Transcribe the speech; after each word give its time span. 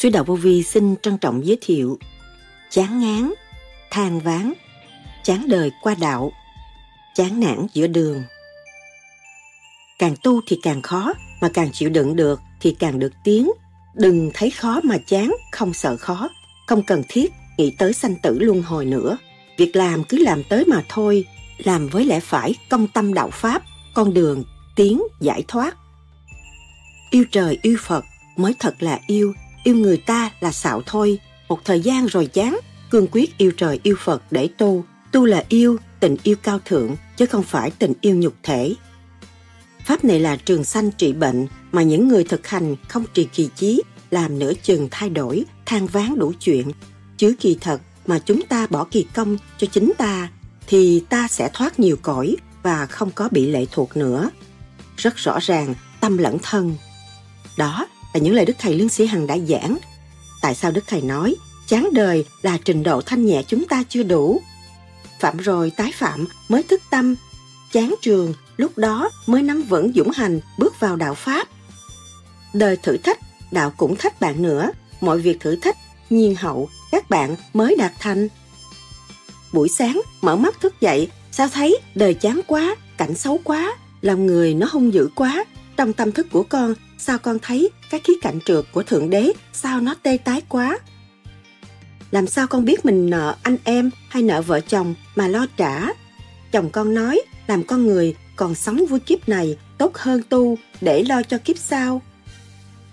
Suy 0.00 0.10
đạo 0.10 0.24
vô 0.24 0.34
vi 0.34 0.62
xin 0.62 0.96
trân 1.02 1.18
trọng 1.18 1.46
giới 1.46 1.58
thiệu 1.60 1.98
chán 2.70 3.00
ngán, 3.00 3.32
than 3.90 4.20
ván, 4.20 4.52
chán 5.24 5.48
đời 5.48 5.70
qua 5.82 5.94
đạo, 6.00 6.32
chán 7.14 7.40
nản 7.40 7.66
giữa 7.74 7.86
đường. 7.86 8.22
Càng 9.98 10.14
tu 10.22 10.40
thì 10.46 10.58
càng 10.62 10.82
khó, 10.82 11.12
mà 11.40 11.48
càng 11.54 11.70
chịu 11.72 11.90
đựng 11.90 12.16
được 12.16 12.40
thì 12.60 12.76
càng 12.78 12.98
được 12.98 13.12
tiến. 13.24 13.50
Đừng 13.94 14.30
thấy 14.34 14.50
khó 14.50 14.80
mà 14.84 14.98
chán, 15.06 15.36
không 15.52 15.74
sợ 15.74 15.96
khó, 15.96 16.28
không 16.66 16.82
cần 16.82 17.02
thiết 17.08 17.32
nghĩ 17.56 17.74
tới 17.78 17.92
sanh 17.92 18.14
tử 18.22 18.38
luân 18.38 18.62
hồi 18.62 18.84
nữa. 18.84 19.18
Việc 19.56 19.76
làm 19.76 20.04
cứ 20.04 20.18
làm 20.18 20.42
tới 20.44 20.64
mà 20.64 20.82
thôi, 20.88 21.24
làm 21.58 21.88
với 21.88 22.04
lẽ 22.04 22.20
phải 22.20 22.54
công 22.70 22.88
tâm 22.88 23.14
đạo 23.14 23.30
Pháp, 23.32 23.62
con 23.94 24.14
đường, 24.14 24.44
tiến, 24.76 25.02
giải 25.20 25.44
thoát. 25.48 25.76
Yêu 27.10 27.24
trời 27.30 27.58
yêu 27.62 27.76
Phật 27.80 28.04
mới 28.36 28.54
thật 28.58 28.82
là 28.82 29.00
yêu, 29.06 29.34
yêu 29.64 29.74
người 29.74 29.96
ta 29.96 30.30
là 30.40 30.52
xạo 30.52 30.82
thôi. 30.86 31.18
Một 31.48 31.64
thời 31.64 31.80
gian 31.80 32.06
rồi 32.06 32.26
chán, 32.26 32.58
cương 32.90 33.06
quyết 33.10 33.38
yêu 33.38 33.52
trời 33.56 33.80
yêu 33.82 33.96
Phật 34.04 34.22
để 34.30 34.48
tu. 34.58 34.84
Tu 35.12 35.24
là 35.24 35.44
yêu, 35.48 35.76
tình 36.00 36.16
yêu 36.22 36.36
cao 36.42 36.60
thượng, 36.64 36.96
chứ 37.16 37.26
không 37.26 37.42
phải 37.42 37.70
tình 37.70 37.92
yêu 38.00 38.16
nhục 38.16 38.34
thể. 38.42 38.74
Pháp 39.84 40.04
này 40.04 40.20
là 40.20 40.36
trường 40.36 40.64
sanh 40.64 40.90
trị 40.90 41.12
bệnh 41.12 41.46
mà 41.72 41.82
những 41.82 42.08
người 42.08 42.24
thực 42.24 42.46
hành 42.46 42.76
không 42.88 43.04
trì 43.14 43.28
kỳ 43.34 43.48
chí, 43.56 43.82
làm 44.10 44.38
nửa 44.38 44.52
chừng 44.62 44.88
thay 44.90 45.10
đổi, 45.10 45.44
than 45.66 45.86
ván 45.86 46.18
đủ 46.18 46.32
chuyện. 46.40 46.72
Chứ 47.16 47.34
kỳ 47.40 47.56
thật 47.60 47.80
mà 48.06 48.18
chúng 48.18 48.42
ta 48.42 48.66
bỏ 48.66 48.84
kỳ 48.84 49.06
công 49.14 49.36
cho 49.58 49.66
chính 49.66 49.92
ta 49.98 50.28
thì 50.66 51.04
ta 51.08 51.28
sẽ 51.28 51.50
thoát 51.52 51.80
nhiều 51.80 51.96
cõi 52.02 52.36
và 52.62 52.86
không 52.86 53.10
có 53.10 53.28
bị 53.32 53.46
lệ 53.46 53.66
thuộc 53.72 53.96
nữa. 53.96 54.30
Rất 54.96 55.16
rõ 55.16 55.38
ràng, 55.42 55.74
tâm 56.00 56.18
lẫn 56.18 56.38
thân. 56.42 56.74
Đó 57.56 57.86
là 58.18 58.24
những 58.24 58.34
lời 58.34 58.44
Đức 58.44 58.56
Thầy 58.58 58.74
Lương 58.74 58.88
Sĩ 58.88 59.06
Hằng 59.06 59.26
đã 59.26 59.38
giảng. 59.38 59.78
Tại 60.42 60.54
sao 60.54 60.70
Đức 60.70 60.84
Thầy 60.86 61.02
nói 61.02 61.36
chán 61.68 61.88
đời 61.92 62.24
là 62.42 62.58
trình 62.64 62.82
độ 62.82 63.00
thanh 63.00 63.26
nhẹ 63.26 63.42
chúng 63.46 63.68
ta 63.68 63.82
chưa 63.88 64.02
đủ? 64.02 64.40
Phạm 65.20 65.36
rồi 65.36 65.72
tái 65.76 65.92
phạm 65.94 66.26
mới 66.48 66.62
thức 66.62 66.82
tâm, 66.90 67.14
chán 67.72 67.94
trường 68.00 68.34
lúc 68.56 68.78
đó 68.78 69.10
mới 69.26 69.42
nắm 69.42 69.62
vững 69.62 69.92
dũng 69.94 70.10
hành 70.10 70.40
bước 70.58 70.80
vào 70.80 70.96
đạo 70.96 71.14
Pháp. 71.14 71.48
Đời 72.54 72.76
thử 72.76 72.96
thách, 72.96 73.18
đạo 73.50 73.72
cũng 73.76 73.96
thách 73.96 74.20
bạn 74.20 74.42
nữa, 74.42 74.70
mọi 75.00 75.18
việc 75.18 75.40
thử 75.40 75.56
thách, 75.56 75.76
nhiên 76.10 76.34
hậu, 76.34 76.68
các 76.90 77.10
bạn 77.10 77.36
mới 77.54 77.76
đạt 77.76 77.92
thành. 78.00 78.28
Buổi 79.52 79.68
sáng, 79.68 80.00
mở 80.20 80.36
mắt 80.36 80.60
thức 80.60 80.80
dậy, 80.80 81.08
sao 81.32 81.48
thấy 81.48 81.78
đời 81.94 82.14
chán 82.14 82.40
quá, 82.46 82.76
cảnh 82.96 83.14
xấu 83.14 83.40
quá, 83.44 83.76
lòng 84.00 84.26
người 84.26 84.54
nó 84.54 84.66
hung 84.70 84.94
dữ 84.94 85.08
quá. 85.14 85.44
Trong 85.76 85.92
tâm 85.92 86.12
thức 86.12 86.26
của 86.32 86.42
con, 86.42 86.74
sao 86.98 87.18
con 87.18 87.38
thấy 87.42 87.70
các 87.90 88.02
khí 88.04 88.12
cạnh 88.22 88.40
trượt 88.40 88.64
của 88.72 88.82
Thượng 88.82 89.10
Đế, 89.10 89.32
sao 89.52 89.80
nó 89.80 89.94
tê 90.02 90.16
tái 90.16 90.42
quá? 90.48 90.78
Làm 92.10 92.26
sao 92.26 92.46
con 92.46 92.64
biết 92.64 92.84
mình 92.84 93.10
nợ 93.10 93.36
anh 93.42 93.56
em 93.64 93.90
hay 94.08 94.22
nợ 94.22 94.42
vợ 94.42 94.60
chồng 94.60 94.94
mà 95.16 95.28
lo 95.28 95.46
trả? 95.56 95.86
Chồng 96.52 96.70
con 96.70 96.94
nói, 96.94 97.20
làm 97.46 97.62
con 97.62 97.86
người 97.86 98.14
còn 98.36 98.54
sống 98.54 98.86
vui 98.86 99.00
kiếp 99.00 99.28
này 99.28 99.58
tốt 99.78 99.96
hơn 99.96 100.22
tu 100.28 100.58
để 100.80 101.02
lo 101.02 101.22
cho 101.22 101.38
kiếp 101.38 101.58
sau. 101.58 102.02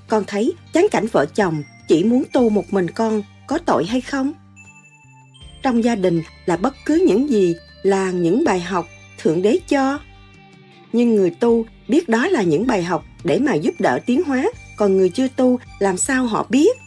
Con 0.07 0.23
thấy 0.27 0.53
chán 0.73 0.87
cảnh 0.91 1.05
vợ 1.11 1.25
chồng 1.35 1.63
chỉ 1.87 2.03
muốn 2.03 2.23
tu 2.33 2.49
một 2.49 2.73
mình 2.73 2.89
con 2.89 3.23
có 3.47 3.57
tội 3.57 3.85
hay 3.85 4.01
không? 4.01 4.33
Trong 5.63 5.83
gia 5.83 5.95
đình 5.95 6.21
là 6.45 6.57
bất 6.57 6.75
cứ 6.85 7.03
những 7.07 7.29
gì 7.29 7.55
là 7.83 8.11
những 8.11 8.43
bài 8.43 8.59
học 8.59 8.87
Thượng 9.17 9.41
Đế 9.41 9.59
cho. 9.67 9.99
Nhưng 10.93 11.15
người 11.15 11.29
tu 11.29 11.65
biết 11.87 12.09
đó 12.09 12.27
là 12.27 12.41
những 12.41 12.67
bài 12.67 12.83
học 12.83 13.05
để 13.25 13.39
mà 13.39 13.53
giúp 13.53 13.73
đỡ 13.79 13.99
tiến 14.05 14.23
hóa, 14.23 14.45
còn 14.77 14.97
người 14.97 15.09
chưa 15.09 15.27
tu 15.27 15.59
làm 15.79 15.97
sao 15.97 16.25
họ 16.25 16.45
biết? 16.49 16.77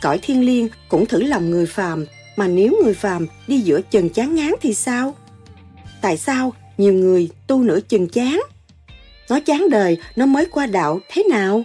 Cõi 0.00 0.18
thiên 0.22 0.46
liêng 0.46 0.68
cũng 0.88 1.06
thử 1.06 1.22
lòng 1.22 1.50
người 1.50 1.66
phàm, 1.66 2.06
mà 2.36 2.48
nếu 2.48 2.74
người 2.84 2.94
phàm 2.94 3.26
đi 3.46 3.60
giữa 3.60 3.80
chừng 3.90 4.08
chán 4.08 4.34
ngán 4.34 4.52
thì 4.60 4.74
sao? 4.74 5.14
Tại 6.00 6.16
sao 6.16 6.52
nhiều 6.78 6.92
người 6.92 7.28
tu 7.46 7.62
nửa 7.62 7.80
chừng 7.80 8.08
chán? 8.08 8.40
Nó 9.30 9.40
chán 9.40 9.70
đời, 9.70 9.96
nó 10.16 10.26
mới 10.26 10.46
qua 10.46 10.66
đạo 10.66 11.00
thế 11.08 11.22
nào? 11.30 11.64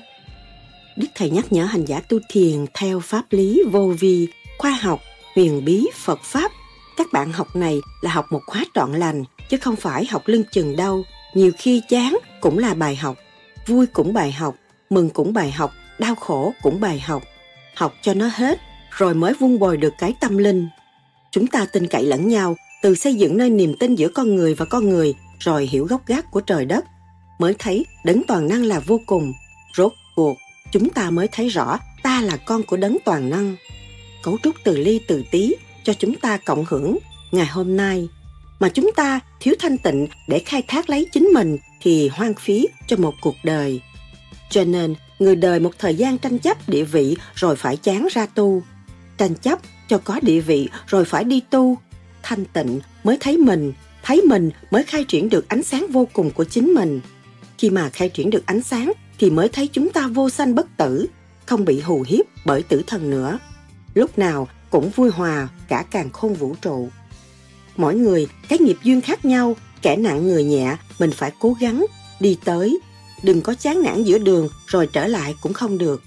Đức 0.98 1.08
Thầy 1.16 1.30
nhắc 1.30 1.46
nhở 1.54 1.64
hành 1.64 1.86
giả 1.86 2.00
tu 2.00 2.18
thiền 2.30 2.66
theo 2.74 3.00
pháp 3.00 3.24
lý 3.30 3.62
vô 3.72 3.94
vi, 4.00 4.28
khoa 4.58 4.72
học, 4.72 5.00
huyền 5.36 5.66
bí, 5.66 5.88
Phật 5.96 6.20
Pháp. 6.24 6.52
Các 6.98 7.08
bạn 7.14 7.32
học 7.32 7.56
này 7.56 7.80
là 8.02 8.12
học 8.12 8.26
một 8.30 8.42
khóa 8.48 8.66
trọn 8.74 8.94
lành, 8.94 9.24
chứ 9.50 9.58
không 9.58 9.76
phải 9.76 10.06
học 10.06 10.24
lưng 10.26 10.44
chừng 10.52 10.76
đâu. 10.76 11.04
Nhiều 11.34 11.52
khi 11.58 11.82
chán 11.90 12.18
cũng 12.42 12.58
là 12.58 12.74
bài 12.74 12.96
học, 12.96 13.18
vui 13.68 13.86
cũng 13.88 14.14
bài 14.14 14.32
học, 14.32 14.56
mừng 14.90 15.10
cũng 15.10 15.34
bài 15.34 15.52
học, 15.52 15.72
đau 16.00 16.16
khổ 16.16 16.54
cũng 16.62 16.80
bài 16.80 17.00
học. 17.00 17.24
Học 17.76 17.94
cho 18.02 18.14
nó 18.14 18.30
hết, 18.34 18.60
rồi 18.92 19.14
mới 19.14 19.34
vun 19.34 19.60
bồi 19.60 19.78
được 19.78 19.94
cái 19.98 20.14
tâm 20.20 20.38
linh. 20.38 20.68
Chúng 21.32 21.48
ta 21.48 21.66
tin 21.66 21.88
cậy 21.88 22.04
lẫn 22.04 22.28
nhau, 22.28 22.56
từ 22.82 22.96
xây 22.96 23.16
dựng 23.16 23.38
nơi 23.38 23.50
niềm 23.50 23.74
tin 23.80 23.96
giữa 23.96 24.08
con 24.08 24.36
người 24.36 24.54
và 24.54 24.66
con 24.66 24.90
người, 24.90 25.14
rồi 25.40 25.66
hiểu 25.66 25.86
gốc 25.86 26.02
gác 26.08 26.32
của 26.32 26.42
trời 26.42 26.66
đất, 26.66 26.86
mới 27.40 27.56
thấy 27.60 27.86
đấng 28.06 28.22
toàn 28.28 28.48
năng 28.48 28.64
là 28.64 28.80
vô 28.80 29.00
cùng. 29.06 29.34
Rốt 29.78 29.92
cuộc, 30.16 30.38
chúng 30.72 30.90
ta 30.90 31.10
mới 31.10 31.28
thấy 31.28 31.50
rõ 31.50 31.80
ta 32.04 32.22
là 32.22 32.38
con 32.38 32.64
của 32.64 32.78
đấng 32.78 32.98
toàn 33.06 33.30
năng. 33.30 33.56
Cấu 34.24 34.38
trúc 34.44 34.56
từ 34.64 34.78
ly 34.78 35.00
từ 35.08 35.24
tí 35.32 35.56
cho 35.84 35.94
chúng 35.94 36.16
ta 36.16 36.38
cộng 36.38 36.66
hưởng 36.68 36.98
ngày 37.32 37.46
hôm 37.46 37.78
nay 37.78 38.08
mà 38.60 38.70
chúng 38.70 38.92
ta 38.96 39.20
thiếu 39.40 39.54
thanh 39.60 39.78
tịnh 39.78 40.08
để 40.28 40.40
khai 40.40 40.64
thác 40.68 40.90
lấy 40.90 41.08
chính 41.12 41.26
mình 41.34 41.58
thì 41.82 42.08
hoang 42.08 42.34
phí 42.34 42.68
cho 42.88 42.98
một 42.98 43.14
cuộc 43.22 43.36
đời. 43.44 43.82
Cho 44.50 44.64
nên, 44.64 44.96
người 45.20 45.36
đời 45.36 45.60
một 45.60 45.72
thời 45.80 45.96
gian 45.96 46.18
tranh 46.18 46.40
chấp 46.40 46.70
địa 46.70 46.84
vị 46.84 47.18
rồi 47.36 47.56
phải 47.56 47.78
chán 47.78 48.08
ra 48.12 48.26
tu. 48.26 48.64
Tranh 49.18 49.36
chấp 49.36 49.60
cho 49.88 49.98
có 49.98 50.20
địa 50.22 50.40
vị 50.40 50.70
rồi 50.88 51.06
phải 51.06 51.24
đi 51.24 51.42
tu. 51.50 51.78
Thanh 52.24 52.46
tịnh 52.46 52.80
mới 53.04 53.18
thấy 53.20 53.38
mình, 53.38 53.74
thấy 54.04 54.22
mình 54.22 54.52
mới 54.72 54.84
khai 54.84 55.04
triển 55.04 55.30
được 55.30 55.50
ánh 55.50 55.64
sáng 55.64 55.88
vô 55.92 56.08
cùng 56.14 56.32
của 56.32 56.44
chính 56.44 56.74
mình. 56.74 57.02
Khi 57.58 57.70
mà 57.70 57.90
khai 57.90 58.10
triển 58.10 58.30
được 58.30 58.46
ánh 58.46 58.64
sáng 58.64 58.92
thì 59.20 59.30
mới 59.30 59.50
thấy 59.50 59.68
chúng 59.68 59.90
ta 59.90 60.08
vô 60.08 60.30
sanh 60.30 60.56
bất 60.56 60.78
tử, 60.78 61.08
không 61.46 61.66
bị 61.66 61.80
hù 61.80 62.04
hiếp 62.08 62.26
bởi 62.46 62.64
tử 62.64 62.84
thần 62.88 63.10
nữa. 63.10 63.40
Lúc 63.94 64.18
nào 64.18 64.48
cũng 64.70 64.90
vui 64.90 65.10
hòa 65.12 65.48
cả 65.68 65.86
càng 65.92 66.10
khôn 66.10 66.34
vũ 66.34 66.56
trụ. 66.62 66.90
Mỗi 67.78 67.96
người 67.96 68.28
cái 68.50 68.60
nghiệp 68.60 68.78
duyên 68.84 69.02
khác 69.02 69.26
nhau, 69.26 69.56
kẻ 69.82 69.96
nặng 69.96 70.28
người 70.28 70.44
nhẹ, 70.44 70.78
mình 71.00 71.12
phải 71.12 71.32
cố 71.40 71.56
gắng 71.60 71.86
đi 72.20 72.38
tới. 72.46 72.80
Đừng 73.24 73.42
có 73.42 73.54
chán 73.54 73.84
nản 73.84 74.04
giữa 74.04 74.18
đường 74.18 74.50
rồi 74.68 74.90
trở 74.94 75.08
lại 75.08 75.36
cũng 75.42 75.54
không 75.54 75.78
được. 75.78 76.04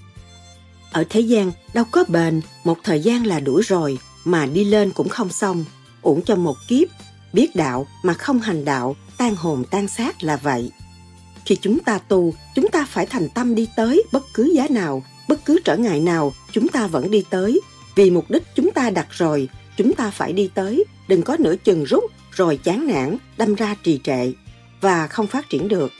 Ở 0.91 1.03
thế 1.09 1.19
gian 1.19 1.51
đâu 1.73 1.85
có 1.91 2.03
bền, 2.07 2.41
một 2.63 2.77
thời 2.83 2.99
gian 2.99 3.25
là 3.25 3.39
đủ 3.39 3.61
rồi, 3.65 3.97
mà 4.25 4.45
đi 4.45 4.63
lên 4.63 4.91
cũng 4.91 5.09
không 5.09 5.29
xong. 5.29 5.65
Uổng 6.01 6.21
cho 6.21 6.35
một 6.35 6.57
kiếp, 6.67 6.87
biết 7.33 7.55
đạo 7.55 7.87
mà 8.03 8.13
không 8.13 8.39
hành 8.39 8.65
đạo, 8.65 8.95
tan 9.17 9.35
hồn 9.35 9.63
tan 9.71 9.87
xác 9.87 10.23
là 10.23 10.37
vậy. 10.37 10.71
Khi 11.45 11.57
chúng 11.61 11.79
ta 11.79 11.97
tu, 11.97 12.33
chúng 12.55 12.67
ta 12.67 12.85
phải 12.89 13.05
thành 13.05 13.29
tâm 13.29 13.55
đi 13.55 13.67
tới 13.75 14.03
bất 14.11 14.23
cứ 14.33 14.51
giá 14.55 14.67
nào, 14.69 15.03
bất 15.29 15.45
cứ 15.45 15.59
trở 15.65 15.77
ngại 15.77 15.99
nào, 15.99 16.33
chúng 16.51 16.67
ta 16.67 16.87
vẫn 16.87 17.11
đi 17.11 17.23
tới. 17.29 17.61
Vì 17.95 18.09
mục 18.09 18.25
đích 18.29 18.43
chúng 18.55 18.71
ta 18.71 18.89
đặt 18.89 19.07
rồi, 19.09 19.49
chúng 19.77 19.93
ta 19.93 20.09
phải 20.09 20.33
đi 20.33 20.49
tới, 20.53 20.83
đừng 21.07 21.21
có 21.21 21.37
nửa 21.39 21.55
chừng 21.55 21.83
rút 21.83 22.03
rồi 22.35 22.57
chán 22.57 22.87
nản, 22.87 23.17
đâm 23.37 23.55
ra 23.55 23.75
trì 23.83 23.99
trệ 24.03 24.31
và 24.81 25.07
không 25.07 25.27
phát 25.27 25.49
triển 25.49 25.67
được. 25.67 25.91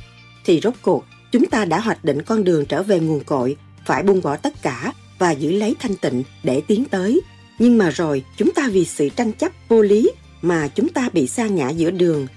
Thì 0.46 0.60
rốt 0.64 0.74
cuộc, 0.82 1.06
chúng 1.32 1.46
ta 1.46 1.66
đã 1.66 1.80
hoạch 1.80 2.06
định 2.06 2.22
con 2.22 2.44
đường 2.44 2.66
trở 2.66 2.84
về 2.84 3.00
nguồn 3.00 3.24
cội, 3.24 3.58
phải 3.86 4.04
buông 4.04 4.22
bỏ 4.22 4.38
tất 4.38 4.62
cả 4.62 4.94
và 5.20 5.32
giữ 5.32 5.52
lấy 5.52 5.76
thanh 5.80 5.96
tịnh 5.96 6.24
để 6.44 6.62
tiến 6.68 6.86
tới. 6.86 7.22
Nhưng 7.60 7.78
mà 7.78 7.90
rồi, 7.90 8.24
chúng 8.38 8.52
ta 8.52 8.70
vì 8.72 8.86
sự 8.86 9.10
tranh 9.10 9.34
chấp 9.34 9.52
vô 9.68 9.82
lý 9.82 10.12
mà 10.42 10.68
chúng 10.68 10.90
ta 10.90 11.10
bị 11.14 11.28
sa 11.28 11.48
ngã 11.48 11.70
giữa 11.70 11.92
đường. 11.92 12.28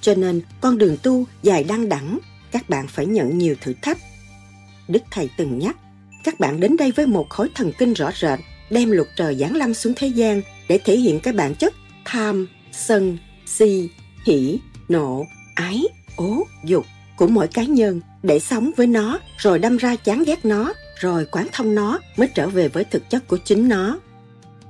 Cho 0.00 0.14
nên, 0.14 0.40
con 0.60 0.78
đường 0.78 0.96
tu 1.02 1.24
dài 1.42 1.64
đăng 1.64 1.88
đẳng, 1.88 2.18
các 2.50 2.68
bạn 2.68 2.88
phải 2.88 3.06
nhận 3.06 3.38
nhiều 3.38 3.54
thử 3.60 3.72
thách. 3.82 3.98
Đức 4.88 5.02
Thầy 5.10 5.30
từng 5.36 5.58
nhắc, 5.58 5.76
các 6.24 6.40
bạn 6.40 6.60
đến 6.60 6.76
đây 6.76 6.92
với 6.92 7.06
một 7.06 7.28
khối 7.28 7.48
thần 7.54 7.72
kinh 7.78 7.92
rõ 7.92 8.10
rệt, 8.20 8.38
đem 8.70 8.90
luật 8.90 9.08
trời 9.16 9.34
giáng 9.34 9.56
lâm 9.56 9.74
xuống 9.74 9.92
thế 9.96 10.06
gian 10.06 10.42
để 10.68 10.78
thể 10.84 10.96
hiện 10.96 11.20
cái 11.20 11.32
bản 11.32 11.54
chất 11.54 11.74
tham, 12.04 12.46
sân, 12.72 13.18
si, 13.58 13.88
hỉ, 14.24 14.58
nộ, 14.88 15.26
ái, 15.54 15.82
ố, 16.16 16.46
dục 16.64 16.86
của 17.16 17.26
mỗi 17.26 17.48
cá 17.48 17.62
nhân 17.62 18.00
để 18.22 18.38
sống 18.38 18.70
với 18.76 18.86
nó 18.86 19.18
rồi 19.38 19.58
đâm 19.58 19.76
ra 19.76 19.96
chán 19.96 20.24
ghét 20.26 20.44
nó 20.44 20.72
rồi 21.00 21.24
quán 21.24 21.48
thông 21.52 21.74
nó 21.74 21.98
mới 22.16 22.28
trở 22.34 22.48
về 22.48 22.68
với 22.68 22.84
thực 22.84 23.10
chất 23.10 23.28
của 23.28 23.38
chính 23.44 23.68
nó. 23.68 23.98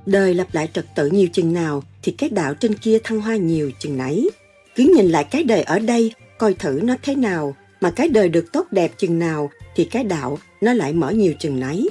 Đời 0.06 0.35
lặp 0.35 0.55
lại 0.55 0.69
trật 0.73 0.87
tự 0.94 1.11
nhiều 1.11 1.29
chừng 1.32 1.52
nào 1.52 1.82
thì 2.02 2.12
cái 2.12 2.31
đạo 2.31 2.55
trên 2.55 2.75
kia 2.75 2.99
thăng 3.05 3.20
hoa 3.20 3.37
nhiều 3.37 3.70
chừng 3.79 3.96
nấy. 3.96 4.31
Cứ 4.75 4.93
nhìn 4.96 5.06
lại 5.06 5.25
cái 5.25 5.44
đời 5.44 5.62
ở 5.62 5.79
đây 5.79 6.12
coi 6.38 6.55
thử 6.55 6.81
nó 6.82 6.94
thế 7.02 7.14
nào 7.14 7.56
mà 7.81 7.90
cái 7.90 8.08
đời 8.08 8.29
được 8.29 8.52
tốt 8.52 8.67
đẹp 8.70 8.93
chừng 8.99 9.19
nào 9.19 9.50
thì 9.76 9.85
cái 9.85 10.05
đạo 10.05 10.38
nó 10.61 10.73
lại 10.73 10.93
mở 10.93 11.11
nhiều 11.11 11.32
chừng 11.38 11.61
nấy. 11.61 11.88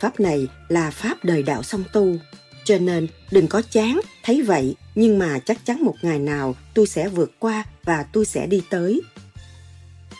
Pháp 0.00 0.20
này 0.20 0.48
là 0.68 0.90
pháp 0.90 1.24
đời 1.24 1.42
đạo 1.42 1.62
song 1.62 1.84
tu. 1.92 2.16
Cho 2.64 2.78
nên 2.78 3.06
đừng 3.30 3.46
có 3.46 3.62
chán, 3.70 4.00
thấy 4.24 4.42
vậy 4.42 4.76
nhưng 4.98 5.18
mà 5.18 5.38
chắc 5.38 5.66
chắn 5.66 5.84
một 5.84 5.94
ngày 6.02 6.18
nào 6.18 6.54
tôi 6.74 6.86
sẽ 6.86 7.08
vượt 7.08 7.32
qua 7.38 7.64
và 7.84 8.02
tôi 8.12 8.24
sẽ 8.24 8.46
đi 8.46 8.62
tới. 8.70 9.00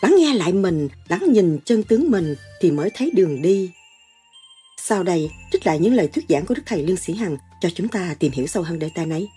Lắng 0.01 0.15
nghe 0.17 0.33
lại 0.33 0.53
mình, 0.53 0.89
lắng 1.07 1.23
nhìn 1.33 1.59
chân 1.65 1.83
tướng 1.83 2.11
mình 2.11 2.35
thì 2.61 2.71
mới 2.71 2.89
thấy 2.93 3.11
đường 3.11 3.41
đi. 3.41 3.71
Sau 4.77 5.03
đây, 5.03 5.29
trích 5.51 5.65
lại 5.65 5.79
những 5.79 5.93
lời 5.93 6.07
thuyết 6.07 6.25
giảng 6.29 6.45
của 6.45 6.55
Đức 6.55 6.61
Thầy 6.65 6.83
Lương 6.83 6.97
Sĩ 6.97 7.13
Hằng 7.13 7.37
cho 7.61 7.69
chúng 7.75 7.87
ta 7.87 8.15
tìm 8.19 8.31
hiểu 8.31 8.47
sâu 8.47 8.63
hơn 8.63 8.79
đề 8.79 8.89
tài 8.95 9.05
này. 9.05 9.27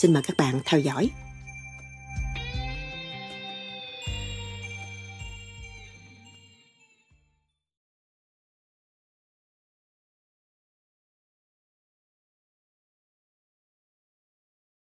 Xin 0.00 0.12
mời 0.12 0.22
các 0.26 0.36
bạn 0.36 0.60
theo 0.64 0.80
dõi. 0.80 1.10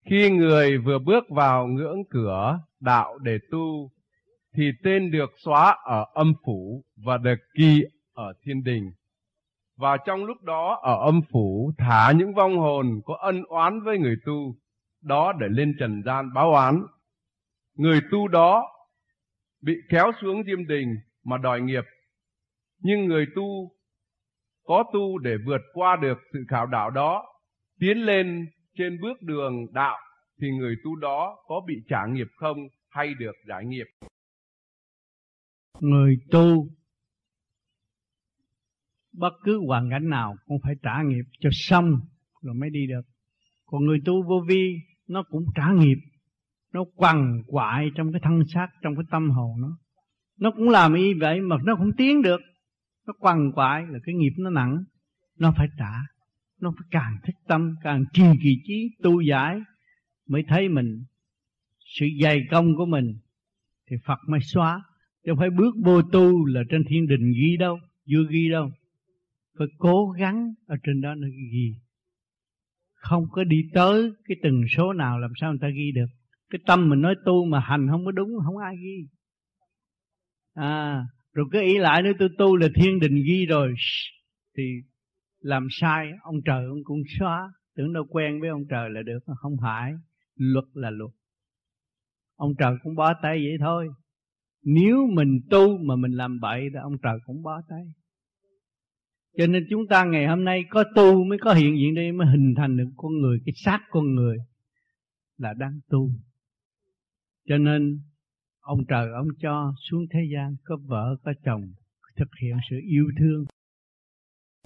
Khi 0.09 0.29
người 0.29 0.77
vừa 0.77 0.99
bước 0.99 1.23
vào 1.29 1.67
ngưỡng 1.67 2.03
cửa 2.09 2.59
đạo 2.79 3.17
để 3.17 3.37
tu, 3.51 3.91
thì 4.55 4.71
tên 4.83 5.11
được 5.11 5.31
xóa 5.37 5.77
ở 5.83 6.05
âm 6.13 6.33
phủ 6.45 6.83
và 6.95 7.17
được 7.17 7.39
ghi 7.59 7.83
ở 8.13 8.33
thiên 8.43 8.63
đình. 8.63 8.91
Và 9.77 9.97
trong 10.05 10.25
lúc 10.25 10.41
đó 10.41 10.79
ở 10.81 11.05
âm 11.05 11.21
phủ 11.31 11.71
thả 11.77 12.11
những 12.11 12.33
vong 12.33 12.57
hồn 12.57 13.01
có 13.05 13.17
ân 13.21 13.43
oán 13.43 13.81
với 13.81 13.97
người 13.97 14.15
tu, 14.25 14.55
đó 15.01 15.33
để 15.39 15.47
lên 15.49 15.75
trần 15.79 16.03
gian 16.05 16.33
báo 16.33 16.51
oán. 16.51 16.81
Người 17.77 18.01
tu 18.11 18.27
đó 18.27 18.71
bị 19.61 19.73
kéo 19.89 20.11
xuống 20.21 20.43
diêm 20.43 20.67
đình 20.67 20.95
mà 21.23 21.37
đòi 21.37 21.61
nghiệp. 21.61 21.83
Nhưng 22.79 23.05
người 23.05 23.25
tu 23.35 23.71
có 24.65 24.83
tu 24.93 25.17
để 25.17 25.35
vượt 25.45 25.61
qua 25.73 25.95
được 25.95 26.17
sự 26.33 26.45
khảo 26.49 26.65
đạo 26.65 26.89
đó, 26.89 27.25
tiến 27.79 27.97
lên 27.97 28.47
trên 28.77 29.01
bước 29.01 29.21
đường 29.21 29.73
đạo 29.73 29.97
thì 30.41 30.47
người 30.51 30.75
tu 30.83 30.95
đó 30.95 31.37
có 31.47 31.61
bị 31.67 31.75
trả 31.89 32.05
nghiệp 32.05 32.27
không 32.35 32.57
hay 32.89 33.13
được 33.13 33.35
giải 33.47 33.65
nghiệp? 33.65 33.87
Người 35.79 36.17
tu 36.31 36.67
bất 39.13 39.33
cứ 39.43 39.61
hoàn 39.67 39.89
cảnh 39.89 40.09
nào 40.09 40.35
cũng 40.45 40.57
phải 40.63 40.75
trả 40.83 41.01
nghiệp 41.05 41.23
cho 41.39 41.49
xong 41.53 41.99
rồi 42.41 42.55
mới 42.55 42.69
đi 42.69 42.87
được. 42.87 43.01
Còn 43.65 43.85
người 43.85 43.99
tu 44.05 44.23
vô 44.23 44.43
vi 44.47 44.79
nó 45.07 45.23
cũng 45.29 45.45
trả 45.55 45.71
nghiệp. 45.71 45.97
Nó 46.73 46.85
quằn 46.95 47.41
quại 47.47 47.91
trong 47.95 48.11
cái 48.11 48.21
thân 48.23 48.43
xác, 48.53 48.67
trong 48.81 48.95
cái 48.95 49.05
tâm 49.11 49.29
hồn 49.29 49.61
nó. 49.61 49.77
Nó 50.39 50.51
cũng 50.51 50.69
làm 50.69 50.93
y 50.93 51.13
vậy 51.13 51.41
mà 51.41 51.55
nó 51.63 51.75
không 51.75 51.91
tiến 51.97 52.21
được. 52.21 52.41
Nó 53.07 53.13
quằn 53.19 53.51
quại 53.51 53.85
là 53.89 53.99
cái 54.05 54.15
nghiệp 54.15 54.33
nó 54.37 54.49
nặng. 54.49 54.83
Nó 55.39 55.53
phải 55.57 55.67
trả 55.77 55.91
nó 56.61 56.73
phải 56.77 56.87
càng 56.91 57.17
thích 57.23 57.35
tâm, 57.47 57.75
càng 57.83 58.03
trì 58.13 58.23
kỳ 58.43 58.57
trí 58.67 58.89
tu 59.03 59.21
giải, 59.21 59.59
mới 60.27 60.43
thấy 60.47 60.69
mình, 60.69 61.03
sự 61.79 62.05
dày 62.21 62.41
công 62.51 62.75
của 62.75 62.85
mình 62.85 63.17
thì 63.89 63.95
Phật 64.05 64.19
mới 64.27 64.39
xóa. 64.41 64.83
Chứ 65.25 65.31
không 65.31 65.39
phải 65.39 65.49
bước 65.49 65.75
vô 65.83 66.01
tu 66.01 66.45
là 66.45 66.61
trên 66.69 66.83
thiên 66.89 67.07
đình 67.07 67.31
ghi 67.31 67.57
đâu, 67.57 67.79
chưa 68.05 68.27
ghi 68.29 68.49
đâu. 68.49 68.71
Phải 69.57 69.67
cố 69.77 70.09
gắng 70.09 70.53
ở 70.67 70.75
trên 70.83 71.01
đó 71.01 71.15
nó 71.15 71.27
ghi. 71.51 71.75
Không 72.93 73.25
có 73.31 73.43
đi 73.43 73.69
tới 73.73 74.11
cái 74.27 74.37
từng 74.43 74.63
số 74.69 74.93
nào 74.93 75.19
làm 75.19 75.31
sao 75.41 75.51
người 75.51 75.59
ta 75.61 75.69
ghi 75.69 75.91
được. 75.91 76.07
Cái 76.49 76.59
tâm 76.65 76.89
mình 76.89 77.01
nói 77.01 77.15
tu 77.25 77.45
mà 77.45 77.59
hành 77.59 77.87
không 77.89 78.05
có 78.05 78.11
đúng, 78.11 78.29
không 78.45 78.57
ai 78.57 78.75
ghi. 78.77 79.07
À 80.53 81.05
rồi 81.33 81.45
cứ 81.51 81.61
ý 81.61 81.77
lại, 81.77 82.01
nếu 82.03 82.13
tôi 82.19 82.29
tu 82.37 82.55
là 82.55 82.67
thiên 82.75 82.99
đình 82.99 83.23
ghi 83.25 83.45
rồi 83.45 83.73
thì 84.57 84.63
làm 85.45 85.67
sai, 85.71 86.11
ông 86.21 86.35
trời 86.45 86.65
ông 86.65 86.83
cũng 86.83 87.03
xóa. 87.19 87.53
Tưởng 87.75 87.93
đâu 87.93 88.05
quen 88.09 88.41
với 88.41 88.49
ông 88.49 88.65
trời 88.69 88.89
là 88.89 89.01
được 89.01 89.19
không 89.37 89.57
phải. 89.61 89.93
Luật 90.35 90.65
là 90.73 90.89
luật. 90.89 91.11
Ông 92.35 92.55
trời 92.57 92.75
cũng 92.83 92.95
bó 92.95 93.13
tay 93.21 93.37
vậy 93.37 93.57
thôi. 93.59 93.87
Nếu 94.63 95.07
mình 95.13 95.39
tu 95.49 95.77
mà 95.77 95.95
mình 95.95 96.11
làm 96.11 96.39
bậy 96.39 96.61
thì 96.73 96.79
ông 96.81 96.97
trời 97.03 97.17
cũng 97.25 97.43
bó 97.43 97.61
tay. 97.69 97.85
Cho 99.37 99.47
nên 99.47 99.67
chúng 99.69 99.87
ta 99.87 100.05
ngày 100.05 100.27
hôm 100.27 100.43
nay 100.43 100.65
có 100.69 100.83
tu 100.95 101.23
mới 101.23 101.37
có 101.41 101.53
hiện 101.53 101.77
diện 101.77 101.95
đây, 101.95 102.11
mới 102.11 102.27
hình 102.27 102.53
thành 102.57 102.77
được 102.77 102.89
con 102.97 103.21
người. 103.21 103.39
Cái 103.45 103.53
xác 103.55 103.79
con 103.89 104.15
người 104.15 104.37
là 105.37 105.53
đang 105.53 105.79
tu. 105.89 106.09
Cho 107.47 107.57
nên 107.57 107.99
ông 108.59 108.85
trời 108.87 109.07
ông 109.11 109.27
cho 109.39 109.73
xuống 109.89 110.05
thế 110.11 110.19
gian 110.33 110.55
có 110.63 110.77
vợ, 110.85 111.15
có 111.23 111.33
chồng, 111.43 111.73
thực 112.15 112.29
hiện 112.41 112.57
sự 112.69 112.75
yêu 112.83 113.05
thương. 113.19 113.45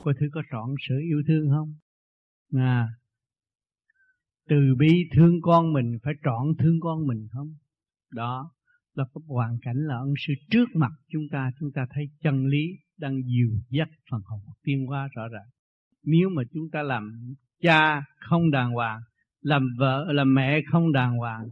Cô 0.04 0.12
thử 0.20 0.30
có 0.32 0.42
trọn 0.52 0.70
sự 0.88 1.00
yêu 1.00 1.24
thương 1.28 1.50
không? 1.50 1.74
À, 2.54 2.88
từ 4.50 4.76
bi 4.80 5.10
thương 5.16 5.42
con 5.42 5.74
mình 5.74 5.98
phải 6.04 6.14
trọn 6.24 6.46
thương 6.60 6.80
con 6.82 7.08
mình 7.08 7.28
không? 7.32 7.56
Đó 8.12 8.52
là 8.94 9.04
cái 9.14 9.22
hoàn 9.28 9.58
cảnh 9.62 9.78
là 9.78 9.96
ân 9.96 10.14
sư 10.28 10.34
trước 10.50 10.66
mặt 10.76 10.92
chúng 11.08 11.24
ta, 11.32 11.52
chúng 11.60 11.72
ta 11.72 11.88
thấy 11.90 12.10
chân 12.22 12.46
lý 12.46 12.66
đang 12.98 13.22
dìu 13.24 13.50
dắt 13.70 13.90
phần 14.12 14.22
hồn 14.26 14.40
tiên 14.64 14.86
hóa 14.88 15.10
rõ 15.16 15.28
ràng. 15.28 15.48
Nếu 16.04 16.30
mà 16.30 16.44
chúng 16.54 16.70
ta 16.72 16.84
làm 16.84 17.34
cha 17.62 18.04
không 18.30 18.52
đàng 18.52 18.72
hoàng, 18.72 19.02
làm 19.42 19.68
vợ, 19.78 20.12
làm 20.12 20.34
mẹ 20.34 20.62
không 20.72 20.92
đàng 20.92 21.18
hoàng, 21.18 21.50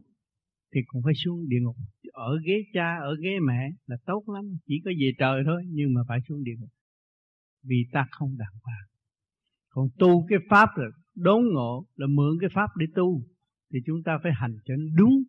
thì 0.73 0.81
cũng 0.88 1.01
phải 1.03 1.13
xuống 1.13 1.49
địa 1.49 1.59
ngục. 1.61 1.75
Ở 2.13 2.39
ghế 2.45 2.63
cha, 2.73 2.97
ở 3.01 3.15
ghế 3.21 3.39
mẹ 3.39 3.69
là 3.88 3.97
tốt 4.05 4.23
lắm, 4.27 4.45
chỉ 4.65 4.81
có 4.85 4.91
về 4.99 5.11
trời 5.19 5.44
thôi, 5.45 5.63
nhưng 5.67 5.94
mà 5.94 6.01
phải 6.07 6.19
xuống 6.29 6.44
địa 6.44 6.55
ngục 6.59 6.69
vì 7.67 7.85
ta 7.91 8.07
không 8.11 8.37
đàng 8.37 8.53
hoàng. 8.63 8.87
Còn 9.69 9.87
tu 9.99 10.25
cái 10.30 10.39
pháp 10.49 10.69
là 10.75 10.85
đốn 11.15 11.42
ngộ, 11.53 11.85
là 11.95 12.07
mượn 12.07 12.37
cái 12.42 12.49
pháp 12.53 12.69
để 12.77 12.85
tu, 12.95 13.23
thì 13.73 13.80
chúng 13.85 14.03
ta 14.06 14.18
phải 14.23 14.31
hành 14.35 14.57
cho 14.65 14.73
đúng. 14.95 15.23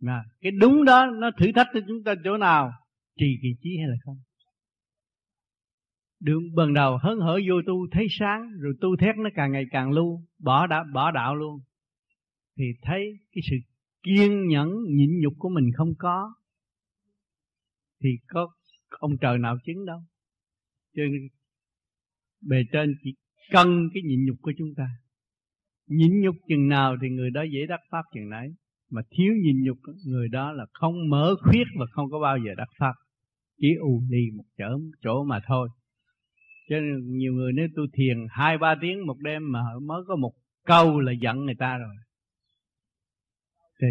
Mà 0.00 0.24
cái 0.40 0.52
đúng 0.60 0.84
đó, 0.84 1.06
nó 1.06 1.30
thử 1.38 1.46
thách 1.54 1.66
cho 1.74 1.80
chúng 1.88 2.04
ta 2.04 2.14
chỗ 2.24 2.36
nào, 2.36 2.72
trì 3.18 3.26
kỳ 3.42 3.48
trí 3.62 3.70
hay 3.78 3.88
là 3.88 3.96
không? 4.04 4.16
Đường 6.20 6.54
bần 6.54 6.74
đầu 6.74 6.98
hớn 7.02 7.18
hở 7.18 7.40
vô 7.48 7.54
tu 7.66 7.86
thấy 7.90 8.06
sáng, 8.10 8.50
rồi 8.60 8.74
tu 8.80 8.96
thét 8.96 9.16
nó 9.16 9.30
càng 9.34 9.52
ngày 9.52 9.64
càng 9.70 9.90
lưu, 9.90 10.22
bỏ 10.38 10.66
đã 10.66 10.84
bỏ 10.94 11.10
đạo 11.10 11.34
luôn. 11.34 11.60
Thì 12.56 12.64
thấy 12.82 13.18
cái 13.32 13.42
sự 13.50 13.56
kiên 14.02 14.46
nhẫn, 14.48 14.68
nhịn 14.88 15.20
nhục 15.20 15.32
của 15.38 15.48
mình 15.48 15.70
không 15.76 15.94
có, 15.98 16.34
thì 18.02 18.08
có 18.26 18.48
ông 18.88 19.18
trời 19.20 19.38
nào 19.38 19.56
chứng 19.64 19.86
đâu? 19.86 20.00
Cho 20.96 21.02
nên 21.02 21.28
bề 22.40 22.56
trên 22.72 22.94
chỉ 23.04 23.14
cân 23.50 23.88
cái 23.94 24.02
nhịn 24.06 24.24
nhục 24.24 24.36
của 24.42 24.52
chúng 24.58 24.74
ta. 24.76 24.88
Nhịn 25.86 26.20
nhục 26.20 26.36
chừng 26.48 26.68
nào 26.68 26.96
thì 27.02 27.08
người 27.08 27.30
đó 27.30 27.42
dễ 27.42 27.66
đắc 27.68 27.80
pháp 27.90 28.02
chừng 28.14 28.28
nấy. 28.30 28.54
Mà 28.90 29.02
thiếu 29.10 29.32
nhịn 29.42 29.62
nhục, 29.62 29.78
người 30.06 30.28
đó 30.28 30.52
là 30.52 30.66
không 30.72 31.08
mở 31.08 31.34
khuyết 31.42 31.64
và 31.78 31.86
không 31.92 32.10
có 32.10 32.18
bao 32.18 32.38
giờ 32.38 32.54
đắc 32.56 32.68
pháp. 32.78 32.92
Chỉ 33.60 33.68
ù 33.80 34.02
lì 34.10 34.30
một 34.36 34.44
chỗ 34.58 34.80
chỗ 35.02 35.24
mà 35.24 35.40
thôi. 35.46 35.68
Cho 36.68 36.80
nên 36.80 37.16
nhiều 37.16 37.32
người 37.32 37.52
nếu 37.52 37.68
tu 37.76 37.82
thiền 37.92 38.26
hai 38.30 38.58
ba 38.58 38.74
tiếng 38.80 39.06
một 39.06 39.18
đêm 39.18 39.52
mà 39.52 39.60
mới 39.82 40.02
có 40.08 40.16
một 40.16 40.32
câu 40.64 41.00
là 41.00 41.12
giận 41.12 41.44
người 41.44 41.54
ta 41.58 41.78
rồi. 41.78 41.94
Thì 43.80 43.86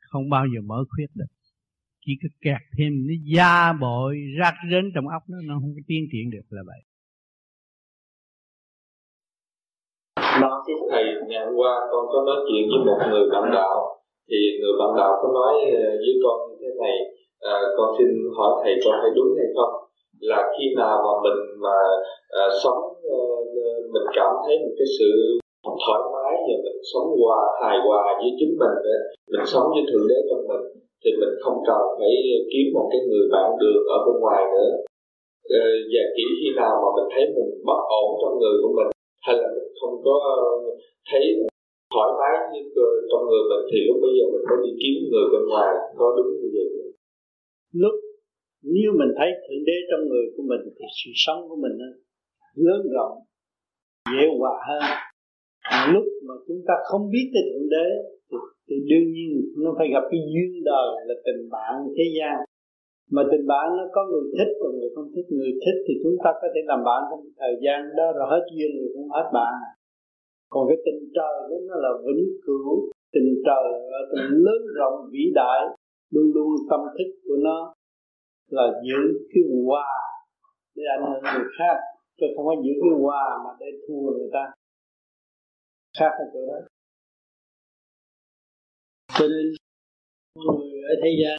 không 0.00 0.28
bao 0.28 0.46
giờ 0.54 0.60
mở 0.60 0.84
khuyết 0.88 1.06
được 1.14 1.33
chỉ 2.06 2.12
có 2.22 2.28
kẹt 2.44 2.62
thêm 2.76 2.92
nó 3.08 3.14
da 3.34 3.72
bội 3.84 4.12
rác 4.38 4.54
rến 4.70 4.84
trong 4.94 5.06
óc 5.08 5.22
nó 5.30 5.38
nó 5.48 5.54
không 5.60 5.72
có 5.76 5.82
tiến 5.88 6.02
triển 6.12 6.30
được 6.34 6.46
là 6.56 6.62
vậy. 6.70 6.80
Nói 10.40 10.56
thầy 10.90 11.04
ngày 11.28 11.40
hôm 11.46 11.54
qua 11.60 11.72
con 11.90 12.04
có 12.12 12.18
nói 12.28 12.38
chuyện 12.46 12.62
với 12.70 12.80
một 12.86 12.98
người 13.10 13.24
bạn 13.32 13.44
đạo. 13.58 13.76
Thì 14.28 14.38
người 14.60 14.74
bạn 14.80 14.90
đạo 15.00 15.12
có 15.22 15.28
nói 15.38 15.54
ờ, 15.82 15.86
với 16.02 16.14
con 16.24 16.36
như 16.48 16.56
thế 16.60 16.70
này 16.84 16.96
à, 17.52 17.54
con 17.76 17.88
xin 17.98 18.08
hỏi 18.36 18.52
thầy 18.62 18.74
con 18.84 18.94
thấy 19.02 19.10
đúng 19.16 19.30
hay 19.38 19.48
không? 19.56 19.74
Là 20.30 20.40
khi 20.54 20.64
nào 20.80 20.94
mà 21.04 21.12
mình 21.24 21.40
mà 21.64 21.78
à, 22.42 22.44
sống 22.62 22.80
à, 23.18 23.20
mình 23.94 24.06
cảm 24.16 24.32
thấy 24.44 24.54
một 24.62 24.74
cái 24.78 24.88
sự 24.98 25.10
thoải 25.84 26.02
mái 26.14 26.34
và 26.46 26.56
mình 26.64 26.80
sống 26.92 27.08
hòa 27.20 27.40
hài 27.60 27.76
hòa 27.86 28.02
với 28.20 28.30
chính 28.38 28.52
mình 28.60 28.76
mình 29.32 29.46
sống 29.52 29.66
với 29.74 29.84
thượng 29.88 30.06
đế 30.10 30.18
trong 30.30 30.42
mình 30.48 30.83
thì 31.04 31.10
mình 31.20 31.34
không 31.42 31.58
cần 31.68 31.82
phải 31.98 32.12
kiếm 32.50 32.66
một 32.76 32.86
cái 32.92 33.00
người 33.08 33.24
bạn 33.34 33.46
đường 33.60 33.82
ở 33.96 33.98
bên 34.06 34.16
ngoài 34.22 34.42
nữa. 34.54 34.70
Ờ, 35.60 35.64
và 35.92 36.02
chỉ 36.14 36.24
khi 36.38 36.48
nào 36.60 36.72
mà 36.82 36.88
mình 36.96 37.08
thấy 37.12 37.24
mình 37.36 37.50
bất 37.68 37.80
ổn 38.00 38.08
trong 38.20 38.34
người 38.40 38.56
của 38.62 38.72
mình, 38.78 38.88
hay 39.26 39.34
là 39.40 39.48
mình 39.56 39.68
không 39.80 39.94
có 40.06 40.16
thấy 41.08 41.22
thoải 41.92 42.10
mái 42.20 42.36
như 42.52 42.60
trong 43.10 43.22
người 43.28 43.42
mình, 43.50 43.62
thì 43.70 43.78
lúc 43.88 43.96
bây 44.04 44.12
giờ 44.16 44.24
mình 44.32 44.44
mới 44.48 44.58
đi 44.64 44.72
kiếm 44.80 44.94
người 45.12 45.26
bên 45.32 45.42
ngoài, 45.50 45.70
có 45.98 46.06
đúng 46.16 46.30
như 46.40 46.48
vậy 46.56 46.64
lúc 47.82 47.94
nếu 48.62 48.90
mình 49.00 49.12
thấy 49.18 49.28
thượng 49.42 49.64
đế 49.68 49.76
trong 49.90 50.02
người 50.08 50.24
của 50.36 50.42
mình 50.50 50.60
thì 50.76 50.84
sự 50.98 51.10
sống 51.14 51.48
của 51.48 51.56
mình 51.56 51.74
lớn 52.54 52.80
rộng, 52.94 53.16
dễ 54.12 54.24
hòa 54.38 54.54
hơn 54.68 54.82
lúc 55.94 56.06
mà 56.26 56.34
chúng 56.46 56.60
ta 56.68 56.74
không 56.88 57.04
biết 57.14 57.26
tới 57.32 57.42
thượng 57.48 57.68
đế 57.74 57.88
thì, 58.28 58.36
thì 58.66 58.76
đương 58.90 59.08
nhiên 59.14 59.30
nó 59.64 59.70
phải 59.78 59.88
gặp 59.94 60.04
cái 60.10 60.20
duyên 60.32 60.50
đời 60.70 60.90
là 61.08 61.14
tình 61.26 61.42
bạn 61.54 61.72
thế 61.96 62.06
gian. 62.16 62.36
Mà 63.14 63.22
tình 63.30 63.44
bạn 63.52 63.66
nó 63.78 63.84
có 63.94 64.00
người 64.10 64.24
thích 64.36 64.52
và 64.60 64.68
người 64.76 64.90
không 64.94 65.08
thích. 65.14 65.26
Người 65.38 65.52
thích 65.62 65.78
thì 65.86 65.94
chúng 66.02 66.16
ta 66.24 66.30
có 66.40 66.46
thể 66.52 66.60
làm 66.70 66.80
bạn 66.88 67.00
trong 67.10 67.22
thời 67.40 67.54
gian 67.64 67.78
đó 67.98 68.06
rồi 68.16 68.26
hết 68.32 68.44
duyên 68.54 68.70
rồi 68.78 68.88
cũng 68.94 69.08
hết 69.16 69.26
bạn. 69.38 69.52
Còn 70.52 70.62
cái 70.68 70.78
tình 70.86 71.00
trời 71.16 71.34
đó 71.50 71.56
nó 71.68 71.74
là 71.84 71.90
vĩnh 72.06 72.24
cửu. 72.44 72.70
Tình 73.14 73.30
trời 73.46 73.64
là 73.92 74.00
tình 74.10 74.28
lớn 74.46 74.60
rộng 74.78 74.96
vĩ 75.12 75.24
đại. 75.40 75.60
Luôn 76.14 76.26
luôn 76.34 76.50
tâm 76.70 76.80
thức 76.96 77.10
của 77.26 77.38
nó 77.46 77.58
là 78.56 78.66
giữ 78.86 79.02
cái 79.30 79.42
hòa 79.64 79.90
để 80.76 80.82
ảnh 80.96 81.04
hưởng 81.10 81.22
người 81.22 81.48
khác. 81.58 81.76
Tôi 82.18 82.28
không 82.36 82.46
có 82.46 82.54
giữ 82.64 82.72
cái 82.82 82.92
hòa 83.02 83.24
mà 83.44 83.50
để 83.60 83.66
thua 83.84 84.00
người 84.16 84.30
ta 84.32 84.44
khác 85.98 86.10
ở 86.22 86.24
chỗ 86.32 86.40
đó. 86.46 86.58
Cho 89.18 89.26
nên 89.28 89.46
người 90.34 90.82
ở 90.92 90.94
thế 91.02 91.10
gian, 91.20 91.36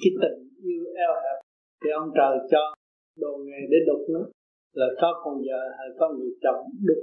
cái 0.00 0.12
tình 0.22 0.38
yêu 0.68 0.82
eo 1.04 1.12
hẹp 1.22 1.38
thì 1.80 1.90
ông 2.00 2.08
trời 2.16 2.34
cho 2.50 2.62
đồ 3.16 3.32
nghề 3.44 3.60
để 3.70 3.78
đục 3.88 4.02
nó. 4.14 4.22
Là 4.72 4.86
có 5.00 5.20
con 5.24 5.34
vợ 5.46 5.60
hay 5.78 5.88
có 5.98 6.08
người 6.16 6.32
chồng 6.42 6.60
đục, 6.88 7.02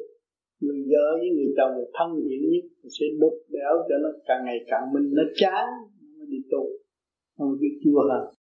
người 0.59 0.81
vợ 0.91 1.05
với 1.19 1.29
người 1.35 1.51
chồng 1.57 1.71
là 1.77 1.85
thân 1.97 2.09
thiện 2.25 2.41
nhất 2.51 2.65
sẽ 2.99 3.05
đục 3.19 3.35
đẽo 3.49 3.73
cho 3.89 3.95
nó 4.03 4.09
càng 4.27 4.45
ngày 4.45 4.59
càng 4.67 4.93
minh. 4.93 5.07
Nó 5.17 5.23
chán, 5.35 5.65
nó 6.17 6.25
đi 6.25 6.37
tu. 6.51 6.63
Không 7.37 7.57
biết 7.61 7.73
chua 7.83 8.01
hơn 8.09 8.36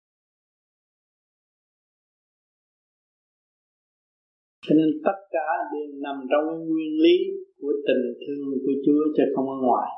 cho 4.68 4.74
nên 4.80 4.90
tất 5.06 5.18
cả 5.36 5.48
đều 5.72 5.88
nằm 6.06 6.16
trong 6.30 6.44
cái 6.50 6.60
nguyên 6.70 6.94
lý 7.04 7.16
của 7.62 7.74
tình 7.88 8.04
thương 8.22 8.46
của 8.64 8.76
Chúa 8.86 9.02
chứ 9.16 9.24
không 9.36 9.48
ở 9.56 9.58
ngoài. 9.68 9.90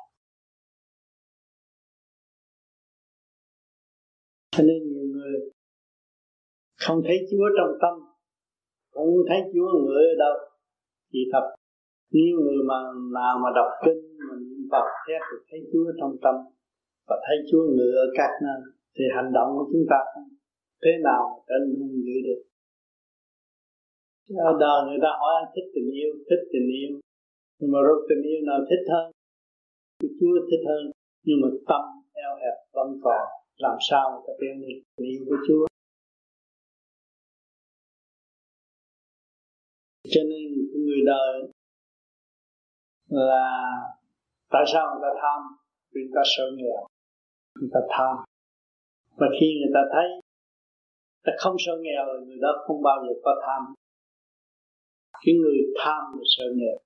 Cho 4.53 4.63
nên 4.63 4.79
nhiều 4.89 5.07
người 5.13 5.33
không 6.83 6.99
thấy 7.07 7.17
Chúa 7.29 7.47
trong 7.57 7.71
tâm, 7.81 7.95
không 8.93 9.09
thấy 9.29 9.39
Chúa 9.53 9.67
người 9.85 10.03
ở 10.13 10.15
đâu. 10.23 10.35
Chỉ 11.11 11.19
thật 11.31 11.45
nếu 12.11 12.31
người 12.43 12.59
mà 12.69 12.79
nào 13.17 13.33
mà 13.43 13.49
đọc 13.55 13.69
kinh, 13.85 14.01
mà 14.27 14.35
niệm 14.41 14.63
Phật 14.71 14.87
thét 15.05 15.21
thì 15.29 15.37
thấy 15.49 15.59
Chúa 15.71 15.87
trong 15.99 16.13
tâm 16.23 16.35
và 17.07 17.15
thấy 17.25 17.37
Chúa 17.51 17.63
người 17.75 17.91
ở 18.03 18.05
các 18.17 18.31
nơi, 18.45 18.59
thì 18.95 19.03
hành 19.15 19.29
động 19.37 19.49
của 19.55 19.65
chúng 19.71 19.85
ta 19.91 19.99
không 20.11 20.27
thế 20.83 20.91
nào 21.07 21.21
trở 21.47 21.55
nên 21.63 21.79
hung 21.79 21.97
dữ 22.05 22.15
được 22.27 22.41
ở 24.35 24.51
đời 24.59 24.79
người 24.85 24.99
ta 25.03 25.11
hỏi 25.19 25.33
anh 25.41 25.51
thích 25.55 25.67
tình 25.75 25.89
yêu, 25.99 26.11
thích 26.29 26.43
tình 26.53 26.67
yêu. 26.79 26.91
Nhưng 27.59 27.71
mà 27.71 27.79
rốt 27.87 27.99
tình 28.09 28.21
yêu 28.29 28.39
nào 28.49 28.59
thích 28.69 28.83
hơn? 28.91 29.05
Chúa 30.19 30.35
thích 30.49 30.63
hơn. 30.69 30.83
Nhưng 31.25 31.39
mà 31.41 31.47
tâm 31.69 31.83
eo 32.13 32.33
hẹp 32.41 32.57
vẫn 32.73 32.89
còn. 33.03 33.23
Làm 33.57 33.77
sao 33.89 34.03
mà 34.11 34.17
ta 34.27 34.33
tiến 34.39 34.61
được 34.61 34.79
tình 34.95 35.07
yêu 35.07 35.21
của 35.27 35.37
Chúa? 35.47 35.65
Cho 40.13 40.21
nên 40.29 40.45
người 40.85 41.01
đời 41.05 41.35
là 43.09 43.45
tại 44.49 44.63
sao 44.73 44.83
người 44.89 45.03
ta 45.05 45.11
tham? 45.21 45.41
Vì 45.91 46.01
người 46.01 46.15
ta 46.15 46.21
sợ 46.37 46.43
nghèo. 46.55 46.81
Người 47.59 47.69
ta 47.73 47.79
tham. 47.89 48.15
Và 49.19 49.27
khi 49.39 49.47
người 49.59 49.71
ta 49.73 49.81
thấy 49.93 50.07
ta 51.23 51.31
không 51.37 51.55
sợ 51.65 51.73
nghèo, 51.81 52.05
người 52.25 52.37
đó 52.41 52.51
không 52.65 52.81
bao 52.83 52.97
giờ 53.05 53.13
có 53.23 53.31
tham 53.45 53.73
cái 55.23 55.33
người 55.41 55.57
tham 55.79 56.01
là 56.17 56.23
sợ 56.37 56.45
nghèo 56.55 56.77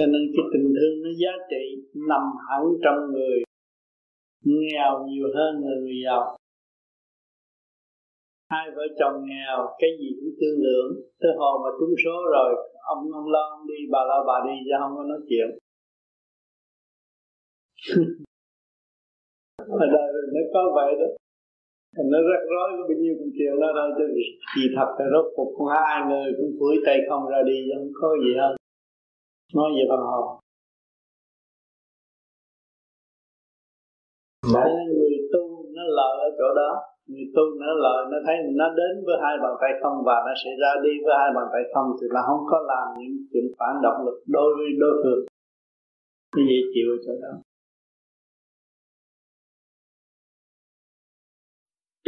cho 0.00 0.06
nên 0.06 0.22
cái 0.34 0.44
tình 0.52 0.68
thương 0.76 0.96
nó 1.04 1.10
giá 1.22 1.32
trị 1.50 1.64
nằm 2.10 2.24
hẳn 2.46 2.62
trong 2.84 2.98
người. 3.12 3.38
Nghèo 4.44 4.92
nhiều 5.08 5.28
hơn 5.36 5.52
người 5.60 5.78
người 5.82 5.98
giàu. 6.04 6.36
Hai 8.50 8.66
vợ 8.76 8.82
chồng 8.98 9.16
nghèo, 9.28 9.56
cái 9.78 9.90
gì 10.00 10.08
cũng 10.18 10.32
tương 10.40 10.58
lượng. 10.64 10.90
Tới 11.20 11.30
hồi 11.38 11.54
mà 11.62 11.70
trúng 11.78 11.94
số 12.04 12.16
rồi, 12.34 12.50
ông 12.92 13.02
ông 13.12 13.28
lo 13.34 13.42
ông 13.56 13.66
đi, 13.66 13.78
bà 13.92 14.00
lo 14.08 14.24
bà 14.28 14.36
đi, 14.46 14.56
chứ 14.64 14.72
không 14.80 14.92
có 14.96 15.02
nói 15.02 15.20
chuyện. 15.28 15.48
Ở 19.80 19.86
đời 19.94 20.08
nó 20.34 20.40
có 20.54 20.62
vậy 20.74 20.94
đó 21.00 21.19
nó 21.96 22.18
rắc 22.28 22.42
rối 22.52 22.68
có 22.76 22.82
bao 22.88 22.96
nhiêu 23.02 23.14
công 23.18 23.32
chuyện 23.36 23.60
đó 23.60 23.68
thôi 23.76 23.90
chứ. 23.96 24.04
Gì 24.56 24.64
thật 24.76 24.90
là 24.98 25.04
rốt 25.12 25.26
cuộc 25.36 25.50
con 25.56 25.68
hai 25.76 25.96
người 26.08 26.28
cũng 26.38 26.52
phủi 26.58 26.74
tay 26.86 26.98
không 27.08 27.22
ra 27.32 27.40
đi 27.50 27.56
không 27.74 27.88
có 28.00 28.08
gì 28.24 28.32
hơn 28.40 28.52
nói 29.54 29.70
về 29.76 29.84
phần 29.90 30.02
hồn. 30.10 30.26
Đấy, 34.54 34.70
người 34.94 35.14
tu 35.32 35.44
nó 35.76 35.82
lợi 35.98 36.14
ở 36.26 36.30
chỗ 36.38 36.48
đó 36.60 36.70
người 37.10 37.26
tu 37.34 37.44
nó 37.60 37.72
lợi 37.84 38.00
nó 38.12 38.18
thấy 38.26 38.36
nó 38.60 38.66
đến 38.80 38.92
với 39.06 39.16
hai 39.22 39.34
bàn 39.42 39.54
tay 39.60 39.72
không 39.82 39.96
và 40.06 40.16
nó 40.26 40.32
sẽ 40.42 40.50
ra 40.62 40.72
đi 40.84 40.92
với 41.04 41.14
hai 41.20 41.30
bàn 41.36 41.46
tay 41.52 41.62
không 41.74 41.88
thì 41.98 42.06
là 42.14 42.20
không 42.28 42.42
có 42.50 42.58
làm 42.72 42.86
những 42.98 43.14
chuyện 43.30 43.46
phản 43.58 43.74
động 43.84 43.98
lực 44.06 44.18
đối 44.36 44.48
với 44.56 44.68
đối 44.82 44.94
phương. 45.02 45.22
Như 46.36 46.42
vậy 46.50 46.60
chịu 46.74 46.88
chỗ 47.04 47.12
đó 47.24 47.32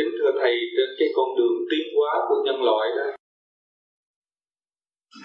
kính 0.02 0.14
thưa 0.18 0.32
thầy, 0.40 0.54
trên 0.76 0.90
cái 0.99 1.09
con 1.16 1.28
đường 1.38 1.56
tiến 1.71 1.87
hóa 1.97 2.12
của 2.28 2.38
nhân 2.44 2.59
loại 2.68 2.87
đó, 2.99 3.06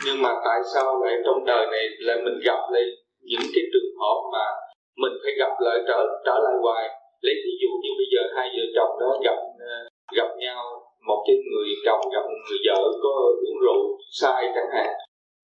nhưng 0.05 0.22
mà 0.24 0.31
tại 0.46 0.60
sao 0.74 0.88
lại 1.03 1.15
trong 1.25 1.46
đời 1.46 1.63
này 1.74 1.84
lại 2.07 2.17
mình 2.25 2.38
gặp 2.48 2.62
lại 2.74 2.84
những 3.29 3.48
cái 3.53 3.63
trường 3.74 3.91
hợp 4.01 4.19
mà 4.34 4.46
mình 5.01 5.15
phải 5.24 5.34
gặp 5.41 5.53
lại 5.65 5.77
trở 5.88 6.00
trở 6.25 6.36
lại 6.46 6.55
hoài? 6.63 6.86
Lấy 7.25 7.36
ví 7.46 7.53
dụ 7.62 7.72
như 7.84 7.91
bây 8.00 8.07
giờ 8.13 8.22
hai 8.36 8.48
vợ 8.55 8.65
chồng 8.75 8.93
đó 9.01 9.10
gặp 9.25 9.39
gặp 10.17 10.29
nhau, 10.43 10.62
một 11.07 11.19
cái 11.27 11.36
người 11.50 11.69
chồng 11.86 12.01
gặp 12.13 12.24
một 12.31 12.39
người 12.46 12.62
vợ 12.67 12.79
có 13.03 13.13
uống 13.46 13.60
rượu 13.63 13.81
sai 14.19 14.41
chẳng 14.55 14.72
hạn, 14.75 14.91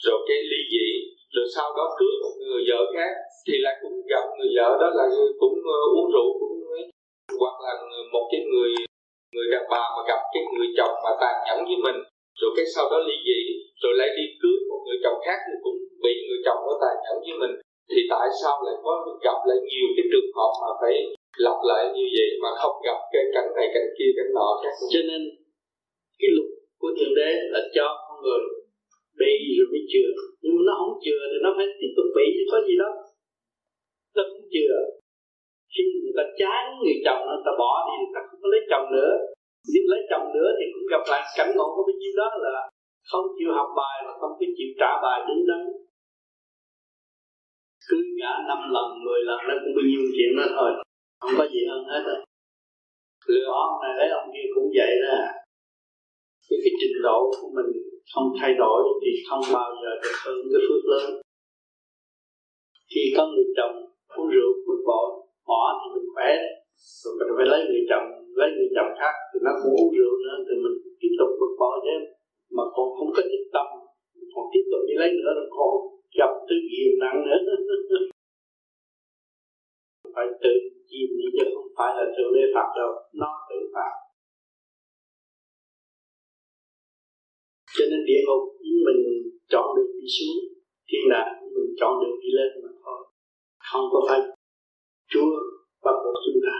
rồi 0.05 0.19
cái 0.27 0.37
ly 0.51 0.61
dị, 0.73 0.89
rồi 1.35 1.45
sau 1.55 1.67
đó 1.77 1.85
cưới 1.99 2.13
một 2.23 2.33
người 2.39 2.63
vợ 2.69 2.79
khác, 2.95 3.13
thì 3.47 3.53
lại 3.65 3.75
cũng 3.81 3.95
gặp 4.11 4.25
người 4.37 4.51
vợ 4.57 4.69
đó 4.81 4.87
là 4.97 5.05
cũng 5.39 5.55
ờ, 5.77 5.79
uống 5.95 6.11
rượu 6.13 6.29
cũng 6.39 6.55
ờ, 6.77 6.81
hoặc 7.41 7.55
là 7.65 7.73
một 8.13 8.25
cái 8.31 8.41
người 8.51 8.71
người 9.33 9.47
đàn 9.53 9.63
bà 9.73 9.83
mà 9.95 10.01
gặp 10.09 10.21
cái 10.33 10.43
người 10.53 10.69
chồng 10.77 10.95
mà 11.05 11.11
tàn 11.21 11.35
nhẫn 11.45 11.59
với 11.69 11.79
mình, 11.85 11.99
rồi 12.39 12.51
cái 12.57 12.65
sau 12.73 12.85
đó 12.91 12.97
ly 13.07 13.15
dị, 13.27 13.39
rồi 13.81 13.93
lại 13.99 14.09
đi 14.17 14.25
cưới 14.41 14.57
một 14.69 14.81
người 14.85 14.99
chồng 15.03 15.19
khác 15.25 15.39
thì 15.45 15.55
cũng 15.65 15.77
bị 16.03 16.13
người 16.27 16.41
chồng 16.45 16.59
đó 16.67 16.73
tàn 16.83 16.95
nhẫn 17.03 17.17
với 17.25 17.35
mình. 17.41 17.53
Thì 17.91 18.01
tại 18.13 18.27
sao 18.39 18.53
lại 18.65 18.75
có 18.85 18.93
gặp 19.25 19.39
lại 19.49 19.59
nhiều 19.69 19.87
cái 19.95 20.05
trường 20.11 20.29
hợp 20.37 20.51
mà 20.61 20.69
phải 20.81 20.95
lặp 21.45 21.59
lại 21.69 21.83
như 21.95 22.05
vậy 22.17 22.29
mà 22.43 22.49
không 22.61 22.75
gặp 22.87 22.99
cái 23.13 23.23
cảnh 23.35 23.49
này, 23.57 23.67
cảnh 23.75 23.89
kia, 23.97 24.11
cảnh 24.17 24.31
nọ 24.37 24.49
khác 24.61 24.73
cho 24.93 25.01
nên 25.09 25.21
cái 26.19 26.29
luật 26.35 26.49
của 26.81 26.91
thượng 26.97 27.15
đế 27.19 27.29
là 27.53 27.61
cho 27.75 27.85
con 28.05 28.17
người 28.23 28.43
bị 29.21 29.33
rồi 29.57 29.67
mới 29.71 29.83
chừa 29.91 30.11
nhưng 30.41 30.53
mà 30.55 30.61
nó 30.67 30.73
không 30.79 30.95
chừa 31.05 31.21
thì 31.31 31.37
nó 31.45 31.49
phải 31.57 31.67
tiếp 31.79 31.91
tục 31.97 32.07
bị 32.17 32.25
chứ 32.35 32.43
có 32.51 32.57
gì 32.67 32.75
đâu. 32.83 32.93
Nó 34.15 34.21
không 34.29 34.45
chừa 34.53 34.75
khi 35.73 35.83
người 36.01 36.15
ta 36.17 36.25
chán 36.39 36.61
người 36.79 36.97
chồng 37.05 37.21
nó 37.29 37.35
ta 37.45 37.51
bỏ 37.61 37.71
đi 37.87 37.93
người 38.01 38.13
ta 38.15 38.21
không 38.27 38.39
có 38.43 38.47
lấy 38.53 38.61
chồng 38.71 38.85
nữa. 38.95 39.11
Nếu 39.71 39.83
lấy 39.91 40.01
chồng 40.11 40.25
nữa 40.35 40.49
thì 40.57 40.65
cũng 40.73 40.85
gặp 40.93 41.03
lại 41.11 41.21
cảnh 41.37 41.51
ngộ 41.55 41.67
có 41.75 41.81
bao 41.87 41.95
nhiêu 41.99 42.13
đó 42.21 42.27
là 42.45 42.55
không 43.09 43.25
chịu 43.37 43.49
học 43.57 43.69
bài 43.79 43.95
mà 44.05 44.11
không 44.19 44.33
có 44.39 44.45
chịu 44.57 44.69
trả 44.79 44.91
bài 45.03 45.17
đúng 45.27 45.43
đắn. 45.49 45.61
Cứ 47.87 47.97
ngã 48.19 48.33
năm 48.49 48.59
lần 48.75 48.87
mười 49.05 49.21
lần 49.29 49.39
nó 49.47 49.53
cũng 49.61 49.73
bao 49.77 49.85
nhiêu 49.89 50.03
chuyện 50.15 50.31
đó 50.39 50.45
thôi. 50.57 50.69
Không 51.21 51.33
có 51.37 51.45
gì 51.53 51.61
hơn 51.69 51.83
hết 51.91 52.03
rồi 52.09 52.19
lừa 53.27 53.45
ông 53.45 53.81
này 53.81 53.93
lấy 53.97 54.09
ông 54.19 54.29
kia 54.33 54.47
cũng 54.55 54.67
vậy 54.77 54.91
đó. 55.03 55.15
Cái, 56.49 56.59
cái 56.63 56.73
trình 56.79 56.97
độ 57.03 57.31
của 57.41 57.49
mình 57.55 57.69
không 58.13 58.27
thay 58.39 58.53
đổi 58.57 58.79
thì 59.01 59.11
không 59.29 59.43
bao 59.53 59.69
giờ 59.81 59.91
được 60.03 60.15
hơn 60.25 60.37
cái 60.51 60.61
phước 60.67 60.83
lớn. 60.91 61.21
Khi 62.95 63.03
có 63.17 63.27
người 63.27 63.45
chồng 63.57 63.75
uống 64.07 64.29
rượu 64.29 64.49
bực 64.67 64.81
bội 64.87 65.22
bỏ 65.49 65.61
thì 65.79 65.85
mình 65.93 66.07
khỏe 66.13 66.31
rồi 67.01 67.13
mình 67.17 67.31
phải 67.37 67.47
lấy 67.53 67.61
người 67.67 67.83
chồng, 67.89 68.05
lấy 68.39 68.49
người 68.55 68.69
chồng 68.75 68.91
khác 68.99 69.15
thì 69.29 69.37
nó 69.45 69.51
cũng 69.61 69.73
uống 69.79 69.91
rượu 69.95 70.13
nữa, 70.23 70.35
thì 70.45 70.53
mình 70.63 70.75
tiếp 70.99 71.13
tục 71.19 71.29
bực 71.39 71.53
bội 71.61 71.75
thêm 71.85 72.01
mà 72.55 72.63
còn 72.75 72.87
không 72.95 73.09
có 73.15 73.21
tích 73.31 73.47
tâm 73.55 73.67
còn 74.33 74.45
tiếp 74.53 74.63
tục 74.71 74.81
đi 74.87 74.95
lấy 75.01 75.09
nữa 75.17 75.31
rồi 75.37 75.47
còn 75.57 75.71
gặp 76.19 76.31
tư 76.47 76.55
ghiền 76.69 76.93
nặng 77.03 77.17
nữa. 77.27 77.37
Phải 80.15 80.27
tự 80.43 80.53
chìm 80.89 81.09
đi 81.19 81.27
chứ, 81.35 81.43
không 81.55 81.71
phải 81.77 81.91
là 81.97 82.05
tự 82.17 82.25
đế 82.35 82.43
phạt 82.55 82.69
đâu, 82.79 82.91
nó 83.21 83.31
tự 83.49 83.59
phạt 83.73 83.93
cho 87.75 87.85
nên 87.91 88.01
địa 88.09 88.21
ngục 88.25 88.43
mình 88.85 89.01
chọn 89.51 89.67
được 89.77 89.89
đi 89.97 90.07
xuống, 90.15 90.37
thiên 90.87 91.03
đàng, 91.13 91.33
mình 91.55 91.69
chọn 91.79 91.93
được 92.01 92.15
đi 92.21 92.29
lên 92.37 92.49
mà 92.63 92.71
thôi. 92.83 92.99
Không 93.69 93.85
có 93.93 93.99
phải 94.07 94.19
chúa 95.13 95.31
bắt 95.83 95.95
buộc 96.03 96.15
chúng 96.25 96.41
ta 96.45 96.55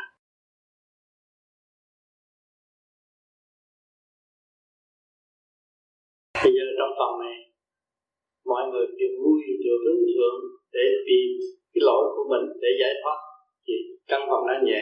bây 6.44 6.54
giờ 6.56 6.66
trong 6.78 6.94
phòng 7.00 7.16
này, 7.24 7.36
mọi 8.46 8.64
người 8.72 8.86
đều 9.00 9.12
vui 9.22 9.42
đều 9.64 9.78
hướng 9.84 10.02
thượng 10.12 10.38
để 10.76 10.86
tìm 11.08 11.30
cái 11.74 11.82
lỗi 11.88 12.06
của 12.16 12.26
mình 12.32 12.46
để 12.62 12.70
giải 12.82 12.94
thoát. 13.02 13.18
Thì 13.68 13.74
căn 14.08 14.22
phòng 14.30 14.44
nó 14.48 14.54
nhẹ 14.68 14.82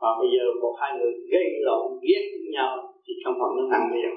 và 0.00 0.08
bây 0.18 0.28
giờ 0.34 0.44
một 0.62 0.74
hai 0.80 0.90
người 0.98 1.12
gây 1.32 1.46
lộn 1.66 1.86
ghét 2.08 2.24
với 2.32 2.50
nhau 2.56 2.70
thì 3.04 3.12
căn 3.24 3.32
phòng 3.38 3.52
nó 3.56 3.62
nặng 3.72 3.86
bây 3.92 4.00
giờ 4.04 4.12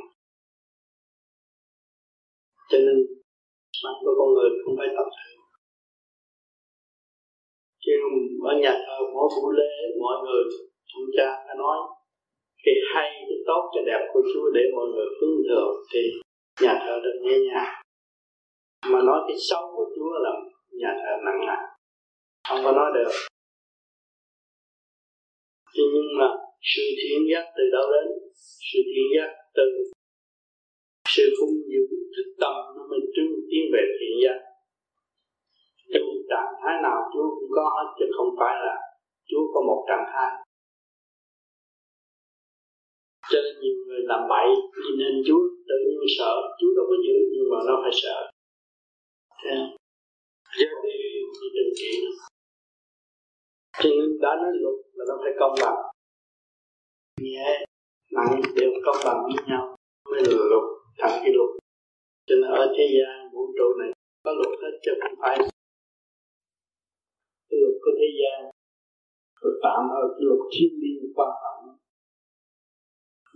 cho 2.70 2.78
nên 2.86 2.98
mắt 3.84 3.96
của 4.02 4.14
con 4.20 4.30
người 4.34 4.50
không 4.64 4.76
phải 4.80 4.88
tập 4.98 5.08
ở 8.52 8.54
nhà 8.64 8.74
thờ 8.86 8.98
mỗi 9.14 9.28
buổi 9.36 9.54
lễ, 9.60 9.74
mọi 10.02 10.16
người 10.24 10.44
chúng 10.92 11.08
cha 11.18 11.30
cái 12.66 12.76
hay, 12.94 13.10
cái 13.28 13.40
tốt, 13.48 13.62
cái 13.74 13.84
đẹp 13.90 14.02
của 14.14 14.22
Chúa 14.34 14.52
để 14.56 14.62
mọi 14.76 14.88
người 14.94 15.06
hướng 15.22 15.38
thượng. 15.50 15.74
Thì 15.94 16.00
nhà 16.64 16.74
thờ 16.84 17.00
được 17.04 17.16
nhẹ 17.22 17.38
nhàng 17.48 17.74
mà 18.92 19.00
nói 19.08 19.20
cái 19.28 19.38
xấu 19.50 19.64
của 19.76 19.86
Chúa 19.96 20.14
là 20.24 20.32
nhà 20.72 20.92
thờ 21.02 21.14
nặng 21.26 21.46
nặng 21.48 21.66
không 22.48 22.60
có 22.64 22.72
nói 22.72 22.92
được. 22.94 23.12
Thế 25.76 25.84
nhưng 25.94 26.10
mà 26.20 26.28
sự 26.62 26.82
thiện 27.00 27.20
giác 27.32 27.46
từ 27.58 27.64
đâu 27.72 27.86
đến? 27.94 28.08
Sự 28.72 28.80
thiện 28.92 29.08
giác 29.16 29.30
từ 29.56 29.64
sự 31.16 31.24
phung 31.40 31.56
dưỡng 31.72 32.00
thức 32.16 32.28
tâm 32.42 32.54
nó 32.76 32.84
mới 32.90 33.00
trưng 33.16 33.34
tiến 33.50 33.64
về 33.74 33.84
thiện 34.00 34.14
giác 34.24 34.49
dù 35.94 36.04
trạng 36.30 36.54
thái 36.60 36.76
nào 36.86 36.98
Chúa 37.14 37.28
cũng 37.38 37.52
có 37.56 37.64
hết 37.76 37.88
chứ 37.98 38.06
không 38.18 38.32
phải 38.40 38.56
là 38.66 38.76
Chúa 39.30 39.44
có 39.54 39.60
một 39.68 39.86
trạng 39.88 40.06
thái. 40.12 40.32
Cho 43.32 43.40
nên 43.44 43.56
nhiều 43.62 43.76
người 43.86 44.02
làm 44.12 44.22
bậy 44.30 44.48
nhìn 44.82 44.96
nên 45.00 45.24
Chúa 45.28 45.44
tự 45.70 45.78
nhiên 45.86 46.00
sợ. 46.18 46.34
Chúa 46.60 46.72
đâu 46.78 46.86
có 46.90 46.96
giữ, 47.06 47.18
nhưng 47.34 47.48
mà 47.52 47.60
nó 47.68 47.76
phải 47.84 47.94
sợ. 48.02 48.18
Thế 49.44 49.52
Giờ 50.60 50.68
đi 50.84 50.92
đi 51.42 51.48
đừng 51.56 51.74
chuyện 51.78 52.30
cho 53.84 53.90
nên 53.90 54.22
đã 54.22 54.36
nói 54.36 54.52
luật 54.54 54.76
là 54.94 55.06
nó 55.08 55.16
phải 55.24 55.34
công 55.40 55.56
bằng. 55.62 55.80
Nhẹ, 57.22 57.66
nặng 58.12 58.42
đều 58.56 58.72
công 58.86 58.98
bằng 59.06 59.24
với 59.24 59.44
nhau. 59.48 59.76
Mới 60.12 60.22
là 60.24 60.32
luật, 60.52 60.64
thành 60.98 61.20
cái 61.24 61.34
luật. 61.34 61.50
Cho 62.28 62.36
nên 62.36 62.52
ở 62.52 62.74
thế 62.78 62.86
gian, 62.96 63.30
vũ 63.34 63.54
trụ 63.58 63.68
này, 63.80 63.92
có 64.24 64.32
luật 64.32 64.60
hết 64.62 64.80
chứ 64.84 64.92
không 65.02 65.20
phải 65.22 65.49
của 67.84 67.94
thế 68.00 68.10
gian. 68.20 68.38
Tôi 69.42 69.52
tạm 69.64 69.82
ở 70.02 70.04
cái 70.14 70.24
luật 70.28 70.42
thiên 70.54 70.72
liêng 70.82 71.14
quan 71.18 71.32
trọng. 71.42 71.62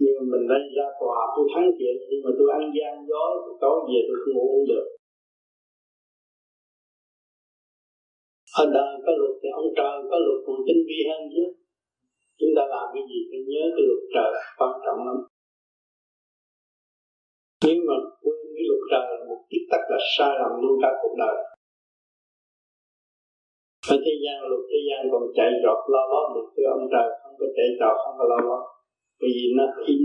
Nhưng 0.02 0.14
mà 0.18 0.24
mình 0.32 0.46
đây 0.52 0.64
ra 0.78 0.88
tòa, 1.00 1.20
tôi 1.36 1.46
thắng 1.54 1.68
kiện 1.78 1.96
nhưng 2.10 2.22
mà 2.26 2.32
tôi 2.38 2.48
ăn 2.58 2.64
gian 2.76 2.94
dối 3.10 3.32
tối 3.62 3.78
về 3.90 4.00
tôi 4.08 4.18
không 4.22 4.36
ngủ 4.36 4.50
được. 4.72 4.88
Ở 8.62 8.64
đời 8.78 8.92
có 9.06 9.12
luật 9.20 9.36
thì 9.42 9.50
ông 9.60 9.70
trời 9.78 9.96
có 10.10 10.18
luật, 10.26 10.40
còn 10.46 10.58
tinh 10.68 10.82
vi 10.88 11.00
hơn 11.10 11.22
chứ. 11.34 11.44
Chúng 12.40 12.54
ta 12.56 12.64
làm 12.74 12.86
cái 12.94 13.04
gì 13.10 13.20
phải 13.30 13.42
nhớ 13.50 13.64
cái 13.76 13.84
luật 13.90 14.04
trời 14.16 14.32
quan 14.60 14.74
trọng 14.86 15.00
lắm. 15.08 15.18
Nếu 17.66 17.78
mà 17.88 17.96
quên 18.22 18.42
cái 18.56 18.66
luật 18.70 18.84
trời 18.92 19.08
một 19.28 19.40
tích 19.50 19.66
tắc 19.72 19.82
là 19.92 20.00
sai 20.16 20.32
lầm 20.42 20.54
luôn 20.62 20.76
cả 20.84 20.90
cuộc 21.02 21.16
đời 21.24 21.36
ở 23.92 23.96
thế 24.06 24.14
gian 24.24 24.36
luật 24.50 24.64
thế 24.70 24.80
gian, 24.88 25.02
còn 25.12 25.24
chạy 25.38 25.50
trọt 25.64 25.80
lo 25.94 26.02
lót 26.12 26.26
được 26.36 26.48
chứ 26.56 26.64
ông 26.76 26.86
trời, 26.94 27.08
không 27.22 27.36
có 27.40 27.46
chạy 27.58 27.70
trọt, 27.80 27.96
không 28.04 28.16
có 28.20 28.26
lo 28.32 28.40
lót 28.48 28.64
bởi 29.20 29.32
vì 29.36 29.46
nó 29.58 29.66
in 29.92 30.02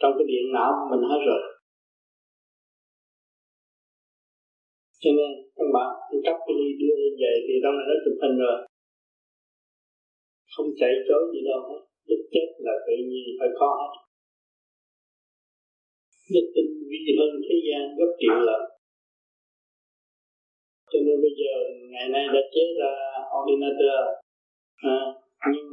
trong 0.00 0.12
cái 0.16 0.26
điện 0.30 0.44
não 0.56 0.70
của 0.78 0.86
mình 0.92 1.04
hết 1.10 1.20
rồi. 1.30 1.42
Cho 5.02 5.10
nên, 5.18 5.30
các 5.56 5.68
bạn 5.76 5.90
cấp 6.26 6.36
cái 6.46 6.54
ly 6.60 6.68
đưa 6.80 6.94
lên 7.02 7.14
về 7.22 7.32
thì 7.46 7.54
trong 7.62 7.74
này 7.78 7.86
nó 7.90 7.96
chụp 8.04 8.16
hình 8.22 8.36
rồi. 8.44 8.58
Không 10.54 10.68
chạy 10.80 10.92
trốn 11.06 11.22
gì 11.32 11.40
đâu 11.48 11.60
hết. 11.68 11.80
Lúc 12.08 12.20
chết 12.34 12.48
là 12.66 12.74
tự 12.86 12.96
nhiên 13.10 13.26
phải 13.38 13.50
có 13.60 13.68
hết. 13.80 13.92
Nhất 16.32 16.46
tinh 16.54 16.70
vi 16.88 17.02
hơn 17.18 17.32
thế 17.46 17.56
gian 17.66 17.82
gấp 17.98 18.10
triệu 18.20 18.36
lần 18.48 18.62
cho 20.90 20.98
nên 21.06 21.16
bây 21.24 21.32
giờ 21.40 21.52
ngày 21.92 22.08
nay 22.14 22.24
đã 22.34 22.42
chế 22.54 22.64
ra 22.80 22.92
ordinator 23.38 23.98
à, 24.94 24.96
nhưng 25.52 25.68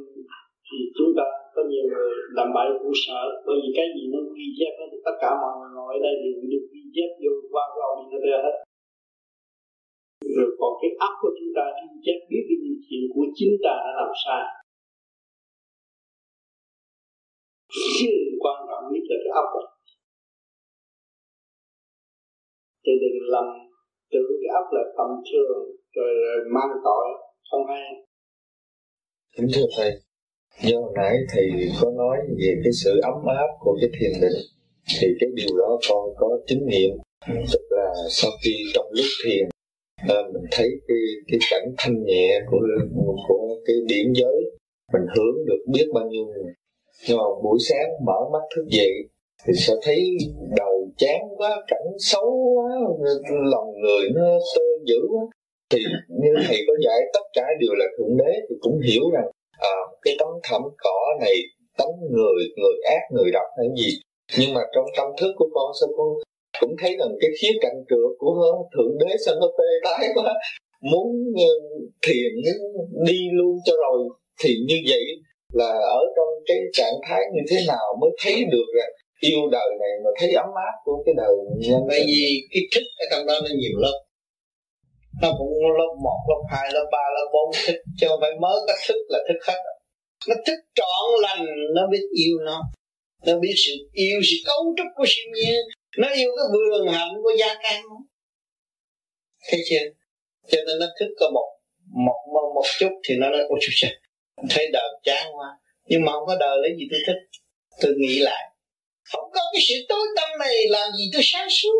thì 0.67 0.77
chúng 0.97 1.11
ta 1.17 1.25
có 1.55 1.61
nhiều 1.71 1.85
người 1.91 2.11
làm 2.37 2.47
bậy 2.55 2.69
cũng 2.79 2.97
sợ 3.05 3.21
bởi 3.45 3.55
vì 3.61 3.69
cái 3.77 3.87
gì 3.95 4.03
nó 4.13 4.19
ghi 4.35 4.47
chép 4.57 4.71
hết 4.79 4.89
tất 5.07 5.15
cả 5.21 5.29
mọi 5.41 5.53
người 5.57 5.71
ngồi 5.75 5.89
ở 5.97 5.99
đây 6.05 6.13
đều 6.23 6.35
được 6.51 6.65
ghi 6.73 6.83
chép 6.95 7.09
vô 7.21 7.31
qua 7.51 7.63
cái 7.73 7.81
ordinator 7.89 8.37
hết. 8.45 8.55
Rồi 10.35 10.49
còn 10.59 10.71
cái 10.81 10.91
óc 11.07 11.13
của 11.21 11.31
chúng 11.37 11.51
ta 11.57 11.63
ghi 11.77 11.87
chép 12.05 12.17
biết 12.29 12.43
cái 12.49 12.57
gì 12.63 12.71
chuyện 12.85 13.03
của 13.13 13.25
chính 13.37 13.53
ta 13.65 13.73
đã 13.85 13.91
làm 13.99 14.11
sai. 14.23 14.43
Quan 18.43 18.57
trọng 18.69 18.83
nhất 18.91 19.03
là 19.09 19.17
cái 19.23 19.33
óc 19.41 19.47
rồi 19.55 19.67
thì 22.83 22.91
đừng 23.01 23.29
làm 23.35 23.66
tưởng 24.11 24.31
cái 24.41 24.49
ấp 24.61 24.65
là 24.75 24.83
tầm 24.97 25.09
thường 25.29 25.61
rồi, 25.95 26.11
rồi 26.25 26.37
mang 26.55 26.71
tội 26.87 27.07
không 27.49 27.63
hay. 27.71 27.83
Kính 29.37 29.47
thưa 29.55 29.67
thầy 29.77 29.91
do 30.69 30.79
nãy 30.95 31.15
thầy 31.31 31.47
có 31.81 31.91
nói 31.91 32.17
về 32.39 32.51
cái 32.63 32.73
sự 32.83 32.99
ấm 33.03 33.13
áp 33.25 33.51
của 33.59 33.77
cái 33.81 33.89
thiền 33.99 34.11
định 34.21 34.39
thì 34.99 35.07
cái 35.19 35.29
điều 35.35 35.57
đó 35.57 35.79
con 35.89 36.09
có 36.17 36.39
chứng 36.47 36.65
nghiệm 36.67 36.91
tức 37.51 37.61
là 37.69 37.89
sau 38.09 38.31
khi 38.43 38.51
trong 38.73 38.85
lúc 38.91 39.05
thiền 39.25 39.49
à, 39.97 40.15
mình 40.33 40.43
thấy 40.51 40.69
cái 40.87 40.97
cái 41.27 41.39
cảnh 41.51 41.73
thanh 41.77 42.03
nhẹ 42.03 42.39
của 42.51 42.59
của 43.27 43.59
cái 43.65 43.75
điển 43.87 44.13
giới 44.13 44.57
mình 44.93 45.05
hướng 45.15 45.45
được 45.45 45.63
biết 45.67 45.85
bao 45.93 46.07
nhiêu 46.07 46.25
người. 46.25 46.53
Nhưng 47.07 47.17
mà 47.17 47.23
buổi 47.43 47.59
sáng 47.69 47.89
mở 48.05 48.19
mắt 48.33 48.43
thức 48.55 48.65
dậy 48.69 48.91
thì 49.45 49.53
sẽ 49.57 49.73
thấy 49.83 50.17
đầu 50.57 50.76
chán 50.97 51.21
quá 51.37 51.51
cảnh 51.67 51.87
xấu 51.99 52.29
quá 52.55 52.69
lòng 53.51 53.69
người 53.81 54.09
nó 54.15 54.39
tơ 54.55 54.61
dữ 54.85 54.99
quá. 55.09 55.23
Thì 55.71 55.79
như 56.21 56.29
thầy 56.47 56.57
có 56.67 56.73
dạy 56.85 56.99
tất 57.13 57.25
cả 57.33 57.43
đều 57.59 57.73
là 57.73 57.85
thượng 57.97 58.17
đế 58.17 58.31
thì 58.49 58.55
cũng 58.59 58.79
hiểu 58.87 59.03
rằng 59.13 59.27
à, 59.59 59.75
cái 60.01 60.15
tấm 60.19 60.27
thảm 60.43 60.61
cỏ 60.77 60.99
này 61.21 61.35
tấm 61.77 61.89
người 62.11 62.43
người 62.57 62.75
ác 62.85 63.01
người 63.15 63.31
độc 63.33 63.47
hay 63.57 63.67
gì. 63.77 63.99
Nhưng 64.39 64.53
mà 64.53 64.61
trong 64.75 64.85
tâm 64.97 65.07
thức 65.19 65.31
của 65.37 65.49
con 65.53 65.71
sao 65.79 65.89
con 65.97 66.07
cũng 66.61 66.75
thấy 66.81 66.95
rằng 66.99 67.09
cái 67.21 67.29
khía 67.41 67.59
cạnh 67.61 67.77
trượt 67.89 68.11
của 68.17 68.63
thượng 68.77 68.97
đế 68.99 69.15
sao 69.25 69.35
nó 69.41 69.47
tê 69.57 69.69
tái 69.83 70.07
quá. 70.15 70.33
Muốn 70.81 71.07
ờ, 71.35 71.53
thiền 72.07 72.31
đi 73.05 73.19
luôn 73.33 73.57
cho 73.65 73.73
rồi 73.73 74.09
thì 74.43 74.55
như 74.67 74.75
vậy 74.89 75.03
là 75.53 75.71
ở 75.73 76.01
trong 76.15 76.27
cái 76.45 76.57
trạng 76.73 76.93
thái 77.07 77.21
như 77.33 77.41
thế 77.49 77.57
nào 77.67 77.97
mới 78.01 78.09
thấy 78.23 78.35
được 78.51 78.67
rằng 78.77 78.89
yêu 79.19 79.39
đời 79.51 79.69
này 79.81 79.93
mà 80.03 80.09
thấy 80.19 80.29
ấm 80.33 80.49
áp 80.67 80.75
của 80.85 81.03
cái 81.05 81.13
đời 81.17 81.31
nhân 81.57 81.79
bởi 81.89 82.03
vì 82.07 82.47
cái 82.51 82.61
thích 82.73 82.87
ở 82.97 83.05
trong 83.11 83.27
đó 83.27 83.33
nó 83.43 83.49
nhiều 83.61 83.77
lớp. 83.83 83.97
Nó 85.21 85.29
cũng 85.37 85.51
lớp 85.79 85.91
một 86.03 86.19
lớp 86.29 86.41
hai 86.51 86.67
lớp 86.73 86.87
ba 86.91 87.03
lớp 87.15 87.27
bốn. 87.33 87.51
Thích 87.65 87.81
chứ 87.97 88.07
không 88.09 88.19
phải 88.21 88.31
mới 88.41 88.57
có 88.67 88.73
thích 88.87 89.01
là 89.09 89.19
thích 89.27 89.41
hết 89.47 89.59
nó 90.27 90.35
thích 90.45 90.59
trọn 90.75 91.21
lành 91.21 91.45
nó 91.75 91.87
biết 91.91 92.03
yêu 92.13 92.37
nó. 92.45 92.61
Nó 93.25 93.39
biết 93.39 93.53
sự 93.65 93.73
yêu 93.93 94.19
sự 94.23 94.37
cấu 94.45 94.73
trúc 94.77 94.87
của 94.95 95.05
siêu 95.07 95.25
nhiên. 95.35 95.61
Nó 95.97 96.07
yêu 96.13 96.29
cái 96.37 96.45
vườn 96.53 96.87
hạnh 96.87 97.13
của 97.23 97.31
gia 97.39 97.55
can 97.63 97.83
thấy 99.49 99.59
chưa? 99.69 99.85
Cho 100.47 100.59
nên 100.67 100.79
nó 100.79 100.85
thích 100.99 101.09
có 101.19 101.29
một 101.33 101.47
một 102.05 102.17
một, 102.33 102.51
một 102.55 102.65
chút 102.79 102.89
thì 103.03 103.15
nó 103.17 103.29
nói 103.29 103.41
ôi 103.49 103.59
trời 103.61 103.91
thấy 104.49 104.69
đời 104.73 104.89
chán 105.03 105.27
quá. 105.35 105.47
Nhưng 105.85 106.05
mà 106.05 106.11
không 106.11 106.25
có 106.27 106.35
đời 106.39 106.57
lấy 106.61 106.71
gì 106.77 106.87
tôi 106.91 106.99
thích 107.07 107.41
tôi 107.81 107.93
nghĩ 107.97 108.19
lại 108.19 108.43
không 109.11 109.29
có 109.33 109.41
cái 109.53 109.61
sự 109.67 109.75
tối 109.89 110.05
tâm 110.15 110.29
này 110.39 110.55
làm 110.69 110.91
gì 110.97 111.09
tôi 111.13 111.21
sáng 111.25 111.47
suốt. 111.49 111.79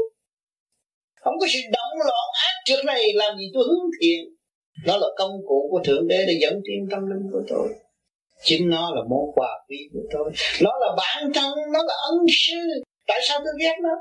Không 1.23 1.33
có 1.39 1.47
sự 1.53 1.59
động 1.73 1.97
loạn 2.07 2.27
ác 2.47 2.53
trước 2.65 2.81
này 2.85 3.13
làm 3.13 3.37
gì 3.37 3.45
tôi 3.53 3.63
hướng 3.67 3.89
thiện. 4.01 4.19
Nó 4.85 4.97
là 4.97 5.07
công 5.17 5.31
cụ 5.47 5.67
của 5.71 5.81
thượng 5.85 6.07
đế 6.07 6.25
để 6.27 6.37
dẫn 6.41 6.53
tiến 6.65 6.87
tâm 6.91 6.99
linh 7.09 7.31
của 7.31 7.41
tôi. 7.47 7.67
Chính 8.43 8.69
nó 8.69 8.95
là 8.95 9.01
món 9.09 9.25
quà 9.35 9.51
quý 9.69 9.77
của 9.93 10.05
tôi. 10.13 10.31
Nó 10.61 10.71
là 10.81 10.87
bản 10.97 11.31
thân, 11.33 11.51
nó 11.73 11.79
là 11.83 11.93
ân 12.09 12.17
sư. 12.29 12.57
Tại 13.07 13.19
sao 13.27 13.39
tôi 13.39 13.53
ghét 13.61 13.75
nó? 13.83 13.95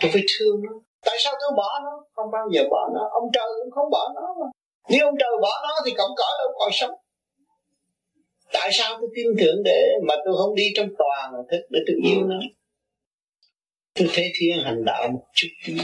Tôi 0.00 0.10
phải 0.12 0.22
thương 0.28 0.56
nó. 0.66 0.72
Tại 1.06 1.16
sao 1.18 1.32
tôi 1.40 1.50
bỏ 1.56 1.80
nó? 1.84 1.94
Không 2.14 2.30
bao 2.32 2.46
giờ 2.52 2.62
bỏ 2.70 2.88
nó. 2.94 3.02
Ông 3.20 3.28
trời 3.32 3.48
cũng 3.62 3.70
không 3.70 3.90
bỏ 3.90 4.08
nó 4.14 4.26
mà. 4.40 4.46
Nếu 4.90 5.06
ông 5.06 5.14
trời 5.20 5.30
bỏ 5.42 5.52
nó 5.62 5.74
thì 5.84 5.90
cổng 5.98 6.14
cõi 6.16 6.32
đâu 6.38 6.48
còn 6.58 6.70
sống 6.72 6.94
tại 8.52 8.70
sao 8.72 8.96
tôi 9.00 9.10
tin 9.14 9.26
tưởng 9.38 9.62
để 9.64 9.82
mà 10.08 10.14
tôi 10.24 10.34
không 10.36 10.54
đi 10.54 10.64
trong 10.76 10.88
toàn 10.98 11.32
thức 11.50 11.66
để 11.70 11.80
tôi 11.86 11.96
yêu 12.04 12.24
nó? 12.26 12.40
Tôi 13.94 14.08
thấy 14.12 14.32
thiên 14.40 14.64
hành 14.64 14.84
đạo 14.84 15.08
một 15.08 15.24
chút 15.34 15.48
tí. 15.66 15.74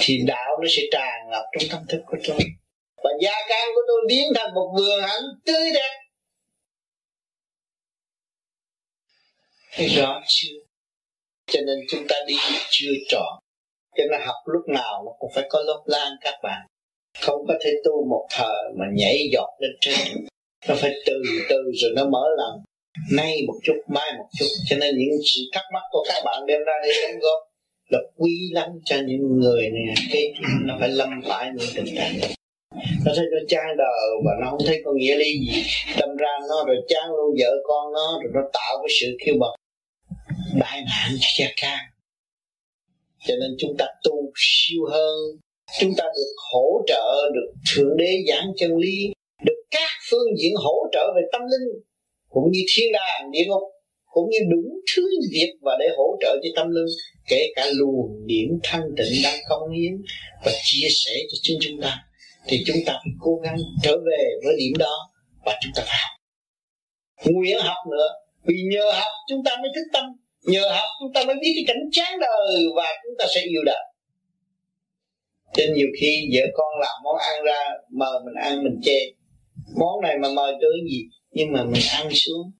Thì 0.00 0.18
đạo 0.26 0.58
nó 0.60 0.68
sẽ 0.68 0.82
tràn 0.92 1.30
ngập 1.30 1.42
trong 1.52 1.68
tâm 1.70 1.82
thức 1.88 2.00
của 2.06 2.16
tôi. 2.28 2.38
Và 2.96 3.10
gia 3.22 3.34
can 3.48 3.68
của 3.74 3.80
tôi 3.88 4.00
biến 4.08 4.28
thành 4.34 4.54
một 4.54 4.74
vườn 4.78 5.02
hạnh 5.02 5.22
tươi 5.46 5.70
đẹp. 5.74 6.00
Thấy 9.72 9.88
rõ 9.88 10.20
chưa? 10.26 10.56
Cho 11.46 11.60
nên 11.66 11.76
chúng 11.90 12.06
ta 12.08 12.16
đi 12.26 12.34
chưa 12.70 12.92
trọn. 13.08 13.38
Cho 13.96 14.04
nên 14.10 14.20
học 14.26 14.36
lúc 14.44 14.62
nào 14.68 15.02
nó 15.06 15.12
cũng 15.18 15.30
phải 15.34 15.46
có 15.50 15.62
lớp 15.66 15.82
lan 15.86 16.12
các 16.20 16.34
bạn. 16.42 16.66
Không 17.20 17.44
có 17.48 17.54
thể 17.64 17.70
tu 17.84 18.04
một 18.10 18.26
thời 18.30 18.62
mà 18.78 18.84
nhảy 18.94 19.28
giọt 19.32 19.50
lên 19.60 19.70
trên 19.80 20.26
nó 20.68 20.74
phải 20.74 20.92
từ 21.06 21.22
từ 21.48 21.56
rồi 21.74 21.90
nó 21.96 22.04
mở 22.04 22.24
lòng. 22.38 22.62
Nay 23.12 23.42
một 23.46 23.54
chút, 23.62 23.76
mai 23.88 24.12
một 24.18 24.28
chút. 24.38 24.46
Cho 24.68 24.76
nên 24.76 24.98
những 24.98 25.18
sự 25.34 25.40
thắc 25.52 25.64
mắc 25.74 25.82
của 25.90 26.04
các 26.08 26.22
bạn 26.24 26.46
đem 26.46 26.60
ra 26.66 26.72
đây 26.82 26.92
đóng 27.02 27.20
góp 27.20 27.38
là 27.88 27.98
quý 28.16 28.32
lắm 28.52 28.68
cho 28.84 28.96
những 29.06 29.40
người 29.40 29.62
này 29.70 29.94
cái 30.12 30.32
nó 30.64 30.76
phải 30.80 30.88
lâm 30.88 31.08
phải 31.28 31.50
những 31.56 31.68
tình 31.74 31.96
trạng 31.96 32.18
này. 32.20 32.34
Nó 33.04 33.12
thấy 33.16 33.24
nó 33.32 33.38
chán 33.48 33.66
đời 33.78 34.08
và 34.24 34.32
nó 34.40 34.50
không 34.50 34.60
thấy 34.66 34.82
có 34.84 34.92
nghĩa 34.92 35.16
lý 35.16 35.32
gì. 35.32 35.62
Tâm 36.00 36.16
ra 36.16 36.38
nó 36.48 36.64
rồi 36.66 36.76
chán 36.88 37.08
luôn 37.08 37.34
vợ 37.40 37.50
con 37.68 37.92
nó, 37.92 38.20
rồi 38.22 38.32
nó 38.34 38.40
tạo 38.52 38.78
cái 38.82 38.96
sự 39.00 39.16
kêu 39.24 39.34
bật. 39.40 39.54
Đại 40.60 40.80
nạn 40.80 41.16
cho 41.20 41.28
gia 41.38 41.50
can 41.56 41.78
cho 43.26 43.34
nên 43.40 43.50
chúng 43.58 43.76
ta 43.78 43.86
tu 44.04 44.32
siêu 44.36 44.82
hơn. 44.90 45.16
Chúng 45.80 45.92
ta 45.96 46.04
được 46.04 46.34
hỗ 46.52 46.82
trợ, 46.86 47.30
được 47.34 47.52
thượng 47.74 47.96
đế 47.96 48.12
giảng 48.28 48.52
chân 48.56 48.76
lý 48.76 49.12
được 49.44 49.60
các 49.70 49.90
phương 50.10 50.28
diện 50.38 50.52
hỗ 50.56 50.76
trợ 50.92 51.12
về 51.16 51.22
tâm 51.32 51.40
linh, 51.42 51.82
cũng 52.28 52.50
như 52.52 52.60
thiên 52.74 52.92
đàng, 52.92 53.30
địa 53.30 53.44
ngục, 53.48 53.62
cũng 54.04 54.30
như 54.30 54.38
đủ 54.50 54.62
thứ 54.96 55.02
việc 55.32 55.52
và 55.62 55.72
để 55.80 55.86
hỗ 55.96 56.16
trợ 56.20 56.36
cho 56.42 56.48
tâm 56.56 56.70
linh, 56.70 56.86
kể 57.28 57.52
cả 57.56 57.66
luồng 57.74 58.26
điểm 58.26 58.48
thanh 58.62 58.82
tịnh 58.96 59.22
đang 59.24 59.38
công 59.48 59.70
hiến 59.70 60.02
và 60.44 60.52
chia 60.64 60.88
sẻ 60.90 61.12
cho 61.30 61.36
chính 61.42 61.58
chúng 61.60 61.80
ta, 61.82 61.96
thì 62.48 62.56
chúng 62.66 62.76
ta 62.86 62.92
phải 62.92 63.12
cố 63.20 63.36
gắng 63.44 63.56
trở 63.82 63.96
về 63.96 64.22
với 64.44 64.54
điểm 64.58 64.72
đó, 64.78 65.10
và 65.46 65.58
chúng 65.62 65.72
ta 65.76 65.82
phải 65.86 65.98
học. 66.02 66.20
Nguyện 67.24 67.58
học 67.60 67.86
nữa, 67.90 68.08
vì 68.44 68.54
nhờ 68.72 68.90
học 68.92 69.12
chúng 69.28 69.44
ta 69.44 69.56
mới 69.56 69.70
thức 69.74 69.86
tâm, 69.92 70.04
nhờ 70.42 70.68
học 70.70 70.88
chúng 71.00 71.12
ta 71.14 71.24
mới 71.24 71.36
biết 71.42 71.52
cái 71.54 71.64
cảnh 71.66 71.82
chán 71.92 72.20
đời, 72.20 72.62
và 72.76 72.86
chúng 73.04 73.14
ta 73.18 73.24
sẽ 73.34 73.40
yêu 73.40 73.62
đời. 73.66 73.84
Nên 75.56 75.74
nhiều 75.74 75.88
khi 76.00 76.30
vợ 76.34 76.42
con 76.54 76.80
làm 76.80 77.02
món 77.04 77.16
ăn 77.18 77.44
ra, 77.44 77.64
mời 77.90 78.20
mình 78.24 78.34
ăn, 78.42 78.64
mình 78.64 78.80
chê 78.82 78.98
món 79.76 80.00
này 80.02 80.18
mà 80.18 80.28
mời 80.36 80.52
tới 80.60 80.90
gì? 80.90 81.08
Nhưng 81.30 81.52
mà 81.52 81.64
mình 81.64 81.82
ăn 81.92 82.08
xuống. 82.10 82.52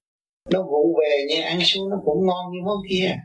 Nó 0.51 0.63
vụ 0.63 0.99
về 0.99 1.25
nha, 1.29 1.45
ăn 1.47 1.59
xuống 1.63 1.89
nó 1.89 1.97
cũng 2.05 2.25
ngon 2.25 2.45
như 2.51 2.59
món 2.65 2.77
kia. 2.89 3.15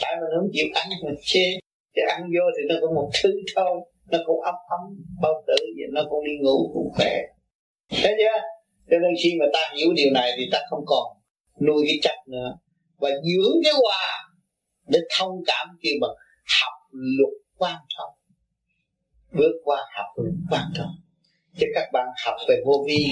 Tại 0.00 0.16
mình 0.20 0.30
không 0.36 0.50
chịu 0.52 0.66
ăn, 0.74 0.88
mình 1.04 1.14
chê. 1.24 1.46
Chứ 1.94 2.02
ăn 2.08 2.22
vô 2.22 2.44
thì 2.56 2.62
nó 2.68 2.74
có 2.80 2.94
một 2.94 3.10
thứ 3.22 3.32
thôi. 3.56 3.80
Nó 4.10 4.18
cũng 4.26 4.40
ấm 4.40 4.54
ấm, 4.68 4.80
bao 5.22 5.44
tử 5.46 5.56
vậy, 5.76 5.88
nó 5.92 6.02
cũng 6.10 6.24
đi 6.24 6.32
ngủ 6.42 6.70
cũng 6.74 6.88
khỏe. 6.94 7.16
Thấy 8.02 8.14
chưa? 8.18 8.40
Cho 8.90 8.96
nên 8.98 9.10
khi 9.22 9.36
mà 9.40 9.46
ta 9.52 9.72
hiểu 9.76 9.92
điều 9.96 10.10
này 10.10 10.30
thì 10.36 10.48
ta 10.52 10.58
không 10.70 10.84
còn 10.86 11.06
nuôi 11.66 11.84
cái 11.86 11.98
chấp 12.02 12.16
nữa. 12.26 12.58
Và 12.98 13.08
dưỡng 13.08 13.56
cái 13.64 13.72
hòa 13.82 14.30
để 14.88 14.98
thông 15.18 15.32
cảm 15.46 15.68
kia 15.82 15.90
bằng 16.00 16.10
học 16.60 16.72
luật 16.92 17.34
quan 17.58 17.76
trọng. 17.88 18.14
Bước 19.32 19.52
qua 19.64 19.78
học 19.96 20.06
luật 20.16 20.34
quan 20.50 20.64
trọng 20.74 21.07
cho 21.58 21.66
các 21.74 21.88
bạn 21.92 22.06
học 22.26 22.36
về 22.48 22.56
vô 22.66 22.86
vi, 22.88 23.06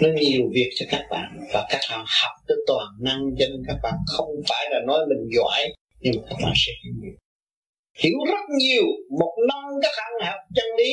nó 0.00 0.08
nhiều 0.20 0.42
việc 0.52 0.70
cho 0.76 0.86
các 0.90 1.06
bạn. 1.10 1.38
Và 1.52 1.66
các 1.70 1.80
bạn 1.90 2.04
học 2.22 2.32
tới 2.48 2.56
toàn 2.66 2.88
năng 3.00 3.20
cho 3.38 3.46
nên 3.50 3.62
các 3.66 3.76
bạn 3.82 3.94
không 4.06 4.30
phải 4.48 4.66
là 4.70 4.78
nói 4.86 5.06
mình 5.08 5.28
giỏi, 5.36 5.72
nhưng 6.00 6.14
mà 6.16 6.22
các 6.30 6.36
bạn 6.42 6.52
sẽ 6.56 6.72
hiểu 6.84 6.92
nhiều. 7.02 7.16
Hiểu 7.98 8.18
rất 8.26 8.44
nhiều. 8.58 8.84
Một 9.20 9.34
năm 9.48 9.64
các 9.82 9.92
bạn 9.96 10.28
học 10.28 10.40
chân 10.54 10.66
lý, 10.78 10.92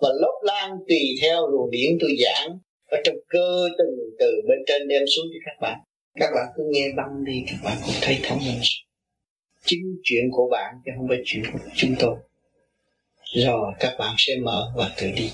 và 0.00 0.08
lớp 0.20 0.40
lan 0.42 0.70
tùy 0.88 1.00
theo 1.22 1.46
luồng 1.46 1.70
điển 1.70 1.90
tôi 2.00 2.10
giảng. 2.24 2.58
Ở 2.90 2.98
trong 3.04 3.16
cơ 3.28 3.68
từng 3.78 3.96
từ 4.18 4.30
bên 4.48 4.58
trên 4.66 4.88
đem 4.88 5.02
xuống 5.16 5.26
cho 5.32 5.38
các 5.44 5.56
bạn. 5.60 5.78
Các 6.20 6.30
bạn 6.34 6.46
cứ 6.56 6.62
nghe 6.72 6.86
băng 6.96 7.24
đi, 7.24 7.44
các 7.46 7.56
bạn 7.64 7.76
cũng 7.86 7.94
thấy 8.02 8.18
thông 8.22 8.38
minh 8.38 8.60
chính 9.64 9.96
chuyện 10.02 10.24
của 10.32 10.48
bạn 10.52 10.74
chứ 10.84 10.92
không 10.96 11.08
phải 11.08 11.18
chuyện 11.24 11.42
của 11.52 11.58
chúng 11.74 11.94
tôi. 11.98 12.16
Rồi 13.34 13.72
các 13.80 13.96
bạn 13.98 14.14
sẽ 14.18 14.32
mở 14.42 14.72
và 14.76 14.90
tự 15.00 15.06
đi 15.16 15.30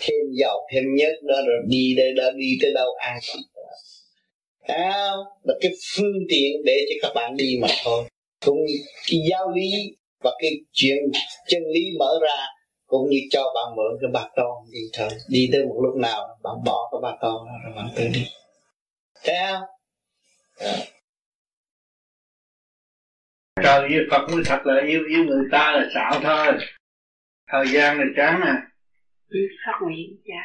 thêm 0.00 0.24
giàu 0.40 0.66
thêm 0.72 0.84
nhất 0.94 1.12
đó 1.22 1.36
rồi 1.46 1.56
đi 1.68 1.94
đây 1.96 2.12
đó 2.16 2.30
đi 2.36 2.58
tới 2.62 2.72
đâu 2.74 2.88
ai 2.98 3.18
cũng 3.32 3.42
à, 4.70 5.10
là 5.42 5.54
cái 5.60 5.72
phương 5.96 6.18
tiện 6.28 6.62
để 6.64 6.86
cho 6.88 7.08
các 7.08 7.12
bạn 7.14 7.36
đi 7.36 7.58
mà 7.62 7.68
thôi. 7.84 8.04
Cũng 8.44 8.58
cái 9.10 9.20
giáo 9.30 9.50
lý 9.50 9.70
và 10.24 10.30
cái 10.38 10.50
chuyện 10.72 10.98
chân 11.48 11.62
lý 11.74 11.80
mở 11.98 12.18
ra 12.22 12.46
cũng 12.86 13.10
như 13.10 13.18
cho 13.30 13.42
bạn 13.54 13.76
mượn 13.76 13.98
cái 14.00 14.10
bà 14.12 14.28
con 14.36 14.70
đi 14.72 14.80
thôi. 14.92 15.08
Đi 15.28 15.48
tới 15.52 15.64
một 15.64 15.80
lúc 15.82 15.96
nào 15.96 16.38
bạn 16.42 16.54
bỏ 16.64 16.88
cái 16.92 16.98
bà 17.02 17.16
con 17.20 17.46
rồi 17.64 17.72
bạn 17.76 17.88
tự 17.96 18.04
đi. 18.14 18.26
Thấy 19.24 19.36
không 19.50 19.62
à. 20.58 20.76
trời 23.62 23.88
yêu 23.88 24.02
Phật 24.10 24.28
mới 24.32 24.42
thật 24.46 24.58
là 24.64 24.82
yêu 24.88 25.00
yêu 25.08 25.24
người 25.24 25.44
ta 25.52 25.72
là 25.72 25.88
xạo 25.94 26.20
thôi. 26.22 26.58
Thời 27.52 27.66
gian 27.72 27.98
là 27.98 28.04
chán 28.16 28.40
à 28.40 28.69
phát 29.66 29.78
nguyện 29.82 30.20
cha 30.24 30.44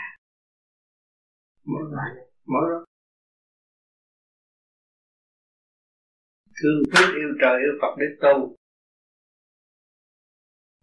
mỗi 1.63 1.83
ngày 1.91 2.25
mỗi 2.45 2.63
lúc 2.69 2.83
thương 6.61 6.83
thức 6.93 7.13
yêu 7.15 7.29
trời, 7.41 7.57
yêu 7.65 7.73
Phật 7.81 7.95
để 7.99 8.05
tu 8.21 8.55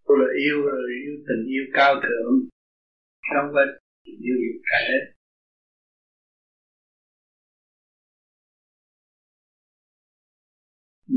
tôi 0.05 0.17
là 0.19 0.29
yêu 0.45 0.61
rồi, 0.61 0.89
yêu 1.05 1.15
tình 1.27 1.45
yêu 1.47 1.63
cao 1.73 1.95
thượng. 1.95 2.49
Trong 3.33 3.45
không 3.53 3.67
tình 4.05 4.19
yêu 4.21 4.35
dục 4.45 4.61
thể 4.71 4.87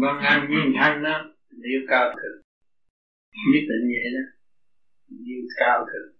văn 0.02 0.18
ăn 0.22 0.50
nhiên 0.50 0.72
thanh 0.78 1.02
đó 1.02 1.32
Yêu 1.50 1.80
cao 1.88 2.12
thượng. 2.16 2.42
Nhất 3.52 3.64
định 3.70 3.84
vậy 3.92 4.12
đó. 4.16 4.24
Yêu 5.26 5.42
cao 5.56 5.86
thượng. 5.86 6.15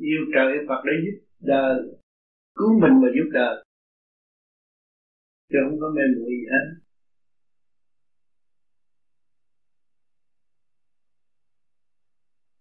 Yêu 0.00 0.22
trời, 0.34 0.52
yêu 0.52 0.62
Phật 0.68 0.82
để 0.86 0.92
giúp 1.04 1.26
đời. 1.40 1.76
Cứu 2.54 2.80
mình 2.80 2.92
và 3.02 3.08
giúp 3.16 3.28
đời. 3.32 3.64
Chứ 5.48 5.58
không 5.64 5.80
có 5.80 5.88
mê 5.96 6.02
muội 6.16 6.30
gì 6.30 6.46
hết. 6.52 6.66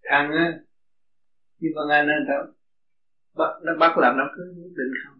Thằng 0.03 0.31
á, 0.31 0.59
như 1.59 1.69
con 1.75 1.89
anh 1.89 2.07
anh 2.07 2.25
thằng 2.27 2.53
bắt, 3.37 3.51
nó 3.63 3.71
bắt 3.79 3.97
làm 3.97 4.17
nó 4.17 4.23
cứ 4.35 4.43
nhất 4.55 4.71
định 4.77 4.93
không. 5.03 5.19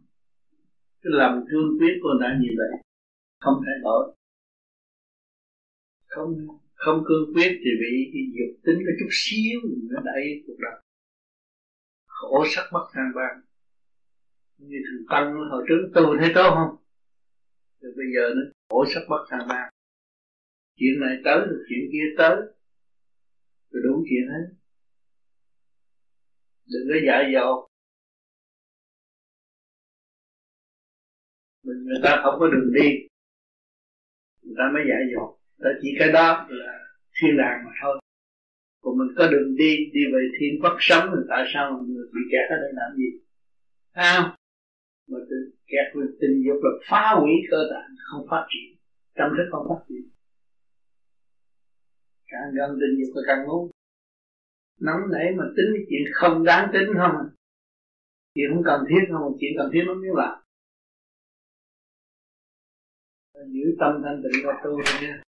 Cái 1.02 1.12
lòng 1.14 1.46
thương 1.52 1.70
quyết 1.80 1.94
của 2.02 2.14
đã 2.22 2.38
như 2.42 2.50
vậy, 2.58 2.82
không 3.40 3.62
thể 3.66 3.72
đổi 3.84 4.16
không 6.14 6.30
không 6.74 7.04
cương 7.08 7.34
quyết 7.34 7.52
thì 7.64 7.72
bị 7.82 7.94
cái 8.14 8.24
dục 8.38 8.62
tính 8.66 8.80
có 8.86 8.92
chút 9.00 9.10
xíu, 9.12 9.60
nó 9.92 10.02
đẩy 10.06 10.44
cuộc 10.48 10.58
đời 10.60 10.83
khổ 12.30 12.46
sắc 12.56 12.66
mất 12.74 12.86
sang 12.94 13.12
ban 13.16 13.42
như 14.58 14.78
thằng 14.86 15.06
tăng 15.10 15.50
hồi 15.52 15.64
trước 15.68 15.92
tu 15.96 16.18
thấy 16.20 16.32
tốt 16.36 16.50
không? 16.56 16.76
Rồi 17.80 17.94
bây 17.98 18.06
giờ 18.16 18.34
nó 18.36 18.42
khổ 18.70 18.86
sắc 18.94 19.02
mất 19.10 19.26
sang 19.30 19.48
ban 19.50 19.74
chuyện 20.76 21.00
này 21.00 21.18
tới 21.26 21.38
rồi 21.38 21.60
chuyện 21.70 21.90
kia 21.92 22.08
tới. 22.18 22.36
Rồi 23.72 23.84
đúng 23.84 24.04
chuyện 24.10 24.28
hết. 24.34 24.56
Đừng 26.66 26.88
có 26.90 26.96
dạy 27.08 27.32
dột. 27.34 27.68
Mình 31.64 31.84
người 31.86 32.00
ta 32.04 32.22
không 32.24 32.36
có 32.40 32.48
đường 32.48 32.74
đi. 32.74 32.90
Người 34.42 34.56
ta 34.58 34.64
mới 34.74 34.84
dạy 34.90 35.02
dột. 35.16 35.38
Ta 35.60 35.70
chỉ 35.82 35.90
cái 36.00 36.12
đó 36.12 36.48
là 36.50 36.80
thiên 37.22 37.38
đàng 37.38 37.66
mà 37.66 37.72
thôi 37.82 38.03
còn 38.84 38.98
mình 38.98 39.08
có 39.18 39.28
đường 39.32 39.56
đi 39.56 39.72
đi 39.94 40.02
về 40.14 40.22
thiên 40.40 40.62
quốc 40.62 40.78
sống 40.80 41.06
thì 41.12 41.22
tại 41.30 41.44
sao 41.54 41.64
mình 41.72 41.98
bị 42.14 42.22
kẹt 42.32 42.46
ở 42.50 42.58
đây 42.64 42.72
làm 42.80 42.92
gì? 42.98 43.10
Không? 43.96 44.26
Mà 45.10 45.20
kẹt 45.72 45.88
về 45.96 46.06
tình 46.22 46.36
dục 46.46 46.60
là 46.64 46.72
phá 46.90 47.04
hủy 47.20 47.34
cơ 47.52 47.58
tạng, 47.72 47.90
không 48.08 48.26
phát 48.30 48.46
triển, 48.52 48.78
tâm 49.16 49.30
thức 49.38 49.48
không 49.52 49.66
phát 49.70 49.82
triển. 49.90 50.04
Càng 52.32 52.50
gần 52.58 52.70
tình 52.82 52.94
dục 53.00 53.16
là 53.16 53.22
càng 53.28 53.46
ngu. 53.46 53.70
Nóng 54.80 55.02
nảy 55.12 55.28
mà 55.38 55.44
tính 55.56 55.70
cái 55.74 55.84
chuyện 55.90 56.04
không 56.14 56.44
đáng 56.44 56.70
tính 56.74 56.88
không 56.88 57.16
à? 57.24 57.26
chuyện 58.36 58.50
không 58.54 58.64
cần 58.66 58.80
thiết 58.90 59.04
không 59.12 59.34
à? 59.34 59.36
chuyện 59.40 59.52
cần 59.58 59.70
thiết 59.74 59.84
nó 59.88 59.94
mới 59.94 60.10
làm 60.16 60.44
giữ 63.54 63.76
tâm 63.80 64.02
thanh 64.04 64.22
tịnh 64.24 64.46
và 64.46 64.54
tu 64.64 64.78
nha. 65.02 65.24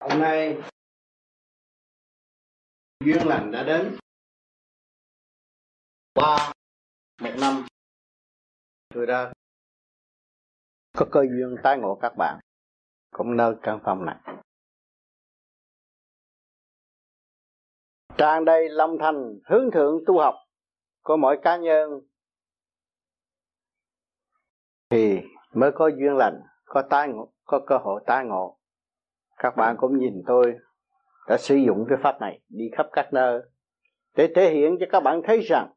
Hôm 0.00 0.20
nay 0.20 0.62
duyên 3.04 3.26
lành 3.26 3.50
đã 3.52 3.62
đến 3.62 3.98
qua 6.14 6.52
một 7.22 7.30
năm. 7.40 7.66
Tôi 8.94 9.06
đã 9.06 9.32
có 10.96 11.06
cơ 11.12 11.20
duyên 11.20 11.56
tái 11.62 11.78
ngộ 11.78 11.98
các 12.02 12.12
bạn 12.18 12.40
cũng 13.10 13.36
nơi 13.36 13.54
căn 13.62 13.80
phòng 13.84 14.06
này. 14.06 14.16
Tràn 18.16 18.44
đầy 18.44 18.68
long 18.68 18.96
thành 19.00 19.38
hướng 19.44 19.70
thượng 19.70 20.04
tu 20.06 20.18
học 20.18 20.34
của 21.02 21.16
mỗi 21.16 21.40
cá 21.42 21.56
nhân 21.56 21.90
thì 24.90 25.20
mới 25.54 25.70
có 25.74 25.88
duyên 25.88 26.16
lành 26.16 26.42
có 26.64 26.82
tái 26.90 27.08
ngộ, 27.08 27.32
có 27.44 27.60
cơ 27.66 27.78
hội 27.78 28.02
tái 28.06 28.24
ngộ 28.24 28.59
các 29.42 29.56
bạn 29.56 29.76
cũng 29.78 29.98
nhìn 29.98 30.22
tôi 30.26 30.54
đã 31.28 31.36
sử 31.38 31.54
dụng 31.54 31.86
cái 31.88 31.98
pháp 32.02 32.20
này 32.20 32.40
đi 32.48 32.64
khắp 32.76 32.86
các 32.92 33.12
nơi 33.12 33.40
để 34.16 34.32
thể 34.34 34.50
hiện 34.54 34.76
cho 34.80 34.86
các 34.90 35.00
bạn 35.00 35.22
thấy 35.24 35.40
rằng 35.40 35.72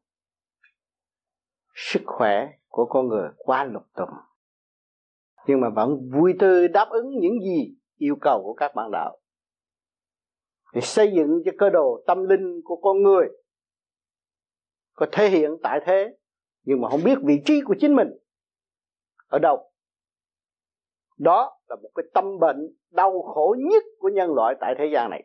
sức 1.74 2.02
khỏe 2.06 2.48
của 2.68 2.86
con 2.86 3.08
người 3.08 3.28
quá 3.36 3.64
lục 3.64 3.82
tùng. 3.96 4.08
Nhưng 5.46 5.60
mà 5.60 5.68
vẫn 5.70 6.10
vui 6.12 6.34
tươi 6.38 6.68
đáp 6.68 6.88
ứng 6.90 7.10
những 7.20 7.40
gì 7.40 7.76
yêu 7.96 8.16
cầu 8.20 8.42
của 8.42 8.54
các 8.54 8.74
bạn 8.74 8.90
đạo. 8.92 9.18
Để 10.72 10.80
xây 10.80 11.12
dựng 11.16 11.42
cho 11.44 11.52
cơ 11.58 11.70
đồ 11.70 12.04
tâm 12.06 12.24
linh 12.24 12.60
của 12.64 12.76
con 12.76 13.02
người 13.02 13.28
có 14.92 15.06
thể 15.12 15.28
hiện 15.28 15.50
tại 15.62 15.80
thế, 15.86 16.16
nhưng 16.62 16.80
mà 16.80 16.88
không 16.88 17.04
biết 17.04 17.18
vị 17.24 17.42
trí 17.44 17.60
của 17.60 17.74
chính 17.80 17.96
mình 17.96 18.08
ở 19.26 19.38
đâu 19.38 19.70
đó 21.18 21.58
là 21.68 21.76
một 21.76 21.90
cái 21.94 22.04
tâm 22.14 22.38
bệnh 22.40 22.68
đau 22.90 23.22
khổ 23.22 23.56
nhất 23.58 23.84
của 23.98 24.08
nhân 24.08 24.34
loại 24.34 24.54
tại 24.60 24.74
thế 24.78 24.86
gian 24.92 25.10
này. 25.10 25.24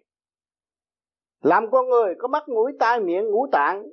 Làm 1.42 1.72
con 1.72 1.90
người 1.90 2.16
có 2.20 2.28
mắt, 2.28 2.50
mũi, 2.50 2.72
tai, 2.80 3.00
miệng, 3.00 3.26
ngũ 3.26 3.48
tạng 3.52 3.84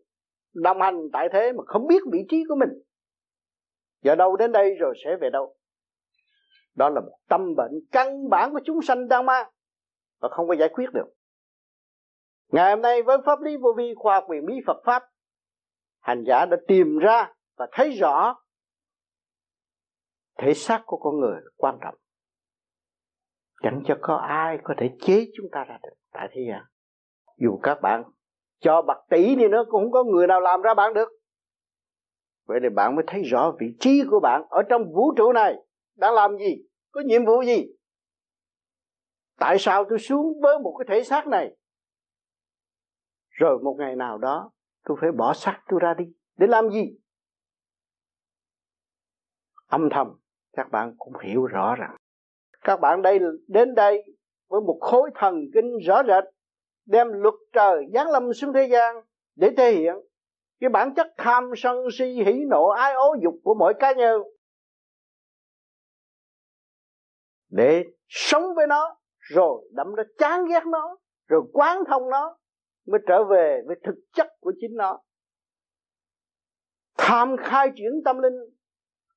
đồng 0.54 0.80
hành 0.80 1.08
tại 1.12 1.28
thế 1.32 1.52
mà 1.52 1.62
không 1.66 1.86
biết 1.86 2.02
vị 2.12 2.18
trí 2.28 2.44
của 2.48 2.54
mình, 2.54 2.68
giờ 4.02 4.14
đâu 4.14 4.36
đến 4.36 4.52
đây 4.52 4.74
rồi 4.74 4.94
sẽ 5.04 5.16
về 5.20 5.30
đâu? 5.30 5.56
Đó 6.74 6.88
là 6.88 7.00
một 7.00 7.18
tâm 7.28 7.54
bệnh 7.54 7.72
căn 7.92 8.28
bản 8.28 8.52
của 8.52 8.60
chúng 8.64 8.82
sanh 8.82 9.08
đang 9.08 9.26
mang 9.26 9.50
và 10.20 10.28
không 10.28 10.48
có 10.48 10.54
giải 10.54 10.68
quyết 10.68 10.86
được. 10.94 11.06
Ngày 12.52 12.70
hôm 12.70 12.82
nay 12.82 13.02
với 13.02 13.18
pháp 13.26 13.40
lý 13.40 13.56
vô 13.56 13.72
vi, 13.76 13.94
khoa 13.96 14.20
quyền 14.28 14.46
bí 14.46 14.54
Phật 14.66 14.82
pháp, 14.84 15.02
hành 16.00 16.24
giả 16.26 16.46
đã 16.46 16.56
tìm 16.68 16.98
ra 16.98 17.32
và 17.56 17.68
thấy 17.72 17.90
rõ 17.90 18.36
thể 20.38 20.54
xác 20.54 20.82
của 20.86 20.96
con 20.96 21.20
người 21.20 21.40
quan 21.56 21.78
trọng. 21.82 21.94
Chẳng 23.62 23.82
cho 23.86 23.98
có 24.00 24.16
ai 24.16 24.58
có 24.64 24.74
thể 24.78 24.90
chế 25.00 25.26
chúng 25.36 25.46
ta 25.52 25.64
ra 25.64 25.78
được 25.82 25.94
tại 26.12 26.28
thế 26.32 26.40
gian. 26.48 26.62
Dù 27.38 27.60
các 27.62 27.78
bạn 27.82 28.04
cho 28.60 28.82
bạc 28.82 28.98
tỷ 29.10 29.36
đi 29.36 29.48
nữa 29.48 29.64
cũng 29.70 29.82
không 29.82 29.92
có 29.92 30.04
người 30.04 30.26
nào 30.26 30.40
làm 30.40 30.62
ra 30.62 30.74
bạn 30.74 30.94
được. 30.94 31.08
Vậy 32.46 32.58
thì 32.62 32.68
bạn 32.68 32.96
mới 32.96 33.04
thấy 33.08 33.22
rõ 33.22 33.52
vị 33.60 33.66
trí 33.80 34.02
của 34.10 34.20
bạn 34.20 34.42
ở 34.48 34.62
trong 34.68 34.92
vũ 34.94 35.14
trụ 35.16 35.32
này 35.32 35.54
đang 35.96 36.14
làm 36.14 36.38
gì, 36.38 36.56
có 36.90 37.00
nhiệm 37.06 37.24
vụ 37.24 37.42
gì. 37.42 37.66
Tại 39.38 39.56
sao 39.58 39.84
tôi 39.88 39.98
xuống 39.98 40.40
với 40.42 40.58
một 40.58 40.76
cái 40.78 40.86
thể 40.88 41.04
xác 41.04 41.26
này? 41.26 41.56
Rồi 43.28 43.58
một 43.58 43.76
ngày 43.78 43.96
nào 43.96 44.18
đó, 44.18 44.50
tôi 44.84 44.96
phải 45.00 45.12
bỏ 45.12 45.34
xác 45.34 45.62
tôi 45.68 45.80
ra 45.82 45.94
đi. 45.94 46.04
Để 46.36 46.46
làm 46.46 46.70
gì? 46.70 46.98
Âm 49.66 49.88
thầm 49.90 50.16
các 50.56 50.70
bạn 50.70 50.94
cũng 50.98 51.12
hiểu 51.22 51.46
rõ 51.46 51.74
rằng, 51.78 51.96
các 52.60 52.80
bạn 52.80 53.02
đây, 53.02 53.18
đến 53.48 53.74
đây 53.74 54.02
với 54.48 54.60
một 54.60 54.78
khối 54.80 55.10
thần 55.14 55.34
kinh 55.54 55.78
rõ 55.86 56.02
rệt, 56.02 56.24
đem 56.86 57.08
luật 57.12 57.34
trời 57.52 57.84
giáng 57.94 58.10
lâm 58.10 58.32
xuống 58.32 58.52
thế 58.52 58.68
gian 58.70 58.96
để 59.36 59.50
thể 59.56 59.72
hiện 59.72 59.94
cái 60.60 60.70
bản 60.70 60.94
chất 60.94 61.06
tham 61.16 61.50
sân 61.56 61.76
si, 61.98 62.04
hỉ 62.04 62.44
nộ, 62.48 62.68
ái 62.68 62.94
ố 62.94 63.16
dục 63.22 63.34
của 63.42 63.54
mỗi 63.54 63.74
cá 63.80 63.92
nhân. 63.92 64.22
Để 67.48 67.84
sống 68.08 68.54
với 68.54 68.66
nó, 68.66 68.96
rồi 69.18 69.68
đậm 69.72 69.94
ra 69.94 70.04
chán 70.18 70.44
ghét 70.48 70.66
nó, 70.66 70.96
rồi 71.28 71.40
quán 71.52 71.78
thông 71.88 72.10
nó, 72.10 72.38
mới 72.86 73.00
trở 73.06 73.24
về 73.24 73.62
với 73.66 73.76
thực 73.84 73.94
chất 74.12 74.26
của 74.40 74.52
chính 74.60 74.74
nó. 74.74 75.00
Tham 76.96 77.36
khai 77.38 77.70
triển 77.76 77.92
tâm 78.04 78.18
linh, 78.18 78.36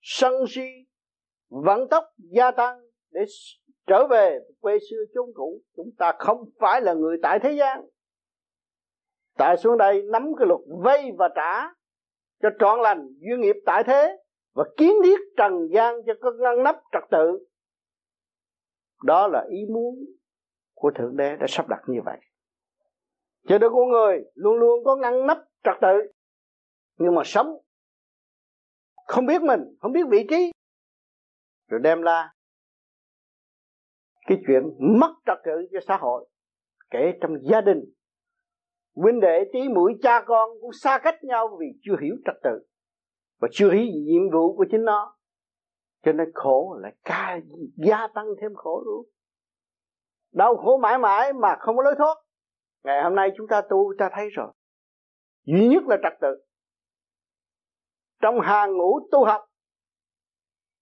sân 0.01 0.33
si 0.47 0.88
vận 1.49 1.89
tốc 1.89 2.03
gia 2.17 2.51
tăng 2.51 2.79
để 3.11 3.21
trở 3.87 4.07
về 4.07 4.39
quê 4.59 4.77
xưa 4.89 5.03
chốn 5.13 5.29
cũ. 5.35 5.61
Chúng 5.75 5.89
ta 5.97 6.13
không 6.19 6.49
phải 6.59 6.81
là 6.81 6.93
người 6.93 7.17
tại 7.23 7.39
thế 7.39 7.51
gian. 7.51 7.85
Tại 9.37 9.57
xuống 9.57 9.77
đây 9.77 10.01
nắm 10.01 10.31
cái 10.37 10.47
luật 10.47 10.59
vay 10.83 11.11
và 11.17 11.29
trả 11.35 11.73
cho 12.41 12.49
trọn 12.59 12.79
lành, 12.79 13.07
duyên 13.19 13.41
nghiệp 13.41 13.55
tại 13.65 13.83
thế 13.83 14.17
và 14.55 14.63
kiến 14.77 14.93
thiết 15.03 15.19
trần 15.37 15.67
gian 15.73 15.95
cho 16.05 16.13
có 16.21 16.31
ngăn 16.31 16.63
nắp 16.63 16.75
trật 16.91 17.03
tự. 17.11 17.47
Đó 19.03 19.27
là 19.27 19.45
ý 19.49 19.57
muốn 19.73 19.95
của 20.73 20.91
thượng 20.95 21.17
đế 21.17 21.35
đã 21.35 21.45
sắp 21.49 21.67
đặt 21.69 21.81
như 21.87 21.99
vậy. 22.05 22.17
Cho 23.47 23.57
nên 23.57 23.71
con 23.71 23.89
người 23.89 24.23
luôn 24.33 24.55
luôn 24.55 24.83
có 24.83 24.95
ngăn 24.95 25.27
nắp 25.27 25.37
trật 25.63 25.75
tự, 25.81 26.11
nhưng 26.97 27.15
mà 27.15 27.21
sống 27.25 27.57
không 29.07 29.25
biết 29.25 29.41
mình, 29.41 29.61
không 29.79 29.91
biết 29.91 30.07
vị 30.09 30.25
trí 30.29 30.51
rồi 31.69 31.79
đem 31.83 32.01
ra 32.01 32.29
cái 34.27 34.37
chuyện 34.47 34.63
mất 34.99 35.13
trật 35.25 35.37
tự 35.45 35.67
cho 35.71 35.79
xã 35.87 35.97
hội, 35.97 36.29
kể 36.89 37.13
trong 37.21 37.31
gia 37.43 37.61
đình. 37.61 37.79
Huynh 38.95 39.19
đệ, 39.19 39.49
tí 39.53 39.69
mũi, 39.69 39.93
cha 40.01 40.21
con 40.25 40.49
cũng 40.61 40.71
xa 40.73 40.99
cách 41.03 41.23
nhau 41.23 41.57
vì 41.59 41.65
chưa 41.81 41.95
hiểu 42.01 42.15
trật 42.25 42.35
tự 42.43 42.65
và 43.39 43.47
chưa 43.51 43.71
hiểu 43.71 43.85
nhiệm 44.05 44.31
vụ 44.33 44.57
của 44.57 44.65
chính 44.71 44.83
nó. 44.83 45.15
Cho 46.03 46.11
nên 46.11 46.31
khổ 46.33 46.77
lại 46.81 46.95
ca 47.03 47.39
gia 47.87 48.07
tăng 48.15 48.25
thêm 48.41 48.55
khổ 48.55 48.83
luôn. 48.85 49.05
Đau 50.33 50.57
khổ 50.57 50.77
mãi 50.77 50.97
mãi 50.97 51.33
mà 51.33 51.55
không 51.59 51.77
có 51.77 51.83
lối 51.83 51.95
thoát. 51.97 52.15
Ngày 52.83 53.03
hôm 53.03 53.15
nay 53.15 53.29
chúng 53.37 53.47
ta 53.47 53.61
tu, 53.69 53.93
ta 53.99 54.09
thấy 54.13 54.29
rồi. 54.29 54.53
Duy 55.45 55.67
nhất 55.67 55.83
là 55.87 55.97
trật 56.03 56.13
tự. 56.21 56.45
Trong 58.21 58.39
hàng 58.39 58.77
ngũ 58.77 58.99
tu 59.11 59.25
học 59.25 59.48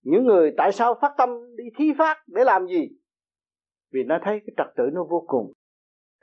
những 0.08 0.26
người 0.26 0.54
tại 0.58 0.72
sao 0.72 0.96
phát 1.02 1.14
tâm 1.18 1.30
đi 1.56 1.64
thi 1.78 1.94
phát 1.98 2.18
để 2.28 2.44
làm 2.44 2.68
gì? 2.68 2.90
Vì 3.92 4.04
nó 4.04 4.18
thấy 4.24 4.40
cái 4.40 4.54
trật 4.58 4.76
tự 4.76 4.84
nó 4.94 5.04
vô 5.04 5.24
cùng. 5.28 5.52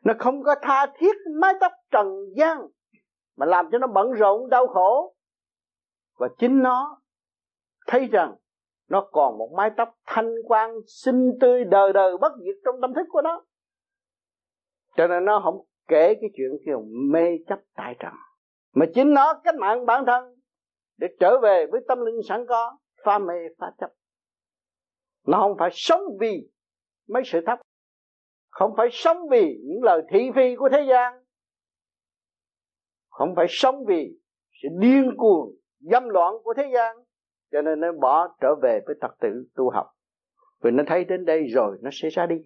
Nó 0.05 0.15
không 0.19 0.43
có 0.43 0.55
tha 0.63 0.87
thiết 0.99 1.17
mái 1.41 1.55
tóc 1.61 1.73
trần 1.91 2.07
gian, 2.37 2.59
mà 3.37 3.47
làm 3.47 3.69
cho 3.73 3.79
nó 3.79 3.87
bận 3.87 4.13
rộn, 4.13 4.49
đau 4.49 4.67
khổ. 4.67 5.15
Và 6.19 6.29
chính 6.39 6.63
nó 6.63 7.03
thấy 7.87 8.07
rằng 8.07 8.35
nó 8.89 9.09
còn 9.13 9.39
một 9.39 9.53
mái 9.57 9.71
tóc 9.77 9.95
thanh 10.07 10.35
quan, 10.45 10.71
xinh 10.87 11.33
tươi 11.41 11.65
đời 11.65 11.93
đời 11.93 12.17
bất 12.21 12.33
diệt 12.45 12.57
trong 12.65 12.81
tâm 12.81 12.95
thức 12.95 13.07
của 13.11 13.23
nó. 13.23 13.45
Cho 14.97 15.07
nên 15.07 15.25
nó 15.25 15.41
không 15.45 15.65
kể 15.89 16.15
cái 16.15 16.31
chuyện 16.37 16.51
kiểu 16.67 16.85
mê 17.13 17.39
chấp 17.49 17.59
tại 17.77 17.95
trần, 17.99 18.13
mà 18.75 18.87
chính 18.95 19.15
nó 19.15 19.35
cách 19.45 19.55
mạng 19.55 19.87
bản 19.87 20.05
thân 20.07 20.35
để 20.97 21.09
trở 21.21 21.39
về 21.39 21.67
với 21.67 21.81
tâm 21.89 22.01
linh 22.01 22.23
sẵn 22.29 22.47
có 22.49 22.79
phá 23.05 23.19
mê 23.19 23.35
phá 23.59 23.73
chấp. 23.79 23.91
Nó 25.27 25.39
không 25.39 25.57
phải 25.59 25.71
sống 25.73 26.03
vì 26.21 26.49
mấy 27.09 27.23
sự 27.27 27.41
thấp, 27.47 27.59
không 28.51 28.75
phải 28.77 28.89
sống 28.93 29.29
vì 29.31 29.61
những 29.65 29.83
lời 29.83 30.03
thị 30.11 30.31
phi 30.35 30.57
của 30.57 30.69
thế 30.73 30.87
gian, 30.89 31.25
không 33.09 33.35
phải 33.37 33.47
sống 33.49 33.85
vì 33.87 34.19
sự 34.63 34.69
điên 34.79 35.15
cuồng, 35.17 35.55
dâm 35.81 36.09
loạn 36.09 36.35
của 36.45 36.55
thế 36.57 36.71
gian. 36.75 36.97
Cho 37.53 37.63
nên 37.63 37.81
nó 37.81 37.93
bỏ 38.01 38.37
trở 38.41 38.55
về 38.63 38.81
với 38.87 38.97
thật 39.01 39.15
tự 39.21 39.29
tu 39.57 39.71
học. 39.71 39.87
Vì 40.63 40.71
nó 40.71 40.85
thấy 40.87 41.05
đến 41.05 41.25
đây 41.25 41.47
rồi, 41.47 41.79
nó 41.83 41.91
sẽ 41.93 42.09
ra 42.09 42.27
đi. 42.27 42.37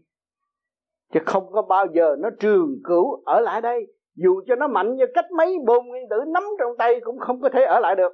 Chứ 1.12 1.20
không 1.26 1.52
có 1.52 1.62
bao 1.62 1.86
giờ 1.94 2.16
nó 2.18 2.28
trường 2.40 2.80
cửu 2.84 3.22
ở 3.24 3.40
lại 3.40 3.60
đây. 3.60 3.86
Dù 4.14 4.40
cho 4.46 4.56
nó 4.56 4.68
mạnh 4.68 4.96
như 4.96 5.04
cách 5.14 5.24
mấy 5.36 5.56
bồn 5.66 5.86
nguyên 5.86 6.08
tử 6.10 6.16
nắm 6.26 6.42
trong 6.58 6.76
tay 6.78 7.00
cũng 7.00 7.18
không 7.18 7.40
có 7.40 7.48
thể 7.48 7.64
ở 7.64 7.80
lại 7.80 7.96
được 7.96 8.12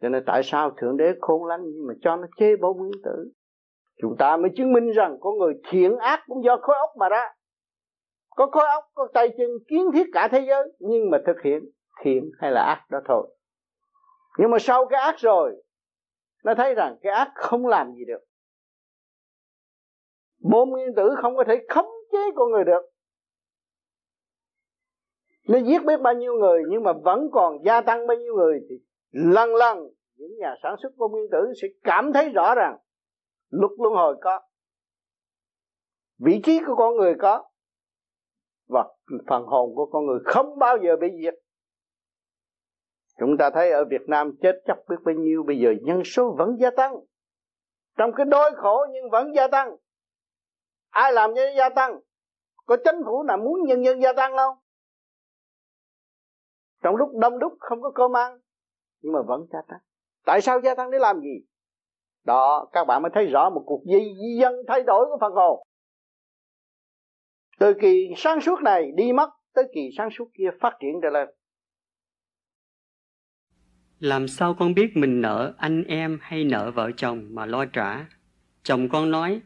cho 0.00 0.08
nên 0.08 0.22
tại 0.26 0.42
sao 0.42 0.70
thượng 0.70 0.96
đế 0.96 1.12
khôn 1.20 1.44
lắm 1.44 1.60
nhưng 1.64 1.86
mà 1.86 1.94
cho 2.00 2.16
nó 2.16 2.26
chế 2.36 2.56
bom 2.56 2.76
nguyên 2.76 3.02
tử? 3.04 3.32
Chúng 4.02 4.16
ta 4.18 4.36
mới 4.36 4.50
chứng 4.56 4.72
minh 4.72 4.90
rằng 4.90 5.16
có 5.20 5.32
người 5.32 5.54
thiện 5.68 5.96
ác 5.96 6.20
cũng 6.26 6.44
do 6.44 6.56
khối 6.62 6.76
óc 6.76 6.90
mà 6.96 7.08
ra. 7.08 7.34
Có 8.30 8.46
khối 8.46 8.66
óc, 8.66 8.84
có 8.94 9.08
tay 9.14 9.28
chân 9.38 9.50
kiến 9.68 9.90
thiết 9.92 10.06
cả 10.12 10.28
thế 10.28 10.44
giới, 10.48 10.72
nhưng 10.78 11.10
mà 11.10 11.18
thực 11.26 11.36
hiện 11.44 11.70
thiện 12.02 12.30
hay 12.38 12.50
là 12.50 12.62
ác 12.62 12.84
đó 12.90 12.98
thôi. 13.08 13.36
Nhưng 14.38 14.50
mà 14.50 14.58
sau 14.58 14.86
cái 14.86 15.00
ác 15.00 15.18
rồi, 15.18 15.62
nó 16.44 16.54
thấy 16.54 16.74
rằng 16.74 16.96
cái 17.02 17.12
ác 17.12 17.32
không 17.34 17.66
làm 17.66 17.92
gì 17.92 18.04
được. 18.04 18.20
Bom 20.50 20.68
nguyên 20.68 20.94
tử 20.96 21.14
không 21.22 21.36
có 21.36 21.44
thể 21.44 21.66
khống 21.68 21.90
chế 22.12 22.18
con 22.36 22.50
người 22.50 22.64
được. 22.64 22.82
Nó 25.48 25.58
giết 25.58 25.84
biết 25.84 26.00
bao 26.00 26.14
nhiêu 26.14 26.34
người, 26.34 26.62
nhưng 26.68 26.82
mà 26.82 26.92
vẫn 26.92 27.28
còn 27.32 27.64
gia 27.64 27.80
tăng 27.80 28.06
bao 28.06 28.16
nhiêu 28.16 28.34
người 28.34 28.60
thì 28.68 28.74
lần 29.10 29.54
lần, 29.54 29.78
những 30.14 30.38
nhà 30.38 30.54
sản 30.62 30.74
xuất 30.82 30.92
bom 30.96 31.10
nguyên 31.10 31.30
tử 31.32 31.52
sẽ 31.62 31.68
cảm 31.84 32.12
thấy 32.12 32.28
rõ 32.28 32.54
ràng, 32.54 32.78
luật 33.50 33.70
luân 33.78 33.94
hồi 33.94 34.16
có, 34.20 34.40
vị 36.18 36.40
trí 36.44 36.60
của 36.66 36.74
con 36.76 36.96
người 36.96 37.14
có, 37.18 37.44
và 38.68 38.84
phần 39.28 39.44
hồn 39.46 39.74
của 39.74 39.86
con 39.92 40.06
người 40.06 40.18
không 40.24 40.58
bao 40.58 40.76
giờ 40.84 40.96
bị 41.00 41.08
diệt. 41.22 41.34
Chúng 43.20 43.36
ta 43.38 43.50
thấy 43.54 43.72
ở 43.72 43.84
Việt 43.84 44.08
Nam 44.08 44.36
chết 44.42 44.62
chóc 44.66 44.78
biết 44.88 44.96
bao 45.04 45.14
nhiêu, 45.14 45.42
bây 45.46 45.58
giờ 45.58 45.70
nhân 45.82 46.02
số 46.04 46.34
vẫn 46.38 46.56
gia 46.60 46.70
tăng. 46.70 46.94
Trong 47.96 48.10
cái 48.16 48.26
đói 48.26 48.50
khổ 48.56 48.86
nhưng 48.92 49.10
vẫn 49.10 49.34
gia 49.34 49.48
tăng. 49.48 49.76
Ai 50.90 51.12
làm 51.12 51.34
cho 51.34 51.42
gia 51.56 51.68
tăng? 51.68 52.00
Có 52.66 52.76
chính 52.84 52.96
phủ 53.06 53.22
nào 53.22 53.36
muốn 53.36 53.64
nhân 53.66 53.84
dân 53.84 54.02
gia 54.02 54.12
tăng 54.12 54.36
không? 54.36 54.56
Trong 56.82 56.96
lúc 56.96 57.10
đông 57.20 57.38
đúc 57.38 57.52
không 57.58 57.82
có 57.82 57.90
cơm 57.94 58.16
ăn 58.16 58.38
nhưng 59.00 59.12
mà 59.12 59.18
vẫn 59.26 59.46
gia 59.52 59.58
tăng. 59.68 59.80
Tại 60.24 60.40
sao 60.40 60.60
gia 60.60 60.74
tăng 60.74 60.90
để 60.90 60.98
làm 60.98 61.20
gì? 61.20 61.46
Đó 62.24 62.68
các 62.72 62.84
bạn 62.84 63.02
mới 63.02 63.10
thấy 63.14 63.26
rõ 63.26 63.50
một 63.50 63.62
cuộc 63.66 63.82
di, 63.84 63.98
di 63.98 64.38
dân 64.40 64.54
thay 64.68 64.82
đổi 64.82 65.06
của 65.06 65.18
phần 65.20 65.32
hồn. 65.32 65.62
Từ 67.58 67.74
kỳ 67.80 68.08
sáng 68.16 68.40
suốt 68.40 68.60
này 68.62 68.92
đi 68.96 69.12
mất 69.12 69.30
tới 69.54 69.64
kỳ 69.74 69.90
sáng 69.98 70.08
suốt 70.10 70.30
kia 70.38 70.50
phát 70.60 70.76
triển 70.80 71.00
trở 71.02 71.10
lên. 71.10 71.28
Làm 73.98 74.28
sao 74.28 74.54
con 74.58 74.74
biết 74.74 74.90
mình 74.94 75.20
nợ 75.20 75.54
anh 75.58 75.84
em 75.84 76.18
hay 76.22 76.44
nợ 76.44 76.70
vợ 76.70 76.90
chồng 76.96 77.26
mà 77.30 77.46
lo 77.46 77.64
trả? 77.72 78.06
Chồng 78.62 78.88
con 78.88 79.10
nói 79.10 79.40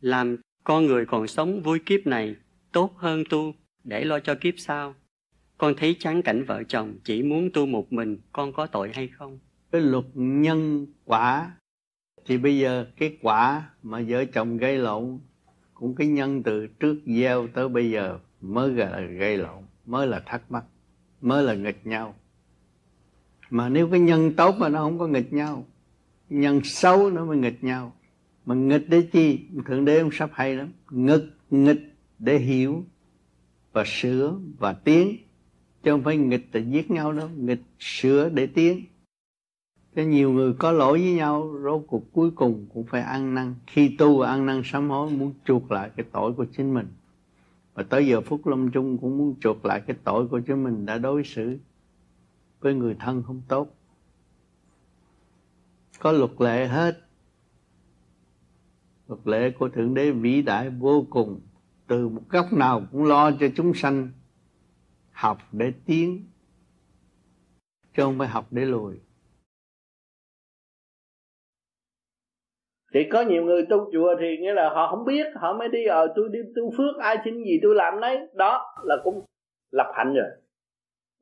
làm 0.00 0.36
con 0.64 0.86
người 0.86 1.06
còn 1.06 1.26
sống 1.26 1.60
vui 1.62 1.78
kiếp 1.86 2.06
này 2.06 2.36
tốt 2.72 2.90
hơn 2.96 3.22
tu 3.30 3.52
để 3.84 4.04
lo 4.04 4.20
cho 4.20 4.34
kiếp 4.40 4.54
sau 4.56 4.94
con 5.64 5.74
thấy 5.76 5.96
chán 6.00 6.22
cảnh 6.22 6.44
vợ 6.44 6.62
chồng, 6.68 6.94
chỉ 7.04 7.22
muốn 7.22 7.50
tu 7.54 7.66
một 7.66 7.92
mình, 7.92 8.18
con 8.32 8.52
có 8.52 8.66
tội 8.66 8.90
hay 8.94 9.08
không? 9.08 9.38
Cái 9.72 9.80
luật 9.80 10.04
nhân 10.14 10.86
quả, 11.04 11.52
thì 12.26 12.38
bây 12.38 12.58
giờ 12.58 12.86
cái 12.96 13.16
quả 13.22 13.70
mà 13.82 14.04
vợ 14.08 14.24
chồng 14.24 14.56
gây 14.56 14.78
lộn, 14.78 15.18
cũng 15.74 15.94
cái 15.94 16.06
nhân 16.06 16.42
từ 16.42 16.66
trước 16.66 16.96
gieo 17.06 17.48
tới 17.54 17.68
bây 17.68 17.90
giờ 17.90 18.18
mới 18.40 18.70
là 18.72 19.00
gây 19.00 19.36
lộn, 19.36 19.62
mới 19.86 20.06
là 20.06 20.22
thắc 20.26 20.52
mắc, 20.52 20.64
mới 21.20 21.42
là 21.42 21.54
nghịch 21.54 21.86
nhau. 21.86 22.14
Mà 23.50 23.68
nếu 23.68 23.88
cái 23.90 24.00
nhân 24.00 24.32
tốt 24.36 24.54
mà 24.58 24.68
nó 24.68 24.78
không 24.78 24.98
có 24.98 25.06
nghịch 25.06 25.32
nhau, 25.32 25.66
nhân 26.30 26.60
xấu 26.64 27.10
nó 27.10 27.24
mới 27.24 27.36
nghịch 27.36 27.64
nhau. 27.64 27.92
Mà 28.46 28.54
nghịch 28.54 28.88
để 28.88 29.02
chi? 29.12 29.40
Thượng 29.66 29.84
đế 29.84 29.98
ông 29.98 30.10
sắp 30.12 30.30
hay 30.32 30.56
lắm 30.56 30.72
nghịch 30.90 31.24
nghịch 31.50 31.94
để 32.18 32.38
hiểu 32.38 32.84
và 33.72 33.84
sửa 33.86 34.38
và 34.58 34.72
tiến 34.72 35.16
chứ 35.84 35.90
không 35.90 36.02
phải 36.02 36.16
nghịch 36.16 36.48
để 36.52 36.60
giết 36.60 36.90
nhau 36.90 37.12
đâu, 37.12 37.28
nghịch 37.36 37.62
sửa 37.78 38.28
để 38.28 38.46
tiến. 38.46 38.84
Cho 39.96 40.02
nhiều 40.02 40.32
người 40.32 40.52
có 40.52 40.72
lỗi 40.72 40.98
với 40.98 41.12
nhau, 41.12 41.54
rốt 41.62 41.82
cuộc 41.86 42.12
cuối 42.12 42.30
cùng 42.30 42.66
cũng 42.74 42.84
phải 42.86 43.00
ăn 43.00 43.34
năn. 43.34 43.54
Khi 43.66 43.96
tu 43.98 44.18
và 44.18 44.28
ăn 44.28 44.46
năn 44.46 44.62
sám 44.64 44.90
hối, 44.90 45.10
muốn 45.10 45.34
chuộc 45.44 45.70
lại 45.70 45.90
cái 45.96 46.06
tội 46.12 46.32
của 46.32 46.46
chính 46.56 46.74
mình. 46.74 46.86
Và 47.74 47.82
tới 47.82 48.06
giờ 48.06 48.20
phút 48.20 48.46
lâm 48.46 48.70
chung 48.70 48.98
cũng 48.98 49.18
muốn 49.18 49.34
chuộc 49.40 49.64
lại 49.64 49.82
cái 49.86 49.96
tội 50.04 50.28
của 50.28 50.40
chính 50.40 50.64
mình 50.64 50.86
đã 50.86 50.98
đối 50.98 51.24
xử 51.24 51.58
với 52.60 52.74
người 52.74 52.96
thân 53.00 53.22
không 53.22 53.42
tốt. 53.48 53.74
Có 55.98 56.12
luật 56.12 56.30
lệ 56.38 56.66
hết. 56.66 57.00
Luật 59.08 59.26
lệ 59.26 59.50
của 59.50 59.68
thượng 59.68 59.94
đế 59.94 60.10
vĩ 60.10 60.42
đại 60.42 60.70
vô 60.70 61.06
cùng. 61.10 61.40
Từ 61.86 62.08
một 62.08 62.22
góc 62.28 62.52
nào 62.52 62.82
cũng 62.92 63.04
lo 63.04 63.30
cho 63.40 63.46
chúng 63.56 63.74
sanh 63.74 64.08
học 65.14 65.38
để 65.52 65.72
tiến 65.86 66.26
chứ 67.96 68.02
không 68.02 68.18
phải 68.18 68.28
học 68.28 68.46
để 68.50 68.64
lùi. 68.64 68.94
Thì 72.94 73.08
có 73.12 73.22
nhiều 73.22 73.44
người 73.44 73.66
tu 73.70 73.90
chùa 73.92 74.14
thì 74.20 74.36
nghĩa 74.40 74.52
là 74.52 74.70
họ 74.74 74.88
không 74.90 75.04
biết 75.04 75.26
họ 75.36 75.52
mới 75.58 75.68
đi 75.68 75.84
ở 75.84 76.06
ờ, 76.06 76.12
tôi 76.16 76.28
đi 76.32 76.38
tu 76.56 76.70
phước 76.76 76.96
ai 77.00 77.16
xin 77.24 77.44
gì 77.44 77.58
tôi 77.62 77.74
làm 77.74 78.00
đấy 78.00 78.18
đó 78.34 78.74
là 78.82 78.96
cũng 79.04 79.24
lập 79.70 79.92
hạnh 79.94 80.14
rồi. 80.14 80.30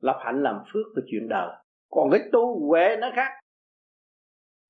Lập 0.01 0.19
hạnh 0.25 0.43
làm 0.43 0.55
phước 0.73 0.85
là 0.95 1.03
chuyện 1.07 1.29
đời. 1.29 1.49
Còn 1.91 2.11
cái 2.11 2.21
tu 2.31 2.67
huệ 2.67 2.97
nó 3.01 3.11
khác. 3.15 3.31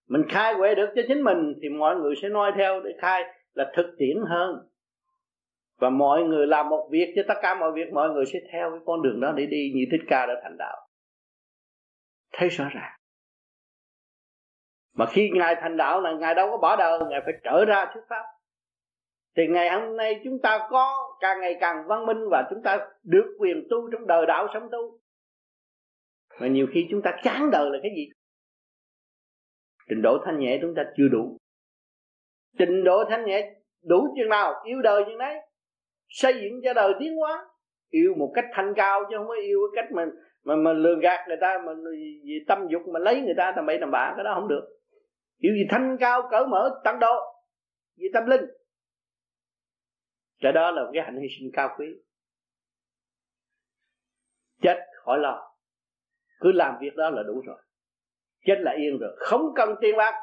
Mình 0.09 0.23
khai 0.29 0.53
huệ 0.53 0.75
được 0.75 0.89
cho 0.95 1.01
chính 1.07 1.21
mình 1.21 1.53
thì 1.62 1.69
mọi 1.69 1.95
người 1.95 2.15
sẽ 2.21 2.29
noi 2.29 2.51
theo 2.57 2.81
để 2.83 2.91
khai 3.01 3.23
là 3.53 3.71
thực 3.75 3.95
tiễn 3.97 4.17
hơn 4.27 4.67
và 5.77 5.89
mọi 5.89 6.23
người 6.23 6.47
làm 6.47 6.69
một 6.69 6.88
việc 6.91 7.13
cho 7.15 7.21
tất 7.27 7.33
cả 7.41 7.55
mọi 7.59 7.71
việc, 7.71 7.93
mọi 7.93 8.09
người 8.09 8.25
sẽ 8.25 8.39
theo 8.51 8.71
cái 8.71 8.79
con 8.86 9.01
đường 9.01 9.19
đó 9.19 9.31
để 9.31 9.45
đi 9.45 9.71
như 9.75 9.86
thích 9.91 10.01
ca 10.07 10.25
đã 10.25 10.33
thành 10.43 10.57
đạo. 10.57 10.88
Thấy 12.33 12.49
rõ 12.49 12.65
ràng. 12.73 12.99
Mà 14.95 15.05
khi 15.05 15.29
ngài 15.33 15.55
thành 15.62 15.77
đạo 15.77 16.01
là 16.01 16.13
ngài 16.13 16.36
đâu 16.36 16.51
có 16.51 16.57
bỏ 16.57 16.75
đời, 16.75 16.99
ngài 17.09 17.21
phải 17.25 17.33
trở 17.43 17.65
ra 17.65 17.91
thuyết 17.93 18.01
pháp. 18.09 18.23
Thì 19.38 19.43
ngày 19.47 19.69
hôm 19.69 19.97
nay 19.97 20.21
chúng 20.23 20.39
ta 20.43 20.67
có 20.69 21.15
càng 21.19 21.41
ngày 21.41 21.57
càng 21.59 21.88
văn 21.88 22.05
minh 22.05 22.29
và 22.31 22.47
chúng 22.49 22.63
ta 22.63 22.88
được 23.03 23.36
quyền 23.39 23.67
tu 23.69 23.89
trong 23.91 24.07
đời 24.07 24.25
đạo 24.25 24.47
sống 24.53 24.69
tu. 24.71 24.99
Mà 26.39 26.47
nhiều 26.47 26.67
khi 26.73 26.88
chúng 26.91 27.01
ta 27.01 27.19
chán 27.23 27.51
đời 27.51 27.69
là 27.71 27.79
cái 27.83 27.91
gì? 27.95 28.09
Trình 29.89 30.01
độ 30.01 30.17
thanh 30.25 30.39
nhẹ 30.39 30.57
chúng 30.62 30.73
ta 30.75 30.83
chưa 30.97 31.07
đủ. 31.07 31.38
Trình 32.57 32.83
độ 32.83 33.03
thanh 33.09 33.25
nhẹ 33.25 33.55
đủ 33.83 34.13
chừng 34.17 34.29
nào, 34.29 34.53
yêu 34.65 34.81
đời 34.81 35.03
chừng 35.07 35.17
đấy 35.17 35.36
xây 36.13 36.34
dựng 36.34 36.62
cho 36.63 36.73
đời 36.73 36.93
tiến 36.99 37.15
hóa. 37.15 37.45
Yêu 37.89 38.13
một 38.17 38.32
cách 38.36 38.45
thanh 38.54 38.73
cao 38.76 39.04
chứ 39.10 39.17
không 39.17 39.28
có 39.28 39.36
yêu 39.36 39.60
cái 39.76 39.84
cách 39.84 39.91
mà 39.91 40.06
mà 40.43 40.56
mà 40.56 40.73
lường 40.73 40.99
gạt 40.99 41.28
người 41.28 41.38
ta, 41.41 41.58
mà 41.65 41.73
vì 42.23 42.45
tâm 42.47 42.67
dục 42.71 42.82
mà 42.93 42.99
lấy 42.99 43.21
người 43.21 43.34
ta 43.38 43.54
tầm 43.56 43.65
bậy 43.65 43.78
tầm 43.80 43.91
bạ, 43.91 44.13
cái 44.15 44.23
đó 44.23 44.32
không 44.36 44.47
được. 44.47 44.80
Yêu 45.38 45.54
gì 45.54 45.63
thanh 45.69 45.97
cao 45.99 46.28
cởi 46.32 46.45
mở 46.45 46.82
tận 46.84 46.99
độ, 46.99 47.15
vì 47.97 48.08
tâm 48.13 48.26
linh. 48.26 48.41
Cái 50.41 50.52
đó 50.52 50.71
là 50.71 50.84
cái 50.93 51.04
hạnh 51.04 51.19
hy 51.21 51.28
sinh 51.39 51.49
cao 51.54 51.76
quý. 51.78 51.86
Chết 54.62 54.80
khỏi 55.04 55.19
lo. 55.19 55.56
Cứ 56.39 56.52
làm 56.52 56.76
việc 56.82 56.95
đó 56.95 57.10
là 57.10 57.23
đủ 57.23 57.41
rồi. 57.45 57.62
Chết 58.45 58.56
là 58.60 58.71
yên 58.71 58.97
rồi. 58.99 59.15
Không 59.17 59.41
cần 59.56 59.76
tiền 59.82 59.97
bạc. 59.97 60.13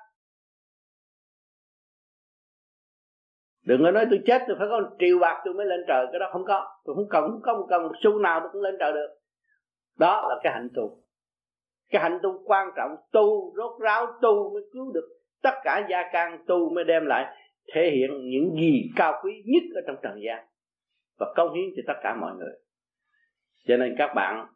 Đừng 3.64 3.82
có 3.84 3.90
nói 3.90 4.06
tôi 4.10 4.20
chết, 4.26 4.42
tôi 4.48 4.56
phải 4.58 4.68
có 4.70 4.90
triệu 4.98 5.18
bạc 5.18 5.42
tôi 5.44 5.54
mới 5.54 5.66
lên 5.66 5.80
trời. 5.88 6.06
Cái 6.12 6.18
đó 6.18 6.28
không 6.32 6.44
có. 6.44 6.66
Tôi 6.84 6.94
không 6.94 7.08
cần, 7.10 7.24
không 7.30 7.42
có 7.42 7.54
một 7.54 7.66
cần 7.70 7.82
một 7.82 7.92
xu 8.02 8.18
nào 8.18 8.40
tôi 8.40 8.48
cũng 8.52 8.62
lên 8.62 8.76
trời 8.80 8.92
được. 8.92 9.08
Đó 9.98 10.26
là 10.28 10.40
cái 10.42 10.52
hạnh 10.52 10.68
tu 10.74 11.00
cái 11.90 12.02
hạnh 12.02 12.18
tu 12.22 12.42
quan 12.44 12.68
trọng, 12.76 12.96
tu, 13.12 13.54
rốt 13.56 13.80
ráo 13.80 14.06
tu 14.22 14.54
mới 14.54 14.62
cứu 14.72 14.92
được 14.92 15.08
tất 15.42 15.54
cả 15.64 15.86
gia 15.90 16.10
can, 16.12 16.44
tu 16.46 16.70
mới 16.74 16.84
đem 16.84 17.06
lại 17.06 17.36
thể 17.72 17.90
hiện 17.90 18.10
những 18.30 18.54
gì 18.54 18.90
cao 18.96 19.20
quý 19.22 19.42
nhất 19.46 19.62
ở 19.74 19.80
trong 19.86 19.96
trần 20.02 20.20
gian 20.26 20.46
và 21.18 21.32
công 21.36 21.54
hiến 21.54 21.64
cho 21.76 21.82
tất 21.86 22.00
cả 22.02 22.16
mọi 22.20 22.34
người. 22.36 22.52
Cho 23.68 23.76
nên 23.76 23.94
các 23.98 24.12
bạn 24.14 24.46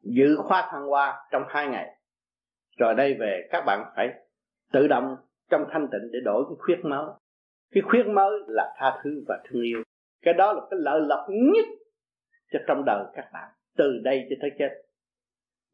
dự 0.00 0.36
khóa 0.36 0.68
thăng 0.70 0.86
hoa 0.86 1.18
trong 1.30 1.42
hai 1.48 1.68
ngày. 1.68 1.88
Rồi 2.78 2.94
đây 2.94 3.14
về, 3.20 3.48
các 3.50 3.64
bạn 3.66 3.84
phải 3.96 4.08
tự 4.72 4.88
động 4.88 5.16
trong 5.50 5.64
thanh 5.72 5.88
tịnh 5.92 6.10
để 6.12 6.18
đổi 6.24 6.44
cái 6.48 6.56
khuyết 6.58 6.78
máu 6.82 7.20
cái 7.72 7.82
khuyết 7.82 8.06
mới 8.06 8.30
là 8.46 8.74
tha 8.76 9.00
thứ 9.04 9.24
và 9.28 9.42
thương 9.44 9.62
yêu. 9.62 9.82
Cái 10.22 10.34
đó 10.34 10.52
là 10.52 10.60
cái 10.70 10.80
lợi 10.82 11.00
lộc 11.00 11.26
nhất 11.28 11.66
cho 12.52 12.58
trong 12.68 12.84
đời 12.86 13.04
các 13.14 13.30
bạn, 13.32 13.48
từ 13.76 14.00
đây 14.04 14.26
cho 14.30 14.36
tới 14.40 14.50
chết. 14.58 14.82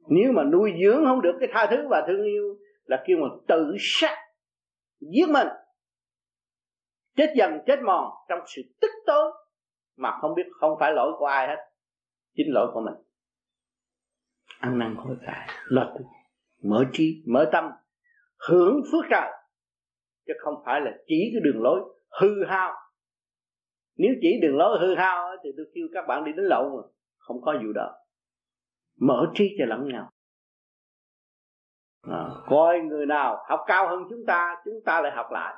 Nếu 0.09 0.33
mà 0.33 0.43
nuôi 0.45 0.73
dưỡng 0.83 1.05
không 1.05 1.23
được 1.23 1.37
cái 1.41 1.49
tha 1.53 1.67
thứ 1.71 1.89
và 1.89 2.05
thương 2.07 2.25
yêu 2.25 2.59
là 2.85 3.05
kêu 3.07 3.17
mà 3.21 3.29
tự 3.49 3.77
sát, 3.79 4.17
giết 5.01 5.29
mình. 5.29 5.49
Chết 7.17 7.33
dần, 7.37 7.59
chết 7.67 7.79
mòn 7.83 8.13
trong 8.29 8.39
sự 8.47 8.63
tức 8.81 8.91
tối 9.07 9.33
mà 9.97 10.19
không 10.21 10.35
biết, 10.35 10.47
không 10.61 10.77
phải 10.81 10.93
lỗi 10.93 11.13
của 11.19 11.27
ai 11.27 11.49
hết, 11.49 11.71
chính 12.35 12.47
lỗi 12.55 12.71
của 12.75 12.81
mình. 12.81 12.95
Ăn 14.61 14.79
năn 14.79 14.95
hối 14.95 15.17
cải, 15.27 15.49
lo 15.65 15.93
tu 15.95 16.11
mở 16.63 16.85
trí, 16.93 17.23
mở 17.27 17.49
tâm, 17.53 17.71
hưởng 18.49 18.81
phước 18.93 19.05
trời 19.11 19.31
chứ 20.29 20.35
không 20.39 20.55
phải 20.67 20.81
là 20.81 20.91
chỉ 21.07 21.31
cái 21.33 21.41
đường 21.45 21.63
lối 21.63 21.81
hư 22.21 22.45
hao. 22.45 22.75
Nếu 23.97 24.15
chỉ 24.21 24.41
đường 24.43 24.57
lối 24.57 24.79
hư 24.81 24.95
hao 24.95 25.37
thì 25.45 25.51
tôi 25.57 25.67
kêu 25.75 25.89
các 25.95 26.05
bạn 26.09 26.25
đi 26.25 26.33
đến 26.33 26.47
lậu 26.47 26.77
mà 26.77 26.83
không 27.19 27.41
có 27.41 27.59
vụ 27.63 27.73
đó. 27.73 27.95
Mở 29.01 29.31
trí 29.35 29.57
cho 29.59 29.65
lẫn 29.65 29.89
nhau. 29.89 30.11
À, 32.03 32.25
coi 32.47 32.81
người 32.81 33.07
nào 33.07 33.45
học 33.49 33.61
cao 33.67 33.89
hơn 33.89 34.03
chúng 34.11 34.27
ta 34.27 34.57
chúng 34.65 34.81
ta 34.85 35.01
lại 35.01 35.13
học 35.13 35.27
lại. 35.33 35.55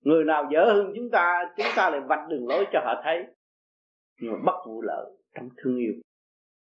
Người 0.00 0.24
nào 0.24 0.48
dở 0.52 0.64
hơn 0.64 0.92
chúng 0.96 1.10
ta 1.10 1.54
chúng 1.56 1.66
ta 1.76 1.90
lại 1.90 2.00
vạch 2.00 2.28
đường 2.28 2.48
lối 2.48 2.66
cho 2.72 2.80
họ 2.84 3.00
thấy. 3.04 3.24
Nhưng 4.20 4.32
mà 4.32 4.38
bất 4.46 4.66
vụ 4.66 4.82
lợi 4.82 5.06
trong 5.34 5.48
thương 5.56 5.76
yêu. 5.76 5.92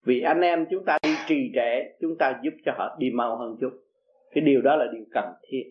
Vì 0.05 0.22
anh 0.22 0.41
em 0.41 0.66
chúng 0.72 0.86
ta 0.86 0.97
đi 1.03 1.16
trì 1.28 1.51
trệ 1.55 1.97
chúng 2.01 2.18
ta 2.20 2.39
giúp 2.43 2.53
cho 2.66 2.72
họ 2.78 2.95
đi 2.99 3.12
mau 3.14 3.38
hơn 3.38 3.57
chút. 3.62 3.72
Cái 4.32 4.43
điều 4.43 4.62
đó 4.62 4.76
là 4.76 4.86
điều 4.93 5.05
cần 5.12 5.34
thiết 5.47 5.64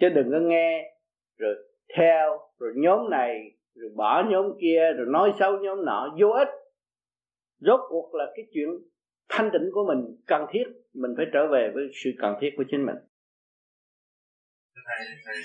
chứ 0.00 0.08
đừng 0.08 0.28
có 0.32 0.38
nghe 0.38 0.94
rồi 1.38 1.54
theo 1.96 2.38
rồi 2.58 2.72
nhóm 2.76 3.10
này 3.10 3.32
rồi 3.74 3.90
bỏ 3.96 4.22
nhóm 4.30 4.44
kia 4.60 4.80
rồi 4.96 5.06
nói 5.08 5.32
xấu 5.40 5.52
nhóm 5.62 5.84
nọ 5.84 6.16
vô 6.20 6.28
ích. 6.28 6.48
Rốt 7.58 7.80
cuộc 7.88 8.14
là 8.14 8.24
cái 8.36 8.44
chuyện 8.54 8.68
thanh 9.28 9.50
tịnh 9.52 9.70
của 9.74 9.84
mình 9.88 10.00
cần 10.26 10.42
thiết 10.52 10.64
mình 11.02 11.12
phải 11.16 11.26
trở 11.32 11.42
về 11.52 11.70
với 11.74 11.84
sự 12.04 12.10
cần 12.22 12.32
thiết 12.40 12.50
của 12.56 12.64
chính 12.70 12.86
mình. 12.86 12.96
Thầy 14.86 15.00
thầy 15.24 15.36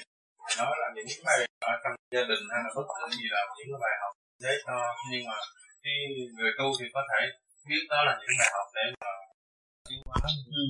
nói 0.59 0.73
là 0.81 0.87
những 0.95 1.05
bài 1.25 1.37
ở 1.71 1.73
trong 1.83 1.95
gia 2.15 2.23
đình 2.31 2.43
hay 2.51 2.59
là 2.65 2.71
bất 2.75 2.85
cứ 2.95 3.05
gì 3.17 3.25
là 3.35 3.41
những 3.57 3.67
cái 3.71 3.79
bài 3.85 3.95
học 4.01 4.13
để 4.43 4.53
cho 4.65 4.75
nhưng 5.11 5.23
mà 5.29 5.37
khi 5.83 5.95
người 6.37 6.51
tu 6.59 6.67
thì 6.79 6.85
có 6.95 7.01
thể 7.09 7.21
biết 7.69 7.83
đó 7.91 7.99
là 8.07 8.13
những 8.19 8.35
bài 8.39 8.49
học 8.55 8.67
để 8.77 8.85
mà 9.01 9.11
tiến 9.87 9.99
hóa. 10.05 10.17
Ừ. 10.59 10.63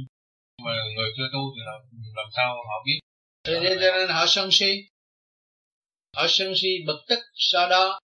mà 0.65 0.73
người 0.95 1.09
chưa 1.15 1.27
tu 1.33 1.41
thì 1.53 1.61
làm, 1.69 1.79
làm 2.19 2.29
sao 2.37 2.47
họ 2.69 2.75
biết 2.87 2.99
cho 3.45 3.59
nên 3.61 4.09
họ 4.09 4.25
sân 4.27 4.49
si. 4.51 4.87
Họ 6.15 6.25
sân 6.29 6.53
si 6.55 6.69
bực 6.87 7.05
tức 7.07 7.19
sau 7.35 7.69
đó 7.69 7.99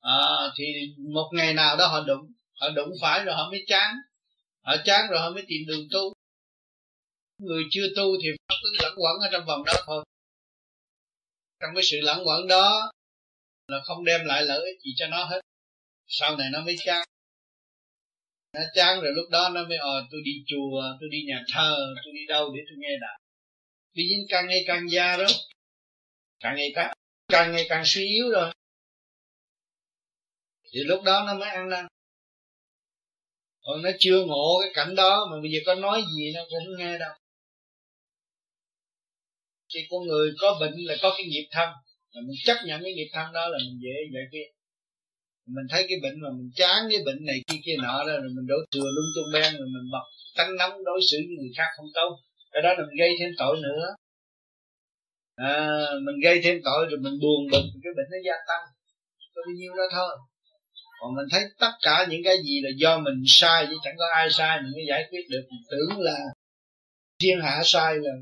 à, 0.00 0.18
thì 0.56 0.64
một 1.12 1.30
ngày 1.32 1.54
nào 1.54 1.76
đó 1.76 1.86
họ 1.86 2.04
đụng 2.06 2.32
họ 2.60 2.68
đụng 2.68 2.88
phải 3.00 3.24
rồi 3.24 3.34
họ 3.34 3.50
mới 3.50 3.64
chán. 3.66 3.94
Họ 4.62 4.76
chán 4.84 5.10
rồi 5.10 5.20
họ 5.20 5.30
mới 5.30 5.44
tìm 5.48 5.62
đường 5.66 5.88
tu. 5.92 6.12
Người 7.38 7.64
chưa 7.70 7.86
tu 7.96 8.16
thì 8.22 8.28
cứ 8.48 8.68
lẫn 8.82 8.92
quẩn 8.96 9.20
ở 9.20 9.28
trong 9.32 9.46
vòng 9.46 9.64
đó 9.64 9.72
thôi. 9.86 10.04
Trong 11.60 11.70
cái 11.74 11.82
sự 11.84 11.96
lẫn 12.02 12.26
quẩn 12.26 12.46
đó 12.46 12.92
là 13.68 13.80
không 13.84 14.04
đem 14.04 14.24
lại 14.24 14.42
lợi 14.42 14.60
ích 14.64 14.80
gì 14.84 14.90
cho 14.96 15.06
nó 15.06 15.24
hết. 15.24 15.40
Sau 16.06 16.36
này 16.36 16.48
nó 16.52 16.60
mới 16.60 16.76
chán. 16.84 17.04
Nó 18.52 18.60
chán 18.74 19.00
rồi 19.00 19.12
lúc 19.12 19.30
đó 19.30 19.48
nó 19.48 19.64
mới 19.64 19.78
ờ 19.78 20.06
tôi 20.10 20.20
đi 20.24 20.32
chùa 20.46 20.82
tôi 21.00 21.08
đi 21.12 21.22
nhà 21.28 21.44
thờ 21.54 21.76
tôi 22.04 22.12
đi 22.14 22.26
đâu 22.28 22.52
để 22.54 22.60
tôi 22.68 22.76
nghe 22.78 22.96
đạo 23.00 23.18
tuy 23.98 24.08
dính 24.08 24.26
càng 24.28 24.46
ngày 24.48 24.64
càng 24.66 24.90
già 24.90 25.16
đó 25.16 25.26
càng 26.40 26.56
ngày 26.56 26.72
càng 26.74 26.92
càng 27.28 27.52
ngày 27.52 27.66
càng 27.68 27.82
suy 27.86 28.06
yếu 28.06 28.30
rồi. 28.30 28.52
Thì 30.72 30.80
lúc 30.84 31.02
đó 31.04 31.24
nó 31.26 31.34
mới 31.34 31.48
ăn 31.48 31.68
năn. 31.68 31.86
Còn 33.60 33.82
nó 33.82 33.90
chưa 33.98 34.24
ngộ 34.24 34.60
cái 34.62 34.70
cảnh 34.74 34.94
đó 34.94 35.26
mà 35.30 35.36
bây 35.42 35.50
giờ 35.50 35.58
có 35.66 35.74
nói 35.74 36.02
gì 36.16 36.32
nó 36.34 36.40
cũng 36.50 36.58
không 36.66 36.78
nghe 36.78 36.98
đâu. 36.98 37.14
Thì 39.74 39.80
con 39.90 40.06
người 40.06 40.32
có 40.40 40.56
bệnh 40.60 40.74
là 40.76 40.94
có 41.02 41.14
cái 41.18 41.26
nghiệp 41.26 41.48
thân. 41.50 41.68
Mà 42.14 42.20
mình 42.20 42.36
chấp 42.44 42.56
nhận 42.64 42.82
cái 42.82 42.92
nghiệp 42.92 43.10
thân 43.12 43.32
đó 43.32 43.48
là 43.48 43.58
mình 43.58 43.78
dễ 43.82 43.96
giải 44.14 44.24
quyết 44.30 44.48
mình 45.46 45.66
thấy 45.70 45.86
cái 45.88 45.98
bệnh 46.02 46.20
mà 46.20 46.28
mình 46.38 46.50
chán 46.56 46.78
cái 46.90 46.98
bệnh 47.06 47.24
này 47.24 47.38
kia 47.46 47.58
kia 47.64 47.76
nọ 47.82 48.04
đó, 48.06 48.12
rồi 48.22 48.30
mình 48.36 48.46
đổ 48.46 48.56
thừa 48.72 48.88
lung 48.96 49.10
tung 49.14 49.32
beng 49.32 49.52
rồi 49.58 49.68
mình 49.74 49.90
bật 49.92 50.04
tánh 50.36 50.56
nóng 50.56 50.84
đối 50.84 51.00
xử 51.10 51.16
với 51.16 51.36
người 51.38 51.52
khác 51.56 51.68
không 51.76 51.86
tốt 51.94 52.27
cái 52.52 52.62
đó 52.62 52.68
là 52.68 52.82
mình 52.86 52.98
gây 52.98 53.10
thêm 53.20 53.30
tội 53.38 53.56
nữa. 53.62 53.94
À, 55.36 55.80
mình 56.04 56.16
gây 56.24 56.40
thêm 56.44 56.60
tội 56.64 56.86
rồi 56.90 56.98
mình 57.02 57.16
buồn 57.22 57.40
bực 57.52 57.64
cái 57.82 57.92
bệnh 57.96 58.08
nó 58.10 58.18
gia 58.26 58.36
tăng. 58.48 58.64
Có 59.34 59.42
bao 59.46 59.54
nhiêu 59.54 59.72
đó 59.76 59.84
thôi. 59.92 60.18
Còn 61.00 61.14
mình 61.16 61.26
thấy 61.30 61.42
tất 61.58 61.72
cả 61.82 62.06
những 62.10 62.20
cái 62.24 62.36
gì 62.36 62.60
là 62.62 62.70
do 62.76 62.98
mình 62.98 63.22
sai 63.26 63.66
chứ 63.68 63.76
chẳng 63.84 63.94
có 63.98 64.04
ai 64.14 64.28
sai 64.30 64.62
mình 64.62 64.72
mới 64.72 64.84
giải 64.88 65.04
quyết 65.10 65.24
được. 65.30 65.44
Mình 65.50 65.62
tưởng 65.70 66.00
là 66.00 66.18
thiên 67.18 67.40
hạ 67.42 67.60
sai 67.64 67.94
là 67.94 68.12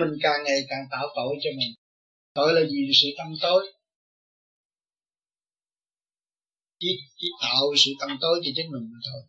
mình 0.00 0.12
càng 0.22 0.44
ngày 0.44 0.60
càng 0.68 0.84
tạo 0.90 1.06
tội 1.16 1.34
cho 1.42 1.50
mình. 1.58 1.74
Tội 2.34 2.52
là 2.52 2.60
gì? 2.60 2.90
Sự 3.02 3.08
tâm 3.18 3.26
tối. 3.42 3.72
Chỉ, 6.78 6.88
chỉ 7.16 7.28
tạo 7.42 7.64
sự 7.84 7.90
tâm 8.00 8.18
tối 8.20 8.40
cho 8.44 8.50
chính 8.56 8.70
mình 8.72 8.90
thôi. 9.12 9.22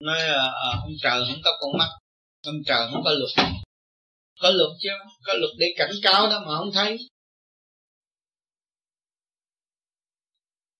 Nói 0.00 0.18
à, 0.18 0.44
à, 0.66 0.70
ông 0.82 0.92
trời 1.02 1.24
không 1.28 1.40
có 1.44 1.50
con 1.60 1.78
mắt 1.78 1.90
ông 2.46 2.62
trời 2.66 2.88
không 2.92 3.02
có 3.04 3.10
luật. 3.10 3.30
Có 4.40 4.50
luật 4.50 4.70
chứ 4.80 4.88
có 5.24 5.32
luật 5.34 5.50
để 5.58 5.66
cảnh 5.76 5.90
cáo 6.02 6.28
đó 6.30 6.40
mà 6.46 6.56
không 6.58 6.70
thấy. 6.74 6.98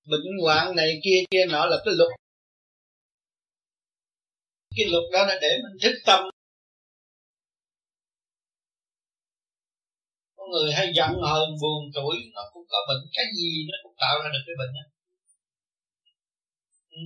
Bệnh 0.04 0.26
hoạn 0.42 0.76
này 0.76 1.00
kia 1.04 1.24
kia 1.30 1.44
nọ 1.50 1.66
là 1.66 1.76
cái 1.84 1.94
luật. 1.94 2.10
Cái 4.76 4.86
luật 4.90 5.04
đó 5.12 5.26
là 5.26 5.38
để 5.42 5.58
mình 5.62 5.78
thức 5.82 5.98
tâm. 6.06 6.24
Có 10.36 10.44
người 10.52 10.72
hay 10.72 10.92
giận 10.96 11.10
hờn 11.10 11.48
buồn 11.62 11.90
tuổi 11.94 12.16
nó 12.34 12.42
cũng 12.52 12.64
có 12.68 12.78
bệnh. 12.88 13.10
Cái 13.12 13.24
gì 13.36 13.66
nó 13.68 13.76
cũng 13.82 13.94
tạo 14.00 14.18
ra 14.22 14.30
được 14.32 14.42
cái 14.46 14.54
bệnh 14.58 14.72
đó 14.74 14.99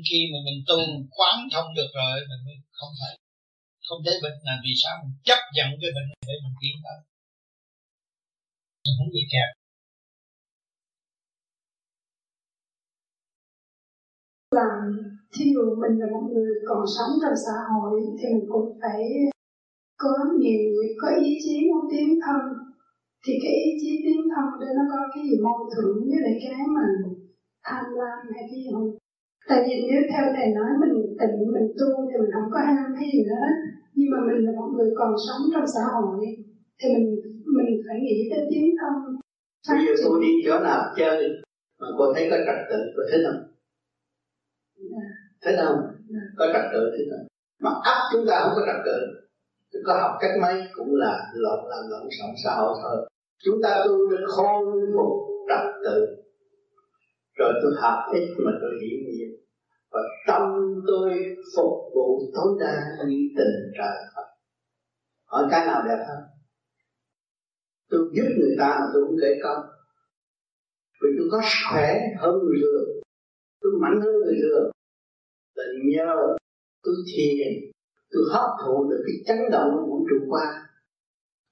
khi 0.09 0.19
mà 0.33 0.39
mình 0.47 0.59
tu 0.69 0.79
quán 1.17 1.37
thông 1.53 1.69
được 1.79 1.91
rồi, 1.99 2.17
mình 2.31 2.43
mới 2.47 2.57
không 2.79 2.93
phải, 3.01 3.15
không 3.87 4.01
thấy 4.05 4.17
bệnh 4.25 4.39
là 4.47 4.55
vì 4.65 4.73
sao 4.83 4.95
mình 5.03 5.15
chấp 5.29 5.41
nhận 5.57 5.69
cái 5.81 5.91
bệnh 5.97 6.09
để 6.29 6.37
mình 6.45 6.57
tiến 6.61 6.77
tới. 6.85 6.99
Mình 8.85 8.95
không 8.99 9.11
bị 9.17 9.23
kẹt. 9.33 9.51
Là 14.59 14.69
thí 15.33 15.45
dụ 15.55 15.65
mình 15.83 15.95
là 16.01 16.07
một 16.15 16.25
người 16.33 16.53
còn 16.69 16.83
sống 16.95 17.13
trong 17.23 17.37
xã 17.45 17.57
hội 17.73 17.95
thì 18.19 18.25
mình 18.35 18.47
cũng 18.53 18.69
phải 18.83 19.01
có 20.03 20.13
nhiều, 20.41 20.73
có 21.03 21.09
ý 21.29 21.31
chí 21.45 21.55
muốn 21.69 21.83
tiến 21.91 22.09
thân. 22.25 22.43
Thì 23.25 23.33
cái 23.43 23.55
ý 23.69 23.71
chí 23.81 23.91
tiến 24.05 24.21
thân 24.33 24.47
để 24.61 24.67
nó 24.77 24.85
có 24.93 24.99
cái 25.13 25.23
gì 25.29 25.37
mâu 25.45 25.59
thuẫn 25.73 25.91
với 26.09 26.19
lại 26.25 26.35
cái 26.43 26.61
mà 26.77 26.87
tham 27.67 27.85
lam 27.99 28.19
hay 28.35 28.43
cái 28.51 28.59
gì 28.63 28.71
không? 28.73 29.04
Tại 29.49 29.61
vì 29.67 29.75
nếu 29.89 30.01
theo 30.11 30.25
thầy 30.37 30.49
nói 30.59 30.71
mình 30.81 30.95
tịnh 31.21 31.37
mình 31.55 31.69
tu 31.79 31.89
thì 32.09 32.15
mình 32.21 32.33
không 32.35 32.49
có 32.53 32.59
ham 32.67 32.89
cái 32.97 33.07
gì 33.13 33.21
nữa. 33.31 33.47
Nhưng 33.97 34.09
mà 34.13 34.19
mình 34.27 34.41
là 34.47 34.53
một 34.59 34.69
người 34.75 34.91
còn 34.99 35.13
sống 35.27 35.43
trong 35.53 35.67
xã 35.75 35.83
hội 35.95 36.27
thì 36.79 36.87
mình 36.95 37.07
mình 37.57 37.71
phải 37.87 37.97
nghĩ 38.05 38.19
tới 38.31 38.41
tiến 38.51 38.67
thân 38.81 38.95
bây 39.69 39.87
giờ 39.87 39.93
cô 40.05 40.21
đi 40.21 40.33
chỗ 40.47 40.59
nào 40.59 40.81
chơi 40.97 41.17
mà 41.81 41.87
cô 41.99 42.13
thấy 42.15 42.29
có 42.31 42.37
trật 42.47 42.59
tự 42.71 42.79
cô 42.97 43.03
thích 43.11 43.25
không? 43.27 43.41
Dạ. 44.77 45.07
thấy 45.43 45.55
không? 45.57 45.79
Dạ. 46.09 46.25
có 46.39 46.47
trật 46.53 46.65
tự 46.73 46.81
thích 46.95 47.09
không 47.11 47.27
mà 47.63 47.71
ấp 47.71 47.99
chúng 48.13 48.25
ta 48.29 48.41
không 48.43 48.53
có 48.57 48.63
trật 48.67 48.81
tự 48.87 48.99
có 49.87 49.93
học 50.03 50.13
cách 50.21 50.31
mấy 50.43 50.55
cũng 50.73 50.95
là 50.95 51.31
lộn 51.35 51.59
làm 51.71 51.83
lộn 51.91 52.09
sống 52.21 52.35
xã 52.45 52.51
hội 52.55 52.75
thôi. 52.83 53.09
Chúng 53.45 53.63
ta 53.63 53.83
tu 53.85 54.11
để 54.11 54.17
khôn 54.27 54.65
phục 54.97 55.13
trật 55.49 55.65
tự 55.85 56.17
rồi 57.39 57.53
tôi 57.63 57.73
học 57.77 57.99
ít 58.13 58.29
mà 58.45 58.53
tôi 58.61 58.71
hiểu 58.83 58.99
nhiều 59.07 59.24
và 59.95 60.01
tâm 60.27 60.43
tôi 60.87 61.11
phục 61.57 61.73
vụ 61.95 62.33
tối 62.35 62.57
đa 62.61 62.77
như 63.09 63.21
tình 63.37 63.57
trời 63.79 63.97
Phật. 64.17 64.29
Hỏi 65.27 65.45
cái 65.51 65.67
nào 65.67 65.83
đẹp 65.89 66.05
hơn? 66.09 66.23
Tôi 67.91 68.01
giúp 68.15 68.29
người 68.39 68.57
ta 68.59 68.77
mà 68.81 68.87
tôi 68.95 69.05
cũng 69.07 69.17
kể 69.23 69.41
công. 69.43 69.63
Vì 71.03 71.09
tôi 71.19 71.29
có 71.33 71.41
sức 71.43 71.65
khỏe 71.71 72.01
hơn 72.21 72.35
người 72.45 72.59
thường 72.63 73.05
tôi 73.65 73.73
mạnh 73.83 74.01
hơn 74.05 74.15
người 74.25 74.37
thường 74.43 74.71
là 75.55 75.65
nhờ 75.85 76.37
tôi 76.83 76.95
thiền, 77.11 77.53
tôi 78.11 78.23
hấp 78.33 78.49
thụ 78.65 78.91
được 78.91 79.03
cái 79.07 79.17
chấn 79.27 79.51
động 79.53 79.71
của 79.75 79.87
vũ 79.87 80.07
trụ 80.11 80.27
qua. 80.29 80.47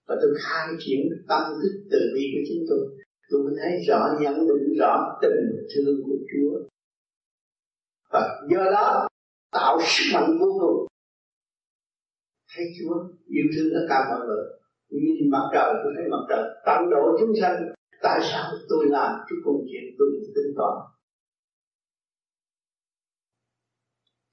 Và 0.08 0.14
tôi 0.22 0.30
khai 0.42 0.66
triển 0.78 1.00
tâm 1.28 1.42
thức 1.62 1.74
từ 1.90 1.98
bi 2.14 2.22
của 2.32 2.42
chính 2.48 2.64
tôi. 2.68 2.84
Tôi 3.30 3.42
mới 3.42 3.54
thấy 3.62 3.72
rõ 3.88 4.00
nhận 4.20 4.34
định, 4.34 4.78
rõ 4.80 5.18
tình 5.22 5.66
thương 5.74 6.02
của 6.06 6.16
Chúa 6.30 6.71
và 8.12 8.40
do 8.50 8.64
đó 8.72 9.08
tạo 9.52 9.78
sức 9.80 10.04
mạnh 10.14 10.38
vô 10.40 10.46
cùng. 10.60 10.86
Thấy 12.54 12.64
Chúa, 12.78 12.94
yêu 13.26 13.44
thương 13.54 13.68
tất 13.74 13.86
cả 13.88 13.98
mọi 14.10 14.26
người. 14.26 14.44
Nhìn 14.88 15.30
mặt 15.30 15.44
trời, 15.52 15.74
tôi 15.84 15.92
thấy 15.96 16.04
mặt 16.10 16.22
trời 16.28 16.44
tận 16.66 16.90
độ 16.90 17.16
chúng 17.20 17.32
sanh. 17.40 17.56
Tại 18.02 18.20
sao 18.22 18.52
tôi 18.68 18.86
làm 18.86 19.10
cái 19.28 19.36
công 19.44 19.60
chuyện 19.70 19.84
tôi 19.98 20.08
tính 20.34 20.54
toán? 20.56 20.74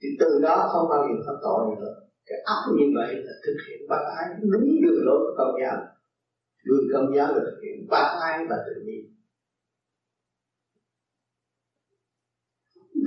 Thì 0.02 0.08
từ 0.20 0.40
đó 0.42 0.70
không 0.72 0.90
bao 0.90 1.08
giờ 1.08 1.16
có 1.28 1.40
tội 1.42 1.76
nữa. 1.76 1.94
Cái 2.26 2.38
ác 2.46 2.62
như 2.78 2.86
vậy 2.96 3.16
là 3.16 3.34
thực 3.46 3.58
hiện 3.68 3.80
bác 3.90 4.04
ái 4.18 4.26
đúng 4.42 4.68
đường 4.84 5.06
lối 5.06 5.20
của 5.20 5.34
công 5.38 5.56
giáo. 5.62 5.78
Người 6.64 6.84
công 6.94 7.16
giáo 7.16 7.28
là 7.28 7.42
thực 7.46 7.60
hiện 7.64 7.88
bác 7.90 8.18
ái 8.22 8.46
và 8.50 8.56
tự 8.68 8.82
nhiên. 8.86 9.16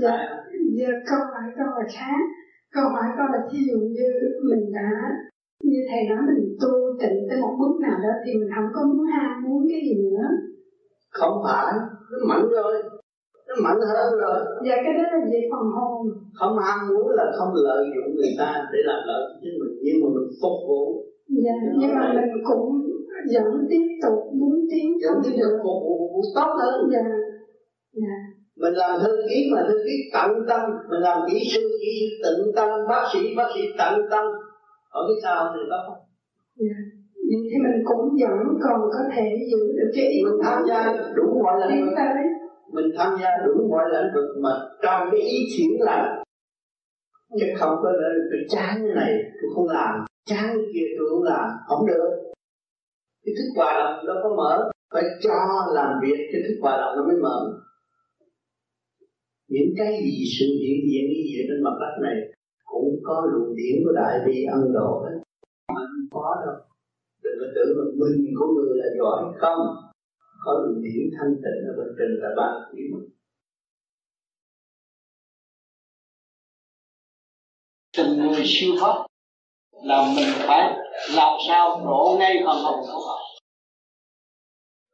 Dạ 0.00 0.42
giờ 0.78 0.88
câu 1.10 1.20
hỏi 1.32 1.46
câu 1.58 1.68
là 1.78 1.86
khác 1.96 2.22
câu 2.74 2.84
hỏi 2.94 3.06
câu 3.16 3.26
là 3.32 3.40
thí 3.48 3.58
dụ 3.68 3.78
như 3.96 4.08
mình 4.50 4.64
đã 4.76 4.90
như 5.70 5.80
thầy 5.90 6.02
nói 6.08 6.20
mình 6.28 6.42
tu 6.62 6.72
tịnh 7.00 7.18
tới 7.28 7.40
một 7.42 7.54
bước 7.60 7.74
nào 7.86 7.98
đó 8.04 8.12
thì 8.24 8.30
mình 8.40 8.50
không 8.54 8.68
có 8.74 8.80
muốn 8.88 9.06
ham 9.14 9.30
muốn 9.44 9.60
cái 9.70 9.80
gì 9.86 9.94
nữa. 10.04 10.24
Không 11.18 11.34
phải 11.44 11.72
nó 12.10 12.18
mạnh 12.28 12.46
rồi 12.56 12.74
nó 13.48 13.54
mạnh 13.64 13.80
hơn 13.92 14.10
rồi. 14.22 14.38
Dạ 14.66 14.76
cái 14.84 14.92
đó 14.98 15.04
là 15.12 15.20
gì 15.30 15.40
phần 15.52 15.66
hồn. 15.76 15.96
Không 16.38 16.54
ham 16.64 16.78
muốn 16.88 17.08
là 17.18 17.24
không 17.36 17.50
lợi 17.54 17.84
dụng 17.94 18.14
người 18.16 18.34
ta 18.38 18.50
để 18.72 18.78
làm 18.88 19.00
lợi 19.08 19.22
cho 19.28 19.34
chính 19.42 19.56
mình 19.60 19.74
nhưng 19.84 19.96
mà 20.02 20.08
mình 20.16 20.28
phục 20.42 20.58
vụ. 20.68 20.84
Dạ 21.44 21.56
nhưng 21.80 21.94
mà 21.94 22.12
mình 22.16 22.44
cũng 22.48 22.66
vẫn 23.34 23.66
tiếp 23.70 23.86
tục 24.02 24.18
muốn 24.40 24.54
tiến 24.70 24.86
vẫn 25.04 25.16
tiếp 25.24 25.36
tục 25.42 25.54
phục 25.64 25.80
vụ 25.86 26.22
tốt 26.34 26.50
hơn. 26.60 26.74
Dạ 26.92 27.04
dạ 27.92 28.16
mình 28.56 28.74
làm 28.74 29.00
thư 29.00 29.12
ký 29.28 29.50
mà 29.52 29.64
thư 29.68 29.74
ký 29.86 30.10
tận 30.12 30.30
tâm. 30.48 30.60
Mình 30.90 31.00
làm 31.00 31.18
kỹ 31.30 31.38
sư 31.54 31.60
kỹ 31.80 31.90
sư 32.00 32.16
tận 32.22 32.52
tâm. 32.56 32.68
Bác 32.88 33.04
sĩ 33.12 33.34
bác 33.36 33.48
sĩ 33.54 33.60
tận 33.78 33.94
tâm. 34.10 34.24
Ở 34.90 35.00
cái 35.08 35.16
sao 35.22 35.54
thì 35.54 35.60
đó 35.70 35.84
không? 35.86 35.98
Yeah. 36.60 36.82
thì 37.50 37.56
mình 37.64 37.82
cũng 37.84 38.16
vẫn 38.20 38.38
còn 38.64 38.80
có 38.80 38.98
thể 39.14 39.26
giữ 39.50 39.58
được 39.76 39.90
cái 39.94 40.06
ý 40.06 40.18
mình 40.24 40.40
tham 40.44 40.62
gia 40.68 40.92
đủ 41.16 41.42
mọi 41.42 41.60
lĩnh 41.70 41.84
vực. 41.86 41.94
Mình 42.72 42.86
tham 42.98 43.16
gia 43.20 43.28
đủ 43.46 43.52
mọi 43.70 43.84
lĩnh 43.92 44.14
vực 44.14 44.36
mà 44.42 44.50
trong 44.82 45.08
cái 45.10 45.20
ý 45.20 45.38
chuyển 45.56 45.70
lành. 45.80 46.22
Chứ 47.40 47.46
không 47.58 47.76
có 47.82 47.90
là 47.90 48.08
tôi 48.30 48.40
chán 48.48 48.82
như 48.82 48.92
này 48.94 49.12
tôi 49.42 49.50
không 49.54 49.68
làm. 49.68 50.04
Chán 50.26 50.56
kia 50.74 50.86
tôi 50.98 51.08
không 51.10 51.22
làm 51.22 51.50
không 51.68 51.86
được. 51.86 52.10
Cái 53.24 53.34
thức 53.38 53.48
hòa 53.56 53.72
đồng 53.78 54.06
nó 54.06 54.14
có 54.22 54.36
mở. 54.36 54.70
Phải 54.94 55.02
cho 55.22 55.34
làm 55.74 55.92
việc 56.02 56.18
cái 56.32 56.42
thức 56.48 56.54
hòa 56.62 56.76
đồng 56.76 56.96
nó 56.96 57.04
mới 57.08 57.16
mở 57.16 57.62
những 59.54 59.70
cái 59.78 59.92
gì 60.04 60.16
sự 60.38 60.46
hiện 60.62 60.78
diện 60.88 61.04
như 61.10 61.22
vậy 61.30 61.42
trên 61.48 61.58
mặt 61.66 61.76
đất 61.82 61.94
này 62.06 62.16
cũng 62.64 63.00
có 63.02 63.16
luồng 63.32 63.56
điển 63.56 63.76
của 63.84 63.92
đại 64.00 64.14
bi 64.26 64.44
ân 64.44 64.72
độ 64.72 64.90
hết 65.04 65.16
mà 65.74 65.80
không 65.90 66.08
có 66.10 66.28
đâu. 66.44 66.56
Đừng 67.22 67.36
có 67.40 67.46
tưởng 67.54 67.72
là 67.78 67.84
mình 68.00 68.34
của 68.38 68.46
người 68.54 68.72
là 68.80 68.88
giỏi. 68.98 69.20
Không. 69.40 69.62
Có 70.44 70.52
luồng 70.62 70.82
điển 70.82 71.02
thanh 71.16 71.34
tịnh 71.44 71.60
ở 71.70 71.72
bên 71.78 71.88
trên 71.98 72.10
là 72.22 72.28
ba 72.36 72.48
quý 72.72 72.82
mình 72.92 73.08
tình 77.96 78.26
người 78.26 78.44
siêu 78.44 78.72
thoát 78.80 79.06
là 79.72 80.14
mình 80.16 80.32
phải 80.46 80.78
làm 81.16 81.38
sao 81.48 81.82
độ 81.84 82.16
ngay 82.18 82.34
phần 82.46 82.56
hồn 82.62 82.80
của 82.92 83.00
họ. 83.06 83.18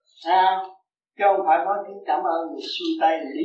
Sao? 0.04 0.64
Chứ 1.18 1.24
không 1.26 1.46
phải 1.46 1.59
có 1.64 1.84
tiếng 1.86 2.02
cảm 2.06 2.20
ơn, 2.24 2.52
người 2.52 2.62
siêu 2.62 2.86
tay 3.00 3.18
để 3.18 3.42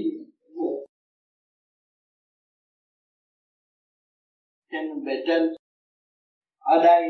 cho 4.74 4.80
nên 4.82 5.04
về 5.06 5.24
trên. 5.28 5.54
Ở 6.60 6.84
đây 6.84 7.02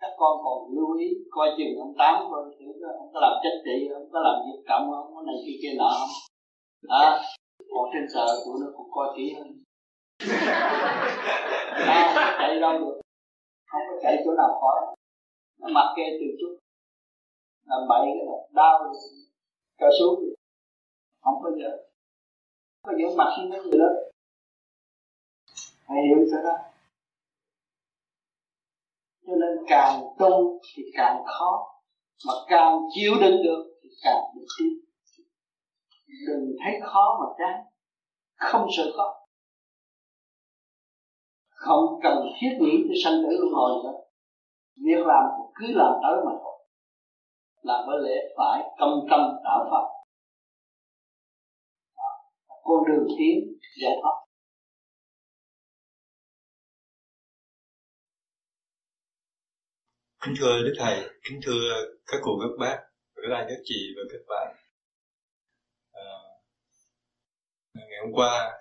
các 0.00 0.12
con 0.16 0.38
còn 0.44 0.74
lưu 0.76 0.98
ý 0.98 1.06
coi 1.30 1.48
chừng 1.58 1.78
ông 1.78 1.94
tám 1.98 2.14
coi 2.30 2.42
thử 2.58 2.66
ông 2.98 3.10
có 3.14 3.20
làm 3.20 3.32
trách 3.42 3.58
trị 3.64 3.88
ông 3.94 4.08
có 4.12 4.20
làm 4.20 4.34
việc 4.46 4.62
cộng 4.68 4.90
không 4.90 5.14
có 5.14 5.22
này 5.22 5.34
kia 5.46 5.56
kia 5.62 5.74
nọ 5.78 5.90
không. 5.98 6.14
À, 6.88 7.22
còn 7.70 7.90
trên 7.92 8.04
sợ 8.14 8.26
tụi 8.44 8.56
nó 8.60 8.66
cũng 8.76 8.90
coi 8.90 9.08
kỹ 9.16 9.34
hơn. 9.36 9.48
À, 11.86 12.34
chạy 12.38 12.60
đâu 12.60 12.72
được. 12.78 13.00
Không 13.70 13.82
có 13.88 13.96
chạy 14.02 14.22
chỗ 14.24 14.30
nào 14.38 14.48
khỏi. 14.60 14.96
Nó 15.60 15.68
mặc 15.72 15.94
kệ 15.96 16.02
từ 16.20 16.26
chút 16.40 16.52
làm 17.66 17.88
bậy 17.88 18.00
cái 18.04 18.26
là 18.26 18.38
đau 18.52 18.92
cao 19.78 19.90
su 19.98 20.08
không 21.20 21.42
có 21.42 21.50
giờ 21.58 21.70
không 22.82 22.92
có 22.92 22.92
giờ 22.98 23.16
mặc 23.16 23.34
xin 23.36 23.50
mấy 23.50 23.60
người 23.62 23.78
đó 23.78 24.11
hay 25.92 26.02
hiểu 26.08 26.26
sao 26.30 26.42
đó. 26.42 26.56
Cho 29.26 29.32
nên 29.40 29.64
càng 29.68 30.00
tu 30.18 30.60
thì 30.74 30.82
càng 30.94 31.22
khó. 31.26 31.68
Mà 32.26 32.32
càng 32.48 32.78
chịu 32.94 33.12
đựng 33.20 33.42
được 33.44 33.64
thì 33.82 33.88
càng 34.04 34.22
được 34.34 34.46
tiến 34.58 34.78
đừng 36.26 36.56
thấy 36.64 36.80
khó 36.84 37.18
mà 37.20 37.26
chán. 37.38 37.64
Không 38.36 38.66
sợ 38.76 38.82
khó. 38.96 39.14
Không 41.48 42.00
cần 42.02 42.18
thiết 42.40 42.58
nghĩ 42.60 42.84
tới 42.88 42.96
sanh 43.04 43.22
tử 43.22 43.28
luân 43.40 43.52
hồi 43.54 43.82
nữa. 43.84 43.98
Việc 44.76 45.06
làm 45.06 45.24
cứ 45.54 45.66
làm 45.74 45.92
tới 46.02 46.16
mà 46.26 46.32
thôi. 46.42 46.66
Làm 47.62 47.86
với 47.86 47.98
lễ 48.02 48.34
phải 48.36 48.62
công 48.78 49.06
tâm 49.10 49.20
đạo 49.44 49.66
pháp 49.70 50.02
con 52.64 52.84
đường 52.86 53.06
tiến 53.18 53.38
giải 53.82 53.92
thoát. 54.02 54.21
Kính 60.24 60.34
thưa 60.38 60.62
đức 60.62 60.74
thầy 60.78 61.10
kính 61.22 61.40
thưa 61.42 61.86
các 62.06 62.18
cụ 62.22 62.30
các 62.40 62.48
bác 62.58 62.78
các 63.16 63.36
anh 63.36 63.46
các 63.48 63.58
chị 63.64 63.94
và 63.96 64.02
các 64.12 64.18
bạn. 64.28 64.56
À, 65.92 66.02
ngày 67.74 67.98
hôm 68.02 68.12
qua 68.12 68.52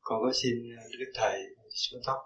con 0.00 0.20
có 0.22 0.32
xin 0.42 0.54
đức 0.98 1.12
thầy 1.14 1.40
xuống 1.74 2.00
tóc 2.06 2.16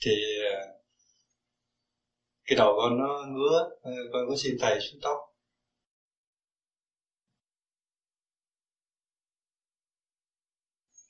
thì 0.00 0.10
à, 0.52 0.60
cái 2.44 2.56
đầu 2.58 2.74
con 2.76 2.98
nó 2.98 3.24
ngứa 3.28 3.68
con 4.12 4.22
có 4.28 4.34
xin 4.36 4.56
thầy 4.60 4.80
xuống 4.80 5.00
tóc 5.02 5.18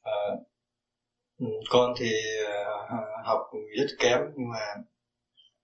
à, 0.03 0.13
Ừ, 1.41 1.47
con 1.71 1.95
thì 1.99 2.11
ờ, 2.47 2.97
học 3.25 3.41
rất 3.79 3.87
kém 3.99 4.19
nhưng 4.37 4.49
mà 4.49 4.59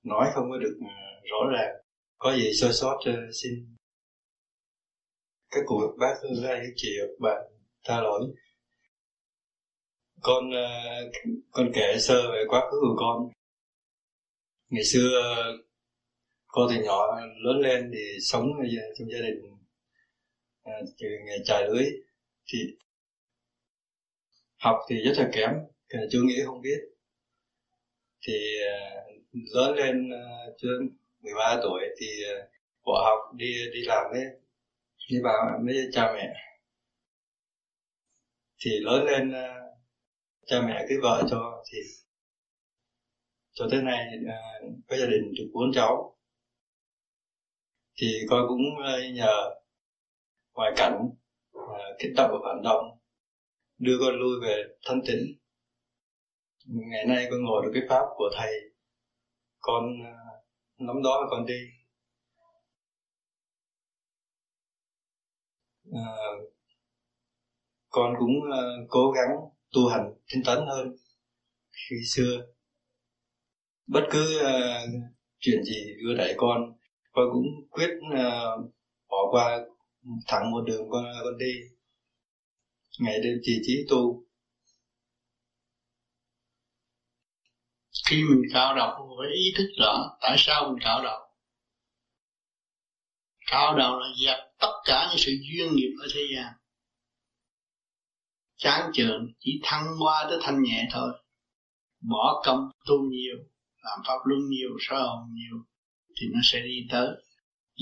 nói 0.03 0.31
không 0.35 0.51
có 0.51 0.59
được 0.59 0.77
ừ, 0.81 0.87
rõ 1.31 1.51
ràng. 1.53 1.75
Có 2.19 2.37
gì 2.37 2.53
sơ 2.61 2.73
sót 2.73 2.99
ờ, 3.05 3.13
xin 3.43 3.77
các 5.51 5.61
cụ, 5.67 5.81
bác 5.99 6.15
hương 6.23 6.45
anh 6.45 6.59
các 6.63 6.73
chị 6.77 6.89
bạn 7.21 7.43
tha 7.85 8.01
lỗi. 8.01 8.21
Con 10.23 10.51
ờ, 10.51 10.69
con 11.51 11.71
kể 11.75 11.99
sơ 11.99 12.33
về 12.33 12.45
quá 12.49 12.61
khứ 12.71 12.77
của 12.81 12.97
con. 12.99 13.29
Ngày 14.69 14.85
xưa 14.85 15.23
con 16.47 16.69
thì 16.71 16.83
nhỏ, 16.85 17.21
lớn 17.45 17.57
lên 17.61 17.91
thì 17.95 18.19
sống 18.21 18.47
trong 18.99 19.09
gia 19.13 19.19
đình 19.21 19.57
từ 20.99 21.07
nghề 21.27 21.37
trời 21.45 21.69
lưới. 21.69 21.85
Thì 22.47 22.59
học 24.67 24.79
thì 24.89 24.97
rất 25.05 25.13
là 25.19 25.29
kém 25.33 25.51
chưa 26.11 26.23
nghĩ 26.23 26.35
không 26.47 26.61
biết. 26.63 26.79
Thì 28.27 28.35
ờ, 28.71 29.03
lớn 29.55 29.77
lên 29.77 30.11
ờ, 30.11 30.55
chưa 30.59 30.79
13 31.21 31.61
tuổi 31.63 31.83
thì 32.01 32.07
ờ, 32.25 32.49
bỏ 32.85 33.05
học 33.05 33.35
đi 33.37 33.47
đi 33.75 33.81
làm 33.87 34.07
với 34.13 34.23
đi 35.11 35.17
vào 35.25 35.61
với 35.65 35.89
cha 35.93 36.13
mẹ. 36.15 36.33
Thì 38.59 38.71
lớn 38.81 39.05
lên 39.05 39.33
cha 40.47 40.61
mẹ 40.67 40.87
cưới 40.89 40.99
vợ 41.03 41.23
cho 41.31 41.65
thì, 41.73 41.79
cho 43.53 43.69
tới 43.71 43.83
nay 43.83 44.07
có 44.89 44.97
gia 44.97 45.07
đình 45.07 45.33
được 45.39 45.51
bốn 45.55 45.73
cháu. 45.75 46.17
Thì 47.97 48.07
coi 48.31 48.43
cũng 48.49 48.63
nhờ 49.15 49.51
ngoại 50.55 50.73
cảnh 50.77 51.09
kích 51.99 52.13
động 52.17 52.31
và 52.33 52.39
phản 52.45 52.63
động 52.63 52.96
đưa 53.79 53.97
con 54.01 54.15
lui 54.15 54.41
về 54.43 54.65
thanh 54.85 55.01
tịnh. 55.07 55.39
Ngày 56.65 57.05
nay 57.07 57.27
con 57.31 57.45
ngồi 57.45 57.63
được 57.65 57.71
cái 57.75 57.83
pháp 57.89 58.05
của 58.17 58.31
thầy. 58.37 58.53
Con 59.59 59.85
à, 60.05 60.15
nắm 60.79 61.03
đó 61.03 61.27
con 61.31 61.47
đi. 61.47 61.61
À, 65.93 66.07
con 67.89 68.15
cũng 68.19 68.35
uh, 68.39 68.89
cố 68.89 69.11
gắng 69.11 69.37
tu 69.73 69.89
hành 69.89 70.15
tinh 70.33 70.43
tấn 70.47 70.59
hơn 70.67 70.97
khi 71.73 71.97
xưa. 72.15 72.47
Bất 73.87 74.03
cứ 74.11 74.41
uh, 74.41 74.91
chuyện 75.39 75.63
gì 75.63 75.95
đưa 76.03 76.15
đẩy 76.15 76.35
con 76.37 76.73
con 77.13 77.25
cũng 77.33 77.47
quyết 77.71 77.91
uh, 78.13 78.73
bỏ 79.09 79.19
qua 79.31 79.59
thẳng 80.27 80.51
một 80.51 80.61
đường 80.67 80.91
con 80.91 81.05
con 81.25 81.39
đi 81.39 81.76
ngày 82.99 83.21
đêm 83.23 83.39
trì 83.43 83.53
trí 83.63 83.87
tu. 83.91 84.23
Khi 88.11 88.25
mình 88.31 88.43
cạo 88.53 88.75
đầu 88.75 89.17
phải 89.19 89.37
ý 89.37 89.53
thức 89.57 89.69
rõ 89.79 90.17
tại 90.21 90.37
sao 90.39 90.69
mình 90.69 90.79
cạo 90.85 91.03
đầu 91.03 91.27
cạo 93.47 93.77
đầu 93.77 93.99
là 93.99 94.07
dẹp 94.25 94.39
tất 94.61 94.73
cả 94.85 95.07
những 95.11 95.19
sự 95.19 95.33
duyên 95.33 95.77
nghiệp 95.77 95.95
ở 96.01 96.07
thế 96.15 96.21
gian. 96.37 96.53
Chán 98.57 98.91
chường, 98.95 99.33
chỉ 99.39 99.61
thăng 99.63 99.97
hoa 99.99 100.27
tới 100.31 100.39
thanh 100.43 100.63
nhẹ 100.63 100.89
thôi. 100.93 101.13
Bỏ 102.11 102.43
công, 102.47 102.71
tu 102.87 102.95
nhiều, 103.11 103.37
làm 103.83 103.99
pháp 104.07 104.19
luân 104.25 104.41
nhiều 104.49 104.71
soi 104.81 105.03
hồn 105.03 105.25
nhiều, 105.33 105.65
thì 106.21 106.27
nó 106.35 106.41
sẽ 106.43 106.61
đi 106.61 106.87
tới. 106.91 107.09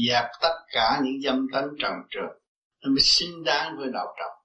Dẹp 0.08 0.24
tất 0.42 0.54
cả 0.72 1.00
những 1.04 1.20
dâm 1.22 1.46
tánh 1.52 1.68
trần 1.78 1.92
trượt. 2.10 2.42
Nó 2.82 2.90
mới 2.90 3.00
xứng 3.00 3.44
đáng 3.44 3.76
với 3.76 3.90
đạo 3.92 4.06
trọng 4.18 4.43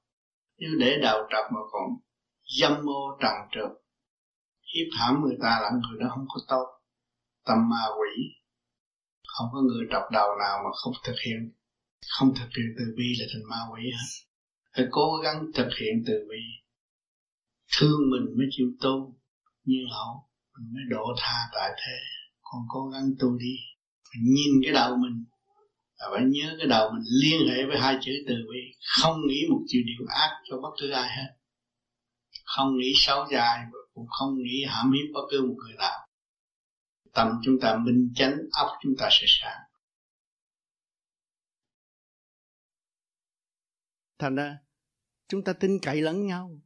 nếu 0.59 0.71
để 0.79 0.99
đầu 1.01 1.19
trọc 1.31 1.45
mà 1.53 1.59
còn 1.71 1.89
dâm 2.59 2.85
mô 2.85 3.17
trần 3.21 3.33
trượt 3.51 3.71
hiếp 4.73 4.87
hãm 4.99 5.21
người 5.23 5.37
ta 5.41 5.59
là 5.63 5.69
người 5.81 5.99
đó 5.99 6.07
không 6.09 6.25
có 6.29 6.39
tốt, 6.47 6.65
tâm 7.45 7.57
ma 7.69 7.83
quỷ. 7.99 8.13
Không 9.27 9.47
có 9.53 9.61
người 9.61 9.87
trọc 9.91 10.03
đầu 10.11 10.29
nào 10.43 10.57
mà 10.63 10.69
không 10.83 10.93
thực 11.03 11.15
hiện, 11.25 11.51
không 12.17 12.33
thực 12.35 12.49
hiện 12.57 12.69
từ 12.77 12.85
bi 12.97 13.07
là 13.19 13.25
thành 13.33 13.49
ma 13.49 13.59
quỷ 13.71 13.83
hết. 13.83 14.09
Phải 14.75 14.85
cố 14.91 15.17
gắng 15.23 15.45
thực 15.55 15.69
hiện 15.81 16.03
từ 16.07 16.13
bi. 16.29 16.41
Thương 17.77 17.99
mình 18.11 18.37
mới 18.37 18.47
chịu 18.51 18.67
tu 18.81 19.15
như 19.63 19.81
hậu 19.91 20.29
mình 20.53 20.73
mới 20.73 20.83
độ 20.89 21.05
tha 21.17 21.37
tại 21.53 21.71
thế. 21.77 21.97
Còn 22.41 22.61
cố 22.69 22.89
gắng 22.93 23.03
tu 23.19 23.37
đi 23.37 23.55
mình 24.11 24.33
nhìn 24.35 24.53
cái 24.63 24.73
đầu 24.73 24.97
mình 24.97 25.25
và 25.99 26.07
phải 26.11 26.23
nhớ 26.25 26.55
cái 26.57 26.67
đầu 26.67 26.91
mình 26.93 27.03
liên 27.21 27.47
hệ 27.49 27.65
với 27.65 27.79
hai 27.79 27.97
chữ 28.01 28.11
từ 28.27 28.33
bi, 28.33 28.59
không 28.99 29.27
nghĩ 29.27 29.45
một 29.49 29.61
chiều 29.67 29.81
điều 29.85 30.07
ác 30.07 30.41
cho 30.49 30.57
bất 30.61 30.69
cứ 30.81 30.89
ai 30.89 31.09
hết. 31.17 31.35
Không 32.43 32.77
nghĩ 32.77 32.93
xấu 32.95 33.25
dài 33.31 33.59
cũng 33.93 34.07
không 34.09 34.35
nghĩ 34.43 34.65
hãm 34.67 34.91
hiếp 34.91 35.13
bất 35.13 35.21
cứ 35.31 35.41
một 35.41 35.55
người 35.57 35.75
nào. 35.77 36.07
Tâm 37.13 37.27
chúng 37.43 37.59
ta 37.61 37.77
minh 37.77 38.11
chánh, 38.15 38.37
óc 38.51 38.67
chúng 38.83 38.93
ta 38.97 39.09
sẽ 39.11 39.25
sáng. 39.27 39.59
Thành 44.19 44.35
ra, 44.35 44.57
chúng 45.27 45.43
ta 45.43 45.53
tin 45.53 45.79
cậy 45.81 46.01
lẫn 46.01 46.25
nhau. 46.25 46.59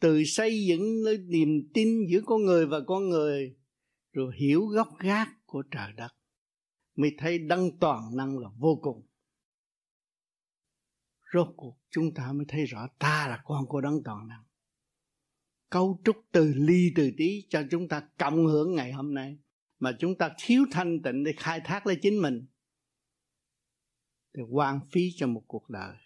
Từ 0.00 0.24
xây 0.24 0.64
dựng 0.68 1.02
lên 1.04 1.28
niềm 1.28 1.48
tin 1.74 1.88
giữa 2.10 2.20
con 2.26 2.44
người 2.44 2.66
và 2.66 2.80
con 2.86 3.08
người, 3.08 3.56
rồi 4.12 4.34
hiểu 4.36 4.66
gốc 4.66 4.88
gác 4.98 5.28
của 5.46 5.62
trời 5.70 5.92
đất 5.92 6.15
mới 6.96 7.14
thấy 7.18 7.38
đấng 7.38 7.78
toàn 7.78 8.16
năng 8.16 8.38
là 8.38 8.48
vô 8.58 8.78
cùng. 8.82 9.06
Rốt 11.34 11.48
cuộc 11.56 11.78
chúng 11.90 12.14
ta 12.14 12.32
mới 12.32 12.46
thấy 12.48 12.64
rõ 12.64 12.88
ta 12.98 13.26
là 13.28 13.42
con 13.44 13.66
của 13.66 13.80
đấng 13.80 14.02
toàn 14.04 14.28
năng. 14.28 14.44
Cấu 15.70 16.00
trúc 16.04 16.16
từ 16.32 16.52
ly 16.56 16.92
từ 16.96 17.10
tí 17.16 17.46
cho 17.48 17.62
chúng 17.70 17.88
ta 17.88 18.08
cộng 18.18 18.46
hưởng 18.46 18.74
ngày 18.74 18.92
hôm 18.92 19.14
nay, 19.14 19.38
mà 19.78 19.92
chúng 19.98 20.18
ta 20.18 20.34
thiếu 20.38 20.64
thanh 20.72 21.02
tịnh 21.02 21.24
để 21.24 21.32
khai 21.36 21.60
thác 21.64 21.86
lấy 21.86 21.98
chính 22.02 22.22
mình 22.22 22.46
thì 24.34 24.42
hoang 24.50 24.80
phí 24.92 25.10
cho 25.16 25.26
một 25.26 25.42
cuộc 25.46 25.70
đời. 25.70 25.96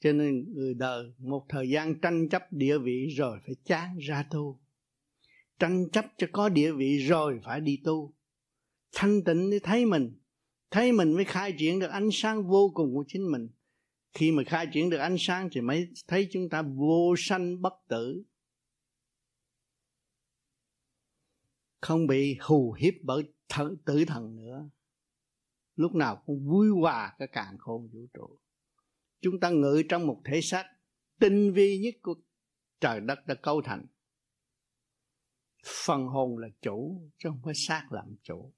Cho 0.00 0.12
nên 0.12 0.52
người 0.54 0.74
đời 0.74 1.14
một 1.18 1.46
thời 1.48 1.70
gian 1.70 2.00
tranh 2.00 2.28
chấp 2.28 2.42
địa 2.50 2.78
vị 2.78 3.06
rồi 3.16 3.38
phải 3.46 3.54
chán 3.64 3.98
ra 3.98 4.26
tu. 4.30 4.60
Tranh 5.58 5.90
chấp 5.92 6.04
cho 6.16 6.26
có 6.32 6.48
địa 6.48 6.72
vị 6.72 6.98
rồi 6.98 7.40
phải 7.44 7.60
đi 7.60 7.80
tu 7.84 8.14
thanh 8.92 9.24
tịnh 9.24 9.50
để 9.50 9.58
thấy 9.62 9.86
mình 9.86 10.18
thấy 10.72 10.92
mình 10.92 11.12
mới 11.12 11.24
khai 11.24 11.54
triển 11.58 11.78
được 11.78 11.86
ánh 11.86 12.08
sáng 12.12 12.48
vô 12.48 12.70
cùng 12.74 12.94
của 12.94 13.04
chính 13.08 13.32
mình. 13.32 13.48
Khi 14.12 14.32
mà 14.32 14.42
khai 14.46 14.66
triển 14.72 14.90
được 14.90 14.96
ánh 14.96 15.16
sáng 15.18 15.48
thì 15.52 15.60
mới 15.60 15.88
thấy 16.06 16.28
chúng 16.32 16.48
ta 16.48 16.62
vô 16.62 17.14
sanh 17.18 17.62
bất 17.62 17.72
tử. 17.88 18.22
Không 21.80 22.06
bị 22.06 22.36
hù 22.40 22.72
hiếp 22.72 22.94
bởi 23.02 23.22
thử, 23.48 23.76
tử 23.84 24.04
thần 24.06 24.36
nữa. 24.36 24.70
Lúc 25.76 25.94
nào 25.94 26.22
cũng 26.26 26.48
vui 26.48 26.68
hòa 26.68 27.14
cái 27.18 27.28
càng 27.32 27.58
khôn 27.58 27.88
vũ 27.92 28.06
trụ. 28.14 28.38
Chúng 29.20 29.40
ta 29.40 29.50
ngự 29.50 29.82
trong 29.88 30.06
một 30.06 30.20
thể 30.24 30.40
xác 30.40 30.64
tinh 31.20 31.52
vi 31.52 31.78
nhất 31.78 31.94
của 32.02 32.14
trời 32.80 33.00
đất 33.00 33.18
đã 33.26 33.34
cấu 33.34 33.62
thành. 33.62 33.86
Phần 35.64 36.06
hồn 36.06 36.38
là 36.38 36.48
chủ 36.62 37.10
chứ 37.18 37.28
không 37.28 37.40
phải 37.44 37.54
xác 37.54 37.88
làm 37.92 38.16
chủ 38.22 38.52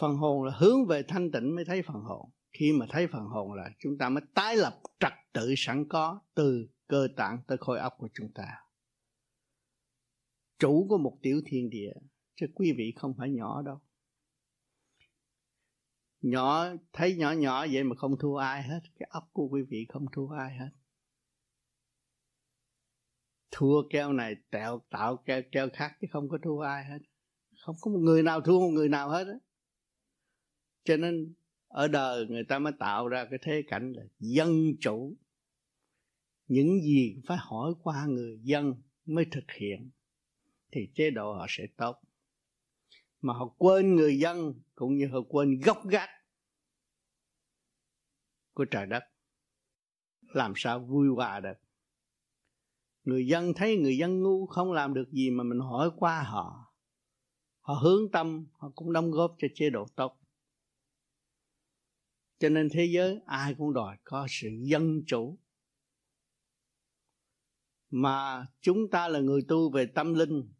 phần 0.00 0.16
hồn 0.16 0.44
là 0.44 0.52
hướng 0.58 0.86
về 0.86 1.02
thanh 1.08 1.30
tịnh 1.30 1.54
mới 1.54 1.64
thấy 1.64 1.82
phần 1.82 2.02
hồn. 2.02 2.30
Khi 2.58 2.72
mà 2.72 2.86
thấy 2.88 3.06
phần 3.06 3.24
hồn 3.24 3.52
là 3.52 3.70
chúng 3.78 3.98
ta 3.98 4.08
mới 4.08 4.22
tái 4.34 4.56
lập 4.56 4.80
trật 5.00 5.12
tự 5.32 5.54
sẵn 5.56 5.88
có 5.88 6.20
từ 6.34 6.68
cơ 6.86 7.08
tạng 7.16 7.42
tới 7.46 7.58
khối 7.58 7.78
óc 7.78 7.94
của 7.98 8.08
chúng 8.14 8.32
ta. 8.34 8.46
Chủ 10.58 10.86
của 10.88 10.98
một 10.98 11.18
tiểu 11.22 11.40
thiên 11.46 11.70
địa, 11.70 11.92
chứ 12.34 12.46
quý 12.54 12.72
vị 12.78 12.92
không 12.96 13.14
phải 13.18 13.30
nhỏ 13.30 13.62
đâu. 13.62 13.80
Nhỏ, 16.20 16.66
thấy 16.92 17.16
nhỏ 17.16 17.32
nhỏ 17.32 17.66
vậy 17.72 17.84
mà 17.84 17.96
không 17.96 18.18
thua 18.18 18.36
ai 18.36 18.62
hết, 18.62 18.80
cái 18.98 19.08
óc 19.12 19.30
của 19.32 19.48
quý 19.48 19.62
vị 19.70 19.86
không 19.88 20.06
thua 20.12 20.28
ai 20.28 20.56
hết. 20.56 20.70
Thua 23.50 23.88
keo 23.90 24.12
này 24.12 24.34
tạo 24.50 24.86
tạo 24.90 25.16
keo 25.16 25.42
keo 25.52 25.68
khác 25.72 25.96
chứ 26.00 26.06
không 26.10 26.28
có 26.28 26.38
thua 26.42 26.60
ai 26.60 26.84
hết. 26.84 26.98
Không 27.64 27.76
có 27.80 27.90
một 27.90 27.98
người 27.98 28.22
nào 28.22 28.40
thua 28.40 28.60
một 28.60 28.70
người 28.70 28.88
nào 28.88 29.08
hết 29.08 29.26
á 29.26 29.45
cho 30.86 30.96
nên 30.96 31.34
ở 31.68 31.88
đời 31.88 32.26
người 32.26 32.44
ta 32.44 32.58
mới 32.58 32.72
tạo 32.78 33.08
ra 33.08 33.26
cái 33.30 33.38
thế 33.42 33.62
cảnh 33.66 33.92
là 33.92 34.02
dân 34.18 34.76
chủ. 34.80 35.16
Những 36.48 36.80
gì 36.80 37.16
phải 37.26 37.36
hỏi 37.40 37.74
qua 37.82 38.06
người 38.06 38.40
dân 38.42 38.74
mới 39.06 39.24
thực 39.30 39.50
hiện, 39.58 39.90
thì 40.72 40.90
chế 40.94 41.10
độ 41.10 41.32
họ 41.32 41.46
sẽ 41.48 41.66
tốt. 41.76 42.00
Mà 43.20 43.34
họ 43.34 43.54
quên 43.58 43.96
người 43.96 44.18
dân 44.18 44.54
cũng 44.74 44.96
như 44.96 45.08
họ 45.08 45.18
quên 45.28 45.60
gốc 45.60 45.86
gác 45.86 46.08
của 48.54 48.64
trời 48.64 48.86
đất. 48.86 49.04
Làm 50.20 50.52
sao 50.56 50.80
vui 50.80 51.08
hòa 51.08 51.40
được? 51.40 51.58
Người 53.04 53.26
dân 53.26 53.54
thấy 53.54 53.76
người 53.76 53.96
dân 53.96 54.22
ngu 54.22 54.46
không 54.46 54.72
làm 54.72 54.94
được 54.94 55.12
gì 55.12 55.30
mà 55.30 55.44
mình 55.44 55.60
hỏi 55.60 55.90
qua 55.96 56.22
họ. 56.22 56.72
Họ 57.60 57.74
hướng 57.74 58.10
tâm, 58.12 58.46
họ 58.52 58.72
cũng 58.74 58.92
đóng 58.92 59.10
góp 59.10 59.34
cho 59.38 59.48
chế 59.54 59.70
độ 59.70 59.86
tốt 59.96 60.18
cho 62.38 62.48
nên 62.48 62.68
thế 62.72 62.84
giới 62.84 63.20
ai 63.26 63.54
cũng 63.58 63.72
đòi 63.72 63.96
có 64.04 64.26
sự 64.30 64.48
dân 64.62 65.02
chủ. 65.06 65.38
Mà 67.90 68.46
chúng 68.60 68.90
ta 68.90 69.08
là 69.08 69.20
người 69.20 69.40
tu 69.48 69.70
về 69.70 69.86
tâm 69.86 70.14
linh, 70.14 70.52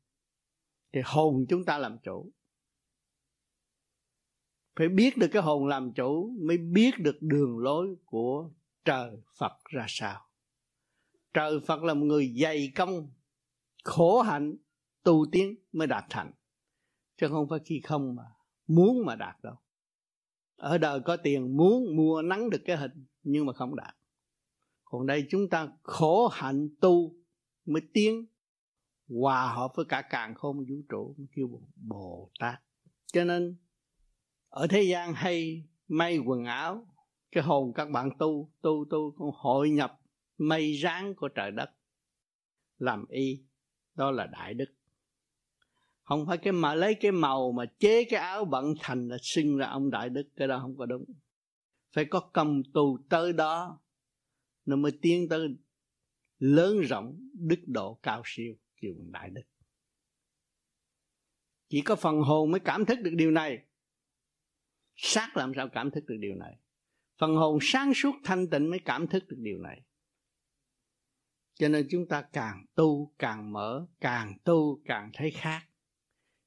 thì 0.93 1.01
hồn 1.05 1.47
chúng 1.49 1.65
ta 1.65 1.79
làm 1.79 1.99
chủ. 2.03 2.33
Phải 4.77 4.89
biết 4.89 5.17
được 5.17 5.29
cái 5.33 5.43
hồn 5.43 5.67
làm 5.67 5.93
chủ, 5.93 6.37
mới 6.41 6.59
biết 6.59 6.91
được 6.99 7.17
đường 7.21 7.59
lối 7.59 7.97
của 8.05 8.51
trời 8.85 9.23
phật 9.39 9.53
ra 9.65 9.87
sao. 9.89 10.27
Trời 11.35 11.61
phật 11.67 11.83
là 11.83 11.95
một 11.95 12.05
người 12.07 12.35
dày 12.43 12.73
công, 12.75 13.13
khổ 13.85 14.23
hạnh, 14.23 14.57
tu 15.03 15.27
tiến 15.33 15.55
mới 15.73 15.87
đạt 15.87 16.05
thành. 16.11 16.33
Chứ 17.17 17.29
không 17.29 17.49
phải 17.49 17.59
khi 17.65 17.81
không 17.85 18.17
mà 18.17 18.23
muốn 18.67 19.07
mà 19.07 19.17
đạt 19.17 19.37
đâu 19.43 19.55
ở 20.57 20.79
đời 20.79 21.01
có 21.01 21.17
tiền, 21.17 21.57
muốn 21.57 21.97
mua 21.97 22.23
nắng 22.23 22.51
được 22.51 22.63
cái 22.65 22.77
hình, 22.77 23.07
nhưng 23.23 23.47
mà 23.47 23.53
không 23.53 23.77
đạt. 23.77 23.97
Còn 24.85 25.07
đây 25.07 25.27
chúng 25.31 25.49
ta 25.49 25.69
khổ 25.83 26.29
hạnh 26.29 26.69
tu 26.81 27.15
mới 27.65 27.83
tiến, 27.93 28.27
hòa 29.09 29.53
hợp 29.55 29.73
với 29.75 29.85
cả 29.85 30.03
càng 30.11 30.35
không 30.35 30.57
vũ 30.57 30.77
trụ 30.89 31.17
kêu 31.35 31.61
bồ 31.77 32.31
tát 32.41 32.61
cho 33.13 33.25
nên, 33.25 33.57
ở 34.49 34.67
thế 34.71 34.83
gian 34.83 35.13
hay 35.15 35.65
may 35.89 36.19
quần 36.19 36.45
áo, 36.45 36.87
cái 37.33 37.45
hồn 37.45 37.73
các 37.75 37.91
bạn 37.91 38.11
tu 38.19 38.53
tu 38.63 38.85
tu 38.91 39.15
con 39.19 39.31
hội 39.35 39.71
nhập 39.71 40.01
mây 40.39 40.73
ráng 40.73 41.15
của 41.15 41.29
trời 41.29 41.51
đất. 41.51 41.71
Làm 42.79 43.07
y, 43.09 43.45
đó 43.95 44.11
là 44.11 44.27
đại 44.27 44.55
đức 44.55 44.67
không 46.07 46.27
phải 46.27 46.39
cái 46.39 46.53
mà, 46.53 46.75
lấy 46.75 46.95
cái 46.95 47.13
màu 47.13 47.53
mà 47.53 47.65
chế 47.79 48.05
cái 48.05 48.21
áo 48.21 48.45
bận 48.45 48.75
thành 48.81 49.09
là 49.09 49.17
sinh 49.23 49.57
ra 49.57 49.67
ông 49.67 49.91
đại 49.91 50.09
đức, 50.09 50.29
cái 50.37 50.49
đó 50.49 50.59
không 50.59 50.77
có 50.77 50.87
đúng. 50.87 51.05
Phải 51.95 52.05
có 52.05 52.21
công 52.21 52.63
tu 52.75 52.99
tới 53.09 53.33
đó, 53.33 53.81
nó 54.65 54.77
mới 54.77 54.93
tiến 55.03 55.29
tới 55.29 55.49
lớn 56.39 56.81
rộng 56.81 57.31
đức 57.33 57.61
độ 57.67 57.99
cao 58.03 58.23
siêu 58.25 58.55
kiều 58.81 58.95
đại 59.13 59.31
đức. 59.31 59.43
Chỉ 61.69 61.81
có 61.81 61.97
phần 61.97 62.21
hồn 62.21 62.51
mới 62.51 62.61
cảm 62.61 62.85
thức 62.85 62.99
được 63.03 63.15
điều 63.15 63.31
này. 63.31 63.59
Xác 64.97 65.37
làm 65.37 65.53
sao 65.57 65.69
cảm 65.69 65.91
thức 65.91 66.05
được 66.07 66.17
điều 66.21 66.35
này? 66.35 66.59
Phần 67.19 67.35
hồn 67.35 67.59
sáng 67.63 67.95
suốt 67.95 68.13
thanh 68.25 68.51
tịnh 68.51 68.71
mới 68.71 68.81
cảm 68.85 69.07
thức 69.07 69.25
được 69.29 69.39
điều 69.39 69.59
này. 69.59 69.83
Cho 71.55 71.69
nên 71.69 71.87
chúng 71.91 72.09
ta 72.09 72.23
càng 72.23 72.67
tu, 72.75 73.15
càng 73.19 73.53
mở, 73.53 73.87
càng 74.01 74.39
tu, 74.45 74.83
càng 74.85 75.11
thấy 75.15 75.31
khác 75.31 75.66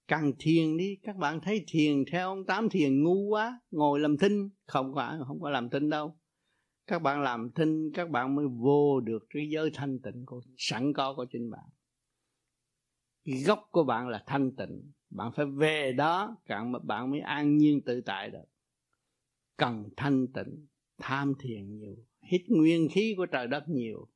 càng 0.10 0.32
thiền 0.40 0.78
đi, 0.78 0.98
các 1.04 1.16
bạn 1.16 1.42
thấy 1.42 1.64
thiền 1.68 2.04
theo 2.12 2.30
ông 2.30 2.46
tám 2.46 2.70
thiền 2.70 3.04
ngu 3.04 3.30
quá, 3.30 3.62
ngồi 3.72 4.00
làm 4.00 4.18
thinh. 4.18 4.50
Không 4.66 4.94
phải, 4.96 5.18
không 5.28 5.40
có 5.42 5.50
làm 5.50 5.70
thinh 5.70 5.90
đâu. 5.90 6.16
Các 6.88 7.02
bạn 7.02 7.22
làm 7.22 7.52
thinh, 7.52 7.92
các 7.94 8.10
bạn 8.10 8.36
mới 8.36 8.46
vô 8.48 9.00
được 9.00 9.26
cái 9.30 9.50
giới 9.50 9.72
thanh 9.74 10.00
tịnh 10.00 10.26
của, 10.26 10.42
sẵn 10.58 10.94
có 10.94 11.14
của 11.16 11.26
chính 11.26 11.52
bạn. 11.52 11.70
Cái 13.26 13.44
gốc 13.44 13.68
của 13.72 13.84
bạn 13.84 14.08
là 14.08 14.24
thanh 14.28 14.56
tịnh. 14.56 14.92
Bạn 15.10 15.32
phải 15.36 15.46
về 15.46 15.92
đó 15.92 16.38
bạn 16.50 16.74
bạn 16.84 17.12
mới 17.12 17.20
an 17.20 17.58
nhiên 17.58 17.82
tự 17.82 18.02
tại 18.02 18.30
được. 18.30 18.46
Cần 19.58 19.90
thanh 19.98 20.28
tịnh, 20.28 20.68
tham 20.98 21.34
thiền 21.40 21.78
nhiều, 21.78 21.96
hít 22.22 22.42
nguyên 22.48 22.88
khí 22.92 23.14
của 23.18 23.26
trời 23.26 23.48
đất 23.48 23.70
nhiều, 23.70 24.08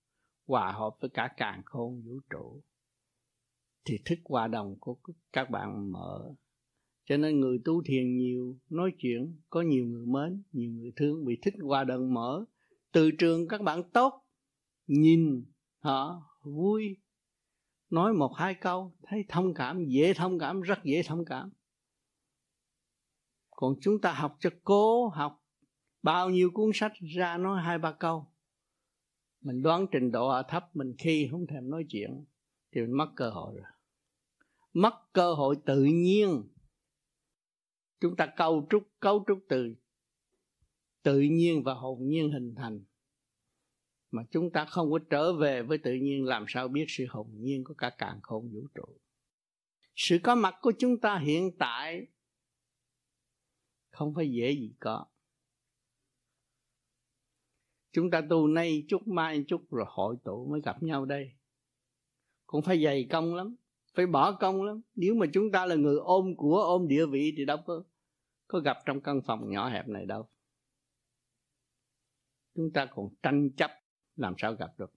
hòa 0.47 0.71
hợp 0.71 0.95
với 0.99 1.09
cả 1.09 1.33
càng 1.37 1.61
khôn 1.65 2.01
vũ 2.01 2.19
trụ 2.29 2.61
thì 3.85 3.99
thức 4.05 4.19
hòa 4.25 4.47
đồng 4.47 4.75
của 4.79 4.97
các 5.33 5.49
bạn 5.49 5.91
mở. 5.91 6.33
Cho 7.05 7.17
nên 7.17 7.39
người 7.39 7.59
tu 7.65 7.83
thiền 7.83 8.17
nhiều, 8.17 8.57
nói 8.69 8.91
chuyện, 8.97 9.41
có 9.49 9.61
nhiều 9.61 9.85
người 9.85 10.05
mến, 10.05 10.43
nhiều 10.51 10.71
người 10.71 10.91
thương. 10.95 11.25
Vì 11.25 11.37
thích 11.41 11.53
hòa 11.61 11.83
đồng 11.83 12.13
mở. 12.13 12.45
Từ 12.91 13.11
trường 13.11 13.47
các 13.47 13.61
bạn 13.61 13.83
tốt, 13.93 14.25
nhìn 14.87 15.45
họ 15.79 16.23
vui. 16.43 16.97
Nói 17.89 18.13
một 18.13 18.33
hai 18.37 18.53
câu, 18.53 18.93
thấy 19.03 19.25
thông 19.29 19.53
cảm, 19.53 19.85
dễ 19.85 20.13
thông 20.13 20.39
cảm, 20.39 20.61
rất 20.61 20.79
dễ 20.83 21.03
thông 21.03 21.25
cảm. 21.25 21.49
Còn 23.51 23.75
chúng 23.81 24.01
ta 24.01 24.13
học 24.13 24.37
cho 24.39 24.49
cố 24.63 25.07
học. 25.07 25.43
Bao 26.01 26.29
nhiêu 26.29 26.51
cuốn 26.53 26.71
sách 26.73 26.93
ra 27.15 27.37
nói 27.37 27.61
hai 27.61 27.77
ba 27.77 27.91
câu. 27.91 28.27
Mình 29.41 29.61
đoán 29.61 29.85
trình 29.91 30.11
độ 30.11 30.27
ở 30.27 30.43
thấp, 30.47 30.75
mình 30.75 30.95
khi 30.97 31.27
không 31.31 31.47
thèm 31.47 31.69
nói 31.69 31.85
chuyện, 31.89 32.25
thì 32.71 32.81
mình 32.81 32.97
mất 32.97 33.07
cơ 33.15 33.29
hội 33.29 33.55
rồi 33.55 33.72
mất 34.73 34.93
cơ 35.13 35.33
hội 35.33 35.55
tự 35.65 35.83
nhiên. 35.83 36.43
Chúng 37.99 38.15
ta 38.15 38.33
cấu 38.37 38.67
trúc 38.69 38.83
cấu 38.99 39.23
trúc 39.27 39.39
từ 39.49 39.75
tự 41.03 41.19
nhiên 41.19 41.63
và 41.63 41.73
hồn 41.73 41.99
nhiên 42.07 42.31
hình 42.31 42.55
thành. 42.55 42.83
Mà 44.11 44.23
chúng 44.31 44.51
ta 44.51 44.65
không 44.65 44.91
có 44.91 44.99
trở 45.09 45.33
về 45.33 45.61
với 45.61 45.77
tự 45.77 45.93
nhiên, 45.93 46.25
làm 46.25 46.45
sao 46.47 46.67
biết 46.67 46.85
sự 46.87 47.05
hồn 47.09 47.27
nhiên 47.33 47.63
của 47.63 47.73
cả 47.73 47.89
càng 47.97 48.19
khôn 48.23 48.51
vũ 48.53 48.67
trụ? 48.75 48.99
Sự 49.95 50.17
có 50.23 50.35
mặt 50.35 50.55
của 50.61 50.73
chúng 50.79 50.99
ta 50.99 51.19
hiện 51.19 51.57
tại 51.59 52.07
không 53.89 54.13
phải 54.13 54.31
dễ 54.31 54.51
gì 54.51 54.73
có. 54.79 55.05
Chúng 57.91 58.11
ta 58.11 58.21
tu 58.29 58.47
nay 58.47 58.85
chút 58.87 59.07
mai 59.07 59.45
chút 59.47 59.71
rồi 59.71 59.85
hội 59.89 60.15
tụ 60.23 60.47
mới 60.51 60.61
gặp 60.61 60.83
nhau 60.83 61.05
đây. 61.05 61.31
Cũng 62.45 62.61
phải 62.61 62.83
dày 62.83 63.07
công 63.09 63.35
lắm 63.35 63.55
phải 63.93 64.05
bỏ 64.05 64.31
công 64.31 64.63
lắm. 64.63 64.81
Nếu 64.95 65.15
mà 65.15 65.25
chúng 65.33 65.51
ta 65.51 65.65
là 65.65 65.75
người 65.75 65.97
ôm 65.97 66.35
của, 66.37 66.61
ôm 66.61 66.87
địa 66.87 67.05
vị 67.05 67.33
thì 67.37 67.45
đâu 67.45 67.57
có 67.65 67.83
có 68.47 68.59
gặp 68.59 68.77
trong 68.85 69.01
căn 69.01 69.21
phòng 69.25 69.49
nhỏ 69.49 69.69
hẹp 69.69 69.87
này 69.87 70.05
đâu. 70.05 70.29
Chúng 72.55 72.71
ta 72.73 72.85
còn 72.85 73.09
tranh 73.23 73.49
chấp, 73.57 73.71
làm 74.15 74.33
sao 74.37 74.53
gặp 74.53 74.71
được? 74.77 74.93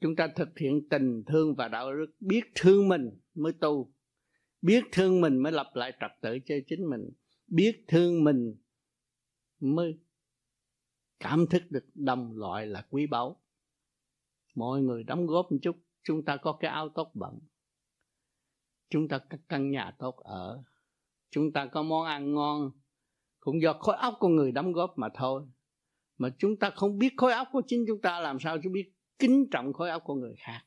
Chúng 0.00 0.16
ta 0.16 0.28
thực 0.36 0.58
hiện 0.58 0.88
tình 0.88 1.24
thương 1.26 1.54
và 1.54 1.68
đạo 1.68 1.96
đức, 1.96 2.06
biết 2.20 2.40
thương 2.54 2.88
mình 2.88 3.10
mới 3.34 3.52
tu. 3.52 3.92
Biết 4.62 4.84
thương 4.92 5.20
mình 5.20 5.38
mới 5.38 5.52
lập 5.52 5.70
lại 5.74 5.92
trật 6.00 6.10
tự 6.20 6.38
cho 6.46 6.54
chính 6.66 6.90
mình. 6.90 7.10
Biết 7.46 7.84
thương 7.88 8.24
mình 8.24 8.56
mới 9.60 9.98
cảm 11.20 11.46
thức 11.46 11.62
được 11.70 11.84
đồng 11.94 12.38
loại 12.38 12.66
là 12.66 12.86
quý 12.90 13.06
báu. 13.06 13.42
Mọi 14.54 14.80
người 14.80 15.04
đóng 15.04 15.26
góp 15.26 15.52
một 15.52 15.58
chút, 15.62 15.76
chúng 16.02 16.24
ta 16.24 16.36
có 16.36 16.52
cái 16.60 16.70
áo 16.70 16.88
tốt 16.88 17.10
bận 17.14 17.38
chúng 18.90 19.08
ta 19.08 19.18
có 19.18 19.38
căn 19.48 19.70
nhà 19.70 19.94
tốt 19.98 20.16
ở. 20.16 20.62
Chúng 21.30 21.52
ta 21.52 21.66
có 21.66 21.82
món 21.82 22.06
ăn 22.06 22.34
ngon. 22.34 22.70
Cũng 23.40 23.62
do 23.62 23.72
khối 23.72 23.96
óc 23.96 24.14
của 24.20 24.28
người 24.28 24.52
đóng 24.52 24.72
góp 24.72 24.98
mà 24.98 25.08
thôi. 25.14 25.46
Mà 26.18 26.30
chúng 26.38 26.56
ta 26.56 26.70
không 26.70 26.98
biết 26.98 27.12
khối 27.16 27.32
óc 27.32 27.48
của 27.52 27.62
chính 27.66 27.84
chúng 27.86 28.00
ta, 28.00 28.20
làm 28.20 28.40
sao 28.40 28.58
chúng 28.62 28.72
biết 28.72 28.92
kính 29.18 29.46
trọng 29.50 29.72
khối 29.72 29.90
óc 29.90 30.02
của 30.04 30.14
người 30.14 30.34
khác? 30.38 30.62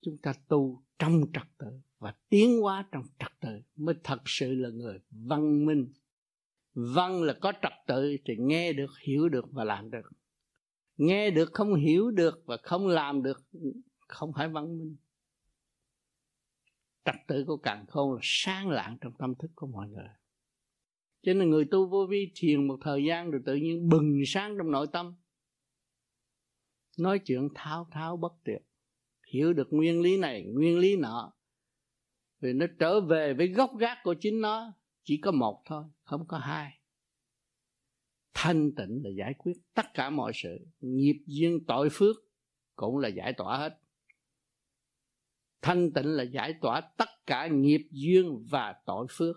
Chúng 0.00 0.18
ta 0.22 0.34
tu 0.48 0.82
trong 0.98 1.20
trật 1.32 1.46
tự 1.58 1.66
và 1.98 2.14
tiến 2.28 2.60
hóa 2.60 2.88
trong 2.92 3.02
trật 3.18 3.32
tự 3.40 3.60
mới 3.76 3.94
thật 4.04 4.20
sự 4.24 4.54
là 4.54 4.68
người 4.68 4.98
văn 5.10 5.66
minh. 5.66 5.92
Văn 6.74 7.22
là 7.22 7.32
có 7.40 7.52
trật 7.62 7.72
tự 7.86 8.16
thì 8.24 8.34
nghe 8.38 8.72
được, 8.72 8.90
hiểu 9.06 9.28
được 9.28 9.44
và 9.52 9.64
làm 9.64 9.90
được. 9.90 10.10
Nghe 10.96 11.30
được, 11.30 11.50
không 11.52 11.74
hiểu 11.74 12.10
được 12.10 12.42
và 12.46 12.56
không 12.62 12.86
làm 12.86 13.22
được, 13.22 13.42
không 13.98 14.32
phải 14.36 14.48
văn 14.48 14.78
minh 14.78 14.96
trật 17.06 17.14
tự 17.26 17.44
của 17.46 17.56
càng 17.56 17.86
khôn 17.86 18.12
là 18.12 18.20
sáng 18.22 18.68
lạng 18.68 18.98
trong 19.00 19.12
tâm 19.18 19.34
thức 19.34 19.50
của 19.54 19.66
mọi 19.66 19.88
người. 19.88 20.08
Cho 21.22 21.34
nên 21.34 21.50
người 21.50 21.64
tu 21.64 21.88
vô 21.88 22.06
vi 22.10 22.32
thiền 22.34 22.66
một 22.66 22.78
thời 22.80 23.04
gian 23.04 23.30
rồi 23.30 23.42
tự 23.46 23.54
nhiên 23.54 23.88
bừng 23.88 24.22
sáng 24.26 24.58
trong 24.58 24.70
nội 24.70 24.86
tâm. 24.92 25.14
Nói 26.98 27.18
chuyện 27.18 27.48
tháo 27.54 27.88
tháo 27.90 28.16
bất 28.16 28.32
tuyệt. 28.44 28.62
Hiểu 29.32 29.52
được 29.52 29.68
nguyên 29.70 30.00
lý 30.00 30.18
này, 30.18 30.44
nguyên 30.44 30.78
lý 30.78 30.96
nọ 30.96 31.32
vì 32.40 32.52
nó 32.52 32.66
trở 32.78 33.00
về 33.00 33.34
với 33.34 33.48
gốc 33.48 33.70
gác 33.78 33.98
của 34.04 34.14
chính 34.20 34.40
nó. 34.40 34.72
Chỉ 35.04 35.16
có 35.16 35.30
một 35.30 35.62
thôi, 35.66 35.84
không 36.02 36.26
có 36.28 36.38
hai. 36.38 36.80
Thanh 38.34 38.74
tịnh 38.74 39.00
là 39.04 39.10
giải 39.18 39.34
quyết 39.38 39.52
tất 39.74 39.86
cả 39.94 40.10
mọi 40.10 40.32
sự. 40.34 40.58
Nghiệp 40.80 41.16
duyên 41.26 41.64
tội 41.66 41.88
phước 41.92 42.16
cũng 42.76 42.98
là 42.98 43.08
giải 43.08 43.32
tỏa 43.32 43.58
hết 43.58 43.78
thanh 45.66 45.92
tịnh 45.92 46.06
là 46.06 46.22
giải 46.22 46.54
tỏa 46.60 46.80
tất 46.80 47.08
cả 47.26 47.46
nghiệp 47.46 47.88
duyên 47.90 48.46
và 48.50 48.74
tội 48.86 49.06
phước. 49.10 49.36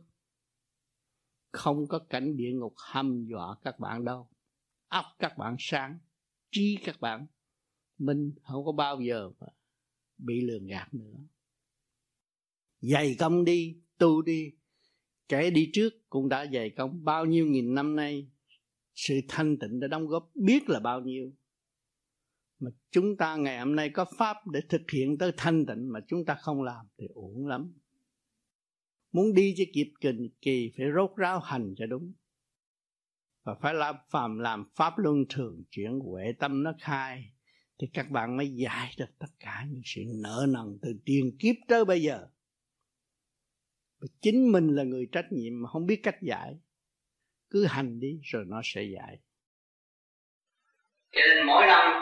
Không 1.52 1.88
có 1.88 2.00
cảnh 2.00 2.38
địa 2.38 2.52
ngục 2.52 2.74
hăm 2.78 3.26
dọa 3.26 3.56
các 3.64 3.80
bạn 3.80 4.06
đâu. 4.06 4.28
Óc 4.88 5.06
các 5.20 5.38
bạn 5.38 5.56
sáng, 5.60 6.00
trí 6.52 6.78
các 6.86 7.02
bạn. 7.02 7.28
Minh 7.98 8.32
không 8.44 8.66
có 8.66 8.72
bao 8.72 9.02
giờ 9.02 9.32
mà 9.40 9.48
bị 10.18 10.42
lường 10.42 10.68
gạt 10.68 10.94
nữa. 10.94 11.20
Dày 12.82 13.16
công 13.20 13.46
đi, 13.46 13.78
tu 13.98 14.22
đi. 14.22 14.52
Kẻ 15.28 15.50
đi 15.50 15.70
trước 15.74 16.10
cũng 16.10 16.30
đã 16.30 16.46
dày 16.54 16.70
công 16.70 17.04
bao 17.04 17.26
nhiêu 17.26 17.46
nghìn 17.46 17.76
năm 17.76 17.96
nay. 17.96 18.30
Sự 18.94 19.14
thanh 19.28 19.58
tịnh 19.60 19.80
đã 19.80 19.88
đóng 19.88 20.08
góp 20.08 20.32
biết 20.36 20.70
là 20.70 20.80
bao 20.80 21.02
nhiêu 21.02 21.32
mà 22.60 22.72
chúng 22.92 23.18
ta 23.18 23.36
ngày 23.36 23.60
hôm 23.60 23.76
nay 23.76 23.90
có 23.90 24.06
pháp 24.18 24.38
để 24.48 24.62
thực 24.70 24.82
hiện 24.94 25.18
tới 25.18 25.32
thanh 25.38 25.66
tịnh 25.66 25.92
mà 25.92 26.00
chúng 26.08 26.26
ta 26.26 26.36
không 26.42 26.62
làm 26.62 26.86
thì 26.98 27.08
uổng 27.14 27.48
lắm. 27.48 27.74
Muốn 29.12 29.34
đi 29.34 29.54
cho 29.58 29.64
kịp 29.74 29.92
kỳ, 30.02 30.10
kỳ 30.42 30.72
phải 30.78 30.86
rốt 30.96 31.12
ráo 31.18 31.40
hành 31.40 31.74
cho 31.78 31.86
đúng. 31.86 32.14
Và 33.44 33.56
phải 33.62 33.74
làm 33.74 33.96
phàm 34.10 34.40
làm 34.40 34.70
pháp 34.76 34.98
luân 34.98 35.26
thường 35.30 35.64
chuyển 35.72 36.00
huệ 36.00 36.24
tâm 36.40 36.64
nó 36.64 36.74
khai 36.80 37.32
thì 37.80 37.88
các 37.94 38.12
bạn 38.12 38.38
mới 38.38 38.56
giải 38.56 38.94
được 38.98 39.10
tất 39.20 39.28
cả 39.40 39.66
những 39.70 39.82
sự 39.86 40.02
nợ 40.24 40.46
nần 40.50 40.78
từ 40.82 40.94
tiền 41.06 41.38
kiếp 41.40 41.56
tới 41.68 41.86
bây 41.86 42.02
giờ. 42.02 42.28
Và 44.00 44.08
chính 44.22 44.52
mình 44.52 44.68
là 44.68 44.84
người 44.84 45.08
trách 45.12 45.26
nhiệm 45.32 45.62
mà 45.62 45.70
không 45.70 45.86
biết 45.86 46.00
cách 46.04 46.18
giải. 46.22 46.60
Cứ 47.50 47.66
hành 47.66 48.00
đi 48.00 48.20
rồi 48.24 48.46
nó 48.48 48.62
sẽ 48.64 48.84
giải. 48.84 49.20
Cho 51.12 51.22
nên 51.30 51.48
mỗi 51.48 51.66
năm 51.68 51.99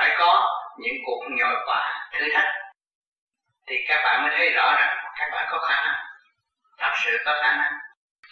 phải 0.00 0.16
có 0.18 0.48
những 0.78 0.94
cuộc 1.06 1.24
nhồi 1.30 1.54
quả 1.66 2.10
thử 2.12 2.24
thách. 2.34 2.48
Thì 3.66 3.76
các 3.88 4.00
bạn 4.04 4.22
mới 4.22 4.30
thấy 4.36 4.50
rõ 4.50 4.74
rằng 4.80 4.96
các 5.18 5.28
bạn 5.32 5.48
có 5.50 5.58
khả 5.68 5.84
năng, 5.84 5.94
thật 6.78 6.92
sự 7.04 7.18
có 7.24 7.38
khả 7.42 7.56
năng. 7.56 7.72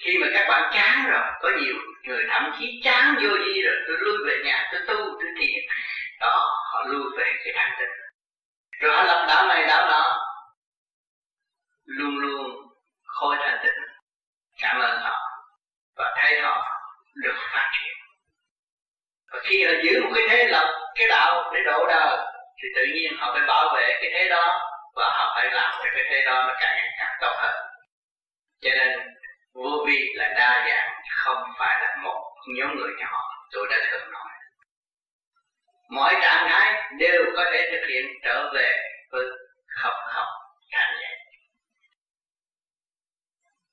Khi 0.04 0.18
mà 0.20 0.26
các 0.34 0.46
bạn 0.48 0.70
chán 0.74 1.06
rồi, 1.10 1.22
có 1.40 1.50
nhiều 1.60 1.74
người 2.04 2.24
thậm 2.30 2.52
chí 2.58 2.80
chán 2.84 3.14
vô 3.14 3.38
đi 3.38 3.62
rồi, 3.62 3.76
tôi 3.86 3.96
lui 3.98 4.18
về 4.26 4.36
nhà, 4.44 4.68
tôi 4.72 4.80
tu, 4.86 4.96
tôi 4.96 5.30
thiền. 5.38 5.64
Đó, 6.20 6.56
họ 6.72 6.84
lui 6.86 7.04
về 7.16 7.32
cái 7.44 7.52
thanh 7.56 7.72
tịnh. 7.78 7.94
Rồi 8.80 8.96
họ 8.96 9.02
lập 9.02 9.24
đạo 9.28 9.46
này, 9.46 9.66
đạo 9.66 9.88
nọ. 9.88 10.26
Luôn 11.84 12.18
luôn 12.18 12.50
khôi 13.04 13.36
thanh 13.40 13.58
tịnh. 13.62 13.82
Cảm 14.62 14.80
ơn 14.80 15.00
họ 15.00 15.18
và 15.96 16.14
thấy 16.16 16.40
họ 16.40 16.80
được 17.14 17.36
phát 17.52 17.70
triển 17.72 18.07
và 19.30 19.38
khi 19.42 19.64
họ 19.64 19.72
giữ 19.84 20.02
một 20.02 20.10
cái 20.14 20.24
thế 20.30 20.44
lập 20.44 20.90
cái 20.94 21.08
đạo 21.08 21.50
để 21.54 21.60
độ 21.64 21.86
đời, 21.86 22.16
thì 22.62 22.68
tự 22.76 22.84
nhiên 22.94 23.12
họ 23.18 23.32
phải 23.32 23.46
bảo 23.46 23.74
vệ 23.74 23.98
cái 24.00 24.10
thế 24.14 24.28
đó 24.28 24.70
và 24.94 25.10
họ 25.10 25.32
phải 25.36 25.50
làm 25.50 25.70
cho 25.70 25.90
cái 25.94 26.04
thế 26.10 26.22
đó 26.24 26.44
nó 26.48 26.54
càng 26.60 26.76
ngày 26.76 26.88
càng 26.98 27.16
tốt 27.20 27.34
hơn. 27.36 27.54
Cho 28.60 28.70
nên, 28.70 28.98
vô 29.54 29.84
vi 29.86 30.12
là 30.14 30.28
đa 30.28 30.66
dạng, 30.68 31.02
không 31.16 31.42
phải 31.58 31.80
là 31.80 31.96
một 32.02 32.24
nhóm 32.56 32.76
người 32.76 32.92
nhỏ, 32.98 33.22
tôi 33.52 33.66
đã 33.70 33.76
thường 33.90 34.10
nói. 34.10 34.28
Mọi 35.90 36.14
trạng 36.22 36.48
thái 36.48 36.82
đều 36.98 37.24
có 37.36 37.44
thể 37.52 37.68
thực 37.72 37.86
hiện 37.88 38.06
trở 38.24 38.50
về 38.54 38.76
với 39.10 39.22
không 39.82 39.94
không 40.14 40.28
trạng 40.70 40.94
nhẹ 41.00 41.18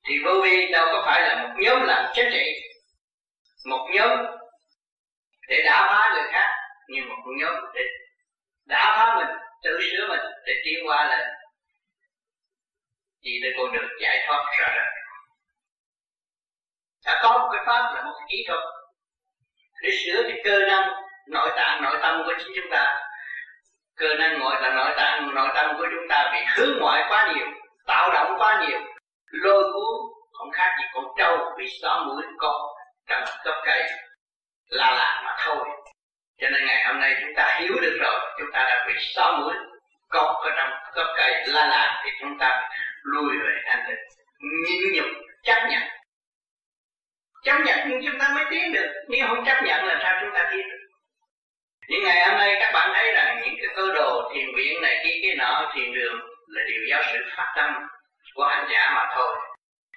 thì 0.08 0.16
vô 0.26 0.42
vi 0.44 0.72
đâu 0.72 0.88
có 0.92 1.04
phải 1.06 1.22
là 1.22 1.44
một 1.44 1.50
nhóm 1.58 1.82
làm 1.82 2.06
chính 2.14 2.30
trị, 2.32 2.46
một 3.66 3.90
nhóm 3.94 4.10
để 5.48 5.62
đả 5.66 5.88
phá 5.90 6.12
người 6.14 6.32
khác, 6.32 6.50
nhưng 6.88 7.10
mà 7.10 7.16
cũng 7.24 7.38
nhóm 7.38 7.56
để 7.74 7.82
đả 8.66 8.94
phá 8.96 9.16
mình, 9.16 9.38
tự 9.64 9.80
sửa 9.92 10.08
mình 10.08 10.22
để 10.46 10.54
tiến 10.66 10.88
qua 10.88 11.06
lên 11.10 11.28
thì 13.26 13.32
để 13.44 13.50
con 13.58 13.74
đường 13.74 13.90
giải 14.02 14.24
thoát 14.28 14.46
rõ 14.60 14.68
đời. 14.76 14.86
Đã 17.06 17.20
có 17.24 17.38
một 17.38 17.50
cái 17.54 17.64
pháp 17.66 17.96
là 17.96 18.02
một 18.04 18.12
cái 18.20 18.28
kỹ 18.30 18.44
thuật. 18.48 18.60
Để 19.82 19.90
sửa 20.06 20.24
cái 20.24 20.42
cơ 20.44 20.60
năng 20.68 20.90
nội 21.28 21.50
tạng, 21.56 21.84
nội 21.84 21.98
tâm 22.02 22.24
của 22.26 22.34
chính 22.38 22.54
chúng 22.56 22.72
ta. 22.72 23.08
Cơ 23.96 24.08
năng 24.20 24.40
nội 24.40 24.62
là 24.62 24.70
nội 24.70 24.94
tạng, 24.98 25.36
nội 25.36 25.50
tâm 25.56 25.76
của 25.78 25.86
chúng 25.92 26.08
ta 26.10 26.32
bị 26.34 26.40
hướng 26.56 26.78
ngoại 26.80 27.04
quá 27.10 27.34
nhiều, 27.34 27.48
tạo 27.86 28.10
động 28.14 28.36
quá 28.38 28.66
nhiều. 28.68 28.80
Lôi 29.26 29.64
cuốn, 29.74 30.14
không 30.34 30.52
khác 30.52 30.76
gì 30.80 30.86
con 30.94 31.06
trâu 31.18 31.38
bị 31.58 31.66
xóa 31.82 32.04
mũi 32.04 32.24
con 32.38 32.62
trong 33.08 33.24
gốc 33.46 33.56
cây 33.66 33.84
la 34.70 34.92
là 34.92 35.22
mà 35.26 35.36
thôi. 35.46 35.66
Cho 36.42 36.50
nên 36.50 36.66
ngày 36.66 36.86
hôm 36.86 37.00
nay 37.00 37.16
chúng 37.22 37.36
ta 37.36 37.58
hiểu 37.60 37.74
được 37.82 37.98
rồi, 38.02 38.20
chúng 38.40 38.52
ta 38.54 38.60
đã 38.60 38.86
bị 38.88 38.94
xóa 39.00 39.40
mũi 39.40 39.54
cọp 40.10 40.36
ở 40.36 40.52
trong 40.58 40.70
gốc 40.94 41.08
cây 41.18 41.44
la 41.48 41.66
là, 41.68 42.02
thì 42.04 42.12
chúng 42.22 42.40
ta 42.40 42.70
lùi 43.04 43.38
về 43.38 43.62
thanh 43.66 43.84
tịnh. 43.88 44.00
Nhịn 44.40 44.94
nhục, 44.94 45.06
chấp 45.44 45.68
nhận. 45.70 45.82
Chấp 47.44 47.58
nhận 47.66 47.80
nhưng 47.90 48.02
chúng 48.06 48.20
ta 48.20 48.30
mới 48.36 48.46
tiến 48.50 48.74
được. 48.74 48.94
Nếu 49.10 49.28
không 49.28 49.46
chấp 49.46 49.64
nhận 49.64 49.86
là 49.86 50.00
sao 50.04 50.18
chúng 50.22 50.34
ta 50.34 50.48
tiến 50.52 50.70
được? 50.70 50.86
Những 51.88 52.04
ngày 52.04 52.30
hôm 52.30 52.38
nay 52.38 52.58
các 52.60 52.72
bạn 52.74 52.90
thấy 52.94 53.14
rằng 53.14 53.42
những 53.44 53.56
cái 53.58 53.76
cơ 53.76 53.94
đồ 53.94 54.32
thiền 54.34 54.46
viện 54.58 54.82
này 54.82 55.02
kia 55.04 55.20
kia 55.22 55.36
nọ 55.38 55.72
thiền 55.76 55.94
đường 55.94 56.20
là 56.48 56.62
điều 56.68 56.82
giáo 56.90 57.04
sự 57.12 57.20
phát 57.38 57.54
tâm 57.56 57.88
của 58.36 58.46
hành 58.46 58.68
giả 58.72 58.92
mà 58.96 59.06
thôi. 59.16 59.36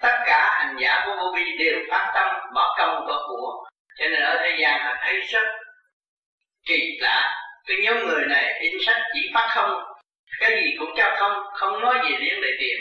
Tất 0.01 0.19
cả 0.27 0.51
hành 0.59 0.77
giả 0.81 1.03
của 1.07 1.16
vô 1.16 1.33
vi 1.37 1.57
đều 1.59 1.79
phát 1.91 2.12
tâm 2.14 2.29
bỏ 2.55 2.75
công 2.79 3.07
bỏ 3.07 3.27
của 3.29 3.68
cho 3.99 4.09
nên 4.09 4.23
ở 4.23 4.39
thế 4.43 4.57
gian 4.61 4.85
mà 4.85 4.95
thấy 5.01 5.21
rất 5.21 5.45
kỳ 6.67 6.99
lạ. 7.01 7.35
Cái 7.67 7.77
nhóm 7.83 8.07
người 8.07 8.27
này 8.27 8.61
in 8.61 8.73
sách 8.87 9.03
chỉ 9.15 9.31
phát 9.35 9.49
không, 9.55 9.71
cái 10.41 10.51
gì 10.51 10.77
cũng 10.79 10.91
cho 10.97 11.17
không 11.19 11.47
không 11.55 11.81
nói 11.81 12.01
gì 12.05 12.17
liên 12.17 12.41
để 12.43 12.51
tiền. 12.61 12.77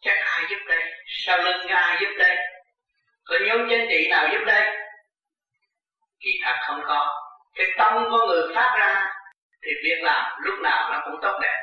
Chắc 0.00 0.18
ai 0.18 0.44
giúp 0.50 0.58
đây? 0.68 0.82
Sao 1.06 1.38
lưng 1.38 1.66
ai 1.66 1.96
giúp 2.00 2.10
đây? 2.18 2.36
Có 3.24 3.36
nhóm 3.46 3.66
chính 3.70 3.86
trị 3.90 4.08
nào 4.10 4.28
giúp 4.32 4.44
đây? 4.46 4.76
Kỳ 6.20 6.30
thật 6.44 6.54
không 6.66 6.82
có. 6.86 7.22
Cái 7.54 7.66
tâm 7.78 8.06
của 8.10 8.26
người 8.26 8.54
phát 8.54 8.76
ra 8.78 9.06
thì 9.62 9.70
việc 9.84 10.02
làm 10.02 10.40
lúc 10.42 10.54
nào 10.62 10.90
nó 10.92 11.00
cũng 11.04 11.20
tốt 11.22 11.38
đẹp. 11.42 11.60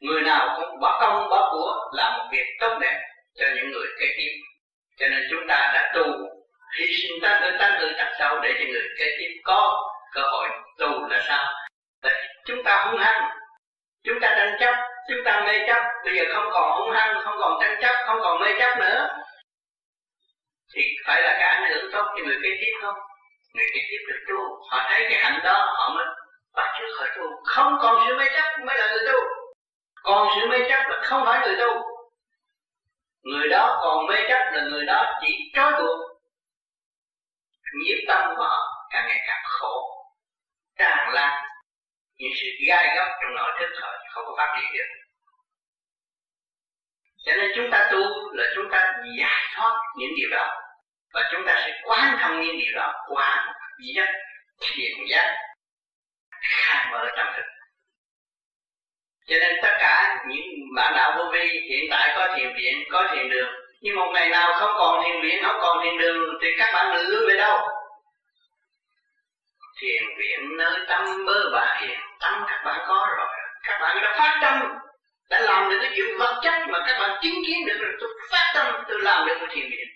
Người 0.00 0.22
nào 0.22 0.60
cũng 0.60 0.80
bỏ 0.80 1.00
công, 1.00 1.28
bỏ 1.30 1.48
của 1.52 1.90
làm 1.96 2.18
một 2.18 2.28
việc 2.32 2.46
tốt 2.60 2.78
đẹp 2.80 3.00
cho 3.34 3.46
những 3.56 3.70
người 3.70 3.86
kế 4.00 4.06
tiếp. 4.16 4.32
Cho 4.98 5.08
nên 5.08 5.26
chúng 5.30 5.46
ta 5.48 5.70
đã 5.74 5.92
tu 5.94 6.04
hy 6.78 6.86
sinh 6.96 7.20
ta 7.22 7.40
tự 7.42 7.56
tăng 7.58 7.78
tự 7.80 7.92
đặt 7.98 8.12
sâu 8.18 8.40
để 8.42 8.54
cho 8.58 8.64
người 8.72 8.88
kế 8.98 9.16
tiếp 9.18 9.40
có 9.44 9.90
cơ 10.12 10.22
hội 10.22 10.48
tu 10.78 11.08
là 11.08 11.20
sao? 11.28 11.46
Tại 12.02 12.12
chúng 12.46 12.62
ta 12.64 12.84
hung 12.84 13.00
hăng. 13.00 13.30
Chúng 14.04 14.20
ta 14.20 14.34
tranh 14.36 14.56
chấp, 14.60 14.74
chúng 15.08 15.24
ta 15.24 15.42
mê 15.46 15.66
chấp. 15.66 15.82
Bây 16.04 16.16
giờ 16.16 16.22
không 16.34 16.48
còn 16.52 16.80
hung 16.80 16.90
hăng, 16.90 17.20
không 17.24 17.36
còn 17.38 17.58
tranh 17.60 17.78
chấp, 17.82 17.94
không 18.06 18.18
còn 18.22 18.40
mê 18.40 18.46
chấp 18.58 18.78
nữa. 18.78 19.08
Thì 20.74 20.82
phải 21.06 21.22
là 21.22 21.36
cái 21.38 21.48
ảnh 21.48 21.70
hưởng 21.70 21.92
tốt 21.92 22.04
cho 22.16 22.24
người 22.24 22.36
kế 22.42 22.48
tiếp 22.60 22.72
không? 22.82 22.94
Người 23.54 23.66
kế 23.74 23.80
tiếp 23.90 24.04
được 24.08 24.20
tu. 24.28 24.38
Họ 24.70 24.86
thấy 24.90 25.06
cái 25.10 25.18
hạnh 25.22 25.40
đó, 25.44 25.74
họ 25.76 25.94
mới 25.94 26.04
bắt 26.56 26.74
chước 26.78 27.00
họ 27.00 27.06
tu. 27.16 27.24
Không 27.44 27.78
còn 27.82 28.04
sự 28.06 28.16
mê 28.18 28.24
chấp 28.36 28.64
mới 28.66 28.78
là 28.78 28.88
người 28.90 29.12
tu. 29.12 29.18
Còn 30.02 30.28
sự 30.34 30.46
mê 30.46 30.58
chấp 30.68 30.82
là 30.88 31.00
không 31.02 31.24
phải 31.26 31.46
người 31.46 31.56
tu. 31.56 31.82
Người 33.22 33.48
đó 33.48 33.78
còn 33.82 34.06
mê 34.06 34.16
chấp 34.28 34.50
là 34.52 34.62
người 34.62 34.84
đó 34.86 35.18
chỉ 35.20 35.50
trói 35.54 35.72
buộc 35.72 36.09
nhiễm 37.84 37.98
tâm 38.08 38.34
của 38.36 38.42
họ 38.42 38.86
càng 38.90 39.04
ngày 39.08 39.20
càng 39.26 39.42
khổ, 39.44 40.04
tràn 40.78 41.14
lan. 41.14 41.44
Những 42.16 42.32
sự 42.40 42.46
gai 42.68 42.96
góc 42.96 43.08
trong 43.22 43.34
nội 43.34 43.50
thức 43.60 43.70
họ 43.80 43.88
không 44.10 44.24
có 44.26 44.34
phát 44.36 44.58
triển 44.60 44.72
được. 44.72 44.84
Cho 47.24 47.32
nên 47.36 47.50
chúng 47.56 47.70
ta 47.72 47.88
tu 47.92 48.00
là 48.32 48.44
chúng 48.54 48.68
ta 48.72 48.94
giải 49.18 49.44
thoát 49.54 49.74
những 49.96 50.10
điều 50.16 50.28
đó. 50.30 50.60
Và 51.14 51.28
chúng 51.32 51.42
ta 51.46 51.60
sẽ 51.64 51.80
quán 51.84 52.18
thông 52.20 52.40
những 52.40 52.58
điều 52.58 52.72
đó 52.74 52.94
qua 53.08 53.46
một 53.46 53.52
giác 53.94 54.12
thiền 54.60 54.92
giác 55.10 55.36
khai 56.40 56.86
mở 56.92 57.08
tâm 57.16 57.26
thức. 57.36 57.44
Cho 59.26 59.36
nên 59.40 59.56
tất 59.62 59.76
cả 59.78 60.24
những 60.28 60.44
bạn 60.76 60.92
đạo 60.96 61.14
vô 61.18 61.30
vi 61.32 61.60
hiện 61.70 61.84
tại 61.90 62.12
có 62.16 62.34
thiền 62.36 62.56
viện, 62.56 62.74
có 62.92 63.08
thiền 63.14 63.28
đường 63.28 63.59
nhưng 63.80 63.96
một 63.96 64.10
ngày 64.14 64.28
nào 64.28 64.52
không 64.60 64.70
còn 64.78 65.04
thiền 65.04 65.22
viện 65.22 65.42
không 65.42 65.58
còn 65.60 65.84
thiền 65.84 65.98
đường, 65.98 66.38
thì 66.42 66.48
các 66.58 66.70
bạn 66.74 66.96
lựa 66.96 67.26
về 67.28 67.36
đâu? 67.36 67.58
Thiền 69.80 70.02
viện 70.18 70.56
nơi 70.56 70.80
tâm 70.88 71.26
bơ 71.26 71.50
bạ 71.52 71.78
hiện 71.80 72.00
tâm 72.20 72.44
các 72.48 72.62
bạn 72.64 72.80
có 72.88 73.08
rồi. 73.16 73.26
Các 73.62 73.78
bạn 73.80 74.02
đã 74.02 74.16
phát 74.18 74.38
tâm, 74.42 74.78
đã 75.30 75.40
làm 75.40 75.70
được 75.70 75.78
cái 75.82 75.92
chuyện 75.96 76.18
vật 76.18 76.40
chất 76.42 76.68
mà 76.68 76.78
các 76.86 76.98
bạn 77.00 77.18
chứng 77.22 77.42
kiến 77.46 77.66
được. 77.66 77.76
Rồi 77.80 77.92
tôi 78.00 78.10
phát 78.30 78.52
tâm, 78.54 78.84
tôi 78.88 79.00
làm 79.00 79.26
được 79.26 79.36
một 79.40 79.46
thiền 79.50 79.64
viện. 79.70 79.88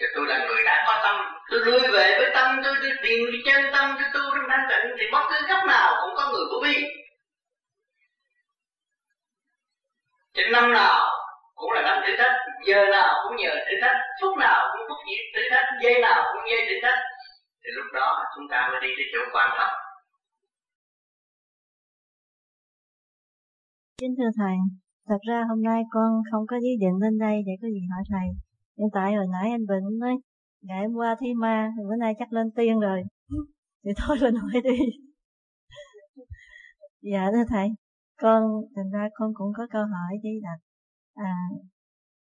Thì 0.00 0.06
tôi 0.14 0.26
là 0.26 0.38
người 0.38 0.62
đã 0.64 0.84
có 0.86 1.00
tâm, 1.02 1.34
tôi 1.50 1.60
lui 1.60 1.80
về 1.80 2.18
với 2.18 2.30
tâm, 2.34 2.60
tôi 2.64 2.74
tôi 2.82 2.90
tìm 3.02 3.26
chân 3.44 3.64
tâm, 3.72 3.96
tôi 3.98 4.08
tu 4.14 4.20
trong 4.34 4.48
thanh 4.48 4.66
tịnh. 4.68 4.96
Thì 4.98 5.04
bất 5.12 5.22
cứ 5.30 5.46
góc 5.48 5.64
nào 5.66 5.96
cũng 6.02 6.14
có 6.16 6.28
người 6.32 6.44
của 6.50 6.60
bi 6.62 6.84
thì 10.34 10.44
năm 10.50 10.72
nào 10.72 11.17
cũng 11.58 11.72
là 11.74 11.82
năm 11.82 11.96
thử 12.04 12.12
thách 12.18 12.36
giờ 12.68 12.80
nào 12.96 13.10
cũng 13.22 13.36
nhờ 13.36 13.52
thử 13.66 13.74
thách 13.82 13.98
phút 14.20 14.34
nào 14.44 14.58
cũng 14.72 14.82
phút 14.88 15.00
gì 15.08 15.16
thử 15.34 15.42
thách 15.50 15.68
giây 15.82 15.94
nào 16.06 16.18
cũng 16.32 16.44
giây 16.50 16.60
thử 16.68 16.76
thách 16.84 17.00
thì 17.62 17.68
lúc 17.76 17.86
đó 17.98 18.08
chúng 18.34 18.46
ta 18.50 18.68
mới 18.70 18.80
đi 18.84 18.90
tới 18.96 19.06
chỗ 19.12 19.20
quan 19.34 19.50
trọng 19.58 19.74
Kính 24.00 24.14
thưa 24.18 24.30
Thầy, 24.38 24.56
thật 25.08 25.20
ra 25.28 25.44
hôm 25.48 25.62
nay 25.62 25.82
con 25.90 26.22
không 26.30 26.46
có 26.46 26.56
ý 26.56 26.70
định 26.80 26.96
lên 27.02 27.18
đây 27.18 27.36
để 27.46 27.52
có 27.62 27.68
gì 27.68 27.80
hỏi 27.90 28.02
Thầy. 28.12 28.28
Hiện 28.78 28.88
tại 28.92 29.14
hồi 29.14 29.26
nãy 29.32 29.50
anh 29.50 29.66
Bệnh 29.66 29.98
nói, 29.98 30.14
dạ, 30.62 30.74
ngày 30.74 30.84
hôm 30.84 30.94
qua 30.94 31.16
thi 31.20 31.26
ma, 31.34 31.70
bữa 31.88 31.96
nay 31.96 32.14
chắc 32.18 32.32
lên 32.32 32.50
tiên 32.56 32.80
rồi. 32.80 33.02
Thì 33.84 33.90
thôi 33.96 34.16
lên 34.20 34.34
hỏi 34.34 34.62
đi. 34.64 34.78
dạ 37.12 37.30
thưa 37.32 37.44
Thầy, 37.48 37.68
con, 38.20 38.42
thành 38.76 38.90
ra 38.92 39.08
con 39.14 39.30
cũng 39.34 39.52
có 39.56 39.66
câu 39.70 39.82
hỏi 39.82 40.18
đi 40.22 40.30
đặt. 40.42 40.67
À, 41.18 41.34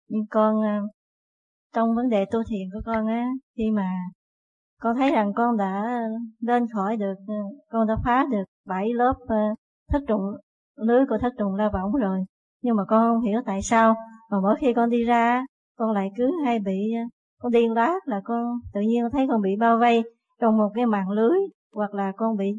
nhưng 0.09 0.27
con, 0.31 0.63
à, 0.63 0.81
trong 1.75 1.95
vấn 1.97 2.09
đề 2.09 2.25
tu 2.25 2.43
thiền 2.49 2.69
của 2.73 2.81
con 2.87 3.07
á, 3.07 3.27
khi 3.57 3.71
mà 3.71 3.91
con 4.81 4.97
thấy 4.97 5.13
rằng 5.13 5.33
con 5.35 5.57
đã 5.57 6.01
lên 6.41 6.67
khỏi 6.75 6.97
được, 6.97 7.15
à, 7.29 7.43
con 7.71 7.87
đã 7.87 7.95
phá 8.05 8.27
được 8.31 8.45
bảy 8.67 8.93
lớp 8.93 9.15
à, 9.29 9.51
thất 9.89 9.99
trùng 10.09 10.21
lưới 10.77 11.07
của 11.09 11.19
thất 11.21 11.33
trùng 11.39 11.55
la 11.55 11.71
võng 11.73 11.93
rồi. 11.93 12.19
Nhưng 12.63 12.77
mà 12.77 12.85
con 12.89 13.15
không 13.15 13.23
hiểu 13.23 13.41
tại 13.47 13.63
sao 13.63 13.95
mà 14.31 14.41
mỗi 14.41 14.57
khi 14.61 14.73
con 14.75 14.91
đi 14.91 15.05
ra 15.05 15.47
con 15.79 15.93
lại 15.93 16.11
cứ 16.17 16.31
hay 16.45 16.59
bị 16.59 16.93
con 17.41 17.53
điên 17.53 17.73
loát 17.73 18.09
là 18.09 18.21
con 18.25 18.59
tự 18.75 18.81
nhiên 18.81 19.05
thấy 19.13 19.27
con 19.29 19.43
bị 19.43 19.57
bao 19.61 19.79
vây 19.79 20.03
trong 20.41 20.59
một 20.59 20.71
cái 20.75 20.87
mạng 20.87 21.11
lưới 21.11 21.39
hoặc 21.75 21.95
là 21.95 22.13
con 22.17 22.37
bị 22.37 22.53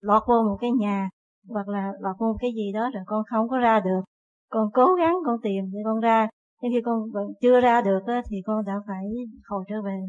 lọt 0.00 0.22
vô 0.28 0.42
một 0.42 0.56
cái 0.60 0.70
nhà 0.70 1.08
hoặc 1.48 1.68
là 1.68 1.92
lọt 2.00 2.16
vô 2.18 2.26
một 2.26 2.36
cái 2.40 2.50
gì 2.54 2.72
đó 2.72 2.90
rồi 2.94 3.02
con 3.06 3.22
không 3.30 3.48
có 3.48 3.58
ra 3.58 3.80
được 3.80 4.00
con 4.48 4.70
cố 4.74 4.94
gắng, 4.94 5.14
con 5.26 5.36
tìm 5.42 5.64
để 5.72 5.78
con 5.84 6.00
ra. 6.00 6.28
Nhưng 6.62 6.72
khi 6.72 6.80
con 6.84 7.10
vẫn 7.12 7.26
chưa 7.40 7.60
ra 7.60 7.82
được 7.82 8.00
thì 8.30 8.36
con 8.46 8.64
đã 8.64 8.72
phải 8.86 9.04
hồi 9.44 9.64
trở 9.68 9.82
về. 9.82 10.00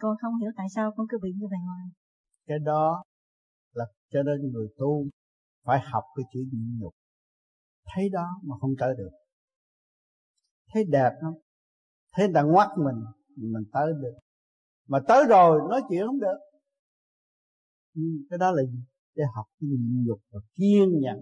Con 0.00 0.16
không 0.22 0.38
hiểu 0.40 0.50
tại 0.56 0.66
sao 0.74 0.92
con 0.96 1.06
cứ 1.10 1.18
bị 1.22 1.30
như 1.36 1.46
vậy 1.50 1.58
hoài. 1.66 1.86
Cái 2.46 2.58
đó 2.58 3.02
là 3.74 3.84
cho 4.12 4.22
nên 4.22 4.52
người 4.52 4.68
tu 4.78 5.06
phải 5.64 5.80
học 5.80 6.04
cái 6.16 6.24
chữ 6.32 6.40
nhịn 6.52 6.78
nhục. 6.80 6.94
Thấy 7.94 8.08
đó 8.12 8.26
mà 8.42 8.54
không 8.60 8.70
tới 8.78 8.94
được. 8.98 9.10
Thấy 10.72 10.84
đẹp 10.90 11.10
không 11.20 11.34
thấy 12.12 12.26
người 12.26 12.34
ta 12.34 12.42
ngoắt 12.42 12.68
mình 12.76 13.04
mình 13.36 13.64
tới 13.72 13.92
được. 14.02 14.14
Mà 14.88 14.98
tới 15.08 15.24
rồi, 15.28 15.60
nói 15.70 15.82
chuyện 15.88 16.06
không 16.06 16.20
được. 16.20 16.38
Ừ, 17.94 18.02
cái 18.30 18.38
đó 18.38 18.50
là 18.52 18.62
gì? 18.62 18.78
Để 19.14 19.24
học 19.34 19.46
cái 19.60 19.68
nhịn 19.70 20.04
nhục 20.06 20.20
và 20.32 20.40
kiên 20.54 21.00
nhẫn 21.00 21.18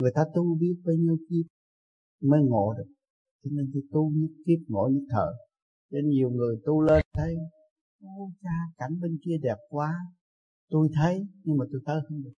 người 0.00 0.12
ta 0.14 0.24
tu 0.34 0.58
biết 0.60 0.74
bao 0.84 0.94
nhiêu 0.94 1.16
kiếp 1.28 1.46
mới 2.20 2.40
ngộ 2.42 2.74
được. 2.78 2.92
Cho 3.44 3.50
nên 3.52 3.70
tôi 3.72 3.82
tu 3.92 4.10
nhất 4.10 4.30
kiếp 4.46 4.58
ngộ 4.68 4.88
nhất 4.92 5.04
thở 5.10 5.32
nên 5.90 6.08
nhiều 6.08 6.30
người 6.30 6.56
tu 6.64 6.82
lên 6.82 7.04
thấy, 7.12 7.34
ô, 8.02 8.30
cha, 8.42 8.56
cảnh 8.78 9.00
bên 9.00 9.18
kia 9.24 9.36
đẹp 9.42 9.56
quá. 9.68 9.94
Tôi 10.70 10.88
thấy, 10.94 11.26
nhưng 11.44 11.58
mà 11.58 11.64
tôi 11.72 11.80
tới 11.86 12.00
không 12.08 12.22
được. 12.22 12.32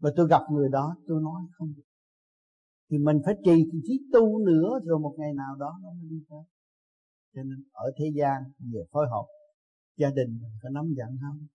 Và 0.00 0.10
tôi 0.16 0.26
gặp 0.30 0.42
người 0.52 0.68
đó, 0.68 0.96
tôi 1.06 1.22
nói 1.22 1.42
không 1.52 1.72
được. 1.76 1.82
Thì 2.90 2.98
mình 2.98 3.16
phải 3.24 3.34
trì 3.44 3.52
cái 3.72 3.80
trí 3.84 4.00
tu 4.12 4.38
nữa, 4.46 4.78
rồi 4.84 4.98
một 4.98 5.14
ngày 5.18 5.34
nào 5.34 5.56
đó 5.56 5.78
nó 5.82 5.92
mới 5.92 6.08
đi 6.10 6.24
tới. 6.28 6.42
Cho 7.34 7.42
nên 7.42 7.64
ở 7.72 7.92
thế 7.98 8.04
gian, 8.14 8.42
về 8.72 8.80
phối 8.92 9.06
hợp, 9.10 9.26
gia 9.96 10.10
đình 10.10 10.38
mình 10.42 10.52
có 10.62 10.68
nắm 10.70 10.94
giận 10.96 11.08
không? 11.22 11.46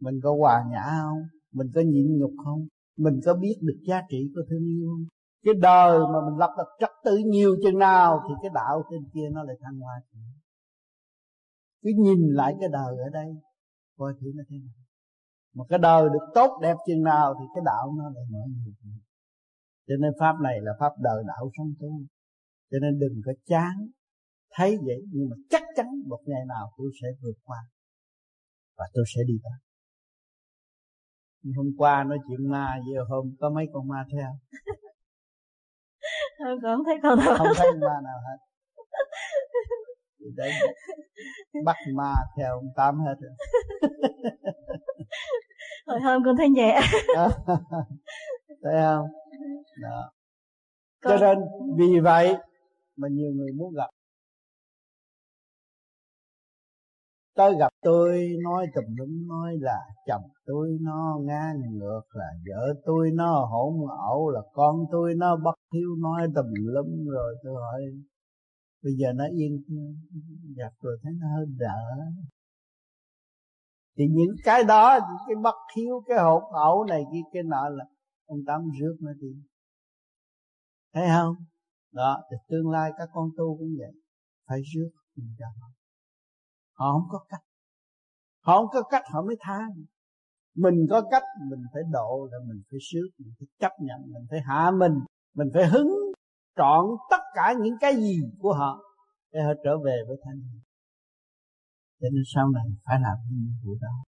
Mình 0.00 0.20
có 0.22 0.36
hòa 0.38 0.64
nhã 0.70 0.84
không? 1.02 1.22
Mình 1.52 1.66
có 1.74 1.80
nhịn 1.80 2.18
nhục 2.18 2.32
không? 2.44 2.66
Mình 2.98 3.20
có 3.24 3.34
biết 3.34 3.56
được 3.60 3.78
giá 3.88 4.02
trị 4.10 4.30
của 4.34 4.42
thương 4.50 4.64
yêu 4.64 4.86
không? 4.90 5.04
Cái 5.44 5.54
đời 5.62 5.98
mà 6.12 6.18
mình 6.26 6.38
lập 6.38 6.50
được 6.58 6.70
trật 6.80 6.90
tự 7.04 7.16
nhiều 7.16 7.56
chừng 7.62 7.78
nào 7.78 8.20
thì 8.28 8.34
cái 8.42 8.50
đạo 8.54 8.82
trên 8.90 9.00
kia 9.14 9.28
nó 9.32 9.42
lại 9.42 9.56
thăng 9.62 9.78
hoa. 9.78 9.94
Cứ 11.82 11.90
nhìn 11.96 12.20
lại 12.40 12.54
cái 12.60 12.68
đời 12.72 12.92
ở 13.06 13.08
đây, 13.12 13.30
coi 13.98 14.12
thử 14.20 14.26
nó 14.36 14.42
thế 14.48 14.56
nào. 14.64 14.74
Mà 15.54 15.64
cái 15.68 15.78
đời 15.78 16.02
được 16.12 16.26
tốt 16.34 16.58
đẹp 16.62 16.76
chừng 16.86 17.02
nào 17.02 17.34
thì 17.38 17.44
cái 17.54 17.62
đạo 17.64 17.92
nó 17.98 18.04
lại 18.14 18.24
mở 18.30 18.38
nhiều. 18.46 18.72
Cho 19.88 19.94
nên 20.00 20.12
pháp 20.20 20.34
này 20.42 20.56
là 20.60 20.72
pháp 20.80 20.92
đời 21.02 21.22
đạo 21.26 21.50
sống 21.56 21.72
tu. 21.80 21.90
Cho 22.70 22.78
nên 22.82 22.98
đừng 22.98 23.20
có 23.26 23.32
chán 23.46 23.72
thấy 24.54 24.76
vậy, 24.86 25.00
nhưng 25.12 25.28
mà 25.30 25.36
chắc 25.50 25.62
chắn 25.76 25.86
một 26.06 26.20
ngày 26.26 26.40
nào 26.48 26.72
tôi 26.78 26.90
sẽ 27.02 27.08
vượt 27.22 27.38
qua 27.44 27.58
và 28.78 28.84
tôi 28.94 29.04
sẽ 29.14 29.20
đi 29.26 29.34
tới 29.42 29.67
nhưng 31.42 31.54
hôm 31.56 31.66
qua 31.78 32.04
nói 32.04 32.18
chuyện 32.28 32.50
ma 32.50 32.76
giờ 32.86 33.04
hôm 33.08 33.36
có 33.40 33.50
mấy 33.50 33.66
con 33.72 33.88
ma 33.88 34.04
theo 34.12 34.26
không? 36.38 36.58
Còn 36.62 36.84
thấy 36.86 36.98
con 37.02 37.18
nào 37.18 37.34
không 37.38 37.48
thấy 37.56 37.72
ma 37.72 38.00
nào 38.04 38.18
hết. 38.28 38.38
Thì 40.18 40.26
đấy 40.36 40.52
bắt 41.64 41.76
ma 41.94 42.14
theo 42.36 42.54
ông 42.54 42.68
tám 42.76 42.98
hết 43.00 43.14
rồi. 43.20 43.32
Hồi 45.86 46.00
hôm 46.00 46.22
con 46.24 46.36
thấy 46.36 46.48
nhẹ. 46.48 46.80
Thấy 48.62 48.74
không? 48.82 49.06
Đó. 49.82 50.12
Cho 51.02 51.16
nên 51.16 51.38
vì 51.78 52.00
vậy 52.00 52.36
mà 52.96 53.08
nhiều 53.10 53.30
người 53.34 53.52
muốn 53.52 53.74
gặp 53.74 53.90
tới 57.38 57.54
gặp 57.58 57.68
tôi, 57.82 58.28
nói 58.42 58.66
tùm 58.74 58.84
lum, 58.96 59.28
nói 59.28 59.56
là 59.60 59.78
chồng 60.06 60.22
tôi 60.46 60.78
nó 60.80 61.18
ngang 61.22 61.60
ngược, 61.72 62.02
là 62.12 62.26
vợ 62.46 62.74
tôi 62.84 63.10
nó 63.14 63.46
hỗn 63.50 63.74
ẩu, 64.08 64.30
là 64.30 64.40
con 64.52 64.76
tôi 64.92 65.14
nó 65.14 65.36
bất 65.36 65.54
hiếu, 65.74 65.96
nói 65.98 66.28
tùm 66.34 66.46
lum 66.54 67.06
rồi 67.06 67.34
tôi 67.42 67.54
hỏi, 67.54 67.82
bây 68.82 68.92
giờ 68.98 69.12
nó 69.12 69.24
yên 69.24 69.62
gặp 70.56 70.72
rồi 70.82 70.98
thấy 71.02 71.12
nó 71.20 71.26
hơi 71.36 71.46
đỡ. 71.58 72.04
Thì 73.96 74.04
những 74.10 74.36
cái 74.44 74.64
đó, 74.64 74.98
cái 75.26 75.36
bất 75.42 75.56
hiếu, 75.76 76.02
cái 76.08 76.18
hỗn 76.18 76.42
ẩu 76.52 76.84
này 76.84 77.02
kia, 77.12 77.22
cái 77.32 77.42
nọ 77.42 77.68
là 77.68 77.84
ông 78.26 78.38
tám 78.46 78.60
rước 78.80 78.96
nó 79.00 79.12
đi. 79.12 79.42
Thấy 80.94 81.08
không? 81.08 81.34
Đó, 81.92 82.22
thì 82.30 82.36
tương 82.48 82.70
lai 82.70 82.90
các 82.98 83.08
con 83.12 83.28
tu 83.36 83.58
cũng 83.58 83.70
vậy, 83.78 83.92
phải 84.48 84.58
rước 84.74 84.90
mình 85.16 85.34
cho 85.38 85.46
họ 85.60 85.77
họ 86.78 86.92
không 86.92 87.08
có 87.10 87.24
cách. 87.28 87.40
Họ 88.40 88.58
không 88.58 88.68
có 88.72 88.82
cách, 88.82 89.02
họ 89.12 89.22
mới 89.22 89.36
tha. 89.40 89.58
Mình 90.54 90.86
có 90.90 91.02
cách, 91.10 91.22
mình 91.50 91.60
phải 91.72 91.82
độ 91.92 92.28
là 92.32 92.38
mình 92.48 92.62
phải 92.70 92.78
sướng 92.92 93.08
mình 93.18 93.32
phải 93.38 93.46
chấp 93.58 93.72
nhận, 93.80 94.12
mình 94.12 94.26
phải 94.30 94.40
hạ 94.46 94.70
mình 94.70 94.92
mình 95.34 95.48
phải 95.54 95.66
hứng 95.66 95.88
trọn 96.56 96.84
tất 97.10 97.22
cả 97.34 97.54
những 97.62 97.74
cái 97.80 97.96
gì 97.96 98.20
của 98.38 98.52
họ 98.52 98.78
để 99.32 99.40
họ 99.40 99.52
trở 99.64 99.78
về 99.84 99.96
với 100.08 100.16
thanh 100.24 100.40
cho 102.00 102.08
nên 102.12 102.22
sau 102.34 102.48
này 102.48 102.64
phải 102.84 103.00
làm 103.00 103.16
những 103.28 103.38
nhiệm 103.40 103.54
vụ 103.64 103.78
đó. 103.80 104.04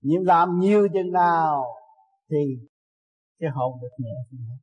Nhưng 0.00 0.22
làm 0.26 0.58
nhiều 0.60 0.88
chừng 0.94 1.12
nào 1.12 1.64
thì 2.30 2.36
cái 3.38 3.50
hồn 3.50 3.80
được 3.82 3.88
nhẹ 3.98 4.10
chừng 4.30 4.40
đó 4.48 4.54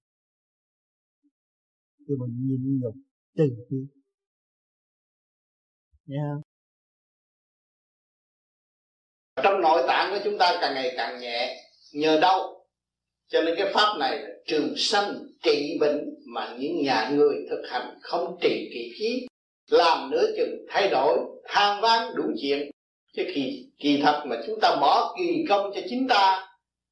khi 2.08 2.14
mình 2.20 2.48
nhìn 2.48 2.80
nhục 2.82 2.96
từ 3.36 3.44
bi. 3.70 3.78
Nghe 6.06 6.18
không 6.34 6.42
trong 9.44 9.62
nội 9.62 9.84
tạng 9.88 10.14
của 10.14 10.20
chúng 10.24 10.38
ta 10.38 10.58
càng 10.62 10.74
ngày 10.74 10.94
càng 10.98 11.20
nhẹ, 11.20 11.58
nhờ 11.94 12.20
đâu? 12.22 12.66
Cho 13.28 13.42
nên 13.42 13.56
cái 13.58 13.74
pháp 13.74 13.98
này 14.00 14.18
là 14.20 14.30
trường 14.48 14.74
sanh 14.78 15.14
trị 15.44 15.78
bệnh 15.80 16.10
mà 16.28 16.56
những 16.60 16.84
nhà 16.84 17.10
người 17.14 17.36
thực 17.50 17.62
hành 17.70 17.98
không 18.02 18.38
trì 18.42 18.70
kỳ 18.74 18.92
khí, 19.00 19.28
làm 19.70 20.12
nửa 20.12 20.26
chừng 20.38 20.66
thay 20.70 20.90
đổi, 20.90 21.20
than 21.46 21.82
vang 21.82 22.16
đủ 22.16 22.24
chuyện. 22.42 22.72
Chứ 23.14 23.24
kỳ 23.36 23.66
kỳ 23.80 24.02
thật 24.02 24.24
mà 24.26 24.36
chúng 24.48 24.60
ta 24.62 24.76
bỏ 24.82 25.16
kỳ 25.18 25.46
công 25.50 25.72
cho 25.76 25.82
chính 25.90 26.08
ta, 26.08 26.48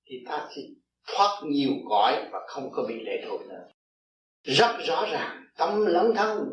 thì 0.05 0.15
ta 0.27 0.47
sẽ 0.55 0.61
thoát 1.07 1.41
nhiều 1.43 1.71
cõi 1.89 2.23
và 2.31 2.39
không 2.47 2.71
có 2.71 2.83
bị 2.87 2.95
lệ 3.05 3.23
thuộc 3.27 3.41
nữa. 3.49 3.65
Rất 4.43 4.77
rõ 4.87 5.05
ràng, 5.11 5.43
tâm 5.57 5.85
lẫn 5.85 6.13
thân, 6.15 6.51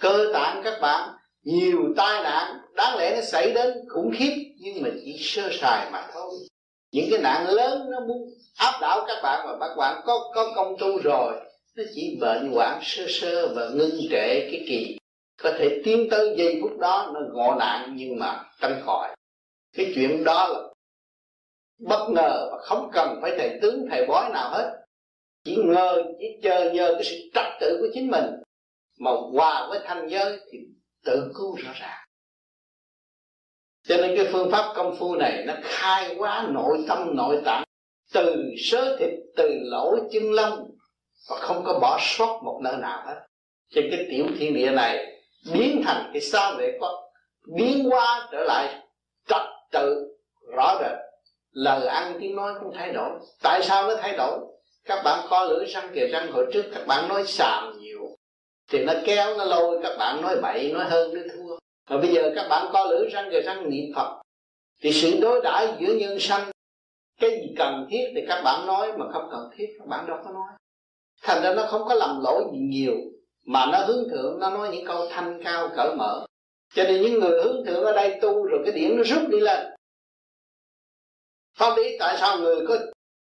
cơ 0.00 0.30
tạng 0.32 0.60
các 0.64 0.78
bạn 0.80 1.13
nhiều 1.44 1.78
tai 1.96 2.22
nạn 2.22 2.58
đáng 2.74 2.98
lẽ 2.98 3.14
nó 3.16 3.22
xảy 3.22 3.52
đến 3.52 3.72
khủng 3.88 4.10
khiếp, 4.18 4.54
nhưng 4.58 4.82
mà 4.82 4.88
chỉ 5.04 5.16
sơ 5.18 5.48
sài 5.52 5.90
mà 5.90 6.08
thôi. 6.12 6.30
Những 6.92 7.06
cái 7.10 7.20
nạn 7.22 7.46
lớn 7.48 7.90
nó 7.90 8.00
muốn 8.00 8.28
áp 8.56 8.78
đảo 8.80 9.04
các 9.06 9.20
bạn 9.22 9.46
mà 9.46 9.68
các 9.68 9.74
bạn 9.76 10.02
có 10.04 10.32
có 10.34 10.52
công 10.56 10.76
tu 10.78 10.98
rồi, 10.98 11.32
nó 11.76 11.82
chỉ 11.94 12.18
bệnh 12.20 12.52
hoạn 12.52 12.80
sơ 12.82 13.04
sơ 13.08 13.54
và 13.54 13.68
ngưng 13.68 14.00
trệ 14.10 14.40
cái 14.50 14.64
kỳ. 14.68 14.98
Có 15.42 15.52
thể 15.58 15.80
tiến 15.84 16.08
tới 16.10 16.34
giây 16.36 16.58
phút 16.62 16.78
đó 16.78 17.10
nó 17.14 17.20
ngộ 17.32 17.54
nạn 17.58 17.92
nhưng 17.96 18.18
mà 18.18 18.44
tránh 18.60 18.82
khỏi. 18.86 19.16
Cái 19.76 19.92
chuyện 19.94 20.24
đó 20.24 20.48
là 20.48 20.60
bất 21.78 22.06
ngờ 22.10 22.48
và 22.52 22.58
không 22.58 22.90
cần 22.92 23.18
phải 23.22 23.32
thầy 23.38 23.58
tướng, 23.62 23.86
thầy 23.90 24.06
bói 24.06 24.30
nào 24.32 24.50
hết. 24.50 24.84
Chỉ 25.44 25.56
ngờ, 25.56 26.02
chỉ 26.18 26.26
chờ 26.42 26.70
nhờ 26.70 26.92
cái 26.94 27.04
sự 27.04 27.16
trật 27.34 27.46
tự 27.60 27.78
của 27.80 27.88
chính 27.94 28.10
mình. 28.10 28.24
Mà 28.98 29.10
hòa 29.32 29.66
với 29.70 29.80
thanh 29.84 30.08
giới 30.08 30.40
thì 30.52 30.58
tự 31.04 31.32
cứu 31.34 31.56
rõ 31.56 31.72
ràng. 31.74 31.98
Cho 33.88 33.96
nên 33.96 34.16
cái 34.16 34.28
phương 34.32 34.50
pháp 34.50 34.72
công 34.76 34.96
phu 34.98 35.14
này 35.14 35.44
nó 35.46 35.54
khai 35.62 36.14
quá 36.18 36.46
nội 36.50 36.84
tâm, 36.88 37.16
nội 37.16 37.42
tạng. 37.44 37.64
Từ 38.12 38.44
sớ 38.58 38.96
thịt, 39.00 39.10
từ 39.36 39.50
lỗ 39.62 39.96
chân 40.12 40.32
lông, 40.32 40.70
và 41.30 41.36
không 41.36 41.64
có 41.64 41.78
bỏ 41.78 41.98
sót 42.00 42.40
một 42.44 42.60
nơi 42.62 42.76
nào 42.76 43.02
hết. 43.06 43.26
Cho 43.70 43.80
cái 43.90 44.06
tiểu 44.10 44.26
thiên 44.38 44.54
địa 44.54 44.70
này 44.70 45.22
biến 45.52 45.82
thành 45.86 46.10
cái 46.12 46.20
sao 46.20 46.54
vệ 46.58 46.78
có 46.80 47.10
biến 47.56 47.84
hóa 47.84 48.28
trở 48.32 48.44
lại 48.44 48.82
trật 49.28 49.42
tự, 49.72 50.16
rõ 50.56 50.78
rệt. 50.80 50.98
Lời 51.50 51.86
ăn 51.86 52.16
tiếng 52.20 52.36
nói 52.36 52.54
không 52.58 52.72
thay 52.74 52.92
đổi. 52.92 53.10
Tại 53.42 53.62
sao 53.62 53.88
nó 53.88 53.96
thay 53.96 54.16
đổi? 54.16 54.38
Các 54.84 55.02
bạn 55.04 55.26
co 55.30 55.44
lưỡi 55.44 55.66
răng 55.66 55.90
kề 55.94 56.06
răng 56.06 56.32
hồi 56.32 56.46
trước 56.52 56.64
các 56.74 56.86
bạn 56.86 57.08
nói 57.08 57.26
xàm 57.26 57.72
thì 58.68 58.84
nó 58.84 58.92
kéo, 59.04 59.36
nó 59.38 59.44
lôi, 59.44 59.80
các 59.82 59.96
bạn 59.98 60.22
nói 60.22 60.40
bậy, 60.42 60.72
nói 60.72 60.84
hơn 60.84 61.14
nói 61.14 61.24
thua. 61.34 61.56
Và 61.88 61.96
bây 61.96 62.14
giờ 62.14 62.32
các 62.34 62.46
bạn 62.48 62.70
co 62.72 62.86
lưỡi 62.86 63.08
răng 63.10 63.30
rồi 63.30 63.42
răng 63.42 63.70
niệm 63.70 63.92
phật. 63.94 64.22
Thì 64.82 64.92
sự 64.92 65.20
đối 65.20 65.40
đãi 65.42 65.74
giữa 65.80 65.94
nhân 65.94 66.18
sanh, 66.20 66.50
cái 67.20 67.30
gì 67.30 67.54
cần 67.58 67.86
thiết 67.90 68.12
thì 68.14 68.20
các 68.28 68.42
bạn 68.44 68.66
nói, 68.66 68.92
mà 68.98 69.06
không 69.12 69.28
cần 69.30 69.50
thiết 69.56 69.66
các 69.78 69.88
bạn 69.88 70.06
đâu 70.06 70.18
có 70.24 70.30
nói. 70.30 70.48
Thành 71.22 71.42
ra 71.42 71.54
nó 71.54 71.66
không 71.66 71.84
có 71.88 71.94
lầm 71.94 72.20
lỗi 72.24 72.44
gì 72.52 72.58
nhiều, 72.58 72.94
mà 73.46 73.66
nó 73.72 73.78
hướng 73.78 74.08
thượng, 74.10 74.40
nó 74.40 74.50
nói 74.50 74.68
những 74.72 74.86
câu 74.86 75.06
thanh 75.10 75.42
cao 75.44 75.70
cởi 75.76 75.94
mở. 75.96 76.26
Cho 76.74 76.84
nên 76.84 77.02
những 77.02 77.20
người 77.20 77.42
hướng 77.42 77.64
thượng 77.66 77.84
ở 77.84 77.92
đây 77.92 78.18
tu 78.22 78.46
rồi 78.46 78.60
cái 78.64 78.72
điển 78.72 78.96
nó 78.96 79.02
rút 79.02 79.28
đi 79.28 79.40
lên. 79.40 79.66
Pháp 81.58 81.76
lý 81.76 81.96
tại 81.98 82.16
sao 82.20 82.38
người 82.38 82.66
có 82.68 82.78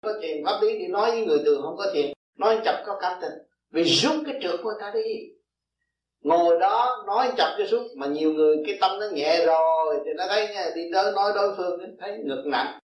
có 0.04 0.12
tiền, 0.22 0.44
pháp 0.44 0.58
lý 0.62 0.78
thì 0.78 0.86
nói 0.86 1.10
với 1.10 1.26
người 1.26 1.38
thường 1.44 1.62
không 1.62 1.76
có 1.76 1.86
tiền, 1.94 2.12
nói 2.38 2.60
chập 2.64 2.82
có 2.86 2.98
cá 3.00 3.18
tình 3.20 3.32
vì 3.72 3.82
rút 3.82 4.16
cái 4.26 4.34
trượt 4.42 4.60
của 4.62 4.72
ta 4.80 4.90
đi. 4.94 5.14
Ngồi 6.22 6.58
đó 6.60 7.04
nói 7.06 7.32
chập 7.36 7.54
cho 7.58 7.66
suốt 7.66 7.86
mà 7.96 8.06
nhiều 8.06 8.32
người 8.32 8.56
cái 8.66 8.78
tâm 8.80 8.98
nó 9.00 9.06
nhẹ 9.12 9.46
rồi, 9.46 10.00
thì 10.04 10.10
nó 10.16 10.24
thấy 10.28 10.48
nha 10.48 10.70
đi 10.74 10.82
tới 10.92 11.12
nói 11.12 11.32
đối 11.34 11.54
phương 11.56 11.80
thấy 12.00 12.18
ngực 12.24 12.42
nặng. 12.46 12.78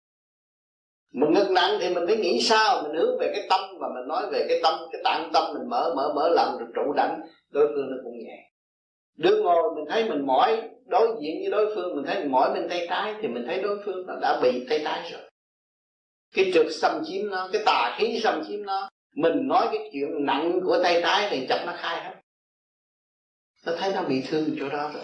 Mình 1.13 1.33
ngực 1.33 1.51
nặng 1.51 1.77
thì 1.81 1.93
mình 1.93 2.03
phải 2.07 2.17
nghĩ 2.17 2.41
sao, 2.41 2.83
mình 2.83 2.95
hướng 2.95 3.17
về 3.19 3.31
cái 3.35 3.47
tâm 3.49 3.61
và 3.79 3.87
mình 3.87 4.07
nói 4.07 4.29
về 4.31 4.45
cái 4.49 4.59
tâm, 4.63 4.73
cái 4.91 5.01
tạng 5.03 5.29
tâm, 5.33 5.43
mình 5.53 5.69
mở 5.69 5.93
mở 5.95 6.13
mở 6.15 6.29
lòng 6.35 6.57
rồi 6.59 6.67
trụ 6.75 6.93
đảnh 6.95 7.21
đối 7.49 7.67
phương 7.67 7.89
nó 7.89 7.97
cũng 8.03 8.19
nhẹ. 8.19 8.49
Đứa 9.17 9.41
ngồi 9.43 9.75
mình 9.75 9.85
thấy 9.89 10.09
mình 10.09 10.25
mỏi, 10.25 10.61
đối 10.85 11.07
diện 11.21 11.37
với 11.41 11.51
đối 11.51 11.75
phương, 11.75 11.95
mình 11.95 12.05
thấy 12.05 12.19
mình 12.19 12.31
mỏi 12.31 12.53
bên 12.53 12.69
tay 12.69 12.85
trái, 12.89 13.15
thì 13.21 13.27
mình 13.27 13.43
thấy 13.47 13.61
đối 13.61 13.77
phương 13.85 14.07
nó 14.07 14.13
đã 14.21 14.39
bị 14.43 14.65
tay 14.69 14.81
trái 14.83 15.09
rồi. 15.11 15.21
Cái 16.33 16.51
trực 16.53 16.65
xâm 16.71 17.01
chiếm 17.05 17.29
nó, 17.29 17.49
cái 17.53 17.61
tà 17.65 17.95
khí 17.97 18.19
xâm 18.23 18.43
chiếm 18.47 18.63
nó 18.63 18.89
mình 19.15 19.47
nói 19.47 19.67
cái 19.71 19.89
chuyện 19.93 20.25
nặng 20.25 20.59
của 20.63 20.79
tay 20.83 21.01
trái 21.01 21.27
thì 21.29 21.45
chặt 21.49 21.63
nó 21.65 21.73
khai 21.77 22.03
hết. 22.03 22.21
Nó 23.65 23.73
thấy 23.77 23.93
nó 23.93 24.03
bị 24.03 24.23
thương 24.27 24.55
chỗ 24.59 24.69
đó 24.69 24.91
rồi. 24.93 25.03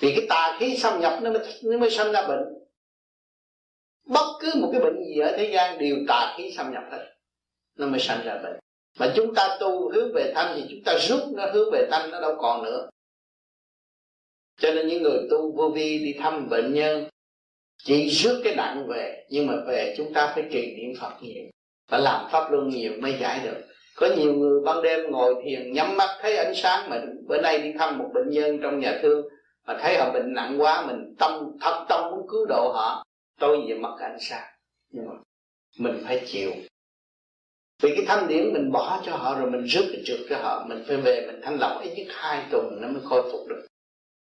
Vì 0.00 0.14
cái 0.16 0.26
tà 0.28 0.56
khí 0.60 0.76
xâm 0.76 1.00
nhập 1.00 1.18
nó 1.22 1.32
mới 1.32 1.60
nó 1.62 1.78
mới 1.78 1.90
sanh 1.90 2.12
ra 2.12 2.28
bệnh. 2.28 2.44
Bất 4.06 4.38
cứ 4.40 4.52
một 4.60 4.68
cái 4.72 4.80
bệnh 4.80 5.04
gì 5.04 5.20
ở 5.20 5.34
thế 5.36 5.50
gian 5.54 5.78
đều 5.78 5.96
tà 6.08 6.34
khí 6.36 6.52
xâm 6.56 6.72
nhập 6.72 6.84
hết. 6.90 7.14
Nó 7.76 7.86
mới 7.86 8.00
sanh 8.00 8.24
ra 8.24 8.40
bệnh. 8.42 8.58
Mà 8.98 9.12
chúng 9.16 9.34
ta 9.34 9.56
tu 9.60 9.92
hướng 9.92 10.12
về 10.14 10.32
thanh 10.34 10.52
thì 10.56 10.66
chúng 10.70 10.82
ta 10.84 10.98
rút 11.08 11.20
nó 11.34 11.46
hướng 11.52 11.70
về 11.72 11.88
thanh 11.90 12.10
nó 12.10 12.20
đâu 12.20 12.36
còn 12.38 12.64
nữa. 12.64 12.88
Cho 14.56 14.72
nên 14.72 14.88
những 14.88 15.02
người 15.02 15.26
tu 15.30 15.52
vô 15.52 15.68
vi 15.68 15.98
đi 15.98 16.14
thăm 16.18 16.48
bệnh 16.48 16.74
nhân, 16.74 17.08
chỉ 17.78 18.08
rước 18.08 18.40
cái 18.44 18.54
nặng 18.56 18.86
về, 18.88 19.26
nhưng 19.30 19.46
mà 19.46 19.54
về 19.66 19.94
chúng 19.96 20.12
ta 20.14 20.32
phải 20.34 20.44
trì 20.52 20.76
niệm 20.76 21.00
phật 21.00 21.12
nhiều 21.20 21.44
phải 21.88 22.00
làm 22.00 22.26
pháp 22.30 22.50
luân 22.50 22.68
nhiều 22.68 22.92
mới 23.00 23.16
giải 23.20 23.40
được. 23.44 23.64
Có 23.96 24.08
nhiều 24.16 24.34
người 24.34 24.60
ban 24.64 24.82
đêm 24.82 25.10
ngồi 25.10 25.34
thiền 25.44 25.72
nhắm 25.72 25.96
mắt 25.96 26.18
thấy 26.22 26.36
ánh 26.36 26.54
sáng 26.54 26.90
mà 26.90 27.00
bữa 27.28 27.40
nay 27.40 27.58
đi 27.58 27.72
thăm 27.78 27.98
một 27.98 28.10
bệnh 28.14 28.30
nhân 28.30 28.58
trong 28.62 28.80
nhà 28.80 28.98
thương 29.02 29.26
mà 29.66 29.78
thấy 29.80 29.98
họ 29.98 30.10
bệnh 30.12 30.34
nặng 30.34 30.60
quá, 30.60 30.86
mình 30.86 31.14
tâm 31.18 31.32
thật 31.60 31.84
tâm 31.88 32.10
muốn 32.10 32.26
cứu 32.30 32.46
độ 32.48 32.72
họ. 32.74 33.04
Tôi 33.38 33.64
về 33.68 33.74
mất 33.74 33.96
ánh 34.00 34.16
sáng. 34.20 34.44
Nhưng 34.90 35.06
mà 35.06 35.12
mình 35.78 36.02
phải 36.04 36.22
chịu. 36.26 36.50
Vì 37.82 37.94
cái 37.96 38.04
thanh 38.08 38.28
điển 38.28 38.52
mình 38.52 38.72
bỏ 38.72 39.02
cho 39.06 39.16
họ 39.16 39.40
rồi 39.40 39.50
mình 39.50 39.64
rước 39.64 39.84
cái 39.92 40.02
trượt 40.06 40.20
cho 40.30 40.36
họ, 40.38 40.66
mình 40.68 40.84
phải 40.88 40.96
về 40.96 41.26
mình 41.26 41.40
thanh 41.42 41.58
lọc 41.60 41.82
ít 41.82 41.94
nhất 41.96 42.06
hai 42.10 42.44
tuần 42.50 42.78
nó 42.80 42.88
mới 42.88 43.02
khôi 43.04 43.22
phục 43.32 43.48
được. 43.48 43.66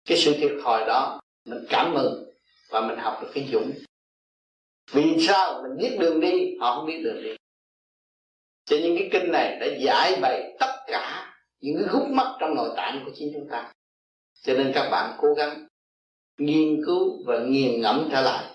Cái 0.09 0.19
sự 0.19 0.35
thiệt 0.35 0.53
thòi 0.65 0.87
đó, 0.87 1.21
mình 1.47 1.65
cảm 1.71 1.95
ơn 1.95 2.25
và 2.71 2.81
mình 2.81 2.99
học 2.99 3.19
được 3.23 3.29
cái 3.35 3.49
dũng. 3.53 3.73
Vì 4.93 5.27
sao? 5.27 5.63
Mình 5.63 5.77
biết 5.79 5.97
đường 6.01 6.21
đi, 6.21 6.57
họ 6.61 6.77
không 6.77 6.87
biết 6.87 7.03
đường 7.05 7.23
đi 7.23 7.37
cho 8.65 8.77
những 8.83 8.97
cái 8.99 9.09
kinh 9.13 9.33
này 9.33 9.59
đã 9.61 9.67
giải 9.79 10.19
bày 10.23 10.57
tất 10.61 10.73
cả 10.87 11.35
những 11.61 11.77
cái 11.79 11.89
khúc 11.89 12.09
mắc 12.09 12.37
trong 12.41 12.55
nội 12.55 12.71
tạng 12.77 13.03
của 13.05 13.11
chính 13.15 13.31
chúng 13.35 13.49
ta. 13.51 13.73
Cho 14.43 14.55
nên 14.55 14.73
các 14.75 14.89
bạn 14.91 15.17
cố 15.21 15.35
gắng 15.35 15.67
nghiên 16.39 16.83
cứu 16.87 17.25
và 17.27 17.39
nghiền 17.39 17.81
ngẫm 17.81 18.09
trở 18.13 18.21
lại. 18.21 18.55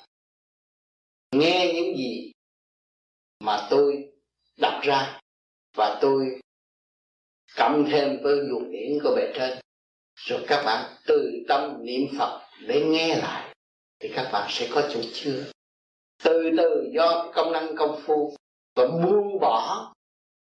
Nghe 1.32 1.74
những 1.74 1.98
gì 1.98 2.32
mà 3.40 3.68
tôi 3.70 4.12
đặt 4.58 4.82
ra 4.84 5.20
và 5.76 6.00
tôi 6.02 6.40
cộng 7.58 7.86
thêm 7.92 8.18
với 8.24 8.36
luồng 8.36 8.72
điển 8.72 9.00
của 9.04 9.14
bề 9.16 9.34
trên. 9.36 9.58
Rồi 10.16 10.46
các 10.48 10.64
bạn 10.66 10.96
từ 11.08 11.32
tâm 11.48 11.86
niệm 11.86 12.08
phật 12.20 12.42
để 12.68 12.86
nghe 12.86 13.16
lại 13.16 13.56
thì 14.00 14.10
các 14.16 14.30
bạn 14.34 14.48
sẽ 14.50 14.70
có 14.72 14.90
chủ 14.94 15.02
chưa 15.14 15.52
từ 16.24 16.52
từ 16.58 16.90
do 16.94 17.32
công 17.36 17.54
năng 17.54 17.76
công 17.76 18.02
phu 18.06 18.36
và 18.76 18.88
buông 18.88 19.40
bỏ 19.40 19.94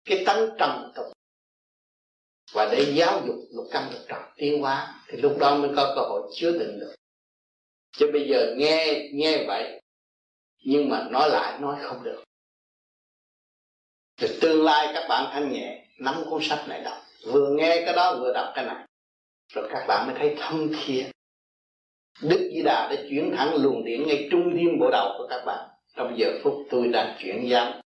cái 0.05 0.23
tánh 0.25 0.49
trầm 0.59 0.91
tục. 0.95 1.05
Và 2.53 2.69
để 2.71 2.93
giáo 2.95 3.21
dục 3.27 3.35
lục 3.51 3.65
căn 3.71 3.89
lục 3.91 4.01
trần 4.07 4.21
tiến 4.35 4.61
hóa, 4.61 5.03
thì 5.07 5.17
lúc 5.17 5.37
đó 5.39 5.55
mới 5.55 5.69
có 5.75 5.93
cơ 5.95 6.01
hội 6.01 6.31
chứa 6.35 6.51
đựng 6.51 6.79
được. 6.79 6.95
Chứ 7.91 8.09
bây 8.13 8.27
giờ 8.29 8.55
nghe 8.57 9.09
nghe 9.13 9.45
vậy, 9.47 9.81
nhưng 10.63 10.89
mà 10.89 11.07
nói 11.11 11.29
lại, 11.29 11.59
nói 11.59 11.75
không 11.81 12.03
được. 12.03 12.23
Thì 14.17 14.27
tương 14.41 14.63
lai 14.63 14.91
các 14.93 15.05
bạn 15.09 15.29
thanh 15.33 15.51
nhẹ, 15.51 15.85
nắm 15.99 16.23
cuốn 16.29 16.41
sách 16.43 16.65
này 16.67 16.81
đọc. 16.81 16.97
Vừa 17.25 17.55
nghe 17.57 17.81
cái 17.85 17.93
đó, 17.93 18.17
vừa 18.19 18.33
đọc 18.33 18.51
cái 18.55 18.65
này. 18.65 18.85
Rồi 19.53 19.69
các 19.73 19.85
bạn 19.87 20.07
mới 20.07 20.15
thấy 20.19 20.35
thâm 20.39 20.71
thiên 20.83 21.11
Đức 22.21 22.49
Di 22.53 22.61
Đà 22.61 22.87
đã 22.91 23.03
chuyển 23.09 23.33
thẳng 23.37 23.55
luồng 23.55 23.85
điện 23.85 24.03
ngay 24.07 24.27
trung 24.31 24.51
tim 24.55 24.79
bộ 24.79 24.89
đầu 24.91 25.15
của 25.17 25.27
các 25.29 25.43
bạn. 25.45 25.69
Trong 25.95 26.15
giờ 26.17 26.27
phút 26.43 26.53
tôi 26.69 26.87
đang 26.87 27.17
chuyển 27.19 27.49
giam 27.51 27.81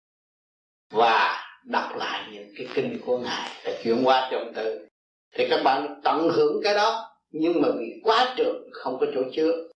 Và 0.90 1.43
đọc 1.64 1.96
lại 1.96 2.28
những 2.32 2.48
cái 2.56 2.68
kinh 2.74 3.00
của 3.06 3.18
Ngài 3.18 3.50
để 3.64 3.80
chuyển 3.84 4.02
qua 4.04 4.28
trong 4.32 4.52
từ. 4.54 4.88
Thì 5.32 5.46
các 5.50 5.62
bạn 5.64 6.00
tận 6.04 6.28
hưởng 6.32 6.60
cái 6.64 6.74
đó, 6.74 7.10
Nhưng 7.30 7.60
mà 7.62 7.68
vì 7.78 8.00
quá 8.02 8.34
trường, 8.36 8.68
không 8.72 8.98
có 9.00 9.06
chỗ 9.14 9.20
chứa. 9.34 9.68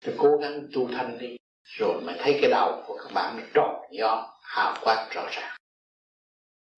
Thì 0.00 0.12
cố 0.18 0.36
gắng 0.36 0.68
tu 0.74 0.88
thanh 0.88 1.18
đi, 1.18 1.36
Rồi 1.62 2.00
mới 2.00 2.16
thấy 2.18 2.38
cái 2.40 2.50
đầu 2.50 2.82
của 2.86 2.96
các 2.96 3.12
bạn 3.14 3.50
tròn 3.54 3.86
do 3.90 4.36
hào 4.42 4.76
quang 4.84 5.08
rõ 5.10 5.26
ràng. 5.32 5.56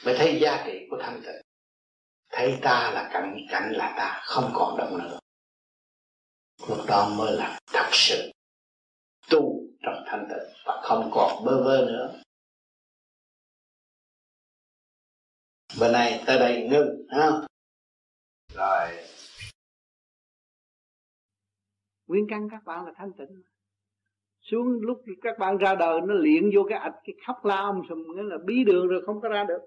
Mới 0.04 0.14
thấy 0.18 0.38
giá 0.40 0.62
trị 0.66 0.86
của 0.90 0.96
thanh 1.00 1.22
tịnh. 1.22 1.42
Thấy 2.32 2.58
ta 2.62 2.90
là 2.94 3.10
cảnh 3.12 3.36
cảnh 3.50 3.72
là 3.72 3.94
ta, 3.98 4.20
Không 4.24 4.50
còn 4.54 4.76
động 4.78 4.98
nữa. 4.98 5.18
Lúc 6.68 6.78
đó 6.86 7.08
mới 7.18 7.32
là 7.32 7.58
thật 7.72 7.88
sự 7.92 8.30
tu 9.30 9.62
trong 9.82 10.04
thanh 10.06 10.26
tịnh 10.28 10.62
và 10.64 10.80
không 10.82 11.10
còn 11.14 11.44
bơ 11.44 11.62
vơ 11.64 11.86
nữa. 11.86 12.20
Bữa 15.80 15.92
nay 15.92 16.24
tới 16.26 16.38
đây 16.38 16.68
ngưng 16.70 17.06
ha 17.08 17.30
rồi. 18.54 18.88
Nguyên 22.06 22.26
căn 22.28 22.48
các 22.50 22.64
bạn 22.64 22.86
là 22.86 22.92
thanh 22.96 23.12
tịnh 23.12 23.42
xuống 24.40 24.80
lúc 24.80 25.02
các 25.22 25.38
bạn 25.38 25.58
ra 25.58 25.74
đời 25.74 26.00
nó 26.00 26.14
luyện 26.14 26.50
vô 26.54 26.66
cái 26.68 26.78
ạch 26.78 27.00
cái 27.04 27.14
khóc 27.26 27.44
la 27.44 27.56
om 27.56 27.82
sùm 27.88 27.98
nghĩa 27.98 28.22
là 28.22 28.36
bí 28.44 28.64
đường 28.64 28.88
rồi 28.88 29.02
không 29.06 29.20
có 29.20 29.28
ra 29.28 29.44
được. 29.44 29.60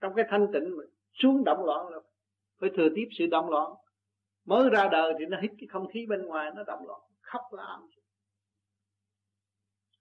Trong 0.00 0.12
cái 0.16 0.24
thanh 0.30 0.46
tịnh 0.52 0.76
mà 0.76 0.84
xuống 1.14 1.44
động 1.44 1.64
loạn 1.64 1.88
là 1.88 1.98
phải 2.60 2.70
thừa 2.76 2.88
tiếp 2.96 3.08
sự 3.18 3.26
động 3.26 3.50
loạn. 3.50 3.72
Mới 4.44 4.70
ra 4.70 4.88
đời 4.92 5.12
thì 5.18 5.24
nó 5.24 5.40
hít 5.40 5.50
cái 5.58 5.66
không 5.68 5.88
khí 5.92 6.06
bên 6.08 6.26
ngoài 6.26 6.50
nó 6.54 6.64
động 6.64 6.86
loạn 6.86 7.00
khóc 7.20 7.42
la 7.52 7.78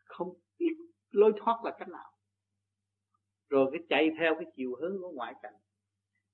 không 0.06 0.34
biết 0.60 0.76
lối 1.12 1.34
thoát 1.38 1.62
là 1.64 1.72
cách 1.80 1.90
nào 1.90 2.13
rồi 3.50 3.70
cái 3.72 3.82
chạy 3.90 4.10
theo 4.20 4.36
cái 4.36 4.46
chiều 4.56 4.76
hướng 4.82 5.02
của 5.02 5.12
ngoại 5.12 5.34
cảnh. 5.42 5.54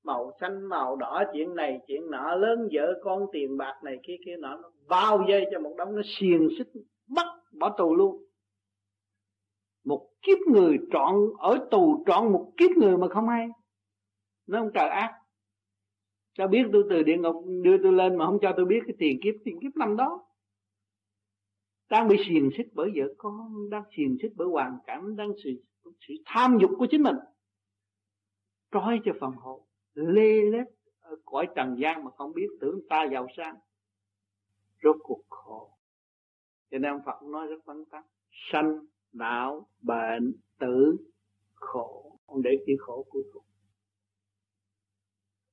Màu 0.03 0.31
xanh, 0.41 0.65
màu 0.65 0.95
đỏ, 0.95 1.23
chuyện 1.33 1.55
này, 1.55 1.79
chuyện 1.87 2.11
nọ, 2.11 2.35
lớn 2.35 2.69
vợ 2.73 2.99
con, 3.03 3.25
tiền 3.31 3.57
bạc 3.57 3.79
này, 3.83 3.99
kia 4.03 4.15
kia 4.25 4.35
nọ, 4.39 4.57
nó 4.57 4.71
bao 4.87 5.25
dây 5.29 5.45
cho 5.51 5.59
một 5.59 5.75
đống, 5.77 5.95
nó 5.95 6.01
xiềng 6.19 6.49
xích, 6.57 6.67
bắt, 7.07 7.27
bỏ 7.59 7.75
tù 7.77 7.95
luôn. 7.95 8.23
Một 9.85 10.09
kiếp 10.21 10.37
người 10.37 10.77
trọn, 10.91 11.15
ở 11.39 11.67
tù 11.71 12.03
trọn 12.07 12.31
một 12.33 12.51
kiếp 12.57 12.71
người 12.77 12.97
mà 12.97 13.07
không 13.07 13.27
hay 13.27 13.47
nó 14.49 14.59
không 14.59 14.71
trời 14.73 14.89
ác. 14.89 15.13
Cho 16.33 16.47
biết 16.47 16.63
tôi 16.73 16.83
từ 16.89 17.03
địa 17.03 17.17
ngục, 17.17 17.45
đưa 17.63 17.77
tôi 17.83 17.93
lên 17.93 18.17
mà 18.17 18.25
không 18.25 18.37
cho 18.41 18.53
tôi 18.57 18.65
biết 18.65 18.79
cái 18.87 18.95
tiền 18.99 19.19
kiếp 19.23 19.35
tiền 19.43 19.59
kiếp 19.61 19.75
năm 19.75 19.97
đó. 19.97 20.25
Đang 21.89 22.07
bị 22.07 22.17
xiềng 22.27 22.49
xích 22.57 22.67
bởi 22.73 22.91
vợ 22.95 23.13
con, 23.17 23.69
đang 23.69 23.83
xiềng 23.97 24.17
xích 24.21 24.31
bởi 24.35 24.47
hoàn 24.47 24.77
cảnh, 24.87 25.15
đang 25.15 25.31
sự 26.07 26.13
tham 26.25 26.57
dục 26.61 26.71
của 26.77 26.87
chính 26.91 27.03
mình. 27.03 27.15
Trói 28.71 28.99
cho 29.05 29.11
phần 29.19 29.31
hồn, 29.31 29.63
lê 29.93 30.41
lết 30.41 30.67
ở 30.99 31.15
cõi 31.25 31.47
trần 31.55 31.75
gian 31.79 32.03
mà 32.03 32.11
không 32.11 32.33
biết 32.33 32.47
tưởng 32.61 32.79
ta 32.89 33.07
giàu 33.11 33.27
sang. 33.37 33.55
Rốt 34.83 34.95
cuộc 35.03 35.23
khổ. 35.29 35.77
Cho 36.71 36.77
nên 36.77 36.91
ông 36.91 37.01
Phật 37.05 37.23
nói 37.23 37.47
rất 37.47 37.65
vắn 37.65 37.85
tắt, 37.91 38.05
sanh 38.51 38.79
đạo 39.11 39.69
bệnh, 39.81 40.33
tử, 40.59 40.97
khổ. 41.53 42.19
Ông 42.25 42.41
để 42.41 42.51
chữ 42.67 42.73
khổ 42.79 43.05
cuối 43.09 43.23
cùng. 43.33 43.43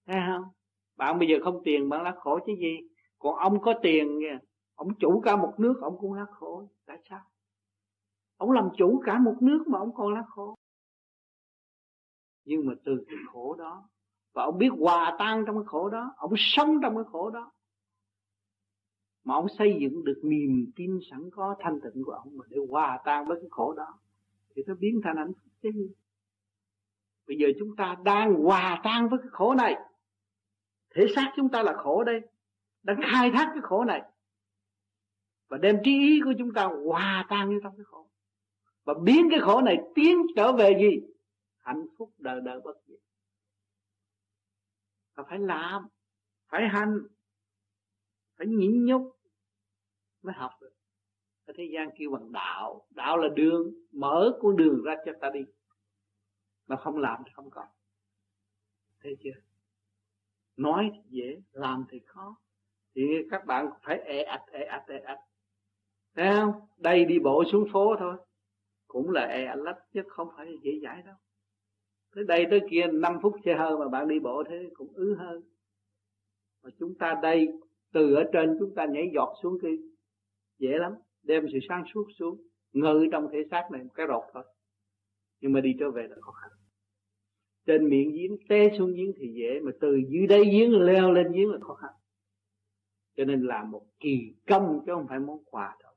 Thấy 0.07 0.17
không? 0.27 0.45
Bạn 0.97 1.19
bây 1.19 1.29
giờ 1.29 1.37
không 1.45 1.61
tiền, 1.65 1.89
bạn 1.89 2.03
lắc 2.03 2.15
khổ 2.19 2.39
chứ 2.47 2.53
gì? 2.61 2.89
Còn 3.19 3.35
ông 3.37 3.61
có 3.61 3.75
tiền 3.83 4.19
kìa. 4.21 4.39
Ông 4.75 4.89
chủ 4.99 5.21
cả 5.21 5.37
một 5.37 5.55
nước, 5.59 5.75
ông 5.83 5.99
cũng 5.99 6.13
lắc 6.13 6.31
khổ. 6.31 6.69
Tại 6.87 6.99
sao? 7.11 7.21
Ông 8.37 8.51
làm 8.51 8.69
chủ 8.77 9.03
cả 9.07 9.19
một 9.19 9.37
nước 9.41 9.65
mà 9.69 9.79
ông 9.79 9.95
còn 9.95 10.15
là 10.15 10.23
khổ. 10.29 10.55
Nhưng 12.45 12.67
mà 12.67 12.73
từ 12.85 13.05
cái 13.09 13.17
khổ 13.33 13.55
đó, 13.55 13.89
và 14.33 14.45
ông 14.45 14.59
biết 14.59 14.69
hòa 14.79 15.17
tan 15.19 15.45
trong 15.47 15.57
cái 15.57 15.65
khổ 15.67 15.89
đó, 15.89 16.15
ông 16.17 16.33
sống 16.37 16.79
trong 16.83 16.95
cái 16.95 17.05
khổ 17.13 17.31
đó, 17.31 17.53
mà 19.25 19.35
ông 19.35 19.47
xây 19.59 19.77
dựng 19.81 20.05
được 20.05 20.21
niềm 20.23 20.71
tin 20.77 20.99
sẵn 21.11 21.31
có, 21.33 21.57
thanh 21.59 21.81
tịnh 21.81 22.05
của 22.05 22.13
ông 22.13 22.37
mà 22.37 22.45
để 22.49 22.59
hòa 22.71 23.01
tan 23.05 23.27
với 23.27 23.37
cái 23.41 23.49
khổ 23.51 23.73
đó, 23.73 23.99
thì 24.55 24.63
nó 24.67 24.75
biến 24.75 25.01
thành 25.05 25.17
hạnh 25.17 25.33
phúc 25.33 25.53
chứ. 25.63 25.71
Bây 27.27 27.37
giờ 27.37 27.49
chúng 27.59 27.77
ta 27.77 27.97
đang 28.05 28.35
hòa 28.35 28.81
tan 28.85 29.09
với 29.09 29.19
cái 29.19 29.29
khổ 29.31 29.55
này. 29.55 29.77
Thể 30.95 31.07
xác 31.15 31.33
chúng 31.37 31.49
ta 31.49 31.63
là 31.63 31.73
khổ 31.77 32.05
đây. 32.05 32.21
Đang 32.83 33.01
khai 33.13 33.31
thác 33.31 33.51
cái 33.55 33.63
khổ 33.63 33.85
này. 33.85 34.03
Và 35.49 35.59
đem 35.59 35.77
trí 35.85 35.91
ý 35.91 36.21
của 36.25 36.33
chúng 36.39 36.53
ta 36.53 36.65
hòa 36.85 37.27
tan 37.29 37.49
vô 37.49 37.61
trong 37.63 37.77
cái 37.77 37.85
khổ 37.85 38.07
và 38.87 38.95
biến 39.03 39.29
cái 39.31 39.41
khổ 39.41 39.63
này 39.63 39.79
tiến 39.95 40.27
trở 40.37 40.53
về 40.53 40.79
gì? 40.81 41.07
Hạnh 41.59 41.87
phúc 41.99 42.13
đời 42.19 42.41
đời 42.45 42.61
bất 42.61 42.77
diệt. 42.87 42.99
Và 45.15 45.25
phải 45.29 45.39
làm, 45.39 45.89
phải 46.49 46.69
hành, 46.69 47.01
phải 48.37 48.47
nhịn 48.47 48.85
nhục 48.85 49.19
mới 50.23 50.35
học 50.35 50.51
được. 50.61 50.73
Ở 51.47 51.53
thế 51.57 51.65
gian 51.73 51.89
kêu 51.99 52.11
bằng 52.11 52.33
đạo 52.33 52.87
đạo 52.91 53.17
là 53.17 53.29
đường, 53.29 53.75
mở 53.93 54.39
con 54.43 54.57
đường 54.57 54.83
ra 54.83 54.95
cho 55.07 55.13
ta 55.21 55.31
đi. 55.31 55.41
Mà 56.67 56.77
không 56.77 56.97
làm 56.97 57.23
thì 57.27 57.33
không 57.35 57.51
còn. 57.51 57.69
Thấy 59.03 59.17
chưa? 59.21 59.41
Nói 60.57 60.91
thì 60.95 61.01
dễ, 61.09 61.41
làm 61.53 61.85
thì 61.89 62.01
khó. 62.07 62.37
Thì 62.95 63.03
các 63.31 63.47
bạn 63.47 63.71
phải 63.83 63.99
ê 63.99 64.23
ạch 64.23 64.45
ê 64.53 64.65
ạch 64.65 64.85
ê 64.89 64.99
ạch. 64.99 65.21
Thấy 66.15 66.27
không? 66.37 66.69
Đây 66.77 67.05
đi 67.05 67.19
bộ 67.19 67.45
xuống 67.53 67.69
phố 67.73 67.97
thôi 67.99 68.17
cũng 68.97 69.11
là 69.11 69.21
e 69.21 69.57
lách 69.57 69.79
chứ 69.93 70.03
không 70.09 70.29
phải 70.37 70.47
dễ 70.63 70.71
dãi 70.83 71.03
đâu. 71.03 71.15
Tới 72.15 72.25
đây 72.25 72.47
tới 72.51 72.61
kia 72.71 72.87
5 72.93 73.19
phút 73.23 73.37
xe 73.45 73.55
hơi 73.55 73.77
mà 73.79 73.89
bạn 73.89 74.09
đi 74.09 74.19
bộ 74.19 74.45
thế 74.49 74.71
cũng 74.75 74.93
ứ 74.95 75.15
hơn. 75.15 75.43
Mà 76.63 76.71
chúng 76.79 76.95
ta 76.99 77.15
đây, 77.23 77.49
từ 77.93 78.15
ở 78.15 78.25
trên 78.33 78.57
chúng 78.59 78.75
ta 78.75 78.87
nhảy 78.87 79.11
giọt 79.15 79.35
xuống 79.43 79.59
kia 79.63 79.77
dễ 80.59 80.79
lắm, 80.79 80.93
đem 81.23 81.47
sự 81.53 81.59
sáng 81.69 81.85
suốt 81.95 82.07
xuống, 82.19 82.41
ngự 82.73 83.07
trong 83.13 83.29
thể 83.33 83.39
xác 83.51 83.69
này 83.73 83.83
một 83.83 83.91
cái 83.95 84.07
rột 84.09 84.23
thôi. 84.33 84.45
Nhưng 85.41 85.53
mà 85.53 85.61
đi 85.61 85.77
trở 85.81 85.91
về 85.91 86.07
là 86.09 86.17
khó 86.21 86.33
khăn. 86.33 86.51
Trên 87.67 87.89
miệng 87.89 88.13
giếng, 88.13 88.37
té 88.49 88.71
xuống 88.79 88.95
giếng 88.95 89.13
thì 89.17 89.33
dễ, 89.35 89.61
mà 89.61 89.73
từ 89.81 90.01
dưới 90.09 90.27
đáy 90.27 90.45
giếng 90.45 90.81
leo 90.81 91.13
lên 91.13 91.33
giếng 91.33 91.51
là 91.51 91.59
khó 91.61 91.75
khăn. 91.75 91.93
Cho 93.17 93.25
nên 93.25 93.43
là 93.43 93.65
một 93.65 93.87
kỳ 94.01 94.35
công 94.47 94.83
chứ 94.87 94.93
không 94.95 95.07
phải 95.09 95.19
món 95.19 95.45
quà 95.45 95.77
đâu. 95.83 95.93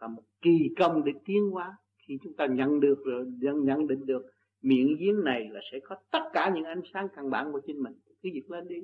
Là 0.00 0.08
một 0.08 0.22
kỳ 0.40 0.74
công 0.78 1.04
để 1.04 1.12
tiến 1.24 1.50
hóa 1.50 1.78
khi 2.08 2.18
chúng 2.22 2.34
ta 2.36 2.46
nhận 2.46 2.80
được 2.80 3.02
rồi 3.04 3.26
nhận, 3.40 3.64
nhận 3.64 3.86
định 3.86 4.06
được 4.06 4.26
miệng 4.62 4.96
giếng 4.98 5.24
này 5.24 5.48
là 5.50 5.60
sẽ 5.72 5.78
có 5.84 5.96
tất 6.10 6.30
cả 6.32 6.52
những 6.54 6.64
ánh 6.64 6.82
sáng 6.92 7.08
căn 7.16 7.30
bản 7.30 7.52
của 7.52 7.60
chính 7.66 7.82
mình. 7.82 7.92
Cứ 8.22 8.30
việc 8.32 8.50
lên 8.50 8.68
đi. 8.68 8.76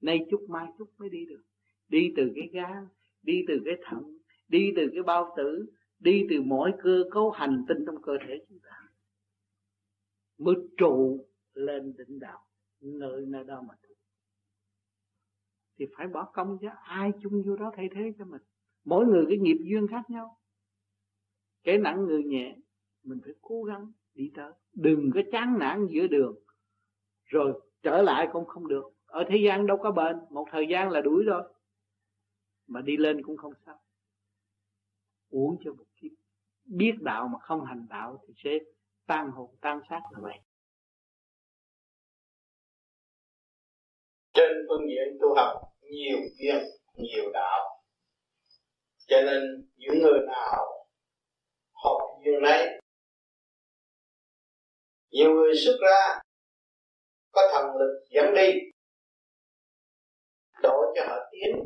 Nay 0.00 0.26
chút 0.30 0.46
mai 0.48 0.66
chút 0.78 0.88
mới 0.98 1.08
đi 1.08 1.24
được. 1.24 1.42
Đi 1.88 2.12
từ 2.16 2.32
cái 2.34 2.48
gan 2.52 2.86
đi 3.22 3.44
từ 3.48 3.60
cái 3.64 3.74
thận 3.82 4.18
đi 4.48 4.72
từ 4.76 4.88
cái 4.92 5.02
bao 5.02 5.34
tử 5.36 5.66
đi 5.98 6.26
từ 6.30 6.42
mỗi 6.42 6.72
cơ 6.82 7.04
cấu 7.10 7.30
hành 7.30 7.64
tinh 7.68 7.78
trong 7.86 8.02
cơ 8.02 8.12
thể 8.26 8.44
chúng 8.48 8.58
ta 8.58 8.88
mới 10.38 10.54
trụ 10.76 11.26
lên 11.54 11.94
đỉnh 11.98 12.18
đạo 12.18 12.40
nơi 12.80 13.26
nơi 13.26 13.44
đó 13.44 13.62
mà 13.68 13.74
trụ. 13.82 13.94
Thì 15.78 15.86
phải 15.96 16.06
bỏ 16.08 16.30
công 16.34 16.58
chứ. 16.60 16.68
Ai 16.82 17.10
chung 17.22 17.42
vô 17.46 17.56
đó 17.56 17.72
thay 17.76 17.88
thế 17.94 18.12
cho 18.18 18.24
mình? 18.24 18.42
Mỗi 18.84 19.06
người 19.06 19.24
cái 19.28 19.38
nghiệp 19.38 19.58
duyên 19.60 19.86
khác 19.88 20.10
nhau 20.10 20.38
cái 21.64 21.78
nặng 21.78 22.06
người 22.06 22.22
nhẹ, 22.22 22.56
mình 23.02 23.20
phải 23.24 23.34
cố 23.40 23.62
gắng 23.62 23.92
đi 24.14 24.30
tới. 24.36 24.52
Đừng 24.72 25.10
có 25.14 25.20
chán 25.32 25.58
nản 25.58 25.86
giữa 25.90 26.06
đường, 26.06 26.38
rồi 27.24 27.60
trở 27.82 28.02
lại 28.02 28.28
cũng 28.32 28.46
không 28.46 28.68
được. 28.68 28.84
Ở 29.06 29.24
thế 29.28 29.36
gian 29.44 29.66
đâu 29.66 29.76
có 29.82 29.90
bền, 29.90 30.16
một 30.30 30.46
thời 30.50 30.66
gian 30.70 30.90
là 30.90 31.00
đuổi 31.00 31.24
rồi 31.24 31.42
mà 32.66 32.80
đi 32.80 32.96
lên 32.96 33.22
cũng 33.22 33.36
không 33.36 33.52
sao. 33.66 33.80
Uống 35.30 35.56
cho 35.64 35.72
một 35.72 35.84
kiếp. 35.96 36.10
Biết 36.64 36.92
đạo 37.00 37.28
mà 37.28 37.38
không 37.38 37.64
hành 37.64 37.86
đạo 37.90 38.24
thì 38.26 38.34
sẽ 38.36 38.50
tan 39.06 39.30
hồn, 39.30 39.56
tan 39.60 39.80
xác 39.90 40.00
là 40.12 40.18
vậy. 40.22 40.38
Trên 44.34 44.52
phương 44.68 44.88
diện 44.88 45.18
tu 45.20 45.34
học, 45.36 45.62
nhiều 45.80 46.18
duyên, 46.38 46.64
nhiều 46.96 47.30
đạo. 47.32 47.84
Cho 49.06 49.16
nên, 49.26 49.68
những 49.76 50.02
người 50.02 50.20
nào 50.26 50.83
học 51.84 51.98
duyên 52.24 52.42
này. 52.42 52.80
Nhiều 55.10 55.30
người 55.30 55.54
xuất 55.64 55.76
ra, 55.80 56.20
có 57.32 57.42
thần 57.52 57.64
lực 57.78 58.04
dẫn 58.10 58.34
đi, 58.34 58.52
đổ 60.62 60.92
cho 60.94 61.02
họ 61.08 61.16
tiến 61.32 61.64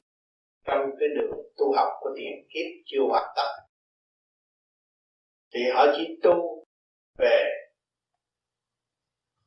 trong 0.66 0.90
cái 1.00 1.08
đường 1.16 1.38
tu 1.56 1.72
học 1.76 1.88
của 2.00 2.10
tiền 2.16 2.48
kiếp 2.54 2.66
chưa 2.86 3.02
hoàn 3.08 3.32
tất. 3.36 3.52
Thì 5.54 5.60
họ 5.74 5.86
chỉ 5.96 6.20
tu 6.22 6.64
về 7.18 7.44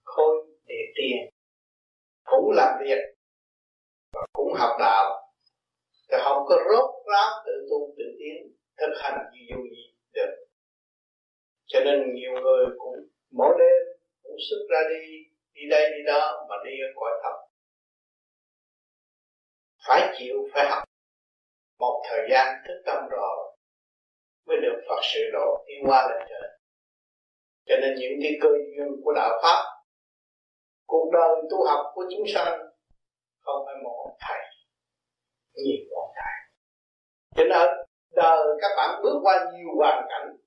khôi 0.03 0.47
để 0.65 0.75
tiền, 0.95 1.29
cũng 2.23 2.51
làm 2.55 2.79
việc 2.83 3.01
và 4.13 4.21
cũng 4.33 4.53
học 4.53 4.77
đạo. 4.79 5.33
Thì 6.11 6.17
không 6.23 6.43
có 6.47 6.55
rốt 6.71 6.89
ráo 7.11 7.43
tự 7.45 7.51
tu 7.69 7.95
tự 7.97 8.03
tiến, 8.19 8.55
thực 8.77 8.93
hành 9.01 9.17
gì 9.33 9.39
dù 9.49 9.61
gì 9.63 9.95
được 10.13 10.50
cho 11.71 11.79
nên 11.85 12.13
nhiều 12.15 12.31
người 12.31 12.65
cũng 12.77 12.95
mỗi 13.31 13.53
đêm, 13.59 13.97
cũng 14.23 14.37
xuất 14.49 14.61
ra 14.71 14.79
đi 14.89 15.01
đi 15.53 15.61
đây, 15.69 15.89
đi 15.89 16.03
đó, 16.05 16.45
mà 16.49 16.55
đi 16.65 16.71
ở 16.71 16.89
cõi 16.95 17.11
thấp 17.23 17.35
phải 19.87 20.15
chịu, 20.17 20.35
phải 20.53 20.69
học. 20.69 20.83
Một 21.79 22.03
thời 22.09 22.27
gian 22.31 22.55
thức 22.67 22.81
tâm 22.85 23.03
rồi 23.11 23.55
mới 24.45 24.57
được 24.61 24.81
Phật 24.89 25.01
sự 25.13 25.19
độ 25.33 25.63
tiến 25.67 25.89
qua 25.89 26.07
lên 26.09 26.27
trời 26.29 26.51
cho 27.65 27.75
nên 27.81 27.95
những 27.99 28.19
cái 28.21 28.31
cơ 28.41 28.49
duyên 28.49 28.87
của 29.03 29.13
đạo 29.15 29.39
pháp, 29.43 29.59
cuộc 30.87 31.09
đời 31.13 31.41
tu 31.51 31.65
học 31.67 31.91
của 31.95 32.05
chúng 32.11 32.27
sanh 32.33 32.59
không 33.41 33.65
phải 33.65 33.75
một 33.83 33.95
ông 34.05 34.17
thầy, 34.19 34.39
nhiều 35.53 35.85
ông 35.95 36.11
thầy. 36.15 36.35
Cho 37.35 37.43
nên 37.43 37.67
đời 38.15 38.45
các 38.61 38.71
bạn 38.77 39.01
bước 39.03 39.19
qua 39.23 39.51
nhiều 39.53 39.69
hoàn 39.77 40.05
cảnh 40.09 40.37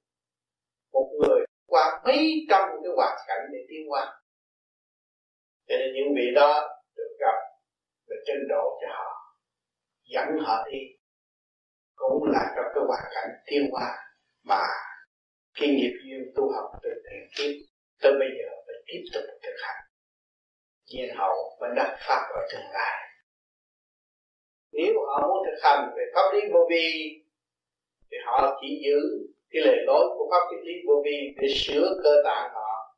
một 0.95 1.09
người 1.21 1.41
qua 1.66 2.03
mấy 2.05 2.47
trăm 2.51 2.62
cái 2.83 2.93
hoàn 2.97 3.16
cảnh 3.29 3.43
để 3.53 3.59
tiến 3.69 3.93
qua 3.93 4.05
cho 5.69 5.75
nên 5.79 5.95
những 5.95 6.15
vị 6.16 6.27
đó 6.35 6.69
được 6.97 7.16
gặp 7.21 7.37
và 8.09 8.16
chân 8.27 8.37
độ 8.49 8.79
cho 8.81 8.89
họ, 8.91 9.39
dẫn 10.05 10.29
họ 10.47 10.69
đi, 10.73 10.79
cũng 11.95 12.25
là 12.33 12.53
trong 12.57 12.65
cái 12.75 12.85
hoàn 12.89 13.05
cảnh 13.15 13.31
tiến 13.47 13.71
hóa 13.73 13.89
mà 14.43 14.62
khi 15.55 15.66
nghiệp 15.66 15.95
duyên 16.05 16.33
tu 16.37 16.53
học 16.53 16.71
từ 16.83 16.91
tiền 17.05 17.29
kiếp 17.37 17.66
tới 18.03 18.12
bây 18.19 18.29
giờ 18.39 18.49
phải 18.66 18.75
tiếp 18.87 19.03
tục 19.15 19.23
thực 19.43 19.57
hành. 19.62 19.85
Nhiên 20.87 21.16
hậu 21.16 21.57
và 21.61 21.69
đắc 21.77 21.97
pháp 22.09 22.29
ở 22.35 22.41
tương 22.53 22.71
lai. 22.73 23.09
Nếu 24.73 24.95
họ 25.07 25.29
muốn 25.29 25.47
thực 25.47 25.59
hành 25.62 25.91
về 25.97 26.05
pháp 26.15 26.31
lý 26.33 26.41
vô 26.53 26.66
vi, 26.71 26.91
thì 28.11 28.16
họ 28.27 28.59
chỉ 28.61 28.83
giữ 28.85 29.27
cái 29.55 29.63
lời 29.65 29.77
nói 29.87 30.05
của 30.15 30.29
pháp 30.31 30.57
lý 30.65 30.73
vô 30.87 31.03
vi 31.05 31.35
để 31.37 31.49
sửa 31.57 31.97
cơ 32.05 32.11
tạng 32.25 32.51
họ 32.55 32.97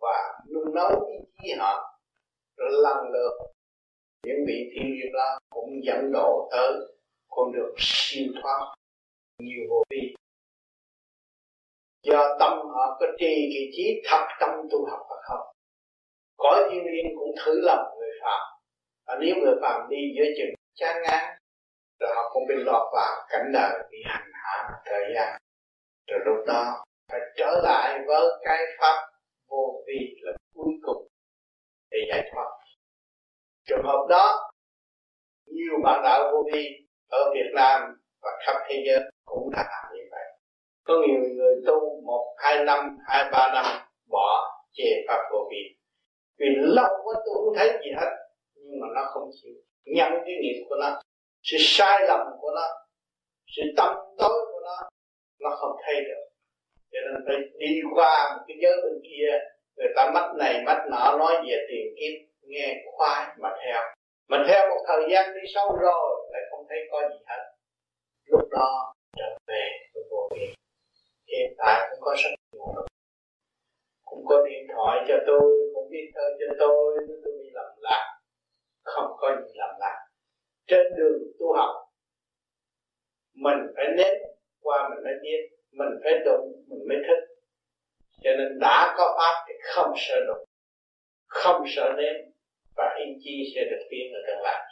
và 0.00 0.38
nung 0.54 0.74
nấu 0.74 1.06
ý 1.06 1.16
chí 1.42 1.52
họ 1.58 2.00
rồi 2.56 2.70
lần 2.70 2.96
lượt 3.12 3.32
những 4.26 4.44
vị 4.46 4.70
thiên 4.74 4.92
nhiên 4.92 5.12
đó 5.12 5.38
cũng 5.50 5.70
dẫn 5.84 6.12
độ 6.12 6.48
tới 6.50 6.72
con 7.28 7.52
đường 7.52 7.74
siêu 7.78 8.26
thoát, 8.42 8.74
nhiều 9.38 9.64
vô 9.70 9.84
vi. 9.90 10.14
Do 12.02 12.36
tâm 12.40 12.52
họ 12.52 12.96
có 13.00 13.06
trì 13.18 13.50
kỳ 13.52 13.70
trí 13.76 14.02
thật 14.04 14.26
tâm 14.40 14.50
tu 14.70 14.86
học 14.90 15.00
hay 15.10 15.18
không 15.22 15.54
cõi 16.36 16.68
thiên 16.70 16.82
nhiên 16.82 17.06
cũng 17.18 17.34
thử 17.44 17.60
lòng 17.60 17.98
người 17.98 18.10
phạm 18.22 18.40
và 19.06 19.16
nếu 19.20 19.34
người 19.42 19.54
phạm 19.62 19.88
đi 19.90 19.96
giữa 20.16 20.24
chừng 20.38 20.54
chán 20.74 20.96
ngán, 21.02 21.38
rồi 22.00 22.10
họ 22.14 22.30
cũng 22.32 22.46
bị 22.48 22.54
lọt 22.58 22.82
vào 22.92 23.26
cảnh 23.28 23.50
đời 23.52 23.88
bị 23.90 23.98
hành 24.04 24.30
hạ 24.32 24.68
thời 24.84 25.04
gian 25.14 25.38
rồi 26.08 26.20
lúc 26.24 26.46
đó, 26.46 26.84
phải 27.08 27.20
trở 27.36 27.60
lại 27.62 28.00
với 28.06 28.22
cái 28.44 28.58
pháp 28.80 29.08
vô 29.48 29.82
vi 29.86 30.14
là 30.20 30.32
cuối 30.54 30.72
cùng 30.82 31.08
để 31.90 31.98
giải 32.10 32.30
thoát 32.32 32.58
trường 33.68 33.84
hợp 33.84 34.06
đó, 34.08 34.50
nhiều 35.46 35.72
bạn 35.84 36.00
đạo 36.04 36.30
vô 36.32 36.44
vi 36.52 36.66
ở 37.10 37.30
Việt 37.34 37.50
Nam 37.54 37.82
và 38.22 38.30
khắp 38.46 38.56
thế 38.68 38.82
giới 38.86 39.00
cũng 39.24 39.50
đã 39.52 39.64
làm 39.70 39.94
như 39.94 40.02
vậy. 40.10 40.24
Có 40.84 40.94
nhiều 40.94 41.20
người 41.36 41.54
tu 41.66 42.02
một, 42.04 42.34
hai 42.38 42.64
năm, 42.64 42.98
hai, 43.06 43.24
ba 43.32 43.50
năm 43.54 43.64
bỏ 44.10 44.60
chê 44.72 44.84
pháp 45.08 45.22
vô 45.32 45.38
vi. 45.50 45.76
Vì 46.38 46.46
lâu 46.56 46.90
quá 47.04 47.14
tôi 47.26 47.34
không 47.34 47.54
thấy 47.56 47.68
gì 47.68 47.90
hết, 48.00 48.10
nhưng 48.54 48.80
mà 48.80 48.86
nó 48.94 49.10
không 49.14 49.30
chịu. 49.42 49.54
Nhận 49.84 50.12
cái 50.12 50.34
nghiệp 50.42 50.66
của 50.68 50.76
nó, 50.80 51.00
sự 51.42 51.56
sai 51.60 52.00
lầm 52.08 52.20
của 52.40 52.50
nó, 52.54 52.66
sự 53.56 53.62
tâm 53.76 53.94
tối 54.18 54.46
nó 55.40 55.50
không 55.60 55.76
thấy 55.86 55.94
được. 55.94 56.24
Cho 56.92 56.98
nên 57.04 57.22
phải 57.26 57.36
đi 57.58 57.80
qua 57.94 58.36
một 58.36 58.44
cái 58.48 58.56
giới 58.62 58.76
bên 58.82 59.00
kia, 59.02 59.30
người 59.76 59.88
ta 59.96 60.10
mắt 60.14 60.26
này 60.38 60.62
mắt 60.66 60.78
nọ, 60.90 61.16
nói 61.18 61.34
về 61.46 61.66
tiền 61.68 61.86
kiếp, 61.98 62.14
nghe 62.42 62.74
khoái 62.96 63.26
mà 63.38 63.48
theo. 63.64 63.80
Mà 64.28 64.44
theo 64.48 64.68
một 64.70 64.84
thời 64.86 65.02
gian 65.10 65.34
đi 65.34 65.40
sâu 65.54 65.76
rồi, 65.80 66.28
lại 66.32 66.42
không 66.50 66.66
thấy 66.68 66.78
có 66.90 67.08
gì 67.08 67.18
hết. 67.26 67.42
Lúc 68.24 68.48
đó, 68.50 68.94
trở 69.16 69.36
về 69.46 69.68
với 69.94 70.02
vô 70.10 70.28
vi. 70.34 70.46
Hiện 71.28 71.54
tại 71.58 71.88
cũng 71.90 72.00
có 72.00 72.16
rất 72.18 72.30
nhiều 72.52 72.88
cũng 74.10 74.24
có 74.28 74.46
điện 74.48 74.66
thoại 74.74 75.04
cho 75.08 75.14
tôi, 75.26 75.70
cũng 75.74 75.90
biết 75.90 76.10
thơ 76.14 76.22
cho 76.40 76.54
tôi 76.58 76.96
tôi 77.24 77.32
bị 77.38 77.50
lầm 77.52 77.66
lạc. 77.80 78.18
Không 78.84 79.12
có 79.18 79.36
gì 79.36 79.52
lầm 79.54 79.70
lạc. 79.78 80.06
Trên 80.66 80.86
đường 80.96 81.22
tu 81.38 81.56
học, 81.56 81.74
mình 83.34 83.58
phải 83.76 83.84
nếm 83.96 84.14
qua 84.60 84.88
mình 84.90 85.04
mới 85.04 85.14
biết, 85.22 85.40
mình 85.72 85.92
phải 86.04 86.12
đụng 86.24 86.46
mình 86.68 86.88
mới 86.88 86.98
thích. 87.06 87.22
Cho 88.22 88.30
nên 88.38 88.58
đã 88.60 88.94
có 88.96 89.14
pháp 89.18 89.44
thì 89.48 89.54
không 89.74 89.92
sợ 89.96 90.16
đụng, 90.26 90.44
không 91.26 91.62
sợ 91.76 91.92
nếm 91.96 92.14
và 92.76 92.96
yên 92.98 93.18
chi 93.24 93.52
sẽ 93.54 93.60
được 93.70 93.86
tiến 93.90 94.12
ở 94.14 94.20
tương 94.26 94.42
lai 94.42 94.68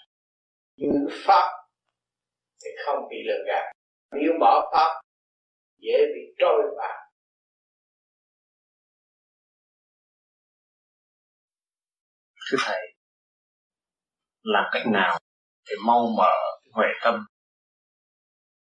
giữ 0.76 0.88
pháp 1.26 1.66
thì 2.64 2.70
không 2.84 3.08
bị 3.10 3.16
lừa 3.28 3.44
gạt. 3.46 3.72
Nếu 4.12 4.32
bỏ 4.40 4.70
pháp, 4.72 5.00
dễ 5.78 5.98
bị 6.14 6.34
trôi 6.38 6.62
vào. 6.78 7.06
Thưa 12.50 12.58
thầy, 12.66 12.94
làm 14.42 14.64
cách 14.72 14.86
nào 14.92 15.18
để 15.68 15.74
mau 15.86 16.06
mở 16.18 16.32
huệ 16.72 16.86
tâm 17.02 17.26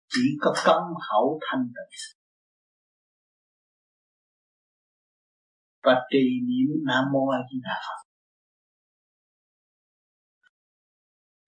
chỉ 0.10 0.22
có 0.42 0.54
cấm 0.66 0.84
khẩu 1.10 1.40
thanh 1.42 1.64
tịnh. 1.66 2.18
Và 5.84 5.96
trì 6.12 6.20
niệm 6.48 6.84
nam 6.88 7.06
mô 7.14 7.30
a 7.30 7.40
di 7.52 7.60
đà 7.64 7.76
phật. 7.88 8.10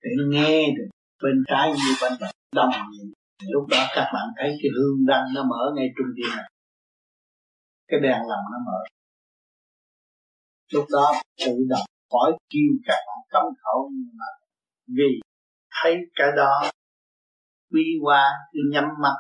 Để 0.02 0.10
nghe 0.30 0.68
được 0.78 0.90
bên 1.24 1.44
trái 1.48 1.72
như 1.72 1.96
bên 2.02 2.14
phải 2.20 2.34
đồng 2.56 2.70
niệm 2.92 3.14
lúc 3.50 3.68
đó 3.72 3.86
các 3.96 4.12
bạn 4.14 4.28
thấy 4.38 4.50
cái 4.62 4.70
hương 4.78 5.06
đăng 5.08 5.26
nó 5.36 5.44
mở 5.44 5.72
ngay 5.76 5.88
trung 5.98 6.08
tâm 6.18 6.38
này. 6.38 6.52
Cái 7.88 8.00
đèn 8.00 8.20
lồng 8.30 8.46
nó 8.52 8.58
mở. 8.66 8.80
Lúc 10.74 10.86
đó 10.92 11.22
tự 11.46 11.56
động 11.70 11.86
khỏi 12.12 12.32
kêu 12.50 12.72
các 12.86 13.00
bạn 13.08 13.20
cấm 13.30 13.44
khẩu, 13.64 13.90
nhưng 13.94 14.18
mà 14.18 14.26
vì 14.88 15.22
thấy 15.82 15.96
cái 16.16 16.28
đó 16.38 16.72
quy 17.72 17.86
qua 18.02 18.24
cứ 18.52 18.60
nhắm 18.72 18.86
mắt 19.04 19.18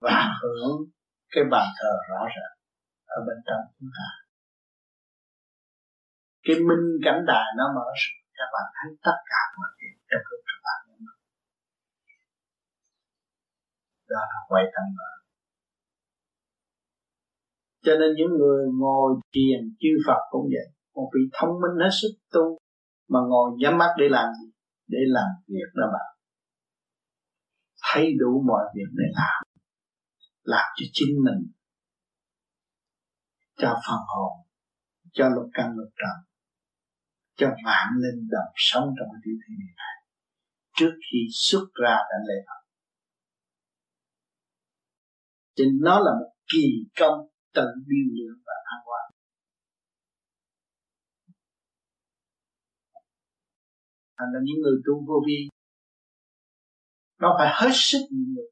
và 0.00 0.38
hưởng 0.42 0.76
cái 1.30 1.44
bàn 1.50 1.66
thờ 1.78 1.92
rõ 2.08 2.20
ràng 2.36 2.54
ở 3.06 3.18
bên 3.26 3.36
trong 3.46 3.62
chúng 3.78 3.90
ta. 3.96 4.08
Cái 6.46 6.56
minh 6.68 6.86
cảnh 7.04 7.20
đài 7.26 7.46
nó 7.58 7.64
mở 7.76 7.86
các 8.38 8.48
bạn 8.54 8.66
thấy 8.76 8.96
tất 9.06 9.18
cả 9.30 9.40
mọi 9.58 9.70
chuyện 9.78 9.94
trong 10.10 10.24
lúc 10.30 10.40
các 10.48 10.60
bạn 10.66 10.78
nhắm 10.88 10.98
mắt. 11.06 11.16
Đó 14.08 14.20
là 14.30 14.40
quay 14.48 14.64
tâm 14.74 14.86
mở 14.98 15.14
cho 17.84 17.92
nên 18.00 18.10
những 18.16 18.32
người 18.38 18.64
ngồi 18.80 19.10
thiền 19.34 19.60
chư 19.80 19.88
Phật 20.06 20.20
cũng 20.30 20.46
vậy. 20.54 20.68
Một 20.94 21.10
vị 21.14 21.20
thông 21.32 21.54
minh 21.62 21.84
hết 21.84 21.90
sức 22.02 22.12
tu 22.32 22.58
mà 23.08 23.20
ngồi 23.28 23.50
nhắm 23.58 23.78
mắt 23.78 23.90
để 23.98 24.06
làm 24.08 24.28
gì? 24.40 24.50
Để 24.88 24.98
làm 25.06 25.28
việc 25.48 25.70
đó 25.74 25.86
bạn 25.92 26.13
thấy 27.94 28.14
đủ 28.18 28.42
mọi 28.46 28.64
việc 28.74 28.90
để 28.92 29.04
làm. 29.12 29.42
Làm 30.42 30.66
cho 30.76 30.84
chính 30.92 31.14
mình, 31.24 31.52
cho 33.56 33.80
phần 33.88 34.00
hồn, 34.06 34.46
cho 35.12 35.28
lục 35.28 35.50
căn 35.54 35.72
lục 35.76 35.92
trần, 35.96 36.16
cho 37.36 37.56
vạn 37.64 37.86
linh 38.02 38.28
đồng 38.30 38.52
sống 38.56 38.84
trong 38.98 39.08
cái 39.12 39.20
tiểu 39.24 39.34
thiên 39.42 39.56
địa 39.58 39.74
này. 39.76 39.96
Trước 40.76 40.94
khi 41.06 41.18
xuất 41.32 41.66
ra 41.82 41.96
tại 41.96 42.20
lễ 42.28 42.34
Phật. 42.46 42.62
Thì 45.56 45.64
nó 45.80 45.98
là 45.98 46.10
một 46.20 46.32
kỳ 46.52 46.66
công 47.00 47.18
tự 47.54 47.66
biên 47.88 48.06
lượng 48.18 48.42
và 48.46 48.52
an 48.64 48.80
hoa. 48.86 49.02
Thành 54.18 54.28
là 54.34 54.40
những 54.42 54.60
người 54.62 54.76
tu 54.86 55.06
vô 55.06 55.14
vi 55.26 55.53
nó 57.24 57.36
phải 57.38 57.50
hết 57.60 57.72
sức 57.72 58.02
nhịn 58.10 58.34
nhục 58.34 58.50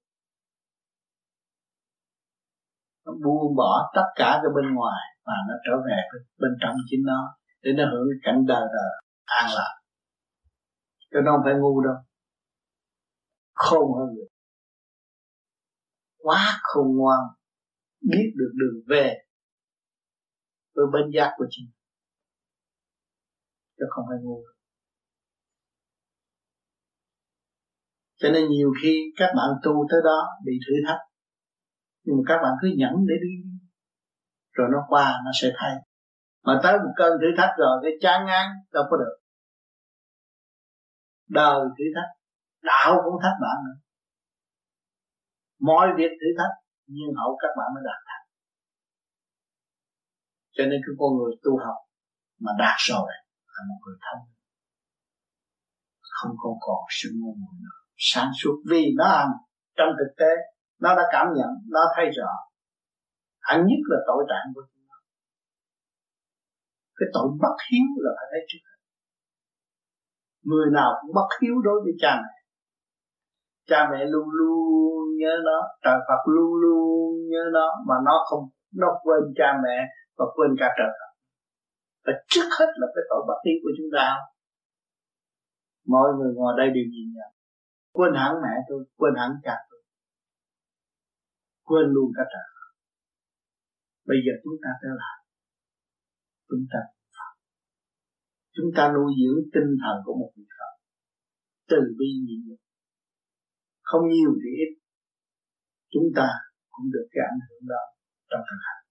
nó 3.05 3.13
buông 3.25 3.57
bỏ 3.57 3.93
tất 3.95 4.07
cả 4.15 4.31
cái 4.43 4.51
bên 4.57 4.75
ngoài 4.75 5.01
và 5.27 5.33
nó 5.49 5.55
trở 5.67 5.73
về 5.87 5.99
bên 6.39 6.53
trong 6.61 6.77
chính 6.91 7.03
nó, 7.07 7.39
để 7.63 7.71
nó 7.77 7.85
hưởng 7.85 8.07
cái 8.11 8.19
cảnh 8.23 8.47
đời 8.47 8.61
đời 8.61 8.93
an 9.25 9.51
lạc. 9.57 9.75
Cho 11.11 11.21
nó 11.21 11.33
không 11.33 11.41
phải 11.45 11.55
ngu 11.55 11.83
đâu. 11.85 11.95
Khôn 13.55 13.99
hơn 13.99 14.09
người. 14.15 14.29
Quá 16.19 16.61
khôn 16.63 16.87
ngoan. 16.97 17.21
Biết 18.11 18.33
được 18.37 18.53
đường 18.61 18.83
về 18.89 19.15
với 20.75 20.85
bên 20.93 21.11
giác 21.15 21.35
của 21.37 21.47
chính. 21.51 21.71
Chứ 23.79 23.85
không 23.91 24.05
phải 24.09 24.19
ngu 24.23 24.43
đâu. 24.45 24.62
Cho 28.23 28.29
nên 28.31 28.49
nhiều 28.49 28.73
khi 28.83 28.95
các 29.17 29.31
bạn 29.37 29.49
tu 29.63 29.73
tới 29.91 30.01
đó 30.05 30.19
bị 30.45 30.53
thử 30.67 30.75
thách. 30.87 31.01
Nhưng 32.05 32.17
mà 32.17 32.23
các 32.27 32.39
bạn 32.43 32.53
cứ 32.63 32.69
nhẫn 32.77 32.95
để 33.09 33.15
đi. 33.23 33.35
Rồi 34.53 34.69
nó 34.73 34.79
qua, 34.89 35.21
nó 35.25 35.31
sẽ 35.41 35.49
thay. 35.57 35.75
Mà 36.45 36.61
tới 36.63 36.79
một 36.79 36.93
cơn 36.97 37.13
thử 37.21 37.27
thách 37.37 37.55
rồi, 37.59 37.81
cái 37.83 37.93
chán 38.01 38.27
ngán, 38.27 38.47
đâu 38.73 38.85
có 38.91 38.97
được. 38.97 39.17
Đời 41.29 41.61
thử 41.79 41.85
thách, 41.97 42.11
đạo 42.63 43.01
cũng 43.05 43.23
thách 43.23 43.37
bạn 43.43 43.57
nữa. 43.67 43.79
Mọi 45.61 45.87
việc 45.97 46.11
thử 46.21 46.29
thách, 46.39 46.55
nhưng 46.87 47.11
hậu 47.21 47.39
các 47.43 47.53
bạn 47.59 47.69
mới 47.75 47.83
đạt 47.89 48.01
thành. 48.09 48.27
Cho 50.57 50.65
nên 50.65 50.81
cái 50.85 50.95
con 50.99 51.11
người 51.17 51.33
tu 51.45 51.53
học 51.65 51.79
mà 52.41 52.53
đạt 52.59 52.77
rồi 52.79 53.09
là 53.55 53.61
một 53.69 53.79
người 53.87 53.97
thông 54.05 54.33
không 56.17 56.33
còn 56.43 56.55
còn 56.61 56.81
sự 56.91 57.09
ngu 57.19 57.35
muội 57.41 57.55
nữa 57.63 57.82
sản 58.11 58.29
suốt. 58.39 58.57
Vì 58.71 58.83
nó 58.99 59.05
ăn 59.05 59.29
trong 59.77 59.89
thực 59.99 60.13
tế, 60.21 60.33
nó 60.81 60.91
đã 60.99 61.03
cảm 61.13 61.27
nhận, 61.37 61.51
nó 61.75 61.81
thấy 61.97 62.07
rõ. 62.17 62.33
Hẳn 63.41 63.59
nhất 63.69 63.83
là 63.91 63.99
tội 64.07 64.25
trạng 64.29 64.47
của 64.55 64.63
chúng 64.71 64.85
nó. 64.89 64.99
Cái 66.97 67.09
tội 67.15 67.27
bất 67.43 67.57
hiếu 67.71 67.87
là 68.05 68.11
phải 68.19 68.27
thấy 68.33 68.43
trước 68.49 68.63
người 70.51 70.67
nào 70.73 70.91
cũng 71.01 71.15
bất 71.15 71.29
hiếu 71.41 71.55
đối 71.65 71.79
với 71.85 71.93
cha 72.03 72.13
mẹ. 72.23 72.37
Cha 73.71 73.89
mẹ 73.93 74.05
luôn 74.05 74.29
luôn 74.39 75.17
nhớ 75.21 75.35
nó, 75.45 75.59
trời 75.85 75.99
Phật 76.09 76.23
luôn 76.35 76.51
luôn 76.63 77.29
nhớ 77.31 77.43
nó, 77.53 77.67
mà 77.89 77.95
nó 78.07 78.25
không, 78.31 78.45
nó 78.75 78.89
quên 79.03 79.23
cha 79.37 79.49
mẹ 79.65 79.77
và 80.19 80.25
quên 80.35 80.51
cả 80.61 80.69
trời 80.79 80.91
Phật. 80.99 81.13
Và 82.07 82.13
trước 82.29 82.49
hết 82.59 82.71
là 82.81 82.87
cái 82.95 83.05
tội 83.11 83.23
bất 83.29 83.39
hiếu 83.45 83.59
của 83.63 83.73
chúng 83.79 83.91
ta. 83.97 84.17
Mọi 85.87 86.09
người 86.17 86.33
ngồi 86.35 86.53
đây 86.57 86.67
đều 86.67 86.87
nhìn 86.93 87.09
nhận 87.17 87.31
quên 87.93 88.13
hẳn 88.15 88.33
mẹ 88.43 88.55
tôi, 88.69 88.85
quên 88.97 89.13
hẳn 89.21 89.31
cha 89.45 89.55
tôi. 89.71 89.83
Quên 91.63 91.87
luôn 91.95 92.13
cả 92.17 92.23
trời. 92.33 92.49
Bây 94.09 94.17
giờ 94.25 94.33
chúng 94.45 94.57
ta 94.63 94.71
trở 94.83 94.89
lại. 95.03 95.19
Chúng 96.49 96.67
ta 96.73 96.79
chúng 98.55 98.71
ta 98.77 98.93
nuôi 98.95 99.13
dưỡng 99.21 99.43
tinh 99.55 99.71
thần 99.83 99.97
của 100.05 100.15
một 100.21 100.33
vị 100.37 100.45
Phật. 100.59 100.73
Từ 101.69 101.77
bi 101.99 102.07
nhịn 102.27 102.49
nhục. 102.49 102.61
Không 103.83 104.09
nhiều 104.09 104.33
thì 104.43 104.51
ít. 104.65 104.71
Chúng 105.91 106.09
ta 106.17 106.29
cũng 106.71 106.91
được 106.93 107.09
cái 107.11 107.23
ảnh 107.31 107.39
hưởng 107.49 107.69
đó 107.69 107.83
trong 108.31 108.41
thực 108.51 108.61
hành. 108.67 108.83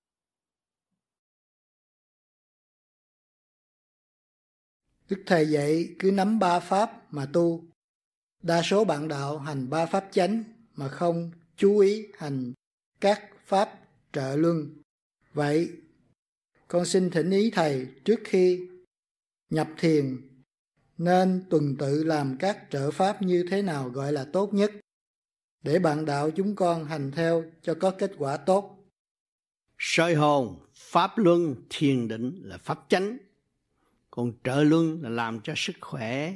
Đức 5.09 5.23
Thầy 5.25 5.45
dạy 5.45 5.95
cứ 5.99 6.11
nắm 6.11 6.39
ba 6.39 6.59
pháp 6.59 6.89
mà 7.11 7.25
tu. 7.33 7.70
Đa 8.43 8.61
số 8.61 8.85
bạn 8.85 9.07
đạo 9.07 9.37
hành 9.37 9.69
ba 9.69 9.85
pháp 9.85 10.07
chánh 10.11 10.43
mà 10.75 10.87
không 10.87 11.31
chú 11.57 11.77
ý 11.77 12.07
hành 12.17 12.53
các 12.99 13.21
pháp 13.45 13.79
trợ 14.13 14.35
luân. 14.35 14.69
Vậy, 15.33 15.69
con 16.67 16.85
xin 16.85 17.09
thỉnh 17.09 17.29
ý 17.31 17.51
Thầy 17.51 17.87
trước 18.05 18.19
khi 18.23 18.67
nhập 19.49 19.67
thiền 19.77 20.29
nên 20.97 21.43
tuần 21.49 21.75
tự 21.79 22.03
làm 22.03 22.37
các 22.39 22.67
trợ 22.69 22.91
pháp 22.91 23.21
như 23.21 23.45
thế 23.51 23.61
nào 23.61 23.89
gọi 23.89 24.13
là 24.13 24.25
tốt 24.33 24.53
nhất 24.53 24.71
để 25.63 25.79
bạn 25.79 26.05
đạo 26.05 26.31
chúng 26.31 26.55
con 26.55 26.85
hành 26.85 27.11
theo 27.11 27.43
cho 27.61 27.73
có 27.73 27.91
kết 27.91 28.11
quả 28.17 28.37
tốt. 28.37 28.77
Soi 29.77 30.15
hồn, 30.15 30.59
pháp 30.73 31.17
luân, 31.17 31.55
thiền 31.69 32.07
định 32.07 32.41
là 32.43 32.57
pháp 32.57 32.79
chánh. 32.89 33.17
Còn 34.11 34.33
trợ 34.43 34.63
luân 34.63 35.01
là 35.01 35.09
làm 35.09 35.39
cho 35.43 35.53
sức 35.55 35.75
khỏe 35.81 36.35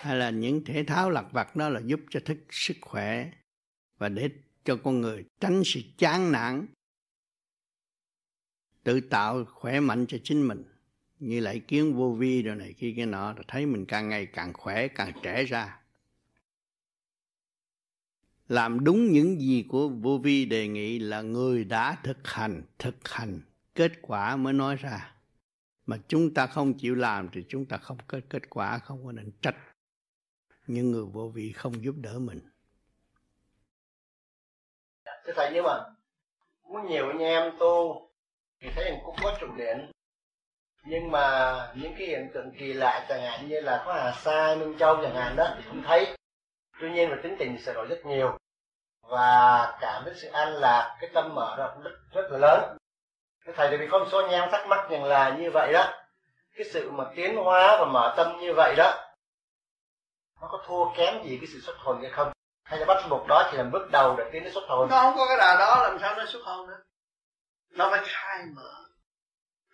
hay 0.00 0.16
là 0.16 0.30
những 0.30 0.64
thể 0.64 0.84
thao 0.84 1.10
lặt 1.10 1.26
vặt 1.32 1.56
đó 1.56 1.68
là 1.68 1.80
giúp 1.80 2.00
cho 2.10 2.20
thức 2.24 2.38
sức 2.50 2.76
khỏe 2.80 3.30
và 3.98 4.08
để 4.08 4.30
cho 4.64 4.76
con 4.76 5.00
người 5.00 5.24
tránh 5.40 5.62
sự 5.64 5.80
chán 5.98 6.32
nản. 6.32 6.66
Tự 8.84 9.00
tạo 9.00 9.44
khỏe 9.44 9.80
mạnh 9.80 10.06
cho 10.08 10.18
chính 10.24 10.48
mình. 10.48 10.64
Như 11.18 11.40
lại 11.40 11.60
kiến, 11.60 11.94
vô 11.94 12.12
vi 12.12 12.42
rồi 12.42 12.56
này 12.56 12.72
kia, 12.72 12.92
cái 12.96 13.06
nọ 13.06 13.32
rồi 13.32 13.44
thấy 13.48 13.66
mình 13.66 13.86
càng 13.86 14.08
ngày 14.08 14.26
càng 14.26 14.52
khỏe, 14.52 14.88
càng 14.88 15.12
trẻ 15.22 15.44
ra. 15.44 15.80
Làm 18.48 18.84
đúng 18.84 19.12
những 19.12 19.40
gì 19.40 19.64
của 19.68 19.88
vô 19.88 20.18
vi 20.18 20.44
đề 20.44 20.68
nghị 20.68 20.98
là 20.98 21.22
người 21.22 21.64
đã 21.64 21.96
thực 22.04 22.18
hành 22.24 22.62
thực 22.78 23.08
hành. 23.08 23.40
Kết 23.74 23.92
quả 24.02 24.36
mới 24.36 24.52
nói 24.52 24.76
ra. 24.76 25.14
Mà 25.86 25.98
chúng 26.08 26.34
ta 26.34 26.46
không 26.46 26.78
chịu 26.78 26.94
làm 26.94 27.28
thì 27.32 27.44
chúng 27.48 27.66
ta 27.66 27.76
không 27.76 27.98
có 28.06 28.20
kết 28.28 28.50
quả, 28.50 28.78
không 28.78 29.04
có 29.04 29.12
nên 29.12 29.30
trách 29.42 29.56
những 30.72 30.90
người 30.90 31.04
vô 31.12 31.30
vị 31.34 31.52
không 31.52 31.84
giúp 31.84 31.94
đỡ 31.96 32.18
mình. 32.18 32.40
Thưa 35.24 35.32
thầy 35.36 35.50
nhưng 35.54 35.64
mà 35.64 35.80
có 36.62 36.82
nhiều 36.88 37.08
anh 37.08 37.18
em 37.18 37.52
tu 37.58 38.08
thì 38.60 38.70
thấy 38.74 39.00
cũng 39.04 39.16
có 39.22 39.36
trụ 39.40 39.46
điện 39.56 39.90
nhưng 40.84 41.10
mà 41.10 41.54
những 41.74 41.94
cái 41.98 42.06
hiện 42.06 42.30
tượng 42.34 42.50
kỳ 42.58 42.72
lạ 42.72 43.06
chẳng 43.08 43.22
hạn 43.22 43.48
như 43.48 43.60
là 43.60 43.82
có 43.86 43.92
hà 43.92 44.12
sa 44.12 44.56
minh 44.58 44.78
châu 44.78 44.96
chẳng 44.96 45.14
hạn 45.14 45.36
đó 45.36 45.54
thì 45.56 45.62
không 45.66 45.82
thấy. 45.86 46.16
Tuy 46.80 46.90
nhiên 46.90 47.10
là 47.10 47.16
tính 47.22 47.36
tình 47.38 47.58
sẽ 47.58 47.72
đổi 47.74 47.86
rất 47.86 48.06
nhiều. 48.06 48.38
Và 49.02 49.78
cảm 49.80 50.02
thấy 50.04 50.14
sự 50.16 50.28
an 50.28 50.52
lạc 50.52 50.96
cái 51.00 51.10
tâm 51.14 51.34
mở 51.34 51.56
ra 51.58 51.68
rất, 51.84 51.90
rất 52.12 52.28
là 52.30 52.38
lớn. 52.38 52.76
Cái 53.44 53.54
thầy 53.58 53.70
thì 53.70 53.76
vì 53.76 53.88
có 53.90 53.98
một 53.98 54.06
số 54.12 54.22
anh 54.22 54.30
em 54.30 54.48
thắc 54.52 54.66
mắc 54.66 54.90
rằng 54.90 55.04
là 55.04 55.36
như 55.38 55.50
vậy 55.50 55.72
đó. 55.72 55.92
Cái 56.56 56.66
sự 56.72 56.90
mà 56.90 57.04
tiến 57.16 57.36
hóa 57.36 57.76
và 57.80 57.84
mở 57.84 58.14
tâm 58.16 58.38
như 58.40 58.52
vậy 58.56 58.74
đó 58.76 59.09
nó 60.40 60.48
có 60.50 60.64
thua 60.66 60.94
kém 60.96 61.22
gì 61.24 61.38
cái 61.40 61.46
sự 61.52 61.60
xuất 61.60 61.76
hồn 61.76 62.02
hay 62.02 62.10
không? 62.10 62.32
Hay 62.64 62.80
là 62.80 62.86
bắt 62.86 63.04
buộc 63.10 63.26
đó 63.26 63.48
chỉ 63.50 63.56
là 63.56 63.64
bước 63.64 63.88
đầu 63.92 64.16
để 64.18 64.24
tiến 64.32 64.44
đến 64.44 64.52
xuất 64.52 64.64
hồn? 64.68 64.88
Nó 64.90 65.00
không 65.00 65.14
có 65.16 65.26
cái 65.28 65.36
đà 65.36 65.56
đó, 65.58 65.88
làm 65.88 65.98
sao 66.00 66.16
nó 66.16 66.24
xuất 66.26 66.42
hồn 66.44 66.66
nữa 66.68 66.80
nó 67.70 67.90
phải 67.90 68.00
khai 68.04 68.44
mở. 68.54 68.84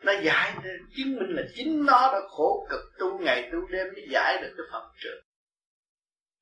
Nó 0.03 0.13
giải 0.13 0.55
chứng 0.97 1.17
minh 1.17 1.37
là 1.37 1.43
chính 1.55 1.87
nó 1.87 2.13
đã 2.13 2.21
khổ 2.29 2.67
cực 2.71 2.81
tu 2.99 3.19
ngày 3.19 3.49
tu 3.53 3.67
đêm 3.67 3.87
mới 3.95 4.07
giải 4.11 4.39
được 4.43 4.55
cái 4.57 4.67
phần 4.73 4.91
trước. 5.01 5.21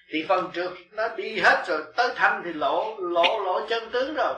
Thì 0.09 0.25
phần 0.29 0.51
trước 0.55 0.71
nó 0.91 1.09
đi 1.17 1.41
hết 1.41 1.65
rồi, 1.67 1.93
tới 1.97 2.13
thanh 2.17 2.43
thì 2.45 2.53
lộ 2.53 2.97
lộ 2.99 3.41
lộ 3.45 3.67
chân 3.69 3.91
tướng 3.93 4.15
rồi 4.15 4.35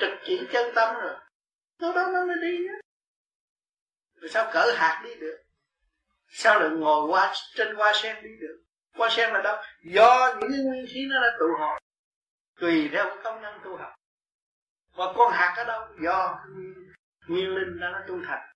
trực 0.00 0.10
chỉ 0.24 0.40
chân 0.52 0.74
tâm 0.74 0.94
rồi. 0.94 1.14
Nó 1.80 1.92
đó 1.92 2.06
nó 2.14 2.26
mới 2.26 2.36
đi 2.42 2.66
á. 2.68 2.74
Rồi 4.14 4.28
sao 4.28 4.50
cỡ 4.52 4.72
hạt 4.76 5.00
đi 5.04 5.14
được? 5.14 5.36
Sao 6.28 6.60
lại 6.60 6.70
ngồi 6.70 7.08
qua, 7.08 7.34
trên 7.54 7.74
hoa 7.74 7.92
sen 7.94 8.22
đi 8.22 8.30
được? 8.40 8.62
Hoa 8.94 9.08
sen 9.10 9.32
là 9.32 9.42
đâu. 9.42 9.56
Do 9.82 10.34
những 10.40 10.50
cái 10.50 10.60
nguyên 10.64 10.86
khí 10.94 11.06
nó 11.10 11.20
đã 11.20 11.36
tụ 11.38 11.46
hợp 11.60 11.78
tùy 12.60 12.88
theo 12.92 13.04
cái 13.04 13.16
công 13.24 13.42
năng 13.42 13.60
tu 13.64 13.76
học. 13.76 13.94
Và 14.94 15.04
con 15.16 15.32
hạt 15.32 15.54
ở 15.56 15.64
đâu? 15.64 15.88
Do 16.02 16.44
nguyên 17.26 17.48
linh 17.48 17.80
đã 17.80 17.90
nó 17.90 18.00
tu 18.08 18.20
thành. 18.26 18.52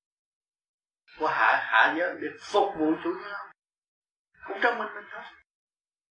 Của 1.19 1.27
hạ 1.27 1.63
hạ 1.67 1.95
giới 1.99 2.15
để 2.21 2.29
phục 2.41 2.69
vụ 2.79 2.93
chủ 3.05 3.11
nhân. 3.23 3.41
Cũng 4.47 4.59
trong 4.63 4.79
mình 4.79 4.89
mình 4.95 5.05
thôi. 5.11 5.23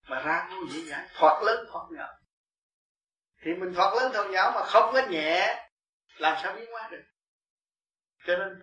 Mà 0.08 0.22
ra 0.22 0.48
ngu 0.50 0.68
dễ 0.68 0.80
dàng. 0.80 1.08
Thoát 1.14 1.44
lớn, 1.44 1.66
thoát 1.72 1.86
nhỏ. 1.92 2.08
Thì 3.42 3.54
mình 3.54 3.74
thoát 3.74 3.94
lớn, 3.96 4.12
thoát 4.14 4.28
nhỏ 4.30 4.52
mà 4.56 4.64
không 4.66 4.94
có 4.94 5.02
nhẹ, 5.10 5.68
làm 6.18 6.38
sao 6.44 6.56
biến 6.56 6.72
hóa 6.72 6.90
được? 6.92 7.04
Cho 8.26 8.38
nên, 8.38 8.62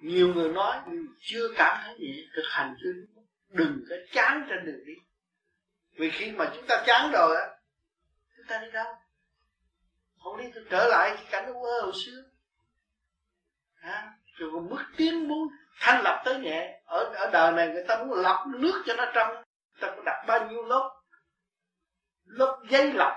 nhiều 0.00 0.34
người 0.34 0.48
nói, 0.48 0.80
nhưng 0.86 1.06
chưa 1.20 1.48
cảm 1.56 1.78
thấy 1.84 1.94
nhẹ, 1.98 2.22
thực 2.36 2.44
hành 2.48 2.76
chưa 2.82 2.92
đừng 3.48 3.84
có 3.90 3.96
chán 4.12 4.46
trên 4.48 4.64
đường 4.64 4.84
đi. 4.86 4.94
Vì 5.98 6.10
khi 6.10 6.32
mà 6.32 6.50
chúng 6.54 6.66
ta 6.68 6.84
chán 6.86 7.10
rồi 7.12 7.36
á 7.36 7.48
chúng 8.36 8.46
ta 8.48 8.58
đi 8.58 8.70
đâu? 8.70 8.94
Không 10.22 10.36
đi 10.36 10.44
trở 10.70 10.88
lại 10.88 11.12
cái 11.16 11.26
cảnh 11.30 11.46
u 11.46 11.62
hồi 11.62 11.92
xưa. 12.04 12.22
À, 13.80 14.12
rồi 14.34 14.50
còn 14.52 14.68
bước 14.68 14.82
tiến 14.96 15.28
muốn 15.28 15.48
thanh 15.80 16.02
lập 16.02 16.22
tới 16.24 16.38
nhẹ. 16.38 16.80
Ở 16.84 17.04
ở 17.04 17.30
đời 17.32 17.52
này 17.52 17.68
người 17.68 17.84
ta 17.88 18.04
muốn 18.04 18.18
lọc 18.18 18.46
nước 18.46 18.82
cho 18.86 18.94
nó 18.94 19.10
trong. 19.14 19.44
Ta 19.80 19.94
có 19.96 20.02
đặt 20.06 20.24
bao 20.26 20.48
nhiêu 20.50 20.64
lớp? 20.64 21.00
Lớp 22.24 22.62
giấy 22.70 22.92
lọc. 22.92 23.12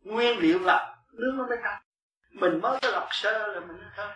Nguyên 0.00 0.38
liệu 0.38 0.58
lọc. 0.58 0.80
Nước 1.12 1.32
nó 1.36 1.46
mới 1.46 1.58
trong 1.64 1.82
mình 2.30 2.60
mới 2.60 2.78
có 2.82 2.90
lọc 2.90 3.08
sơ 3.10 3.46
là 3.46 3.60
mình 3.60 3.76
nó 3.80 3.90
thôi 3.96 4.08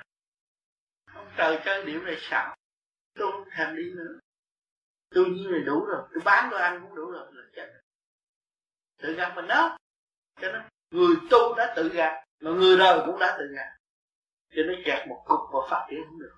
ông 1.14 1.30
trời 1.36 1.58
chơi 1.64 1.84
điệu 1.84 2.02
này 2.02 2.16
xạo. 2.20 2.56
Tôi 3.14 3.32
không 3.32 3.48
thèm 3.56 3.76
đi 3.76 3.90
nữa 3.94 4.18
tôi 5.14 5.24
như 5.24 5.48
này 5.50 5.60
đủ 5.60 5.84
rồi. 5.84 6.02
Tôi 6.14 6.22
bán 6.24 6.48
tôi 6.50 6.60
ăn 6.60 6.80
cũng 6.82 6.94
đủ 6.94 7.10
rồi. 7.10 7.26
Là 7.32 7.42
chết. 7.56 7.72
Tự 9.02 9.12
gạt 9.12 9.32
mình 9.36 9.46
đó. 9.46 9.78
Cho 10.40 10.52
nên, 10.52 10.62
người 10.90 11.16
tu 11.30 11.54
đã 11.54 11.72
tự 11.76 11.88
gạt, 11.88 12.24
mà 12.40 12.50
người 12.50 12.76
đời 12.76 13.00
cũng 13.06 13.18
đã 13.18 13.36
tự 13.38 13.44
gạt. 13.56 13.76
Cho 14.56 14.62
nên 14.62 14.82
kẹt 14.84 15.08
một 15.08 15.22
cục 15.26 15.40
và 15.52 15.60
phát 15.70 15.86
triển 15.90 16.04
không 16.04 16.18
được. 16.18 16.36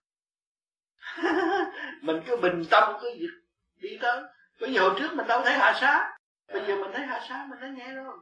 Mình 2.03 2.23
cứ 2.27 2.36
bình 2.36 2.65
tâm, 2.70 2.97
cứ 3.01 3.11
việc 3.19 3.31
đi 3.77 3.98
tới. 4.03 4.23
Bây 4.61 4.73
giờ 4.73 4.81
hồi 4.81 4.94
trước 4.98 5.15
mình 5.15 5.27
đâu 5.27 5.43
thấy 5.44 5.53
hạ 5.53 5.78
xá. 5.81 6.16
Bây 6.53 6.66
giờ 6.66 6.77
mình 6.77 6.90
thấy 6.94 7.07
hạ 7.07 7.20
xá, 7.28 7.47
mình 7.48 7.59
thấy 7.61 7.70
nhẹ 7.70 7.94
rồi. 7.94 8.19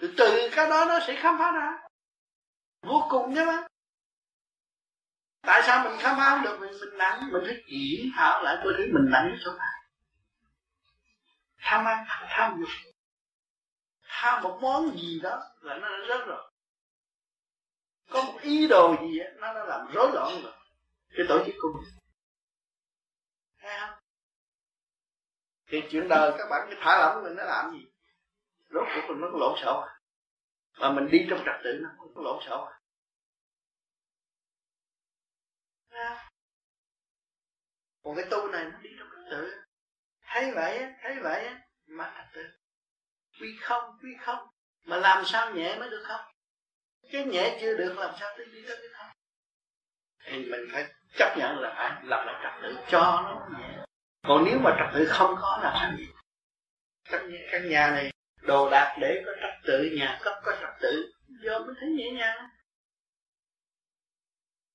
Từ 0.00 0.14
từ 0.16 0.48
cái 0.52 0.70
đó 0.70 0.84
nó 0.88 1.00
sẽ 1.06 1.16
khám 1.16 1.38
phá 1.38 1.52
ra. 1.52 1.78
Vô 2.82 3.06
cùng 3.10 3.34
nhá 3.34 3.44
mà 3.44 3.66
tại 5.42 5.62
sao 5.66 5.84
mình 5.84 5.98
khám 6.00 6.16
phá 6.16 6.30
không 6.30 6.42
được? 6.42 6.58
Mình 6.60 6.72
mình 6.80 6.98
nặng 6.98 7.28
mình 7.32 7.42
phải 7.46 7.62
chỉ 7.66 8.12
thảo 8.16 8.42
lại 8.42 8.56
tôi 8.64 8.74
thấy 8.76 8.86
mình 8.86 9.10
nặng 9.10 9.26
cái 9.30 9.38
chỗ 9.44 9.52
nào 9.52 9.78
tham 11.68 11.84
ăn 11.84 12.04
tham 12.28 12.60
dục. 12.60 12.68
Tham 14.02 14.42
một 14.42 14.58
món 14.62 14.98
gì 14.98 15.20
đó 15.22 15.42
là 15.60 15.74
nó 15.74 15.88
đã 15.88 15.98
rớt 16.08 16.26
rồi. 16.26 16.50
Có 18.10 18.22
một 18.22 18.38
ý 18.42 18.66
đồ 18.68 18.96
gì 19.00 19.18
đó, 19.18 19.24
nó 19.38 19.54
đã 19.54 19.64
làm 19.64 19.86
rối 19.92 20.10
loạn 20.12 20.42
rồi. 20.42 20.52
Cái 21.16 21.26
tổ 21.28 21.44
chức 21.46 21.54
của 21.60 21.68
mình. 21.74 21.88
Thấy 23.60 23.78
không? 23.80 23.98
Thì 25.66 25.82
chuyện 25.90 26.08
đời 26.08 26.32
các 26.38 26.46
bạn 26.50 26.66
cứ 26.70 26.76
thả 26.80 26.98
lỏng 26.98 27.22
mình 27.22 27.36
nó 27.36 27.44
làm 27.44 27.70
gì? 27.70 27.86
Rốt 28.68 28.88
cuộc 28.94 29.08
mình 29.08 29.20
nó 29.20 29.28
có 29.32 29.38
lộn 29.38 29.58
xộn 29.62 29.88
à? 29.88 29.94
Mà 30.78 30.92
mình 30.92 31.08
đi 31.10 31.26
trong 31.30 31.38
trật 31.38 31.54
tự 31.64 31.78
nó 31.82 31.88
không 31.98 32.14
có 32.14 32.22
lộn 32.22 32.38
xộn 32.46 32.68
à? 32.68 32.77
Còn 38.02 38.16
cái 38.16 38.24
tu 38.30 38.48
này 38.48 38.64
nó 38.64 38.78
đi 38.82 38.90
trong 38.98 39.08
trật 39.10 39.30
tự 39.30 39.54
thấy 40.22 40.52
vậy 40.54 40.86
thấy 41.02 41.18
vậy 41.22 41.50
mà 41.86 42.14
trật 42.16 42.26
tự 42.34 42.48
quy 43.40 43.56
không 43.60 43.98
quy 44.02 44.10
không. 44.20 44.48
Mà 44.84 44.96
làm 44.96 45.24
sao 45.24 45.54
nhẹ 45.54 45.78
mới 45.78 45.90
được 45.90 46.04
không? 46.06 46.20
Cái 47.12 47.24
nhẹ 47.24 47.58
chưa 47.60 47.76
được 47.76 47.98
làm 47.98 48.14
sao 48.20 48.34
tới 48.36 48.46
đi 48.46 48.62
tới 48.68 48.76
cái 48.76 48.88
không? 48.92 49.16
Thì 50.24 50.44
mình 50.50 50.60
phải 50.72 50.86
chấp 51.18 51.34
nhận 51.38 51.58
là 51.58 51.74
phải 51.76 52.04
làm 52.04 52.26
lại 52.26 52.34
trật 52.42 52.62
tự 52.62 52.76
cho 52.90 53.00
nó 53.00 53.48
nhẹ. 53.58 53.84
Còn 54.22 54.44
nếu 54.44 54.58
mà 54.58 54.76
trật 54.78 54.94
tự 54.94 55.06
không 55.08 55.34
có 55.40 55.60
là 55.62 55.76
sao 55.80 55.92
gì 55.98 56.08
căn, 57.04 57.30
căn 57.52 57.68
nhà 57.68 57.90
này 57.90 58.10
đồ 58.42 58.70
đạc 58.70 58.96
để 59.00 59.22
có 59.26 59.32
trật 59.42 59.54
tự 59.64 59.90
nhà 59.98 60.18
cấp 60.22 60.34
có 60.44 60.56
trật 60.60 60.70
tự 60.80 61.12
do 61.44 61.58
mới 61.58 61.74
thấy 61.80 61.88
nhẹ 61.88 62.10
nhàng 62.10 62.48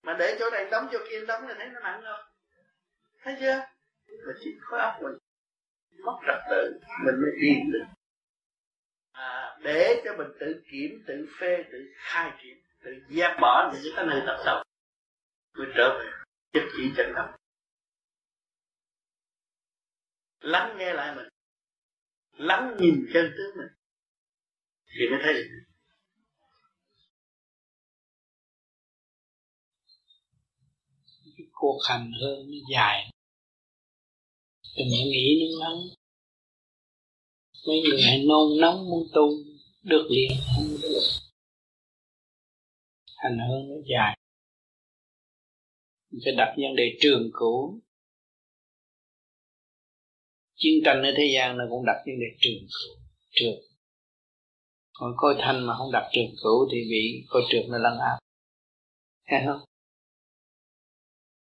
mà 0.03 0.15
để 0.19 0.35
chỗ 0.39 0.49
này 0.49 0.67
đóng 0.71 0.87
chỗ 0.91 0.99
kia 1.09 1.25
đóng 1.25 1.47
là 1.47 1.55
thấy 1.57 1.69
nó 1.69 1.79
nặng 1.79 2.01
rồi 2.01 2.23
thấy 3.21 3.35
chưa? 3.39 3.59
Mà 4.27 4.33
chỉ 4.43 4.57
khối 4.61 4.79
óc 4.79 4.93
mình 5.01 5.17
mất 6.05 6.19
trật 6.27 6.37
tự 6.49 6.79
mình 7.05 7.15
mới 7.21 7.31
yên 7.41 7.71
được. 7.71 7.85
À, 9.11 9.57
để 9.63 10.01
cho 10.05 10.15
mình 10.17 10.27
tự 10.39 10.63
kiểm 10.71 11.03
tự 11.07 11.27
phê 11.39 11.63
tự 11.71 11.77
khai 11.95 12.31
triển 12.41 12.57
tự 12.83 12.91
dẹp 13.09 13.37
bỏ 13.41 13.73
những 13.73 13.93
cái 13.95 14.05
nơi 14.05 14.21
tập 14.25 14.37
đầu 14.45 14.63
mới 15.57 15.67
trở 15.75 15.99
về 15.99 16.11
chất 16.53 16.63
chỉ 16.77 16.93
chân 16.97 17.13
tâm 17.15 17.25
lắng 20.43 20.75
nghe 20.77 20.93
lại 20.93 21.15
mình. 21.15 21.27
Lắng 22.37 22.75
nhìn 22.79 23.05
chân 23.13 23.33
tướng 23.37 23.57
mình. 23.57 23.67
Thì 24.85 25.09
mới 25.09 25.19
thấy 25.23 25.33
được. 25.33 25.72
Cuộc 31.63 31.79
hành 31.89 32.11
hơn, 32.21 32.47
nó 32.47 32.57
dài. 32.73 33.11
Đừng 34.77 34.87
có 34.91 35.05
nghĩ 35.05 35.39
nó 35.39 35.59
ngắn. 35.59 35.77
Mấy 37.67 37.81
người 37.81 38.01
hay 38.01 38.23
nôn 38.25 38.61
nóng 38.61 38.89
muốn 38.89 39.07
tu, 39.13 39.29
được 39.83 40.07
liền, 40.09 40.31
không 40.55 40.67
được. 40.81 41.03
Hành 43.15 43.37
hơn 43.49 43.69
nó 43.69 43.75
dài. 43.93 44.17
Mình 46.11 46.21
phải 46.25 46.33
đặt 46.37 46.55
vấn 46.57 46.75
đề 46.75 46.97
trường 47.01 47.29
cửu 47.33 47.79
chiến 50.55 50.73
tranh 50.85 51.01
ở 51.03 51.11
thế 51.17 51.31
gian 51.35 51.57
nó 51.57 51.63
cũng 51.69 51.85
đặt 51.85 51.97
vấn 52.05 52.15
đề 52.19 52.27
trường 52.39 52.67
cửu 52.73 52.95
trường. 53.31 53.61
Còn 54.93 55.13
coi 55.17 55.35
thanh 55.39 55.65
mà 55.67 55.73
không 55.77 55.91
đặt 55.91 56.09
trường 56.13 56.35
cửu 56.43 56.69
thì 56.71 56.77
bị 56.89 57.25
coi 57.27 57.41
trường 57.51 57.71
nó 57.71 57.77
lăng 57.77 57.99
áp. 57.99 58.19
Thấy 59.27 59.39
không? 59.45 59.72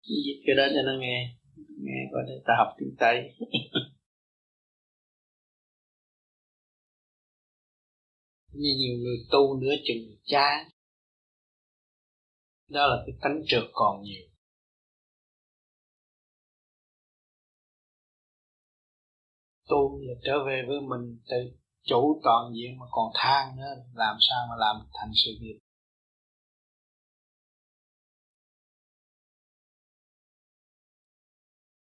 Dịch 0.08 0.42
cái 0.46 0.56
đó 0.56 0.64
cho 0.74 0.82
nó 0.82 0.92
nghe. 1.00 1.36
Nghe 1.84 2.00
coi 2.12 2.22
để 2.28 2.34
ta 2.46 2.54
học 2.58 2.68
tiếng 2.78 2.94
tây. 2.98 3.16
Như 8.52 8.70
nhiều 8.78 8.98
người 8.98 9.16
tu 9.30 9.60
nữa 9.60 9.74
chừng 9.84 10.16
chán. 10.24 10.68
Đó 12.68 12.86
là 12.86 13.02
cái 13.06 13.14
tánh 13.22 13.42
trượt 13.46 13.64
còn 13.72 14.02
nhiều. 14.02 14.26
Tu 19.68 20.00
là 20.02 20.14
trở 20.24 20.44
về 20.46 20.62
với 20.68 20.80
mình 20.80 21.18
từ 21.28 21.36
chủ 21.84 22.20
toàn 22.24 22.52
diện 22.54 22.78
mà 22.78 22.86
còn 22.90 23.12
than 23.14 23.56
nữa, 23.56 23.74
làm 23.94 24.16
sao 24.20 24.46
mà 24.50 24.54
làm 24.58 24.76
thành 24.94 25.10
sự 25.24 25.30
nghiệp. 25.40 25.58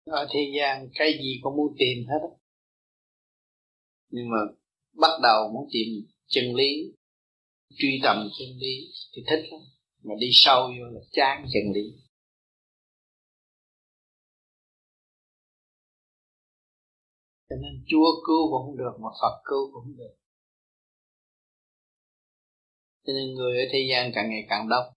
Ờ, 0.08 0.18
ở 0.18 0.28
thế 0.32 0.40
gian 0.58 0.82
à, 0.82 0.90
cái 0.96 1.12
gì 1.24 1.40
cũng 1.42 1.56
muốn 1.58 1.76
tìm 1.80 1.98
hết 2.08 2.38
nhưng 4.10 4.30
mà 4.30 4.38
bắt 4.94 5.12
đầu 5.24 5.50
muốn 5.54 5.70
tìm 5.72 5.88
chân 6.28 6.56
lý, 6.56 6.94
truy 7.78 8.00
tầm 8.04 8.30
chân 8.40 8.58
lý 8.58 8.92
thì 9.16 9.24
thích 9.30 9.44
lắm, 9.52 9.62
mà 10.04 10.16
đi 10.20 10.28
sâu 10.32 10.68
vô 10.68 10.86
là 10.92 11.00
chán 11.12 11.46
chân 11.54 11.64
lý. 11.74 11.82
Cho 17.50 17.56
nên 17.56 17.84
Chúa 17.88 18.06
cứu 18.28 18.52
cũng 18.52 18.66
không 18.66 18.78
được 18.78 18.92
mà 19.02 19.10
Phật 19.22 19.42
cứu 19.46 19.72
cũng 19.74 19.84
không 19.84 19.98
được. 19.98 20.16
Cho 23.06 23.14
nên 23.14 23.34
người 23.36 23.58
ở 23.58 23.66
thế 23.72 23.88
gian 23.92 24.12
càng 24.16 24.30
ngày 24.30 24.46
càng 24.50 24.70
đông 24.70 24.97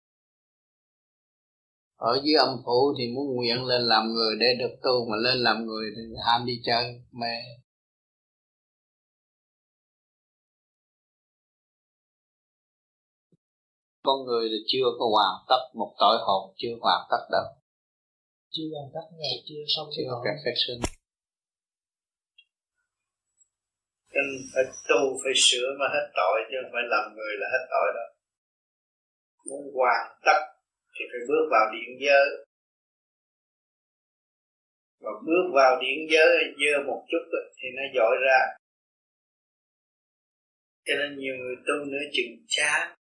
ở 1.98 2.20
dưới 2.24 2.34
âm 2.34 2.62
phủ 2.64 2.94
thì 2.98 3.04
muốn 3.14 3.36
nguyện 3.36 3.64
lên 3.64 3.82
làm 3.82 4.12
người 4.14 4.36
để 4.40 4.46
được 4.58 4.74
tu 4.82 5.08
mà 5.10 5.16
lên 5.16 5.38
làm 5.38 5.66
người 5.66 5.90
thì 5.96 6.02
ham 6.26 6.46
đi 6.46 6.60
chơi 6.64 7.02
mê. 7.12 7.34
Con 14.02 14.24
người 14.24 14.48
thì 14.48 14.56
chưa 14.66 14.86
có 14.98 15.06
hoàn 15.12 15.44
tất 15.48 15.62
một 15.74 15.94
tội 15.98 16.16
hồn 16.26 16.54
chưa 16.56 16.74
hoàn 16.80 17.06
tất 17.10 17.26
đâu. 17.30 17.44
Chưa 18.50 18.68
hoàn 18.74 18.90
tất 18.94 19.16
ngày 19.18 19.42
chưa 19.46 19.62
xong 19.76 19.86
chưa 19.96 20.02
perfection 20.02 20.98
nên 24.18 24.26
phải 24.52 24.64
tu 24.88 25.00
phải 25.22 25.32
sửa 25.36 25.68
mà 25.80 25.86
hết 25.94 26.06
tội 26.20 26.36
chứ 26.48 26.56
không 26.62 26.72
phải 26.74 26.86
làm 26.94 27.04
người 27.16 27.34
là 27.40 27.46
hết 27.54 27.64
tội 27.72 27.88
đâu. 27.96 28.08
Muốn 29.48 29.62
hoàn 29.76 30.04
tất 30.26 30.40
thì 30.98 31.04
phải 31.12 31.20
bước 31.28 31.48
vào 31.50 31.72
điện 31.72 31.98
giới. 32.00 32.46
Và 35.00 35.10
bước 35.26 35.50
vào 35.54 35.80
điện 35.82 35.98
giới 36.10 36.54
dơ 36.60 36.82
một 36.86 37.06
chút 37.08 37.38
thì 37.56 37.68
nó 37.76 37.82
dội 37.94 38.16
ra. 38.26 38.40
Cho 40.84 40.94
nên 40.98 41.18
nhiều 41.18 41.36
người 41.36 41.56
tu 41.56 41.84
nữa 41.84 42.04
chừng 42.12 42.44
chán. 42.46 42.94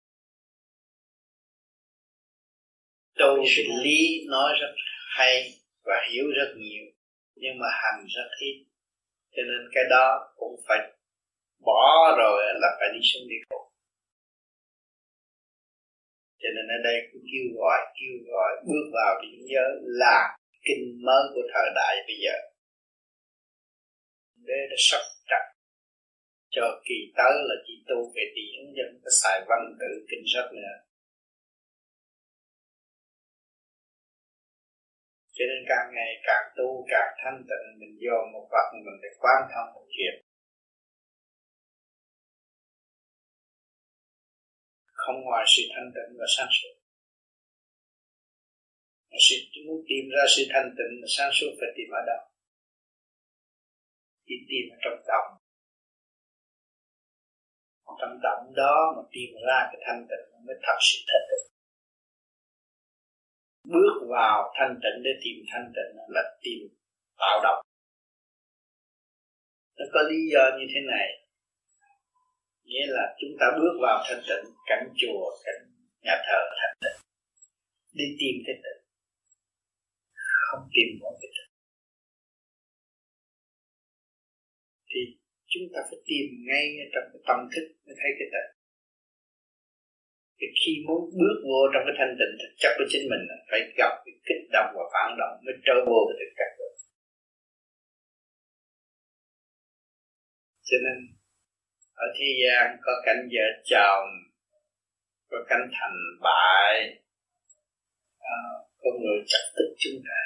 Tu 3.18 3.44
thì 3.56 3.62
lý 3.84 4.26
nói 4.30 4.52
rất 4.60 4.74
hay 5.16 5.50
và 5.84 5.94
hiểu 6.12 6.24
rất 6.36 6.54
nhiều 6.56 6.84
nhưng 7.34 7.58
mà 7.58 7.66
hành 7.70 8.06
rất 8.16 8.28
ít. 8.38 8.66
Cho 9.36 9.42
nên 9.42 9.70
cái 9.74 9.84
đó 9.90 10.32
cũng 10.36 10.60
phải 10.68 10.78
bỏ 11.58 12.14
rồi 12.18 12.42
là 12.54 12.68
phải 12.80 12.88
đi 12.94 13.00
xuống 13.02 13.28
địa 13.28 13.44
ngục 13.50 13.73
cho 16.44 16.50
nên 16.56 16.66
ở 16.76 16.78
đây 16.88 16.96
cũng 17.10 17.24
kêu 17.30 17.46
gọi 17.58 17.80
kêu 17.98 18.14
gọi 18.30 18.50
bước 18.68 18.86
vào 18.96 19.12
điểm 19.22 19.40
giới 19.52 19.70
là 20.02 20.18
kinh 20.66 20.84
mới 21.06 21.22
của 21.34 21.44
thời 21.52 21.68
đại 21.80 21.94
bây 22.08 22.16
giờ. 22.24 22.36
Để 24.46 24.58
nó 24.70 24.76
sắp 24.88 25.02
chặt 25.30 25.44
cho 26.54 26.64
kỳ 26.86 26.98
tới 27.16 27.32
là 27.48 27.56
chỉ 27.66 27.74
tu 27.88 27.98
về 28.14 28.24
điển 28.36 28.60
dân 28.76 28.90
có 29.02 29.10
xài 29.22 29.38
văn 29.48 29.60
tự 29.80 29.90
kinh 30.10 30.24
sách 30.34 30.50
nữa. 30.52 30.76
Cho 35.36 35.44
nên 35.50 35.60
càng 35.70 35.88
ngày 35.96 36.12
càng 36.28 36.46
tu, 36.56 36.86
càng 36.92 37.12
thanh 37.20 37.38
tịnh, 37.48 37.66
mình 37.80 37.94
vô 38.02 38.16
một 38.32 38.46
vật 38.52 38.66
mình 38.84 38.98
phải 39.02 39.12
quan 39.22 39.40
thông 39.52 39.68
một 39.74 39.86
chuyện. 39.96 40.14
Không 45.04 45.18
ngoài 45.24 45.44
sự 45.54 45.62
thanh 45.74 45.88
tịnh 45.94 46.10
và 46.18 46.26
sáng 46.36 46.50
suốt. 46.56 46.74
Sự 49.28 49.36
muốn 49.66 49.80
tìm 49.88 50.04
ra 50.14 50.24
sự 50.36 50.42
thanh 50.52 50.68
tịnh 50.78 50.92
và 51.00 51.08
sáng 51.16 51.30
suốt 51.36 51.50
phải 51.60 51.70
tìm 51.76 51.88
ở 52.00 52.02
đâu 52.10 52.22
chỉ 54.26 54.36
tìm 54.48 54.64
ở 54.74 54.76
trong 54.84 54.98
động 55.10 55.28
trong 58.00 58.18
động 58.22 58.52
đó 58.56 58.94
mà 58.96 59.02
tìm 59.12 59.30
ra 59.46 59.58
cái 59.70 59.80
thanh 59.86 60.06
tịnh 60.10 60.46
mới 60.46 60.56
thật 60.62 60.78
sự 60.80 60.98
thanh 61.08 61.24
tịnh 61.28 61.44
bước 63.72 63.94
vào 64.10 64.52
thanh 64.58 64.74
tịnh 64.82 65.02
để 65.04 65.10
tìm 65.24 65.36
thanh 65.50 65.72
tịnh 65.76 65.92
là 66.08 66.22
tìm 66.42 66.60
tạo 67.18 67.40
động. 67.42 67.60
Nó 69.78 69.84
có 69.92 70.00
lý 70.10 70.16
do 70.32 70.50
như 70.58 70.66
thế 70.74 70.80
này 70.90 71.08
nghĩa 72.68 72.86
là 72.96 73.04
chúng 73.20 73.34
ta 73.40 73.46
bước 73.58 73.74
vào 73.84 73.96
thanh 74.06 74.22
tịnh, 74.28 74.44
cảnh 74.68 74.84
chùa, 75.00 75.24
cảnh 75.44 75.60
nhà 76.06 76.16
thờ 76.26 76.40
thanh 76.60 76.76
tịnh. 76.82 76.98
Đi 77.98 78.06
tìm 78.20 78.34
cái 78.46 78.56
tịnh. 78.64 78.80
Không 80.46 80.64
tìm 80.74 80.88
mỗi 81.00 81.14
cái 81.20 81.30
tịnh. 81.34 81.50
Thì 84.90 85.00
chúng 85.52 85.66
ta 85.74 85.80
phải 85.88 85.98
tìm 86.08 86.26
ngay 86.48 86.64
trong 86.92 87.06
cái 87.12 87.20
tâm 87.28 87.38
thức 87.52 87.66
mới 87.84 87.94
thấy 88.00 88.10
cái 88.18 88.28
tịnh. 88.34 88.50
Thì 90.38 90.46
khi 90.60 90.72
muốn 90.86 91.00
bước 91.20 91.36
vô 91.48 91.60
trong 91.72 91.84
cái 91.86 91.94
thanh 91.98 92.14
tịnh 92.18 92.34
thực 92.40 92.52
chất 92.62 92.72
của 92.76 92.86
chính 92.92 93.04
mình 93.10 93.22
phải 93.50 93.60
gặp 93.80 93.92
cái 94.04 94.14
kích 94.26 94.42
động 94.56 94.70
và 94.76 94.84
phản 94.92 95.08
động 95.20 95.34
mới 95.44 95.54
trở 95.66 95.76
vô 95.88 95.98
cái 96.08 96.16
thực 96.20 96.32
chất 96.38 96.50
được 96.58 96.74
cho 100.68 100.76
nên 100.84 100.96
ở 102.04 102.06
thế 102.16 102.28
gian 102.40 102.66
có 102.84 102.92
cảnh 103.06 103.22
vợ 103.32 103.46
chồng 103.70 104.06
có 105.30 105.38
cảnh 105.48 105.66
thành 105.76 105.98
bại. 106.26 106.74
À, 108.18 108.36
có 108.82 108.90
người 109.00 109.18
chặt 109.26 109.44
tức 109.56 109.68
chúng 109.78 109.98
ta 110.08 110.20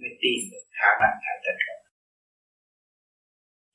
mới 0.00 0.10
tìm 0.22 0.38
được 0.52 0.64
khả 0.78 0.90
năng 1.00 1.14
thành 1.24 1.40
tịnh 1.44 1.60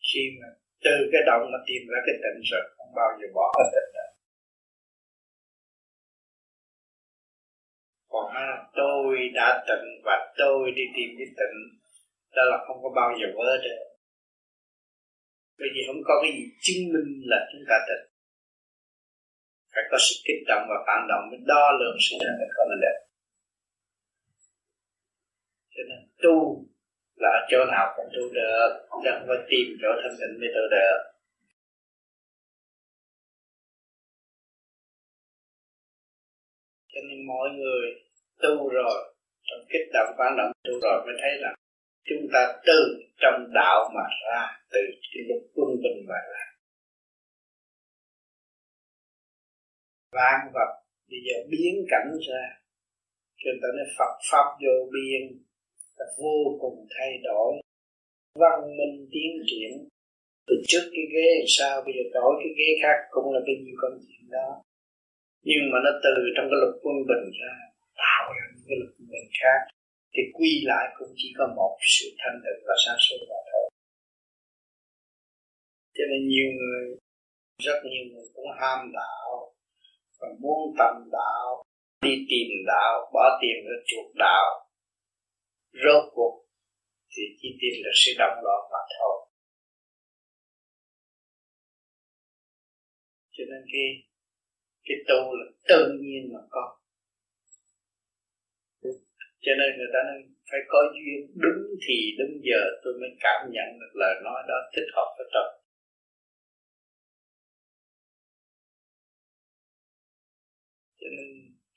khi 0.08 0.24
mà 0.42 0.48
từ 0.86 0.96
cái 1.12 1.22
động 1.30 1.44
mà 1.52 1.60
tìm 1.68 1.82
ra 1.92 2.00
cái 2.06 2.16
tịnh 2.24 2.40
rồi 2.52 2.64
không 2.78 2.92
bao 2.96 3.10
giờ 3.20 3.28
bỏ 3.36 3.46
cái 3.58 3.68
tịnh 3.74 3.90
được 3.96 4.12
còn 8.12 8.28
à, 8.34 8.50
tôi 8.76 9.30
đã 9.34 9.64
tịnh 9.68 9.88
và 10.06 10.34
tôi 10.38 10.72
đi 10.76 10.84
tìm 10.96 11.10
cái 11.18 11.28
tịnh 11.40 11.58
đó 12.36 12.44
là 12.52 12.58
không 12.68 12.84
có 12.84 12.90
bao 12.96 13.10
giờ 13.20 13.28
vỡ 13.38 13.58
được 13.64 13.99
bởi 15.60 15.70
vì 15.74 15.82
không 15.88 16.02
có 16.08 16.14
cái 16.22 16.32
gì 16.38 16.44
chứng 16.66 16.82
minh 16.94 17.10
là 17.32 17.40
chúng 17.52 17.64
ta 17.70 17.76
tỉnh 17.88 18.04
phải 19.74 19.84
có 19.92 19.98
sự 20.06 20.16
kích 20.26 20.42
động 20.48 20.64
và 20.70 20.78
phản 20.88 21.02
động, 21.10 21.24
mới 21.30 21.40
đo 21.52 21.66
lường 21.80 21.98
sự 22.06 22.16
thật 22.20 22.34
tịnh 22.40 22.54
của 22.58 22.66
mình 22.70 22.82
được 22.86 22.98
cho 25.80 25.84
nên 25.90 26.00
tu 26.24 26.66
là 27.16 27.30
ở 27.30 27.42
chỗ 27.50 27.66
nào 27.66 27.94
cũng 27.96 28.10
tu 28.14 28.34
được 28.34 28.70
chứ 29.04 29.10
không 29.20 29.28
tìm 29.50 29.68
chỗ 29.82 29.90
thanh 30.02 30.16
tịnh 30.20 30.40
mới 30.40 30.50
tu 30.56 30.64
được. 30.76 31.00
Cho 36.92 37.02
nên 37.08 37.28
mọi 37.28 37.50
người 37.50 37.86
tu 38.42 38.70
rồi, 38.70 39.16
trong 39.44 39.66
kích 39.70 39.88
động, 39.94 40.16
phản 40.18 40.38
động, 40.38 40.52
tu 40.64 40.80
rồi 40.82 41.06
mới 41.06 41.16
thấy 41.22 41.32
rằng 41.42 41.56
chúng 42.10 42.28
ta 42.34 42.42
từ 42.68 42.80
trong 43.22 43.38
đạo 43.54 43.92
mà 43.96 44.06
ra, 44.24 44.42
từ 44.72 44.80
cái 45.14 45.24
lúc 45.30 45.42
quân 45.56 45.70
bình 45.84 46.06
mà 46.10 46.20
ra. 46.32 46.46
Vạn 50.12 50.40
vật 50.54 50.72
bây 51.10 51.20
giờ 51.26 51.36
biến 51.52 51.86
cảnh 51.92 52.12
ra. 52.30 52.44
Cho 53.38 53.52
ta 53.62 53.68
nói 53.78 53.88
Phật, 53.98 54.14
pháp 54.32 54.48
vô 54.64 54.76
biên 54.94 55.22
là 55.98 56.06
vô 56.20 56.58
cùng 56.62 56.88
thay 56.98 57.12
đổi. 57.24 57.52
Văn 58.36 58.60
minh 58.78 59.08
tiến 59.12 59.32
triển, 59.50 59.88
từ 60.48 60.56
trước 60.68 60.86
cái 60.94 61.06
ghế 61.14 61.30
sao, 61.48 61.82
bây 61.86 61.94
giờ 61.98 62.04
đổi 62.14 62.34
cái 62.40 62.52
ghế 62.58 62.70
khác, 62.82 62.98
cũng 63.12 63.34
là 63.34 63.40
cái 63.46 63.56
nhiều 63.64 63.76
công 63.82 64.00
chuyện 64.08 64.30
đó. 64.32 64.50
Nhưng 65.44 65.64
mà 65.72 65.78
nó 65.86 65.92
từ 66.04 66.14
trong 66.36 66.48
cái 66.50 66.58
luật 66.62 66.76
quân 66.84 66.96
bình 67.10 67.26
ra, 67.42 67.54
tạo 68.02 68.26
ra 68.38 68.46
những 68.54 68.66
cái 68.68 68.78
luật 68.80 68.92
quân 68.98 69.08
bình 69.14 69.30
khác 69.42 69.60
thì 70.20 70.32
quy 70.34 70.52
lại 70.66 70.86
cũng 70.98 71.14
chỉ 71.16 71.34
có 71.38 71.54
một 71.56 71.78
sự 71.82 72.06
thanh 72.18 72.38
tịnh 72.44 72.62
và 72.68 72.76
sáng 72.86 73.00
suốt 73.00 73.18
mà 73.30 73.40
thôi. 73.52 73.70
Cho 75.96 76.04
nên 76.10 76.28
nhiều 76.28 76.50
người, 76.60 76.98
rất 77.58 77.80
nhiều 77.84 78.06
người 78.12 78.28
cũng 78.34 78.46
ham 78.62 78.92
đạo 78.94 79.54
và 80.20 80.28
muốn 80.40 80.76
tầm 80.78 81.10
đạo, 81.12 81.64
đi 82.02 82.16
tìm 82.30 82.48
đạo, 82.68 83.12
bỏ 83.14 83.40
tiền 83.42 83.58
ra 83.66 83.76
chuộc 83.88 84.16
đạo. 84.16 84.70
Rốt 85.84 86.04
cuộc 86.14 86.46
thì 87.12 87.24
chỉ 87.42 87.48
tìm 87.62 87.84
được 87.84 87.96
sự 87.96 88.12
động 88.18 88.38
loạn 88.44 88.62
mà 88.72 88.82
thôi. 89.00 89.16
Cho 93.32 93.44
nên 93.50 93.62
cái 93.72 93.88
cái 94.84 94.98
tu 95.08 95.36
là 95.36 95.46
tự 95.70 95.98
nhiên 96.02 96.34
mà 96.34 96.40
có 96.50 96.79
cho 99.46 99.52
nên 99.60 99.70
người 99.78 99.92
ta 99.94 100.00
nên 100.10 100.20
phải 100.50 100.62
có 100.72 100.80
duyên. 100.96 101.20
Đúng 101.44 101.62
thì 101.86 101.98
đúng 102.20 102.34
giờ 102.48 102.62
tôi 102.84 102.94
mới 103.02 103.10
cảm 103.26 103.40
nhận 103.56 103.68
được 103.80 103.94
lời 104.02 104.16
nói 104.24 104.40
đó 104.50 104.58
thích 104.74 104.90
hợp 104.96 105.10
với 105.18 105.28
tôi. 105.34 105.50
Cho 111.00 111.08
nên 111.16 111.28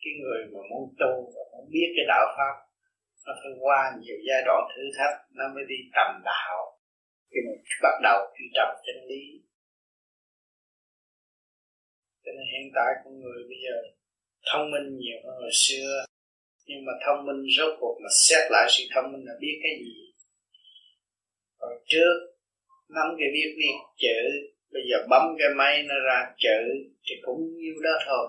cái 0.03 0.13
người 0.21 0.41
mà 0.53 0.61
muốn 0.71 0.85
tu 1.01 1.13
và 1.35 1.43
muốn 1.53 1.67
biết 1.75 1.89
cái 1.97 2.05
đạo 2.09 2.27
pháp, 2.37 2.55
nó 3.27 3.33
phải 3.41 3.53
qua 3.61 3.81
nhiều 4.01 4.19
giai 4.29 4.43
đoạn 4.47 4.61
thử 4.73 4.83
thách, 4.99 5.17
nó 5.39 5.45
mới 5.55 5.65
đi 5.69 5.79
tầm 5.97 6.11
đạo. 6.25 6.79
Khi 7.31 7.39
mà 7.47 7.53
bắt 7.83 7.97
đầu 8.03 8.19
truy 8.35 8.47
trầm 8.55 8.69
chân 8.87 8.97
lý. 9.09 9.23
Cho 12.25 12.31
nên 12.37 12.47
hiện 12.53 12.73
tại 12.75 12.91
con 13.05 13.21
người 13.21 13.43
bây 13.49 13.59
giờ 13.65 13.77
thông 14.53 14.71
minh 14.71 14.99
nhiều 14.99 15.19
hơn 15.25 15.37
hồi 15.43 15.51
xưa 15.53 16.12
nhưng 16.73 16.85
mà 16.85 16.93
thông 17.07 17.27
minh 17.27 17.43
rốt 17.57 17.73
cuộc 17.81 17.99
mà 18.03 18.09
xét 18.11 18.45
lại 18.51 18.67
sự 18.71 18.85
thông 18.95 19.13
minh 19.13 19.25
là 19.25 19.35
biết 19.41 19.61
cái 19.63 19.75
gì. 19.85 19.95
Còn 21.59 21.73
trước, 21.87 22.17
nắm 22.89 23.07
cái 23.19 23.29
viết 23.35 23.55
viết 23.59 23.77
chữ, 23.97 24.19
bây 24.73 24.83
giờ 24.91 25.07
bấm 25.11 25.23
cái 25.39 25.49
máy 25.57 25.83
nó 25.89 25.95
ra, 26.07 26.35
chữ, 26.39 26.61
thì 27.05 27.15
cũng 27.23 27.41
nhiêu 27.57 27.75
đó 27.83 27.95
thôi. 28.07 28.27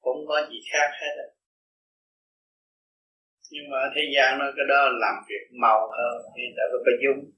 Cũng 0.00 0.26
có 0.28 0.46
gì 0.50 0.60
khác 0.72 0.88
hết 1.00 1.14
á. 1.26 1.28
Nhưng 3.50 3.70
mà 3.70 3.78
ở 3.78 3.88
thế 3.94 4.02
gian 4.14 4.38
nó 4.38 4.46
cái 4.56 4.66
đó 4.68 4.80
làm 5.02 5.14
việc 5.28 5.44
màu 5.62 5.80
hơn, 5.96 6.16
thì 6.36 6.42
đã 6.56 6.64
có 6.72 6.78
dung. 7.04 7.30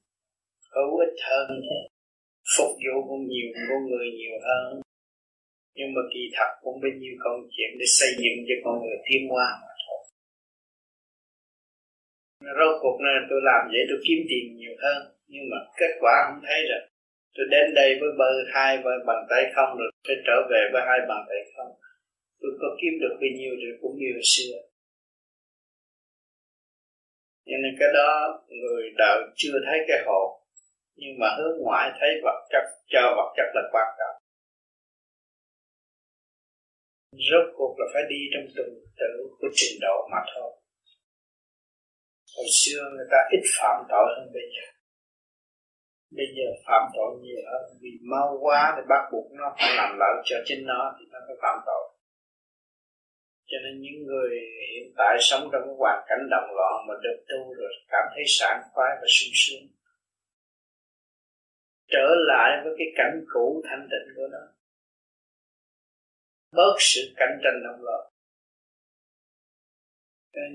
Hữu 0.74 0.98
ích 0.98 1.16
hơn. 1.28 1.60
Phục 2.56 2.72
vụ 2.84 2.94
cũng 3.08 3.26
nhiều, 3.28 3.48
con 3.68 3.80
người 3.88 4.06
nhiều 4.18 4.36
hơn. 4.46 4.80
Nhưng 5.74 5.94
mà 5.94 6.00
kỳ 6.14 6.22
thật 6.36 6.50
cũng 6.62 6.80
bao 6.82 6.92
nhiêu 7.00 7.14
công 7.24 7.40
chuyện 7.54 7.70
để 7.78 7.86
xây 7.86 8.10
dựng 8.22 8.38
cho 8.48 8.54
con 8.64 8.74
người 8.82 8.98
tiến 9.06 9.22
qua 9.32 9.48
mà 9.62 9.69
rốt 12.40 12.72
cuộc 12.82 12.96
này 13.06 13.16
tôi 13.30 13.40
làm 13.48 13.62
vậy 13.72 13.82
tôi 13.88 13.98
kiếm 14.06 14.18
tiền 14.30 14.44
nhiều 14.56 14.74
hơn, 14.82 15.00
nhưng 15.32 15.44
mà 15.50 15.58
kết 15.78 15.92
quả 16.00 16.14
không 16.26 16.40
thấy 16.46 16.60
rồi 16.70 16.82
tôi 17.34 17.46
đến 17.50 17.74
đây 17.74 17.90
với 18.00 18.10
bơ 18.18 18.30
hai 18.52 18.78
với 18.84 18.96
bàn 19.06 19.26
tay 19.30 19.42
không 19.54 19.78
rồi 19.78 19.90
tôi 20.08 20.16
trở 20.26 20.36
về 20.50 20.62
với 20.72 20.82
hai 20.88 20.98
bàn 21.08 21.22
tay 21.28 21.40
không. 21.56 21.72
Tôi 22.40 22.50
có 22.60 22.68
kiếm 22.80 22.92
được 23.00 23.14
bao 23.20 23.30
nhiêu 23.38 23.52
thì 23.60 23.68
cũng 23.82 23.94
như 24.00 24.08
hồi 24.12 24.26
xưa. 24.34 24.56
Cho 27.46 27.56
nên 27.62 27.72
cái 27.80 27.88
đó 27.94 28.42
người 28.48 28.84
đạo 28.98 29.18
chưa 29.36 29.56
thấy 29.66 29.78
cái 29.88 29.98
hồn, 30.06 30.40
nhưng 30.96 31.18
mà 31.18 31.28
hướng 31.38 31.58
ngoại 31.60 31.90
thấy 32.00 32.10
vật 32.22 32.46
chất, 32.50 32.64
cho 32.86 33.14
vật 33.16 33.32
chất 33.36 33.48
là 33.54 33.62
quan 33.72 33.88
trọng. 33.98 34.16
Rốt 37.12 37.46
cuộc 37.56 37.74
là 37.78 37.86
phải 37.92 38.02
đi 38.08 38.20
trong 38.34 38.46
từng 38.56 38.74
tự 38.96 39.12
của 39.38 39.48
trình 39.54 39.78
độ 39.80 40.08
mà 40.12 40.18
thôi 40.34 40.59
hồi 42.36 42.48
xưa 42.60 42.80
người 42.96 43.08
ta 43.10 43.18
ít 43.36 43.42
phạm 43.58 43.76
tội 43.88 44.06
hơn 44.16 44.28
bây 44.32 44.46
giờ. 44.54 44.66
Bây 46.16 46.26
giờ 46.36 46.46
phạm 46.66 46.82
tội 46.94 47.10
nhiều 47.22 47.42
hơn, 47.50 47.78
vì 47.80 47.90
mau 48.12 48.38
quá 48.40 48.74
thì 48.76 48.82
bắt 48.88 49.02
buộc 49.12 49.26
nó 49.32 49.54
phải 49.58 49.72
làm 49.76 49.90
lợi 49.98 50.14
cho 50.24 50.36
chính 50.44 50.66
nó 50.66 50.96
thì 50.98 51.04
nó 51.12 51.18
phải 51.26 51.36
phạm 51.42 51.58
tội. 51.66 51.84
Cho 53.46 53.58
nên 53.64 53.80
những 53.80 54.06
người 54.06 54.30
hiện 54.74 54.92
tại 54.98 55.16
sống 55.20 55.48
trong 55.52 55.62
cái 55.66 55.74
hoàn 55.78 55.98
cảnh 56.08 56.22
động 56.30 56.50
loạn 56.56 56.74
mà 56.88 56.94
được 57.02 57.18
tu 57.28 57.54
rồi 57.54 57.72
cảm 57.88 58.04
thấy 58.14 58.24
sảng 58.28 58.60
khoái 58.72 58.90
và 59.00 59.06
sung 59.08 59.32
sướng, 59.34 59.64
trở 61.88 62.06
lại 62.28 62.50
với 62.64 62.72
cái 62.78 62.86
cảnh 62.96 63.24
cũ 63.32 63.62
thanh 63.68 63.88
tịnh 63.90 64.14
của 64.16 64.28
nó, 64.32 64.44
bớt 66.52 66.74
sự 66.78 67.00
cạnh 67.16 67.38
tranh 67.42 67.62
động 67.64 67.82
loạn 67.82 68.10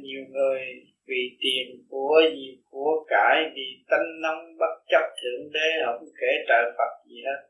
nhiều 0.01 0.25
người 0.29 0.61
vì 1.07 1.37
tiền 1.39 1.85
của 1.89 2.21
gì, 2.35 2.57
của 2.69 3.05
cải, 3.07 3.35
vì 3.55 3.83
tánh 3.89 4.21
nóng 4.21 4.57
bất 4.59 4.73
chấp 4.87 5.05
thượng 5.21 5.51
đế, 5.53 5.69
không 5.85 6.05
kể 6.21 6.27
trời 6.47 6.71
Phật 6.77 6.91
gì 7.09 7.21
hết. 7.25 7.49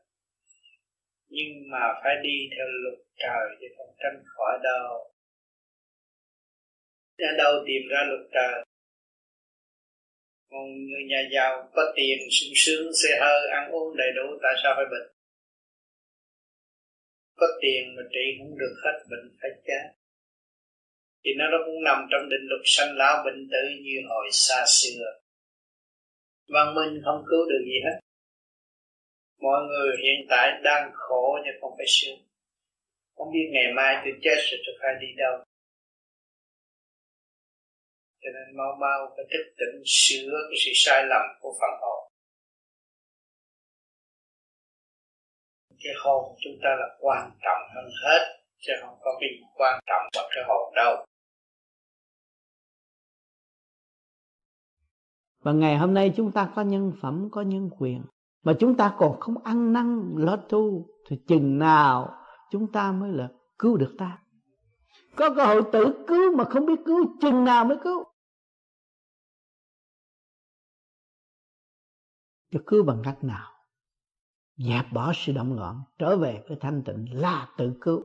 Nhưng 1.28 1.70
mà 1.70 2.00
phải 2.02 2.14
đi 2.22 2.36
theo 2.56 2.66
luật 2.82 2.98
trời 3.16 3.56
chứ 3.60 3.66
không 3.76 3.94
tránh 3.98 4.22
khỏi 4.26 4.58
đâu. 4.62 5.12
Ở 7.18 7.32
đâu 7.38 7.52
tìm 7.66 7.82
ra 7.90 8.00
luật 8.08 8.28
trời? 8.32 8.64
Còn 10.50 10.64
người 10.86 11.04
nhà 11.08 11.28
giàu 11.32 11.68
có 11.72 11.92
tiền 11.96 12.18
sung 12.30 12.52
sướng, 12.54 12.92
xe 13.02 13.18
hơi, 13.20 13.48
ăn 13.50 13.70
uống 13.70 13.96
đầy 13.96 14.08
đủ, 14.16 14.38
tại 14.42 14.54
sao 14.62 14.72
phải 14.76 14.84
bệnh? 14.90 15.08
Có 17.36 17.46
tiền 17.60 17.96
mà 17.96 18.02
trị 18.12 18.24
không 18.38 18.58
được 18.58 18.74
hết, 18.84 18.98
bệnh 19.10 19.36
phải 19.40 19.50
chết 19.66 19.95
thì 21.26 21.32
nó 21.38 21.44
nó 21.50 21.58
cũng 21.66 21.84
nằm 21.84 22.06
trong 22.10 22.28
định 22.28 22.44
luật 22.48 22.60
sanh 22.64 22.96
lão 22.96 23.24
bệnh 23.24 23.48
tử 23.50 23.62
như 23.82 23.96
hồi 24.08 24.26
xa 24.32 24.64
xưa. 24.66 25.04
Văn 26.48 26.74
minh 26.74 27.02
không 27.04 27.24
cứu 27.30 27.44
được 27.50 27.62
gì 27.64 27.78
hết. 27.84 27.98
Mọi 29.40 29.60
người 29.68 29.96
hiện 30.02 30.26
tại 30.28 30.60
đang 30.62 30.90
khổ 30.94 31.38
nhưng 31.44 31.60
không 31.60 31.74
phải 31.76 31.86
sướng. 31.88 32.18
Không 33.16 33.32
biết 33.32 33.48
ngày 33.52 33.72
mai 33.76 34.02
tôi 34.04 34.12
chết 34.22 34.36
rồi 34.50 34.60
tôi 34.66 34.74
phải 34.80 34.92
đi 35.00 35.06
đâu. 35.16 35.44
Cho 38.20 38.30
nên 38.34 38.56
mau 38.56 38.76
mau 38.80 39.14
phải 39.16 39.24
thức 39.30 39.44
tỉnh 39.58 39.82
sửa 39.86 40.38
cái 40.48 40.58
sự 40.64 40.70
sai 40.74 41.04
lầm 41.06 41.22
của 41.40 41.52
phần 41.60 41.70
hồn 41.80 42.06
cái 45.86 45.94
hồn 45.98 46.36
chúng 46.38 46.58
ta 46.62 46.70
là 46.80 46.88
quan 47.00 47.30
trọng 47.44 47.62
hơn 47.74 47.90
hết, 48.04 48.38
chứ 48.58 48.72
không 48.80 48.98
có 49.00 49.18
cái 49.20 49.28
gì 49.32 49.44
quan 49.54 49.80
trọng 49.86 50.02
bằng 50.16 50.30
cái 50.34 50.44
hồn 50.48 50.74
đâu. 50.74 51.06
Và 55.46 55.52
ngày 55.52 55.78
hôm 55.78 55.94
nay 55.94 56.12
chúng 56.16 56.32
ta 56.32 56.52
có 56.54 56.62
nhân 56.62 56.92
phẩm 57.00 57.28
có 57.30 57.42
nhân 57.42 57.70
quyền. 57.78 58.04
Mà 58.42 58.52
chúng 58.60 58.76
ta 58.76 58.94
còn 58.98 59.20
không 59.20 59.42
ăn 59.42 59.72
năn 59.72 60.14
lo 60.16 60.36
tu 60.36 60.86
thì 61.08 61.16
chừng 61.26 61.58
nào 61.58 62.14
chúng 62.50 62.72
ta 62.72 62.92
mới 62.92 63.12
là 63.12 63.28
cứu 63.58 63.76
được 63.76 63.94
ta? 63.98 64.18
Có 65.16 65.34
cơ 65.36 65.46
hội 65.46 65.62
tự 65.72 66.04
cứu 66.06 66.36
mà 66.36 66.44
không 66.44 66.66
biết 66.66 66.80
cứu 66.86 67.16
chừng 67.20 67.44
nào 67.44 67.64
mới 67.64 67.78
cứu? 67.84 68.04
Cho 72.50 72.60
cứu 72.66 72.84
bằng 72.84 73.02
cách 73.04 73.24
nào? 73.24 73.50
Dẹp 74.56 74.92
bỏ 74.92 75.12
sự 75.14 75.32
động 75.32 75.52
loạn 75.52 75.80
trở 75.98 76.16
về 76.16 76.44
với 76.48 76.58
thanh 76.60 76.82
tịnh 76.84 77.20
là 77.20 77.48
tự 77.58 77.72
cứu. 77.80 78.04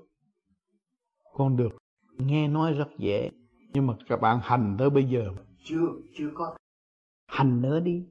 Con 1.33 1.57
được 1.57 1.77
nghe 2.17 2.47
nói 2.47 2.73
rất 2.73 2.87
dễ 2.97 3.29
nhưng 3.73 3.87
mà 3.87 3.93
các 4.07 4.21
bạn 4.21 4.39
hành 4.43 4.75
tới 4.79 4.89
bây 4.89 5.03
giờ 5.03 5.25
chưa 5.63 5.87
chưa 6.17 6.31
có 6.33 6.55
hành 7.31 7.61
nữa 7.61 7.79
đi. 7.79 8.05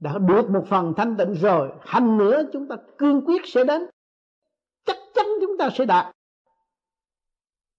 Đã 0.00 0.18
được 0.18 0.50
một 0.50 0.64
phần 0.66 0.94
thanh 0.96 1.16
tịnh 1.16 1.34
rồi, 1.34 1.72
hành 1.80 2.18
nữa 2.18 2.42
chúng 2.52 2.68
ta 2.68 2.76
cương 2.98 3.24
quyết 3.26 3.42
sẽ 3.44 3.64
đến. 3.64 3.82
Chắc 4.84 4.96
chắn 5.14 5.26
chúng 5.40 5.58
ta 5.58 5.70
sẽ 5.74 5.84
đạt. 5.84 6.16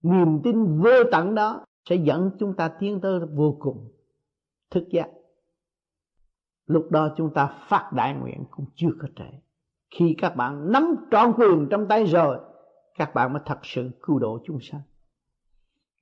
Niềm 0.03 0.41
tin 0.43 0.81
vô 0.81 1.03
tận 1.11 1.35
đó 1.35 1.65
sẽ 1.89 1.95
dẫn 1.95 2.31
chúng 2.39 2.55
ta 2.55 2.67
tiến 2.67 3.01
tới 3.01 3.19
vô 3.19 3.57
cùng 3.59 3.91
thức 4.69 4.83
giác. 4.89 5.09
Lúc 6.65 6.91
đó 6.91 7.13
chúng 7.17 7.33
ta 7.33 7.47
phát 7.67 7.91
đại 7.93 8.13
nguyện 8.13 8.45
cũng 8.51 8.65
chưa 8.75 8.91
có 9.01 9.07
trễ. 9.15 9.39
Khi 9.95 10.15
các 10.17 10.35
bạn 10.35 10.71
nắm 10.71 10.95
trọn 11.11 11.33
quyền 11.37 11.67
trong 11.71 11.87
tay 11.87 12.05
rồi, 12.05 12.39
các 12.97 13.13
bạn 13.13 13.33
mới 13.33 13.41
thật 13.45 13.59
sự 13.63 13.89
cứu 14.01 14.19
độ 14.19 14.39
chúng 14.45 14.59
sanh. 14.61 14.81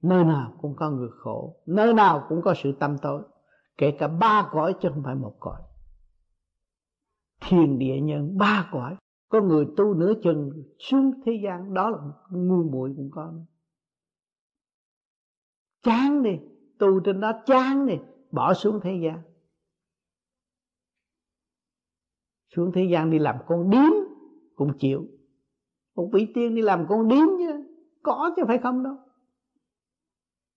Nơi 0.02 0.24
nào 0.24 0.54
cũng 0.62 0.76
có 0.76 0.90
người 0.90 1.10
khổ, 1.20 1.56
nơi 1.66 1.94
nào 1.94 2.26
cũng 2.30 2.42
có 2.42 2.54
sự 2.64 2.72
tâm 2.80 2.98
tối 2.98 3.22
kể 3.80 3.96
cả 4.00 4.08
ba 4.08 4.50
cõi 4.52 4.76
chứ 4.82 4.90
không 4.94 5.04
phải 5.04 5.16
một 5.16 5.36
cõi. 5.40 5.62
Thiền 7.42 7.80
địa 7.80 8.00
nhân, 8.02 8.38
ba 8.38 8.70
cõi. 8.72 8.96
Có 9.30 9.42
người 9.42 9.66
tu 9.78 9.94
nửa 9.94 10.14
chừng 10.24 10.64
xuống 10.80 11.12
thế 11.26 11.32
gian, 11.44 11.74
đó 11.74 11.90
là 11.90 11.98
ngu 12.30 12.64
muội 12.64 12.94
cũng 12.98 13.10
có. 13.12 13.34
Chán 15.82 16.24
đi, 16.24 16.40
tu 16.80 17.00
trên 17.00 17.20
đó 17.20 17.32
chán 17.46 17.86
đi, 17.86 17.94
bỏ 18.32 18.54
xuống 18.54 18.80
thế 18.84 19.00
gian. 19.04 19.22
Xuống 22.56 22.72
thế 22.74 22.88
gian 22.92 23.12
đi 23.12 23.20
làm 23.20 23.36
con 23.48 23.70
điếm 23.70 23.92
cũng 24.56 24.78
chịu. 24.80 25.08
Một 25.96 26.10
vị 26.14 26.32
tiên 26.34 26.56
đi 26.56 26.62
làm 26.62 26.86
con 26.90 27.08
điếm 27.08 27.28
chứ, 27.38 27.76
có 28.04 28.34
chứ 28.36 28.44
phải 28.48 28.58
không 28.58 28.84
đâu. 28.84 28.96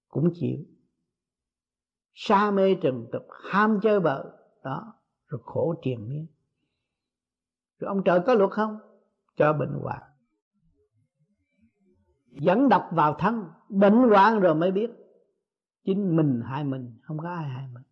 Cũng 0.08 0.30
chịu 0.34 0.58
sa 2.14 2.50
mê 2.50 2.74
trần 2.74 3.06
tục, 3.12 3.22
ham 3.50 3.78
chơi 3.82 4.00
bợ. 4.00 4.24
Đó, 4.64 4.94
rồi 5.26 5.40
khổ 5.44 5.74
triền 5.82 6.08
miên. 6.08 6.26
Rồi 7.78 7.88
ông 7.88 8.04
trời 8.04 8.20
có 8.26 8.34
luật 8.34 8.50
không? 8.50 8.78
Cho 9.36 9.52
bệnh 9.52 9.78
hoạn. 9.82 10.02
Dẫn 12.30 12.68
độc 12.68 12.88
vào 12.92 13.14
thân, 13.14 13.44
bệnh 13.68 13.96
hoạn 14.10 14.40
rồi 14.40 14.54
mới 14.54 14.72
biết 14.72 14.90
chính 15.84 16.16
mình 16.16 16.42
hại 16.44 16.64
mình, 16.64 16.98
không 17.02 17.18
có 17.18 17.28
ai 17.28 17.44
hại 17.44 17.68
mình. 17.74 17.82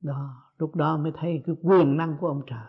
Đó, 0.00 0.52
lúc 0.58 0.76
đó 0.76 0.96
mới 0.96 1.12
thấy 1.16 1.42
cái 1.46 1.56
quyền 1.62 1.96
năng 1.96 2.16
của 2.20 2.28
ông 2.28 2.42
trời. 2.46 2.66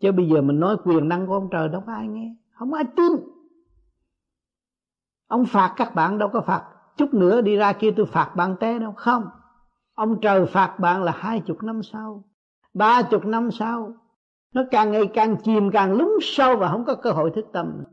Chứ 0.00 0.12
bây 0.12 0.28
giờ 0.28 0.42
mình 0.42 0.60
nói 0.60 0.76
quyền 0.84 1.08
năng 1.08 1.26
của 1.26 1.34
ông 1.34 1.48
trời, 1.52 1.68
đâu 1.68 1.82
có 1.86 1.92
ai 1.92 2.08
nghe, 2.08 2.36
không 2.50 2.72
ai 2.72 2.84
tin. 2.96 3.12
Ông 5.26 5.44
phạt 5.46 5.74
các 5.76 5.94
bạn, 5.94 6.18
đâu 6.18 6.30
có 6.32 6.40
phạt 6.40 6.71
chút 6.96 7.14
nữa 7.14 7.40
đi 7.40 7.56
ra 7.56 7.72
kia 7.72 7.90
tôi 7.96 8.06
phạt 8.06 8.32
bạn 8.36 8.56
té 8.60 8.78
đâu. 8.78 8.92
Không. 8.92 9.24
Ông 9.94 10.20
trời 10.20 10.46
phạt 10.46 10.76
bạn 10.78 11.02
là 11.02 11.12
hai 11.16 11.40
chục 11.40 11.62
năm 11.62 11.82
sau, 11.82 12.24
ba 12.74 13.02
chục 13.02 13.24
năm 13.24 13.50
sau. 13.50 13.94
Nó 14.54 14.62
càng 14.70 14.92
ngày 14.92 15.10
càng 15.14 15.36
chìm, 15.42 15.70
càng 15.70 15.92
lún 15.92 16.10
sâu 16.20 16.56
và 16.56 16.68
không 16.68 16.84
có 16.84 16.94
cơ 16.94 17.10
hội 17.10 17.30
thức 17.30 17.46
tâm. 17.52 17.84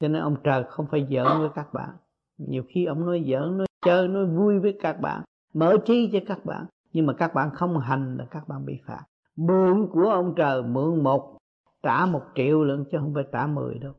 Cho 0.00 0.08
nên 0.08 0.22
ông 0.22 0.36
trời 0.44 0.64
không 0.68 0.86
phải 0.90 1.06
giỡn 1.10 1.40
với 1.40 1.48
các 1.54 1.72
bạn. 1.72 1.90
Nhiều 2.38 2.62
khi 2.68 2.84
ông 2.84 3.06
nói 3.06 3.24
giỡn, 3.30 3.58
nói 3.58 3.66
chơi, 3.86 4.08
nói 4.08 4.26
vui 4.26 4.58
với 4.58 4.78
các 4.82 5.00
bạn, 5.00 5.22
mở 5.54 5.76
trí 5.84 6.10
cho 6.12 6.18
các 6.26 6.44
bạn. 6.44 6.66
Nhưng 6.92 7.06
mà 7.06 7.12
các 7.12 7.34
bạn 7.34 7.50
không 7.54 7.78
hành 7.78 8.16
là 8.16 8.24
các 8.30 8.48
bạn 8.48 8.66
bị 8.66 8.80
phạt. 8.86 9.04
Mượn 9.36 9.88
của 9.92 10.10
ông 10.10 10.34
trời 10.36 10.62
mượn 10.62 11.02
một, 11.02 11.38
trả 11.82 12.06
một 12.06 12.22
triệu 12.34 12.64
lượng 12.64 12.84
chứ 12.90 12.98
không 12.98 13.14
phải 13.14 13.24
trả 13.32 13.46
mười 13.46 13.78
đâu 13.78 13.92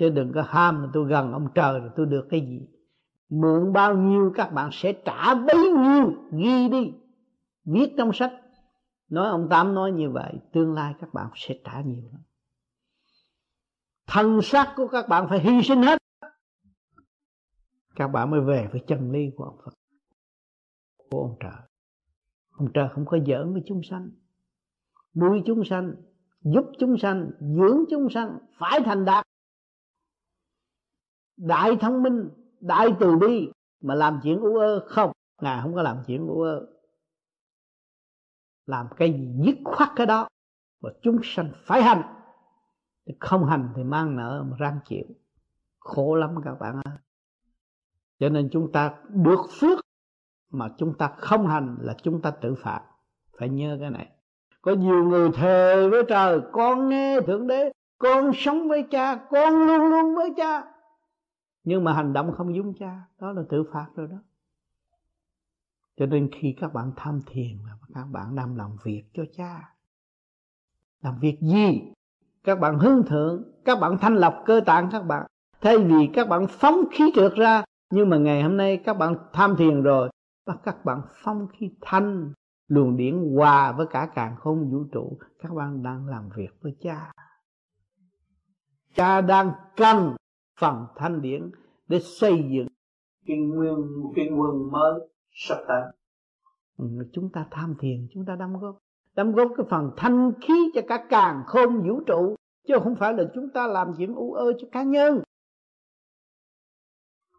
chứ 0.00 0.10
đừng 0.10 0.32
có 0.34 0.42
ham 0.42 0.82
là 0.82 0.88
tôi 0.92 1.08
gần 1.08 1.32
ông 1.32 1.48
trời 1.54 1.80
rồi 1.80 1.90
tôi 1.96 2.06
được 2.06 2.26
cái 2.30 2.40
gì. 2.40 2.60
Mượn 3.28 3.72
bao 3.72 3.96
nhiêu 3.96 4.32
các 4.34 4.52
bạn 4.52 4.70
sẽ 4.72 4.92
trả 4.92 5.34
bấy 5.34 5.72
nhiêu, 5.72 6.12
ghi 6.32 6.68
đi. 6.68 6.92
Viết 7.64 7.94
trong 7.98 8.12
sách. 8.12 8.32
Nói 9.08 9.28
ông 9.28 9.48
tám 9.50 9.74
nói 9.74 9.92
như 9.92 10.10
vậy, 10.10 10.32
tương 10.52 10.74
lai 10.74 10.94
các 11.00 11.14
bạn 11.14 11.30
sẽ 11.34 11.54
trả 11.64 11.80
nhiều 11.80 12.02
lắm. 12.12 12.20
Thân 14.06 14.42
xác 14.42 14.72
của 14.76 14.88
các 14.88 15.08
bạn 15.08 15.26
phải 15.28 15.40
hy 15.40 15.62
sinh 15.62 15.82
hết. 15.82 15.98
Các 17.94 18.08
bạn 18.08 18.30
mới 18.30 18.40
về 18.40 18.68
với 18.72 18.82
chân 18.86 19.12
lý 19.12 19.30
của 19.36 19.44
ông 19.44 19.56
Phật, 19.64 19.72
của 21.10 21.22
ông 21.22 21.36
trời. 21.40 21.68
Ông 22.50 22.72
trời 22.74 22.88
không 22.92 23.06
có 23.06 23.18
giỡn 23.26 23.52
với 23.52 23.62
chúng 23.66 23.80
sanh, 23.82 24.10
nuôi 25.14 25.42
chúng 25.46 25.64
sanh, 25.64 25.94
giúp 26.42 26.64
chúng 26.78 26.98
sanh, 26.98 27.30
dưỡng 27.40 27.84
chúng 27.90 28.10
sanh, 28.10 28.38
phải 28.58 28.80
thành 28.84 29.04
đạt 29.04 29.26
đại 31.40 31.76
thông 31.80 32.02
minh, 32.02 32.30
đại 32.60 32.88
từ 33.00 33.16
bi, 33.16 33.50
mà 33.80 33.94
làm 33.94 34.20
chuyện 34.22 34.40
u 34.40 34.56
ơ 34.56 34.86
không? 34.88 35.12
Ngài 35.42 35.62
không 35.62 35.74
có 35.74 35.82
làm 35.82 35.96
chuyện 36.06 36.26
u 36.26 36.42
ơ. 36.42 36.66
Làm 38.66 38.86
cái 38.96 39.12
gì 39.12 39.28
dứt 39.44 39.56
khoát 39.64 39.90
cái 39.96 40.06
đó 40.06 40.28
và 40.80 40.90
chúng 41.02 41.18
sanh 41.22 41.50
phải 41.64 41.82
hành. 41.82 42.02
Không 43.20 43.46
hành 43.46 43.68
thì 43.76 43.84
mang 43.84 44.16
nợ, 44.16 44.44
mà 44.50 44.56
răng 44.58 44.78
chịu. 44.84 45.04
Khổ 45.78 46.14
lắm 46.14 46.34
các 46.44 46.54
bạn 46.60 46.80
ơi. 46.84 46.94
Cho 48.18 48.28
nên 48.28 48.48
chúng 48.52 48.72
ta 48.72 48.94
được 49.08 49.40
phước, 49.60 49.78
mà 50.50 50.68
chúng 50.78 50.98
ta 50.98 51.08
không 51.18 51.46
hành 51.46 51.76
là 51.80 51.94
chúng 52.02 52.22
ta 52.22 52.30
tự 52.30 52.54
phạt 52.54 52.80
phải 53.38 53.48
nhớ 53.48 53.76
cái 53.80 53.90
này. 53.90 54.08
Có 54.62 54.72
nhiều 54.72 55.04
người 55.04 55.30
thề 55.34 55.88
với 55.88 56.02
trời, 56.08 56.40
con 56.52 56.88
nghe 56.88 57.20
thượng 57.20 57.46
đế, 57.46 57.72
con 57.98 58.30
sống 58.34 58.68
với 58.68 58.82
cha, 58.90 59.16
con 59.30 59.66
luôn 59.66 59.90
luôn 59.90 60.14
với 60.14 60.34
cha 60.36 60.72
nhưng 61.64 61.84
mà 61.84 61.92
hành 61.92 62.12
động 62.12 62.32
không 62.32 62.54
giống 62.54 62.74
cha, 62.74 63.02
đó 63.20 63.32
là 63.32 63.42
tự 63.48 63.64
phạt 63.72 63.86
rồi 63.94 64.06
đó. 64.06 64.16
Cho 65.96 66.06
nên 66.06 66.30
khi 66.32 66.56
các 66.60 66.72
bạn 66.72 66.92
tham 66.96 67.20
thiền 67.26 67.58
là 67.66 67.72
các 67.94 68.04
bạn 68.04 68.34
đang 68.34 68.56
làm 68.56 68.76
việc 68.84 69.04
cho 69.14 69.22
cha, 69.36 69.74
làm 71.02 71.18
việc 71.18 71.38
gì? 71.40 71.92
Các 72.44 72.60
bạn 72.60 72.78
hướng 72.78 73.02
thượng, 73.06 73.44
các 73.64 73.80
bạn 73.80 73.98
thanh 74.00 74.14
lọc 74.14 74.34
cơ 74.46 74.60
tạng 74.66 74.88
các 74.92 75.02
bạn. 75.02 75.26
Thay 75.60 75.78
vì 75.78 76.10
các 76.12 76.28
bạn 76.28 76.46
phóng 76.48 76.84
khí 76.92 77.12
trượt 77.14 77.32
ra, 77.34 77.64
nhưng 77.90 78.08
mà 78.08 78.16
ngày 78.16 78.42
hôm 78.42 78.56
nay 78.56 78.76
các 78.84 78.94
bạn 78.94 79.16
tham 79.32 79.56
thiền 79.56 79.82
rồi, 79.82 80.10
và 80.46 80.56
các 80.62 80.84
bạn 80.84 81.00
phóng 81.12 81.46
khí 81.48 81.70
thanh, 81.80 82.32
luồng 82.68 82.96
điển 82.96 83.34
hòa 83.34 83.72
với 83.72 83.86
cả 83.90 84.08
càng 84.14 84.36
không 84.36 84.70
vũ 84.70 84.84
trụ, 84.92 85.18
các 85.38 85.52
bạn 85.54 85.82
đang 85.82 86.06
làm 86.06 86.28
việc 86.36 86.50
với 86.60 86.76
cha. 86.80 87.12
Cha 88.94 89.20
đang 89.20 89.52
cần 89.76 90.16
phần 90.60 90.86
thanh 90.96 91.22
điển 91.22 91.50
để 91.88 92.00
xây 92.00 92.44
dựng 92.50 92.66
cái 93.26 93.36
nguyên 93.36 93.76
cái 94.16 94.28
nguồn 94.30 94.72
mới 94.72 95.08
sắp 95.32 95.58
tới. 95.68 95.82
Ừ, 96.78 96.84
chúng 97.12 97.28
ta 97.32 97.46
tham 97.50 97.74
thiền 97.80 98.08
chúng 98.14 98.24
ta 98.24 98.36
đóng 98.36 98.60
góp. 98.60 98.78
Đóng 99.16 99.32
góp 99.32 99.52
cái 99.56 99.66
phần 99.70 99.90
thanh 99.96 100.32
khí 100.40 100.70
cho 100.74 100.80
cả 100.88 101.04
càng 101.08 101.42
không 101.46 101.88
vũ 101.88 102.00
trụ 102.06 102.34
chứ 102.68 102.74
không 102.82 102.94
phải 102.94 103.14
là 103.14 103.24
chúng 103.34 103.50
ta 103.50 103.66
làm 103.66 103.92
chuyện 103.98 104.14
u 104.14 104.32
ơ 104.32 104.52
cho 104.60 104.68
cá 104.72 104.82
nhân. 104.82 105.22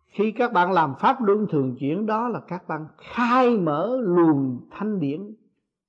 Khi 0.05 0.31
các 0.31 0.53
bạn 0.53 0.71
làm 0.71 0.93
pháp 0.99 1.17
luân 1.21 1.47
thường 1.51 1.75
chuyển 1.79 2.05
đó 2.05 2.27
là 2.27 2.41
các 2.47 2.67
bạn 2.67 2.87
khai 2.97 3.57
mở 3.57 3.97
luồng 4.01 4.67
thanh 4.71 4.99
điển. 4.99 5.35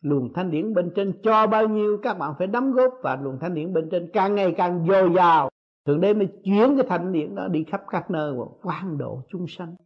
Luồng 0.01 0.33
thanh 0.35 0.51
điển 0.51 0.75
bên 0.75 0.93
trên 0.97 1.21
cho 1.23 1.47
bao 1.47 1.69
nhiêu 1.69 1.99
các 2.03 2.19
bạn 2.19 2.35
phải 2.39 2.47
đóng 2.47 2.73
góp 2.73 2.95
và 3.03 3.17
luồng 3.23 3.39
thanh 3.41 3.55
điển 3.55 3.73
bên 3.73 3.89
trên 3.91 4.11
càng 4.13 4.35
ngày 4.35 4.55
càng 4.57 4.87
dồi 4.89 5.13
dào 5.17 5.52
thượng 5.85 6.01
đế 6.01 6.15
mới 6.15 6.29
chuyển 6.45 6.77
cái 6.77 6.87
thanh 6.89 7.13
điển 7.13 7.35
đó 7.35 7.49
đi 7.49 7.65
khắp 7.65 7.83
các 7.91 8.11
nơi 8.11 8.35
và 8.39 8.45
quan 8.63 8.99
độ 8.99 9.23
chúng 9.29 9.47
sanh. 9.49 9.77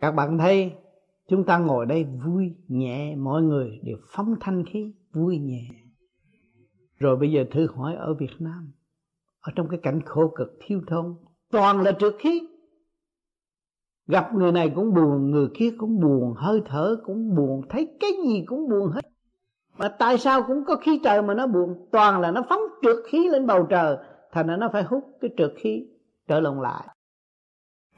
Các 0.00 0.10
bạn 0.10 0.38
thấy, 0.38 0.72
chúng 1.28 1.44
ta 1.44 1.58
ngồi 1.58 1.86
đây 1.86 2.06
vui, 2.24 2.54
nhẹ, 2.68 3.16
mọi 3.16 3.42
người 3.42 3.80
đều 3.82 3.96
phóng 4.12 4.34
thanh 4.40 4.64
khí, 4.66 4.94
vui, 5.12 5.38
nhẹ. 5.38 5.68
Rồi 6.98 7.16
bây 7.16 7.32
giờ 7.32 7.44
thử 7.50 7.66
hỏi 7.74 7.94
ở 7.94 8.14
Việt 8.14 8.32
Nam, 8.38 8.72
ở 9.40 9.52
trong 9.56 9.68
cái 9.68 9.80
cảnh 9.82 10.00
khổ 10.04 10.32
cực, 10.36 10.48
thiếu 10.60 10.80
thốn, 10.86 11.14
toàn 11.50 11.80
là 11.80 11.92
trượt 11.92 12.14
khí. 12.18 12.48
Gặp 14.06 14.34
người 14.34 14.52
này 14.52 14.72
cũng 14.74 14.94
buồn, 14.94 15.30
người 15.30 15.48
kia 15.54 15.70
cũng 15.78 16.00
buồn, 16.00 16.34
hơi 16.36 16.62
thở 16.66 16.96
cũng 17.04 17.34
buồn, 17.36 17.62
thấy 17.68 17.96
cái 18.00 18.10
gì 18.26 18.44
cũng 18.46 18.68
buồn 18.68 18.90
hết 18.90 19.03
mà 19.78 19.88
tại 19.88 20.18
sao 20.18 20.42
cũng 20.42 20.64
có 20.64 20.76
khí 20.76 21.00
trời 21.04 21.22
mà 21.22 21.34
nó 21.34 21.46
buồn? 21.46 21.88
Toàn 21.92 22.20
là 22.20 22.30
nó 22.30 22.42
phóng 22.48 22.60
trượt 22.82 22.96
khí 23.06 23.28
lên 23.28 23.46
bầu 23.46 23.66
trời, 23.70 23.96
thành 24.32 24.46
ra 24.46 24.56
nó 24.56 24.68
phải 24.72 24.82
hút 24.82 25.18
cái 25.20 25.30
trượt 25.36 25.52
khí 25.56 25.86
trở 26.28 26.40
lộn 26.40 26.60
lại. 26.60 26.86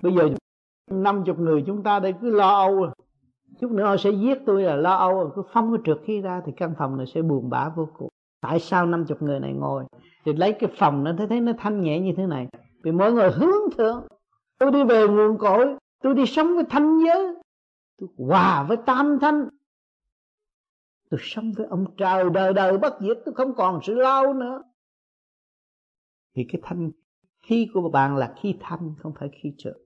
Bây 0.02 0.14
giờ 0.14 0.28
năm 0.90 1.24
chục 1.24 1.38
người 1.38 1.64
chúng 1.66 1.82
ta 1.82 2.00
đây 2.00 2.14
cứ 2.20 2.30
lo 2.30 2.48
âu 2.48 2.84
à. 2.84 2.90
chút 3.60 3.70
nữa 3.70 3.84
họ 3.84 3.96
sẽ 3.96 4.10
giết 4.10 4.38
tôi 4.46 4.62
là 4.62 4.76
lo 4.76 4.94
âu 4.94 5.20
à. 5.20 5.24
cứ 5.34 5.42
phóng 5.52 5.72
cái 5.72 5.82
trượt 5.84 6.04
khí 6.06 6.20
ra 6.20 6.42
thì 6.46 6.52
căn 6.56 6.74
phòng 6.78 6.96
này 6.96 7.06
sẽ 7.06 7.22
buồn 7.22 7.50
bã 7.50 7.68
vô 7.68 7.88
cùng. 7.98 8.08
Tại 8.40 8.60
sao 8.60 8.86
năm 8.86 9.04
chục 9.06 9.22
người 9.22 9.40
này 9.40 9.52
ngồi? 9.52 9.84
Thì 10.24 10.32
lấy 10.32 10.52
cái 10.52 10.70
phòng 10.78 11.04
nó, 11.04 11.12
thấy 11.18 11.26
thấy 11.26 11.40
nó 11.40 11.52
thanh 11.58 11.80
nhẹ 11.80 12.00
như 12.00 12.12
thế 12.16 12.26
này. 12.26 12.48
Vì 12.84 12.92
mọi 12.92 13.12
người 13.12 13.30
hướng 13.30 13.70
thượng. 13.78 14.06
Tôi 14.58 14.70
đi 14.70 14.84
về 14.84 15.08
nguồn 15.08 15.38
cội, 15.38 15.76
tôi 16.02 16.14
đi 16.14 16.26
sống 16.26 16.54
với 16.54 16.64
thanh 16.64 16.98
giới. 17.04 17.34
Tôi 18.00 18.08
hòa 18.18 18.62
với 18.62 18.76
tam 18.76 19.18
thanh 19.20 19.48
tôi 21.10 21.20
sống 21.22 21.52
với 21.56 21.66
ông 21.66 21.84
trời 21.96 22.30
đời 22.30 22.54
đời 22.54 22.78
bất 22.78 22.94
diệt, 23.00 23.18
tôi 23.24 23.34
không 23.34 23.54
còn 23.56 23.80
sự 23.82 23.94
lao 23.94 24.34
nữa. 24.34 24.62
Thì 26.34 26.46
cái 26.52 26.60
thanh 26.64 26.90
khí 27.42 27.68
của 27.74 27.90
bạn 27.90 28.16
là 28.16 28.34
khí 28.42 28.54
thanh, 28.60 28.94
không 29.02 29.12
phải 29.18 29.28
khí 29.42 29.54
trượt 29.58 29.76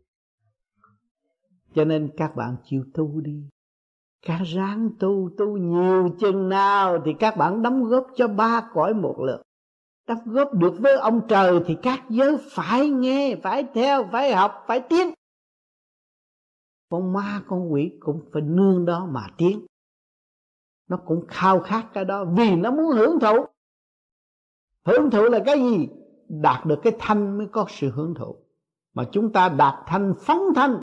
cho 1.75 1.85
nên 1.85 2.11
các 2.17 2.37
bạn 2.37 2.57
chịu 2.65 2.85
tu 2.95 3.21
đi. 3.21 3.49
Các 4.27 4.41
ráng 4.45 4.91
tu 4.99 5.31
tu 5.39 5.57
nhiều 5.57 6.09
chừng 6.21 6.49
nào 6.49 7.03
thì 7.05 7.13
các 7.19 7.37
bạn 7.37 7.63
đóng 7.63 7.85
góp 7.85 8.07
cho 8.17 8.29
ba 8.29 8.69
cõi 8.75 8.95
một 8.95 9.17
lượt. 9.19 9.43
Đóng 10.09 10.19
góp 10.27 10.55
được 10.55 10.75
với 10.81 10.97
ông 10.97 11.21
trời 11.29 11.61
thì 11.67 11.77
các 11.83 12.05
giới 12.09 12.37
phải 12.51 12.89
nghe, 12.89 13.37
phải 13.43 13.65
theo, 13.75 14.09
phải 14.13 14.33
học, 14.33 14.65
phải 14.67 14.81
tiến. 14.81 15.15
Con 16.91 17.13
ma, 17.13 17.43
con 17.47 17.73
quỷ 17.73 17.93
cũng 18.01 18.23
phải 18.33 18.43
nương 18.43 18.85
đó 18.85 19.09
mà 19.11 19.27
tiến 19.37 19.67
nó 20.91 20.97
cũng 20.97 21.25
khao 21.29 21.61
khát 21.61 21.87
cái 21.95 22.05
đó 22.05 22.25
vì 22.37 22.57
nó 22.57 22.71
muốn 22.71 22.87
hưởng 22.93 23.21
thụ. 23.21 23.45
Hưởng 24.85 25.11
thụ 25.11 25.23
là 25.23 25.39
cái 25.47 25.59
gì? 25.59 25.89
Đạt 26.29 26.67
được 26.67 26.79
cái 26.83 26.93
thanh 26.99 27.39
mới 27.39 27.47
có 27.53 27.67
sự 27.69 27.91
hưởng 27.91 28.15
thụ. 28.15 28.37
Mà 28.95 29.05
chúng 29.13 29.33
ta 29.33 29.49
đạt 29.49 29.75
thanh 29.87 30.15
phóng 30.21 30.43
thanh 30.57 30.81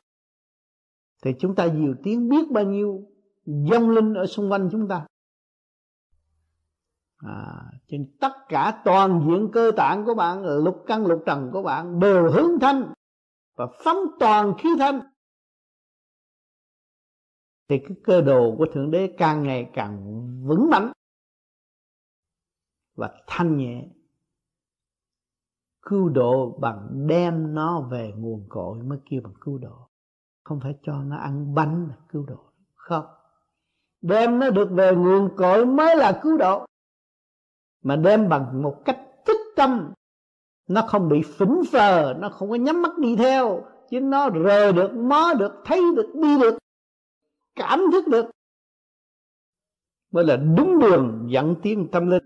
thì 1.23 1.31
chúng 1.39 1.55
ta 1.55 1.65
nhiều 1.65 1.95
tiếng 2.03 2.29
biết 2.29 2.51
bao 2.51 2.63
nhiêu 2.63 3.01
dông 3.45 3.89
linh 3.89 4.13
ở 4.13 4.25
xung 4.25 4.51
quanh 4.51 4.69
chúng 4.71 4.88
ta. 4.88 5.05
À, 7.17 7.63
trên 7.88 8.17
tất 8.19 8.34
cả 8.49 8.81
toàn 8.85 9.25
diện 9.27 9.49
cơ 9.53 9.71
tạng 9.77 10.05
của 10.05 10.13
bạn 10.13 10.43
lục 10.63 10.84
căn 10.88 11.05
lục 11.05 11.23
trần 11.25 11.49
của 11.53 11.61
bạn 11.61 11.99
đều 11.99 12.31
hướng 12.31 12.59
thanh 12.59 12.93
và 13.55 13.67
phóng 13.84 13.97
toàn 14.19 14.53
khí 14.57 14.69
thanh 14.79 15.01
thì 17.69 17.77
cái 17.77 17.98
cơ 18.03 18.22
đồ 18.22 18.56
của 18.57 18.65
thượng 18.73 18.91
đế 18.91 19.15
càng 19.18 19.44
ngày 19.44 19.69
càng 19.73 20.03
vững 20.48 20.69
mạnh 20.69 20.91
và 22.95 23.11
thanh 23.27 23.57
nhẹ. 23.57 23.88
Cứu 25.81 26.10
độ 26.10 26.57
bằng 26.61 27.07
đem 27.07 27.53
nó 27.56 27.81
về 27.81 28.11
nguồn 28.18 28.45
cội 28.49 28.77
mới 28.84 28.99
kêu 29.10 29.22
bằng 29.23 29.34
cứu 29.41 29.57
độ. 29.57 29.89
Không 30.44 30.60
phải 30.64 30.76
cho 30.84 30.94
nó 30.94 31.18
ăn 31.18 31.56
bánh 31.56 31.88
là 31.89 31.95
cứu 32.10 32.26
độ. 32.27 32.39
Không. 32.76 33.06
Đem 34.02 34.39
nó 34.39 34.49
được 34.49 34.69
về 34.72 34.95
nguồn 34.95 35.35
cội 35.38 35.65
mới 35.65 35.95
là 35.95 36.19
cứu 36.23 36.38
độ. 36.38 36.65
Mà 37.84 37.95
đem 37.95 38.30
bằng 38.30 38.61
một 38.61 38.81
cách 38.85 38.99
tích 39.26 39.41
tâm, 39.56 39.94
nó 40.68 40.81
không 40.88 41.10
bị 41.10 41.22
phỉnh 41.22 41.61
phờ, 41.72 42.14
nó 42.19 42.30
không 42.30 42.49
có 42.49 42.56
nhắm 42.56 42.81
mắt 42.81 42.98
đi 42.98 43.15
theo, 43.15 43.64
chứ 43.89 43.99
nó 43.99 44.30
rờ 44.44 44.72
được, 44.72 44.94
mó 44.94 45.34
được, 45.39 45.52
thấy 45.65 45.81
được, 45.95 46.11
đi 46.15 46.39
được 46.39 46.57
cảm 47.57 47.79
thức 47.91 48.07
được, 48.07 48.25
mới 50.11 50.23
là 50.23 50.38
đúng 50.57 50.79
đường 50.79 51.27
dẫn 51.29 51.55
tiến 51.63 51.88
tâm 51.91 52.09
linh 52.09 52.23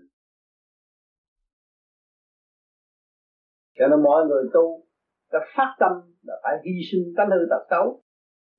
cho 3.78 3.88
nên 3.88 4.02
mọi 4.02 4.26
người 4.26 4.44
tu, 4.54 4.84
ta 5.30 5.38
phát 5.56 5.76
tâm 5.80 5.92
là 6.22 6.34
phải 6.42 6.52
hy 6.64 6.72
sinh 6.92 7.14
tánh 7.16 7.30
hư 7.30 7.46
tật 7.50 7.66
xấu 7.70 8.02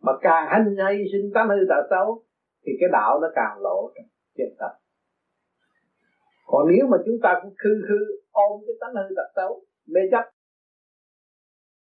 mà 0.02 0.12
càng 0.22 0.48
hành 0.50 0.76
hy 0.90 1.04
sinh 1.12 1.32
tánh 1.34 1.50
hư 1.50 1.66
tật 1.70 1.84
xấu, 1.90 2.24
thì 2.66 2.72
cái 2.80 2.90
đạo 2.92 3.20
nó 3.22 3.28
càng 3.36 3.58
lộ 3.62 3.92
trên 4.38 4.48
tập. 4.60 4.72
còn 6.46 6.68
nếu 6.72 6.88
mà 6.92 6.98
chúng 7.06 7.16
ta 7.24 7.40
cũng 7.42 7.54
khư 7.58 7.82
khư 7.88 8.22
ôm 8.32 8.62
cái 8.66 8.76
tánh 8.82 8.94
hư 8.96 9.16
tật 9.16 9.30
xấu, 9.36 9.66
mê 9.88 10.02
chấp, 10.12 10.26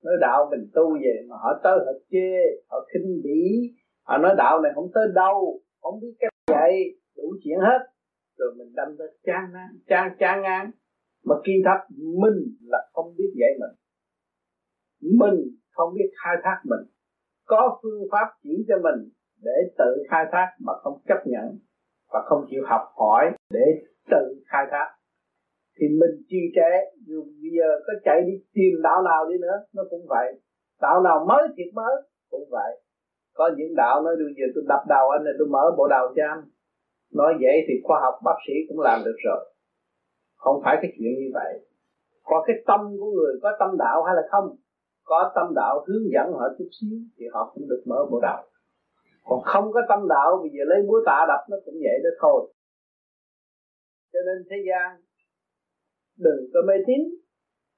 nói 0.03 0.13
đạo 0.21 0.47
mình 0.51 0.69
tu 0.73 0.93
về 1.03 1.15
mà 1.29 1.35
họ 1.43 1.59
tới 1.63 1.77
họ 1.85 1.91
chê, 2.11 2.31
họ 2.69 2.77
khinh 2.93 3.21
bỉ 3.23 3.73
họ 4.10 4.18
nói 4.18 4.36
đạo 4.38 4.61
này 4.61 4.72
không 4.76 4.90
tới 4.94 5.03
đâu, 5.15 5.61
không 5.81 5.99
biết 6.02 6.14
cách 6.19 6.34
dạy 6.48 6.72
đủ 7.18 7.23
chuyện 7.44 7.60
hết. 7.60 7.80
Rồi 8.38 8.53
mình 8.57 8.73
đâm 8.76 8.95
ra 8.98 9.06
chán 9.23 9.44
nản 9.53 9.69
chán 9.88 10.15
chán 10.19 10.41
ngán 10.41 10.72
mà 11.26 11.36
kỳ 11.45 11.53
thật 11.65 11.80
mình 11.95 12.40
là 12.61 12.80
không 12.94 13.15
biết 13.18 13.31
dạy 13.40 13.49
mình. 13.60 13.76
Mình 15.19 15.38
không 15.72 15.94
biết 15.94 16.10
khai 16.23 16.36
thác 16.44 16.60
mình. 16.64 16.90
Có 17.45 17.80
phương 17.81 18.02
pháp 18.11 18.27
chỉ 18.44 18.65
cho 18.68 18.76
mình 18.84 19.10
để 19.44 19.57
tự 19.77 20.03
khai 20.10 20.26
thác 20.31 20.48
mà 20.60 20.73
không 20.84 21.02
chấp 21.07 21.19
nhận 21.26 21.60
và 22.11 22.19
không 22.26 22.45
chịu 22.49 22.64
học 22.65 22.81
hỏi 22.95 23.26
để 23.49 23.65
tự 24.11 24.44
khai 24.45 24.65
thác. 24.72 24.88
Thì 25.80 25.88
mình 25.99 26.23
chi 26.27 26.38
trệ 26.56 26.72
dù 27.07 27.23
bây 27.23 27.52
giờ 27.57 27.69
có 27.88 27.94
chạy 28.03 28.22
đi 28.22 28.34
tìm 28.53 28.81
đạo 28.84 29.02
nào 29.03 29.30
đi 29.30 29.36
nữa, 29.41 29.57
nó 29.73 29.84
cũng 29.90 30.06
vậy. 30.10 30.41
Đạo 30.81 31.02
nào 31.02 31.26
mới 31.27 31.48
thiệt 31.57 31.73
mới, 31.73 31.95
cũng 32.30 32.48
vậy 32.52 32.81
có 33.39 33.45
những 33.57 33.75
đạo 33.75 33.95
nói 34.05 34.15
bây 34.15 34.33
giờ 34.37 34.45
tôi 34.53 34.63
đập 34.67 34.83
đầu 34.95 35.05
anh 35.15 35.23
này 35.23 35.33
tôi 35.39 35.47
mở 35.55 35.63
bộ 35.77 35.87
đầu 35.95 36.05
cho 36.15 36.23
anh. 36.33 36.41
Nói 37.19 37.31
vậy 37.43 37.55
thì 37.67 37.73
khoa 37.83 37.97
học 38.05 38.15
bác 38.25 38.37
sĩ 38.45 38.53
cũng 38.67 38.79
làm 38.79 38.99
được 39.05 39.17
rồi. 39.25 39.41
Không 40.35 40.57
phải 40.63 40.75
cái 40.81 40.91
chuyện 40.95 41.11
như 41.19 41.29
vậy. 41.33 41.51
Có 42.23 42.43
cái 42.47 42.55
tâm 42.67 42.79
của 42.99 43.11
người 43.15 43.33
có 43.43 43.49
tâm 43.59 43.69
đạo 43.83 44.03
hay 44.03 44.15
là 44.15 44.23
không? 44.31 44.47
Có 45.03 45.31
tâm 45.35 45.47
đạo 45.55 45.85
hướng 45.87 46.05
dẫn 46.13 46.27
họ 46.39 46.45
chút 46.57 46.69
xíu 46.77 46.97
thì 47.17 47.25
họ 47.33 47.51
cũng 47.53 47.65
được 47.69 47.83
mở 47.85 47.99
bộ 48.11 48.19
đầu. 48.21 48.41
Còn 49.23 49.39
không 49.43 49.71
có 49.73 49.81
tâm 49.89 50.07
đạo 50.09 50.29
bây 50.41 50.49
giờ 50.49 50.63
lấy 50.71 50.79
búa 50.87 50.99
tạ 51.05 51.25
đập 51.27 51.41
nó 51.49 51.57
cũng 51.65 51.75
vậy 51.85 51.97
đó 52.03 52.09
thôi. 52.21 52.53
Cho 54.13 54.19
nên 54.27 54.37
thế 54.49 54.57
gian 54.67 55.01
đừng 56.17 56.39
có 56.53 56.59
mê 56.67 56.73
tín, 56.87 57.01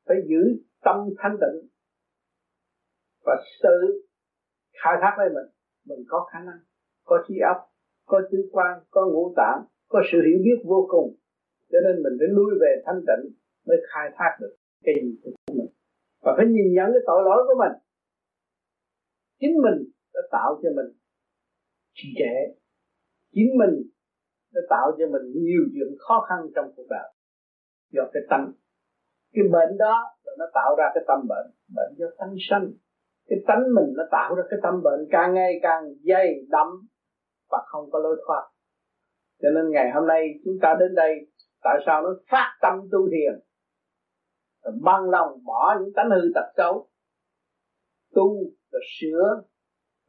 phải 0.07 0.17
giữ 0.29 0.41
tâm 0.83 0.97
thanh 1.17 1.37
tịnh 1.41 1.69
và 3.25 3.35
tự 3.63 4.01
khai 4.83 4.95
thác 5.01 5.13
lấy 5.19 5.29
mình 5.29 5.49
mình 5.85 6.05
có 6.07 6.27
khả 6.31 6.39
năng, 6.39 6.59
có 7.03 7.23
trí 7.27 7.35
óc, 7.53 7.57
có 8.05 8.21
tứ 8.31 8.49
quan, 8.51 8.79
có 8.89 9.01
ngũ 9.05 9.33
tạng, 9.37 9.59
có 9.87 10.01
sự 10.11 10.17
hiểu 10.27 10.39
biết 10.45 10.59
vô 10.65 10.87
cùng. 10.89 11.15
Cho 11.71 11.77
nên 11.85 12.03
mình 12.03 12.13
phải 12.19 12.27
lui 12.37 12.51
về 12.61 12.81
thanh 12.85 13.01
tịnh 13.07 13.31
mới 13.67 13.77
khai 13.93 14.09
thác 14.17 14.37
được 14.41 14.55
cái 14.83 14.95
gì 15.01 15.19
của 15.23 15.31
mình. 15.47 15.67
Và 16.21 16.33
phải 16.37 16.45
nhìn 16.45 16.73
nhận 16.75 16.87
cái 16.93 17.03
tội 17.05 17.21
lỗi 17.25 17.43
của 17.47 17.57
mình. 17.63 17.73
Chính 19.39 19.55
mình 19.65 19.77
đã 20.13 20.21
tạo 20.31 20.59
cho 20.63 20.69
mình 20.75 20.89
trì 21.93 22.09
trệ. 22.19 22.35
Chính 23.31 23.57
mình 23.59 23.73
đã 24.53 24.61
tạo 24.69 24.91
cho 24.97 25.05
mình 25.13 25.25
nhiều 25.33 25.63
chuyện 25.73 25.89
khó 25.99 26.25
khăn 26.29 26.39
trong 26.55 26.73
cuộc 26.75 26.87
đời. 26.89 27.07
Do 27.91 28.03
cái 28.13 28.23
tâm. 28.29 28.53
Cái 29.33 29.43
bệnh 29.51 29.77
đó 29.77 29.95
là 30.23 30.33
nó 30.39 30.45
tạo 30.53 30.75
ra 30.77 30.85
cái 30.95 31.03
tâm 31.07 31.19
bệnh. 31.29 31.47
Bệnh 31.75 31.91
do 31.97 32.05
tánh 32.17 32.35
sanh 32.49 32.71
cái 33.27 33.39
tánh 33.47 33.63
mình 33.75 33.93
nó 33.97 34.03
tạo 34.11 34.35
ra 34.35 34.43
cái 34.49 34.59
tâm 34.63 34.81
bệnh 34.83 35.07
càng 35.11 35.33
ngày 35.33 35.53
càng 35.61 35.83
dày 36.07 36.27
đậm 36.49 36.67
và 37.51 37.57
không 37.65 37.91
có 37.91 37.99
lối 37.99 38.23
thoát. 38.27 38.49
Cho 39.41 39.49
nên 39.55 39.71
ngày 39.71 39.91
hôm 39.93 40.07
nay 40.07 40.27
chúng 40.45 40.55
ta 40.61 40.75
đến 40.79 40.95
đây, 40.95 41.15
tại 41.63 41.77
sao 41.85 42.01
nó 42.01 42.09
phát 42.31 42.57
tâm 42.61 42.73
tu 42.91 42.99
thiền? 43.11 43.39
Bằng 44.81 45.09
lòng 45.09 45.43
bỏ 45.45 45.75
những 45.79 45.93
tánh 45.93 46.09
hư 46.09 46.21
tật 46.35 46.45
xấu, 46.57 46.89
tu 48.15 48.37
là 48.71 48.79
sửa, 48.99 49.43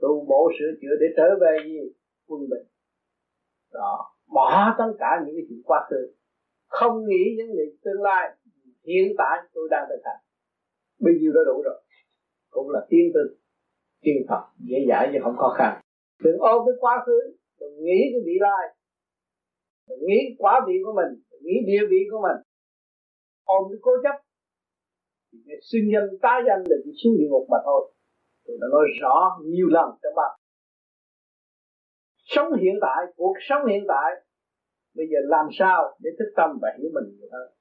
tu 0.01 0.26
bổ 0.28 0.51
sửa 0.59 0.78
chữa 0.80 0.94
để 1.01 1.06
trở 1.16 1.28
về 1.40 1.56
gì 1.64 1.78
quân 2.26 2.40
bình. 2.40 2.68
Đó, 3.72 4.14
bỏ 4.34 4.74
tất 4.78 4.93
cả 4.98 5.06
những 5.26 5.34
cái 5.36 5.44
chuyện 5.48 5.62
quá 5.64 5.86
khứ. 5.90 6.14
Không 6.66 7.05
nghĩ 7.06 7.24
những 7.36 7.51
việc 7.56 7.76
tương 7.84 8.02
lai 8.02 8.36
hiện 8.86 9.12
tại 9.18 9.39
tôi 9.55 9.68
đang 9.70 9.86
thực 9.89 10.01
hành. 10.05 10.20
Bây 11.01 11.14
giờ 11.20 11.30
đã 11.34 11.40
đủ 11.47 11.62
rồi 11.62 11.81
cũng 12.54 12.68
là 12.74 12.80
tiến 12.90 13.04
tư 13.14 13.24
tiên 14.02 14.16
Phật, 14.28 14.42
dễ 14.68 14.78
dãi 14.88 15.10
chứ 15.12 15.18
không 15.24 15.36
khó 15.36 15.48
khăn. 15.58 15.72
Đừng 16.24 16.38
ôm 16.38 16.58
cái 16.66 16.74
quá 16.80 16.94
khứ, 17.06 17.18
đừng 17.60 17.74
nghĩ 17.84 18.00
cái 18.12 18.22
vị 18.26 18.36
lai. 18.46 18.64
Đừng 19.88 20.02
nghĩ 20.08 20.20
quá 20.38 20.54
vị 20.66 20.74
của 20.84 20.94
mình, 21.00 21.10
đừng 21.30 21.42
nghĩ 21.46 21.56
địa 21.66 21.84
vị 21.90 22.00
của 22.10 22.20
mình. 22.26 22.38
Ôm 23.44 23.62
cái 23.70 23.78
cố 23.82 23.92
chấp. 24.04 24.16
Cái 25.46 25.58
sinh 25.72 25.84
nhân 25.92 26.04
tá 26.22 26.34
danh 26.46 26.62
là 26.70 26.76
chỉ 26.84 26.90
xuống 27.04 27.14
địa 27.18 27.28
ngục 27.30 27.46
mà 27.50 27.58
thôi. 27.64 27.92
Tôi 28.46 28.56
đã 28.60 28.66
nói 28.70 28.84
rõ 29.00 29.16
nhiều 29.52 29.68
lần 29.76 29.88
trong 30.02 30.14
bài 30.16 30.32
sống 32.34 32.52
hiện 32.62 32.74
tại, 32.80 33.00
cuộc 33.16 33.36
sống 33.48 33.66
hiện 33.66 33.84
tại, 33.88 34.10
bây 34.96 35.06
giờ 35.06 35.18
làm 35.24 35.46
sao 35.58 35.96
để 36.02 36.10
thức 36.18 36.32
tâm 36.36 36.58
và 36.62 36.68
hiểu 36.78 36.90
mình 36.94 37.04
nhiều 37.18 37.28
hơn? 37.32 37.52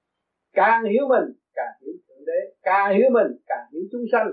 Càng 0.53 0.84
hiểu 0.84 1.07
mình, 1.09 1.26
càng 1.53 1.73
hiểu 1.81 1.93
thượng 2.07 2.26
đế. 2.26 2.39
Càng 2.61 2.97
hiểu 2.97 3.09
mình, 3.11 3.31
càng 3.45 3.65
hiểu 3.73 3.81
chúng 3.91 4.05
sanh 4.11 4.27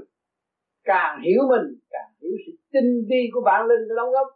càng 0.91 1.13
hiểu 1.27 1.43
mình, 1.53 1.67
càng 1.91 2.11
hiểu 2.21 2.35
sự 2.47 2.53
tinh 2.73 2.91
vi 3.09 3.23
của 3.33 3.43
bản 3.49 3.61
linh 3.71 3.97
đóng 3.97 4.11
góp. 4.15 4.29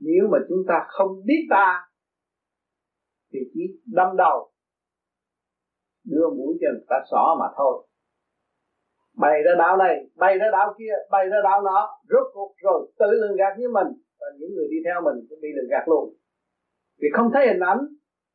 Nếu 0.00 0.24
mà 0.32 0.38
chúng 0.48 0.62
ta 0.68 0.76
không 0.88 1.12
biết 1.28 1.42
ta, 1.50 1.66
thì 3.32 3.38
chỉ 3.54 3.60
đâm 3.98 4.16
đầu, 4.16 4.38
đưa 6.04 6.28
mũi 6.36 6.52
cho 6.60 6.68
người 6.72 6.86
ta 6.88 6.96
xỏ 7.10 7.24
mà 7.40 7.46
thôi. 7.56 7.86
Bày 9.22 9.36
ra 9.44 9.52
đạo 9.58 9.76
này, 9.76 9.94
bày 10.16 10.38
ra 10.38 10.46
đạo 10.52 10.74
kia, 10.78 10.94
bày 11.10 11.24
ra 11.28 11.38
đạo 11.44 11.62
nọ, 11.62 11.80
rốt 12.10 12.26
cuộc 12.34 12.54
rồi 12.64 12.92
tự 12.98 13.10
lường 13.20 13.36
gạt 13.36 13.52
với 13.58 13.68
mình. 13.76 13.90
Và 14.20 14.26
những 14.38 14.50
người 14.54 14.68
đi 14.70 14.76
theo 14.84 14.98
mình 15.06 15.26
cũng 15.28 15.40
bị 15.42 15.48
lường 15.56 15.70
gạt 15.70 15.84
luôn. 15.86 16.14
Vì 17.00 17.08
không 17.16 17.30
thấy 17.34 17.46
hình 17.46 17.62
ảnh, 17.72 17.80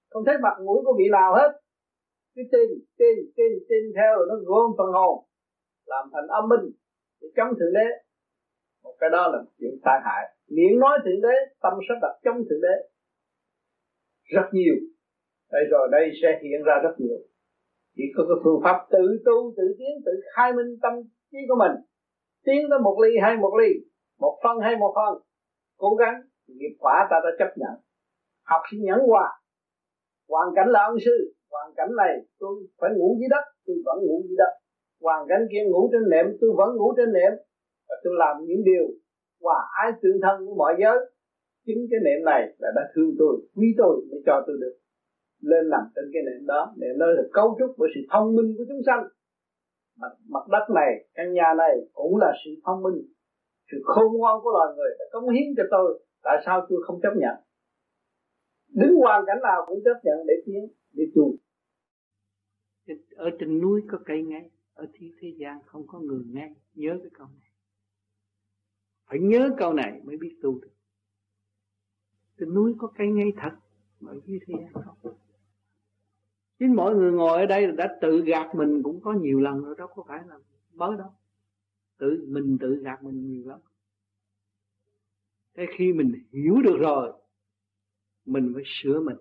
không 0.09 0.23
thấy 0.25 0.35
mặt 0.43 0.55
mũi 0.65 0.79
của 0.85 0.95
vị 0.97 1.07
nào 1.11 1.35
hết. 1.35 1.51
Cứ 2.35 2.41
tin 2.51 2.69
tin 2.99 3.15
tin 3.37 3.51
tin 3.69 3.83
theo 3.95 4.11
rồi 4.17 4.25
nó 4.29 4.35
gom 4.45 4.71
phần 4.77 4.91
hồn 4.97 5.15
làm 5.91 6.03
thành 6.13 6.27
âm 6.39 6.43
minh 6.51 6.65
để 7.21 7.27
chống 7.37 7.51
thượng 7.57 7.73
đế. 7.77 7.87
Một 8.83 8.95
cái 8.99 9.09
đó 9.15 9.21
là 9.31 9.37
một 9.43 9.51
chuyện 9.59 9.75
tai 9.85 9.97
hại. 10.05 10.23
Miệng 10.55 10.79
nói 10.79 10.95
thượng 11.03 11.21
đế, 11.21 11.35
tâm 11.63 11.73
sắp 11.87 11.97
đặt 12.03 12.13
chống 12.23 12.37
thượng 12.47 12.63
đế. 12.67 12.75
Rất 14.35 14.47
nhiều. 14.51 14.75
Đây 15.51 15.63
rồi 15.71 15.87
đây 15.91 16.05
sẽ 16.21 16.39
hiện 16.43 16.61
ra 16.67 16.75
rất 16.83 16.95
nhiều. 16.97 17.19
Chỉ 17.95 18.03
có 18.15 18.23
cái 18.29 18.37
phương 18.43 18.61
pháp 18.63 18.77
tự 18.91 19.03
tu, 19.25 19.53
tự 19.57 19.65
tiến, 19.77 19.93
tự 20.05 20.11
khai 20.35 20.53
minh 20.53 20.71
tâm 20.81 20.93
trí 21.31 21.37
của 21.49 21.55
mình. 21.63 21.75
Tiến 22.45 22.61
tới 22.69 22.79
một 22.79 22.95
ly 23.03 23.11
hay 23.23 23.37
một 23.37 23.53
ly, 23.59 23.69
một 24.19 24.39
phân 24.43 24.59
hay 24.63 24.75
một 24.75 24.93
phân. 24.95 25.13
Cố 25.77 25.95
gắng, 25.95 26.15
nghiệp 26.47 26.75
quả 26.79 27.07
ta 27.09 27.17
đã 27.23 27.29
chấp 27.39 27.51
nhận. 27.57 27.75
Học 28.43 28.61
sinh 28.71 28.81
nhẫn 28.83 28.99
hòa. 29.07 29.27
Hoàn 30.29 30.47
cảnh 30.55 30.67
là 30.69 30.83
ân 30.83 30.95
sư. 31.05 31.33
Hoàn 31.51 31.73
cảnh 31.77 31.89
này, 31.97 32.13
tôi 32.39 32.53
phải 32.79 32.89
ngủ 32.97 33.17
dưới 33.19 33.29
đất, 33.29 33.43
tôi 33.65 33.75
vẫn 33.85 33.97
ngủ 34.05 34.23
dưới 34.27 34.37
đất 34.37 34.51
hoàn 35.01 35.27
cảnh 35.29 35.43
kia 35.51 35.63
ngủ 35.65 35.89
trên 35.91 36.09
nệm 36.09 36.25
tôi 36.41 36.49
vẫn 36.57 36.69
ngủ 36.75 36.93
trên 36.97 37.13
nệm. 37.13 37.33
Và 37.87 37.95
tôi 38.03 38.13
làm 38.17 38.35
những 38.47 38.63
điều 38.63 38.85
hòa 39.41 39.59
ái 39.83 39.91
tương 40.01 40.21
thân 40.23 40.45
với 40.45 40.55
mọi 40.57 40.73
giới. 40.81 40.97
Chính 41.65 41.81
cái 41.91 41.99
nệm 42.03 42.25
này 42.25 42.41
là 42.57 42.69
đã 42.75 42.81
thương 42.95 43.11
tôi 43.19 43.33
quý 43.55 43.67
tôi 43.77 43.95
mới 44.09 44.19
cho 44.25 44.43
tôi 44.47 44.57
được 44.59 44.75
lên 45.41 45.69
nằm 45.69 45.83
trên 45.95 46.05
cái 46.13 46.21
nệm 46.27 46.45
đó. 46.47 46.73
Nệm 46.77 46.97
nơi 46.99 47.13
là 47.17 47.23
cấu 47.33 47.55
trúc 47.59 47.71
bởi 47.77 47.89
sự 47.95 48.01
thông 48.11 48.35
minh 48.35 48.55
của 48.57 48.63
chúng 48.69 48.81
sanh. 48.85 49.03
Mặt, 50.01 50.13
mặt 50.29 50.45
đất 50.51 50.65
này 50.75 50.91
căn 51.13 51.33
nhà 51.33 51.53
này 51.57 51.73
cũng 51.93 52.17
là 52.17 52.31
sự 52.45 52.51
thông 52.65 52.83
minh. 52.83 52.97
Sự 53.71 53.77
khôn 53.83 54.17
ngoan 54.17 54.35
của 54.43 54.51
loài 54.51 54.67
người 54.75 54.91
đã 54.99 55.05
cống 55.11 55.29
hiến 55.29 55.47
cho 55.57 55.63
tôi. 55.71 56.03
Tại 56.23 56.37
sao 56.45 56.65
tôi 56.69 56.79
không 56.85 56.99
chấp 57.03 57.13
nhận? 57.15 57.35
Đứng 58.73 58.95
hoàn 58.95 59.23
cảnh 59.27 59.39
nào 59.43 59.65
cũng 59.67 59.79
chấp 59.85 59.99
nhận 60.03 60.17
để 60.27 60.33
tiến 60.45 60.67
để 60.93 61.03
tu. 61.15 61.35
Ở 63.15 63.29
trên 63.39 63.61
núi 63.61 63.81
có 63.91 63.97
cây 64.05 64.23
ngay 64.23 64.49
ở 64.79 64.87
thiên 64.93 65.11
thế 65.19 65.33
gian 65.37 65.59
không 65.65 65.87
có 65.87 65.99
người 65.99 66.23
nghe, 66.25 66.53
nhớ 66.75 66.99
cái 67.01 67.09
câu 67.13 67.27
này. 67.39 67.49
Phải 69.05 69.19
nhớ 69.19 69.49
câu 69.57 69.73
này 69.73 70.01
mới 70.03 70.17
biết 70.17 70.39
tu 70.41 70.59
được. 70.59 70.71
Trên 72.39 72.53
núi 72.53 72.75
có 72.77 72.87
cây 72.87 73.07
ngay 73.07 73.31
thật, 73.37 73.51
mà 73.99 74.11
dưới 74.25 74.39
thế 74.47 74.53
gian 74.59 74.83
không. 74.83 75.13
Chính 76.59 76.75
mỗi 76.75 76.95
người 76.95 77.11
ngồi 77.11 77.39
ở 77.39 77.45
đây 77.45 77.71
đã 77.71 77.97
tự 78.01 78.21
gạt 78.21 78.55
mình 78.55 78.83
cũng 78.83 79.01
có 79.01 79.13
nhiều 79.13 79.39
lần 79.39 79.63
rồi 79.63 79.75
đó 79.77 79.87
có 79.87 80.03
phải 80.07 80.23
là 80.27 80.39
mới 80.73 80.97
đâu. 80.97 81.13
Tự, 81.97 82.25
mình 82.29 82.57
tự 82.61 82.75
gạt 82.75 83.03
mình 83.03 83.27
nhiều 83.27 83.47
lắm. 83.47 83.59
Thế 85.53 85.65
khi 85.77 85.93
mình 85.93 86.13
hiểu 86.31 86.61
được 86.63 86.77
rồi, 86.79 87.13
mình 88.25 88.51
phải 88.53 88.63
sửa 88.65 88.99
mình. 88.99 89.17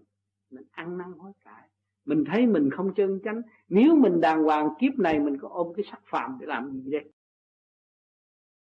Mình 0.51 0.65
ăn 0.71 0.99
năn 0.99 1.13
hối 1.13 1.33
cải. 1.45 1.69
Mình 2.05 2.25
thấy 2.27 2.47
mình 2.47 2.71
không 2.71 2.95
chân 2.95 3.21
chánh 3.25 3.43
nếu 3.69 3.95
mình 3.95 4.21
đàng 4.21 4.45
hoàng 4.45 4.69
kiếp 4.81 4.99
này, 4.99 5.21
mình 5.21 5.39
có 5.41 5.49
ôm 5.49 5.73
cái 5.77 5.85
sắc 5.91 6.01
phạm 6.11 6.37
để 6.41 6.47
làm 6.47 6.71
gì 6.71 6.91
đây? 6.91 7.13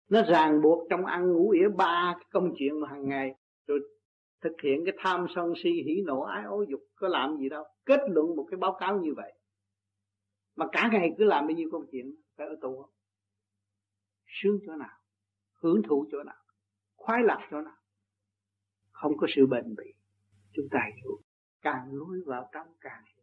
Nó 0.08 0.22
ràng 0.22 0.62
buộc 0.62 0.86
trong 0.90 1.06
ăn 1.06 1.32
ngủ 1.32 1.50
ỉa 1.50 1.68
ba 1.76 2.14
cái 2.16 2.24
công 2.30 2.52
chuyện 2.58 2.80
mà 2.80 2.88
hàng 2.88 3.08
ngày, 3.08 3.34
rồi 3.66 3.80
thực 4.40 4.52
hiện 4.62 4.84
cái 4.84 4.94
tham 4.98 5.26
sân 5.34 5.52
si, 5.62 5.70
hỉ 5.70 6.02
nộ, 6.06 6.20
ái 6.20 6.44
ố 6.44 6.64
dục, 6.68 6.80
có 6.94 7.08
làm 7.08 7.36
gì 7.36 7.48
đâu. 7.48 7.64
Kết 7.84 8.00
luận 8.08 8.36
một 8.36 8.46
cái 8.50 8.58
báo 8.58 8.76
cáo 8.80 9.00
như 9.00 9.14
vậy. 9.16 9.32
Mà 10.56 10.66
cả 10.72 10.88
ngày 10.92 11.10
cứ 11.18 11.24
làm 11.24 11.46
bao 11.46 11.56
nhiêu 11.56 11.68
công 11.72 11.86
chuyện, 11.92 12.14
phải 12.36 12.46
ở 12.46 12.56
tù 12.60 12.82
không? 12.82 12.90
Sướng 14.26 14.58
chỗ 14.66 14.72
nào? 14.76 14.98
Hưởng 15.62 15.82
thụ 15.88 16.06
chỗ 16.12 16.22
nào? 16.22 16.42
Khoái 16.96 17.22
lạc 17.22 17.48
chỗ 17.50 17.60
nào? 17.60 17.76
Không 18.90 19.16
có 19.16 19.26
sự 19.36 19.46
bền 19.46 19.74
bỉ. 19.76 19.92
Chúng 20.52 20.66
ta 20.70 20.78
hiểu. 20.96 21.20
Càng 21.62 21.88
lối 21.92 22.20
vào 22.26 22.48
trong 22.52 22.66
càng 22.80 23.02
hiểu 23.14 23.15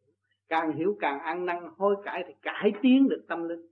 càng 0.53 0.77
hiểu 0.77 0.97
càng 0.99 1.19
ăn 1.19 1.45
năn, 1.45 1.57
hối 1.77 1.95
cải 2.03 2.23
thì 2.27 2.34
cải 2.41 2.71
tiến 2.81 3.09
được 3.09 3.25
tâm 3.27 3.47
linh. 3.47 3.67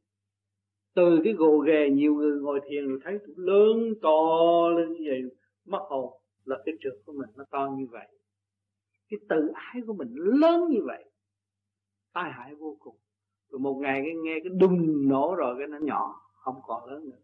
Từ 0.94 1.20
cái 1.24 1.34
gồ 1.34 1.58
ghề, 1.58 1.90
nhiều 1.90 2.16
người 2.16 2.42
ngồi 2.42 2.60
thiền 2.70 2.88
rồi 2.88 3.00
thấy 3.04 3.20
lớn 3.36 3.94
to 4.02 4.20
lên 4.78 4.94
như 4.94 5.04
vậy, 5.10 5.22
mất 5.66 5.82
hồn. 5.90 6.14
Là 6.46 6.58
cái 6.66 6.76
trượt 6.82 6.94
của 7.06 7.14
mình 7.14 7.30
nó 7.36 7.44
to 7.52 7.70
như 7.78 7.88
vậy. 7.92 8.08
Cái 9.10 9.20
tự 9.30 9.48
ái 9.54 9.82
của 9.88 9.94
mình 9.94 10.14
lớn 10.16 10.68
như 10.70 10.80
vậy. 10.86 11.06
Tai 12.14 12.32
hại 12.32 12.56
vô 12.56 12.78
cùng. 12.80 12.96
Rồi 13.50 13.60
một 13.60 13.80
ngày 13.82 14.02
cái 14.06 14.16
nghe 14.16 14.40
cái 14.44 14.52
đùng 14.60 15.08
nổ 15.10 15.36
rồi 15.38 15.56
cái 15.58 15.68
nó 15.68 15.78
nhỏ, 15.82 16.22
không 16.34 16.56
còn 16.64 16.86
lớn 16.86 17.10
nữa. 17.10 17.22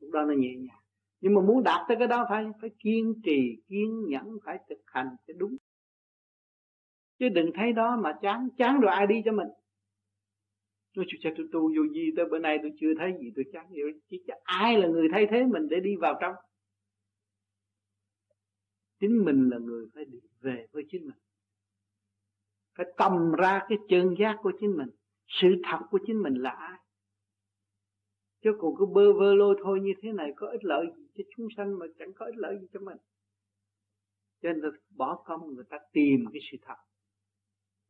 Lúc 0.00 0.10
đó 0.10 0.24
nó 0.24 0.34
nhẹ 0.34 0.54
nhàng. 0.56 0.82
Nhưng 1.20 1.34
mà 1.34 1.40
muốn 1.40 1.62
đạt 1.62 1.80
tới 1.88 1.96
cái 1.96 2.08
đó 2.08 2.26
phải 2.28 2.44
phải 2.60 2.70
kiên 2.78 3.14
trì, 3.24 3.56
kiên 3.68 4.08
nhẫn, 4.08 4.38
phải 4.44 4.58
thực 4.68 4.80
hành 4.86 5.08
cái 5.26 5.34
đúng 5.38 5.56
chứ 7.22 7.28
đừng 7.28 7.50
thấy 7.54 7.72
đó 7.72 7.96
mà 8.02 8.12
chán 8.22 8.48
chán 8.58 8.80
rồi 8.80 8.92
ai 8.92 9.06
đi 9.06 9.22
cho 9.24 9.32
mình? 9.32 9.48
Tôi 10.94 11.04
chú 11.08 11.30
tôi 11.36 11.46
tu 11.52 11.60
vô 11.60 11.92
gì 11.94 12.10
tới 12.16 12.24
bữa 12.30 12.38
nay 12.38 12.58
tôi 12.62 12.72
chưa 12.80 12.94
thấy 12.98 13.14
gì 13.20 13.32
tôi 13.36 13.44
chán 13.52 13.70
hiểu 13.70 13.86
chứ 14.10 14.16
ai 14.42 14.78
là 14.78 14.88
người 14.88 15.08
thay 15.12 15.26
thế 15.30 15.44
mình 15.44 15.68
để 15.68 15.80
đi 15.80 15.96
vào 15.96 16.18
trong? 16.20 16.34
Chính 19.00 19.24
mình 19.24 19.48
là 19.50 19.58
người 19.58 19.86
phải 19.94 20.04
đi 20.04 20.18
về 20.40 20.66
với 20.72 20.84
chính 20.90 21.02
mình. 21.02 21.18
Phải 22.76 22.86
tầm 22.96 23.32
ra 23.32 23.60
cái 23.68 23.78
chân 23.88 24.14
giác 24.18 24.36
của 24.42 24.52
chính 24.60 24.76
mình. 24.76 24.88
Sự 25.26 25.48
thật 25.64 25.78
của 25.90 25.98
chính 26.06 26.22
mình 26.22 26.34
là 26.34 26.50
ai? 26.50 26.78
Chứ 28.42 28.50
còn 28.58 28.74
cứ 28.78 28.86
bơ 28.86 29.12
vơ 29.12 29.34
lôi 29.34 29.56
thôi 29.64 29.80
như 29.82 29.92
thế 30.02 30.12
này 30.12 30.32
có 30.36 30.46
ích 30.46 30.64
lợi 30.64 30.86
gì 30.96 31.06
cho 31.14 31.24
chúng 31.36 31.48
sanh 31.56 31.78
mà 31.78 31.86
chẳng 31.98 32.12
có 32.12 32.26
ích 32.26 32.36
lợi 32.36 32.58
gì 32.60 32.66
cho 32.72 32.80
mình? 32.80 32.96
Cho 34.42 34.52
nên 34.52 34.60
là 34.60 34.68
bỏ 34.96 35.22
công 35.24 35.54
người 35.54 35.64
ta 35.70 35.78
tìm 35.92 36.24
cái 36.32 36.40
sự 36.50 36.56
thật 36.62 36.76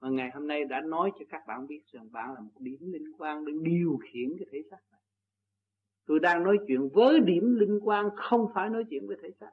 mà 0.03 0.09
ngày 0.09 0.31
hôm 0.35 0.47
nay 0.47 0.65
đã 0.65 0.81
nói 0.81 1.11
cho 1.19 1.25
các 1.31 1.43
bạn 1.47 1.67
biết 1.67 1.83
rằng 1.93 2.13
bạn 2.13 2.35
là 2.35 2.41
một 2.41 2.61
điểm 2.61 2.93
linh 2.93 3.13
quan 3.19 3.45
để 3.45 3.53
điều 3.63 3.99
khiển 4.03 4.37
cái 4.39 4.47
thể 4.53 4.63
xác 4.71 4.79
này. 4.91 5.01
Tôi 6.07 6.21
đang 6.21 6.43
nói 6.43 6.59
chuyện 6.67 6.89
với 6.95 7.21
điểm 7.21 7.57
linh 7.57 7.81
quan 7.83 8.09
không 8.17 8.47
phải 8.55 8.71
nói 8.71 8.85
chuyện 8.91 9.07
với 9.07 9.17
thể 9.23 9.31
xác. 9.41 9.51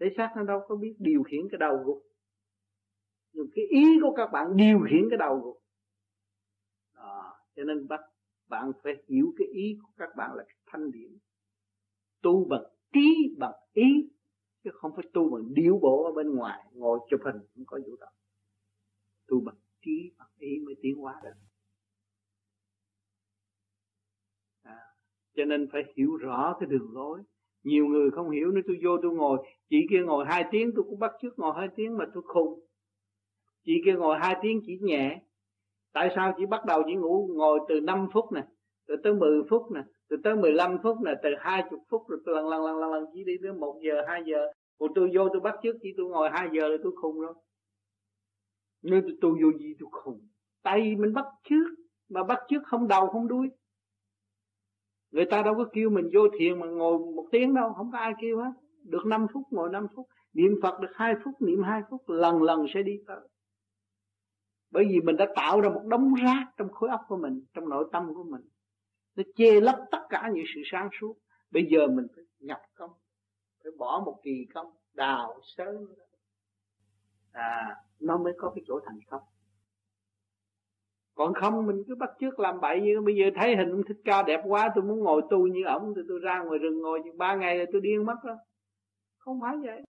Thể 0.00 0.06
xác 0.16 0.32
nó 0.36 0.42
đâu 0.42 0.60
có 0.68 0.76
biết 0.76 0.94
điều 0.98 1.22
khiển 1.22 1.48
cái 1.50 1.58
đầu 1.58 1.76
gục. 1.84 2.02
Nhưng 3.32 3.46
cái 3.54 3.64
ý 3.64 3.98
của 4.02 4.14
các 4.16 4.26
bạn 4.32 4.56
điều 4.56 4.80
khiển 4.90 5.08
cái 5.10 5.18
đầu 5.18 5.40
gục. 5.44 5.62
Đó. 6.94 7.34
cho 7.56 7.64
nên 7.64 7.88
bắt 7.88 8.00
bạn 8.48 8.72
phải 8.82 8.92
hiểu 9.08 9.32
cái 9.38 9.48
ý 9.48 9.78
của 9.82 9.92
các 9.96 10.16
bạn 10.16 10.34
là 10.34 10.44
cái 10.48 10.56
thanh 10.66 10.90
điển. 10.90 11.18
Tu 12.22 12.44
bằng 12.44 12.64
trí 12.92 13.36
bằng 13.38 13.54
ý, 13.72 14.10
chứ 14.64 14.70
không 14.72 14.92
phải 14.96 15.04
tu 15.12 15.30
bằng 15.30 15.54
điệu 15.54 15.78
bộ 15.82 16.04
ở 16.04 16.12
bên 16.12 16.34
ngoài, 16.34 16.64
ngồi 16.72 16.98
chụp 17.10 17.20
hình 17.24 17.36
cũng 17.54 17.64
có 17.66 17.78
vũ 17.86 17.96
động 18.00 18.12
tu 19.32 19.40
bằng 19.40 19.54
trí 19.84 20.10
bằng 20.18 20.28
ý 20.38 20.58
mới 20.66 20.74
tiến 20.82 20.96
hóa 20.96 21.20
được. 21.24 21.30
À, 24.62 24.78
cho 25.36 25.44
nên 25.44 25.68
phải 25.72 25.82
hiểu 25.96 26.16
rõ 26.16 26.56
cái 26.60 26.68
đường 26.68 26.90
lối. 26.92 27.20
Nhiều 27.62 27.86
người 27.86 28.10
không 28.10 28.30
hiểu 28.30 28.50
nữa 28.50 28.60
tôi 28.66 28.76
vô 28.84 28.90
tôi 29.02 29.12
ngồi. 29.12 29.38
Chị 29.70 29.76
kia 29.90 30.02
ngồi 30.06 30.24
hai 30.28 30.44
tiếng 30.50 30.70
tôi 30.76 30.84
cũng 30.88 30.98
bắt 30.98 31.12
trước 31.22 31.38
ngồi 31.38 31.52
hai 31.56 31.68
tiếng 31.76 31.96
mà 31.96 32.04
tôi 32.14 32.22
khùng. 32.26 32.60
Chị 33.64 33.72
kia 33.84 33.92
ngồi 33.92 34.18
hai 34.18 34.36
tiếng 34.42 34.60
chỉ 34.66 34.78
nhẹ. 34.80 35.20
Tại 35.92 36.12
sao 36.16 36.34
chỉ 36.38 36.46
bắt 36.46 36.64
đầu 36.66 36.82
chỉ 36.86 36.94
ngủ? 36.94 37.30
Ngồi 37.34 37.60
từ 37.68 37.80
5 37.80 38.08
phút 38.12 38.32
nè 38.32 38.46
từ 38.86 38.96
tới 39.04 39.14
10 39.14 39.42
phút 39.50 39.72
nè 39.72 39.80
từ 40.08 40.16
tới 40.24 40.36
15 40.36 40.78
phút 40.82 40.96
nè 41.04 41.12
từ 41.22 41.30
20 41.38 41.80
phút 41.90 42.02
rồi 42.08 42.20
lần 42.24 42.48
lần 42.48 42.64
lần 42.64 42.78
lần 42.78 42.92
lần 42.92 43.04
chỉ 43.14 43.24
đi 43.24 43.32
tới 43.42 43.52
một 43.52 43.80
giờ 43.82 44.02
hai 44.08 44.22
giờ. 44.26 44.46
Còn 44.78 44.94
tôi 44.94 45.10
vô 45.14 45.28
tôi 45.28 45.40
bắt 45.40 45.54
trước 45.62 45.76
chỉ 45.82 45.94
tôi 45.96 46.06
ngồi 46.06 46.30
hai 46.30 46.48
giờ 46.52 46.68
rồi 46.68 46.78
tôi 46.82 46.92
khùng 47.00 47.20
rồi 47.20 47.34
nên 48.82 49.02
tôi, 49.02 49.16
tu 49.20 49.30
vô 49.30 49.58
gì 49.58 49.74
tôi 49.80 49.88
khùng. 49.92 50.28
Tay 50.62 50.96
mình 50.96 51.12
bắt 51.12 51.26
trước 51.44 51.66
mà 52.08 52.24
bắt 52.24 52.38
trước 52.48 52.62
không 52.64 52.88
đầu 52.88 53.06
không 53.06 53.28
đuôi. 53.28 53.48
Người 55.10 55.24
ta 55.24 55.42
đâu 55.42 55.54
có 55.54 55.64
kêu 55.72 55.90
mình 55.90 56.10
vô 56.14 56.20
thiền 56.38 56.60
mà 56.60 56.66
ngồi 56.66 56.98
một 56.98 57.28
tiếng 57.32 57.54
đâu 57.54 57.72
không 57.72 57.90
có 57.92 57.98
ai 57.98 58.12
kêu 58.20 58.38
hết. 58.38 58.52
Được 58.82 59.06
5 59.06 59.26
phút 59.32 59.42
ngồi 59.50 59.70
5 59.72 59.86
phút. 59.96 60.06
Niệm 60.32 60.52
phật 60.62 60.80
được 60.80 60.90
hai 60.94 61.14
phút 61.24 61.42
niệm 61.42 61.62
hai 61.62 61.82
phút 61.90 62.08
lần 62.08 62.42
lần 62.42 62.66
sẽ 62.74 62.82
đi 62.82 62.92
tới. 63.06 63.28
Bởi 64.70 64.84
vì 64.88 65.00
mình 65.00 65.16
đã 65.16 65.32
tạo 65.36 65.60
ra 65.60 65.68
một 65.68 65.82
đống 65.84 66.14
rác 66.14 66.44
trong 66.56 66.72
khối 66.72 66.90
óc 66.90 67.00
của 67.08 67.16
mình 67.16 67.44
trong 67.54 67.68
nội 67.68 67.88
tâm 67.92 68.14
của 68.14 68.24
mình. 68.24 68.42
Nó 69.16 69.22
che 69.36 69.60
lấp 69.60 69.76
tất 69.90 70.02
cả 70.08 70.30
những 70.34 70.44
sự 70.54 70.60
sáng 70.64 70.88
suốt. 71.00 71.16
Bây 71.50 71.66
giờ 71.70 71.86
mình 71.86 72.06
phải 72.16 72.24
nhập 72.38 72.60
công 72.74 72.90
phải 73.62 73.72
bỏ 73.78 74.02
một 74.06 74.20
kỳ 74.22 74.46
công 74.54 74.66
đào 74.94 75.40
sớm 75.42 75.76
à 77.32 77.76
nó 78.00 78.18
mới 78.18 78.32
có 78.38 78.52
cái 78.54 78.64
chỗ 78.66 78.80
thành 78.86 78.98
công. 79.10 79.22
Còn 81.14 81.34
không, 81.34 81.66
mình 81.66 81.82
cứ 81.88 81.94
bắt 81.94 82.10
trước 82.20 82.40
làm 82.40 82.60
bậy 82.60 82.80
như 82.80 83.00
bây 83.00 83.14
giờ 83.16 83.30
thấy 83.34 83.56
hình 83.56 83.70
ông 83.70 83.82
thích 83.88 84.00
ca 84.04 84.22
đẹp 84.22 84.40
quá, 84.44 84.72
tôi 84.74 84.84
muốn 84.84 85.00
ngồi 85.00 85.22
tu 85.30 85.46
như 85.46 85.64
ổng, 85.64 85.92
thì 85.96 86.02
tôi 86.08 86.18
ra 86.22 86.42
ngoài 86.42 86.58
rừng 86.58 86.80
ngồi 86.80 87.00
chừng 87.04 87.18
ba 87.18 87.34
ngày 87.34 87.58
là 87.58 87.64
tôi 87.72 87.80
điên 87.80 88.06
mất 88.06 88.16
đó 88.24 88.36
không 89.18 89.40
phải 89.40 89.56
vậy. 89.62 89.82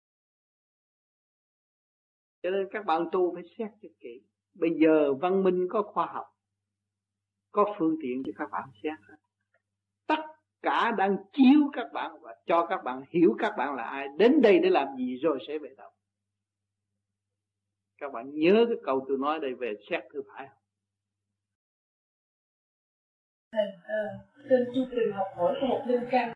Cho 2.42 2.50
nên 2.50 2.68
các 2.70 2.84
bạn 2.86 3.06
tu 3.12 3.34
phải 3.34 3.42
xét 3.58 3.70
cho 3.82 3.88
kỹ. 4.00 4.20
Bây 4.54 4.70
giờ 4.70 5.14
văn 5.14 5.42
minh 5.42 5.66
có 5.70 5.82
khoa 5.82 6.06
học, 6.06 6.26
có 7.52 7.74
phương 7.78 7.96
tiện 8.02 8.22
cho 8.26 8.32
các 8.36 8.50
bạn 8.50 8.68
xét. 8.82 8.98
Tất 10.06 10.20
cả 10.62 10.90
đang 10.98 11.16
chiếu 11.32 11.70
các 11.72 11.86
bạn 11.92 12.20
và 12.20 12.36
cho 12.46 12.66
các 12.66 12.84
bạn 12.84 13.02
hiểu 13.10 13.34
các 13.38 13.54
bạn 13.58 13.74
là 13.74 13.82
ai. 13.82 14.08
Đến 14.18 14.40
đây 14.42 14.58
để 14.58 14.70
làm 14.70 14.88
gì 14.96 15.16
rồi 15.16 15.38
sẽ 15.48 15.58
về 15.58 15.74
đâu 15.76 15.90
các 18.00 18.12
bạn 18.12 18.30
nhớ 18.34 18.66
cái 18.68 18.78
câu 18.84 19.04
tôi 19.08 19.18
nói 19.18 19.40
đây 19.40 19.54
về 19.54 19.74
xét 19.90 20.04
thử 20.12 20.22
phải 20.28 20.48
không? 20.48 20.56
Thầy 23.52 23.66
uh, 23.66 24.48
trên 24.50 24.68
chu 24.74 24.80
trình 24.90 25.12
học 25.12 25.26
hỏi 25.36 25.58
của 25.60 25.66
một 25.66 25.84
linh 25.86 26.08
căn. 26.10 26.32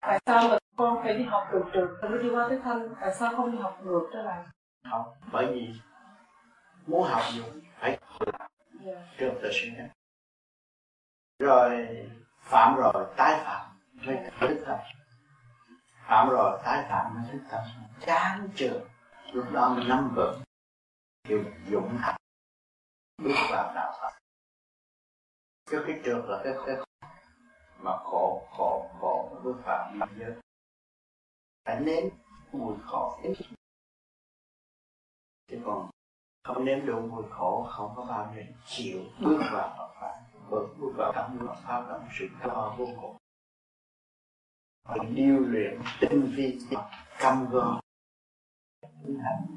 Tại 0.00 0.20
sao 0.26 0.48
mà 0.48 0.58
con 0.76 1.02
phải 1.02 1.18
đi 1.18 1.24
học 1.24 1.48
từ 1.52 1.60
trường 1.72 1.90
rồi 2.02 2.22
đi 2.22 2.30
qua 2.30 2.48
cái 2.48 2.58
thân 2.64 2.94
tại 3.00 3.14
sao 3.14 3.36
không 3.36 3.52
đi 3.52 3.58
học 3.58 3.80
ngược 3.84 4.10
trở 4.12 4.22
lại 4.22 4.44
học 4.84 5.16
bởi 5.32 5.46
vì 5.46 5.68
muốn 6.86 7.02
học 7.08 7.22
gì 7.32 7.42
phải 7.78 7.90
yeah. 7.90 8.00
Dạ. 8.84 9.06
trước 9.18 9.30
tự 9.42 9.50
sinh 9.52 9.74
nhé 9.74 9.88
rồi 11.38 11.88
phạm 12.40 12.76
rồi 12.76 13.06
tái 13.16 13.40
phạm 13.44 13.66
mới 14.06 14.16
thức 14.40 14.64
tâm. 14.66 14.78
Phạm 16.06 16.28
rồi 16.28 16.60
tái 16.64 16.84
phạm 16.88 17.14
mới 17.14 17.24
thức 17.32 17.38
tâm. 17.50 17.60
Chán 18.00 18.48
trường 18.54 18.88
lúc 19.34 19.52
đó 19.52 19.74
mình 19.76 19.88
nắm 19.88 20.12
vững. 20.16 20.42
Hiểu 21.28 21.44
dũng 21.70 21.96
hạnh 22.00 22.20
bước 23.22 23.34
vào 23.50 23.74
đạo 23.74 23.92
Phật. 24.00 24.18
Chứ 25.70 25.84
cái 25.86 26.00
trượt 26.04 26.24
là 26.24 26.40
cái 26.44 26.54
cái 26.66 26.76
mà 27.78 27.96
khổ 28.04 28.48
khổ 28.56 28.90
khổ 29.00 29.40
bước 29.44 29.56
vào 29.64 29.94
năm 29.94 30.08
giới. 30.18 30.32
Phải 31.64 31.80
nếm 31.80 32.04
mùi 32.52 32.76
khổ. 32.86 33.20
Chứ 35.46 35.62
còn 35.64 35.90
không 36.44 36.64
nếm 36.64 36.86
đủ 36.86 37.00
mùi 37.00 37.24
khổ, 37.30 37.68
không 37.70 37.92
có 37.96 38.04
bao 38.04 38.34
giờ 38.36 38.42
chịu 38.66 39.00
bước 39.20 39.42
vào 39.52 39.74
Phật. 39.78 39.94
Pháp 40.00 40.24
bước 40.50 40.68
bước 40.78 40.92
vào 40.96 41.12
trong 41.14 41.38
Phật 41.38 41.60
pháp 41.62 41.80
là 41.88 41.98
một 41.98 42.08
sự 42.18 42.28
to 42.42 42.74
vô 42.78 42.86
cùng. 43.00 43.16
Phải 44.88 44.98
điêu 45.14 45.38
luyện 45.38 45.80
tinh 46.00 46.32
vi, 46.36 46.58
cam 47.18 47.46
go 47.50 47.80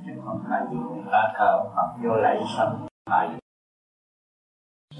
chứ 0.05 0.11
không 0.25 0.43
phải 0.49 0.61
vì 0.71 0.77
ta 1.11 1.33
thờ 1.37 1.63
Phật 1.75 1.97
vô 2.03 2.15
lạy 2.15 2.37
Phật 2.57 2.77
phải 3.09 3.29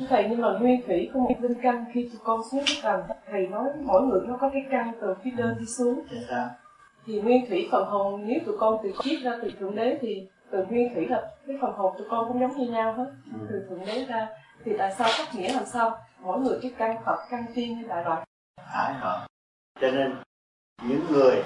thầy 0.09 0.27
nhưng 0.29 0.41
mà 0.41 0.49
nguyên 0.59 0.81
thủy 0.87 1.09
không 1.13 1.27
biết 1.27 1.35
linh 1.39 1.61
căn 1.61 1.85
khi 1.93 2.09
tụi 2.09 2.21
con 2.23 2.41
xuống 2.51 2.63
cái 2.67 2.75
tầng 2.83 3.03
thầy 3.31 3.47
nói 3.47 3.63
mỗi 3.83 4.01
người 4.01 4.21
nó 4.27 4.37
có 4.41 4.49
cái 4.53 4.65
căn 4.71 4.93
từ 5.01 5.15
phía 5.23 5.31
trên 5.37 5.55
đi 5.59 5.65
xuống. 5.65 6.03
Thì 7.05 7.21
nguyên 7.21 7.45
thủy 7.49 7.67
phần 7.71 7.87
hồn 7.89 8.23
nếu 8.25 8.39
tụi 8.45 8.57
con 8.59 8.77
từ 8.83 8.91
chiết 9.03 9.21
ra 9.23 9.31
từ 9.41 9.51
thượng 9.59 9.75
đế 9.75 9.97
thì 10.01 10.29
từ 10.51 10.65
nguyên 10.65 10.93
thủy 10.95 11.05
là 11.07 11.31
cái 11.47 11.57
phần 11.61 11.73
hồn 11.73 11.95
tụi 11.97 12.07
con 12.09 12.27
cũng 12.27 12.39
giống 12.39 12.57
như 12.57 12.71
nhau 12.71 12.93
hết 12.93 13.11
ừ. 13.33 13.47
từ 13.49 13.65
thượng 13.69 13.85
đế 13.85 14.05
ra. 14.05 14.27
Thì 14.65 14.71
tại 14.77 14.93
sao 14.97 15.09
cách 15.17 15.27
nghĩa 15.35 15.53
làm 15.53 15.65
sao? 15.65 15.97
Mỗi 16.21 16.39
người 16.39 16.59
cái 16.61 16.71
căn 16.77 16.97
phật 17.05 17.17
căn 17.29 17.45
tiên 17.55 17.79
như 17.79 17.87
đại 17.87 18.03
loại. 18.03 18.25
Phải 18.73 18.93
rồi. 19.01 19.15
Cho 19.81 19.91
nên 19.91 20.15
những 20.89 21.01
người 21.11 21.43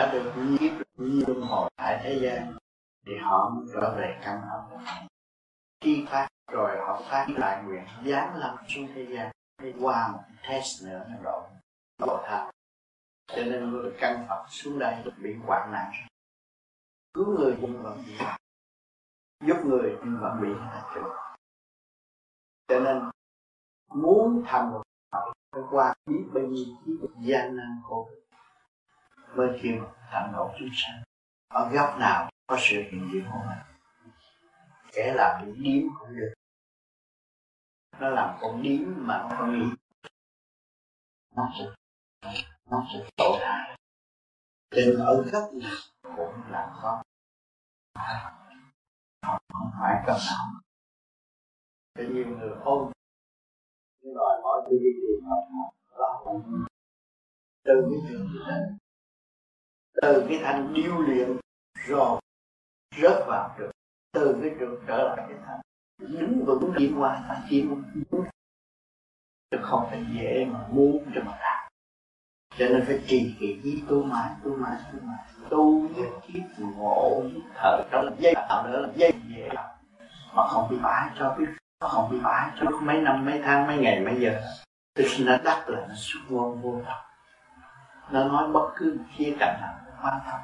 đã 0.00 0.12
được 0.12 0.32
nhiếp 0.36 0.72
luân 0.96 1.40
hồi 1.40 1.70
tại 1.76 2.00
thế 2.02 2.18
gian, 2.22 2.56
thì 3.06 3.12
họ 3.22 3.50
mới 3.50 3.64
trở 3.74 3.94
về 3.96 4.18
căn 4.22 4.40
âm 4.50 4.84
khi 5.80 6.06
phát 6.08 6.28
rồi, 6.52 6.76
họ 6.86 7.02
phát 7.10 7.26
lại 7.36 7.62
nguyện 7.64 7.84
dám 8.04 8.34
lâm 8.34 8.56
xuống 8.68 8.88
thế 8.94 9.06
gian, 9.10 9.32
đi 9.62 9.72
qua 9.80 10.08
một 10.12 10.22
test 10.48 10.84
nữa 10.84 11.06
nó 11.08 11.16
độ 11.22 11.48
độ 11.98 12.22
cho 13.26 13.44
nên 13.44 13.70
người 13.70 13.92
căn 14.00 14.26
Phật 14.28 14.44
xuống 14.48 14.78
đây 14.78 15.04
bị 15.18 15.34
hoạn 15.34 15.72
nạn. 15.72 15.92
Cứu 17.14 17.38
người 17.38 17.56
nhưng 17.60 17.82
vẫn 17.82 18.02
bị 18.06 18.18
giúp 19.46 19.56
người 19.64 19.96
nhưng 20.04 20.18
vẫn 20.20 20.42
bị 20.42 20.48
hạ 20.60 20.90
cho 22.68 22.80
nên, 22.80 23.02
muốn 23.94 24.42
thành 24.46 24.70
một 24.70 24.82
phải 25.52 25.62
qua 25.70 25.94
biết 26.06 26.24
bao 26.34 26.44
nhiêu 26.44 26.66
cái 26.86 26.94
gian 27.20 27.56
nan 27.56 27.80
khổ 27.84 28.08
mới 29.36 29.60
kêu 29.62 29.92
tận 30.12 30.32
độ 30.32 30.54
chúng 30.58 30.68
sanh 30.72 31.02
ở 31.48 31.70
góc 31.72 31.98
nào 31.98 32.30
có 32.46 32.56
sự 32.60 32.76
hiện 32.76 33.10
diện 33.12 33.24
của 33.32 33.38
mình. 33.48 33.58
Kẻ 34.92 35.14
làm 35.14 35.46
bị 35.46 35.52
điếm 35.56 35.88
cũng 35.98 36.16
được. 36.16 36.32
Nó 38.00 38.08
làm 38.08 38.38
con 38.40 38.62
điếm 38.62 38.80
mà 38.96 39.18
nó 39.18 39.36
không 39.36 39.58
nghĩ. 39.58 39.66
Nó 41.36 41.52
sẽ 41.58 41.64
nó 42.70 42.86
sẽ 42.92 43.10
tội 43.16 43.38
hại. 43.40 43.78
Cho 44.70 45.04
ở 45.04 45.22
góc 45.32 45.50
nào 45.52 45.76
cũng 46.16 46.50
là 46.50 46.72
khó 46.82 47.02
không 49.52 49.70
phải 49.80 50.02
cần 50.06 50.18
nào 50.30 50.60
cái 51.94 52.06
nhiều 52.06 52.26
người 52.26 52.50
ôm. 52.64 52.92
Cái 54.02 54.12
đòi 54.14 54.40
hỏi 54.42 54.62
tôi 54.64 54.78
đi 54.78 54.90
tìm 55.02 55.28
học 55.28 55.44
đó 55.98 56.34
từ 57.64 57.72
cái 57.90 58.00
trường 58.08 58.26
như 58.32 58.40
từ 60.02 60.26
cái 60.28 60.40
thanh 60.42 60.74
điêu 60.74 60.98
luyện 60.98 61.36
rồi 61.86 62.20
rớt 63.02 63.26
vào 63.26 63.54
trường 63.58 63.70
từ 64.12 64.38
cái 64.42 64.54
trường 64.60 64.84
trở 64.86 64.96
lại 64.96 65.26
cái 65.28 65.38
thanh 65.46 65.60
đứng 65.98 66.44
vững 66.44 66.74
đi 66.74 66.92
qua 66.98 67.24
phải 67.28 67.38
chịu 67.50 67.78
chứ 69.50 69.58
không 69.62 69.86
phải 69.90 70.06
dễ 70.14 70.44
mà 70.44 70.60
muốn 70.70 71.04
cho 71.14 71.20
mà 71.26 71.38
làm. 71.40 71.68
Cho 72.58 72.68
nên 72.68 72.84
phải 72.86 73.00
trì 73.06 73.34
kỳ 73.40 73.60
với 73.62 73.82
tu 73.88 74.02
mãi 74.02 74.30
tu 74.44 74.56
mãi 74.56 74.76
tu 74.92 74.98
mãi. 75.02 75.18
Tu 75.48 75.88
nhất 75.88 76.08
kiếp 76.26 76.42
ngộ 76.58 77.22
thở 77.54 77.82
trong 77.90 78.04
là 78.04 78.12
dây 78.18 78.34
tạo 78.34 78.66
nữa 78.66 78.80
là 78.80 78.88
dây 78.94 79.12
dễ 79.28 79.48
mà 80.34 80.48
không 80.48 80.70
bị 80.70 80.76
bãi 80.82 81.10
cho 81.18 81.36
biết 81.38 81.46
nó 81.80 81.88
không 81.88 82.10
bị 82.10 82.20
bãi 82.20 82.50
cho 82.60 82.70
mấy 82.70 83.00
năm, 83.00 83.24
mấy 83.24 83.40
tháng, 83.44 83.66
mấy 83.66 83.76
ngày, 83.76 84.00
mấy 84.00 84.20
giờ. 84.20 84.40
Từ 84.94 85.04
khi 85.08 85.24
nó 85.24 85.36
đắc 85.44 85.68
là 85.68 85.86
nó 85.88 85.94
xuất 85.96 86.20
ngôn 86.28 86.62
vô 86.62 86.82
tận 86.86 86.98
nó 88.10 88.24
nói 88.24 88.48
bất 88.48 88.70
cứ 88.76 88.98
khía 89.16 89.36
cạnh 89.38 89.60
nào 89.60 89.74
quan 90.02 90.20
tâm 90.26 90.40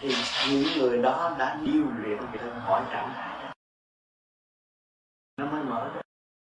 thì 0.00 0.14
những 0.50 0.78
người 0.78 1.02
đó 1.02 1.36
đã 1.38 1.60
điêu 1.64 1.84
luyện 1.96 2.18
về 2.32 2.60
khỏi 2.66 2.84
trạng 2.90 3.12
thái. 3.14 3.52
Nó 5.36 5.46
mới 5.46 5.62
mở 5.62 5.90
ra. 5.94 6.00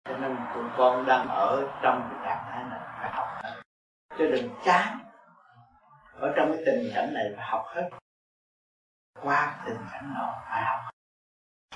Cho 0.05 0.17
nên 0.17 0.37
tụi 0.55 0.65
con 0.77 1.07
đang 1.07 1.29
ở 1.29 1.79
trong 1.83 2.09
cái 2.11 2.21
trạng 2.25 2.45
thái 2.51 2.65
này 2.65 2.81
phải 2.81 3.11
học 3.13 3.29
hết. 3.43 3.63
Chứ 4.19 4.27
đừng 4.27 4.51
chán. 4.65 4.99
Ở 6.13 6.33
trong 6.37 6.53
cái 6.53 6.63
tình 6.67 6.91
cảnh 6.95 7.15
này 7.15 7.33
phải 7.37 7.47
học 7.47 7.65
hết. 7.67 7.91
Qua 9.23 9.63
tình 9.67 9.79
cảnh 9.93 10.15
nọ 10.15 10.43
phải 10.49 10.65
học 10.65 10.81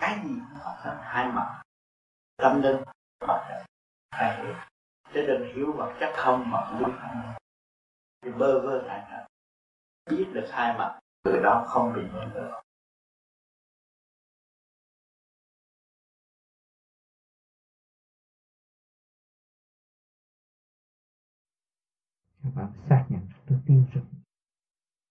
cái 0.00 0.18
gì 0.24 0.28
cũng 0.28 0.58
học 0.62 0.76
hết. 0.78 0.96
Hai 1.02 1.28
mặt. 1.28 1.62
Tâm 2.36 2.62
linh. 2.62 2.82
Vật 3.20 3.44
chất 3.48 3.64
phải 4.12 4.36
hiểu 4.36 4.54
chứ 5.14 5.26
đừng 5.26 5.54
hiểu 5.54 5.72
vật 5.72 5.94
chất 6.00 6.12
không 6.16 6.50
mà 6.50 6.70
lý 6.78 6.84
không. 7.00 7.34
Thì 8.22 8.30
bơ 8.32 8.60
vơ 8.60 8.82
lại 8.82 9.10
nữa 9.10 9.26
biết 10.10 10.26
được 10.32 10.46
hai 10.50 10.78
mặt, 10.78 10.98
từ 11.24 11.42
đó 11.42 11.64
không 11.66 11.92
bị 11.96 12.02
nhớ 12.02 12.30
nữa 12.34 12.60
các 22.42 22.50
bạn 22.54 22.72
xác 22.88 23.06
nhận, 23.08 23.20
tôi 23.48 23.58
tin 23.66 23.84
rồi 23.94 24.04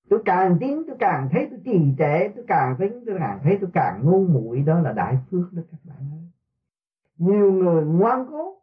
tôi 0.09 0.21
càng 0.25 0.57
tiến 0.59 0.83
tôi 0.87 0.95
càng 0.99 1.29
thấy 1.31 1.47
tôi 1.49 1.59
trì 1.65 1.79
trệ, 1.97 2.29
tôi 2.35 2.45
càng 2.47 2.75
thấy 2.77 2.89
tôi 3.05 3.15
càng 3.19 3.39
thấy 3.43 3.57
tôi 3.61 3.69
càng 3.73 4.01
ngu 4.03 4.27
muội, 4.27 4.61
đó 4.61 4.79
là 4.79 4.93
đại 4.93 5.17
phước 5.31 5.53
đó 5.53 5.61
các 5.71 5.77
bạn 5.83 5.97
ơi. 6.11 6.29
Nhiều 7.17 7.51
người 7.51 7.85
ngoan 7.85 8.25
cố 8.31 8.61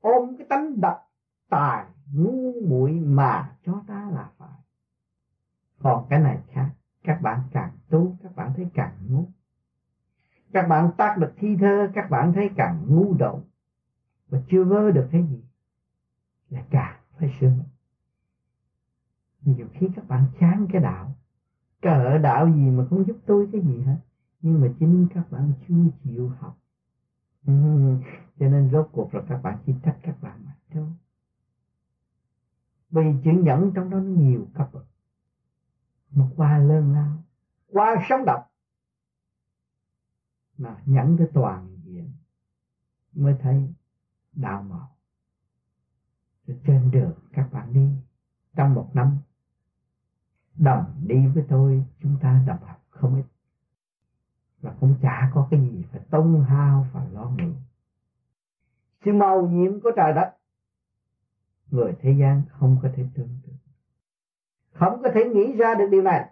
ôm 0.00 0.36
cái 0.38 0.46
tánh 0.50 0.80
độc 0.80 1.10
tài 1.48 1.86
ngu 2.14 2.52
muội 2.68 2.92
mà 2.92 3.56
cho 3.66 3.72
ta 3.86 4.10
là 4.14 4.30
còn 5.88 6.06
cái 6.10 6.18
này 6.18 6.38
khác. 6.52 6.70
Các 7.02 7.22
bạn 7.22 7.40
càng 7.52 7.70
tu, 7.88 8.16
các 8.22 8.36
bạn 8.36 8.52
thấy 8.56 8.66
càng 8.74 8.92
ngu. 9.08 9.24
Các 10.52 10.68
bạn 10.68 10.90
tác 10.96 11.18
được 11.18 11.32
thi 11.36 11.56
thơ, 11.60 11.88
các 11.94 12.10
bạn 12.10 12.32
thấy 12.32 12.50
càng 12.56 12.84
ngu 12.88 13.14
độn 13.14 13.40
và 14.28 14.40
chưa 14.48 14.64
vơ 14.64 14.90
được 14.90 15.08
cái 15.12 15.26
gì 15.30 15.42
là 16.50 16.64
càng 16.70 16.96
phải 17.18 17.36
sửa 17.40 17.52
nhiều 19.44 19.66
khi 19.72 19.88
các 19.96 20.08
bạn 20.08 20.24
chán 20.40 20.66
cái 20.72 20.82
đạo. 20.82 21.14
Cỡ 21.82 22.18
đạo 22.18 22.48
gì 22.48 22.70
mà 22.70 22.86
không 22.90 23.06
giúp 23.06 23.16
tôi 23.26 23.48
cái 23.52 23.60
gì 23.60 23.80
hết. 23.80 23.96
Nhưng 24.40 24.60
mà 24.60 24.68
chính 24.78 25.06
các 25.14 25.30
bạn 25.30 25.52
chưa 25.68 25.74
chịu 26.04 26.28
học. 26.38 26.58
Ừ. 27.46 27.52
cho 28.38 28.48
nên 28.48 28.70
rốt 28.70 28.88
cuộc 28.92 29.14
là 29.14 29.22
các 29.28 29.42
bạn 29.42 29.58
chỉ 29.66 29.74
trách 29.82 29.96
các 30.02 30.22
bạn 30.22 30.38
mà 30.44 30.52
thôi. 30.70 30.86
Vì 32.90 33.14
chữ 33.24 33.30
nhẫn 33.30 33.72
trong 33.74 33.90
đó 33.90 34.00
nó 34.00 34.22
nhiều 34.22 34.46
cấp 34.54 34.68
bậc 34.72 34.84
một 36.10 36.28
qua 36.36 36.58
lớn 36.58 36.92
lao, 36.92 37.24
qua 37.72 38.06
sống 38.08 38.24
động 38.26 38.42
mà 40.58 40.82
nhẫn 40.86 41.16
cái 41.18 41.26
toàn 41.34 41.78
diện 41.84 42.12
mới 43.12 43.34
thấy 43.42 43.74
đạo 44.32 44.62
màu 44.62 44.98
trên 46.66 46.90
đường 46.90 47.14
các 47.32 47.48
bạn 47.52 47.72
đi, 47.72 47.88
trong 48.56 48.74
một 48.74 48.90
năm, 48.94 49.18
đồng 50.56 50.84
đi 51.06 51.26
với 51.26 51.44
tôi, 51.48 51.84
chúng 52.02 52.16
ta 52.22 52.44
đồng 52.46 52.58
học 52.62 52.82
không 52.90 53.16
ít. 53.16 53.24
Và 54.60 54.74
cũng 54.80 54.96
chả 55.02 55.30
có 55.34 55.48
cái 55.50 55.60
gì 55.60 55.84
phải 55.92 56.00
tông 56.10 56.44
hao 56.44 56.86
và 56.92 57.04
lo 57.12 57.30
nghĩ. 57.30 57.52
Sự 59.04 59.12
màu 59.12 59.48
nhiệm 59.48 59.80
của 59.80 59.90
trời 59.96 60.12
đất, 60.12 60.36
người 61.70 61.96
thế 62.00 62.16
gian 62.20 62.42
không 62.50 62.78
có 62.82 62.88
thể 62.94 63.06
tương 63.14 63.38
tự 63.46 63.47
không 64.78 65.02
có 65.02 65.10
thể 65.14 65.24
nghĩ 65.24 65.52
ra 65.52 65.74
được 65.74 65.88
điều 65.90 66.02
này. 66.02 66.30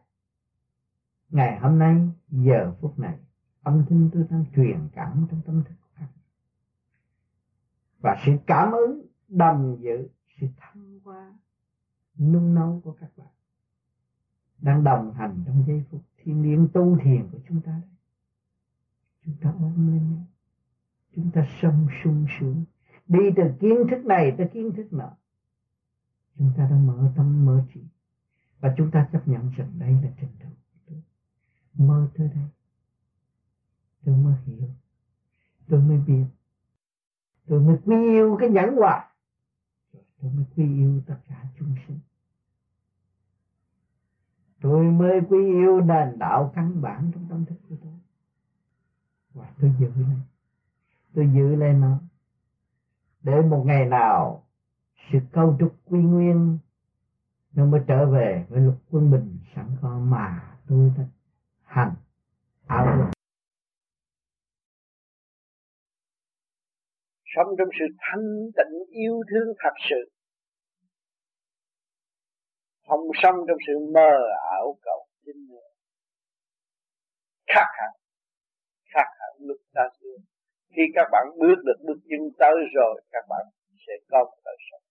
Ngày 1.30 1.58
hôm 1.58 1.78
nay, 1.78 2.08
giờ 2.30 2.72
phút 2.80 2.98
này, 2.98 3.18
âm 3.62 3.84
thanh 3.88 4.10
tôi 4.12 4.26
đang 4.30 4.44
truyền 4.56 4.88
cảm 4.92 5.26
trong 5.30 5.40
tâm 5.46 5.64
thức 5.64 5.74
của 5.80 5.88
các 5.98 6.06
và 8.00 8.16
sự 8.26 8.32
cảm 8.46 8.72
ứng 8.72 9.02
đồng 9.28 9.76
dự 9.80 10.08
sự 10.40 10.46
thăng 10.56 11.00
hoa, 11.04 11.34
nung 12.18 12.54
nấu 12.54 12.80
của 12.84 12.92
các 13.00 13.10
bạn 13.16 13.26
đang 14.58 14.84
đồng 14.84 15.12
hành 15.14 15.42
trong 15.46 15.64
giây 15.66 15.84
phút 15.90 16.00
thiên 16.16 16.42
liêng 16.42 16.68
tu 16.72 16.98
thiền 17.04 17.28
của 17.32 17.38
chúng 17.48 17.60
ta 17.60 17.72
đấy. 17.72 17.90
chúng 19.24 19.34
ta 19.40 19.54
ôm 19.60 19.92
lên 19.92 20.10
nhau. 20.10 20.24
Chúng 21.14 21.30
ta 21.30 21.46
sống 21.60 21.86
sung 22.04 22.26
sướng. 22.40 22.64
Đi 23.08 23.20
từ 23.36 23.42
kiến 23.60 23.76
thức 23.90 24.04
này 24.04 24.34
tới 24.38 24.48
kiến 24.52 24.72
thức 24.76 24.92
nọ. 24.92 25.16
Chúng 26.38 26.50
ta 26.56 26.68
đang 26.70 26.86
mở 26.86 27.12
tâm, 27.16 27.46
mở 27.46 27.62
trí 27.74 27.80
và 28.60 28.74
chúng 28.76 28.90
ta 28.90 29.08
chấp 29.12 29.28
nhận 29.28 29.50
rằng 29.56 29.72
đây 29.78 29.92
là 29.92 30.10
trình 30.20 30.30
độ 30.40 30.48
của 30.48 30.78
tôi 30.86 31.02
mơ 31.74 32.08
tới 32.14 32.28
đây, 32.34 32.44
tôi 34.04 34.16
mới 34.16 34.34
hiểu. 34.46 34.68
Tôi 35.68 35.80
mới 35.80 35.98
biết. 35.98 36.24
Tôi 37.46 37.60
mới 37.60 37.78
quý 37.84 37.96
yêu 37.96 38.36
cái 38.40 38.48
nhẫn 38.48 38.76
hòa. 38.76 39.08
Tôi 39.92 40.32
mới 40.32 40.44
quý 40.56 40.64
yêu 40.64 41.02
tất 41.06 41.16
cả 41.28 41.44
chúng 41.58 41.74
sinh. 41.86 41.98
Tôi 44.60 44.84
mới 44.84 45.20
quý 45.28 45.38
yêu 45.38 45.80
nền 45.80 46.18
đạo 46.18 46.52
căn 46.54 46.82
bản 46.82 47.10
trong 47.14 47.26
tâm 47.28 47.44
thức 47.44 47.56
của 47.68 47.76
tôi. 47.82 47.92
Và 49.34 49.52
tôi 49.60 49.72
giữ 49.78 49.90
lên 49.96 50.20
tôi 51.14 51.30
giữ 51.34 51.54
lên 51.54 51.80
nó. 51.80 51.98
Để 53.22 53.42
một 53.42 53.62
ngày 53.66 53.84
nào, 53.84 54.44
sự 55.12 55.18
câu 55.32 55.56
trúc 55.60 55.76
quy 55.84 55.98
nguyên 55.98 56.58
nó 57.56 57.64
mới 57.64 57.80
trở 57.88 58.06
về 58.06 58.44
với 58.48 58.60
lục 58.60 58.74
quân 58.90 59.10
bình 59.10 59.38
sẵn 59.54 59.66
có 59.82 59.98
mà 59.98 60.56
tôi 60.68 60.92
đã 60.98 61.04
hành. 61.64 61.94
Ảo 62.66 63.12
sống 67.36 67.46
trong 67.58 67.68
sự 67.78 67.84
thanh 67.98 68.26
tịnh 68.56 68.74
yêu 68.90 69.22
thương 69.30 69.48
thật 69.58 69.74
sự. 69.90 70.10
Không 72.88 73.00
sống 73.22 73.34
trong 73.48 73.58
sự 73.66 73.72
mơ 73.94 74.10
ảo 74.50 74.76
cầu 74.82 75.06
xin 75.26 75.36
nữa. 75.48 75.68
Khác 77.46 77.68
hẳn. 77.78 77.92
Khác 78.94 79.08
hẳn 79.20 79.32
lúc 79.38 79.56
ta 79.74 79.82
xưa. 80.00 80.16
Khi 80.68 80.82
các 80.94 81.08
bạn 81.12 81.26
bước 81.38 81.58
được 81.66 81.78
bước 81.86 82.00
chân 82.08 82.20
tới 82.38 82.54
rồi 82.74 83.02
các 83.12 83.24
bạn 83.28 83.46
sẽ 83.86 83.92
có 84.10 84.18
một 84.24 84.38
đời 84.44 84.56
sống 84.70 84.85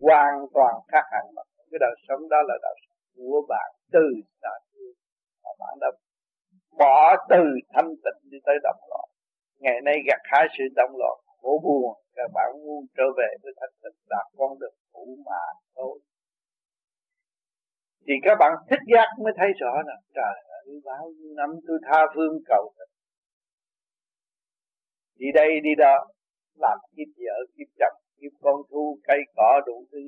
hoàn 0.00 0.34
toàn 0.54 0.74
khác 0.88 1.04
hẳn 1.12 1.24
mà. 1.36 1.42
Cái 1.70 1.78
đời 1.80 1.94
sống 2.08 2.28
đó 2.28 2.36
là 2.48 2.54
đời 2.62 2.76
sống 2.82 2.98
của 3.16 3.40
bạn 3.48 3.68
từ 3.92 4.06
xa 4.42 4.52
xưa. 4.72 4.90
Mà 5.44 5.50
bạn 5.58 5.74
đã 5.80 5.90
bỏ 6.78 7.16
từ 7.28 7.42
thanh 7.72 7.90
tịnh 8.04 8.30
đi 8.30 8.38
tới 8.46 8.56
động 8.62 8.80
loạn. 8.88 9.08
Ngày 9.58 9.80
nay 9.84 9.96
gặt 10.06 10.20
hái 10.24 10.46
sự 10.58 10.64
động 10.76 10.94
loạn, 10.98 11.16
khổ 11.42 11.60
buồn 11.64 11.96
các 12.16 12.30
bạn 12.34 12.50
muốn 12.64 12.86
trở 12.96 13.04
về 13.18 13.30
với 13.42 13.52
thanh 13.60 13.74
tịnh, 13.82 13.98
đạt 14.08 14.26
con 14.36 14.58
đường 14.58 14.74
cũ 14.92 15.18
mà 15.26 15.44
thôi. 15.76 16.00
Thì 18.06 18.14
các 18.22 18.36
bạn 18.40 18.52
thích 18.70 18.84
giác 18.94 19.08
mới 19.24 19.32
thấy 19.36 19.48
rõ 19.60 19.82
là, 19.86 19.96
trời 20.14 20.34
ơi, 20.48 20.80
bao 20.84 21.10
nhiêu 21.16 21.34
năm 21.36 21.50
tôi 21.66 21.78
tha 21.86 22.00
phương 22.14 22.38
cầu 22.46 22.72
thật. 22.78 22.88
Đi 25.18 25.26
đây, 25.34 25.60
đi 25.62 25.70
đó, 25.78 26.06
làm 26.54 26.78
kiếp 26.96 27.08
vợ, 27.16 27.36
kiếp 27.56 27.66
chồng 27.78 28.00
kiếp 28.20 28.32
con 28.42 28.56
thu 28.70 28.98
cây 29.04 29.18
cỏ 29.36 29.60
đủ 29.66 29.86
thứ. 29.92 29.98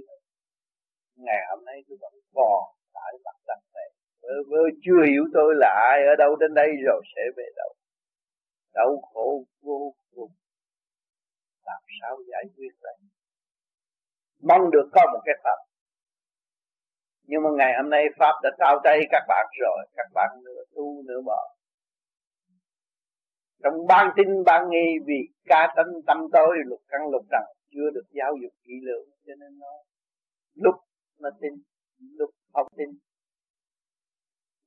Ngày 1.16 1.42
hôm 1.50 1.64
nay 1.64 1.84
tôi 1.88 1.98
vẫn 2.00 2.12
còn 2.34 2.62
tại 2.94 3.12
mặt 3.24 3.36
đất 3.46 3.60
này. 3.74 3.90
Vơ 4.22 4.34
vơ 4.50 4.62
chưa 4.82 5.02
hiểu 5.10 5.24
tôi 5.34 5.54
là 5.56 5.70
ai, 5.90 6.06
ở 6.06 6.14
đâu 6.18 6.36
đến 6.36 6.54
đây 6.54 6.68
rồi 6.86 7.02
sẽ 7.16 7.22
về 7.36 7.44
đâu. 7.56 7.72
Đau 8.74 8.96
khổ 9.12 9.44
vô 9.62 9.94
cùng. 10.14 10.30
Làm 11.66 11.82
sao 12.00 12.18
giải 12.30 12.44
quyết 12.56 12.72
đây 12.82 12.94
mong 14.42 14.70
được 14.70 14.90
có 14.92 15.02
một 15.12 15.20
cái 15.24 15.34
pháp. 15.44 15.58
Nhưng 17.22 17.42
mà 17.42 17.50
ngày 17.58 17.72
hôm 17.76 17.90
nay 17.90 18.04
pháp 18.18 18.34
đã 18.42 18.50
trao 18.58 18.80
tay 18.84 19.00
các 19.10 19.22
bạn 19.28 19.46
rồi, 19.60 19.86
các 19.96 20.06
bạn 20.14 20.28
nửa 20.44 20.64
tu 20.74 21.02
nửa 21.06 21.20
bỏ 21.26 21.58
trong 23.62 23.86
ban 23.88 24.10
tin 24.16 24.44
ban 24.46 24.70
nghi 24.70 24.98
vì 25.06 25.28
ca 25.44 25.72
tâm 25.76 25.86
tâm 26.06 26.18
tối 26.32 26.56
lục 26.66 26.80
căn 26.88 27.00
lục 27.10 27.22
trần 27.30 27.42
chưa 27.72 27.88
được 27.94 28.06
giáo 28.18 28.32
dục 28.42 28.52
kỹ 28.64 28.74
lưỡng, 28.86 29.08
cho 29.26 29.34
nên 29.40 29.58
nó 29.58 29.72
lúc 30.54 30.74
nó 31.18 31.30
tin, 31.40 31.52
lúc 32.18 32.30
không 32.52 32.68
tin, 32.76 32.88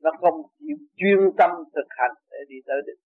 nó 0.03 0.11
không 0.19 0.41
chịu 0.59 0.77
chuyên 0.97 1.19
tâm 1.37 1.51
thực 1.75 1.87
hành 1.89 2.15
để 2.31 2.37
đi 2.49 2.55
tới 2.65 2.77
đích 2.87 2.99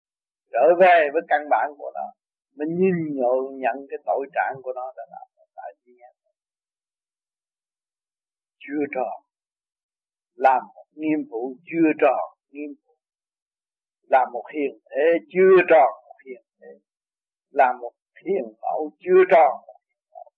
trở 0.51 0.65
về 0.79 1.09
với 1.13 1.21
căn 1.27 1.41
bản 1.49 1.69
của 1.77 1.91
nó 1.95 2.07
mình 2.55 2.69
nhìn 2.79 2.97
nhộ 3.15 3.35
nhận 3.63 3.75
cái 3.89 3.99
tội 4.05 4.27
trạng 4.33 4.55
của 4.63 4.73
nó 4.75 4.93
đã 4.97 5.03
làm 5.11 5.27
tại 5.55 5.73
vì 5.85 5.93
chưa 8.67 8.83
tròn. 8.95 9.23
Làm 10.35 10.61
một 10.75 10.85
nghiêm 10.95 11.19
vụ 11.29 11.55
chưa 11.65 11.89
tròn 12.01 12.37
nghiêm 12.51 12.69
vụ. 12.85 12.95
Làm 14.01 14.27
một 14.33 14.45
hiền 14.53 14.79
thế 14.89 15.05
chưa 15.29 15.55
tròn, 15.69 15.89
một 16.07 16.17
hiền 16.25 16.43
thế. 16.59 16.67
Làm 17.49 17.79
một 17.79 17.91
hiền 18.25 18.53
mẫu 18.61 18.91
chưa 18.99 19.23
tròn 19.31 19.51
một 19.67 19.79
hiền 19.87 20.05
mẫu 20.11 20.31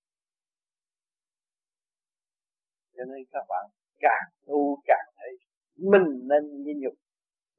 cho 2.97 3.03
nên 3.09 3.25
các 3.31 3.45
bạn 3.49 3.65
càng 3.99 4.25
tu 4.45 4.81
càng 4.85 5.07
thấy 5.17 5.37
mình 5.91 6.27
nên 6.29 6.63
nhịn 6.63 6.79
nhục, 6.79 6.93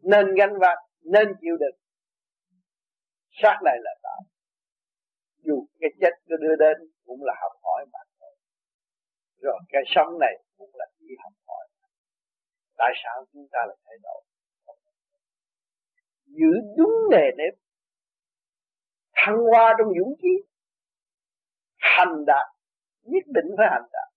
nên 0.03 0.35
gánh 0.35 0.59
vác, 0.61 0.79
nên 1.03 1.29
chịu 1.41 1.57
đựng. 1.61 1.77
Sát 3.43 3.59
này 3.65 3.77
là 3.81 3.95
tạo. 4.03 4.21
Dù 5.43 5.67
cái 5.81 5.91
chết 6.01 6.15
có 6.29 6.37
đưa 6.37 6.57
đến 6.57 6.77
cũng 7.07 7.25
là 7.25 7.35
học 7.43 7.53
hỏi 7.63 7.87
mà 7.93 7.99
thôi. 8.21 8.37
Rồi 9.43 9.59
cái 9.69 9.83
sống 9.87 10.19
này 10.21 10.35
cũng 10.57 10.71
là 10.75 10.87
chỉ 10.99 11.07
học 11.23 11.33
hỏi 11.47 11.69
tại 12.79 12.93
sao 13.05 13.27
chúng 13.33 13.49
ta 13.53 13.59
lại 13.69 13.77
thay 13.87 13.97
đổi? 14.03 14.23
Giữ 16.27 16.53
đúng 16.77 16.95
nề 17.11 17.27
nếp, 17.37 17.55
thăng 19.13 19.37
hoa 19.37 19.75
trong 19.79 19.89
dũng 19.99 20.15
khí 20.23 20.29
hành 21.77 22.25
đạt, 22.27 22.47
nhất 23.03 23.25
định 23.27 23.55
phải 23.57 23.67
hành 23.71 23.89
đạt 23.93 24.08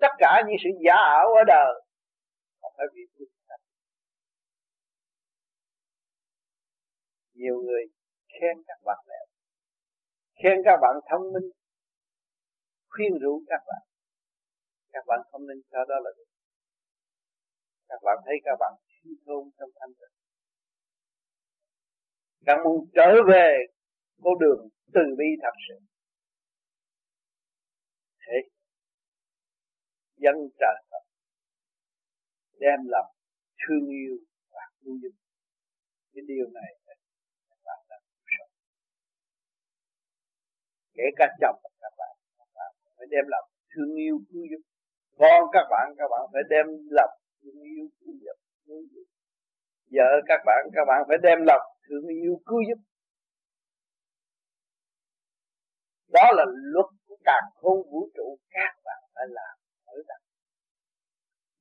tất 0.00 0.12
cả 0.18 0.42
những 0.46 0.56
sự 0.64 0.70
giả 0.84 0.94
ảo 0.94 1.26
ở 1.40 1.44
đời. 1.46 1.72
Không 2.60 2.72
phải 2.76 2.86
vì 2.94 3.02
quyết 3.16 3.26
nhiều 7.38 7.56
người 7.66 7.84
khen 8.28 8.56
các 8.66 8.78
bạn 8.84 8.98
đẹp, 9.08 9.26
khen 10.42 10.56
các 10.64 10.76
bạn 10.82 10.94
thông 11.10 11.32
minh. 11.32 11.50
Khuyên 12.88 13.18
rủ 13.22 13.42
các 13.48 13.62
bạn. 13.66 13.82
Các 14.92 15.04
bạn 15.06 15.20
không 15.30 15.46
nên 15.46 15.62
cho 15.70 15.78
đó 15.88 15.94
là 16.04 16.10
được. 16.16 16.30
Các 17.88 18.00
bạn 18.04 18.18
thấy 18.24 18.34
các 18.44 18.56
bạn 18.60 18.72
suy 18.88 19.10
thôn 19.26 19.50
trong 19.58 19.70
thanh 19.80 19.94
tịnh. 19.98 20.14
Các 22.46 22.56
muốn 22.64 22.86
trở 22.94 23.10
về 23.32 23.58
con 24.22 24.38
đường 24.38 24.68
từ 24.94 25.00
bi 25.18 25.26
thật 25.42 25.56
sự 25.68 25.78
thế 28.20 28.36
dân 30.24 30.36
trời 30.60 30.76
Phật 30.90 31.04
đem 32.62 32.80
lòng 32.94 33.10
thương 33.62 33.86
yêu 34.00 34.14
và 34.52 34.64
cứu 34.80 34.94
giúp 35.02 35.14
cái 36.12 36.22
điều 36.28 36.46
này 36.58 36.70
các 36.86 37.58
bạn 37.64 37.78
đã 37.88 37.96
sống. 38.38 38.52
Kể 40.96 41.06
cả 41.16 41.26
chồng 41.40 41.60
các 41.82 41.92
bạn 41.98 42.14
các 42.38 42.48
bạn 42.56 42.70
phải 42.96 43.06
đem 43.10 43.24
lòng 43.28 43.46
thương 43.72 43.94
yêu 44.04 44.16
cứu 44.28 44.42
giúp 44.50 44.62
con 45.18 45.40
các 45.52 45.66
bạn 45.70 45.86
các 45.98 46.08
bạn 46.12 46.22
phải 46.32 46.42
đem 46.50 46.66
lòng 46.90 47.14
thương 47.40 47.60
yêu 47.62 47.86
cứu 48.00 48.14
giúp 48.92 49.06
vợ 49.94 50.10
các 50.28 50.40
bạn 50.46 50.62
các 50.74 50.84
bạn 50.88 51.00
phải 51.08 51.18
đem 51.22 51.38
lòng 51.50 51.64
thương 51.88 52.06
yêu 52.06 52.34
cứu 52.46 52.60
giúp 52.68 52.80
đó 56.12 56.32
là 56.32 56.44
luật 56.46 56.86
của 57.06 57.16
cả 57.24 57.40
không 57.54 57.82
vũ 57.90 58.10
trụ, 58.14 58.38
các 58.50 58.72
bạn 58.84 59.02
phải 59.14 59.24
làm 59.28 59.57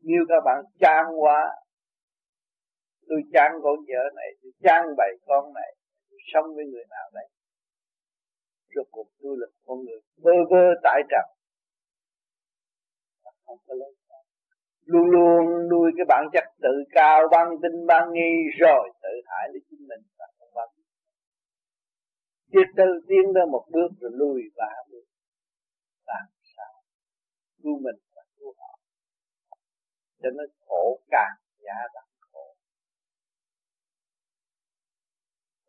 như 0.10 0.20
các 0.30 0.42
bạn 0.46 0.60
trang 0.82 1.08
quá, 1.22 1.40
tôi 3.08 3.22
trang 3.34 3.52
con 3.64 3.78
vợ 3.88 4.04
này, 4.16 4.30
tôi 4.42 4.52
trang 4.64 4.86
bày 4.98 5.12
con 5.28 5.54
này, 5.54 5.72
tôi 6.10 6.20
sống 6.34 6.56
với 6.56 6.66
người 6.66 6.86
nào 6.90 7.08
đây? 7.14 7.28
Rốt 8.76 8.88
cuộc 8.92 9.08
tôi 9.22 9.36
là 9.40 9.48
con 9.66 9.78
người 9.86 10.00
vơ 10.24 10.32
vơ 10.50 10.66
tại 10.84 11.02
trần. 11.10 11.28
Không 13.46 13.58
có 13.68 13.74
lấy 13.74 13.98
luôn 14.88 15.06
luôn 15.10 15.70
nuôi 15.70 15.92
cái 15.98 16.06
bản 16.10 16.26
chất 16.34 16.44
tự 16.62 16.74
cao 16.92 17.28
băng 17.32 17.50
tinh 17.62 17.86
băng 17.88 18.14
nghi, 18.14 18.34
rồi 18.60 18.90
tự 19.04 19.10
hại 19.26 19.50
lấy 19.52 19.62
chính 19.70 19.88
mình 19.88 20.02
và 20.20 20.26
không 20.40 20.50
bao 20.56 20.68
giờ 20.76 20.84
Tiết 22.52 22.68
từ 22.78 22.84
tiến 23.08 23.34
ra 23.36 23.42
một 23.52 23.66
bước 23.72 23.88
rồi 24.00 24.12
lùi 24.14 24.42
ba 24.58 24.74
bước. 24.92 25.06
Làm 26.06 26.26
sao? 26.56 26.74
Cứu 27.64 27.80
mình 27.80 28.07
cho 30.22 30.30
nên 30.30 30.50
khổ 30.68 31.00
càng 31.10 31.36
giá 31.66 31.78
đặng 31.94 32.12
khổ. 32.32 32.56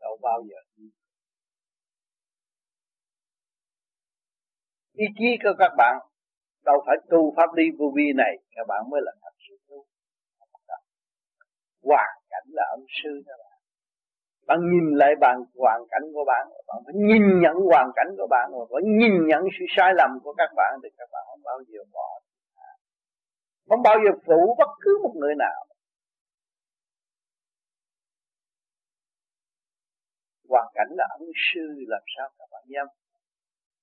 Đâu 0.01 0.19
bao 0.23 0.43
giờ 0.49 0.57
đi. 0.77 0.85
Ý 4.93 5.07
chí 5.19 5.31
của 5.43 5.55
các 5.59 5.73
bạn, 5.77 5.99
đâu 6.65 6.83
phải 6.87 6.97
tu 7.11 7.35
pháp 7.37 7.55
lý 7.57 7.65
vô 7.79 7.87
vi 7.97 8.13
này, 8.17 8.33
các 8.51 8.65
bạn 8.69 8.91
mới 8.91 9.01
là 9.05 9.13
thật 9.23 9.35
sự 9.49 9.55
tu. 9.69 9.85
Hoàn 11.83 12.19
cảnh 12.31 12.47
là 12.47 12.65
ông 12.71 12.87
sư 13.03 13.23
đó 13.27 13.35
bạn. 13.39 13.59
Bạn 14.47 14.59
nhìn 14.73 14.99
lại 15.01 15.13
bạn, 15.21 15.37
hoàn 15.55 15.81
cảnh 15.91 16.03
của 16.15 16.25
bạn 16.27 16.49
bạn 16.69 16.79
phải 16.85 16.95
nhìn 16.95 17.25
nhận 17.43 17.57
hoàn 17.71 17.89
cảnh 17.97 18.11
của 18.19 18.27
bạn 18.31 18.51
và 18.53 18.65
phải 18.73 18.83
nhìn 19.01 19.15
nhận 19.29 19.43
sự 19.59 19.65
sai 19.77 19.91
lầm 19.95 20.11
của 20.25 20.35
các 20.39 20.51
bạn, 20.57 20.73
thì 20.83 20.89
các 20.99 21.09
bạn 21.13 21.23
không 21.31 21.41
bao 21.45 21.59
giờ 21.69 21.81
bỏ 21.93 22.09
không 23.69 23.83
bao 23.83 23.97
giờ 24.05 24.11
phụ 24.27 24.57
bất 24.59 24.71
cứ 24.81 24.99
một 25.03 25.15
người 25.21 25.35
nào. 25.39 25.67
Hoàn 30.49 30.67
cảnh 30.75 30.89
là 30.91 31.05
ân 31.19 31.29
sư, 31.53 31.85
làm 31.89 32.03
sao 32.17 32.29
các 32.39 32.49
bạn 32.51 32.65
nhâm? 32.67 32.87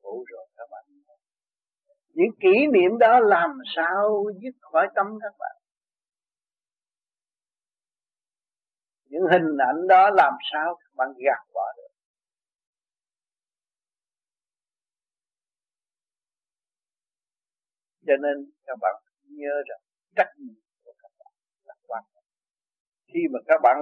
Phụ 0.01 0.25
rồi 0.27 0.47
các 0.57 0.67
bạn 0.71 0.83
những 2.15 2.35
kỷ 2.39 2.67
niệm 2.73 2.97
đó 2.99 3.19
làm 3.19 3.49
sao 3.75 4.23
dứt 4.41 4.55
khỏi 4.61 4.87
tâm 4.95 5.05
các 5.21 5.35
bạn? 5.39 5.55
Những 9.05 9.21
hình 9.31 9.57
ảnh 9.57 9.87
đó 9.89 10.09
làm 10.13 10.33
sao 10.53 10.75
các 10.79 10.91
bạn 10.95 11.07
gạt 11.17 11.53
bỏ 11.53 11.73
được? 11.77 11.87
Cho 18.07 18.13
nên 18.21 18.51
các 18.65 18.77
bạn 18.81 19.04
nhớ 19.35 19.53
rằng 19.69 19.81
trách 20.15 20.31
nhiệm 20.37 20.61
của 20.83 20.93
các 21.01 21.11
bạn 21.19 21.33
là 21.63 21.75
quan 21.87 22.03
trọng. 22.13 22.23
Khi 23.13 23.19
mà 23.33 23.39
các 23.47 23.59
bạn 23.63 23.77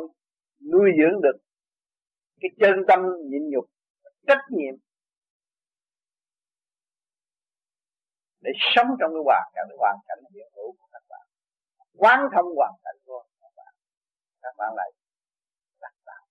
nuôi 0.72 0.90
dưỡng 1.00 1.22
được 1.22 1.38
cái 2.42 2.50
chân 2.60 2.76
tâm 2.88 3.00
nhịn 3.30 3.50
nhục, 3.50 3.66
trách 4.28 4.44
nhiệm 4.50 4.76
để 8.42 8.52
sống 8.76 8.88
trong 9.00 9.12
cái 9.16 9.24
hoàn 9.26 9.44
cảnh 9.56 9.68
hoàn 9.78 9.98
cảnh 10.08 10.20
hiện 10.34 10.48
hữu 10.56 10.72
của 10.78 10.88
các 10.92 11.04
bạn, 11.10 11.26
quán 11.98 12.20
thông 12.34 12.46
hoàn 12.56 12.74
cảnh 12.84 12.96
của 13.06 13.24
các 13.42 13.52
bạn 13.58 13.74
các 14.42 14.54
bạn 14.58 14.72
lại 14.76 14.92
đặt 15.82 15.94
vào 16.06 16.24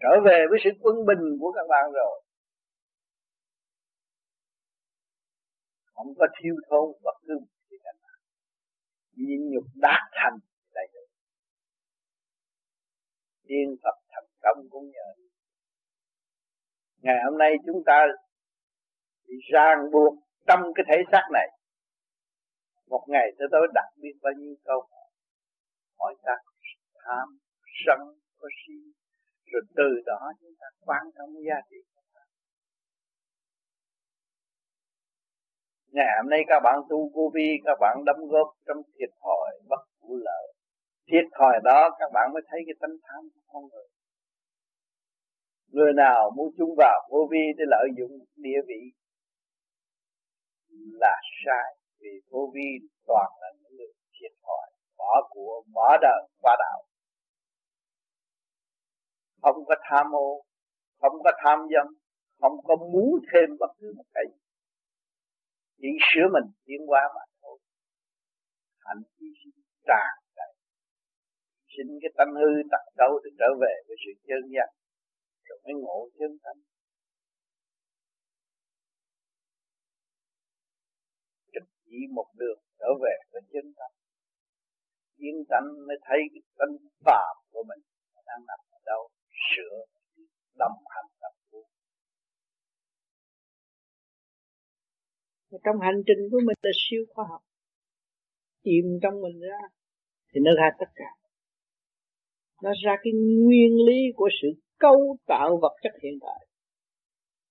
trở 0.00 0.20
về 0.24 0.38
với 0.50 0.58
sự 0.64 0.70
quân 0.80 0.96
bình 1.06 1.38
của 1.40 1.52
các 1.52 1.66
bạn 1.68 1.84
rồi. 1.92 2.22
Không 5.94 6.14
có 6.18 6.26
thiêu 6.40 6.54
thốn 6.68 6.92
bất 7.04 7.16
cứ 7.26 7.34
nhịn 9.16 9.40
nhục 9.52 9.64
đạt 9.74 10.02
thành 10.12 10.38
đại 10.74 10.86
được 10.92 11.06
tiên 13.48 13.76
Phật 13.82 13.96
thành 14.08 14.28
công 14.42 14.66
cũng 14.70 14.90
nhờ. 14.90 15.08
Ngày 17.02 17.16
hôm 17.24 17.38
nay 17.38 17.52
chúng 17.66 17.82
ta 17.86 18.06
bị 19.28 19.34
ràng 19.52 19.78
buộc 19.92 20.14
trong 20.46 20.60
cái 20.74 20.84
thể 20.88 21.02
xác 21.12 21.24
này. 21.32 21.48
Một 22.86 23.04
ngày 23.08 23.26
tới 23.38 23.48
tối 23.52 23.68
đặt 23.74 23.88
biệt 23.96 24.14
bao 24.22 24.32
nhiêu 24.38 24.54
câu 24.64 24.88
hỏi. 25.98 26.14
Ta 26.22 26.32
tham 27.04 27.28
sân, 27.86 27.98
có 28.38 28.48
si. 28.60 28.74
Rồi 29.52 29.62
từ 29.76 30.02
đó 30.06 30.32
chúng 30.40 30.54
ta 30.60 30.66
quan 30.80 31.02
tâm 31.16 31.28
giá 31.48 31.60
trị. 31.70 31.76
Ngày 35.94 36.10
hôm 36.16 36.30
nay 36.30 36.40
các 36.48 36.60
bạn 36.64 36.78
tu 36.88 37.10
vô 37.14 37.30
vi, 37.34 37.48
các 37.64 37.78
bạn 37.80 38.04
đóng 38.06 38.28
góp 38.28 38.48
trong 38.66 38.76
thiệt 38.94 39.10
thòi 39.22 39.50
bất 39.68 39.82
vụ 40.00 40.16
lợi. 40.16 40.46
Thiệt 41.08 41.24
thòi 41.38 41.54
đó 41.64 41.90
các 41.98 42.10
bạn 42.14 42.30
mới 42.32 42.42
thấy 42.48 42.60
cái 42.66 42.74
tánh 42.80 42.96
tham 43.02 43.22
của 43.34 43.40
con 43.52 43.62
người. 43.70 43.88
Người 45.72 45.92
nào 45.92 46.30
muốn 46.36 46.48
chung 46.58 46.74
vào 46.78 47.08
vô 47.10 47.28
vi 47.30 47.44
để 47.58 47.64
lợi 47.68 47.88
dụng 47.98 48.24
địa 48.36 48.60
vị 48.68 48.82
là 51.02 51.16
sai, 51.44 51.76
vì 52.00 52.10
vô 52.30 52.50
vi 52.54 52.68
toàn 53.06 53.32
là 53.40 53.48
những 53.60 53.76
người 53.76 53.92
thiệt 54.14 54.32
thòi, 54.42 54.70
bỏ 54.98 55.28
của, 55.30 55.62
bỏ 55.74 55.96
đời 56.02 56.22
qua 56.40 56.56
đạo. 56.58 56.82
Không 59.42 59.64
có 59.64 59.74
tham 59.90 60.06
ô, 60.14 60.42
không 61.00 61.22
có 61.24 61.32
tham 61.44 61.58
dâm, 61.74 61.94
không 62.40 62.52
có 62.64 62.76
muốn 62.76 63.18
thêm 63.32 63.56
bất 63.60 63.70
cứ 63.78 63.92
một 63.96 64.04
cái 64.14 64.24
gì 64.28 64.43
chỉ 65.80 65.90
sửa 66.08 66.26
mình 66.34 66.46
tiến 66.66 66.80
hóa 66.88 67.02
mà 67.14 67.24
thôi. 67.42 67.58
Hạnh 68.84 69.02
hy 69.16 69.28
sinh 69.40 69.58
tràn 69.88 70.12
đầy. 70.38 70.52
Xin 71.72 71.86
cái 72.02 72.10
tâm 72.18 72.28
hư 72.40 72.50
tật 72.72 72.84
đâu 72.96 73.12
để 73.24 73.30
trở 73.38 73.48
về 73.62 73.74
với 73.86 73.96
sự 74.02 74.12
chân 74.28 74.42
giác, 74.54 74.70
rồi 75.46 75.58
mới 75.64 75.74
ngộ 75.82 75.98
chân 76.18 76.30
tâm 76.44 76.56
trực 81.52 81.66
chỉ 81.84 81.98
một 82.16 82.28
đường 82.40 82.60
trở 82.78 82.90
về 83.02 83.14
với 83.32 83.42
chân 83.52 83.66
tâm 83.78 83.90
yên 85.24 85.36
tánh 85.50 85.68
mới 85.86 85.96
thấy 86.06 86.18
cái 86.32 86.42
tâm 86.58 86.70
phạm 87.06 87.34
của 87.52 87.62
mình 87.68 87.82
đang 88.26 88.42
nằm 88.48 88.60
ở 88.70 88.78
đâu, 88.90 89.02
sửa, 89.50 89.76
đồng 90.58 90.78
hành. 90.92 91.13
Trong 95.64 95.76
hành 95.80 96.02
trình 96.06 96.30
của 96.30 96.40
mình 96.46 96.56
là 96.62 96.70
siêu 96.74 97.04
khoa 97.08 97.24
học. 97.30 97.42
Tìm 98.62 98.84
trong 99.02 99.22
mình 99.22 99.40
ra 99.40 99.60
thì 100.32 100.40
nó 100.44 100.50
ra 100.56 100.70
tất 100.78 100.90
cả. 100.94 101.10
Nó 102.62 102.70
ra 102.84 102.96
cái 103.02 103.12
nguyên 103.12 103.72
lý 103.86 104.00
của 104.16 104.28
sự 104.42 104.48
cấu 104.78 105.16
tạo 105.26 105.58
vật 105.62 105.76
chất 105.82 105.92
hiện 106.02 106.18
tại. 106.20 106.46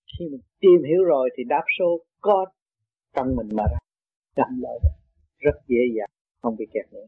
Khi 0.06 0.26
mình 0.32 0.42
tìm 0.60 0.84
hiểu 0.88 1.04
rồi 1.04 1.30
thì 1.38 1.44
đáp 1.48 1.64
số 1.80 2.00
có 2.22 2.46
trong 3.16 3.28
mình 3.36 3.48
mà 3.54 3.64
ra. 3.72 3.78
Chậm 4.36 4.62
lợi 4.62 4.80
rất 5.38 5.56
dễ 5.68 5.78
dàng, 5.98 6.10
không 6.42 6.56
bị 6.58 6.66
kẹt 6.74 6.94
nữa. 6.94 7.06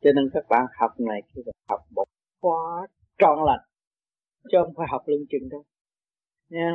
Cho 0.00 0.10
nên 0.14 0.24
các 0.32 0.44
bạn 0.48 0.66
học 0.80 0.90
này, 1.00 1.22
khi 1.34 1.42
học 1.68 1.80
một 1.90 2.04
khóa 2.40 2.86
trọn 3.18 3.38
lành, 3.46 3.68
chứ 4.42 4.58
không 4.64 4.74
phải 4.76 4.86
học 4.90 5.02
lưng 5.06 5.24
chừng 5.30 5.48
đâu. 5.48 5.64
Nha 6.48 6.72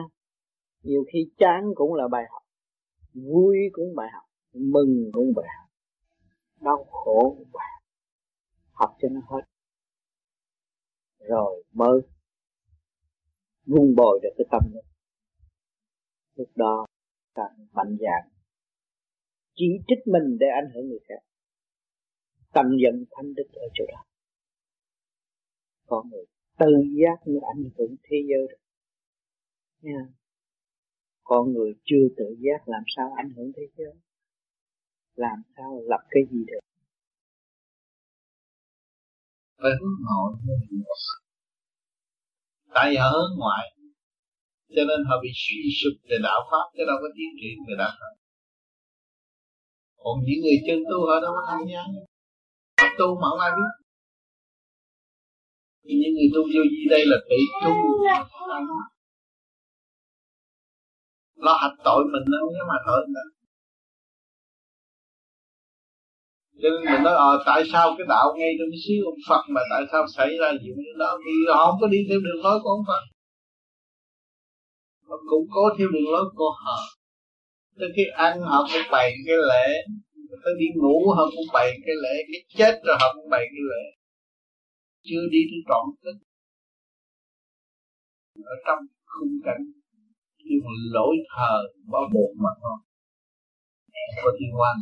nhiều 0.86 1.04
khi 1.14 1.20
chán 1.38 1.64
cũng 1.76 1.94
là 1.94 2.08
bài 2.08 2.24
học 2.32 2.44
vui 3.16 3.58
cũng 3.72 3.96
bài 3.96 4.08
học, 4.14 4.24
mừng 4.54 5.10
cũng 5.14 5.34
bài 5.36 5.48
học, 5.58 5.70
đau 6.62 6.84
khổ 6.84 7.36
cũng 7.38 7.50
bài 7.54 7.68
học. 7.74 7.84
Học 8.72 8.98
cho 9.02 9.08
nó 9.12 9.22
hết. 9.30 9.42
Rồi 11.20 11.64
mới 11.72 12.02
vun 13.66 13.96
bồi 13.96 14.20
được 14.24 14.34
cái 14.38 14.46
tâm 14.52 14.62
nữa 14.74 14.82
lúc 16.36 16.50
đó 16.56 16.86
càng 17.36 17.68
mạnh 17.72 17.98
dạng 18.00 18.30
chỉ 19.56 19.66
trích 19.88 20.08
mình 20.08 20.38
để 20.40 20.48
ảnh 20.62 20.72
hưởng 20.74 20.88
người 20.88 21.00
khác. 21.10 21.26
Tâm 22.54 22.66
giận 22.84 23.06
thanh 23.12 23.34
đức 23.34 23.48
ở 23.54 23.68
chỗ 23.74 23.86
đó. 23.88 24.04
Con 25.86 26.10
người 26.10 26.26
tự 26.60 26.72
giác 27.02 27.28
mới 27.28 27.40
ảnh 27.56 27.64
hưởng 27.78 27.96
thế 28.04 28.18
giới. 28.30 28.48
Được 28.50 28.58
nha 29.82 30.00
con 31.30 31.44
người 31.54 31.72
chưa 31.90 32.06
tự 32.18 32.28
giác 32.44 32.60
làm 32.74 32.84
sao 32.96 33.08
ảnh 33.22 33.30
hưởng 33.36 33.52
thế 33.58 33.66
giới, 33.78 33.96
làm 35.16 35.38
sao 35.56 35.70
lập 35.90 36.04
cái 36.10 36.24
gì 36.32 36.42
được. 36.48 36.64
Phải 39.62 39.72
hướng 39.80 39.98
nội 40.08 40.30
tại 42.74 42.86
vì 42.90 42.96
họ 43.02 43.10
hướng 43.16 43.34
ngoại 43.40 43.66
cho 44.76 44.84
nên 44.90 45.00
họ 45.08 45.16
bị 45.24 45.30
suy 45.44 45.60
sụp 45.80 45.96
về 46.10 46.18
đạo 46.24 46.40
pháp, 46.50 46.66
chứ 46.76 46.84
đâu 46.90 46.98
có 47.02 47.08
tiến 47.16 47.30
triển 47.40 47.58
về 47.68 47.76
đạo 47.78 47.92
pháp 48.00 48.14
còn 50.06 50.16
những 50.26 50.40
người 50.44 50.58
chân 50.68 50.80
tu 50.90 50.98
họ 51.08 51.16
đâu 51.24 51.32
có 51.36 51.44
tham 51.50 51.62
gia. 51.72 51.82
Họ 52.80 52.88
tu 53.00 53.08
mà 53.22 53.28
không 53.30 53.42
ai 53.46 53.52
biết. 53.58 53.74
Những 55.84 56.14
người 56.16 56.30
tu 56.36 56.42
vô 56.54 56.62
vi 56.72 56.82
đây 56.94 57.04
là 57.12 57.18
tự 57.30 57.40
tu 57.62 57.72
lo 61.36 61.54
hạch 61.62 61.78
tội 61.84 62.04
mình 62.14 62.26
nó 62.32 62.38
không 62.42 62.68
mà 62.68 62.78
tội 62.88 63.02
nữa. 63.16 63.28
Cho 66.62 66.70
nên 66.70 66.94
mình 66.94 67.04
nói 67.04 67.14
ờ 67.14 67.32
à, 67.38 67.44
tại 67.46 67.64
sao 67.72 67.96
cái 67.98 68.06
đạo 68.10 68.28
ngay 68.38 68.52
trong 68.60 68.70
cái 68.72 68.98
ông 69.06 69.20
Phật 69.30 69.44
mà 69.50 69.62
tại 69.72 69.84
sao 69.92 70.04
xảy 70.18 70.30
ra 70.42 70.52
chuyện 70.62 70.76
đó? 71.00 71.20
Thì 71.24 71.32
họ 71.54 71.72
không 71.72 71.80
có 71.82 71.88
đi 71.88 71.98
theo 72.10 72.20
đường 72.26 72.44
lối 72.44 72.60
của 72.64 72.70
ông 72.70 72.86
Phật. 72.88 73.04
Họ 75.08 75.18
cũng 75.30 75.46
có 75.56 75.76
theo 75.78 75.88
đường 75.94 76.10
lối 76.14 76.26
của 76.36 76.52
họ. 76.66 76.78
Tới 77.80 77.90
khi 77.96 78.04
ăn 78.16 78.42
họ 78.42 78.68
cũng 78.74 78.92
bày 78.92 79.14
cái 79.28 79.38
lễ. 79.50 79.68
Tới 80.44 80.54
đi 80.60 80.66
ngủ 80.76 80.98
họ 81.16 81.26
cũng 81.36 81.50
bày 81.54 81.68
cái 81.86 81.96
lễ. 82.04 82.16
Cái 82.32 82.42
chết 82.58 82.82
rồi 82.86 82.96
họ 83.02 83.14
cũng 83.16 83.30
bày 83.30 83.44
cái 83.54 83.64
lễ. 83.72 83.84
Chưa 85.04 85.24
đi 85.32 85.40
tới 85.52 85.60
trọn 85.70 85.86
tích 86.04 86.20
ở 88.44 88.56
trong 88.66 88.80
khung 89.06 89.40
cảnh 89.46 89.64
khi 90.46 90.56
mà 90.66 90.72
lỗi 90.96 91.16
thờ 91.32 91.56
bao 91.92 92.06
bột 92.14 92.32
mà 92.44 92.52
thôi. 92.62 92.78
Có 94.24 94.30
thiên 94.40 94.52
quan. 94.60 94.76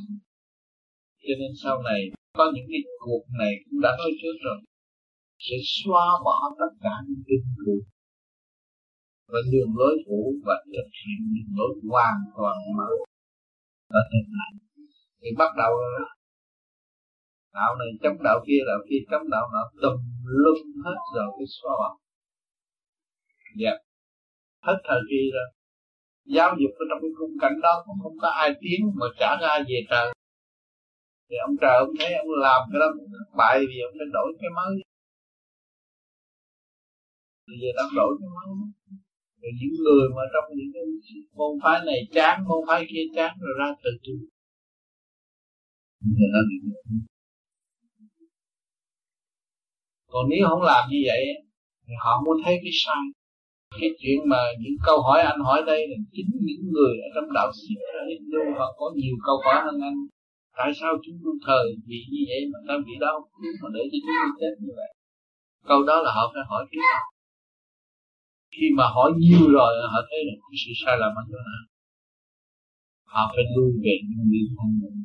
Cho 1.23 1.34
nên 1.40 1.52
sau 1.64 1.76
này, 1.90 2.02
có 2.40 2.45
những 2.56 2.68
cái 2.72 2.81
cuộc 3.03 3.26
này 3.41 3.53
cũng 3.65 3.80
đã 3.85 3.91
nói 3.99 4.11
trước 4.22 4.35
rồi. 4.45 4.60
Sẽ 5.45 5.57
xóa 5.76 6.06
bỏ 6.26 6.38
tất 6.60 6.72
cả 6.85 6.95
những 7.07 7.23
cái 7.27 7.38
cuộc. 7.65 7.84
Và 9.31 9.40
đường 9.52 9.72
lối 9.80 9.95
cũ 10.06 10.22
và 10.45 10.56
thực 10.73 10.90
hiện 10.99 11.19
đường 11.34 11.52
lối 11.57 11.72
hoàn 11.91 12.18
toàn 12.38 12.57
mới. 12.77 12.95
Ở 13.99 14.02
tương 14.11 14.30
lai 14.38 14.52
thì 15.22 15.30
bắt 15.40 15.52
đầu 15.57 15.73
đạo 17.53 17.72
này 17.80 17.90
chống 18.03 18.23
đạo 18.23 18.40
kia 18.48 18.61
đạo 18.69 18.80
kia 18.90 19.02
chống 19.11 19.30
đạo 19.30 19.45
nọ, 19.53 19.64
tùm 19.81 19.98
lum 20.23 20.57
hết 20.85 20.99
rồi, 21.15 21.27
cái 21.38 21.48
xóa 21.56 21.72
bỏ. 21.80 21.90
Dạ 23.61 23.73
hết 24.65 24.77
thời 24.88 25.02
kỳ 25.10 25.22
rồi. 25.35 25.48
Giáo 26.35 26.49
dục 26.61 26.72
ở 26.81 26.84
trong 26.90 26.99
cái 27.03 27.11
khung 27.18 27.35
cảnh 27.41 27.57
đó 27.65 27.73
cũng 27.85 27.98
không 28.03 28.18
có 28.22 28.30
ai 28.44 28.49
tiến 28.61 28.80
mà 28.99 29.07
trả 29.19 29.30
ra 29.41 29.53
về 29.69 29.80
trời. 29.90 30.07
Thì 31.30 31.35
ông 31.48 31.56
trời 31.61 31.76
ông 31.85 31.94
thấy 31.99 32.14
ông 32.23 32.31
làm 32.45 32.61
cái 32.72 32.80
đó 32.81 32.88
bại 33.40 33.57
vì 33.69 33.77
ông 33.88 33.94
phải 33.98 34.07
đổi 34.14 34.30
cái 34.41 34.49
mới. 34.57 34.73
Bây 37.48 37.57
giờ 37.61 37.69
đang 37.77 37.90
đổi 37.99 38.11
cái 38.19 38.30
mới. 38.35 38.48
Rồi 39.41 39.52
những 39.60 39.76
người 39.84 40.06
mà 40.15 40.23
trong 40.34 40.45
những 40.57 40.72
cái 40.73 40.84
môn 41.38 41.52
phái 41.64 41.77
này 41.85 41.99
chán, 42.15 42.35
môn 42.48 42.61
phái 42.68 42.85
kia 42.90 43.06
chán, 43.15 43.31
rồi 43.41 43.53
ra 43.60 43.69
tự 43.84 43.91
tu 44.06 44.14
còn 50.07 50.26
nếu 50.30 50.48
không 50.49 50.61
làm 50.61 50.90
như 50.91 50.98
vậy, 51.06 51.23
thì 51.88 51.94
họ 52.03 52.22
muốn 52.26 52.38
thấy 52.44 52.56
cái 52.64 52.72
sai 52.85 53.03
cái 53.79 53.89
chuyện 53.99 54.17
mà 54.31 54.41
những 54.61 54.77
câu 54.87 54.97
hỏi 55.05 55.19
anh 55.31 55.39
hỏi 55.47 55.59
đây 55.71 55.81
là 55.89 55.97
chính 56.15 56.31
những 56.47 56.63
người 56.73 56.93
ở 57.05 57.07
trong 57.15 57.33
đạo 57.37 57.49
sĩ 57.59 57.73
luôn 58.33 58.47
họ 58.59 58.67
có 58.79 58.85
nhiều 58.95 59.15
câu 59.25 59.37
hỏi 59.45 59.57
hơn 59.65 59.77
anh, 59.89 59.99
tại 60.57 60.71
sao 60.79 60.91
chúng 61.05 61.17
tôi 61.23 61.35
thờ 61.45 61.61
vì 61.87 61.99
như 62.11 62.21
vậy 62.29 62.41
mà 62.51 62.59
ta 62.67 62.73
bị 62.85 62.93
đau? 63.05 63.17
Mà 63.61 63.67
để 63.75 63.81
cho 63.91 63.97
chúng 64.03 64.15
tôi 64.19 64.31
chết 64.39 64.53
như 64.63 64.71
vậy, 64.79 64.91
câu 65.69 65.83
đó 65.89 65.95
là 66.05 66.11
họ 66.17 66.23
phải 66.33 66.43
hỏi 66.49 66.65
trước 66.71 66.81
khi 68.55 68.65
mà 68.77 68.85
hỏi 68.95 69.11
nhiều 69.17 69.43
rồi, 69.57 69.71
họ 69.93 69.99
thấy 70.09 70.19
là 70.27 70.33
cái 70.41 70.55
sự 70.61 70.71
sai 70.81 70.95
lầm 71.01 71.11
ở 71.21 71.23
chỗ 71.29 71.39
nào? 71.49 71.63
Họ 73.13 73.23
phải 73.33 73.43
lui 73.55 73.71
về 73.83 73.95
những 74.07 74.25
điều 74.33 74.47
không 74.55 74.73
mình. 74.81 74.99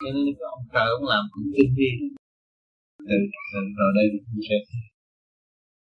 Cho 0.00 0.08
nên 0.14 0.34
ông 0.54 0.64
trời 0.72 0.86
ông 0.96 1.04
làm 1.12 1.24
cũng 1.32 1.44
tinh 1.54 1.74
vi 1.76 1.88
từ 3.08 3.16
rồi 3.78 3.90
đây 3.96 4.06
mình 4.12 4.42
sẽ 4.48 4.56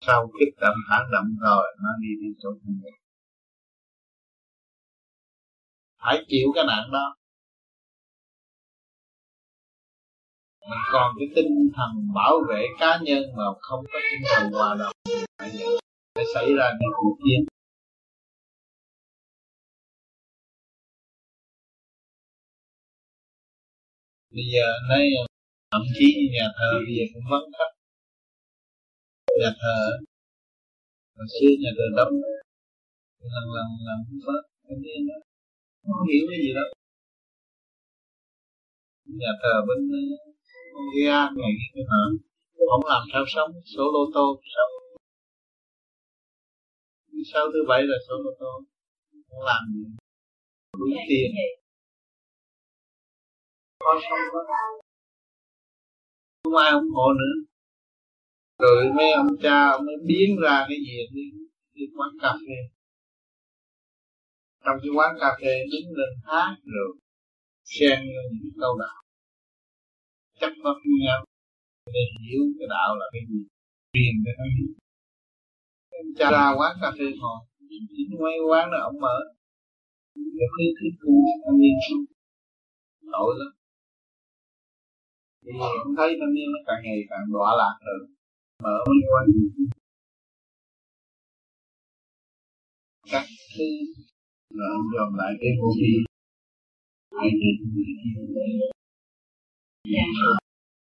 sau 0.07 0.31
kích 0.39 0.55
động 0.61 0.77
phản 0.89 1.03
động 1.13 1.29
rồi, 1.41 1.65
nó 1.83 1.91
đi 2.03 2.09
đi 2.21 2.29
chỗ 2.43 2.51
thành 2.65 2.81
phải 6.05 6.25
chịu 6.29 6.49
cái 6.55 6.65
nạn 6.67 6.91
đó. 6.93 7.17
Mình 10.71 10.85
còn 10.93 11.15
cái 11.19 11.29
tinh 11.37 11.71
thần 11.77 11.91
bảo 12.15 12.35
vệ 12.49 12.67
cá 12.79 12.99
nhân 13.03 13.23
mà 13.37 13.45
không 13.61 13.85
có 13.93 13.99
tinh 14.11 14.23
thần 14.35 14.53
hòa 14.53 14.77
đồng 14.79 14.93
thì 15.09 15.15
phải 15.39 15.51
vậy. 15.59 15.79
Sẽ 16.17 16.23
xảy 16.35 16.47
ra 16.59 16.67
những 16.81 16.91
cuộc 16.97 17.17
chiến. 17.25 17.45
Bây 24.31 24.45
giờ 24.55 24.67
nói 24.89 25.01
thậm 25.75 25.85
chí 25.97 26.07
như 26.17 26.27
nhà 26.37 26.47
thờ 26.59 26.71
bây 26.85 26.93
giờ 26.97 27.05
cũng 27.13 27.27
vắng 27.33 27.49
khách. 27.57 27.75
Nhà 29.41 29.51
thờ 29.63 29.79
hồi 31.17 31.27
xưa 31.35 31.53
nhà 31.63 31.71
thờ 31.77 31.87
đông. 31.99 32.15
Lần 33.33 33.47
lần 33.57 33.69
lần 33.87 33.99
vớt 34.27 34.43
cái 34.67 34.77
gì 34.85 34.95
đó. 35.09 35.19
Không 35.83 36.07
hiểu 36.11 36.25
cái 36.31 36.39
gì 36.45 36.53
đó 36.59 36.67
nhà 39.23 39.33
thờ 39.43 39.55
bên 39.69 39.81
Gia 41.05 41.21
ngày 41.37 41.53
cái 41.75 41.85
hả 41.91 42.03
không 42.71 42.85
làm 42.93 43.03
sao 43.13 43.25
sống 43.35 43.51
số 43.77 43.85
lô 43.95 44.03
tô 44.15 44.41
sống 44.55 44.75
sau 47.33 47.47
thứ 47.53 47.59
bảy 47.69 47.83
là 47.83 47.97
số 48.09 48.15
lô 48.25 48.31
tô? 48.41 48.53
Không 49.29 49.45
làm 49.45 49.63
gì? 49.75 49.85
Đủ 50.79 50.87
tiền. 51.09 51.31
Có 53.79 54.01
sống 54.03 54.45
không 56.45 56.57
ai 56.57 56.73
ủng 56.73 56.91
hộ 56.95 57.13
nữa. 57.13 57.35
Rồi 58.59 58.93
mấy 58.97 59.13
ông 59.13 59.27
cha 59.43 59.69
ông 59.69 59.87
mới 59.87 59.97
biến 60.07 60.37
ra 60.43 60.67
cái 60.69 60.77
gì 60.87 60.97
đi, 61.13 61.23
đi 61.75 61.83
quán 61.97 62.11
cà 62.23 62.33
phê. 62.33 62.57
Trong 64.65 64.77
cái 64.83 64.91
quán 64.97 65.17
cà 65.21 65.37
phê 65.41 65.55
đứng 65.73 65.97
lên 65.97 66.13
hát 66.25 66.57
rồi 66.65 66.97
xen 67.65 68.01
những 68.33 68.53
câu 68.61 68.79
đạo. 68.79 69.03
Chắc 70.41 70.53
mất 70.65 70.79
nhau 71.05 71.25
để 71.87 72.01
hiểu 72.21 72.43
cái 72.59 72.69
đạo 72.71 72.97
là 72.97 73.07
cái 73.13 73.23
gì. 73.29 73.41
Truyền 73.93 74.15
cho 74.25 74.33
nó 74.39 74.45
hiểu. 74.59 74.75
Cha 76.19 76.31
ra 76.31 76.55
quán 76.59 76.77
cà 76.83 76.91
phê 76.99 77.05
ngồi. 77.21 77.41
Chính 77.97 78.11
mấy 78.23 78.39
quán 78.49 78.71
đó 78.73 78.79
ông 78.83 79.01
mở. 79.01 79.17
Cái 80.15 80.49
khí 80.59 80.65
khí 80.81 80.89
tu 81.01 81.13
anh 81.47 81.59
nhiên 81.59 82.07
tội 83.13 83.35
lắm 83.39 83.64
thì 85.45 85.53
cũng 85.85 85.95
thấy 85.97 86.11
thanh 86.21 86.35
niên 86.35 86.49
nó 86.55 86.59
càng 86.67 86.81
ngày 86.85 86.99
càng 87.11 87.25
đọa 87.33 87.51
lạc 87.61 87.77
rồi. 87.87 88.01
Mở 88.63 88.75
mấy 88.87 88.99
quán 89.11 89.27
các 93.13 93.27
thứ 93.57 93.65
là 94.51 94.67
ông 94.77 94.87
dòm 94.95 95.11
lại 95.21 95.33
cái 95.41 95.51
vô 95.61 95.69
vi 95.81 95.93
hai 97.19 97.31
người 97.41 97.55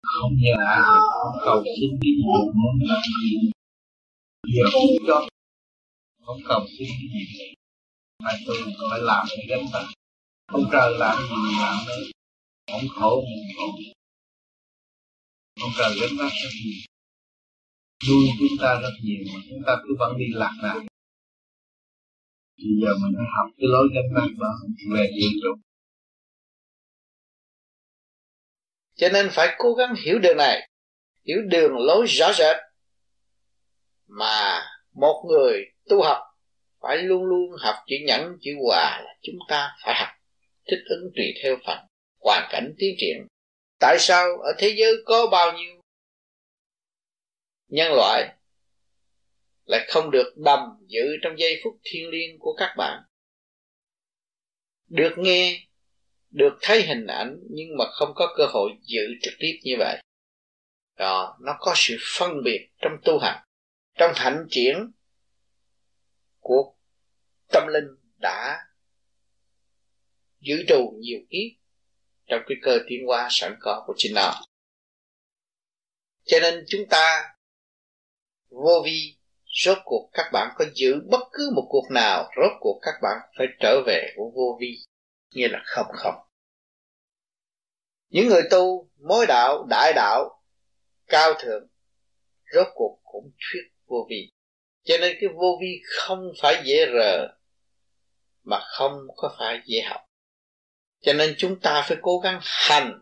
không 0.02 0.32
như 0.40 0.50
là 0.58 0.72
cầu 1.44 1.62
xin 1.80 1.90
cái 2.02 2.12
gì 2.16 2.22
muốn 2.54 2.74
làm 2.88 3.02
gì. 3.22 3.50
Giờ 4.54 4.64
không 4.72 4.90
cho. 5.06 5.28
Không 6.24 6.40
cầu 6.48 6.60
xin 6.78 6.88
cái 7.12 7.22
gì 7.32 7.54
mà 8.24 8.30
tôi 8.46 8.56
phải 8.90 9.00
làm 9.00 9.26
cái 9.28 9.46
gánh 9.48 9.66
vác 9.72 9.86
không 10.48 10.64
trời 10.72 10.98
làm 10.98 11.16
gì 11.18 11.34
mình 11.44 11.58
làm 11.60 11.76
đấy 11.88 12.02
không 12.72 12.88
khổ 12.96 13.24
mình 13.28 13.56
khổ 13.56 13.95
ông 15.60 15.70
trời 15.78 15.90
gánh 16.00 16.16
vác 16.18 16.32
rất 16.42 16.50
nhiều 16.64 16.80
nuôi 18.08 18.26
chúng 18.38 18.58
ta 18.62 18.80
rất 18.82 18.94
nhiều, 19.02 19.24
mà 19.34 19.40
chúng 19.50 19.62
ta 19.66 19.76
cứ 19.82 19.96
vẫn 19.98 20.18
đi 20.18 20.26
lạc 20.32 20.54
lạc. 20.62 20.80
bây 22.58 22.72
giờ 22.82 22.94
mình 23.02 23.12
phải 23.16 23.26
học 23.36 23.46
cái 23.56 23.66
lối 23.68 23.88
gánh 23.94 24.14
vác 24.14 24.30
đó, 24.38 24.52
về 24.94 25.10
hiện 25.20 25.32
trục 25.42 25.66
cho 28.96 29.08
nên 29.08 29.28
phải 29.32 29.54
cố 29.58 29.74
gắng 29.74 29.94
hiểu 30.04 30.18
đường 30.18 30.36
này. 30.36 30.68
Hiểu 31.26 31.38
đường 31.50 31.72
lối 31.78 32.06
rõ 32.06 32.32
rệt 32.32 32.56
mà 34.06 34.62
một 34.92 35.24
người 35.28 35.64
tu 35.88 36.02
học 36.02 36.18
phải 36.80 36.96
luôn 36.96 37.24
luôn 37.24 37.50
học 37.58 37.74
chữ 37.86 37.96
nhẫn, 38.06 38.36
chữ 38.40 38.50
hòa 38.62 39.00
là 39.04 39.14
chúng 39.22 39.38
ta 39.48 39.76
phải 39.84 39.94
học, 39.94 40.08
thích 40.70 40.84
ứng 40.88 41.10
tùy 41.16 41.24
theo 41.42 41.56
phần 41.66 41.78
hoàn 42.20 42.48
cảnh 42.50 42.74
tiến 42.78 42.94
triển 42.98 43.26
tại 43.78 43.96
sao 44.00 44.38
ở 44.38 44.52
thế 44.58 44.74
giới 44.78 44.92
có 45.04 45.26
bao 45.26 45.52
nhiêu 45.52 45.80
nhân 47.68 47.92
loại 47.92 48.36
lại 49.64 49.86
không 49.88 50.10
được 50.10 50.34
đầm 50.36 50.60
giữ 50.86 51.00
trong 51.22 51.38
giây 51.38 51.60
phút 51.64 51.80
thiêng 51.84 52.10
liêng 52.10 52.38
của 52.38 52.54
các 52.58 52.74
bạn? 52.76 53.02
Được 54.86 55.14
nghe, 55.16 55.66
được 56.30 56.58
thấy 56.60 56.82
hình 56.82 57.06
ảnh 57.06 57.38
nhưng 57.50 57.76
mà 57.78 57.84
không 57.92 58.12
có 58.14 58.34
cơ 58.36 58.46
hội 58.46 58.70
giữ 58.82 59.02
trực 59.22 59.34
tiếp 59.38 59.60
như 59.62 59.74
vậy. 59.78 60.02
Đó, 60.96 61.38
nó 61.40 61.56
có 61.58 61.72
sự 61.76 61.96
phân 62.18 62.30
biệt 62.44 62.68
trong 62.78 62.92
tu 63.04 63.18
hành, 63.18 63.44
trong 63.94 64.12
hạnh 64.14 64.46
triển 64.50 64.92
của 66.38 66.74
tâm 67.48 67.66
linh 67.66 67.88
đã 68.20 68.66
giữ 70.40 70.64
trù 70.68 70.98
nhiều 71.00 71.18
kiếp 71.30 71.65
trong 72.26 72.40
cái 72.46 72.56
cơ 72.62 72.78
tiến 72.88 73.06
hóa 73.06 73.28
sẵn 73.30 73.56
có 73.60 73.84
của 73.86 73.94
chính 73.96 74.14
nó. 74.14 74.34
Cho 76.24 76.38
nên 76.40 76.64
chúng 76.68 76.86
ta 76.90 77.34
vô 78.48 78.82
vi, 78.84 79.16
rốt 79.64 79.78
cuộc 79.84 80.10
các 80.12 80.30
bạn 80.32 80.54
có 80.56 80.64
giữ 80.74 81.00
bất 81.10 81.28
cứ 81.32 81.50
một 81.56 81.66
cuộc 81.68 81.90
nào, 81.90 82.30
rốt 82.36 82.52
cuộc 82.60 82.78
các 82.82 82.94
bạn 83.02 83.16
phải 83.38 83.46
trở 83.60 83.82
về 83.86 84.12
của 84.16 84.30
vô 84.34 84.58
vi, 84.60 84.78
nghĩa 85.34 85.48
là 85.48 85.62
không 85.64 85.86
không. 85.92 86.14
Những 88.08 88.28
người 88.28 88.42
tu, 88.50 88.90
mối 88.96 89.26
đạo, 89.26 89.66
đại 89.70 89.92
đạo, 89.96 90.42
cao 91.06 91.34
thượng, 91.40 91.68
rốt 92.54 92.66
cuộc 92.74 93.00
cũng 93.02 93.32
thuyết 93.38 93.62
vô 93.86 94.06
vi. 94.10 94.32
Cho 94.84 94.94
nên 95.00 95.16
cái 95.20 95.30
vô 95.34 95.58
vi 95.60 95.82
không 95.98 96.32
phải 96.42 96.62
dễ 96.64 96.86
rờ, 96.94 97.28
mà 98.42 98.60
không 98.78 98.92
có 99.16 99.36
phải 99.38 99.60
dễ 99.66 99.82
học 99.82 100.00
cho 101.00 101.12
nên 101.12 101.34
chúng 101.38 101.60
ta 101.60 101.84
phải 101.88 101.98
cố 102.02 102.18
gắng 102.18 102.40
hành 102.42 103.00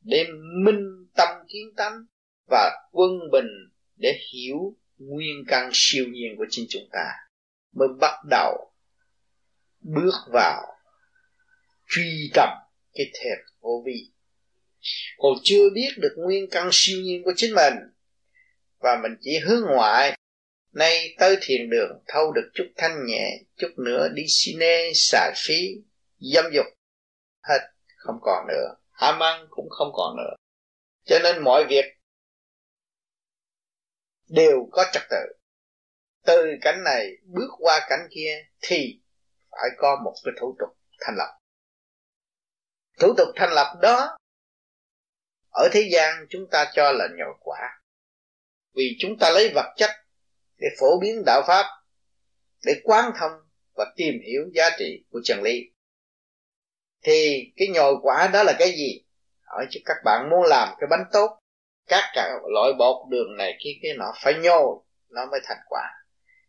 để 0.00 0.24
minh 0.64 1.06
tâm 1.14 1.28
kiến 1.48 1.74
tánh 1.76 2.04
và 2.50 2.70
quân 2.90 3.10
bình 3.32 3.48
để 3.96 4.18
hiểu 4.32 4.76
nguyên 4.98 5.44
căn 5.46 5.70
siêu 5.72 6.04
nhiên 6.08 6.34
của 6.36 6.46
chính 6.50 6.66
chúng 6.68 6.88
ta. 6.92 7.12
Mới 7.72 7.88
bắt 8.00 8.14
đầu 8.30 8.72
bước 9.80 10.14
vào 10.32 10.62
truy 11.88 12.30
tầm 12.34 12.48
cái 12.92 13.06
thềm 13.14 13.38
vô 13.60 13.82
vi. 13.86 14.12
Còn 15.16 15.32
chưa 15.42 15.70
biết 15.74 15.88
được 15.96 16.14
nguyên 16.16 16.50
căn 16.50 16.68
siêu 16.72 17.00
nhiên 17.00 17.22
của 17.24 17.32
chính 17.36 17.54
mình 17.54 17.74
và 18.78 19.00
mình 19.02 19.12
chỉ 19.20 19.38
hướng 19.38 19.62
ngoại, 19.66 20.18
nay 20.72 21.14
tới 21.18 21.36
thiền 21.40 21.70
đường 21.70 22.02
thâu 22.08 22.32
được 22.32 22.50
chút 22.54 22.64
thanh 22.76 23.06
nhẹ, 23.06 23.38
chút 23.56 23.70
nữa 23.76 24.08
đi 24.14 24.22
cine 24.28 24.90
xài 24.94 25.32
phí, 25.36 25.68
dâm 26.18 26.44
dục 26.54 26.66
hết, 27.42 27.60
không 27.96 28.18
còn 28.22 28.46
nữa. 28.48 28.74
Ham 28.90 29.22
ăn 29.22 29.46
cũng 29.50 29.68
không 29.70 29.88
còn 29.92 30.16
nữa. 30.16 30.34
Cho 31.04 31.18
nên 31.22 31.44
mọi 31.44 31.64
việc 31.68 31.84
đều 34.28 34.68
có 34.72 34.84
trật 34.92 35.02
tự. 35.10 35.32
Từ 36.26 36.54
cảnh 36.60 36.82
này 36.84 37.10
bước 37.24 37.48
qua 37.58 37.86
cảnh 37.88 38.08
kia 38.10 38.44
thì 38.60 39.00
phải 39.50 39.68
có 39.76 40.00
một 40.04 40.14
cái 40.24 40.34
thủ 40.40 40.56
tục 40.58 40.78
thành 41.00 41.14
lập. 41.18 41.38
Thủ 43.00 43.14
tục 43.16 43.28
thành 43.36 43.52
lập 43.52 43.78
đó, 43.82 44.16
ở 45.50 45.68
thế 45.72 45.88
gian 45.92 46.26
chúng 46.30 46.46
ta 46.50 46.70
cho 46.74 46.92
là 46.92 47.08
nhồi 47.18 47.34
quả. 47.40 47.82
Vì 48.74 48.96
chúng 48.98 49.18
ta 49.20 49.30
lấy 49.30 49.52
vật 49.54 49.74
chất 49.76 49.90
để 50.56 50.68
phổ 50.80 51.00
biến 51.00 51.22
đạo 51.26 51.42
pháp, 51.46 51.66
để 52.64 52.72
quán 52.84 53.12
thông 53.18 53.32
và 53.74 53.92
tìm 53.96 54.14
hiểu 54.26 54.42
giá 54.54 54.70
trị 54.78 55.04
của 55.10 55.20
chân 55.24 55.42
lý 55.42 55.71
thì 57.02 57.52
cái 57.56 57.68
nhồi 57.68 57.94
quả 58.02 58.30
đó 58.32 58.42
là 58.42 58.52
cái 58.58 58.72
gì? 58.72 59.02
Hỏi 59.44 59.66
chứ 59.70 59.80
các 59.84 59.96
bạn 60.04 60.30
muốn 60.30 60.42
làm 60.42 60.68
cái 60.80 60.86
bánh 60.90 61.04
tốt, 61.12 61.38
các 61.88 62.04
cả 62.14 62.30
loại 62.54 62.72
bột 62.78 62.96
đường 63.10 63.36
này 63.36 63.58
kia 63.64 63.70
cái 63.82 63.92
nọ 63.98 64.12
phải 64.24 64.34
nhồi, 64.34 64.76
nó 65.08 65.26
mới 65.30 65.40
thành 65.44 65.60
quả. 65.68 65.82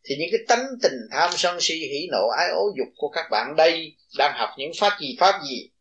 Thì 0.04 0.16
những 0.20 0.30
cái 0.32 0.40
tánh 0.48 0.66
tình 0.82 1.00
tham 1.12 1.30
sân 1.34 1.58
si, 1.60 1.74
hỉ 1.74 2.08
nộ, 2.12 2.28
ái 2.28 2.50
ố 2.50 2.64
dục 2.78 2.88
của 2.96 3.10
các 3.10 3.26
bạn 3.32 3.56
đây 3.56 3.98
đang 4.18 4.34
học 4.36 4.50
những 4.58 4.72
pháp 4.80 4.98
gì 5.02 5.18
pháp 5.20 5.42
gì? 5.50 5.72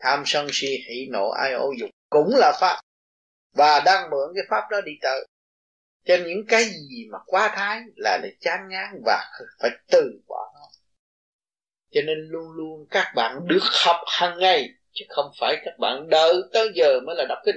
Tham 0.00 0.22
sân 0.26 0.48
si, 0.52 0.66
hỉ 0.66 1.06
nộ, 1.10 1.28
ái 1.28 1.52
ố 1.52 1.72
dục 1.80 1.90
cũng 2.10 2.34
là 2.36 2.52
pháp 2.60 2.80
và 3.56 3.80
đang 3.80 4.10
mượn 4.10 4.32
cái 4.34 4.44
pháp 4.50 4.70
đó 4.70 4.80
đi 4.80 4.92
tới. 5.02 5.26
Trên 6.04 6.24
những 6.24 6.46
cái 6.48 6.64
gì 6.64 7.06
mà 7.12 7.18
quá 7.26 7.52
thái 7.56 7.80
là 7.96 8.18
để 8.22 8.32
chán 8.40 8.60
ngán 8.68 9.02
và 9.04 9.24
phải 9.60 9.70
từ 9.90 10.20
bỏ 10.28 10.52
nó 10.54 10.60
cho 11.96 12.02
nên 12.02 12.18
luôn 12.28 12.50
luôn 12.50 12.86
các 12.90 13.12
bạn 13.14 13.46
được 13.46 13.62
học 13.84 13.96
hàng 14.06 14.38
ngày, 14.38 14.68
chứ 14.92 15.04
không 15.08 15.30
phải 15.40 15.56
các 15.64 15.78
bạn 15.78 16.08
đợi 16.08 16.34
tới 16.52 16.68
giờ 16.74 17.00
mới 17.06 17.16
là 17.16 17.24
đọc 17.28 17.38
kinh. 17.44 17.56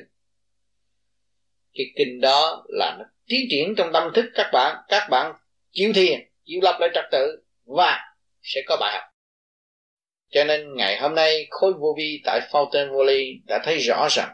Cái 1.73 1.85
kinh 1.97 2.21
đó 2.21 2.65
là 2.67 2.95
nó 2.99 3.05
tiến 3.27 3.39
triển 3.49 3.75
trong 3.77 3.89
tâm 3.93 4.11
thức 4.15 4.25
các 4.33 4.49
bạn 4.53 4.77
các 4.87 5.07
bạn 5.09 5.33
chịu 5.71 5.91
thiền, 5.95 6.19
chịu 6.45 6.59
lập 6.63 6.77
lại 6.79 6.89
trật 6.93 7.05
tự 7.11 7.43
và 7.65 7.99
sẽ 8.41 8.61
có 8.67 8.77
bài 8.79 8.91
học. 8.93 9.03
Cho 10.29 10.43
nên 10.43 10.75
ngày 10.75 10.97
hôm 11.01 11.15
nay, 11.15 11.47
khối 11.49 11.73
vô 11.73 11.95
vi 11.97 12.21
tại 12.25 12.39
Fountain 12.51 12.97
Valley 12.97 13.41
đã 13.47 13.61
thấy 13.63 13.77
rõ 13.77 14.07
rằng 14.11 14.29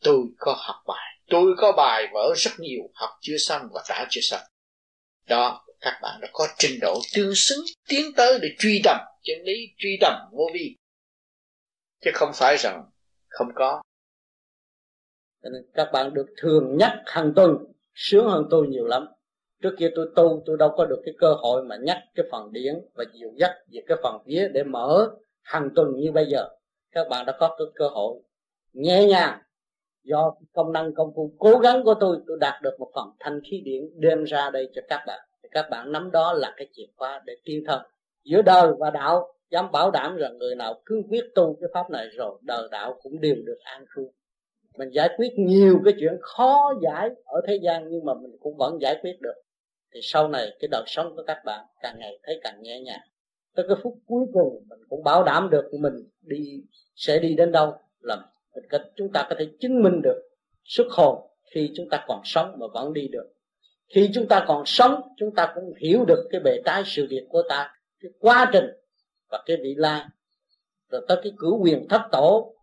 tôi 0.00 0.18
có 0.38 0.56
học 0.58 0.76
bài, 0.86 1.18
tôi 1.28 1.54
có 1.58 1.72
bài 1.72 2.06
vở 2.12 2.34
rất 2.36 2.50
nhiều, 2.58 2.82
học 2.94 3.10
chưa 3.20 3.36
xong 3.38 3.62
và 3.72 3.82
đã 3.88 4.06
chưa 4.10 4.20
xong. 4.20 4.40
Đó 5.26 5.66
các 5.82 5.98
bạn 6.02 6.20
đã 6.20 6.28
có 6.32 6.46
trình 6.58 6.78
độ 6.80 7.00
tương 7.14 7.34
xứng, 7.34 7.64
tiến 7.88 8.12
tới 8.16 8.38
để 8.42 8.48
truy 8.58 8.80
tầm 8.84 8.96
chân 9.22 9.42
lý 9.44 9.74
truy 9.78 9.98
tầm 10.00 10.14
vô 10.32 10.50
vi. 10.54 10.76
Chứ 12.00 12.10
không 12.14 12.30
phải 12.34 12.56
rằng 12.58 12.84
không 13.28 13.48
có. 13.54 13.82
Nên 15.42 15.52
các 15.74 15.88
bạn 15.92 16.14
được 16.14 16.26
thường 16.36 16.76
nhắc 16.78 16.92
hàng 17.06 17.32
tuần, 17.36 17.56
sướng 17.94 18.28
hơn 18.28 18.46
tôi 18.50 18.66
nhiều 18.68 18.86
lắm. 18.86 19.06
Trước 19.62 19.74
kia 19.78 19.90
tôi 19.94 20.08
tu, 20.16 20.42
tôi 20.46 20.56
đâu 20.58 20.74
có 20.76 20.86
được 20.86 21.02
cái 21.04 21.14
cơ 21.18 21.34
hội 21.34 21.64
mà 21.64 21.76
nhắc 21.82 21.98
cái 22.14 22.26
phần 22.30 22.52
điển 22.52 22.74
và 22.94 23.04
dịu 23.14 23.32
dắt 23.36 23.50
về 23.72 23.80
cái 23.86 23.98
phần 24.02 24.22
vía 24.26 24.48
để 24.54 24.64
mở 24.64 25.10
hàng 25.42 25.68
tuần 25.74 25.88
như 25.96 26.12
bây 26.12 26.26
giờ. 26.26 26.48
Các 26.90 27.08
bạn 27.10 27.26
đã 27.26 27.36
có 27.40 27.54
cái 27.58 27.66
cơ 27.74 27.88
hội 27.88 28.20
nhẹ 28.72 29.06
nhàng. 29.06 29.38
Do 30.04 30.34
công 30.52 30.72
năng, 30.72 30.94
công 30.94 31.12
phu 31.16 31.34
cố 31.38 31.58
gắng 31.58 31.84
của 31.84 31.94
tôi 32.00 32.16
tôi 32.26 32.36
đạt 32.40 32.62
được 32.62 32.76
một 32.78 32.90
phần 32.94 33.08
thanh 33.20 33.40
khí 33.50 33.62
điển 33.64 34.00
đem 34.00 34.24
ra 34.24 34.50
đây 34.50 34.68
cho 34.74 34.82
các 34.88 35.04
bạn 35.06 35.20
các 35.52 35.66
bạn 35.70 35.92
nắm 35.92 36.10
đó 36.12 36.32
là 36.32 36.54
cái 36.56 36.68
chìa 36.72 36.86
khóa 36.96 37.22
để 37.26 37.36
tiên 37.44 37.64
thân 37.66 37.82
giữa 38.24 38.42
đời 38.42 38.72
và 38.78 38.90
đạo, 38.90 39.34
dám 39.50 39.72
bảo 39.72 39.90
đảm 39.90 40.16
rằng 40.16 40.38
người 40.38 40.54
nào 40.54 40.82
cứ 40.86 41.02
quyết 41.10 41.24
tu 41.34 41.56
cái 41.60 41.68
pháp 41.74 41.90
này 41.90 42.08
rồi, 42.08 42.38
đời 42.42 42.68
đạo 42.70 42.98
cũng 43.02 43.20
đều 43.20 43.36
được 43.46 43.58
an 43.64 43.84
cư 43.94 44.08
mình 44.78 44.90
giải 44.90 45.08
quyết 45.16 45.32
nhiều 45.36 45.80
cái 45.84 45.94
chuyện 46.00 46.18
khó 46.20 46.74
giải 46.82 47.10
ở 47.24 47.40
thế 47.46 47.58
gian 47.62 47.88
nhưng 47.90 48.04
mà 48.04 48.14
mình 48.14 48.36
cũng 48.40 48.56
vẫn 48.56 48.78
giải 48.80 48.98
quyết 49.02 49.20
được. 49.20 49.34
Thì 49.94 50.00
sau 50.02 50.28
này 50.28 50.56
cái 50.60 50.68
đời 50.70 50.82
sống 50.86 51.16
của 51.16 51.22
các 51.26 51.38
bạn 51.44 51.64
càng 51.82 51.98
ngày 51.98 52.18
thấy 52.22 52.40
càng 52.42 52.62
nhẹ 52.62 52.80
nhàng. 52.80 53.00
Tới 53.54 53.64
cái 53.68 53.76
phút 53.82 53.98
cuối 54.06 54.26
cùng, 54.32 54.64
mình 54.68 54.78
cũng 54.88 55.04
bảo 55.04 55.24
đảm 55.24 55.50
được 55.50 55.70
mình 55.80 55.94
đi, 56.20 56.62
sẽ 56.94 57.18
đi 57.18 57.34
đến 57.34 57.52
đâu 57.52 57.74
là 58.00 58.16
mình 58.54 58.64
chúng 58.96 59.12
ta 59.12 59.26
có 59.30 59.36
thể 59.38 59.48
chứng 59.60 59.82
minh 59.82 60.00
được 60.02 60.22
xuất 60.64 60.86
hồn 60.90 61.30
khi 61.54 61.72
chúng 61.76 61.88
ta 61.90 62.04
còn 62.08 62.20
sống 62.24 62.56
mà 62.58 62.66
vẫn 62.74 62.92
đi 62.92 63.08
được 63.08 63.32
khi 63.94 64.10
chúng 64.14 64.28
ta 64.28 64.44
còn 64.48 64.62
sống, 64.66 65.00
chúng 65.16 65.34
ta 65.34 65.52
cũng 65.54 65.74
hiểu 65.78 66.04
được 66.04 66.28
cái 66.30 66.40
bề 66.40 66.62
trái 66.64 66.82
sự 66.86 67.06
việc 67.10 67.26
của 67.28 67.42
ta, 67.48 67.74
cái 68.00 68.10
quá 68.18 68.50
trình 68.52 68.66
và 69.30 69.42
cái 69.46 69.56
vị 69.56 69.74
la 69.76 70.08
rồi 70.88 71.04
tới 71.08 71.18
cái 71.22 71.32
cửu 71.38 71.62
quyền 71.62 71.88
thất 71.88 72.02
tổ, 72.12 72.54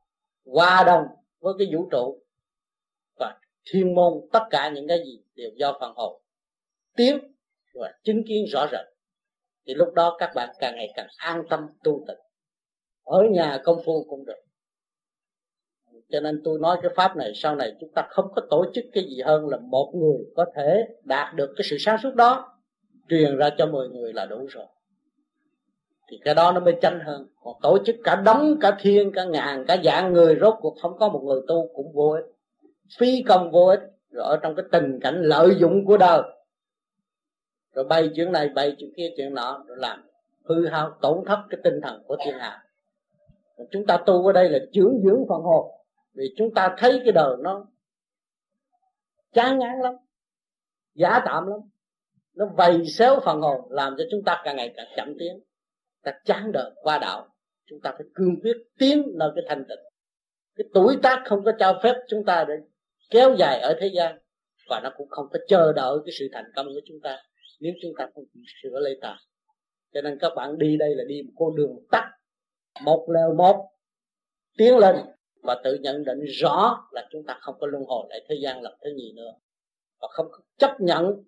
hòa 0.45 0.83
đồng 0.83 1.03
với 1.39 1.53
cái 1.57 1.67
vũ 1.71 1.89
trụ 1.91 2.23
và 3.19 3.39
thiên 3.71 3.95
môn, 3.95 4.13
tất 4.31 4.43
cả 4.49 4.69
những 4.69 4.87
cái 4.87 4.99
gì 5.05 5.23
đều 5.35 5.49
do 5.55 5.77
phần 5.79 5.93
hồn 5.95 6.21
tiến 6.95 7.19
và 7.73 7.93
chứng 8.03 8.23
kiến 8.27 8.45
rõ 8.45 8.67
rệt. 8.71 8.85
Thì 9.67 9.73
lúc 9.73 9.93
đó 9.93 10.15
các 10.19 10.31
bạn 10.35 10.49
càng 10.59 10.75
ngày 10.75 10.87
càng 10.95 11.07
an 11.17 11.43
tâm 11.49 11.67
tu 11.83 12.05
tịnh. 12.07 12.17
Ở 13.03 13.23
nhà 13.31 13.61
công 13.63 13.81
phu 13.85 14.05
cũng 14.09 14.25
được 14.25 14.48
cho 16.11 16.19
nên 16.19 16.41
tôi 16.43 16.59
nói 16.59 16.77
cái 16.81 16.91
pháp 16.95 17.17
này, 17.17 17.31
sau 17.35 17.55
này 17.55 17.75
chúng 17.79 17.89
ta 17.95 18.07
không 18.09 18.25
có 18.35 18.41
tổ 18.49 18.65
chức 18.73 18.85
cái 18.93 19.03
gì 19.03 19.21
hơn 19.21 19.47
là 19.47 19.57
một 19.57 19.91
người 19.95 20.25
có 20.35 20.45
thể 20.55 20.87
đạt 21.03 21.35
được 21.35 21.53
cái 21.57 21.65
sự 21.69 21.77
sáng 21.79 21.97
suốt 22.03 22.15
đó. 22.15 22.57
Truyền 23.09 23.37
ra 23.37 23.49
cho 23.57 23.65
10 23.65 23.89
người 23.89 24.13
là 24.13 24.25
đủ 24.25 24.45
rồi. 24.49 24.65
Thì 26.11 26.19
cái 26.25 26.35
đó 26.35 26.51
nó 26.51 26.59
mới 26.59 26.75
chân 26.81 26.99
hơn. 27.05 27.27
Còn 27.43 27.55
tổ 27.61 27.77
chức 27.85 27.95
cả 28.03 28.15
đống 28.15 28.57
cả 28.61 28.77
thiên, 28.79 29.11
cả 29.11 29.23
ngàn, 29.23 29.65
cả 29.67 29.77
dạng 29.83 30.13
người, 30.13 30.37
rốt 30.41 30.53
cuộc 30.61 30.75
không 30.81 30.97
có 30.97 31.09
một 31.09 31.21
người 31.23 31.41
tu 31.47 31.67
cũng 31.75 31.91
vô 31.93 32.09
ích. 32.09 32.25
Phi 32.97 33.23
công 33.27 33.51
vô 33.51 33.65
ích. 33.65 33.81
Rồi 34.11 34.25
ở 34.25 34.37
trong 34.37 34.55
cái 34.55 34.65
tình 34.71 34.99
cảnh 35.01 35.21
lợi 35.21 35.55
dụng 35.59 35.85
của 35.85 35.97
đời. 35.97 36.21
Rồi 37.73 37.85
bay 37.85 38.09
chuyện 38.15 38.31
này, 38.31 38.49
bay 38.49 38.75
chuyện 38.77 38.89
kia 38.97 39.09
chuyện 39.17 39.33
nọ, 39.33 39.63
rồi 39.67 39.77
làm 39.77 40.03
hư 40.45 40.67
hao, 40.67 40.91
tổn 41.01 41.25
thất 41.25 41.39
cái 41.49 41.59
tinh 41.63 41.79
thần 41.83 42.03
của 42.07 42.17
thiên 42.25 42.39
hạ. 42.39 42.63
Chúng 43.71 43.85
ta 43.85 43.97
tu 44.05 44.27
ở 44.27 44.33
đây 44.33 44.49
là 44.49 44.59
dưỡng 44.73 44.99
dưỡng 45.03 45.25
phần 45.29 45.41
hồn 45.41 45.71
vì 46.13 46.33
chúng 46.37 46.53
ta 46.53 46.75
thấy 46.77 47.01
cái 47.03 47.11
đời 47.11 47.35
nó 47.39 47.65
chán 49.33 49.59
ngán 49.59 49.79
lắm, 49.81 49.93
giả 50.95 51.21
tạm 51.25 51.47
lắm. 51.47 51.59
Nó 52.35 52.45
vầy 52.57 52.85
xéo 52.87 53.19
phần 53.25 53.41
hồn, 53.41 53.71
làm 53.71 53.95
cho 53.97 54.03
chúng 54.11 54.23
ta 54.25 54.41
càng 54.43 54.55
ngày 54.55 54.73
càng 54.75 54.87
chậm 54.95 55.13
tiến. 55.19 55.39
Ta 56.03 56.11
chán 56.25 56.51
đời 56.51 56.71
qua 56.75 56.97
đạo, 56.97 57.27
chúng 57.65 57.79
ta 57.83 57.91
phải 57.91 58.07
cương 58.15 58.41
quyết 58.41 58.57
tiến 58.77 59.11
nơi 59.15 59.31
cái 59.35 59.43
thanh 59.47 59.65
tịnh. 59.69 59.79
Cái 60.55 60.65
tuổi 60.73 60.97
tác 61.03 61.23
không 61.25 61.43
có 61.43 61.51
cho 61.59 61.79
phép 61.83 61.95
chúng 62.09 62.25
ta 62.25 62.45
để 62.47 62.53
kéo 63.09 63.35
dài 63.35 63.59
ở 63.59 63.77
thế 63.81 63.91
gian, 63.95 64.19
và 64.69 64.79
nó 64.83 64.91
cũng 64.97 65.09
không 65.09 65.25
có 65.31 65.39
chờ 65.47 65.73
đợi 65.73 65.97
cái 66.05 66.13
sự 66.19 66.29
thành 66.33 66.51
công 66.55 66.65
của 66.65 66.81
chúng 66.85 66.97
ta 67.03 67.17
nếu 67.59 67.73
chúng 67.81 67.91
ta 67.97 68.09
không 68.15 68.23
sửa 68.61 68.79
lấy 68.79 68.97
ta. 69.01 69.17
Cho 69.93 70.01
nên 70.01 70.17
các 70.21 70.31
bạn 70.35 70.57
đi 70.57 70.77
đây 70.77 70.95
là 70.95 71.03
đi 71.07 71.21
một 71.21 71.33
con 71.35 71.55
đường 71.55 71.75
tắt, 71.91 72.11
một 72.81 73.07
lều 73.13 73.33
một, 73.33 73.69
tiến 74.57 74.77
lên 74.77 74.95
và 75.43 75.61
tự 75.63 75.77
nhận 75.81 76.03
định 76.03 76.23
rõ 76.25 76.87
là 76.91 77.07
chúng 77.11 77.23
ta 77.23 77.37
không 77.41 77.55
có 77.59 77.67
luân 77.67 77.83
hồi 77.87 78.07
lại 78.09 78.25
thế 78.29 78.35
gian 78.41 78.61
lần 78.61 78.73
thứ 78.83 78.89
nhì 78.95 79.13
nữa. 79.15 79.33
Và 80.01 80.07
không 80.11 80.27
chấp 80.57 80.81
nhận 80.81 81.23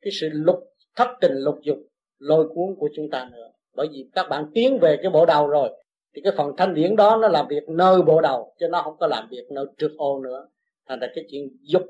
cái 0.00 0.12
sự 0.20 0.28
lục, 0.32 0.58
thất 0.96 1.08
tình 1.20 1.32
lục 1.34 1.58
dục, 1.62 1.78
lôi 2.18 2.48
cuốn 2.48 2.74
của 2.78 2.88
chúng 2.94 3.10
ta 3.10 3.28
nữa. 3.32 3.52
Bởi 3.74 3.88
vì 3.92 4.10
các 4.12 4.26
bạn 4.30 4.50
tiến 4.54 4.78
về 4.80 4.96
cái 5.02 5.10
bộ 5.10 5.26
đầu 5.26 5.46
rồi, 5.46 5.70
thì 6.14 6.22
cái 6.24 6.32
phần 6.36 6.52
thanh 6.56 6.74
điển 6.74 6.96
đó 6.96 7.18
nó 7.22 7.28
làm 7.28 7.46
việc 7.48 7.68
nơi 7.68 8.02
bộ 8.02 8.20
đầu, 8.20 8.54
chứ 8.58 8.68
nó 8.68 8.82
không 8.82 8.96
có 9.00 9.06
làm 9.06 9.28
việc 9.30 9.50
nơi 9.50 9.66
trước 9.78 9.94
ô 9.96 10.20
nữa. 10.20 10.48
Thành 10.88 11.00
ra 11.00 11.08
cái 11.14 11.24
chuyện 11.30 11.56
dục 11.60 11.82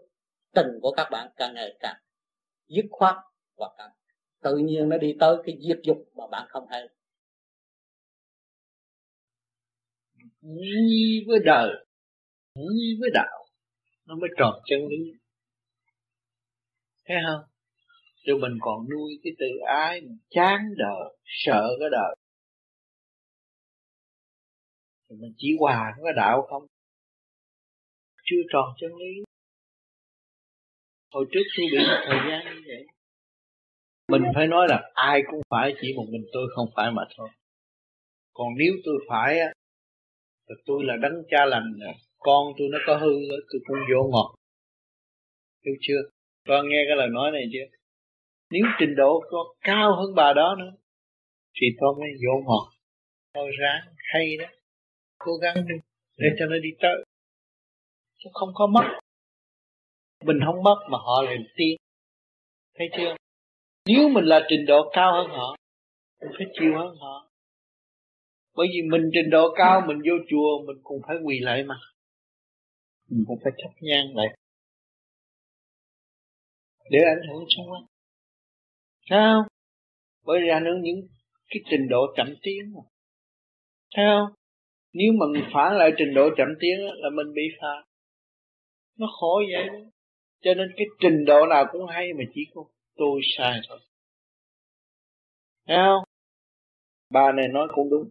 tình 0.54 0.78
của 0.82 0.90
các 0.90 1.08
bạn 1.10 1.30
càng 1.36 1.54
ngày 1.54 1.76
càng 1.80 1.96
dứt 2.68 2.84
khoát 2.90 3.16
và 3.56 3.70
càng 3.78 3.90
tự 4.42 4.56
nhiên 4.56 4.88
nó 4.88 4.96
đi 4.96 5.16
tới 5.20 5.36
cái 5.44 5.58
diệt 5.68 5.78
dục 5.82 5.98
mà 6.14 6.26
bạn 6.26 6.46
không 6.48 6.66
hay 6.70 6.88
nguy 10.46 11.24
với 11.28 11.38
đời 11.44 11.86
nguy 12.56 12.96
với 13.00 13.10
đạo, 13.14 13.46
nó 14.06 14.14
mới 14.14 14.30
tròn 14.38 14.54
chân 14.66 14.78
lý. 14.88 15.12
Thấy 17.08 17.16
không? 17.26 17.44
Chứ 18.26 18.32
mình 18.40 18.58
còn 18.60 18.86
nuôi 18.90 19.20
cái 19.22 19.32
tự 19.38 19.46
ái, 19.66 20.00
mình 20.00 20.18
chán 20.30 20.60
đời, 20.76 21.16
sợ 21.24 21.68
cái 21.80 21.88
đời. 21.92 22.16
Thì 25.08 25.16
mình 25.20 25.32
chỉ 25.36 25.48
hòa 25.60 25.94
cái 26.04 26.12
đạo 26.16 26.46
không? 26.50 26.66
Chưa 28.24 28.42
tròn 28.52 28.64
chân 28.80 28.90
lý. 28.96 29.22
Hồi 31.12 31.26
trước 31.32 31.42
tôi 31.56 31.66
bị 31.72 31.78
một 31.78 32.04
thời 32.06 32.18
gian 32.30 32.54
như 32.54 32.62
vậy. 32.66 32.86
Mình 34.08 34.22
phải 34.34 34.46
nói 34.46 34.66
là 34.68 34.90
ai 34.94 35.22
cũng 35.30 35.40
phải, 35.50 35.74
chỉ 35.80 35.88
một 35.96 36.06
mình 36.12 36.24
tôi 36.32 36.42
không 36.56 36.68
phải 36.76 36.90
mà 36.90 37.02
thôi. 37.16 37.28
Còn 38.32 38.48
nếu 38.58 38.72
tôi 38.84 38.94
phải 39.08 39.38
rồi 40.48 40.58
tôi 40.66 40.84
là 40.84 40.96
đấng 40.96 41.22
cha 41.30 41.44
lành 41.44 41.78
à, 41.80 41.92
con 42.18 42.52
tôi 42.58 42.68
nó 42.72 42.78
có 42.86 42.96
hư 42.96 43.12
tôi 43.52 43.60
cũng 43.66 43.78
vô 43.92 44.08
ngọt. 44.12 44.34
Hiểu 45.64 45.74
chưa? 45.80 46.00
Con 46.48 46.68
nghe 46.68 46.84
cái 46.88 46.96
lời 46.96 47.08
nói 47.08 47.30
này 47.30 47.42
chưa? 47.52 47.76
Nếu 48.50 48.62
trình 48.78 48.94
độ 48.96 49.22
có 49.30 49.54
cao 49.60 49.96
hơn 49.96 50.14
bà 50.14 50.32
đó 50.32 50.56
nữa, 50.58 50.72
thì 51.60 51.66
tôi 51.80 51.94
mới 51.98 52.08
vô 52.26 52.42
ngọt. 52.46 52.72
Tôi 53.32 53.50
ráng 53.60 53.94
hay 53.96 54.36
đó. 54.36 54.46
Cố 55.18 55.32
gắng 55.42 55.56
đi, 55.68 55.74
để 56.18 56.28
cho 56.38 56.46
nó 56.46 56.56
đi 56.58 56.70
tới. 56.80 57.04
Chứ 58.18 58.30
không 58.32 58.48
có 58.54 58.66
mất. 58.66 58.98
Mình 60.24 60.38
không 60.46 60.62
mất 60.62 60.78
mà 60.90 60.98
họ 60.98 61.22
lại 61.22 61.36
tiên 61.56 61.76
thấy 62.78 62.88
chưa? 62.96 63.16
Nếu 63.86 64.08
mình 64.08 64.24
là 64.24 64.46
trình 64.48 64.66
độ 64.66 64.90
cao 64.92 65.12
hơn 65.12 65.30
họ 65.30 65.56
mình 66.20 66.30
phải 66.38 66.46
chịu 66.52 66.72
hơn 66.78 66.96
họ 67.00 67.25
bởi 68.56 68.66
vì 68.72 68.82
mình 68.90 69.10
trình 69.14 69.30
độ 69.30 69.54
cao 69.56 69.82
mình 69.86 69.98
vô 69.98 70.14
chùa 70.30 70.66
mình 70.66 70.76
cũng 70.82 71.00
phải 71.06 71.16
quỳ 71.24 71.38
lại 71.40 71.62
mà. 71.64 71.74
Mình 73.08 73.24
cũng 73.26 73.38
phải 73.44 73.52
thắp 73.62 73.70
nhang 73.80 74.16
lại. 74.16 74.26
Để 76.90 76.98
ảnh 76.98 77.28
hưởng 77.28 77.44
xung 77.56 77.70
quanh 77.70 77.86
sao 79.10 79.46
bởi 80.24 80.40
vì 80.42 80.48
ảnh 80.48 80.64
hưởng 80.64 80.82
những 80.82 81.08
cái 81.48 81.60
trình 81.70 81.88
độ 81.88 82.06
chậm 82.16 82.34
tiến 82.42 82.72
mà. 82.74 82.80
Sao 83.96 84.30
nếu 84.92 85.12
mà 85.12 85.26
mình 85.32 85.44
phản 85.54 85.76
lại 85.78 85.90
trình 85.98 86.14
độ 86.14 86.28
chậm 86.36 86.48
tiến 86.60 86.80
là 86.80 87.10
mình 87.16 87.34
bị 87.34 87.42
phạt 87.60 87.82
nó 88.98 89.06
khổ 89.20 89.42
vậy 89.52 89.66
đó. 89.66 89.90
Cho 90.40 90.54
nên 90.54 90.68
cái 90.76 90.86
trình 91.00 91.24
độ 91.26 91.46
nào 91.46 91.64
cũng 91.72 91.86
hay 91.86 92.12
mà 92.12 92.24
chỉ 92.34 92.40
có 92.54 92.64
tôi 92.96 93.20
sai 93.36 93.60
thôi. 93.68 93.78
Thấy 95.66 95.76
không? 95.76 96.04
Bà 97.10 97.32
này 97.32 97.46
nói 97.52 97.68
cũng 97.74 97.90
đúng 97.90 98.10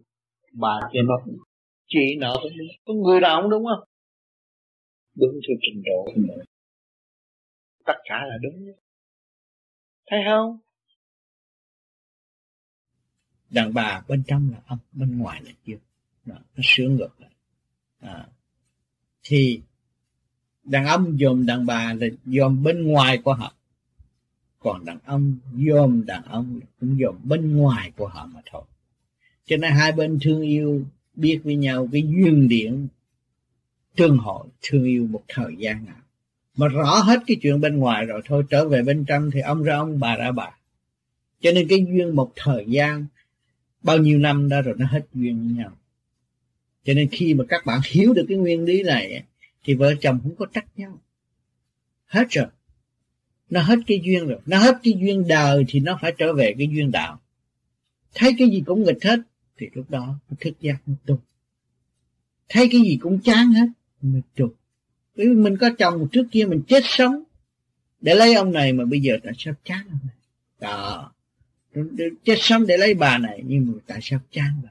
bà 0.60 0.80
kia 0.92 1.00
mất. 1.08 1.32
Chị 1.88 2.16
nợ 2.18 2.36
cũng 2.42 2.52
đúng 2.58 2.68
có 2.84 2.94
người 2.94 3.20
nào 3.20 3.42
cũng 3.42 3.50
đúng 3.50 3.64
không? 3.64 3.88
Đúng 5.14 5.32
theo 5.48 5.56
trình 5.62 5.82
độ 5.84 6.04
của 6.04 6.12
mình. 6.16 6.46
Tất 7.84 7.96
cả 8.04 8.24
là 8.28 8.36
đúng. 8.42 8.72
Thấy 10.06 10.20
không? 10.28 10.58
Đàn 13.50 13.74
bà 13.74 14.02
bên 14.08 14.22
trong 14.26 14.50
là 14.52 14.58
âm 14.66 14.78
bên 14.92 15.18
ngoài 15.18 15.42
là 15.44 15.50
dương 15.64 15.80
nó 16.26 16.62
sướng 16.62 16.96
ngược 16.96 17.20
lại. 17.20 17.30
À. 18.00 18.26
thì 19.22 19.60
đàn 20.64 20.86
ông 20.86 21.16
dòm 21.20 21.46
đàn 21.46 21.66
bà 21.66 21.92
là 21.92 22.06
dòm 22.24 22.62
bên 22.62 22.86
ngoài 22.86 23.18
của 23.24 23.34
họ. 23.34 23.54
Còn 24.58 24.84
đàn 24.84 24.98
ông 25.04 25.38
dòm 25.52 26.06
đàn 26.06 26.22
ông 26.22 26.60
cũng 26.80 26.98
dòm 27.00 27.16
bên 27.24 27.56
ngoài 27.56 27.92
của 27.96 28.08
họ 28.08 28.26
mà 28.26 28.40
thôi 28.50 28.62
cho 29.46 29.56
nên 29.56 29.72
hai 29.72 29.92
bên 29.92 30.18
thương 30.22 30.42
yêu, 30.42 30.84
biết 31.14 31.40
với 31.44 31.56
nhau 31.56 31.88
cái 31.92 32.02
duyên 32.02 32.48
điện 32.48 32.88
tương 33.96 34.18
hội 34.18 34.46
thương 34.62 34.84
yêu 34.84 35.06
một 35.06 35.22
thời 35.28 35.56
gian 35.58 35.84
nào. 35.84 35.96
Mà 36.56 36.68
rõ 36.68 36.98
hết 36.98 37.20
cái 37.26 37.36
chuyện 37.42 37.60
bên 37.60 37.76
ngoài 37.76 38.04
rồi, 38.04 38.22
thôi 38.24 38.44
trở 38.50 38.68
về 38.68 38.82
bên 38.82 39.04
trong 39.04 39.30
thì 39.30 39.40
ông 39.40 39.62
ra 39.62 39.76
ông 39.76 40.00
bà 40.00 40.16
ra 40.16 40.32
bà. 40.32 40.50
Cho 41.40 41.52
nên 41.52 41.68
cái 41.68 41.86
duyên 41.88 42.16
một 42.16 42.32
thời 42.36 42.64
gian, 42.68 43.06
bao 43.82 43.98
nhiêu 43.98 44.18
năm 44.18 44.48
đã 44.48 44.60
rồi 44.60 44.74
nó 44.78 44.86
hết 44.86 45.06
duyên 45.14 45.38
với 45.38 45.56
nhau. 45.56 45.72
Cho 46.84 46.94
nên 46.94 47.08
khi 47.08 47.34
mà 47.34 47.44
các 47.48 47.66
bạn 47.66 47.80
hiểu 47.84 48.14
được 48.14 48.24
cái 48.28 48.38
nguyên 48.38 48.64
lý 48.64 48.82
này 48.82 49.22
thì 49.64 49.74
vợ 49.74 49.94
chồng 50.00 50.20
không 50.22 50.36
có 50.36 50.46
trách 50.46 50.66
nhau. 50.76 51.00
Hết 52.06 52.26
rồi. 52.30 52.46
Nó 53.50 53.60
hết 53.60 53.78
cái 53.86 54.00
duyên 54.04 54.26
rồi. 54.26 54.38
Nó 54.46 54.58
hết 54.58 54.78
cái 54.82 54.94
duyên 54.98 55.28
đời 55.28 55.64
thì 55.68 55.80
nó 55.80 55.98
phải 56.02 56.12
trở 56.18 56.32
về 56.32 56.54
cái 56.58 56.68
duyên 56.72 56.90
đạo. 56.90 57.20
Thấy 58.14 58.34
cái 58.38 58.48
gì 58.48 58.62
cũng 58.66 58.84
nghịch 58.84 59.04
hết 59.04 59.20
thì 59.58 59.68
lúc 59.74 59.90
đó 59.90 60.18
nó 60.30 60.36
thức 60.40 60.54
giác 60.60 60.76
nó 60.86 60.94
tu 61.06 61.20
thấy 62.48 62.68
cái 62.72 62.80
gì 62.80 62.98
cũng 63.00 63.20
chán 63.20 63.52
hết, 63.52 63.66
mình 64.02 64.22
trục 64.36 64.54
bởi 65.16 65.28
vì 65.28 65.34
mình 65.34 65.56
có 65.56 65.70
chồng 65.78 66.08
trước 66.12 66.26
kia 66.30 66.44
mình 66.44 66.62
chết 66.68 66.82
sống. 66.84 67.22
Để 68.00 68.14
lấy 68.14 68.34
ông 68.34 68.52
này 68.52 68.72
mà 68.72 68.84
bây 68.84 69.00
giờ 69.00 69.16
tại 69.24 69.32
sao 69.38 69.54
chán 69.64 69.86
ông 69.90 69.98
này? 70.04 70.14
Đó. 70.60 71.12
Chết 72.24 72.36
sống 72.38 72.66
để 72.66 72.76
lấy 72.76 72.94
bà 72.94 73.18
này, 73.18 73.42
nhưng 73.46 73.66
mà 73.66 73.72
tại 73.86 73.98
sao 74.02 74.20
chán 74.30 74.50
bà? 74.64 74.70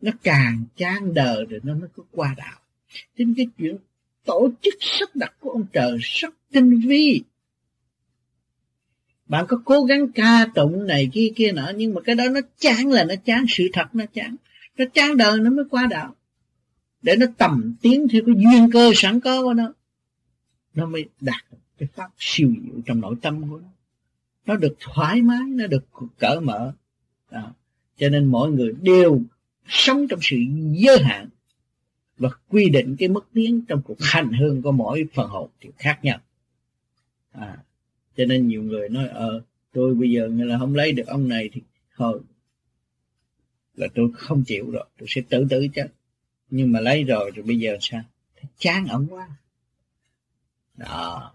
Nó 0.00 0.12
càng 0.22 0.64
chán 0.76 1.14
đời 1.14 1.44
rồi 1.44 1.60
nó 1.62 1.74
mới 1.74 1.88
có 1.96 2.02
qua 2.10 2.34
đạo. 2.36 2.58
Trên 3.18 3.34
cái 3.36 3.46
chuyện 3.58 3.76
tổ 4.24 4.50
chức 4.62 4.74
sắp 4.80 5.08
đặt 5.14 5.34
của 5.40 5.50
ông 5.50 5.66
trời 5.72 5.98
rất 6.00 6.34
tinh 6.52 6.80
vi 6.88 7.22
bạn 9.32 9.46
có 9.48 9.62
cố 9.64 9.84
gắng 9.84 10.12
ca 10.12 10.46
tụng 10.54 10.86
này 10.86 11.10
kia 11.12 11.32
kia 11.36 11.52
nọ 11.52 11.72
nhưng 11.76 11.94
mà 11.94 12.00
cái 12.00 12.14
đó 12.14 12.24
nó 12.28 12.40
chán 12.58 12.90
là 12.90 13.04
nó 13.04 13.14
chán 13.24 13.44
sự 13.48 13.68
thật 13.72 13.94
nó 13.94 14.04
chán. 14.12 14.36
Nó 14.78 14.84
chán 14.94 15.16
đời 15.16 15.40
nó 15.40 15.50
mới 15.50 15.64
qua 15.70 15.86
đạo. 15.90 16.14
Để 17.02 17.16
nó 17.16 17.26
tầm 17.38 17.74
tiến 17.82 18.08
theo 18.08 18.22
cái 18.26 18.34
duyên 18.38 18.70
cơ 18.72 18.92
sẵn 18.94 19.20
có 19.20 19.42
của 19.42 19.54
nó 19.54 19.72
nó 20.74 20.86
mới 20.86 21.04
đạt 21.20 21.44
cái 21.78 21.88
pháp 21.94 22.10
siêu 22.18 22.52
diệu 22.64 22.80
trong 22.86 23.00
nội 23.00 23.14
tâm 23.22 23.50
của 23.50 23.58
nó. 23.58 23.68
Nó 24.46 24.56
được 24.56 24.76
thoải 24.80 25.22
mái 25.22 25.42
nó 25.46 25.66
được 25.66 25.84
cởi 26.18 26.40
mở. 26.40 26.72
À, 27.30 27.42
cho 27.96 28.08
nên 28.08 28.24
mọi 28.24 28.50
người 28.50 28.74
đều 28.82 29.22
sống 29.66 30.08
trong 30.08 30.18
sự 30.22 30.36
giới 30.72 30.98
hạn 31.02 31.28
và 32.18 32.28
quy 32.48 32.68
định 32.68 32.96
cái 32.98 33.08
mức 33.08 33.28
tiến 33.32 33.60
trong 33.68 33.82
cuộc 33.82 33.96
hành 34.00 34.32
hương 34.32 34.62
của 34.62 34.72
mỗi 34.72 35.04
phần 35.14 35.30
hồn 35.30 35.50
thì 35.60 35.70
khác 35.78 35.98
nhau. 36.02 36.18
À, 37.32 37.56
cho 38.16 38.24
nên 38.24 38.48
nhiều 38.48 38.62
người 38.62 38.88
nói 38.88 39.08
ờ 39.08 39.42
tôi 39.72 39.94
bây 39.94 40.10
giờ 40.10 40.28
là 40.32 40.58
không 40.58 40.74
lấy 40.74 40.92
được 40.92 41.06
ông 41.06 41.28
này 41.28 41.50
thì 41.52 41.62
thôi, 41.96 42.20
là 43.74 43.88
tôi 43.94 44.10
không 44.14 44.44
chịu 44.46 44.70
rồi, 44.70 44.84
tôi 44.98 45.06
sẽ 45.10 45.20
tự 45.28 45.46
tử 45.50 45.66
chết 45.74 45.86
nhưng 46.52 46.72
mà 46.72 46.80
lấy 46.80 47.04
rồi 47.04 47.30
rồi 47.34 47.44
bây 47.46 47.58
giờ 47.58 47.76
sao? 47.80 48.02
Chán 48.58 48.86
ổng 48.86 49.06
quá. 49.10 49.28
Đó. 50.76 51.34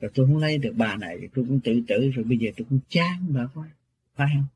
Rồi 0.00 0.10
tôi 0.14 0.26
không 0.26 0.36
lấy 0.36 0.58
được 0.58 0.72
bà 0.76 0.96
này 0.96 1.18
tôi 1.34 1.44
cũng 1.48 1.60
tự 1.64 1.82
tử 1.88 2.10
rồi, 2.14 2.24
bây 2.24 2.38
giờ 2.38 2.50
tôi 2.56 2.66
cũng 2.70 2.78
chán 2.88 3.26
bà 3.28 3.46
quá. 3.54 3.68
Phải 4.16 4.28
không? 4.34 4.46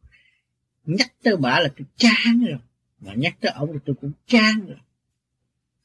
Nhắc 0.85 1.12
tới 1.23 1.37
bà 1.37 1.61
là 1.61 1.69
tôi 1.77 1.87
chán 1.97 2.45
rồi, 2.49 2.59
mà 3.01 3.15
nhắc 3.15 3.37
tới 3.41 3.53
ông 3.55 3.73
là 3.73 3.79
tôi 3.85 3.97
cũng 4.01 4.12
chán 4.27 4.66
rồi. 4.66 4.79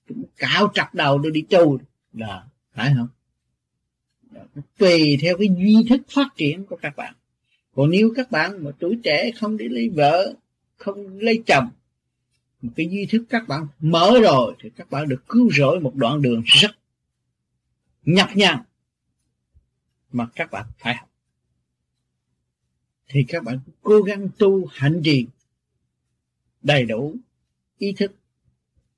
Tôi 0.08 0.16
cũng 0.16 0.30
cạo 0.38 0.72
trặc 0.74 0.94
đầu 0.94 1.20
tôi 1.24 1.32
đi 1.32 1.42
tu. 1.50 1.80
Là 2.14 2.48
phải 2.74 2.94
không? 2.98 3.08
Tùy 4.78 5.18
theo 5.22 5.38
cái 5.38 5.48
duy 5.58 5.86
thức 5.90 6.02
phát 6.10 6.28
triển 6.36 6.66
của 6.66 6.78
các 6.82 6.96
bạn. 6.96 7.14
Còn 7.76 7.90
nếu 7.90 8.14
các 8.16 8.32
bạn 8.32 8.64
mà 8.64 8.72
tuổi 8.80 9.00
trẻ 9.04 9.32
không 9.32 9.58
đi 9.58 9.68
lấy 9.68 9.90
vợ, 9.90 10.34
không 10.78 11.18
lấy 11.18 11.44
chồng, 11.46 11.70
một 12.62 12.72
cái 12.76 12.90
duy 12.90 13.06
thức 13.06 13.24
các 13.30 13.48
bạn 13.48 13.68
mở 13.80 14.20
rồi, 14.24 14.56
thì 14.60 14.70
các 14.76 14.90
bạn 14.90 15.10
được 15.10 15.24
cứu 15.28 15.50
rỗi 15.52 15.80
một 15.80 15.96
đoạn 15.96 16.22
đường 16.22 16.44
rất 16.46 16.72
nhọc 18.06 18.30
nhằn 18.36 18.58
mà 20.12 20.28
các 20.36 20.52
bạn 20.52 20.66
phải 20.78 20.96
học. 20.96 21.10
Thì 23.08 23.26
các 23.28 23.44
bạn 23.44 23.60
cố 23.82 24.02
gắng 24.02 24.30
tu 24.38 24.66
hạnh 24.66 25.02
trì 25.04 25.26
đầy 26.62 26.86
đủ 26.86 27.16
ý 27.78 27.94
thức, 27.94 28.12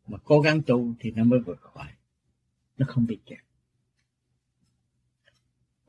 mà 0.07 0.17
cố 0.23 0.41
gắng 0.41 0.61
tu 0.61 0.93
thì 0.99 1.11
nó 1.11 1.23
mới 1.23 1.39
vượt 1.39 1.61
khỏi. 1.61 1.87
Nó 2.77 2.85
không 2.89 3.05
bị 3.05 3.17
kẹt 3.25 3.39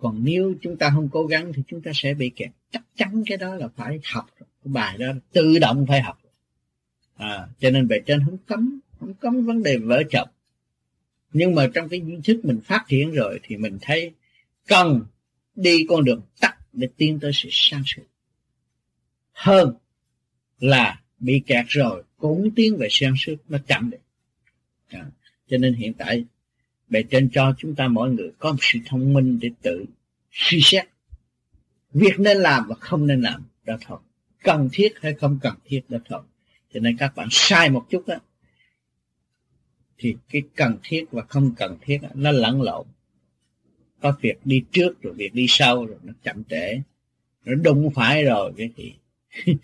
còn 0.01 0.25
nếu 0.25 0.55
chúng 0.63 0.77
ta 0.77 0.91
không 0.95 1.09
cố 1.13 1.27
gắng 1.27 1.53
thì 1.53 1.63
chúng 1.67 1.83
ta 1.83 1.91
sẽ 1.95 2.15
bị 2.15 2.31
kẹt. 2.37 2.51
Chắc 2.71 2.83
chắn 2.97 3.23
cái 3.27 3.39
đó 3.39 3.55
là 3.55 3.69
phải 3.69 4.01
học 4.05 4.27
cái 4.39 4.47
bài 4.65 4.99
đó 4.99 5.07
tự 5.33 5.59
động 5.59 5.87
phải 5.89 6.01
học 6.01 6.21
à, 7.17 7.49
cho 7.59 7.71
nên 7.71 7.89
bề 7.89 8.01
trên 8.07 8.21
không 8.25 8.39
cấm 8.47 8.81
không 9.01 9.15
cấm 9.15 9.47
vấn 9.47 9.63
đề 9.63 9.77
vợ 9.77 10.03
chồng 10.11 10.29
nhưng 11.33 11.55
mà 11.55 11.69
trong 11.75 11.89
cái 11.89 12.01
duy 12.01 12.19
thức 12.25 12.45
mình 12.45 12.61
phát 12.65 12.85
triển 12.89 13.11
rồi 13.11 13.41
thì 13.43 13.57
mình 13.57 13.79
thấy 13.81 14.13
cần 14.67 15.01
đi 15.55 15.87
con 15.89 16.05
đường 16.05 16.23
tắt 16.41 16.57
để 16.73 16.89
tiến 16.97 17.21
tới 17.21 17.31
sự 17.35 17.49
sang 17.53 17.83
suốt. 17.87 18.03
Hơn 19.33 19.75
là 20.59 21.01
bị 21.19 21.43
kẹt 21.47 21.67
rồi 21.69 22.03
cũng 22.17 22.51
tiến 22.57 22.77
về 22.77 22.89
sang 22.91 23.15
suốt 23.19 23.37
nó 23.49 23.59
chậm 23.67 23.91
đi. 23.91 23.99
À, 24.89 25.07
cho 25.49 25.59
nên 25.59 25.75
hiện 25.75 25.95
tại 25.95 26.25
bề 26.91 27.03
trên 27.03 27.29
cho 27.33 27.55
chúng 27.59 27.75
ta 27.75 27.89
mỗi 27.89 28.11
người 28.11 28.31
có 28.39 28.53
một 28.53 28.59
sự 28.61 28.79
thông 28.87 29.13
minh 29.13 29.39
để 29.43 29.51
tự 29.63 29.85
suy 30.33 30.61
xét. 30.63 30.87
Việc 31.93 32.21
nên 32.21 32.37
làm 32.37 32.65
và 32.69 32.75
không 32.75 33.07
nên 33.07 33.21
làm 33.21 33.43
đó 33.65 33.79
thôi. 33.87 33.99
Cần 34.43 34.69
thiết 34.73 34.89
hay 35.01 35.15
không 35.15 35.39
cần 35.43 35.55
thiết 35.65 35.81
đó 35.89 35.99
thôi. 36.05 36.21
Cho 36.75 36.81
nên 36.81 36.97
các 36.97 37.17
bạn 37.17 37.29
sai 37.31 37.71
một 37.71 37.87
chút 37.91 38.07
á 38.07 38.19
thì 39.99 40.17
cái 40.29 40.43
cần 40.55 40.77
thiết 40.83 41.05
và 41.11 41.23
không 41.23 41.53
cần 41.57 41.79
thiết 41.81 41.99
đó, 42.03 42.09
nó 42.15 42.31
lẫn 42.31 42.63
lộn. 42.63 42.87
Có 44.01 44.17
việc 44.21 44.35
đi 44.45 44.63
trước 44.73 45.03
rồi 45.03 45.15
việc 45.15 45.35
đi 45.35 45.47
sau 45.49 45.87
rồi 45.87 45.99
nó 46.03 46.13
chậm 46.23 46.45
trễ. 46.45 46.81
Nó 47.45 47.55
đúng 47.55 47.91
phải 47.95 48.25
rồi 48.25 48.53
cái 48.57 48.71
thì 48.77 48.95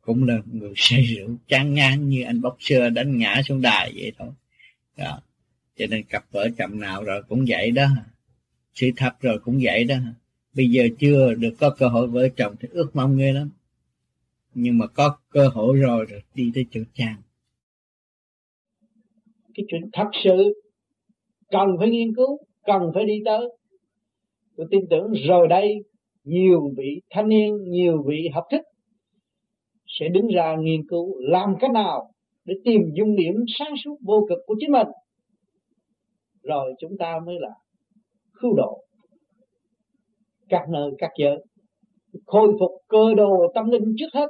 cũng 0.00 0.24
là 0.24 0.38
người 0.52 0.72
say 0.76 1.02
rượu 1.02 1.36
chán 1.48 1.74
ngang 1.74 2.08
như 2.08 2.22
anh 2.22 2.40
bóc 2.40 2.56
xưa 2.60 2.88
đánh 2.88 3.18
ngã 3.18 3.42
xuống 3.44 3.62
đài 3.62 3.92
vậy 3.96 4.12
thôi. 4.18 4.28
Đó 4.96 5.20
cho 5.76 5.86
nên 5.90 6.02
cặp 6.02 6.24
vợ 6.30 6.48
chồng 6.58 6.80
nào 6.80 7.04
rồi 7.04 7.22
cũng 7.28 7.44
vậy 7.48 7.70
đó. 7.70 7.86
Sự 8.74 8.86
thật 8.96 9.12
rồi 9.20 9.38
cũng 9.44 9.58
vậy 9.62 9.84
đó. 9.84 9.96
Bây 10.54 10.68
giờ 10.68 10.88
chưa 10.98 11.34
được 11.34 11.54
có 11.60 11.70
cơ 11.78 11.88
hội 11.88 12.08
vợ 12.08 12.28
chồng 12.36 12.54
thì 12.60 12.68
ước 12.72 12.90
mong 12.94 13.16
ghê 13.16 13.32
lắm. 13.32 13.50
Nhưng 14.54 14.78
mà 14.78 14.86
có 14.86 15.16
cơ 15.30 15.48
hội 15.48 15.76
rồi 15.76 16.06
rồi 16.08 16.22
đi 16.34 16.50
tới 16.54 16.66
chỗ 16.70 16.80
chàng 16.94 17.16
cái 19.56 19.66
chuyện 19.68 19.82
thật 19.92 20.08
sự 20.24 20.62
cần 21.50 21.68
phải 21.78 21.90
nghiên 21.90 22.14
cứu, 22.16 22.38
cần 22.64 22.82
phải 22.94 23.04
đi 23.04 23.22
tới. 23.24 23.48
Tôi 24.56 24.66
tin 24.70 24.80
tưởng 24.90 25.12
rồi 25.28 25.48
đây 25.48 25.84
nhiều 26.24 26.72
vị 26.76 27.00
thanh 27.10 27.28
niên, 27.28 27.70
nhiều 27.70 28.02
vị 28.06 28.28
học 28.34 28.44
thức 28.50 28.60
sẽ 29.86 30.08
đứng 30.08 30.28
ra 30.28 30.56
nghiên 30.60 30.88
cứu 30.88 31.18
làm 31.20 31.54
cách 31.60 31.70
nào 31.70 32.10
để 32.44 32.54
tìm 32.64 32.80
dung 32.94 33.16
điểm 33.16 33.34
sáng 33.58 33.74
suốt 33.84 33.96
vô 34.02 34.26
cực 34.28 34.38
của 34.46 34.54
chính 34.60 34.72
mình 34.72 34.86
rồi 36.46 36.74
chúng 36.78 36.92
ta 36.98 37.18
mới 37.26 37.36
là 37.40 37.50
cứu 38.40 38.54
độ 38.56 38.78
các 40.48 40.68
nơi 40.68 40.90
các 40.98 41.10
giới 41.18 41.44
khôi 42.26 42.56
phục 42.60 42.70
cơ 42.88 43.14
đồ 43.16 43.52
tâm 43.54 43.70
linh 43.70 43.94
trước 43.98 44.08
hết. 44.14 44.28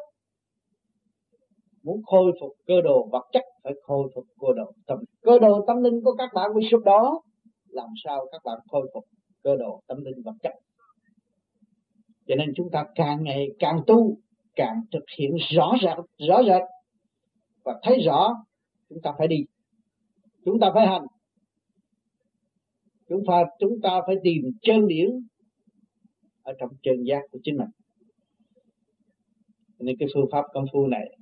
Muốn 1.82 2.02
khôi 2.06 2.32
phục 2.40 2.50
cơ 2.66 2.80
đồ 2.80 3.08
vật 3.12 3.24
chất 3.32 3.42
phải 3.64 3.72
khôi 3.82 4.10
phục 4.14 4.24
cơ 4.40 4.48
đồ 4.56 4.72
tâm 4.86 4.98
cơ 5.22 5.38
đồ 5.38 5.64
tâm 5.66 5.82
linh 5.82 6.00
của 6.04 6.14
các 6.18 6.30
bạn 6.34 6.50
bị 6.54 6.68
sụp 6.70 6.84
đó, 6.84 7.22
làm 7.68 7.88
sao 8.04 8.26
các 8.32 8.40
bạn 8.44 8.58
khôi 8.70 8.90
phục 8.94 9.04
cơ 9.42 9.56
đồ 9.56 9.80
tâm 9.86 10.04
linh 10.04 10.22
vật 10.24 10.34
chất? 10.42 10.52
Cho 12.26 12.34
nên 12.34 12.52
chúng 12.56 12.70
ta 12.72 12.84
càng 12.94 13.22
ngày 13.22 13.46
càng 13.58 13.80
tu 13.86 14.16
càng 14.56 14.80
thực 14.92 15.04
hiện 15.18 15.30
rõ 15.50 15.72
ràng, 15.80 16.00
rõ 16.28 16.42
rệt. 16.42 16.62
Và 17.64 17.80
thấy 17.82 17.98
rõ 18.06 18.34
chúng 18.88 18.98
ta 19.02 19.12
phải 19.18 19.28
đi. 19.28 19.36
Chúng 20.44 20.60
ta 20.60 20.70
phải 20.74 20.86
hành 20.86 21.02
chúng 23.08 23.22
ta 23.26 23.44
chúng 23.58 23.80
ta 23.82 24.00
phải 24.06 24.16
tìm 24.22 24.42
chân 24.62 24.86
điển 24.86 25.08
ở 26.42 26.52
trong 26.58 26.70
chân 26.82 26.94
giác 27.04 27.20
của 27.30 27.38
chính 27.42 27.56
mình. 27.56 27.68
Nên 29.78 29.96
cái 29.98 30.08
phương 30.14 30.26
pháp 30.32 30.44
công 30.52 30.64
phu 30.72 30.86
này 30.86 31.16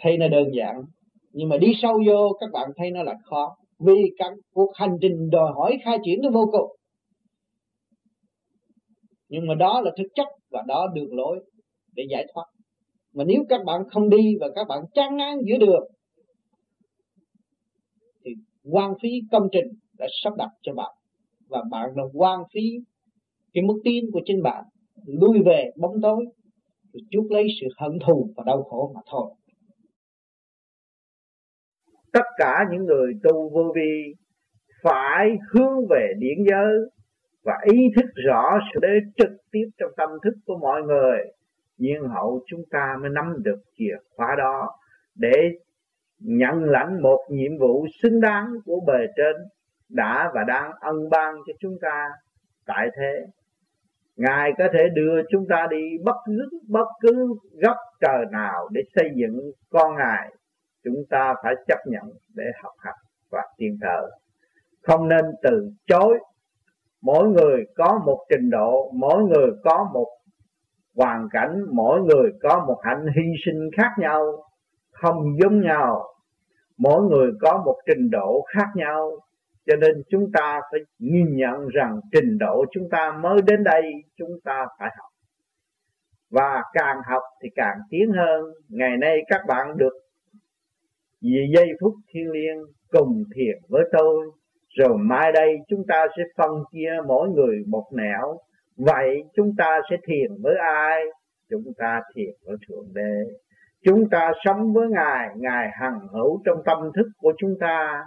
thấy 0.00 0.18
nó 0.18 0.28
đơn 0.28 0.48
giản, 0.56 0.76
nhưng 1.32 1.48
mà 1.48 1.56
đi 1.56 1.72
sâu 1.82 2.02
vô, 2.06 2.32
các 2.40 2.50
bạn 2.52 2.70
thấy 2.76 2.90
nó 2.90 3.02
là 3.02 3.14
khó. 3.24 3.56
Vì 3.78 4.12
các 4.18 4.32
cuộc 4.52 4.72
hành 4.74 4.96
trình 5.00 5.30
đòi 5.30 5.52
hỏi 5.52 5.78
khai 5.84 5.98
triển 6.04 6.20
nó 6.22 6.30
vô 6.30 6.48
cùng. 6.52 6.76
Nhưng 9.28 9.46
mà 9.46 9.54
đó 9.54 9.80
là 9.80 9.90
thực 9.98 10.08
chất 10.14 10.26
và 10.50 10.62
đó 10.66 10.86
đường 10.94 11.14
lối 11.14 11.44
để 11.94 12.04
giải 12.10 12.26
thoát. 12.34 12.44
Mà 13.14 13.24
nếu 13.24 13.44
các 13.48 13.64
bạn 13.64 13.82
không 13.90 14.10
đi 14.10 14.36
và 14.40 14.48
các 14.54 14.68
bạn 14.68 14.84
chán 14.94 15.16
ngán 15.16 15.38
giữa 15.46 15.56
đường, 15.58 15.90
thì 18.24 18.30
quan 18.62 18.94
phí 19.02 19.08
công 19.30 19.48
trình 19.52 19.66
đã 20.02 20.08
sắp 20.24 20.32
đặt 20.38 20.50
cho 20.62 20.74
bạn. 20.74 20.90
Và 21.48 21.62
bạn 21.70 21.90
đã 21.96 22.02
quan 22.12 22.40
phí 22.54 22.60
cái 23.52 23.64
mức 23.64 23.80
tiến 23.84 24.04
của 24.12 24.20
chính 24.24 24.42
bạn 24.42 24.64
lui 25.06 25.42
về 25.46 25.70
bóng 25.76 26.00
tối, 26.02 26.24
rồi 26.92 27.00
chuốc 27.10 27.32
lấy 27.32 27.46
sự 27.60 27.66
hận 27.78 27.98
thù 28.06 28.32
và 28.36 28.42
đau 28.46 28.62
khổ 28.62 28.92
mà 28.94 29.00
thôi. 29.10 29.34
Tất 32.12 32.24
cả 32.36 32.64
những 32.70 32.84
người 32.84 33.12
tu 33.22 33.50
vô 33.50 33.72
vi 33.74 34.14
phải 34.82 35.30
hướng 35.52 35.86
về 35.90 36.12
điển 36.18 36.38
giới 36.50 36.74
và 37.44 37.54
ý 37.72 37.78
thức 37.96 38.06
rõ 38.14 38.58
sự 38.74 38.80
đế 38.82 38.98
trực 39.16 39.30
tiếp 39.50 39.64
trong 39.78 39.90
tâm 39.96 40.10
thức 40.24 40.34
của 40.46 40.58
mọi 40.58 40.82
người. 40.82 41.18
Nhiên 41.78 42.02
hậu 42.14 42.44
chúng 42.46 42.62
ta 42.70 42.96
mới 43.00 43.10
nắm 43.10 43.42
được 43.44 43.62
chìa 43.78 43.96
khóa 44.16 44.34
đó 44.38 44.68
để 45.14 45.32
nhận 46.18 46.64
lãnh 46.64 47.02
một 47.02 47.18
nhiệm 47.30 47.58
vụ 47.60 47.86
xứng 48.02 48.20
đáng 48.20 48.46
của 48.64 48.80
bề 48.86 49.06
trên 49.16 49.36
đã 49.92 50.30
và 50.34 50.44
đang 50.44 50.72
ân 50.80 51.10
ban 51.10 51.34
cho 51.46 51.52
chúng 51.60 51.78
ta 51.82 52.10
tại 52.66 52.88
thế. 52.96 53.26
Ngài 54.16 54.52
có 54.58 54.64
thể 54.72 54.88
đưa 54.94 55.22
chúng 55.30 55.46
ta 55.48 55.66
đi 55.70 55.98
bất 56.04 56.16
cứ 56.26 56.48
bất 56.68 56.86
cứ 57.00 57.34
góc 57.62 57.76
trời 58.00 58.24
nào 58.30 58.68
để 58.72 58.82
xây 58.94 59.10
dựng 59.14 59.52
con 59.70 59.94
ngài. 59.96 60.34
Chúng 60.84 61.04
ta 61.10 61.34
phải 61.42 61.54
chấp 61.68 61.78
nhận 61.86 62.02
để 62.34 62.44
học 62.62 62.72
hành 62.78 62.98
và 63.30 63.42
tiên 63.56 63.78
thờ. 63.82 64.10
Không 64.82 65.08
nên 65.08 65.24
từ 65.42 65.70
chối. 65.86 66.18
Mỗi 67.02 67.28
người 67.28 67.64
có 67.76 68.00
một 68.06 68.24
trình 68.30 68.50
độ, 68.50 68.90
mỗi 68.94 69.22
người 69.22 69.50
có 69.64 69.90
một 69.92 70.08
hoàn 70.96 71.28
cảnh, 71.30 71.64
mỗi 71.72 72.00
người 72.00 72.32
có 72.42 72.64
một 72.66 72.80
hạnh 72.82 73.06
hy 73.16 73.22
sinh 73.46 73.70
khác 73.76 73.90
nhau, 73.98 74.44
không 74.90 75.38
giống 75.40 75.60
nhau. 75.60 76.14
Mỗi 76.76 77.02
người 77.02 77.32
có 77.40 77.62
một 77.64 77.78
trình 77.86 78.10
độ 78.10 78.44
khác 78.54 78.66
nhau 78.74 79.10
cho 79.66 79.76
nên 79.76 80.02
chúng 80.10 80.32
ta 80.32 80.60
phải 80.70 80.80
nhìn 80.98 81.36
nhận 81.36 81.68
rằng 81.68 82.00
trình 82.12 82.38
độ 82.38 82.64
chúng 82.72 82.88
ta 82.90 83.12
mới 83.20 83.42
đến 83.46 83.64
đây 83.64 83.82
chúng 84.16 84.40
ta 84.44 84.66
phải 84.78 84.90
học. 84.98 85.10
Và 86.30 86.62
càng 86.72 86.96
học 87.10 87.22
thì 87.42 87.48
càng 87.54 87.78
tiến 87.90 88.12
hơn. 88.12 88.44
Ngày 88.68 88.96
nay 88.96 89.18
các 89.28 89.40
bạn 89.48 89.76
được 89.76 89.92
vì 91.22 91.52
giây 91.56 91.68
phút 91.80 91.94
thiên 92.12 92.30
liêng 92.30 92.58
cùng 92.90 93.24
thiền 93.36 93.58
với 93.68 93.84
tôi. 93.92 94.30
Rồi 94.68 94.98
mai 94.98 95.32
đây 95.32 95.56
chúng 95.68 95.86
ta 95.88 96.06
sẽ 96.16 96.22
phân 96.36 96.50
chia 96.72 96.90
mỗi 97.06 97.28
người 97.28 97.56
một 97.66 97.84
nẻo. 97.92 98.38
Vậy 98.76 99.22
chúng 99.36 99.54
ta 99.58 99.80
sẽ 99.90 99.96
thiền 100.06 100.42
với 100.42 100.54
ai? 100.58 101.00
Chúng 101.50 101.72
ta 101.78 102.02
thiền 102.14 102.34
với 102.46 102.56
thượng 102.68 102.86
đế. 102.94 103.32
Chúng 103.84 104.10
ta 104.10 104.32
sống 104.44 104.72
với 104.72 104.88
ngài. 104.88 105.28
Ngài 105.36 105.68
hằng 105.80 106.08
hữu 106.12 106.42
trong 106.44 106.62
tâm 106.64 106.78
thức 106.96 107.06
của 107.18 107.32
chúng 107.38 107.58
ta 107.60 108.04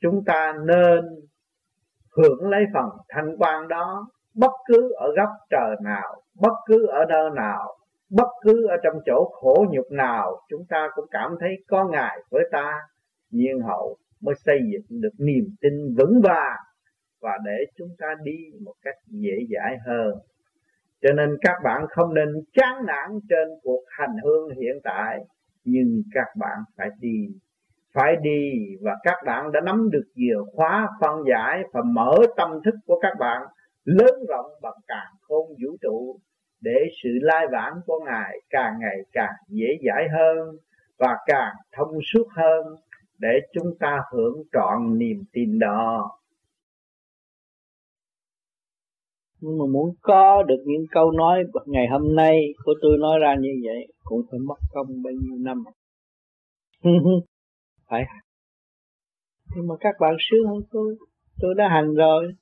chúng 0.00 0.24
ta 0.24 0.54
nên 0.66 1.04
hưởng 2.16 2.48
lấy 2.48 2.64
phần 2.74 2.84
thanh 3.08 3.36
quan 3.38 3.68
đó, 3.68 4.08
bất 4.34 4.52
cứ 4.66 4.92
ở 4.96 5.06
góc 5.16 5.28
trời 5.50 5.76
nào, 5.84 6.22
bất 6.40 6.52
cứ 6.66 6.86
ở 6.86 7.04
nơi 7.08 7.30
nào, 7.34 7.76
bất 8.10 8.28
cứ 8.42 8.66
ở 8.66 8.76
trong 8.82 9.00
chỗ 9.06 9.30
khổ 9.32 9.66
nhục 9.70 9.86
nào, 9.90 10.40
chúng 10.48 10.64
ta 10.68 10.88
cũng 10.94 11.06
cảm 11.10 11.36
thấy 11.40 11.64
có 11.68 11.88
ngài 11.88 12.18
với 12.30 12.48
ta. 12.52 12.80
Nhiên 13.30 13.60
hậu 13.60 13.96
mới 14.20 14.34
xây 14.34 14.58
dựng 14.72 15.00
được 15.00 15.12
niềm 15.18 15.44
tin 15.60 15.94
vững 15.98 16.20
vàng 16.24 16.58
và 17.20 17.38
để 17.44 17.64
chúng 17.76 17.88
ta 17.98 18.14
đi 18.22 18.36
một 18.64 18.74
cách 18.82 18.94
dễ 19.06 19.38
dãi 19.50 19.76
hơn. 19.86 20.14
Cho 21.02 21.12
nên 21.12 21.36
các 21.40 21.56
bạn 21.64 21.86
không 21.88 22.14
nên 22.14 22.28
chán 22.52 22.86
nản 22.86 23.10
trên 23.28 23.48
cuộc 23.62 23.84
hành 23.88 24.16
hương 24.24 24.48
hiện 24.50 24.80
tại, 24.84 25.18
nhưng 25.64 26.02
các 26.12 26.26
bạn 26.36 26.58
phải 26.76 26.88
đi 27.00 27.28
phải 27.96 28.16
đi 28.22 28.50
và 28.80 28.92
các 29.02 29.16
bạn 29.26 29.52
đã 29.52 29.60
nắm 29.60 29.90
được 29.90 30.04
chìa 30.14 30.36
khóa, 30.52 30.88
phân 31.00 31.24
giải 31.30 31.62
và 31.72 31.82
mở 31.82 32.16
tâm 32.36 32.50
thức 32.64 32.74
của 32.86 32.98
các 33.00 33.12
bạn 33.18 33.42
lớn 33.84 34.14
rộng 34.28 34.50
bằng 34.62 34.78
càng 34.86 35.12
khôn 35.20 35.48
vũ 35.48 35.76
trụ 35.80 36.18
để 36.60 36.76
sự 37.02 37.08
lai 37.22 37.46
vãng 37.52 37.74
của 37.86 38.00
ngài 38.04 38.38
càng 38.50 38.72
ngày 38.80 38.96
càng 39.12 39.32
dễ 39.48 39.66
dãi 39.86 40.08
hơn 40.08 40.56
và 40.98 41.16
càng 41.26 41.54
thông 41.76 41.98
suốt 42.12 42.26
hơn 42.36 42.64
để 43.18 43.28
chúng 43.52 43.78
ta 43.80 44.02
hưởng 44.12 44.42
trọn 44.52 44.98
niềm 44.98 45.24
tin 45.32 45.58
đó. 45.58 46.10
Nhưng 49.40 49.58
mà 49.58 49.64
muốn 49.72 49.94
có 50.00 50.42
được 50.42 50.62
những 50.66 50.84
câu 50.90 51.10
nói 51.10 51.44
ngày 51.66 51.86
hôm 51.90 52.14
nay 52.16 52.40
của 52.64 52.74
tôi 52.82 52.98
nói 53.00 53.18
ra 53.18 53.34
như 53.40 53.50
vậy 53.64 53.86
cũng 54.04 54.22
phải 54.30 54.40
mất 54.40 54.58
công 54.72 54.86
bao 55.02 55.12
nhiêu 55.12 55.38
năm. 55.38 55.64
phải. 57.88 58.04
Hành 58.08 58.26
nhưng 59.56 59.66
mà 59.66 59.74
các 59.80 59.94
bạn 60.00 60.16
sướng 60.18 60.46
hơn 60.46 60.62
tôi. 60.70 60.96
Tôi 61.40 61.54
đã 61.56 61.68
hành 61.68 61.94
rồi. 61.94 62.32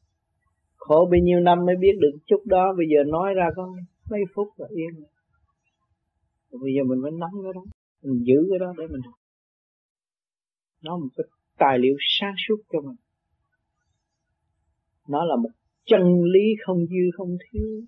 Khổ 0.77 1.09
bao 1.11 1.21
nhiêu 1.23 1.41
năm 1.41 1.67
mới 1.67 1.77
biết 1.77 1.93
được 2.01 2.19
chút 2.27 2.43
đó. 2.45 2.75
Bây 2.77 2.87
giờ 2.87 3.05
nói 3.11 3.35
ra 3.35 3.49
có 3.57 3.77
mấy 4.11 4.21
phút 4.35 4.49
là 4.57 4.67
yên 4.71 4.91
rồi. 5.01 5.11
bây 6.63 6.73
giờ 6.77 6.85
mình 6.85 6.99
phải 7.03 7.13
nắm 7.13 7.31
cái 7.43 7.53
đó. 7.55 7.65
Mình 8.03 8.25
giữ 8.25 8.47
cái 8.51 8.59
đó 8.59 8.73
để 8.79 8.87
mình 8.87 9.01
nó 10.85 10.97
một 10.97 11.09
cái 11.17 11.25
tài 11.59 11.79
liệu 11.79 11.97
sáng 12.01 12.35
suốt 12.49 12.57
cho 12.73 12.81
mình. 12.81 12.97
Nó 15.09 15.25
là 15.25 15.37
một 15.37 15.51
chân 15.85 16.03
lý 16.25 16.55
không 16.67 16.87
dư, 16.87 17.11
không 17.17 17.37
thiếu. 17.51 17.83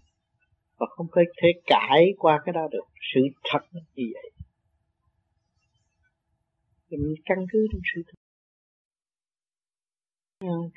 Và 0.79 0.87
không 0.91 1.07
có 1.11 1.23
thể 1.43 1.49
cãi 1.67 2.07
qua 2.19 2.41
cái 2.45 2.53
đó 2.53 2.69
được. 2.71 2.85
Sự 3.15 3.21
thật 3.51 3.61
như 3.73 4.05
vậy 4.15 4.31
thì 6.91 6.97
mình 6.97 7.15
căn 7.25 7.39
cứ 7.53 7.67
trong 7.73 7.81
sự 7.95 8.03
thật 8.07 8.19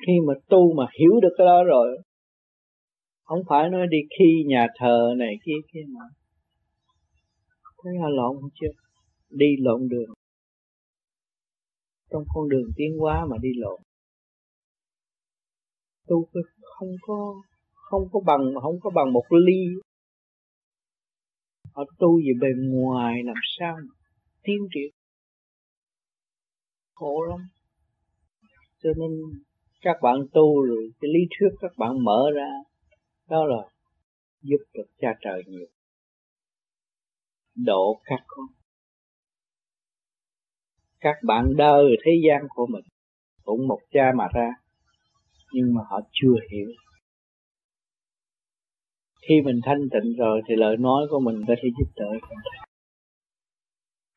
khi 0.06 0.12
mà 0.26 0.34
tu 0.48 0.72
mà 0.72 0.84
hiểu 0.98 1.20
được 1.22 1.34
cái 1.38 1.46
đó 1.46 1.64
rồi, 1.64 1.98
không 3.24 3.42
phải 3.48 3.68
nói 3.70 3.86
đi 3.90 3.98
khi 4.18 4.44
nhà 4.46 4.66
thờ 4.78 5.14
này 5.16 5.34
kia 5.44 5.60
kia 5.72 5.80
mà 5.88 6.04
thấy 7.82 7.92
là 8.00 8.08
lộn 8.08 8.36
không 8.40 8.50
chưa 8.60 8.68
đi 9.30 9.46
lộn 9.58 9.88
đường 9.88 10.14
trong 12.10 12.24
con 12.34 12.48
đường 12.48 12.70
tiến 12.76 12.98
hóa 12.98 13.26
mà 13.30 13.36
đi 13.42 13.48
lộn. 13.56 13.80
Tu 16.06 16.28
không 16.60 16.88
có 17.02 17.42
không 17.74 18.08
có 18.12 18.20
bằng 18.26 18.54
mà 18.54 18.60
không 18.60 18.80
có 18.80 18.90
bằng 18.90 19.12
một 19.12 19.24
ly. 19.46 19.80
Họ 21.72 21.84
tu 21.98 22.18
về 22.18 22.32
bề 22.40 22.48
ngoài 22.70 23.14
làm 23.24 23.36
sao 23.58 23.76
mà 23.76 23.94
tiến 24.42 24.58
triển? 24.74 24.99
Khổ 27.00 27.22
lắm. 27.28 27.38
Cho 28.82 28.90
nên 28.96 29.10
các 29.80 29.96
bạn 30.02 30.16
tu 30.32 30.62
rồi, 30.62 30.90
cái 31.00 31.10
lý 31.14 31.20
thuyết 31.30 31.56
các 31.60 31.72
bạn 31.78 32.04
mở 32.04 32.30
ra, 32.34 32.50
đó 33.28 33.44
là 33.44 33.62
giúp 34.42 34.58
được 34.74 34.86
cha 34.98 35.08
trời 35.20 35.42
nhiều. 35.46 35.66
Độ 37.56 38.00
các 38.04 38.20
con 38.26 38.46
các 41.00 41.16
bạn 41.24 41.56
đời 41.56 41.84
thế 42.04 42.12
gian 42.28 42.46
của 42.48 42.66
mình 42.66 42.84
cũng 43.42 43.68
một 43.68 43.80
cha 43.92 44.12
mà 44.16 44.24
ra, 44.34 44.48
nhưng 45.52 45.74
mà 45.74 45.80
họ 45.90 46.00
chưa 46.12 46.34
hiểu. 46.52 46.68
Khi 49.28 49.40
mình 49.44 49.60
thanh 49.64 49.80
tịnh 49.92 50.16
rồi 50.18 50.40
thì 50.48 50.54
lời 50.56 50.76
nói 50.76 51.06
của 51.10 51.20
mình 51.20 51.42
có 51.48 51.54
thể 51.62 51.68
giúp 51.78 51.92
đỡ. 51.96 52.28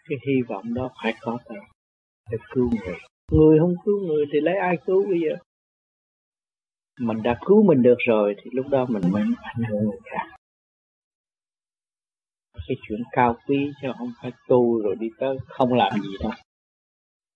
Cái 0.09 0.17
hy 0.27 0.41
vọng 0.49 0.73
đó 0.73 0.89
phải 1.03 1.13
có 1.21 1.37
thật 1.45 1.72
để 2.31 2.37
cứu 2.53 2.69
người. 2.85 2.97
Người 3.31 3.59
không 3.59 3.75
cứu 3.85 3.99
người 3.99 4.25
thì 4.33 4.39
lấy 4.41 4.57
ai 4.57 4.77
cứu 4.85 5.05
bây 5.09 5.19
giờ? 5.19 5.35
Mình 6.99 7.23
đã 7.23 7.39
cứu 7.45 7.63
mình 7.63 7.81
được 7.81 7.97
rồi 8.07 8.35
thì 8.37 8.51
lúc 8.53 8.67
đó 8.67 8.85
mình 8.89 9.03
mới 9.11 9.23
ảnh 9.41 9.63
hưởng 9.69 9.83
người 9.83 9.99
khác. 10.03 10.35
Cái 12.67 12.77
chuyện 12.87 12.99
cao 13.11 13.37
quý 13.47 13.71
chứ 13.81 13.87
không 13.97 14.11
phải 14.21 14.31
tu 14.47 14.81
rồi 14.81 14.95
đi 14.99 15.07
tới 15.19 15.37
không 15.47 15.73
làm 15.73 15.91
gì 16.01 16.09
đâu. 16.23 16.31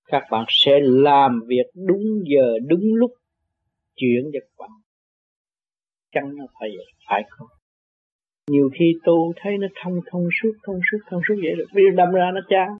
Các 0.07 0.24
bạn 0.32 0.45
sẽ 0.49 0.80
làm 0.82 1.41
việc 1.48 1.66
đúng 1.88 2.03
giờ 2.25 2.59
đúng 2.67 2.95
lúc 2.95 3.11
chuyện 3.95 4.24
cho 4.33 4.40
các 4.40 4.56
bạn 4.57 4.69
chăng 6.11 6.35
nó 6.35 6.45
phải 6.59 6.69
vậy 6.77 6.85
phải 7.09 7.24
không? 7.30 7.48
Nhiều 8.51 8.69
khi 8.80 8.85
tu 9.06 9.33
thấy 9.35 9.57
nó 9.57 9.67
thông 9.83 9.99
thông 10.11 10.27
suốt 10.41 10.51
thông 10.64 10.80
suốt 10.91 10.98
thông 11.09 11.22
suốt 11.27 11.35
vậy 11.43 11.56
rồi 11.57 11.67
bây 11.74 11.83
đâm 11.95 12.11
ra 12.11 12.32
nó 12.33 12.41
chán 12.49 12.77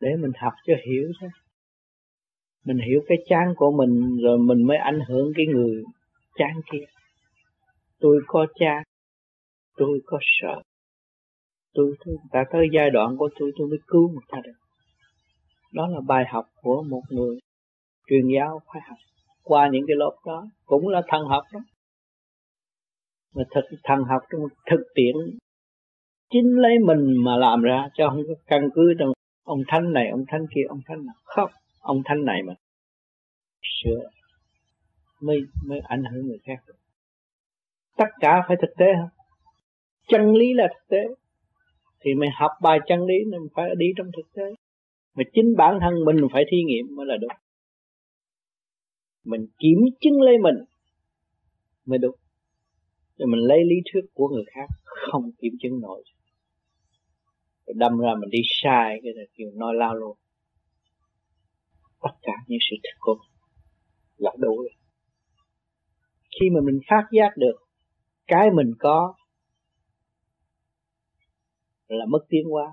để 0.00 0.08
mình 0.16 0.32
học 0.40 0.52
cho 0.66 0.74
hiểu 0.86 1.12
thôi. 1.20 1.30
Mình 2.64 2.78
hiểu 2.78 3.00
cái 3.08 3.18
chán 3.28 3.54
của 3.56 3.70
mình 3.70 4.16
rồi 4.22 4.38
mình 4.38 4.62
mới 4.62 4.76
ảnh 4.76 5.00
hưởng 5.08 5.32
cái 5.36 5.46
người 5.46 5.82
chán 6.34 6.60
kia. 6.72 6.84
Tôi 8.00 8.20
có 8.26 8.46
chán 8.54 8.82
tôi 9.80 10.00
có 10.06 10.18
sợ. 10.40 10.62
Tôi, 11.74 11.94
tôi 12.04 12.16
đã 12.32 12.44
tới 12.52 12.66
giai 12.72 12.90
đoạn 12.90 13.16
của 13.16 13.28
tôi 13.38 13.52
tôi 13.58 13.68
mới 13.68 13.78
cứu 13.86 14.12
một 14.14 14.20
ta 14.28 14.38
được. 14.44 14.52
Đó 15.72 15.86
là 15.86 16.00
bài 16.06 16.24
học 16.28 16.44
của 16.62 16.82
một 16.82 17.02
người 17.10 17.38
truyền 18.08 18.28
giáo 18.34 18.60
phải 18.72 18.82
học. 18.88 18.98
Qua 19.42 19.68
những 19.72 19.84
cái 19.86 19.96
lớp 19.96 20.16
đó 20.26 20.46
cũng 20.64 20.88
là 20.88 21.02
thần 21.08 21.24
học 21.28 21.44
đó. 21.52 21.60
Mà 23.34 23.42
thực 23.54 23.76
thần 23.84 23.98
học 24.04 24.22
trong 24.32 24.40
thực 24.70 24.84
tiễn 24.94 25.14
chính 26.32 26.56
lấy 26.56 26.78
mình 26.78 27.24
mà 27.24 27.36
làm 27.36 27.62
ra 27.62 27.88
cho 27.94 28.08
không 28.08 28.22
có 28.28 28.34
căn 28.46 28.68
cứ 28.74 28.94
trong 28.98 29.12
ông 29.50 29.62
thánh 29.68 29.92
này, 29.92 30.08
ông 30.10 30.24
thánh 30.28 30.46
kia, 30.54 30.62
ông 30.68 30.80
thánh 30.86 31.06
nào? 31.06 31.14
Không, 31.24 31.50
ông 31.80 32.02
thánh 32.04 32.24
này 32.24 32.42
mà 32.42 32.54
sửa 33.62 34.00
mới 35.20 35.40
mới 35.66 35.80
ảnh 35.80 36.02
hưởng 36.12 36.26
người 36.26 36.38
khác 36.44 36.62
được. 36.66 36.74
Tất 37.96 38.08
cả 38.20 38.42
phải 38.48 38.56
thực 38.62 38.70
tế 38.78 38.86
không? 39.00 39.08
Chân 40.08 40.34
lý 40.34 40.54
là 40.54 40.68
thực 40.74 40.88
tế. 40.88 41.02
Thì 42.00 42.14
mày 42.14 42.28
học 42.34 42.50
bài 42.62 42.78
chân 42.86 43.06
lý 43.06 43.14
nên 43.30 43.40
phải 43.54 43.70
đi 43.76 43.86
trong 43.96 44.06
thực 44.16 44.32
tế. 44.34 44.54
Mà 45.14 45.24
chính 45.32 45.56
bản 45.56 45.78
thân 45.80 45.94
mình 46.04 46.16
phải 46.32 46.44
thí 46.50 46.56
nghiệm 46.66 46.96
mới 46.96 47.06
là 47.06 47.16
đúng 47.20 47.30
mình 49.24 49.46
kiểm 49.58 49.78
chứng 50.00 50.20
lấy 50.20 50.38
mình 50.38 50.54
mới 51.86 51.98
đúng 51.98 52.16
rồi 53.16 53.26
mình 53.26 53.40
lấy 53.40 53.58
lý 53.64 53.76
thuyết 53.92 54.00
của 54.14 54.28
người 54.28 54.44
khác 54.46 54.66
không 54.84 55.30
kiểm 55.40 55.52
chứng 55.62 55.80
nổi 55.80 56.04
rồi 57.70 57.74
đâm 57.76 57.98
ra 57.98 58.10
mình 58.20 58.30
đi 58.30 58.38
sai, 58.62 59.00
cái 59.02 59.12
là 59.16 59.22
kiểu 59.34 59.50
nói 59.54 59.74
lao 59.74 59.94
luôn. 59.94 60.16
Tất 62.02 62.10
cả 62.22 62.32
những 62.46 62.58
sự 62.70 62.76
thật 62.82 62.96
của 63.00 63.18
là 64.16 64.30
đủ 64.38 64.56
rồi. 64.56 64.74
Khi 66.40 66.50
mà 66.50 66.60
mình 66.64 66.80
phát 66.88 67.04
giác 67.12 67.36
được 67.36 67.56
cái 68.26 68.50
mình 68.54 68.72
có 68.78 69.14
là 71.88 72.06
mất 72.08 72.18
tiến 72.28 72.44
hóa, 72.50 72.72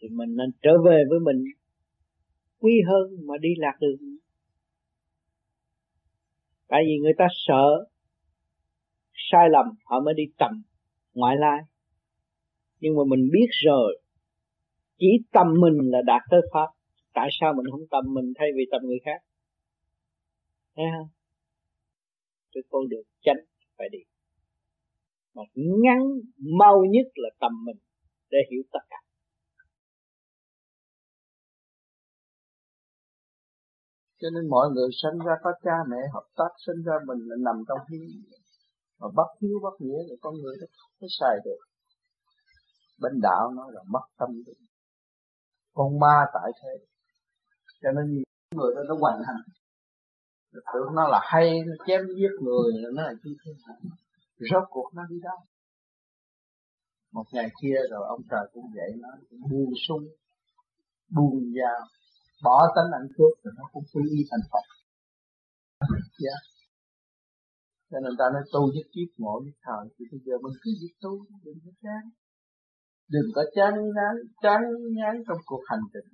thì 0.00 0.08
mình 0.08 0.36
nên 0.36 0.50
trở 0.62 0.70
về 0.86 1.02
với 1.10 1.20
mình 1.20 1.44
quý 2.58 2.72
hơn 2.86 3.26
mà 3.26 3.34
đi 3.40 3.48
lạc 3.56 3.76
đường. 3.80 3.96
Tại 6.68 6.82
vì 6.86 6.98
người 7.02 7.12
ta 7.18 7.24
sợ 7.46 7.86
sai 9.14 9.48
lầm, 9.50 9.66
họ 9.84 10.00
mới 10.00 10.14
đi 10.14 10.22
tầm 10.38 10.62
ngoại 11.14 11.36
lai. 11.36 11.60
Nhưng 12.80 12.96
mà 12.96 13.02
mình 13.08 13.30
biết 13.32 13.46
rồi 13.64 14.03
chỉ 14.98 15.06
tâm 15.32 15.46
mình 15.60 15.90
là 15.92 15.98
đạt 16.06 16.22
tới 16.30 16.40
pháp. 16.52 16.68
Tại 17.14 17.28
sao 17.40 17.52
mình 17.56 17.66
không 17.70 17.86
tâm 17.90 18.04
mình 18.14 18.32
thay 18.38 18.48
vì 18.56 18.62
tâm 18.70 18.80
người 18.84 18.98
khác? 19.04 19.20
Thấy 20.76 20.84
không? 20.98 21.08
Cái 22.52 22.62
con 22.70 22.88
đường 22.88 23.06
chánh 23.20 23.44
phải 23.78 23.88
đi. 23.92 23.98
Mà 25.34 25.42
ngắn, 25.54 26.00
mau 26.58 26.84
nhất 26.90 27.06
là 27.14 27.30
tâm 27.40 27.52
mình 27.64 27.76
để 28.30 28.38
hiểu 28.50 28.62
tất 28.72 28.84
cả. 28.90 28.96
Cho 34.20 34.28
nên 34.34 34.48
mọi 34.48 34.66
người 34.74 34.88
sinh 35.02 35.18
ra 35.26 35.34
có 35.42 35.50
cha 35.64 35.76
mẹ 35.90 35.96
hợp 36.14 36.26
tác 36.36 36.52
sinh 36.66 36.82
ra 36.86 36.94
mình 37.06 37.18
là 37.28 37.36
nằm 37.38 37.56
trong 37.68 37.78
hiếu 37.90 38.08
mà 38.98 39.08
bất 39.14 39.30
hiếu 39.42 39.58
bất 39.62 39.74
nghĩa 39.78 40.02
thì 40.08 40.14
con 40.20 40.34
người 40.34 40.56
nó 40.60 40.66
không 40.78 40.92
có 41.00 41.06
xài 41.20 41.36
được. 41.44 41.60
Bên 43.00 43.12
đạo 43.22 43.52
nó 43.56 43.70
là 43.70 43.80
mất 43.92 44.04
tâm 44.18 44.30
định 44.46 44.58
con 45.74 45.98
ma 46.00 46.16
tại 46.34 46.52
thế. 46.62 46.84
Cho 47.82 47.90
nên 47.96 48.14
nhiều 48.14 48.24
người 48.54 48.74
đó 48.74 48.82
nó 48.88 48.94
hoành 49.00 49.20
hành. 49.26 49.42
Tưởng 50.52 50.94
nó 50.94 51.08
là 51.08 51.20
hay, 51.22 51.60
nó 51.66 51.84
chém 51.86 52.00
giết 52.16 52.32
người, 52.40 52.72
là 52.82 52.88
nó 52.94 53.02
là 53.02 53.14
chi 53.22 53.30
thế 53.44 53.52
rốt 54.52 54.64
cuộc 54.70 54.90
nó 54.94 55.02
đi 55.10 55.16
đâu? 55.22 55.36
Một 57.12 57.24
ngày 57.32 57.48
kia 57.62 57.76
rồi 57.90 58.06
ông 58.08 58.20
trời 58.30 58.46
cũng 58.52 58.64
vậy 58.74 58.90
nó 59.02 59.08
cũng 59.30 59.40
buông 59.50 59.72
sung 59.88 60.04
buông 61.16 61.38
dao, 61.56 61.80
bỏ 62.44 62.56
tánh 62.76 62.90
ăn 62.98 63.04
cướp 63.16 63.34
rồi 63.42 63.54
nó 63.58 63.64
cũng 63.72 63.84
quy 63.92 64.02
y 64.10 64.20
thành 64.30 64.44
Phật. 64.52 64.66
Yeah. 66.24 66.40
cho 67.90 67.98
nên 68.04 68.12
ta 68.18 68.24
nói 68.32 68.42
tu 68.52 68.62
nhất 68.74 68.86
kiếp, 68.92 69.08
ngộ 69.16 69.40
nhất 69.44 69.56
thời, 69.66 69.84
thì 69.98 70.04
bây 70.10 70.20
giờ 70.26 70.34
mình 70.42 70.56
cứ 70.62 70.70
việc 70.80 70.94
tu, 71.00 71.12
đừng 71.44 71.58
có 71.64 71.72
chán 71.82 72.02
đừng 73.08 73.28
có 73.34 73.42
chán 73.54 73.74
ngán 73.74 74.14
chán 74.42 74.60
ngán 74.96 75.22
trong 75.28 75.38
cuộc 75.46 75.62
hành 75.66 75.84
trình. 75.92 76.08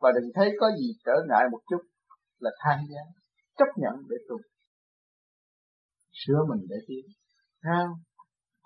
Và 0.00 0.10
đừng 0.14 0.30
thấy 0.34 0.50
có 0.60 0.70
gì 0.78 0.88
trở 1.04 1.12
ngại 1.28 1.44
một 1.52 1.60
chút 1.70 1.82
là 2.38 2.50
than 2.64 2.78
giá, 2.90 3.02
chấp 3.58 3.68
nhận 3.76 3.94
để 4.08 4.16
tu. 4.28 4.36
Sửa 6.12 6.38
mình 6.48 6.66
để 6.68 6.76
tiến. 6.88 7.04
Sao? 7.62 7.98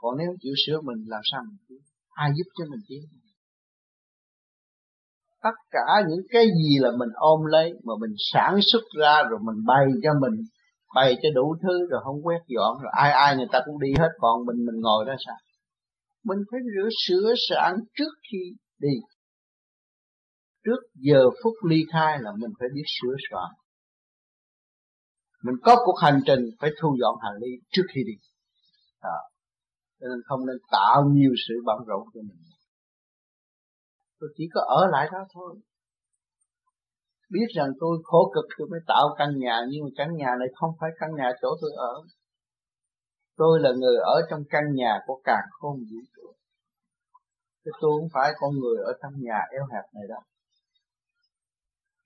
còn 0.05 0.17
nếu 0.19 0.31
chịu 0.41 0.55
sửa 0.67 0.81
mình, 0.81 1.05
làm 1.07 1.21
sao 1.33 1.41
mình 1.49 1.59
tiến? 1.69 1.79
Ai 2.11 2.31
giúp 2.37 2.49
cho 2.59 2.65
mình 2.71 2.81
tiến? 2.89 3.03
Tất 5.43 5.57
cả 5.71 5.87
những 6.09 6.25
cái 6.31 6.45
gì 6.47 6.79
là 6.81 6.91
mình 6.99 7.09
ôm 7.15 7.45
lấy, 7.45 7.73
mà 7.85 7.95
mình 8.01 8.15
sản 8.33 8.59
xuất 8.73 8.85
ra 9.01 9.23
rồi 9.31 9.41
mình 9.43 9.65
bày 9.67 9.87
cho 10.03 10.11
mình, 10.21 10.41
bày 10.95 11.17
cho 11.23 11.29
đủ 11.35 11.57
thứ 11.63 11.87
rồi 11.91 12.01
không 12.05 12.23
quét 12.23 12.41
dọn, 12.47 12.79
rồi 12.83 12.93
ai 12.97 13.11
ai 13.13 13.37
người 13.37 13.47
ta 13.53 13.59
cũng 13.67 13.81
đi 13.81 13.89
hết, 13.99 14.09
còn 14.19 14.47
mình 14.47 14.57
mình 14.67 14.81
ngồi 14.81 15.05
đó 15.05 15.15
sao? 15.27 15.37
Mình 16.25 16.39
phải 16.51 16.61
rửa 16.75 16.89
sửa 17.07 17.35
soạn 17.49 17.75
trước 17.95 18.13
khi 18.31 18.57
đi. 18.79 18.95
Trước 20.65 20.81
giờ 20.95 21.25
phút 21.43 21.55
ly 21.69 21.77
khai 21.93 22.19
là 22.21 22.31
mình 22.39 22.51
phải 22.59 22.69
biết 22.75 22.85
sửa 22.87 23.15
soạn. 23.31 23.53
Mình 25.43 25.55
có 25.63 25.77
cuộc 25.85 25.99
hành 26.03 26.21
trình 26.27 26.41
phải 26.61 26.71
thu 26.81 26.97
dọn 27.01 27.15
hành 27.23 27.35
lý 27.41 27.49
trước 27.71 27.83
khi 27.95 28.01
đi. 28.07 28.13
À, 29.01 29.19
cho 30.01 30.07
nên 30.09 30.19
không 30.25 30.47
nên 30.47 30.57
tạo 30.71 31.05
nhiều 31.13 31.33
sự 31.49 31.55
bận 31.65 31.79
rộn 31.87 32.09
cho 32.15 32.21
mình. 32.21 32.39
Tôi 34.21 34.31
chỉ 34.37 34.45
có 34.55 34.61
ở 34.61 34.87
lại 34.91 35.09
đó 35.13 35.19
thôi. 35.35 35.61
Biết 37.31 37.47
rằng 37.55 37.69
tôi 37.81 37.99
khổ 38.05 38.33
cực 38.35 38.45
tôi 38.59 38.69
mới 38.71 38.81
tạo 38.87 39.15
căn 39.19 39.39
nhà 39.39 39.61
nhưng 39.69 39.85
mà 39.85 39.91
căn 39.97 40.17
nhà 40.17 40.31
này 40.39 40.49
không 40.55 40.71
phải 40.81 40.91
căn 40.99 41.11
nhà 41.17 41.31
chỗ 41.43 41.49
tôi 41.61 41.71
ở. 41.77 42.03
Tôi 43.37 43.61
là 43.61 43.71
người 43.73 43.97
ở 43.97 44.21
trong 44.31 44.43
căn 44.51 44.65
nhà 44.75 44.99
của 45.07 45.21
càng 45.25 45.47
không 45.51 45.77
vũ. 45.77 46.01
trụ 46.14 46.14
chứ 47.65 47.71
tôi 47.81 47.91
không 48.01 48.09
phải 48.13 48.33
con 48.41 48.51
người 48.61 48.79
ở 48.91 48.93
trong 49.03 49.13
nhà 49.27 49.39
eo 49.57 49.65
hẹp 49.73 49.85
này 49.95 50.05
đâu. 50.09 50.23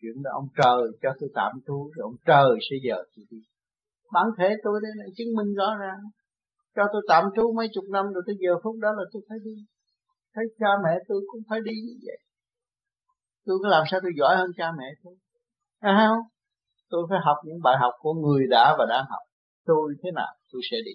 Chuyện 0.00 0.22
đó 0.24 0.30
ông 0.34 0.48
trời 0.62 0.80
cho 1.02 1.10
tôi 1.20 1.30
tạm 1.34 1.52
trú 1.66 1.90
rồi 1.94 2.02
ông 2.10 2.16
trời 2.26 2.50
sẽ 2.70 2.76
giờ 2.86 2.96
tôi 3.16 3.24
đi. 3.30 3.40
Bản 4.12 4.26
thể 4.38 4.48
tôi 4.64 4.80
đây 4.82 4.92
này 4.98 5.08
chứng 5.16 5.34
minh 5.36 5.54
rõ 5.54 5.68
ràng. 5.80 6.00
Cho 6.76 6.82
tôi 6.92 7.02
tạm 7.08 7.24
trú 7.36 7.52
mấy 7.56 7.66
chục 7.74 7.84
năm 7.90 8.04
rồi 8.14 8.22
tới 8.26 8.36
giờ 8.38 8.52
phút 8.62 8.76
đó 8.80 8.90
là 8.98 9.04
tôi 9.12 9.22
phải 9.28 9.38
đi. 9.44 9.56
Thấy 10.34 10.44
cha 10.58 10.70
mẹ 10.84 10.98
tôi 11.08 11.20
cũng 11.26 11.40
phải 11.48 11.60
đi 11.64 11.72
như 11.86 11.94
vậy. 12.06 12.18
Tôi 13.46 13.58
có 13.62 13.68
làm 13.68 13.84
sao 13.90 14.00
tôi 14.02 14.12
giỏi 14.18 14.36
hơn 14.36 14.50
cha 14.56 14.72
mẹ 14.78 14.88
tôi? 15.04 15.14
À 15.80 16.08
không. 16.08 16.22
Tôi 16.90 17.06
phải 17.10 17.18
học 17.24 17.36
những 17.44 17.62
bài 17.62 17.76
học 17.80 17.92
của 17.98 18.14
người 18.14 18.46
đã 18.50 18.76
và 18.78 18.84
đang 18.88 19.04
học. 19.10 19.22
Tôi 19.64 19.94
thế 20.02 20.10
nào, 20.14 20.32
tôi 20.52 20.60
sẽ 20.70 20.76
đi. 20.84 20.92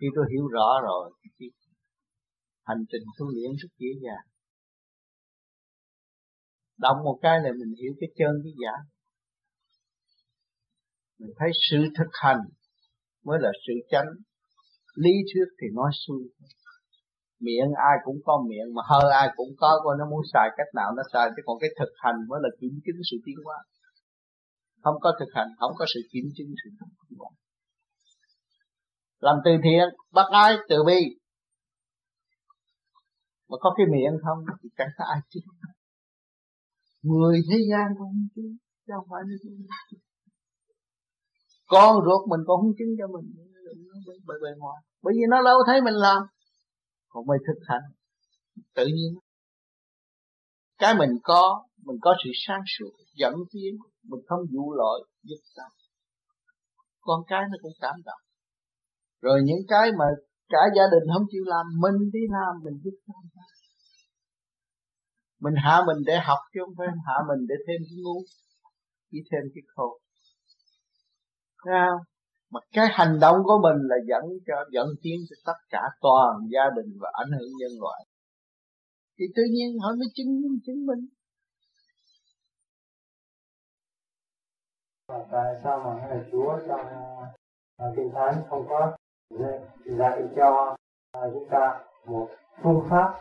Khi 0.00 0.06
tôi 0.14 0.24
hiểu 0.32 0.46
rõ 0.46 0.80
rồi, 0.82 1.10
thì 1.38 1.46
hành 2.68 2.82
trình 2.90 3.04
tu 3.18 3.26
luyện 3.34 3.50
rất 3.60 3.70
dễ 3.78 3.90
dàng 4.04 4.24
động 6.78 6.96
một 7.04 7.18
cái 7.22 7.40
là 7.44 7.50
mình 7.58 7.74
hiểu 7.80 7.92
cái 8.00 8.10
chân, 8.18 8.32
cái 8.44 8.52
giả. 8.62 8.74
Mình 11.18 11.30
thấy 11.38 11.50
sự 11.70 11.76
thực 11.98 12.10
hành 12.22 12.40
mới 13.24 13.38
là 13.40 13.50
sự 13.66 13.72
chánh. 13.90 14.10
Lý 14.94 15.10
thuyết 15.28 15.48
thì 15.60 15.66
nói 15.74 15.90
xuôi. 16.06 16.22
Miệng 17.40 17.72
ai 17.76 17.96
cũng 18.04 18.18
có 18.24 18.44
miệng, 18.48 18.74
mà 18.74 18.82
hơi 18.90 19.12
ai 19.12 19.28
cũng 19.36 19.48
có, 19.56 19.80
coi 19.84 19.96
nó 19.98 20.04
muốn 20.10 20.22
xài 20.32 20.48
cách 20.56 20.70
nào 20.74 20.92
nó 20.96 21.02
xài. 21.12 21.30
Chứ 21.36 21.42
còn 21.46 21.58
cái 21.60 21.70
thực 21.78 21.92
hành 22.02 22.16
mới 22.28 22.40
là 22.42 22.48
kiểm 22.60 22.80
chứng 22.84 23.00
sự 23.10 23.16
tiến 23.24 23.36
hóa. 23.44 23.56
Không 24.82 24.94
có 25.00 25.12
thực 25.20 25.30
hành, 25.34 25.48
không 25.58 25.72
có 25.78 25.84
sự 25.94 26.00
kiểm 26.12 26.24
chứng 26.36 26.46
sự 26.64 26.70
tiến 26.78 27.18
hóa. 27.18 27.30
Làm 29.20 29.36
từ 29.44 29.50
thiện, 29.64 29.88
bắt 30.12 30.26
ai 30.32 30.56
từ 30.68 30.76
bi 30.86 31.17
mà 33.48 33.56
có 33.60 33.74
cái 33.76 33.86
miệng 33.92 34.14
không? 34.24 34.38
Thì 34.62 34.68
chẳng 34.78 34.88
có 34.98 35.04
ai 35.14 35.20
chứ 35.30 35.40
người 37.02 37.40
thế 37.50 37.58
gian 37.70 37.86
cũng 37.98 38.08
không 38.12 38.28
chứng, 38.34 38.56
chứ 38.86 38.92
không 38.96 39.06
phải 39.10 39.22
là 39.26 39.36
con 41.66 41.96
ruột 42.04 42.28
mình 42.30 42.40
cũng 42.46 42.60
không 42.60 42.72
chứng 42.78 42.92
cho 42.98 43.06
mình. 43.06 43.26
Bề 44.26 44.34
bề 44.42 44.50
ngoài. 44.58 44.82
Bởi 45.02 45.14
vì 45.16 45.24
nó 45.28 45.42
đâu 45.42 45.58
thấy 45.66 45.80
mình 45.82 45.94
làm, 45.94 46.22
còn 47.08 47.26
mới 47.26 47.38
thực 47.46 47.60
hành. 47.68 47.82
Tự 48.74 48.86
nhiên. 48.86 49.12
Cái 50.78 50.94
mình 50.98 51.10
có 51.22 51.64
mình 51.84 51.96
có 52.00 52.14
sự 52.24 52.30
sáng 52.46 52.60
suốt, 52.78 52.90
dẫn 53.14 53.34
tiến. 53.52 53.74
Mình 54.02 54.20
không 54.26 54.40
vụ 54.52 54.74
lợi, 54.74 55.00
giúp 55.22 55.42
ta. 55.56 55.64
Con 57.00 57.20
cái 57.26 57.42
nó 57.50 57.56
cũng 57.62 57.72
cảm 57.80 57.94
động. 58.04 58.20
Rồi 59.20 59.40
những 59.44 59.64
cái 59.68 59.90
mà 59.98 60.04
cả 60.48 60.62
gia 60.76 60.84
đình 60.92 61.04
không 61.12 61.26
chịu 61.30 61.44
làm, 61.46 61.66
mình 61.82 62.10
đi 62.12 62.20
làm, 62.36 62.52
mình 62.64 62.76
giúp 62.84 62.96
cho 63.06 63.14
người 63.22 63.30
ta 63.36 63.42
mình 65.40 65.54
hạ 65.64 65.82
mình 65.86 66.00
để 66.06 66.16
học 66.28 66.38
chứ 66.52 66.60
không 66.64 66.74
phải 66.78 66.86
hạ 67.06 67.16
mình 67.28 67.46
để 67.48 67.54
thêm 67.66 67.80
cái 67.88 67.98
ngu, 68.02 68.18
chỉ 69.10 69.18
thêm 69.30 69.42
cái 69.54 69.62
khổ. 69.74 69.98
Thấy 71.64 71.74
không? 71.86 72.02
mà 72.50 72.60
cái 72.72 72.86
hành 72.90 73.18
động 73.20 73.36
của 73.44 73.58
mình 73.62 73.78
là 73.88 73.96
dẫn 74.08 74.24
cho, 74.46 74.54
dẫn 74.72 74.86
tiến 75.02 75.16
cho 75.28 75.36
tất 75.46 75.58
cả 75.70 75.82
toàn 76.00 76.32
gia 76.50 76.64
đình 76.76 76.98
và 77.00 77.10
ảnh 77.12 77.30
hưởng 77.38 77.52
nhân 77.60 77.72
loại. 77.80 78.00
Thì 79.18 79.24
tự 79.36 79.42
nhiên 79.52 79.78
họ 79.82 79.88
mới 79.98 80.08
chứng 80.14 80.40
minh 80.42 80.58
chứng 80.66 80.86
minh. 80.86 81.06
Và 85.08 85.26
tại 85.32 85.54
sao 85.64 85.78
mà 85.84 86.08
ngài 86.08 86.18
Chúa 86.32 86.58
trong 86.68 86.86
à, 87.76 87.86
kinh 87.96 88.10
thánh 88.14 88.42
không 88.50 88.66
có 88.68 88.96
dạy 89.98 90.22
cho 90.36 90.76
à, 91.12 91.20
chúng 91.32 91.48
ta 91.50 91.84
một 92.06 92.28
phương 92.62 92.80
pháp 92.90 93.14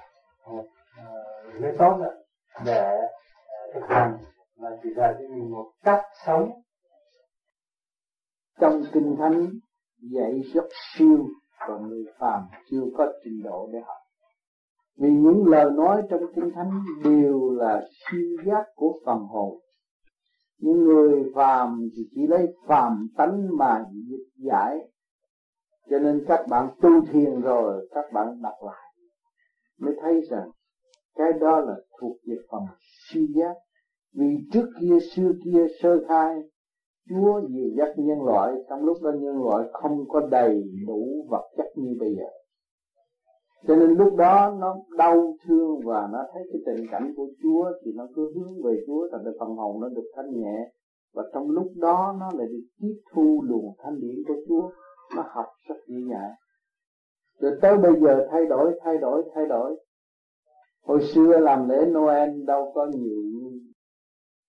một 0.48 0.66
à, 0.98 1.06
uh, 1.58 1.78
tốt 1.80 1.98
để 2.66 2.98
à, 3.48 3.62
thực 3.74 3.88
hành 3.88 4.18
mà 4.60 4.70
chỉ 4.84 4.90
dạy 4.98 5.14
cho 5.20 5.36
mình 5.36 5.52
một 5.52 5.72
cách 5.84 6.02
sống. 6.26 6.52
Trong 8.60 8.82
kinh 8.94 9.16
thánh 9.20 9.48
dạy 10.12 10.42
rất 10.54 10.66
siêu 10.72 11.26
và 11.60 11.78
người 11.78 12.06
phàm 12.20 12.42
chưa 12.70 12.84
có 12.98 13.08
trình 13.24 13.44
độ 13.44 13.70
để 13.74 13.80
học. 13.80 13.98
Vì 14.98 15.10
những 15.10 15.44
lời 15.48 15.72
nói 15.72 16.02
trong 16.10 16.22
kinh 16.36 16.52
thánh 16.56 16.72
đều 17.04 17.50
là 17.50 17.82
siêu 17.90 18.38
giác 18.46 18.66
của 18.76 19.00
phần 19.06 19.20
hồn. 19.20 19.60
Những 20.60 20.84
người 20.84 21.32
phàm 21.36 21.90
thì 21.96 22.04
chỉ 22.16 22.28
lấy 22.28 22.48
phàm 22.68 23.08
tánh 23.18 23.58
mà 23.58 23.86
dịch 24.10 24.28
giải 24.36 24.80
cho 25.90 26.00
nên 26.00 26.24
các 26.28 26.46
bạn 26.50 26.70
tu 26.82 26.90
thiền 27.12 27.42
rồi, 27.42 27.88
các 27.92 28.06
bạn 28.14 28.42
đặt 28.44 28.64
lại, 28.66 28.94
mới 29.80 29.96
thấy 30.02 30.22
rằng 30.30 30.50
cái 31.16 31.34
đó 31.42 31.60
là 31.60 31.76
thuộc 32.02 32.18
về 32.28 32.36
phần 32.52 32.62
siêu 33.10 33.24
giác. 33.36 33.54
Vì 34.14 34.38
trước 34.54 34.66
kia, 34.82 34.98
xưa 35.16 35.32
kia, 35.46 35.66
sơ 35.82 35.98
khai, 36.08 36.36
Chúa 37.10 37.42
dìu 37.50 37.70
dắt 37.78 37.90
nhân 37.98 38.24
loại, 38.26 38.54
trong 38.70 38.84
lúc 38.84 38.98
đó 39.04 39.12
nhân 39.20 39.44
loại 39.44 39.68
không 39.74 40.08
có 40.10 40.28
đầy 40.32 40.64
đủ 40.88 41.28
vật 41.30 41.44
chất 41.58 41.66
như 41.76 41.96
bây 42.00 42.16
giờ. 42.16 42.30
Cho 43.68 43.76
nên 43.76 43.90
lúc 43.90 44.16
đó 44.16 44.56
nó 44.60 44.76
đau 44.98 45.36
thương 45.48 45.80
và 45.86 46.08
nó 46.12 46.20
thấy 46.34 46.44
cái 46.52 46.62
tình 46.66 46.86
cảnh 46.92 47.14
của 47.18 47.28
Chúa 47.44 47.72
thì 47.86 47.92
nó 47.96 48.08
cứ 48.16 48.32
hướng 48.36 48.64
về 48.64 48.78
Chúa, 48.88 49.08
thành 49.12 49.34
phần 49.40 49.50
hồn 49.50 49.82
nó 49.82 49.90
được 49.90 50.12
thanh 50.16 50.34
nhẹ. 50.34 50.72
Và 51.14 51.24
trong 51.34 51.50
lúc 51.50 51.68
đó 51.76 52.16
nó 52.20 52.32
lại 52.38 52.48
được 52.52 52.66
tiếp 52.82 53.02
thu 53.14 53.42
luồng 53.48 53.76
thanh 53.84 54.00
điển 54.00 54.16
của 54.28 54.36
Chúa 54.48 54.70
nó 55.16 55.24
học 55.34 55.46
rất 55.68 55.76
dễ 55.88 55.96
dàng 56.12 56.32
rồi 57.40 57.60
tới 57.62 57.78
bây 57.78 57.92
giờ 58.02 58.28
thay 58.32 58.46
đổi 58.46 58.80
thay 58.84 58.98
đổi 58.98 59.24
thay 59.36 59.46
đổi. 59.46 59.80
Hồi 60.84 61.00
xưa 61.14 61.38
làm 61.38 61.70
lễ 61.70 61.86
Noel 61.86 62.30
đâu 62.46 62.72
có 62.76 62.86
nhiều 62.86 63.24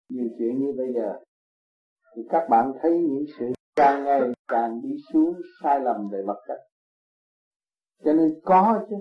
nhiều 0.09 0.29
chuyện 0.39 0.59
như 0.61 0.73
bây 0.77 0.93
giờ. 0.95 1.19
Thì 2.17 2.23
các 2.31 2.47
bạn 2.51 2.73
thấy 2.83 2.99
những 2.99 3.25
sự 3.39 3.47
càng 3.77 4.05
ngày 4.05 4.21
càng 4.49 4.81
đi 4.83 4.91
xuống, 5.13 5.35
sai 5.63 5.81
lầm 5.81 6.09
về 6.13 6.23
vật 6.27 6.45
chất 6.49 6.59
cho 8.05 8.13
nên 8.13 8.41
có 8.45 8.87
chứ. 8.91 8.97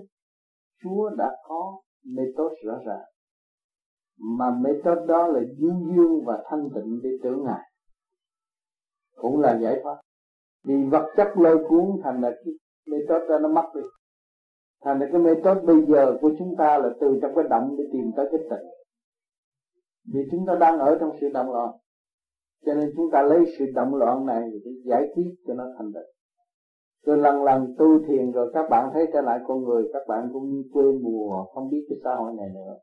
Chúa 0.82 1.10
đã 1.10 1.36
có 1.42 1.80
method 2.04 2.52
rõ 2.64 2.78
ràng. 2.86 3.04
Mà 4.18 4.50
method 4.50 5.08
đó 5.08 5.26
là 5.26 5.40
dương 5.58 5.92
dương 5.96 6.24
và 6.24 6.42
thanh 6.50 6.68
tịnh 6.74 7.00
để 7.02 7.10
tưởng 7.22 7.44
ngài. 7.44 7.70
Cũng 9.14 9.40
là 9.40 9.58
giải 9.62 9.80
thoát 9.82 10.00
vì 10.68 10.74
vật 10.90 11.06
chất 11.16 11.28
lôi 11.36 11.64
cuốn 11.68 11.84
thành 12.02 12.20
là 12.20 12.30
cái 12.44 12.54
mê 12.90 12.96
tốt 13.08 13.18
đó 13.28 13.38
nó 13.38 13.48
mất 13.48 13.68
đi. 13.74 13.80
Thành 14.84 14.98
ra 14.98 15.06
cái 15.12 15.20
mê 15.20 15.30
tốt 15.44 15.54
bây 15.64 15.84
giờ 15.88 16.18
của 16.20 16.30
chúng 16.38 16.54
ta 16.58 16.78
là 16.78 16.90
từ 17.00 17.18
trong 17.22 17.34
cái 17.34 17.44
động 17.50 17.76
để 17.78 17.84
tìm 17.92 18.10
tới 18.16 18.28
cái 18.30 18.40
tịnh. 18.50 18.68
Vì 20.14 20.20
chúng 20.30 20.46
ta 20.46 20.54
đang 20.60 20.78
ở 20.78 20.96
trong 21.00 21.10
sự 21.20 21.28
động 21.34 21.52
loạn. 21.52 21.70
Cho 22.66 22.74
nên 22.74 22.90
chúng 22.96 23.10
ta 23.12 23.22
lấy 23.22 23.44
sự 23.58 23.64
động 23.74 23.94
loạn 23.94 24.26
này 24.26 24.50
để 24.64 24.70
giải 24.84 25.02
quyết 25.14 25.34
cho 25.46 25.54
nó 25.54 25.64
thành 25.78 25.92
tịnh. 25.94 26.10
Rồi 27.06 27.18
lần 27.18 27.44
lần 27.44 27.74
tu 27.78 28.04
thiền 28.08 28.32
rồi 28.32 28.50
các 28.54 28.66
bạn 28.70 28.90
thấy 28.92 29.06
trở 29.12 29.20
lại 29.20 29.40
con 29.46 29.64
người, 29.64 29.90
các 29.92 30.02
bạn 30.08 30.30
cũng 30.32 30.50
như 30.50 30.62
quên 30.72 31.02
mùa, 31.02 31.44
không 31.54 31.70
biết 31.70 31.86
cái 31.88 31.98
xã 32.04 32.14
hội 32.14 32.32
này 32.38 32.48
nữa. 32.54 32.74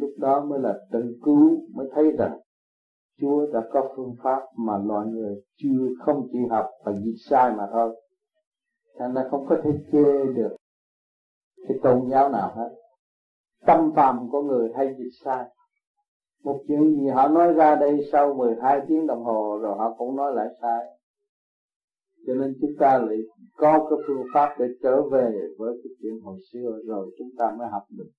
Lúc 0.00 0.10
đó 0.18 0.44
mới 0.44 0.60
là 0.60 0.78
tự 0.92 1.02
cứu, 1.24 1.58
mới 1.74 1.88
thấy 1.94 2.10
rằng 2.18 2.38
Chúa 3.20 3.46
đã 3.52 3.60
có 3.72 3.92
phương 3.96 4.14
pháp 4.22 4.42
mà 4.56 4.78
loài 4.78 5.06
người 5.06 5.42
chưa, 5.56 5.88
không 5.98 6.28
chịu 6.32 6.48
học 6.50 6.66
và 6.84 6.92
dịch 6.92 7.16
sai 7.30 7.52
mà 7.52 7.68
thôi. 7.72 8.00
Thành 8.98 9.14
ra 9.14 9.22
không 9.30 9.46
có 9.48 9.56
thể 9.64 9.70
chê 9.92 10.32
được 10.34 10.56
cái 11.68 11.78
tôn 11.82 12.10
giáo 12.10 12.28
nào 12.28 12.52
hết. 12.56 12.70
Tâm 13.66 13.92
phàm 13.96 14.30
của 14.30 14.42
người 14.42 14.72
hay 14.76 14.94
dịch 14.98 15.10
sai. 15.24 15.44
Một 16.44 16.60
chuyện 16.68 16.96
gì 16.96 17.08
họ 17.08 17.28
nói 17.28 17.52
ra 17.52 17.74
đây 17.74 18.00
sau 18.12 18.34
12 18.34 18.80
tiếng 18.88 19.06
đồng 19.06 19.24
hồ 19.24 19.58
rồi 19.62 19.74
họ 19.78 19.94
cũng 19.98 20.16
nói 20.16 20.32
lại 20.34 20.48
sai. 20.62 20.86
Cho 22.26 22.34
nên 22.34 22.54
chúng 22.60 22.72
ta 22.80 22.98
lại 22.98 23.18
có 23.56 23.86
cái 23.90 23.98
phương 24.06 24.24
pháp 24.34 24.56
để 24.58 24.66
trở 24.82 25.02
về 25.02 25.32
với 25.58 25.74
cái 25.84 25.90
chuyện 26.02 26.20
hồi 26.20 26.38
xưa 26.52 26.78
rồi 26.86 27.14
chúng 27.18 27.28
ta 27.38 27.54
mới 27.58 27.68
học 27.68 27.82
được 27.90 28.10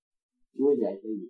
Chúa 0.57 0.75
dạy 0.81 0.93
cái 1.03 1.11
gì 1.11 1.29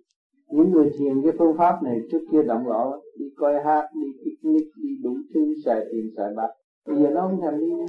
những 0.50 0.70
người 0.70 0.90
thiền 0.98 1.22
cái 1.22 1.32
phương 1.38 1.56
pháp 1.58 1.82
này, 1.82 2.00
trước 2.10 2.20
kia 2.32 2.42
động 2.42 2.66
loạn 2.66 3.00
đi 3.18 3.24
coi 3.36 3.54
hát, 3.64 3.88
đi 3.94 4.06
picnic, 4.24 4.68
đi 4.82 4.88
đủ 5.02 5.14
thứ, 5.34 5.54
xài 5.64 5.80
tiền, 5.92 6.10
xài 6.16 6.34
bạc. 6.36 6.48
Bây 6.86 7.02
giờ 7.02 7.10
nó 7.10 7.20
không 7.20 7.40
thèm 7.40 7.60
đi 7.60 7.70
nữa. 7.70 7.86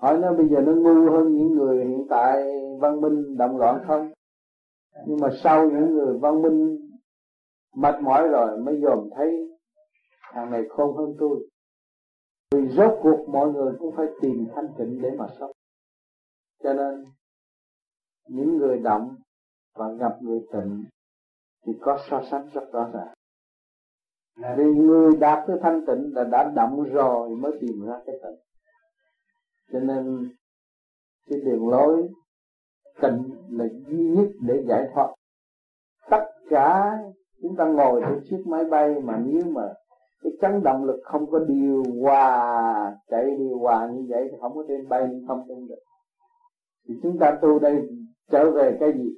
Hỏi 0.00 0.18
nó 0.18 0.32
bây 0.32 0.48
giờ 0.48 0.60
nó 0.60 0.72
ngu 0.72 1.10
hơn 1.10 1.34
những 1.34 1.54
người 1.54 1.84
hiện 1.86 2.06
tại 2.10 2.42
văn 2.80 3.00
minh 3.00 3.36
động 3.36 3.56
loạn 3.56 3.84
không? 3.86 4.12
Nhưng 5.06 5.18
mà 5.20 5.28
sau 5.42 5.70
những 5.70 5.94
người 5.94 6.18
văn 6.18 6.42
minh 6.42 6.78
mệt 7.76 7.94
mỏi 8.02 8.28
rồi 8.28 8.60
mới 8.60 8.80
dòm 8.82 9.08
thấy, 9.16 9.48
thằng 10.32 10.50
này 10.50 10.62
khôn 10.68 10.96
hơn 10.96 11.14
tôi. 11.18 11.48
Vì 12.54 12.68
rốt 12.68 12.92
cuộc 13.02 13.28
mọi 13.28 13.52
người 13.52 13.72
cũng 13.78 13.94
phải 13.96 14.06
tìm 14.22 14.46
thanh 14.54 14.68
tịnh 14.78 15.02
để 15.02 15.10
mà 15.18 15.26
sống. 15.38 15.50
Cho 16.62 16.74
nên, 16.74 17.04
những 18.28 18.56
người 18.56 18.78
động 18.78 19.16
và 19.74 19.92
gặp 19.92 20.22
người 20.22 20.40
tịnh 20.52 20.84
thì 21.64 21.72
có 21.80 21.98
so 22.10 22.22
sánh 22.30 22.48
rất 22.52 22.72
rõ 22.72 22.90
ràng. 22.92 23.14
Vì 24.56 24.64
người 24.64 25.16
đạt 25.20 25.44
tới 25.46 25.56
thanh 25.62 25.86
tịnh 25.86 26.14
là 26.14 26.24
đã 26.24 26.52
động 26.56 26.82
rồi 26.82 27.28
mới 27.28 27.52
tìm 27.60 27.86
ra 27.86 28.00
cái 28.06 28.16
tịnh. 28.22 28.38
Cho 29.72 29.80
nên, 29.80 30.28
cái 31.28 31.40
đường 31.40 31.68
lối 31.68 32.08
tịnh 33.02 33.30
là 33.50 33.64
duy 33.86 34.08
nhất 34.08 34.28
để 34.40 34.64
giải 34.68 34.88
thoát. 34.94 35.14
Tất 36.10 36.24
cả 36.50 36.98
chúng 37.42 37.56
ta 37.56 37.64
ngồi 37.64 38.02
trên 38.06 38.20
chiếc 38.30 38.42
máy 38.46 38.64
bay 38.64 38.94
mà 39.00 39.22
nếu 39.26 39.44
mà 39.44 39.62
cái 40.22 40.32
chấn 40.40 40.62
động 40.62 40.84
lực 40.84 41.00
không 41.04 41.30
có 41.30 41.38
điều 41.38 41.82
hòa 42.02 42.96
chạy 43.08 43.24
điều 43.38 43.58
hòa 43.58 43.88
như 43.92 44.06
vậy 44.08 44.28
thì 44.30 44.36
không 44.40 44.54
có 44.54 44.64
trên 44.68 44.88
bay, 44.88 45.08
không 45.28 45.44
tung 45.48 45.68
được. 45.68 45.82
Thì 46.88 46.94
chúng 47.02 47.18
ta 47.18 47.38
tu 47.42 47.58
đây 47.58 47.88
trở 48.30 48.50
về 48.50 48.76
cái 48.80 48.92
gì? 48.92 49.10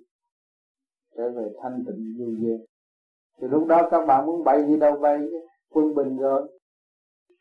Trở 1.17 1.31
về 1.31 1.53
thanh 1.63 1.85
tịnh 1.87 2.17
vô 2.19 2.27
duyên 2.41 2.67
thì 3.41 3.49
lúc 3.49 3.67
đó 3.67 3.89
các 3.91 4.07
bạn 4.07 4.27
muốn 4.27 4.45
bay 4.45 4.63
đi 4.63 4.77
đâu 4.77 4.97
bay 4.97 5.19
chứ? 5.31 5.41
Quân 5.71 5.95
bình 5.95 6.17
rồi. 6.17 6.59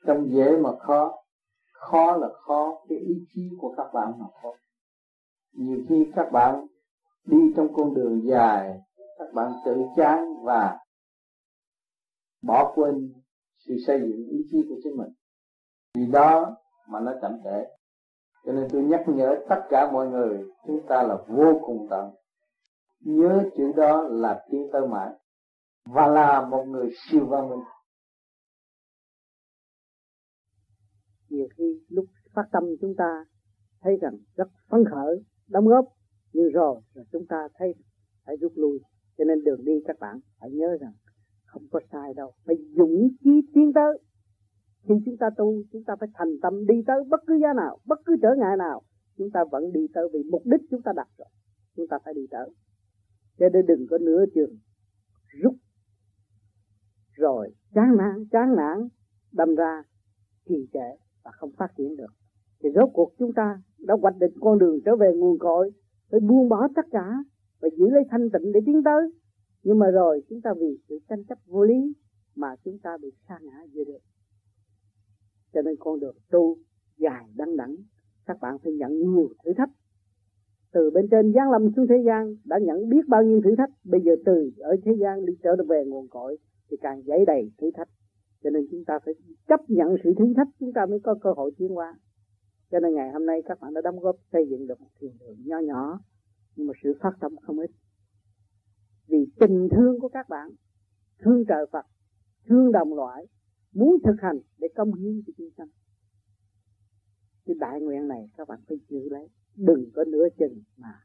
Trong 0.07 0.29
dễ 0.29 0.57
mà 0.57 0.69
khó. 0.79 1.15
Khó 1.73 2.17
là 2.17 2.27
khó. 2.33 2.81
Cái 2.89 2.97
ý 2.97 3.15
chí 3.33 3.49
của 3.59 3.73
các 3.77 3.87
bạn 3.93 4.13
mà 4.19 4.25
khó. 4.41 4.53
Nhiều 5.53 5.79
khi 5.89 6.11
các 6.15 6.31
bạn 6.31 6.67
đi 7.25 7.37
trong 7.55 7.73
con 7.73 7.93
đường 7.93 8.21
dài, 8.25 8.79
các 9.19 9.33
bạn 9.33 9.51
tự 9.65 9.83
chán 9.95 10.33
và 10.43 10.77
bỏ 12.43 12.71
quên 12.75 13.13
sự 13.67 13.75
xây 13.87 13.99
dựng 13.99 14.27
ý 14.29 14.37
chí 14.51 14.57
của 14.69 14.75
chính 14.83 14.97
mình. 14.97 15.09
Vì 15.95 16.05
đó 16.05 16.55
mà 16.89 16.99
nó 16.99 17.13
chậm 17.21 17.31
trễ. 17.43 17.65
Cho 18.45 18.51
nên 18.51 18.67
tôi 18.71 18.83
nhắc 18.83 19.03
nhở 19.07 19.35
tất 19.49 19.61
cả 19.69 19.91
mọi 19.91 20.07
người, 20.07 20.45
chúng 20.67 20.79
ta 20.87 21.03
là 21.03 21.17
vô 21.27 21.59
cùng 21.65 21.87
tận 21.89 22.11
nhớ 23.05 23.49
chữ 23.57 23.71
đó 23.75 24.01
là 24.01 24.45
tiến 24.51 24.69
tới 24.73 24.87
mãi 24.87 25.09
và 25.85 26.07
là 26.07 26.45
một 26.45 26.65
người 26.67 26.89
siêu 26.93 27.25
văn 27.25 27.49
minh. 27.49 27.63
Nhiều 31.29 31.47
khi 31.57 31.81
lúc 31.89 32.05
phát 32.33 32.45
tâm 32.51 32.63
chúng 32.81 32.95
ta 32.97 33.25
thấy 33.81 33.97
rằng 34.01 34.17
rất 34.35 34.47
phấn 34.69 34.83
khởi, 34.91 35.23
đóng 35.47 35.67
góp 35.67 35.85
nhưng 36.33 36.49
rồi 36.49 36.81
rồi 36.93 37.05
chúng 37.11 37.25
ta 37.29 37.47
thấy 37.53 37.73
phải 38.25 38.35
rút 38.37 38.51
lui. 38.55 38.79
Cho 39.17 39.23
nên 39.23 39.43
đường 39.43 39.65
đi 39.65 39.73
các 39.87 39.99
bạn 39.99 40.19
phải 40.39 40.51
nhớ 40.51 40.77
rằng 40.81 40.93
không 41.45 41.67
có 41.71 41.79
sai 41.91 42.13
đâu. 42.13 42.33
Phải 42.45 42.55
dũng 42.77 43.09
chí 43.23 43.41
tiến 43.53 43.73
tới. 43.73 43.97
Khi 44.87 44.93
chúng 45.05 45.17
ta 45.17 45.29
tu, 45.37 45.63
chúng 45.71 45.83
ta 45.83 45.95
phải 45.99 46.09
thành 46.13 46.39
tâm 46.41 46.65
đi 46.67 46.75
tới 46.87 47.03
bất 47.07 47.19
cứ 47.27 47.39
giá 47.41 47.53
nào, 47.53 47.79
bất 47.85 47.99
cứ 48.05 48.15
trở 48.21 48.29
ngại 48.37 48.57
nào. 48.57 48.81
Chúng 49.17 49.31
ta 49.31 49.43
vẫn 49.51 49.71
đi 49.73 49.87
tới 49.93 50.07
vì 50.13 50.19
mục 50.31 50.41
đích 50.45 50.61
chúng 50.71 50.81
ta 50.81 50.91
đặt 50.95 51.07
rồi. 51.17 51.27
Chúng 51.75 51.87
ta 51.87 51.97
phải 52.05 52.13
đi 52.13 52.27
tới 52.31 52.49
cho 53.39 53.49
nên 53.53 53.65
đừng 53.65 53.87
có 53.89 53.97
nửa 53.97 54.25
chừng. 54.35 54.57
Rút. 55.41 55.53
Rồi. 57.11 57.49
Chán 57.73 57.97
nản 57.97 58.25
chán 58.31 58.55
nản. 58.55 58.87
Đâm 59.31 59.55
ra 59.55 59.83
trì 60.49 60.67
trệ 60.73 60.97
và 61.23 61.31
không 61.31 61.51
phát 61.57 61.67
triển 61.77 61.95
được. 61.95 62.13
Thì 62.63 62.69
rốt 62.75 62.89
cuộc 62.93 63.13
chúng 63.19 63.33
ta 63.33 63.61
đã 63.79 63.95
hoạch 64.01 64.17
định 64.19 64.33
con 64.41 64.59
đường 64.59 64.79
trở 64.85 64.95
về 64.95 65.13
nguồn 65.15 65.39
cội, 65.39 65.71
phải 66.11 66.19
buông 66.19 66.49
bỏ 66.49 66.67
tất 66.75 66.85
cả 66.91 67.11
và 67.61 67.69
giữ 67.77 67.89
lấy 67.89 68.03
thanh 68.09 68.29
tịnh 68.29 68.51
để 68.51 68.59
tiến 68.65 68.83
tới. 68.83 69.11
Nhưng 69.63 69.79
mà 69.79 69.91
rồi 69.91 70.23
chúng 70.29 70.41
ta 70.41 70.53
vì 70.59 70.77
sự 70.89 70.99
tranh 71.09 71.23
chấp 71.23 71.37
vô 71.45 71.63
lý 71.63 71.93
mà 72.35 72.47
chúng 72.63 72.79
ta 72.79 72.97
bị 73.01 73.11
sa 73.27 73.39
ngã 73.41 73.63
giữa 73.71 73.83
được. 73.83 73.99
Cho 75.53 75.61
nên 75.61 75.75
con 75.79 75.99
đường 75.99 76.15
tu 76.31 76.57
dài 76.97 77.25
đăng 77.35 77.57
đẳng 77.57 77.75
các 78.25 78.37
bạn 78.41 78.57
phải 78.63 78.73
nhận 78.73 78.91
nhiều 78.91 79.29
thử 79.45 79.53
thách 79.57 79.69
từ 80.75 80.83
bên 80.93 81.05
trên 81.11 81.33
giáng 81.33 81.51
lâm 81.51 81.61
xuống 81.75 81.87
thế 81.89 81.99
gian, 82.05 82.35
đã 82.45 82.57
nhận 82.67 82.89
biết 82.89 83.03
bao 83.07 83.23
nhiêu 83.23 83.41
thử 83.43 83.55
thách, 83.55 83.71
bây 83.83 84.01
giờ 84.05 84.11
từ 84.25 84.51
ở 84.59 84.75
thế 84.85 84.91
gian 85.01 85.25
đi 85.25 85.33
trở 85.43 85.55
về 85.69 85.79
nguồn 85.87 86.07
cội 86.07 86.37
thì 86.69 86.77
càng 86.81 87.01
dấy 87.01 87.25
đầy 87.25 87.51
thử 87.57 87.71
thách. 87.77 87.89
Cho 88.43 88.49
nên 88.49 88.67
chúng 88.71 88.85
ta 88.85 88.99
phải 89.05 89.13
chấp 89.47 89.59
nhận 89.67 89.95
sự 90.03 90.13
thử 90.17 90.33
thách, 90.37 90.47
chúng 90.59 90.73
ta 90.73 90.85
mới 90.85 90.99
có 90.99 91.15
cơ 91.23 91.29
hội 91.35 91.51
tiến 91.57 91.77
qua 91.77 91.95
cho 92.71 92.79
nên 92.79 92.93
ngày 92.93 93.11
hôm 93.11 93.25
nay 93.25 93.41
các 93.45 93.59
bạn 93.61 93.73
đã 93.73 93.81
đóng 93.81 93.99
góp 93.99 94.15
xây 94.31 94.47
dựng 94.49 94.67
được 94.67 94.81
một 94.81 94.89
thiền 94.99 95.11
đường 95.19 95.37
nho 95.45 95.59
nhỏ, 95.59 95.99
nhưng 96.55 96.67
mà 96.67 96.73
sự 96.83 96.93
phát 97.01 97.11
tâm 97.19 97.35
không 97.41 97.59
ít. 97.59 97.71
Vì 99.07 99.25
tình 99.39 99.67
thương 99.71 99.99
của 99.99 100.09
các 100.09 100.29
bạn, 100.29 100.49
thương 101.19 101.45
trời 101.47 101.65
Phật, 101.71 101.85
thương 102.45 102.71
đồng 102.71 102.93
loại, 102.93 103.25
muốn 103.73 103.97
thực 104.03 104.15
hành 104.21 104.39
để 104.57 104.67
công 104.75 104.93
hiến 104.93 105.21
cho 105.27 105.33
chúng 105.37 105.49
sanh. 105.57 105.67
Cái 107.45 107.55
đại 107.59 107.81
nguyện 107.81 108.07
này 108.07 108.29
các 108.37 108.47
bạn 108.47 108.59
phải 108.67 108.77
giữ 108.89 109.09
lấy 109.09 109.27
đừng 109.55 109.91
có 109.95 110.03
nửa 110.03 110.27
chừng 110.39 110.63
mà 110.77 111.03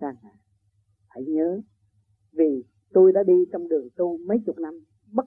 sang 0.00 0.14
hạ 0.22 0.30
hãy 1.08 1.24
nhớ, 1.24 1.60
vì 2.32 2.64
tôi 2.92 3.12
đã 3.12 3.22
đi 3.22 3.34
trong 3.52 3.68
đường 3.68 3.88
tu 3.96 4.18
mấy 4.18 4.38
chục 4.46 4.58
năm, 4.58 4.84
bất 5.12 5.26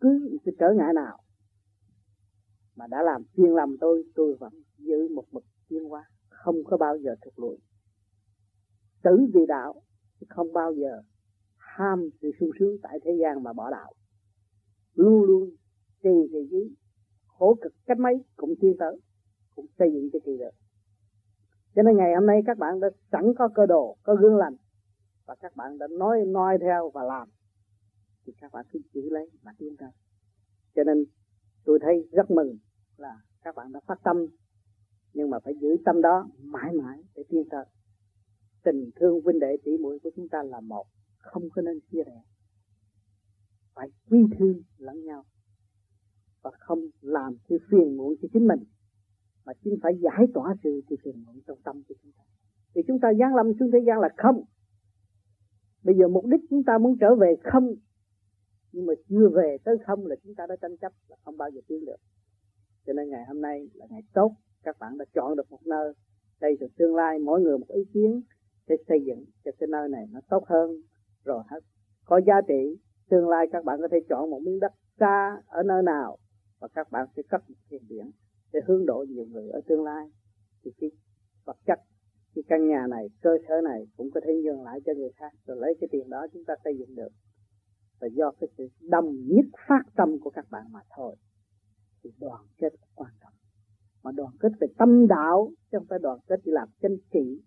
cứ 0.00 0.28
một 0.32 0.38
cái 0.44 0.54
trở 0.58 0.66
ngại 0.76 0.92
nào 0.94 1.18
mà 2.76 2.86
đã 2.86 3.02
làm 3.02 3.22
chuyên 3.36 3.50
làm 3.50 3.76
tôi 3.80 4.04
tôi 4.14 4.36
vẫn 4.40 4.52
giữ 4.78 5.08
một 5.08 5.24
mực 5.32 5.44
chuyên 5.70 5.84
hóa, 5.84 6.04
không 6.28 6.64
có 6.64 6.76
bao 6.76 6.98
giờ 6.98 7.14
thụt 7.24 7.34
lùi. 7.36 7.56
Tử 9.02 9.26
vì 9.34 9.40
đạo, 9.48 9.82
không 10.28 10.52
bao 10.52 10.72
giờ 10.72 11.02
ham 11.56 12.08
sự 12.22 12.30
sung 12.40 12.50
sướng 12.58 12.76
tại 12.82 12.98
thế 13.04 13.10
gian 13.20 13.42
mà 13.42 13.52
bỏ 13.52 13.70
đạo. 13.70 13.92
Luôn 14.94 15.22
luôn 15.22 15.50
trì 16.02 16.28
thì 16.32 16.38
dưới 16.50 16.70
khổ 17.26 17.54
cực 17.62 17.72
cách 17.86 17.98
mấy 17.98 18.14
cũng 18.36 18.54
tiến 18.60 18.76
tới, 18.78 19.00
cũng 19.54 19.66
xây 19.78 19.92
dựng 19.92 20.08
cho 20.12 20.18
kỳ 20.24 20.36
được 20.38 20.65
cho 21.76 21.82
nên 21.82 21.96
ngày 21.96 22.14
hôm 22.14 22.26
nay 22.26 22.42
các 22.46 22.58
bạn 22.58 22.80
đã 22.80 22.88
sẵn 23.12 23.34
có 23.38 23.48
cơ 23.54 23.66
đồ, 23.66 23.96
có 24.02 24.14
gương 24.14 24.36
lành. 24.36 24.56
Và 25.26 25.34
các 25.34 25.56
bạn 25.56 25.78
đã 25.78 25.86
nói, 25.90 26.24
noi 26.26 26.58
theo 26.60 26.90
và 26.90 27.02
làm. 27.02 27.28
Thì 28.26 28.32
các 28.40 28.52
bạn 28.52 28.66
cứ 28.72 28.80
giữ 28.92 29.10
lấy 29.10 29.30
và 29.42 29.52
tiến 29.58 29.76
tới 29.76 29.90
cho 30.76 30.84
nên 30.84 31.04
tôi 31.64 31.78
thấy 31.82 32.08
rất 32.12 32.30
mừng 32.30 32.58
là 32.96 33.16
các 33.42 33.54
bạn 33.54 33.72
đã 33.72 33.80
phát 33.86 33.98
tâm. 34.04 34.16
Nhưng 35.12 35.30
mà 35.30 35.38
phải 35.44 35.54
giữ 35.60 35.68
tâm 35.84 36.02
đó 36.02 36.28
mãi 36.38 36.72
mãi 36.72 37.02
để 37.14 37.22
tiến 37.28 37.44
tới 37.50 37.64
tình 38.62 38.90
thương 38.96 39.20
huynh 39.24 39.38
đệ 39.38 39.56
tỷ 39.64 39.78
muội 39.78 39.98
của 40.02 40.10
chúng 40.16 40.28
ta 40.28 40.42
là 40.42 40.60
một, 40.60 40.86
không 41.18 41.50
có 41.50 41.62
nên 41.62 41.80
chia 41.92 42.02
rẽ. 42.06 42.22
Phải 43.74 43.88
quý 44.10 44.18
thương 44.38 44.62
lẫn 44.76 45.04
nhau 45.04 45.24
và 46.42 46.50
không 46.58 46.78
làm 47.00 47.36
cái 47.48 47.58
phiền 47.70 47.96
muộn 47.96 48.14
cho 48.22 48.28
chính 48.32 48.46
mình 48.46 48.64
mà 49.46 49.52
chính 49.64 49.78
phải 49.82 49.92
giải 50.00 50.26
tỏa 50.34 50.54
sự 50.62 50.80
cái 50.88 50.96
phiền 51.04 51.24
muộn 51.24 51.40
trong 51.46 51.58
tâm 51.64 51.82
của 51.88 51.94
chúng 52.02 52.12
ta. 52.12 52.22
Vì 52.74 52.82
chúng 52.88 53.00
ta 53.00 53.08
giáng 53.18 53.34
lâm 53.34 53.52
xuống 53.58 53.70
thế 53.72 53.78
gian 53.86 54.00
là 54.00 54.08
không. 54.16 54.44
Bây 55.82 55.94
giờ 55.96 56.08
mục 56.08 56.24
đích 56.26 56.40
chúng 56.50 56.62
ta 56.64 56.78
muốn 56.78 56.98
trở 57.00 57.14
về 57.14 57.36
không, 57.52 57.74
nhưng 58.72 58.86
mà 58.86 58.94
chưa 59.08 59.28
về 59.28 59.56
tới 59.64 59.76
không 59.86 60.06
là 60.06 60.16
chúng 60.24 60.34
ta 60.34 60.46
đã 60.48 60.56
tranh 60.56 60.76
chấp 60.76 60.92
là 61.08 61.16
không 61.24 61.36
bao 61.36 61.50
giờ 61.50 61.60
tiến 61.68 61.84
được. 61.84 61.96
Cho 62.86 62.92
nên 62.92 63.10
ngày 63.10 63.24
hôm 63.28 63.40
nay 63.40 63.68
là 63.74 63.86
ngày 63.90 64.02
tốt. 64.12 64.32
Các 64.62 64.76
bạn 64.78 64.98
đã 64.98 65.04
chọn 65.14 65.36
được 65.36 65.50
một 65.50 65.66
nơi. 65.66 65.92
Đây 66.40 66.56
là 66.60 66.66
tương 66.78 66.94
lai, 66.94 67.18
mỗi 67.18 67.40
người 67.40 67.58
một 67.58 67.68
ý 67.68 67.84
kiến. 67.94 68.22
Để 68.68 68.76
xây 68.88 68.98
dựng 69.06 69.24
cho 69.44 69.50
cái 69.58 69.66
nơi 69.66 69.88
này 69.88 70.06
nó 70.12 70.20
tốt 70.30 70.44
hơn. 70.46 70.70
Rồi 71.24 71.42
hết 71.50 71.60
có 72.04 72.20
giá 72.26 72.34
trị. 72.48 72.78
Tương 73.10 73.28
lai 73.28 73.46
các 73.52 73.64
bạn 73.64 73.78
có 73.80 73.88
thể 73.90 73.98
chọn 74.08 74.30
một 74.30 74.40
miếng 74.42 74.60
đất 74.60 74.72
xa 75.00 75.42
ở 75.46 75.62
nơi 75.62 75.82
nào. 75.82 76.18
Và 76.60 76.68
các 76.68 76.90
bạn 76.90 77.06
sẽ 77.16 77.22
cất 77.28 77.50
một 77.50 77.56
thiền 77.70 77.82
biển 77.88 78.10
để 78.56 78.62
hướng 78.66 78.86
độ 78.86 79.04
nhiều 79.08 79.26
người 79.26 79.48
ở 79.48 79.60
tương 79.68 79.84
lai. 79.84 80.06
Thì 80.64 80.70
cái 80.80 80.90
vật 81.44 81.56
chất, 81.66 81.78
cái 82.34 82.42
căn 82.48 82.68
nhà 82.68 82.86
này, 82.90 83.08
cơ 83.20 83.30
sở 83.48 83.54
này 83.64 83.86
cũng 83.96 84.10
có 84.10 84.20
thể 84.24 84.32
nhường 84.44 84.62
lại 84.62 84.80
cho 84.86 84.92
người 84.96 85.10
khác. 85.16 85.32
Rồi 85.46 85.56
lấy 85.60 85.74
cái 85.80 85.88
tiền 85.92 86.10
đó 86.10 86.26
chúng 86.32 86.44
ta 86.44 86.54
xây 86.64 86.78
dựng 86.78 86.94
được. 86.94 87.12
Và 88.00 88.08
do 88.12 88.32
cái 88.40 88.48
sự 88.58 88.68
đồng 88.80 89.26
nhất 89.28 89.46
phát 89.68 89.82
tâm 89.96 90.18
của 90.20 90.30
các 90.30 90.46
bạn 90.50 90.64
mà 90.70 90.80
thôi, 90.96 91.16
thì 92.02 92.10
đoàn 92.20 92.42
kết 92.58 92.72
quan 92.94 93.10
trọng. 93.22 93.32
Mà 94.02 94.12
đoàn 94.12 94.32
kết 94.40 94.52
về 94.60 94.68
tâm 94.78 95.06
đạo, 95.08 95.50
chứ 95.70 95.78
không 95.78 95.86
phải 95.90 95.98
đoàn 95.98 96.18
kết 96.26 96.40
đi 96.44 96.52
làm 96.52 96.68
chân 96.80 96.98
trị. 97.12 97.42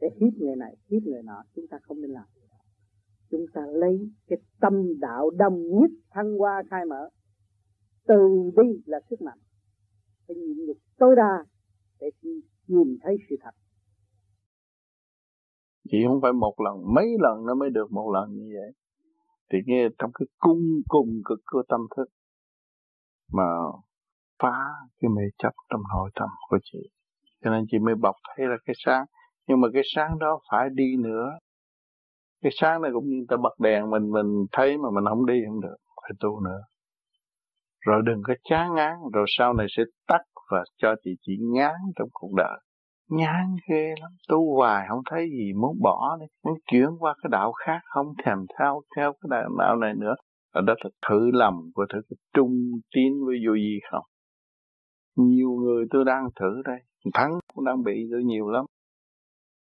Để 0.00 0.08
hiếp 0.20 0.32
người 0.38 0.56
này, 0.56 0.76
hiếp 0.90 1.02
người 1.02 1.22
nọ, 1.22 1.42
chúng 1.54 1.66
ta 1.70 1.78
không 1.82 2.00
nên 2.00 2.10
làm 2.10 2.26
chúng 3.30 3.46
ta 3.54 3.66
lấy 3.66 4.10
cái 4.26 4.38
tâm 4.60 5.00
đạo 5.00 5.30
đồng 5.30 5.62
nhất, 5.68 5.90
thăng 6.10 6.38
hoa, 6.38 6.62
khai 6.70 6.84
mở, 6.84 7.08
từ 8.06 8.50
bi 8.56 8.82
là 8.86 9.00
sức 9.10 9.22
mạnh 9.22 9.38
phải 10.30 10.42
nhịn 10.42 10.66
nhục 10.66 10.76
tối 10.98 11.14
đa 11.16 11.44
để 12.00 12.10
nhìn 12.66 12.98
thấy 13.02 13.16
sự 13.30 13.36
thật. 13.42 13.50
Chỉ 15.90 15.98
không 16.06 16.20
phải 16.22 16.32
một 16.32 16.54
lần, 16.64 16.94
mấy 16.94 17.06
lần 17.20 17.46
nó 17.46 17.54
mới 17.54 17.70
được 17.70 17.92
một 17.92 18.10
lần 18.14 18.32
như 18.32 18.50
vậy. 18.54 18.72
Thì 19.52 19.58
nghe 19.66 19.88
trong 19.98 20.10
cái 20.14 20.26
cung 20.38 20.62
cùng 20.88 21.08
cực 21.24 21.38
của 21.52 21.62
tâm 21.68 21.80
thức 21.96 22.04
mà 23.32 23.48
phá 24.42 24.58
cái 25.00 25.08
mê 25.08 25.22
chấp 25.38 25.52
trong 25.70 25.80
nội 25.94 26.10
tâm 26.14 26.28
của 26.48 26.58
chị. 26.62 26.78
Cho 27.44 27.50
nên 27.50 27.64
chị 27.70 27.78
mới 27.78 27.94
bọc 27.94 28.14
thấy 28.24 28.46
là 28.46 28.56
cái 28.64 28.74
sáng. 28.84 29.04
Nhưng 29.46 29.60
mà 29.60 29.68
cái 29.72 29.82
sáng 29.94 30.18
đó 30.18 30.40
phải 30.50 30.68
đi 30.72 30.96
nữa. 30.96 31.30
Cái 32.42 32.52
sáng 32.54 32.82
này 32.82 32.90
cũng 32.94 33.04
như 33.06 33.24
ta 33.28 33.36
bật 33.36 33.60
đèn 33.60 33.90
mình 33.90 34.10
mình 34.10 34.46
thấy 34.52 34.78
mà 34.78 34.88
mình 34.94 35.04
không 35.08 35.26
đi 35.26 35.34
không 35.48 35.60
được, 35.60 35.76
phải 36.02 36.10
tu 36.20 36.40
nữa 36.40 36.60
rồi 37.80 38.02
đừng 38.04 38.22
có 38.24 38.34
chán 38.44 38.74
ngán 38.74 38.94
rồi 39.12 39.26
sau 39.38 39.52
này 39.52 39.66
sẽ 39.76 39.82
tắt 40.08 40.20
và 40.50 40.64
cho 40.76 40.94
chị 41.04 41.10
chỉ 41.20 41.32
ngán 41.40 41.74
trong 41.96 42.08
cuộc 42.12 42.34
đời. 42.36 42.58
Ngán 43.10 43.56
ghê 43.68 43.94
lắm 44.00 44.10
tu 44.28 44.56
hoài 44.56 44.86
không 44.88 45.02
thấy 45.10 45.28
gì 45.30 45.52
muốn 45.52 45.76
bỏ 45.82 46.16
đi 46.20 46.26
muốn 46.44 46.58
chuyển 46.70 46.88
qua 46.98 47.14
cái 47.22 47.30
đạo 47.32 47.52
khác 47.52 47.80
không 47.84 48.06
thèm 48.24 48.38
theo 48.58 48.80
theo 48.96 49.12
cái 49.12 49.28
đạo, 49.30 49.50
đạo 49.58 49.76
này 49.76 49.94
nữa. 49.94 50.14
Ở 50.52 50.60
đó 50.60 50.74
là 50.84 50.90
thử 51.08 51.30
lầm 51.32 51.54
của 51.74 51.86
thử 51.92 52.00
trung 52.34 52.52
tín 52.94 53.12
với 53.26 53.36
vô 53.46 53.54
gì 53.54 53.78
không? 53.90 54.04
Nhiều 55.16 55.50
người 55.50 55.84
tôi 55.90 56.04
đang 56.04 56.28
thử 56.36 56.62
đây 56.64 56.78
thắng 57.14 57.30
cũng 57.54 57.64
đang 57.64 57.82
bị 57.82 58.08
tôi 58.10 58.24
nhiều 58.24 58.48
lắm. 58.48 58.64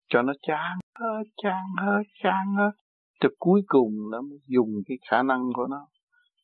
Cho 0.08 0.22
nó 0.22 0.32
chán 0.42 0.78
hết 1.00 1.22
chán 1.42 1.64
hết 1.78 2.02
chán 2.22 2.54
hết. 2.58 2.70
Cho 3.20 3.28
cuối 3.38 3.62
cùng 3.66 3.92
nó 4.10 4.20
mới 4.20 4.38
dùng 4.46 4.68
cái 4.86 4.98
khả 5.10 5.22
năng 5.22 5.40
của 5.54 5.66
nó 5.70 5.86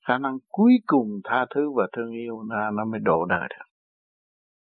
khả 0.09 0.19
năng 0.19 0.39
cuối 0.49 0.73
cùng 0.87 1.21
tha 1.25 1.47
thứ 1.55 1.73
và 1.77 1.89
thương 1.93 2.11
yêu 2.11 2.43
là 2.51 2.71
nó 2.75 2.85
mới 2.85 3.01
độ 3.01 3.25
đời 3.25 3.49
được. 3.51 3.65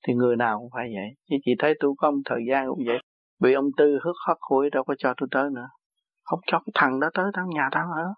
Thì 0.07 0.13
người 0.13 0.35
nào 0.35 0.59
cũng 0.59 0.69
phải 0.73 0.91
vậy. 0.95 1.15
Chứ 1.29 1.35
chị 1.45 1.51
thấy 1.59 1.73
tôi 1.79 1.93
có 1.97 2.11
một 2.11 2.21
thời 2.25 2.41
gian 2.49 2.67
cũng 2.69 2.83
vậy. 2.85 2.97
Bị 3.39 3.53
ông 3.53 3.65
tư 3.77 3.99
hứt 4.03 4.13
hất 4.27 4.37
hủi 4.49 4.69
đâu 4.69 4.83
có 4.83 4.95
cho 4.97 5.13
tôi 5.17 5.29
tới 5.31 5.49
nữa. 5.55 5.67
Không 6.23 6.39
cho 6.45 6.59
cái 6.59 6.71
thằng 6.73 6.99
đó 6.99 7.09
tới, 7.13 7.25
thằng 7.33 7.49
nhà 7.49 7.69
tao 7.71 7.91
ở. 7.91 8.13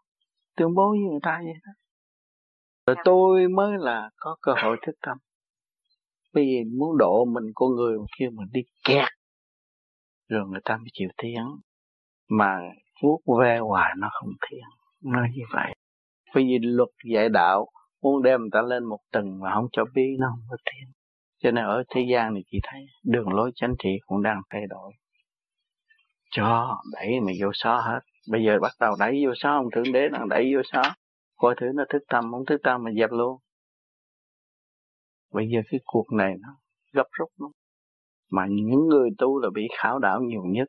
Tương 0.58 0.76
bố 0.76 0.90
với 0.90 1.00
người 1.00 1.20
ta 1.24 1.42
vậy 1.44 1.54
đó. 1.66 1.72
Rồi 2.88 2.96
tôi 3.06 3.48
mới 3.48 3.78
là 3.78 4.10
có 4.16 4.36
cơ 4.42 4.54
hội 4.64 4.78
thức 4.86 4.96
tâm. 5.02 5.18
Bởi 6.34 6.44
vì 6.44 6.64
muốn 6.78 6.98
độ 6.98 7.26
mình 7.26 7.52
con 7.56 7.76
người 7.76 7.98
mà 7.98 8.06
kêu 8.20 8.30
mình 8.34 8.48
đi 8.52 8.62
kẹt. 8.84 9.08
Rồi 10.30 10.48
người 10.48 10.62
ta 10.66 10.78
mới 10.78 10.88
chịu 10.94 11.10
tiếng 11.18 11.46
mà 12.30 12.60
vuốt 13.04 13.22
ve 13.40 13.60
hoài 13.60 13.94
nó 13.98 14.10
không 14.14 14.30
tiếng 14.50 14.66
nó 15.04 15.20
như 15.36 15.44
vậy 15.54 15.76
bởi 16.36 16.44
vì 16.44 16.58
luật 16.62 16.90
dạy 17.14 17.30
đạo 17.30 17.68
muốn 18.02 18.24
đem 18.24 18.40
người 18.42 18.50
ta 18.52 18.62
lên 18.62 18.84
một 18.84 19.00
tầng 19.12 19.40
mà 19.40 19.54
không 19.54 19.68
cho 19.72 19.86
biết, 19.94 20.16
nó 20.20 20.28
không 20.30 20.46
có 20.50 20.58
tiến 20.66 20.94
cho 21.44 21.52
nên 21.52 21.66
ở 21.66 21.84
thế 21.90 22.02
gian 22.12 22.34
này 22.34 22.44
chị 22.52 22.60
thấy 22.64 22.86
đường 23.04 23.34
lối 23.34 23.52
chính 23.56 23.74
trị 23.84 23.90
cũng 24.06 24.24
đang 24.24 24.42
thay 24.50 24.62
đổi. 24.70 24.92
Cho, 26.32 26.78
đẩy 26.94 27.20
mày 27.26 27.36
vô 27.42 27.50
xó 27.54 27.80
hết. 27.80 28.00
Bây 28.30 28.44
giờ 28.46 28.60
bắt 28.62 28.72
đầu 28.80 28.96
đẩy 29.00 29.26
vô 29.26 29.32
xó, 29.36 29.50
ông 29.50 29.70
thượng 29.76 29.94
đế 29.94 30.10
đang 30.10 30.30
đẩy 30.30 30.52
vô 30.56 30.62
xó. 30.72 30.82
Coi 31.36 31.56
thử 31.58 31.66
nó 31.76 31.84
thức 31.90 32.04
tâm, 32.08 32.32
không 32.32 32.46
thức 32.46 32.62
tâm 32.64 32.84
mà 32.84 32.92
dẹp 33.00 33.12
luôn. 33.12 33.38
Bây 35.34 35.50
giờ 35.54 35.60
cái 35.72 35.80
cuộc 35.86 36.14
này 36.14 36.34
nó 36.42 36.50
gấp 36.94 37.08
rút 37.12 37.30
lắm. 37.38 37.52
Mà 38.32 38.46
những 38.50 38.88
người 38.88 39.10
tu 39.18 39.40
là 39.40 39.50
bị 39.54 39.68
khảo 39.78 40.00
đảo 40.00 40.22
nhiều 40.22 40.44
nhất, 40.46 40.68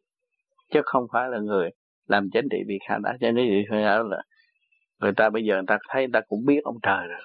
chứ 0.73 0.81
không 0.85 1.07
phải 1.13 1.29
là 1.29 1.39
người 1.39 1.71
làm 2.07 2.31
chánh 2.33 2.45
trị 2.51 2.59
bị 2.67 2.79
khảo 2.89 2.99
đảo. 2.99 3.15
Cho 3.21 3.31
nên 3.31 3.51
bị 3.51 3.65
khảo 3.71 3.81
đảo 3.81 4.03
là 4.03 4.23
người 5.05 5.13
ta 5.17 5.31
bây 5.31 5.45
giờ 5.45 5.55
người 5.55 5.67
ta 5.67 5.79
thấy 5.89 6.03
người 6.03 6.13
ta 6.13 6.21
cũng 6.29 6.45
biết 6.45 6.61
ông 6.65 6.77
trời 6.83 7.07
rồi 7.09 7.21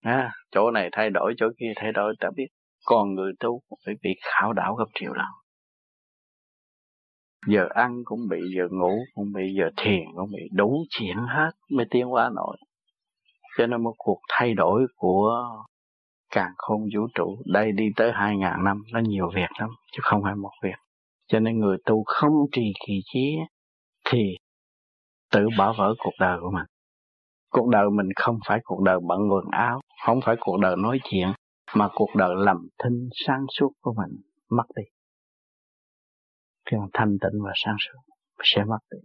à, 0.00 0.32
chỗ 0.50 0.70
này 0.70 0.88
thay 0.92 1.10
đổi 1.10 1.34
chỗ 1.36 1.46
kia 1.58 1.72
thay 1.76 1.92
đổi 1.92 2.14
ta 2.20 2.28
biết. 2.36 2.46
Còn 2.86 3.14
người 3.14 3.32
tu 3.40 3.60
phải 3.86 3.94
bị 4.02 4.10
khảo 4.22 4.52
đảo 4.52 4.74
gấp 4.74 4.84
triệu 4.94 5.12
lần 5.12 5.26
giờ 7.46 7.68
ăn 7.74 8.02
cũng 8.04 8.20
bị 8.30 8.38
giờ 8.56 8.68
ngủ 8.70 8.98
cũng 9.14 9.32
bị 9.32 9.54
giờ 9.58 9.70
thiền 9.76 10.00
cũng 10.16 10.30
bị. 10.30 10.42
Đủ 10.52 10.84
chuyện 10.90 11.16
hết 11.16 11.50
mới 11.70 11.86
tiến 11.90 12.06
hóa 12.06 12.30
nổi 12.34 12.56
cho 13.58 13.66
nên 13.66 13.82
một 13.82 13.94
cuộc 13.98 14.20
thay 14.28 14.54
đổi 14.54 14.86
của 14.96 15.48
càng 16.30 16.52
không 16.56 16.80
vũ 16.80 17.06
trụ 17.14 17.42
đây 17.46 17.72
đi 17.72 17.84
tới 17.96 18.12
hai 18.14 18.36
ngàn 18.36 18.64
năm 18.64 18.82
nó 18.92 19.00
nhiều 19.00 19.30
việc 19.34 19.50
lắm 19.58 19.70
chứ 19.92 20.00
không 20.02 20.22
phải 20.22 20.34
một 20.34 20.52
việc. 20.62 20.76
Cho 21.26 21.40
nên 21.40 21.58
người 21.58 21.76
tu 21.84 22.04
không 22.06 22.32
trì 22.52 22.72
kỳ 22.86 22.94
trí 23.12 23.36
thì 24.04 24.22
tự 25.32 25.48
bỏ 25.58 25.74
vỡ 25.78 25.94
cuộc 25.98 26.12
đời 26.20 26.38
của 26.40 26.50
mình 26.50 26.66
cuộc 27.52 27.68
đời 27.68 27.90
mình 27.90 28.08
không 28.16 28.38
phải 28.48 28.60
cuộc 28.64 28.82
đời 28.82 28.98
bận 29.08 29.18
quần 29.30 29.44
áo, 29.50 29.80
không 30.06 30.20
phải 30.24 30.36
cuộc 30.40 30.56
đời 30.60 30.76
nói 30.76 30.98
chuyện, 31.04 31.28
mà 31.74 31.88
cuộc 31.94 32.10
đời 32.16 32.34
lầm 32.36 32.68
thinh 32.84 33.08
sáng 33.26 33.46
suốt 33.58 33.72
của 33.80 33.94
mình, 33.96 34.20
mất 34.50 34.64
đi. 34.76 34.82
Cái 36.70 36.80
thanh 36.92 37.16
tịnh 37.20 37.42
và 37.44 37.52
sáng 37.64 37.76
suốt 37.78 38.00
sẽ 38.42 38.64
mất 38.64 38.78
đi. 38.90 38.98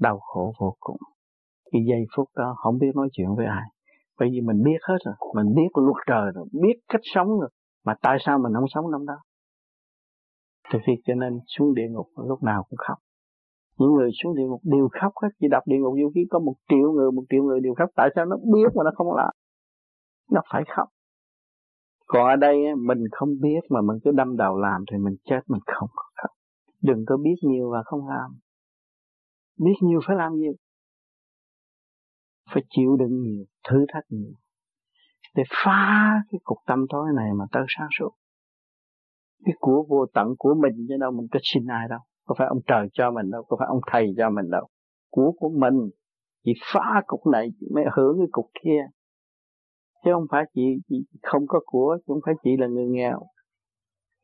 Đau 0.00 0.18
khổ 0.18 0.52
vô 0.58 0.76
cùng. 0.80 0.96
Cái 1.72 1.82
giây 1.88 2.06
phút 2.16 2.28
đó 2.36 2.54
không 2.58 2.78
biết 2.78 2.90
nói 2.94 3.08
chuyện 3.12 3.26
với 3.36 3.46
ai. 3.46 3.64
Bởi 4.18 4.28
vì 4.32 4.40
mình 4.40 4.62
biết 4.64 4.78
hết 4.88 4.96
rồi, 5.04 5.14
mình 5.34 5.54
biết 5.54 5.68
luật 5.74 5.96
trời 6.06 6.30
rồi, 6.34 6.46
biết 6.62 6.74
cách 6.88 7.00
sống 7.14 7.28
rồi, 7.40 7.50
mà 7.84 7.94
tại 8.02 8.18
sao 8.20 8.38
mình 8.38 8.52
không 8.54 8.68
sống 8.68 8.84
trong 8.92 9.06
đó? 9.06 9.14
Thì 10.72 10.78
vì 10.86 10.94
cho 11.04 11.14
nên 11.14 11.38
xuống 11.46 11.74
địa 11.74 11.88
ngục 11.90 12.06
lúc 12.28 12.42
nào 12.42 12.64
cũng 12.68 12.76
khóc 12.76 12.98
những 13.78 13.92
người 13.94 14.10
xuống 14.22 14.36
địa 14.36 14.46
ngục 14.46 14.60
đều 14.64 14.88
khóc 15.00 15.12
hết, 15.22 15.28
chỉ 15.40 15.46
đọc 15.50 15.62
địa 15.66 15.76
ngục 15.78 15.94
vô 16.02 16.10
khí 16.14 16.20
có 16.30 16.38
một 16.38 16.54
triệu 16.68 16.92
người, 16.92 17.12
một 17.12 17.22
triệu 17.30 17.42
người 17.42 17.60
đều 17.60 17.74
khóc. 17.74 17.88
Tại 17.96 18.08
sao 18.14 18.24
nó 18.26 18.36
biết 18.36 18.68
mà 18.74 18.84
nó 18.84 18.90
không 18.94 19.14
làm? 19.16 19.30
Nó 20.30 20.40
phải 20.52 20.62
khóc. 20.76 20.88
Còn 22.06 22.28
ở 22.28 22.36
đây 22.36 22.56
mình 22.86 22.98
không 23.12 23.28
biết 23.40 23.60
mà 23.70 23.80
mình 23.80 23.96
cứ 24.04 24.10
đâm 24.10 24.36
đầu 24.36 24.58
làm 24.58 24.84
thì 24.90 24.98
mình 24.98 25.16
chết, 25.24 25.40
mình 25.48 25.60
không 25.66 25.88
có 25.94 26.02
khóc. 26.22 26.30
Đừng 26.82 27.04
có 27.06 27.16
biết 27.16 27.36
nhiều 27.42 27.70
và 27.70 27.82
không 27.84 28.08
làm. 28.08 28.30
Biết 29.58 29.74
nhiều 29.82 30.00
phải 30.06 30.16
làm 30.16 30.32
nhiều 30.34 30.52
phải 32.54 32.62
chịu 32.70 32.96
đựng 32.96 33.22
nhiều, 33.22 33.44
thử 33.68 33.84
thách 33.92 34.04
nhiều. 34.08 34.32
Để 35.34 35.42
phá 35.64 36.12
cái 36.30 36.40
cục 36.44 36.58
tâm 36.66 36.84
tối 36.88 37.08
này 37.16 37.30
mà 37.38 37.44
tới 37.52 37.62
sáng 37.78 37.88
suốt. 37.98 38.10
Cái 39.44 39.54
của 39.58 39.84
vô 39.88 40.06
tận 40.14 40.26
của 40.38 40.54
mình 40.62 40.86
chứ 40.88 40.94
đâu 41.00 41.10
mình 41.10 41.26
có 41.30 41.38
xin 41.42 41.66
ai 41.66 41.88
đâu 41.88 42.00
có 42.26 42.34
phải 42.38 42.46
ông 42.48 42.60
trời 42.66 42.88
cho 42.92 43.10
mình 43.10 43.30
đâu 43.30 43.42
có 43.48 43.56
phải 43.58 43.68
ông 43.68 43.80
thầy 43.92 44.14
cho 44.16 44.30
mình 44.30 44.50
đâu. 44.50 44.66
Của 45.10 45.32
của 45.36 45.50
mình 45.58 45.90
chị 46.44 46.52
phá 46.72 47.02
cục 47.06 47.26
này 47.26 47.48
chị 47.60 47.66
mới 47.74 47.84
hưởng 47.96 48.18
cái 48.18 48.26
cục 48.32 48.46
kia. 48.64 48.80
Chứ 50.04 50.10
không 50.14 50.26
phải 50.30 50.44
chị, 50.54 50.62
chị 50.88 50.96
không 51.22 51.46
có 51.46 51.60
của 51.66 51.96
chứ 51.98 52.04
không 52.06 52.20
phải 52.26 52.34
chị 52.44 52.50
là 52.58 52.66
người 52.66 52.86
nghèo. 52.86 53.20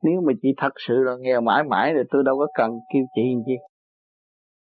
Nếu 0.02 0.20
mà 0.26 0.32
chị 0.42 0.48
thật 0.56 0.72
sự 0.88 0.94
là 0.94 1.16
nghèo 1.20 1.40
mãi 1.40 1.64
mãi 1.64 1.92
thì 1.96 2.02
tôi 2.10 2.22
đâu 2.24 2.38
có 2.38 2.46
cần 2.54 2.70
kêu 2.92 3.04
chị 3.14 3.22
làm 3.34 3.42
chi 3.46 3.54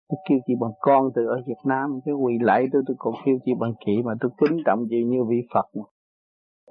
tôi 0.09 0.17
kêu 0.29 0.39
chị 0.47 0.53
bằng 0.59 0.71
con 0.79 1.09
từ 1.15 1.25
ở 1.25 1.37
Việt 1.47 1.61
Nam 1.65 1.99
cái 2.05 2.13
quỳ 2.13 2.33
lạy 2.41 2.65
tôi 2.71 2.81
tôi 2.87 2.95
còn 2.99 3.13
kêu 3.25 3.37
chị 3.45 3.51
bằng 3.59 3.73
chị 3.85 3.91
mà 4.05 4.13
tôi 4.21 4.31
kính 4.37 4.57
trọng 4.65 4.85
chị 4.89 5.03
như 5.03 5.23
vị 5.29 5.41
Phật 5.53 5.65
mà. 5.75 5.83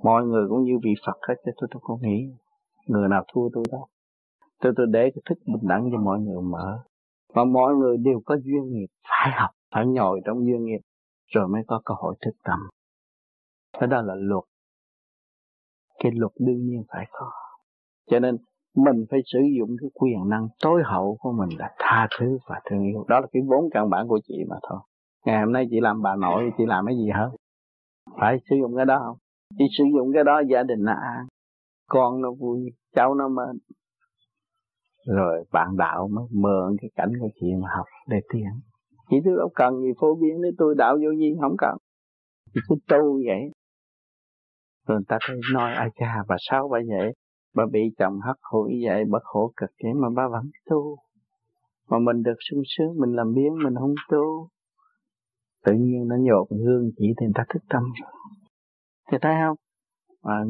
mọi 0.05 0.25
người 0.25 0.49
cũng 0.49 0.65
như 0.65 0.73
vị 0.85 0.95
Phật 1.07 1.19
hết 1.29 1.35
chứ 1.45 1.51
tôi 1.61 1.69
tôi 1.73 1.81
không 1.85 2.01
nghĩ. 2.03 2.19
Người 2.87 3.09
nào 3.09 3.25
thua 3.35 3.49
tôi 3.55 3.65
đâu 3.73 3.87
tôi 4.63 4.73
tôi 4.77 4.87
để 4.91 5.11
cái 5.15 5.23
thức 5.29 5.39
bình 5.47 5.69
đẳng 5.69 5.89
cho 5.93 5.99
mọi 5.99 6.21
người 6.21 6.43
mở. 6.43 6.85
Và 7.35 7.45
mọi 7.45 7.75
người 7.75 7.97
đều 7.97 8.21
có 8.27 8.37
duyên 8.45 8.69
nghiệp, 8.69 8.87
phải 9.03 9.33
học, 9.41 9.51
phải 9.75 9.87
nhồi 9.87 10.21
trong 10.25 10.47
duyên 10.47 10.65
nghiệp, 10.65 10.81
rồi 11.27 11.49
mới 11.49 11.63
có 11.67 11.81
cơ 11.85 11.95
hội 11.99 12.15
thức 12.21 12.31
tâm. 12.45 12.59
Cái 13.79 13.87
đó 13.87 14.03
là 14.03 14.15
luật. 14.15 14.45
Cái 15.99 16.13
luật 16.15 16.33
đương 16.39 16.67
nhiên 16.67 16.85
phải 16.89 17.07
có. 17.13 17.31
Cho 18.11 18.19
nên 18.19 18.37
mình 18.77 19.05
phải 19.11 19.21
sử 19.25 19.41
dụng 19.59 19.77
cái 19.81 19.91
quyền 19.95 20.29
năng 20.29 20.49
tối 20.63 20.83
hậu 20.85 21.17
của 21.21 21.33
mình 21.33 21.59
là 21.59 21.71
tha 21.79 22.09
thứ 22.19 22.39
và 22.47 22.61
thương 22.71 22.83
yêu. 22.83 23.05
Đó 23.09 23.21
là 23.21 23.27
cái 23.33 23.43
vốn 23.49 23.65
căn 23.71 23.91
bản 23.91 24.09
của 24.09 24.21
chị 24.29 24.35
mà 24.49 24.57
thôi. 24.69 24.79
Ngày 25.27 25.41
hôm 25.41 25.53
nay 25.53 25.67
chị 25.71 25.81
làm 25.81 26.03
bà 26.03 26.17
nội, 26.17 26.51
chị 26.59 26.65
làm 26.67 26.87
cái 26.87 26.97
gì 26.97 27.11
hơn 27.15 27.31
phải 28.21 28.37
sử 28.51 28.57
dụng 28.61 28.77
cái 28.77 28.87
đó 28.87 29.03
không? 29.07 29.17
Chị 29.59 29.65
sử 29.79 29.85
dụng 29.95 30.13
cái 30.15 30.25
đó 30.25 30.43
gia 30.51 30.63
đình 30.63 30.79
nó 30.83 30.93
an. 30.93 31.27
Con 31.89 32.21
nó 32.21 32.33
vui, 32.33 32.73
cháu 32.97 33.15
nó 33.15 33.29
mến 33.29 33.59
rồi 35.09 35.45
bạn 35.53 35.77
đạo 35.77 36.09
mới 36.13 36.25
mượn 36.31 36.77
cái 36.81 36.91
cảnh 36.97 37.13
của 37.21 37.29
chị 37.41 37.47
mà 37.63 37.69
học 37.77 37.87
để 38.09 38.17
tiến. 38.33 38.49
Chỉ 39.11 39.17
tôi 39.25 39.35
đâu 39.37 39.51
cần 39.55 39.75
gì 39.81 39.89
phổ 40.01 40.15
biến 40.15 40.43
để 40.43 40.49
tôi 40.59 40.75
đạo 40.79 40.95
vô 40.95 41.11
gì 41.19 41.35
không 41.41 41.55
cần. 41.59 41.77
Chỉ 42.55 42.61
cứ 42.69 42.75
tu 42.89 43.21
vậy. 43.27 43.43
Rồi 44.87 44.99
người 44.99 45.05
ta 45.09 45.19
thấy 45.27 45.37
nói 45.55 45.75
ai 45.75 45.89
cha 46.01 46.25
bà 46.29 46.37
sao 46.39 46.69
bà 46.69 46.79
vậy, 46.89 47.13
bà 47.55 47.65
bị 47.73 47.81
chồng 47.99 48.21
hất 48.27 48.37
hủi 48.53 48.73
vậy, 48.87 49.05
bà 49.11 49.19
khổ 49.23 49.53
cực 49.57 49.71
vậy 49.83 49.93
mà 49.95 50.09
bà 50.17 50.29
vẫn 50.29 50.51
tu. 50.71 50.97
Mà 51.91 51.99
mình 51.99 52.23
được 52.23 52.37
sung 52.51 52.63
sướng, 52.65 53.01
mình 53.01 53.13
làm 53.17 53.35
biến, 53.35 53.55
mình 53.65 53.75
không 53.75 53.95
tu. 54.11 54.49
Tự 55.65 55.73
nhiên 55.73 56.09
nó 56.09 56.17
nhột 56.21 56.49
hương 56.51 56.91
chỉ 56.97 57.07
thì 57.21 57.27
người 57.27 57.33
ta 57.35 57.45
thức 57.49 57.63
tâm. 57.69 57.83
Thì 59.13 59.19
thấy 59.23 59.35
không? 59.47 59.57
Mà, 60.25 60.45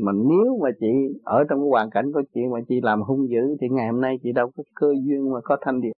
mà 0.00 0.12
nếu 0.12 0.58
mà 0.62 0.70
chị 0.80 0.86
ở 1.24 1.44
trong 1.48 1.58
cái 1.58 1.68
hoàn 1.70 1.90
cảnh 1.90 2.12
của 2.12 2.22
chị 2.34 2.40
mà 2.52 2.60
chị 2.68 2.80
làm 2.82 3.02
hung 3.02 3.28
dữ 3.30 3.56
thì 3.60 3.68
ngày 3.70 3.88
hôm 3.88 4.00
nay 4.00 4.16
chị 4.22 4.32
đâu 4.32 4.50
có 4.56 4.62
cơ 4.74 4.86
duyên 5.04 5.32
mà 5.32 5.40
có 5.44 5.56
thanh 5.60 5.80
điệp 5.80 5.92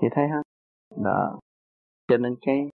chị 0.00 0.06
thấy 0.10 0.24
không? 0.32 0.42
Đó. 1.04 1.38
Cho 2.08 2.16
nên 2.16 2.34
cái 2.40 2.68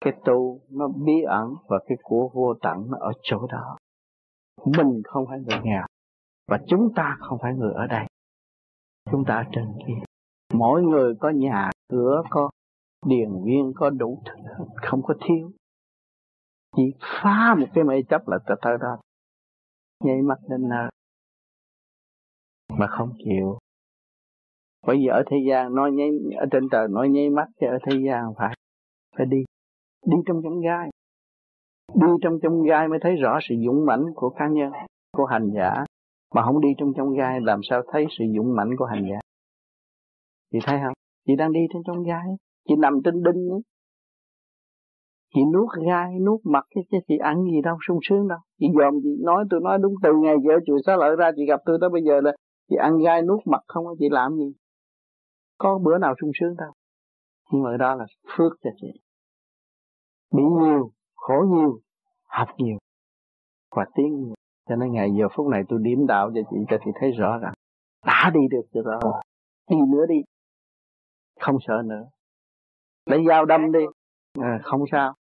cái 0.00 0.12
tu 0.24 0.60
nó 0.70 0.88
bí 0.88 1.22
ẩn 1.26 1.54
và 1.68 1.78
cái 1.86 1.98
của 2.02 2.30
vô 2.34 2.54
tận 2.62 2.90
nó 2.90 2.98
ở 3.00 3.12
chỗ 3.22 3.46
đó. 3.46 3.76
Mình 4.64 5.02
không 5.04 5.26
phải 5.26 5.38
người 5.38 5.60
nghèo 5.62 5.86
và 6.48 6.58
chúng 6.66 6.88
ta 6.96 7.16
không 7.20 7.38
phải 7.42 7.54
người 7.54 7.72
ở 7.72 7.86
đây. 7.86 8.06
Chúng 9.10 9.24
ta 9.24 9.34
ở 9.34 9.44
trên 9.52 9.64
kia. 9.86 10.04
Mỗi 10.54 10.82
người 10.82 11.14
có 11.20 11.30
nhà 11.30 11.70
cửa 11.88 12.22
có 12.30 12.50
điền 13.06 13.28
viên 13.44 13.72
có 13.76 13.90
đủ 13.90 14.22
thứ 14.24 14.64
không 14.76 15.02
có 15.02 15.14
thiếu 15.20 15.50
chỉ 16.76 16.82
phá 17.00 17.54
một 17.58 17.66
cái 17.74 17.84
mê 17.84 18.02
chấp 18.08 18.28
là 18.28 18.38
ta 18.46 18.54
tới 18.62 18.76
đó. 18.80 18.98
Nhảy 20.04 20.22
mắt 20.22 20.38
lên 20.48 20.68
nơi 20.68 20.90
mà 22.78 22.86
không 22.86 23.12
chịu. 23.24 23.58
Bởi 24.86 24.96
vì 24.96 25.06
ở 25.06 25.22
thế 25.30 25.36
gian, 25.48 25.74
nói 25.74 25.92
nháy 25.92 26.10
ở 26.36 26.46
trên 26.50 26.68
trời 26.72 26.88
nói 26.88 27.08
nháy 27.08 27.30
mắt 27.30 27.48
chứ 27.60 27.66
ở 27.66 27.78
thế 27.86 27.96
gian 28.06 28.24
phải 28.38 28.54
phải 29.16 29.26
đi. 29.26 29.44
Đi 30.06 30.16
trong 30.26 30.40
trong 30.44 30.60
gai. 30.60 30.90
Đi 31.94 32.06
trong 32.22 32.38
trong 32.42 32.62
gai 32.62 32.88
mới 32.88 32.98
thấy 33.02 33.16
rõ 33.16 33.38
sự 33.42 33.54
dũng 33.66 33.86
mãnh 33.86 34.04
của 34.14 34.30
cá 34.30 34.48
nhân, 34.48 34.72
của 35.12 35.24
hành 35.24 35.50
giả. 35.54 35.84
Mà 36.34 36.42
không 36.42 36.60
đi 36.60 36.68
trong 36.78 36.92
trong 36.96 37.12
gai 37.12 37.40
làm 37.40 37.60
sao 37.62 37.82
thấy 37.92 38.06
sự 38.18 38.24
dũng 38.36 38.56
mãnh 38.56 38.70
của 38.78 38.84
hành 38.84 39.04
giả? 39.10 39.18
Chị 40.52 40.58
thấy 40.66 40.80
không? 40.84 40.94
Chị 41.26 41.36
đang 41.36 41.52
đi 41.52 41.60
trên 41.72 41.82
trong 41.86 42.02
gai. 42.02 42.26
Chị 42.68 42.74
nằm 42.78 43.00
trên 43.04 43.22
đinh. 43.22 43.50
ấy 43.50 43.60
chị 45.34 45.40
nuốt 45.52 45.68
gai 45.86 46.18
nuốt 46.26 46.40
mặt 46.44 46.64
cái 46.74 46.84
chứ 46.90 46.98
chị 47.08 47.16
ăn 47.16 47.44
gì 47.44 47.60
đâu 47.62 47.76
sung 47.88 47.98
sướng 48.02 48.28
đâu. 48.28 48.38
Chị 48.60 48.66
dòm 48.78 48.94
chị 49.02 49.08
nói 49.24 49.44
tôi 49.50 49.60
nói 49.60 49.78
đúng 49.82 49.94
từ 50.02 50.12
ngày 50.22 50.34
vợ 50.44 50.54
chùa 50.66 50.78
xá 50.86 50.96
lợi 50.96 51.16
ra 51.16 51.30
chị 51.36 51.46
gặp 51.46 51.60
tôi 51.64 51.78
tới 51.80 51.90
bây 51.90 52.02
giờ 52.02 52.20
là 52.20 52.32
chị 52.70 52.76
ăn 52.76 52.98
gai 52.98 53.22
nuốt 53.22 53.46
mặt 53.46 53.60
không 53.66 53.84
chị 53.98 54.08
làm 54.10 54.36
gì. 54.36 54.52
Có 55.58 55.78
bữa 55.78 55.98
nào 55.98 56.14
sung 56.20 56.30
sướng 56.40 56.56
đâu. 56.56 56.72
Nhưng 57.52 57.62
mà 57.62 57.76
đó 57.76 57.94
là 57.94 58.04
phước 58.36 58.52
cho 58.62 58.70
chị. 58.76 58.86
Bị 60.32 60.42
nhiều 60.42 60.90
khổ 61.16 61.44
nhiều 61.48 61.80
học 62.28 62.48
nhiều 62.58 62.78
và 63.76 63.84
tiến 63.94 64.20
nhiều. 64.20 64.34
Cho 64.68 64.76
nên 64.76 64.92
ngày 64.92 65.10
giờ 65.18 65.28
phút 65.36 65.46
này 65.46 65.62
tôi 65.68 65.78
điểm 65.82 66.06
đạo 66.06 66.30
cho 66.34 66.40
chị 66.50 66.56
cho 66.68 66.76
chị 66.84 66.90
thấy 67.00 67.10
rõ 67.10 67.38
rằng 67.38 67.52
đã 68.06 68.30
đi 68.34 68.40
được 68.50 68.82
rồi. 68.82 69.22
Đi 69.70 69.76
nữa 69.88 70.06
đi. 70.08 70.22
Không 71.40 71.56
sợ 71.66 71.82
nữa. 71.84 72.04
Lấy 73.06 73.24
dao 73.28 73.44
đâm 73.44 73.72
đi. 73.72 73.84
À, 74.40 74.60
không 74.62 74.84
sao 74.92 75.14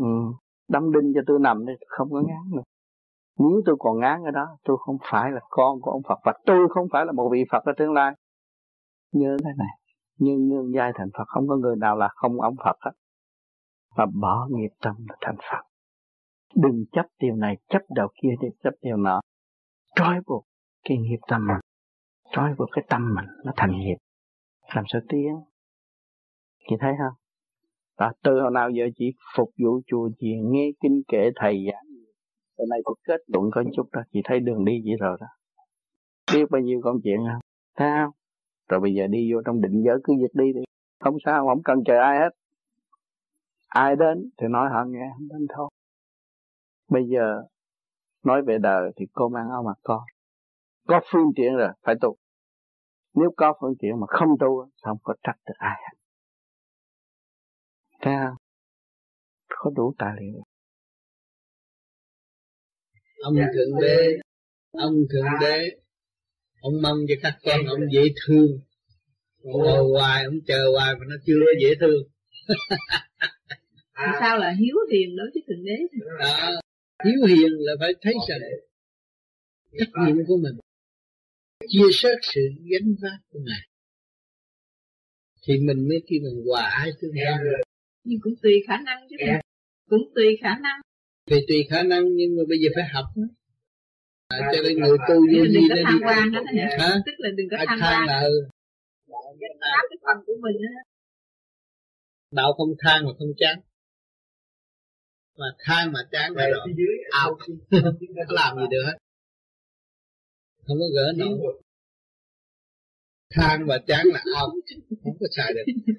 ừ. 0.00 0.32
đâm 0.68 0.92
đinh 0.92 1.12
cho 1.14 1.20
tôi 1.26 1.38
nằm 1.40 1.66
đi 1.66 1.72
không 1.86 2.10
có 2.10 2.20
ngán 2.20 2.56
nữa. 2.56 2.62
Nếu 3.38 3.62
tôi 3.66 3.76
còn 3.78 4.00
ngán 4.00 4.22
ở 4.24 4.30
đó, 4.30 4.46
tôi 4.64 4.76
không 4.80 4.96
phải 5.10 5.30
là 5.30 5.40
con 5.50 5.80
của 5.80 5.90
ông 5.90 6.02
Phật, 6.08 6.18
và 6.24 6.32
tôi 6.46 6.68
không 6.70 6.86
phải 6.92 7.06
là 7.06 7.12
một 7.12 7.28
vị 7.32 7.44
Phật 7.52 7.64
ở 7.64 7.72
tương 7.76 7.92
lai. 7.92 8.12
Nhớ 9.12 9.36
thế 9.44 9.50
này, 9.58 9.74
nhưng 10.18 10.48
nhân 10.48 10.72
giai 10.74 10.92
thành 10.94 11.08
Phật, 11.18 11.24
không 11.26 11.48
có 11.48 11.56
người 11.56 11.76
nào 11.76 11.96
là 11.96 12.08
không 12.14 12.40
ông 12.40 12.54
Phật 12.64 12.76
hết. 12.80 12.90
Và 13.96 14.06
bỏ 14.20 14.48
nghiệp 14.50 14.70
tâm 14.82 14.94
là 15.08 15.16
thành 15.20 15.36
Phật. 15.50 15.62
Đừng 16.54 16.84
chấp 16.92 17.06
điều 17.20 17.36
này, 17.36 17.56
chấp 17.68 17.82
đầu 17.94 18.08
kia 18.22 18.28
để 18.40 18.48
chấp 18.64 18.70
điều 18.82 18.96
nọ. 18.96 19.20
Trói 19.96 20.20
buộc 20.26 20.44
cái 20.84 20.98
nghiệp 20.98 21.18
tâm 21.28 21.46
mình, 21.46 21.60
trói 22.30 22.54
buộc 22.58 22.68
cái 22.72 22.84
tâm 22.88 23.14
mình 23.14 23.26
nó 23.44 23.52
thành 23.56 23.70
nghiệp. 23.70 23.96
Làm 24.74 24.84
sao 24.88 25.00
tiến? 25.08 25.40
Chị 26.68 26.76
thấy 26.80 26.92
không? 26.98 27.14
Đó, 28.00 28.12
từ 28.22 28.40
hồi 28.40 28.50
nào 28.50 28.70
giờ 28.70 28.84
chỉ 28.96 29.12
phục 29.36 29.50
vụ 29.62 29.80
chùa 29.86 30.10
chị 30.18 30.28
nghe 30.42 30.70
kinh 30.82 31.02
kệ 31.08 31.30
thầy 31.36 31.64
giảng. 31.66 31.86
Hôm 32.58 32.68
nay 32.68 32.80
có 32.84 32.94
kết 33.04 33.20
luận 33.26 33.50
có 33.52 33.64
chút 33.76 33.88
đó 33.92 34.00
Chị 34.12 34.20
thấy 34.24 34.40
đường 34.40 34.64
đi 34.64 34.82
vậy 34.84 34.96
rồi 35.00 35.16
đó. 35.20 35.26
Biết 36.32 36.46
bao 36.50 36.60
nhiêu 36.60 36.80
công 36.84 36.96
chuyện 37.04 37.16
không? 37.16 37.40
Thấy 37.76 37.90
không? 38.02 38.10
Rồi 38.68 38.80
bây 38.80 38.94
giờ 38.94 39.06
đi 39.06 39.32
vô 39.32 39.40
trong 39.46 39.60
định 39.60 39.82
giới 39.86 39.96
cứ 40.04 40.14
việc 40.20 40.34
đi 40.34 40.52
đi. 40.52 40.60
Không 41.00 41.16
sao 41.24 41.46
không 41.46 41.62
cần 41.62 41.78
chờ 41.86 42.00
ai 42.00 42.18
hết. 42.18 42.30
Ai 43.68 43.96
đến 43.96 44.30
thì 44.38 44.46
nói 44.50 44.68
họ 44.72 44.84
nghe 44.84 45.10
Không 45.16 45.28
đến 45.28 45.46
thôi. 45.56 45.68
Bây 46.90 47.02
giờ 47.08 47.42
nói 48.24 48.42
về 48.42 48.58
đời 48.58 48.92
thì 48.96 49.06
cô 49.12 49.28
mang 49.28 49.50
áo 49.50 49.62
mặc 49.62 49.78
con. 49.82 50.02
Có 50.88 51.00
phương 51.12 51.30
tiện 51.36 51.56
rồi 51.56 51.68
phải 51.82 51.94
tu. 52.00 52.16
Nếu 53.14 53.30
có 53.36 53.54
phương 53.60 53.74
tiện 53.78 54.00
mà 54.00 54.06
không 54.08 54.28
tu 54.40 54.66
sao 54.82 54.94
không 54.94 54.98
có 55.02 55.14
trách 55.22 55.36
được 55.46 55.54
ai 55.58 55.76
hết? 55.82 55.99
Thấy 58.00 58.14
không? 58.24 58.36
Có 59.48 59.70
đủ 59.76 59.94
tài 59.98 60.12
liệu. 60.20 60.42
Ông 63.22 63.34
thượng 63.54 63.80
đế 63.80 64.18
ông 64.72 64.94
thượng 65.12 65.40
đế 65.40 65.80
ông 66.60 66.82
mong 66.82 66.98
cho 67.08 67.14
các 67.22 67.38
con 67.44 67.66
ông 67.66 67.80
dễ 67.92 68.02
thương. 68.26 68.60
Ông 69.42 69.62
ngồi 69.62 69.84
hoài 69.92 70.24
ông 70.24 70.38
chờ 70.46 70.70
hoài 70.72 70.94
mà 70.94 71.04
nó 71.08 71.16
chưa 71.26 71.34
dễ 71.62 71.74
thương. 71.80 72.02
Thì 73.98 74.06
sao 74.20 74.38
là 74.38 74.50
hiếu 74.50 74.76
hiền 74.92 75.16
đối 75.16 75.30
với 75.34 75.42
thượng 75.48 75.64
đế? 75.64 75.76
À, 76.18 76.50
hiếu 77.04 77.26
hiền 77.28 77.50
là 77.58 77.72
phải 77.80 77.92
thấy 78.00 78.14
rằng 78.28 78.40
trách 79.78 80.06
nhiệm 80.06 80.16
của 80.26 80.36
mình 80.36 80.54
chia 81.68 81.88
sớt 81.92 82.16
sự 82.22 82.40
gánh 82.70 82.94
vác 83.02 83.20
của 83.30 83.38
ngài. 83.42 83.68
Thì 85.46 85.54
mình 85.58 85.88
mới 85.88 86.02
kêu 86.06 86.20
mình 86.22 86.44
hòa 86.46 86.62
ái 86.62 86.90
tương 87.00 87.12
nhưng 88.04 88.18
cũng 88.22 88.34
tùy 88.42 88.52
khả 88.66 88.76
năng 88.86 89.06
chứ. 89.10 89.16
Cũng 89.90 90.12
tùy 90.14 90.26
khả 90.42 90.58
năng. 90.62 90.80
Thì 91.26 91.36
tùy 91.48 91.66
khả 91.70 91.82
năng 91.82 92.04
nhưng 92.16 92.36
mà 92.36 92.42
bây 92.48 92.58
giờ 92.58 92.68
phải 92.74 92.84
học. 92.92 93.04
À, 94.28 94.38
cho 94.52 94.62
nên 94.62 94.80
người 94.80 94.96
tu 95.08 95.14
vô 95.14 95.44
đó 95.70 95.76
tham 95.84 95.98
đi 95.98 96.04
quan 96.04 96.32
đó 96.32 96.40
hả? 96.78 97.00
Tức 97.06 97.12
là 97.18 97.28
đừng 97.36 97.46
có 97.50 97.56
tham 97.66 97.78
quan. 97.82 98.06
là 98.06 98.20
ừ, 98.20 98.48
pháp 99.60 99.82
cái 99.90 99.98
phần 100.04 100.24
của 100.26 100.32
mình 100.40 100.56
đó. 100.62 100.80
đạo 102.30 102.52
không 102.56 102.68
than 102.78 103.04
mà 103.04 103.10
không 103.18 103.32
chán. 103.36 103.60
Mà 105.38 105.46
than 105.58 105.92
mà 105.92 106.00
chán 106.12 106.32
là 106.36 106.46
rồi. 106.50 106.66
ao 107.10 107.34
không 107.38 107.56
làm 108.28 108.56
gì 108.56 108.66
được 108.70 108.82
hết. 108.86 108.96
Không 110.66 110.76
có 110.78 110.86
gỡ 110.94 111.12
nổi. 111.16 111.62
Than 113.30 113.66
và 113.66 113.78
chán 113.86 114.06
là 114.06 114.22
ao 114.36 114.46
không 115.04 115.16
có 115.20 115.26
xài 115.36 115.52
được 115.54 115.92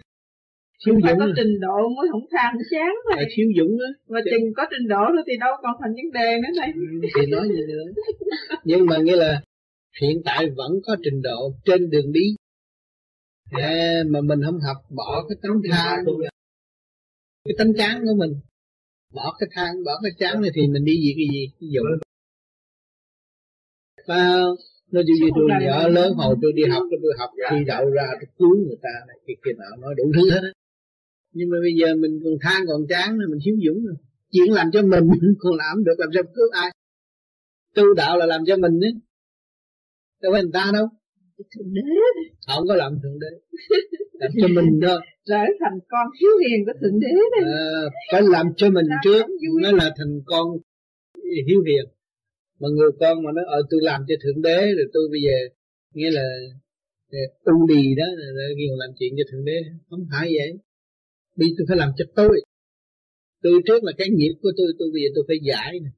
thiếu 0.85 0.95
dũng 1.03 1.19
có 1.19 1.27
trình 1.37 1.59
độ 1.59 1.89
mới 1.97 2.07
không 2.11 2.25
than 2.31 2.55
chán 2.71 2.91
là 3.09 3.15
này 3.15 3.25
thiếu 3.35 3.47
dũng 3.57 3.77
á. 3.87 3.89
Mà 4.07 4.19
chừng 4.31 4.53
có 4.57 4.63
trình 4.71 4.87
độ 4.87 5.03
rồi 5.13 5.23
thì 5.27 5.33
đâu 5.39 5.53
còn 5.61 5.73
thành 5.81 5.93
vấn 5.93 6.11
đề 6.13 6.37
nữa 6.41 6.61
đây 6.61 6.69
thì 7.15 7.31
nói 7.31 7.47
gì 7.47 7.61
nữa. 7.67 8.01
Nhưng 8.63 8.85
mà 8.85 8.97
nghĩa 8.97 9.15
là 9.15 9.41
hiện 10.01 10.21
tại 10.25 10.49
vẫn 10.49 10.71
có 10.85 10.95
trình 11.03 11.21
độ 11.21 11.53
trên 11.65 11.89
đường 11.89 12.11
đi. 12.11 12.35
À, 13.51 14.03
mà 14.07 14.21
mình 14.21 14.39
không 14.45 14.59
học 14.67 14.77
bỏ 14.89 15.25
cái 15.29 15.37
tấm 15.41 15.51
than 15.71 16.05
cái 17.45 17.55
tấm 17.57 17.73
chán 17.77 18.01
của 18.05 18.15
mình. 18.17 18.33
Bỏ 19.13 19.35
cái 19.39 19.49
than 19.51 19.83
bỏ 19.85 19.91
cái 20.03 20.11
chán 20.19 20.41
này 20.41 20.51
thì 20.55 20.61
mình 20.67 20.85
đi 20.85 20.95
gì 20.95 21.13
cái 21.17 21.27
gì? 21.33 21.69
Dụng 21.73 21.85
phải 24.07 24.19
không 24.19 24.55
nó 24.91 25.01
như 25.05 25.29
tôi 25.35 25.49
nhỏ 25.61 25.87
lớn 25.87 26.13
hồi 26.13 26.35
tôi 26.41 26.51
đi 26.55 26.63
học 26.71 26.83
tôi 26.91 27.13
học 27.19 27.29
thi 27.51 27.57
đậu 27.67 27.89
ra 27.89 28.07
tôi 28.11 28.27
cứu 28.37 28.55
người 28.67 28.77
ta 28.81 28.89
này 29.07 29.17
kia 29.27 29.33
kia 29.45 29.51
nào 29.59 29.69
nói 29.79 29.95
đủ 29.97 30.11
thứ 30.15 30.31
hết 30.31 30.39
á 30.43 30.51
nhưng 31.33 31.49
mà 31.49 31.57
bây 31.61 31.73
giờ 31.79 31.95
mình 31.95 32.19
còn 32.23 32.33
than 32.41 32.61
còn 32.67 32.81
chán 32.89 33.17
nữa 33.17 33.25
mình 33.29 33.39
thiếu 33.45 33.55
dũng 33.65 33.85
rồi 33.85 33.95
chuyện 34.31 34.51
làm 34.51 34.67
cho 34.73 34.81
mình 34.81 35.09
còn 35.39 35.55
làm 35.55 35.83
được 35.83 35.97
làm 35.97 36.09
sao 36.13 36.23
cứu 36.23 36.45
ai? 36.51 36.71
Tu 37.75 37.93
đạo 37.93 38.17
là 38.17 38.25
làm 38.25 38.41
cho 38.45 38.55
mình 38.57 38.79
đấy. 38.79 38.91
Đâu 40.21 40.31
phải 40.31 40.41
người 40.41 40.51
ta 40.53 40.71
đâu. 40.73 40.87
Thượng 41.55 41.73
đế. 41.73 41.81
Không 42.47 42.67
có 42.67 42.75
làm 42.75 42.99
thượng 43.03 43.19
đế. 43.19 43.57
Làm 44.13 44.31
cho 44.41 44.47
mình 44.47 44.79
thôi. 44.87 44.99
Trở 45.25 45.37
thành 45.59 45.79
con 45.89 46.07
hiếu 46.21 46.31
hiền 46.49 46.65
của 46.65 46.71
thượng 46.81 46.99
đế 46.99 47.07
đấy 47.07 47.53
à, 47.53 47.61
phải 48.11 48.21
làm 48.21 48.53
cho 48.57 48.69
mình 48.69 48.85
trước 49.03 49.23
mới 49.61 49.73
là 49.73 49.93
thành 49.97 50.21
con 50.25 50.47
hiếu 51.47 51.61
hiền. 51.67 51.85
Mà 52.59 52.67
người 52.69 52.91
con 52.99 53.23
mà 53.23 53.31
nói 53.31 53.45
ờ 53.47 53.61
tôi 53.69 53.79
làm 53.83 54.01
cho 54.07 54.15
thượng 54.23 54.41
đế 54.41 54.57
rồi 54.57 54.87
tôi 54.93 55.03
bây 55.11 55.21
giờ 55.21 55.37
nghĩa 55.93 56.11
là 56.11 56.23
ờ, 57.11 57.19
u 57.43 57.67
đì 57.67 57.95
đó 57.95 58.05
là 58.17 58.43
kêu 58.57 58.75
làm 58.77 58.89
chuyện 58.99 59.13
cho 59.17 59.23
thượng 59.31 59.45
đế. 59.45 59.57
Không 59.89 60.05
phải 60.11 60.27
vậy 60.37 60.57
bây 61.35 61.47
tôi 61.57 61.65
phải 61.69 61.77
làm 61.77 61.91
cho 61.97 62.05
tôi. 62.15 62.41
Tôi 63.43 63.53
trước 63.67 63.83
là 63.83 63.91
cái 63.97 64.07
nghiệp 64.09 64.33
của 64.41 64.51
tôi 64.57 64.67
tôi 64.79 64.87
bây 64.93 65.01
giờ 65.01 65.09
tôi 65.15 65.23
phải 65.27 65.37
giải 65.43 65.79
nè. 65.83 65.89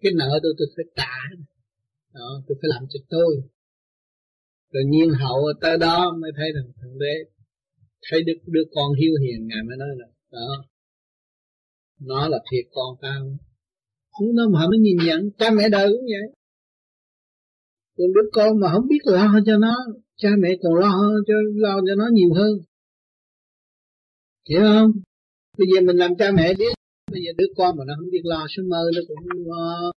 Cái 0.00 0.12
nợ 0.12 0.40
tôi 0.42 0.52
tôi 0.58 0.68
phải 0.76 0.84
trả 0.96 1.16
đó 2.14 2.42
tôi 2.46 2.58
phải 2.62 2.68
làm 2.74 2.82
cho 2.90 3.00
tôi. 3.08 3.42
Rồi 4.72 4.84
nhiên 4.86 5.10
hậu 5.10 5.52
tới 5.60 5.78
đó 5.78 6.16
mới 6.20 6.30
thấy 6.36 6.52
rằng 6.54 6.72
thằng 6.80 6.98
đế 6.98 7.14
thấy 8.10 8.22
đứa, 8.22 8.32
đứa 8.46 8.64
con 8.74 8.92
hiếu 9.00 9.12
hiền 9.22 9.46
ngài 9.48 9.62
mới 9.66 9.76
nói 9.76 9.88
là 9.98 10.06
đó 10.30 10.64
nó 12.00 12.28
là 12.28 12.38
thiệt 12.50 12.64
con 12.72 12.96
tao. 13.02 13.36
Không 14.10 14.34
nó 14.34 14.48
mà 14.48 14.66
mới 14.68 14.78
nhìn 14.78 14.96
nhận 15.06 15.30
cha 15.38 15.50
mẹ 15.50 15.68
đời 15.68 15.88
cũng 15.88 16.06
vậy. 16.06 16.36
Còn 17.96 18.06
đứa 18.14 18.28
con 18.32 18.60
mà 18.60 18.68
không 18.72 18.86
biết 18.88 19.00
lo 19.04 19.40
cho 19.46 19.56
nó 19.56 19.76
cha 20.16 20.28
mẹ 20.38 20.48
còn 20.62 20.74
lo 20.74 20.92
cho 21.26 21.34
lo 21.54 21.80
cho 21.86 21.94
nó 21.96 22.08
nhiều 22.12 22.34
hơn 22.34 22.58
hiểu 24.48 24.60
không? 24.60 24.92
Bây 25.58 25.66
giờ 25.74 25.80
mình 25.80 25.96
làm 25.96 26.16
cha 26.18 26.30
mẹ 26.36 26.54
biết 26.54 26.72
bây 27.12 27.22
giờ 27.24 27.32
đứa 27.38 27.46
con 27.56 27.76
mà 27.76 27.84
nó 27.86 27.94
không 27.98 28.10
biết 28.10 28.24
lo 28.24 28.46
số 28.56 28.62
mơ 28.62 28.82
nó 28.94 29.00
cũng 29.08 29.50
ờ, 29.50 29.92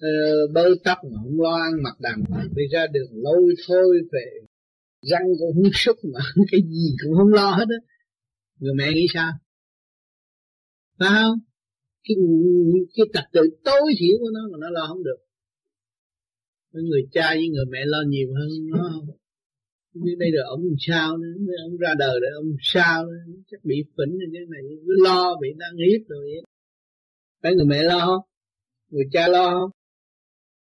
ờ, 0.00 0.08
uh, 0.44 0.52
bơi 0.54 0.70
tóc 0.84 0.98
mà 1.04 1.18
không 1.22 1.40
lo 1.40 1.54
ăn 1.56 1.72
mặc 1.82 2.00
đàng 2.00 2.24
hoàng 2.28 2.48
đi 2.56 2.62
ra 2.72 2.86
đường 2.92 3.10
lôi 3.12 3.54
thôi 3.66 4.00
về. 4.12 4.26
Răng 5.02 5.26
cũng 5.38 5.54
không 5.54 5.70
sức 5.74 5.96
mà 6.12 6.20
cái 6.50 6.60
gì 6.60 6.96
cũng 7.02 7.14
không 7.16 7.32
lo 7.32 7.50
hết 7.50 7.66
á. 7.68 7.80
Người 8.60 8.74
mẹ 8.74 8.92
nghĩ 8.92 9.06
sao? 9.14 9.32
Phải 10.98 11.08
không? 11.22 11.38
Cái 12.04 12.16
cái 12.96 13.06
trật 13.14 13.24
tự 13.32 13.40
tối 13.64 13.92
thiểu 13.98 14.16
của 14.20 14.30
nó 14.34 14.40
mà 14.52 14.58
nó 14.60 14.70
lo 14.70 14.86
không 14.88 15.04
được. 15.04 15.18
Người 16.72 17.02
cha 17.12 17.34
với 17.34 17.48
người 17.48 17.64
mẹ 17.70 17.78
lo 17.86 17.98
nhiều 18.08 18.28
hơn 18.34 18.48
nó 18.70 18.90
không 18.92 19.17
như 20.04 20.14
đây 20.18 20.30
là 20.32 20.42
ông 20.48 20.62
sao 20.78 21.16
nữa 21.16 21.54
ông 21.68 21.76
ra 21.76 21.94
đời 21.98 22.20
rồi 22.20 22.30
ông 22.34 22.56
sao 22.60 23.06
nữa. 23.06 23.32
chắc 23.50 23.64
bị 23.64 23.76
phỉnh 23.96 24.18
rồi, 24.18 24.28
cái 24.32 24.42
này 24.50 24.62
cứ 24.86 24.92
lo, 25.04 25.38
bị 25.42 25.48
đang 25.58 25.76
hiếp 25.76 26.08
rồi. 26.08 26.20
Vậy 26.22 26.42
phải 27.42 27.54
người 27.54 27.66
mẹ 27.66 27.82
lo 27.82 27.98
không? 28.06 28.24
Người 28.90 29.04
cha 29.12 29.28
lo 29.28 29.50
không? 29.50 29.70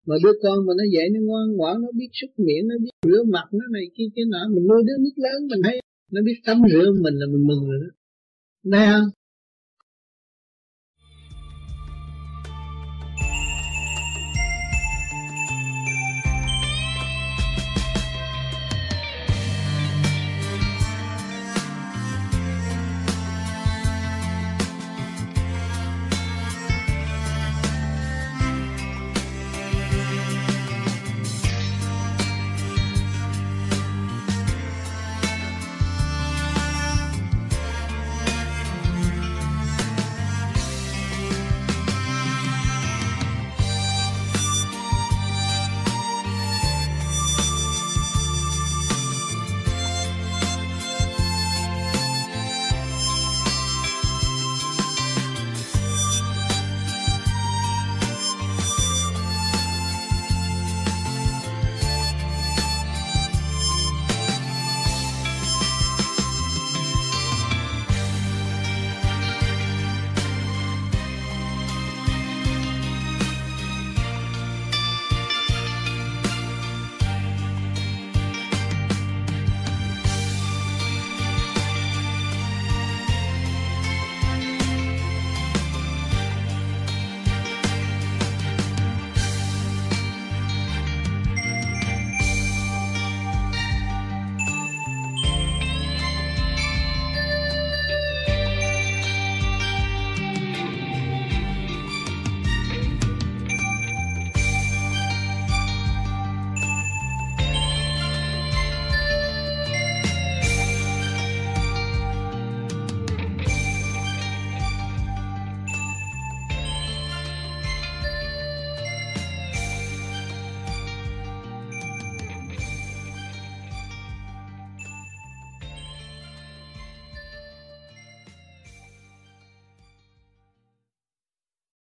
Mà 0.07 0.15
đứa 0.23 0.33
con 0.43 0.57
mà 0.65 0.73
nó 0.77 0.83
dạy 0.93 1.09
nó 1.13 1.19
ngoan 1.27 1.47
ngoãn, 1.57 1.81
nó 1.81 1.87
biết 1.99 2.09
súc 2.13 2.29
miệng, 2.45 2.67
nó 2.67 2.75
biết 2.83 2.89
rửa 3.01 3.23
mặt, 3.33 3.47
nó 3.51 3.65
này 3.71 3.83
kia, 3.95 4.07
cái 4.15 4.25
nọ. 4.31 4.41
Mình 4.55 4.67
nuôi 4.67 4.81
đứa 4.87 4.97
nít 5.03 5.13
lớn 5.17 5.47
mình 5.49 5.61
thấy, 5.63 5.79
nó 6.11 6.21
biết 6.25 6.37
tắm 6.45 6.57
rửa 6.71 6.91
mình 7.01 7.13
là 7.13 7.25
mình 7.33 7.47
mừng 7.47 7.63
rồi 7.69 7.79
đó. 7.83 7.89
Thấy 8.71 8.87
không? 8.93 9.09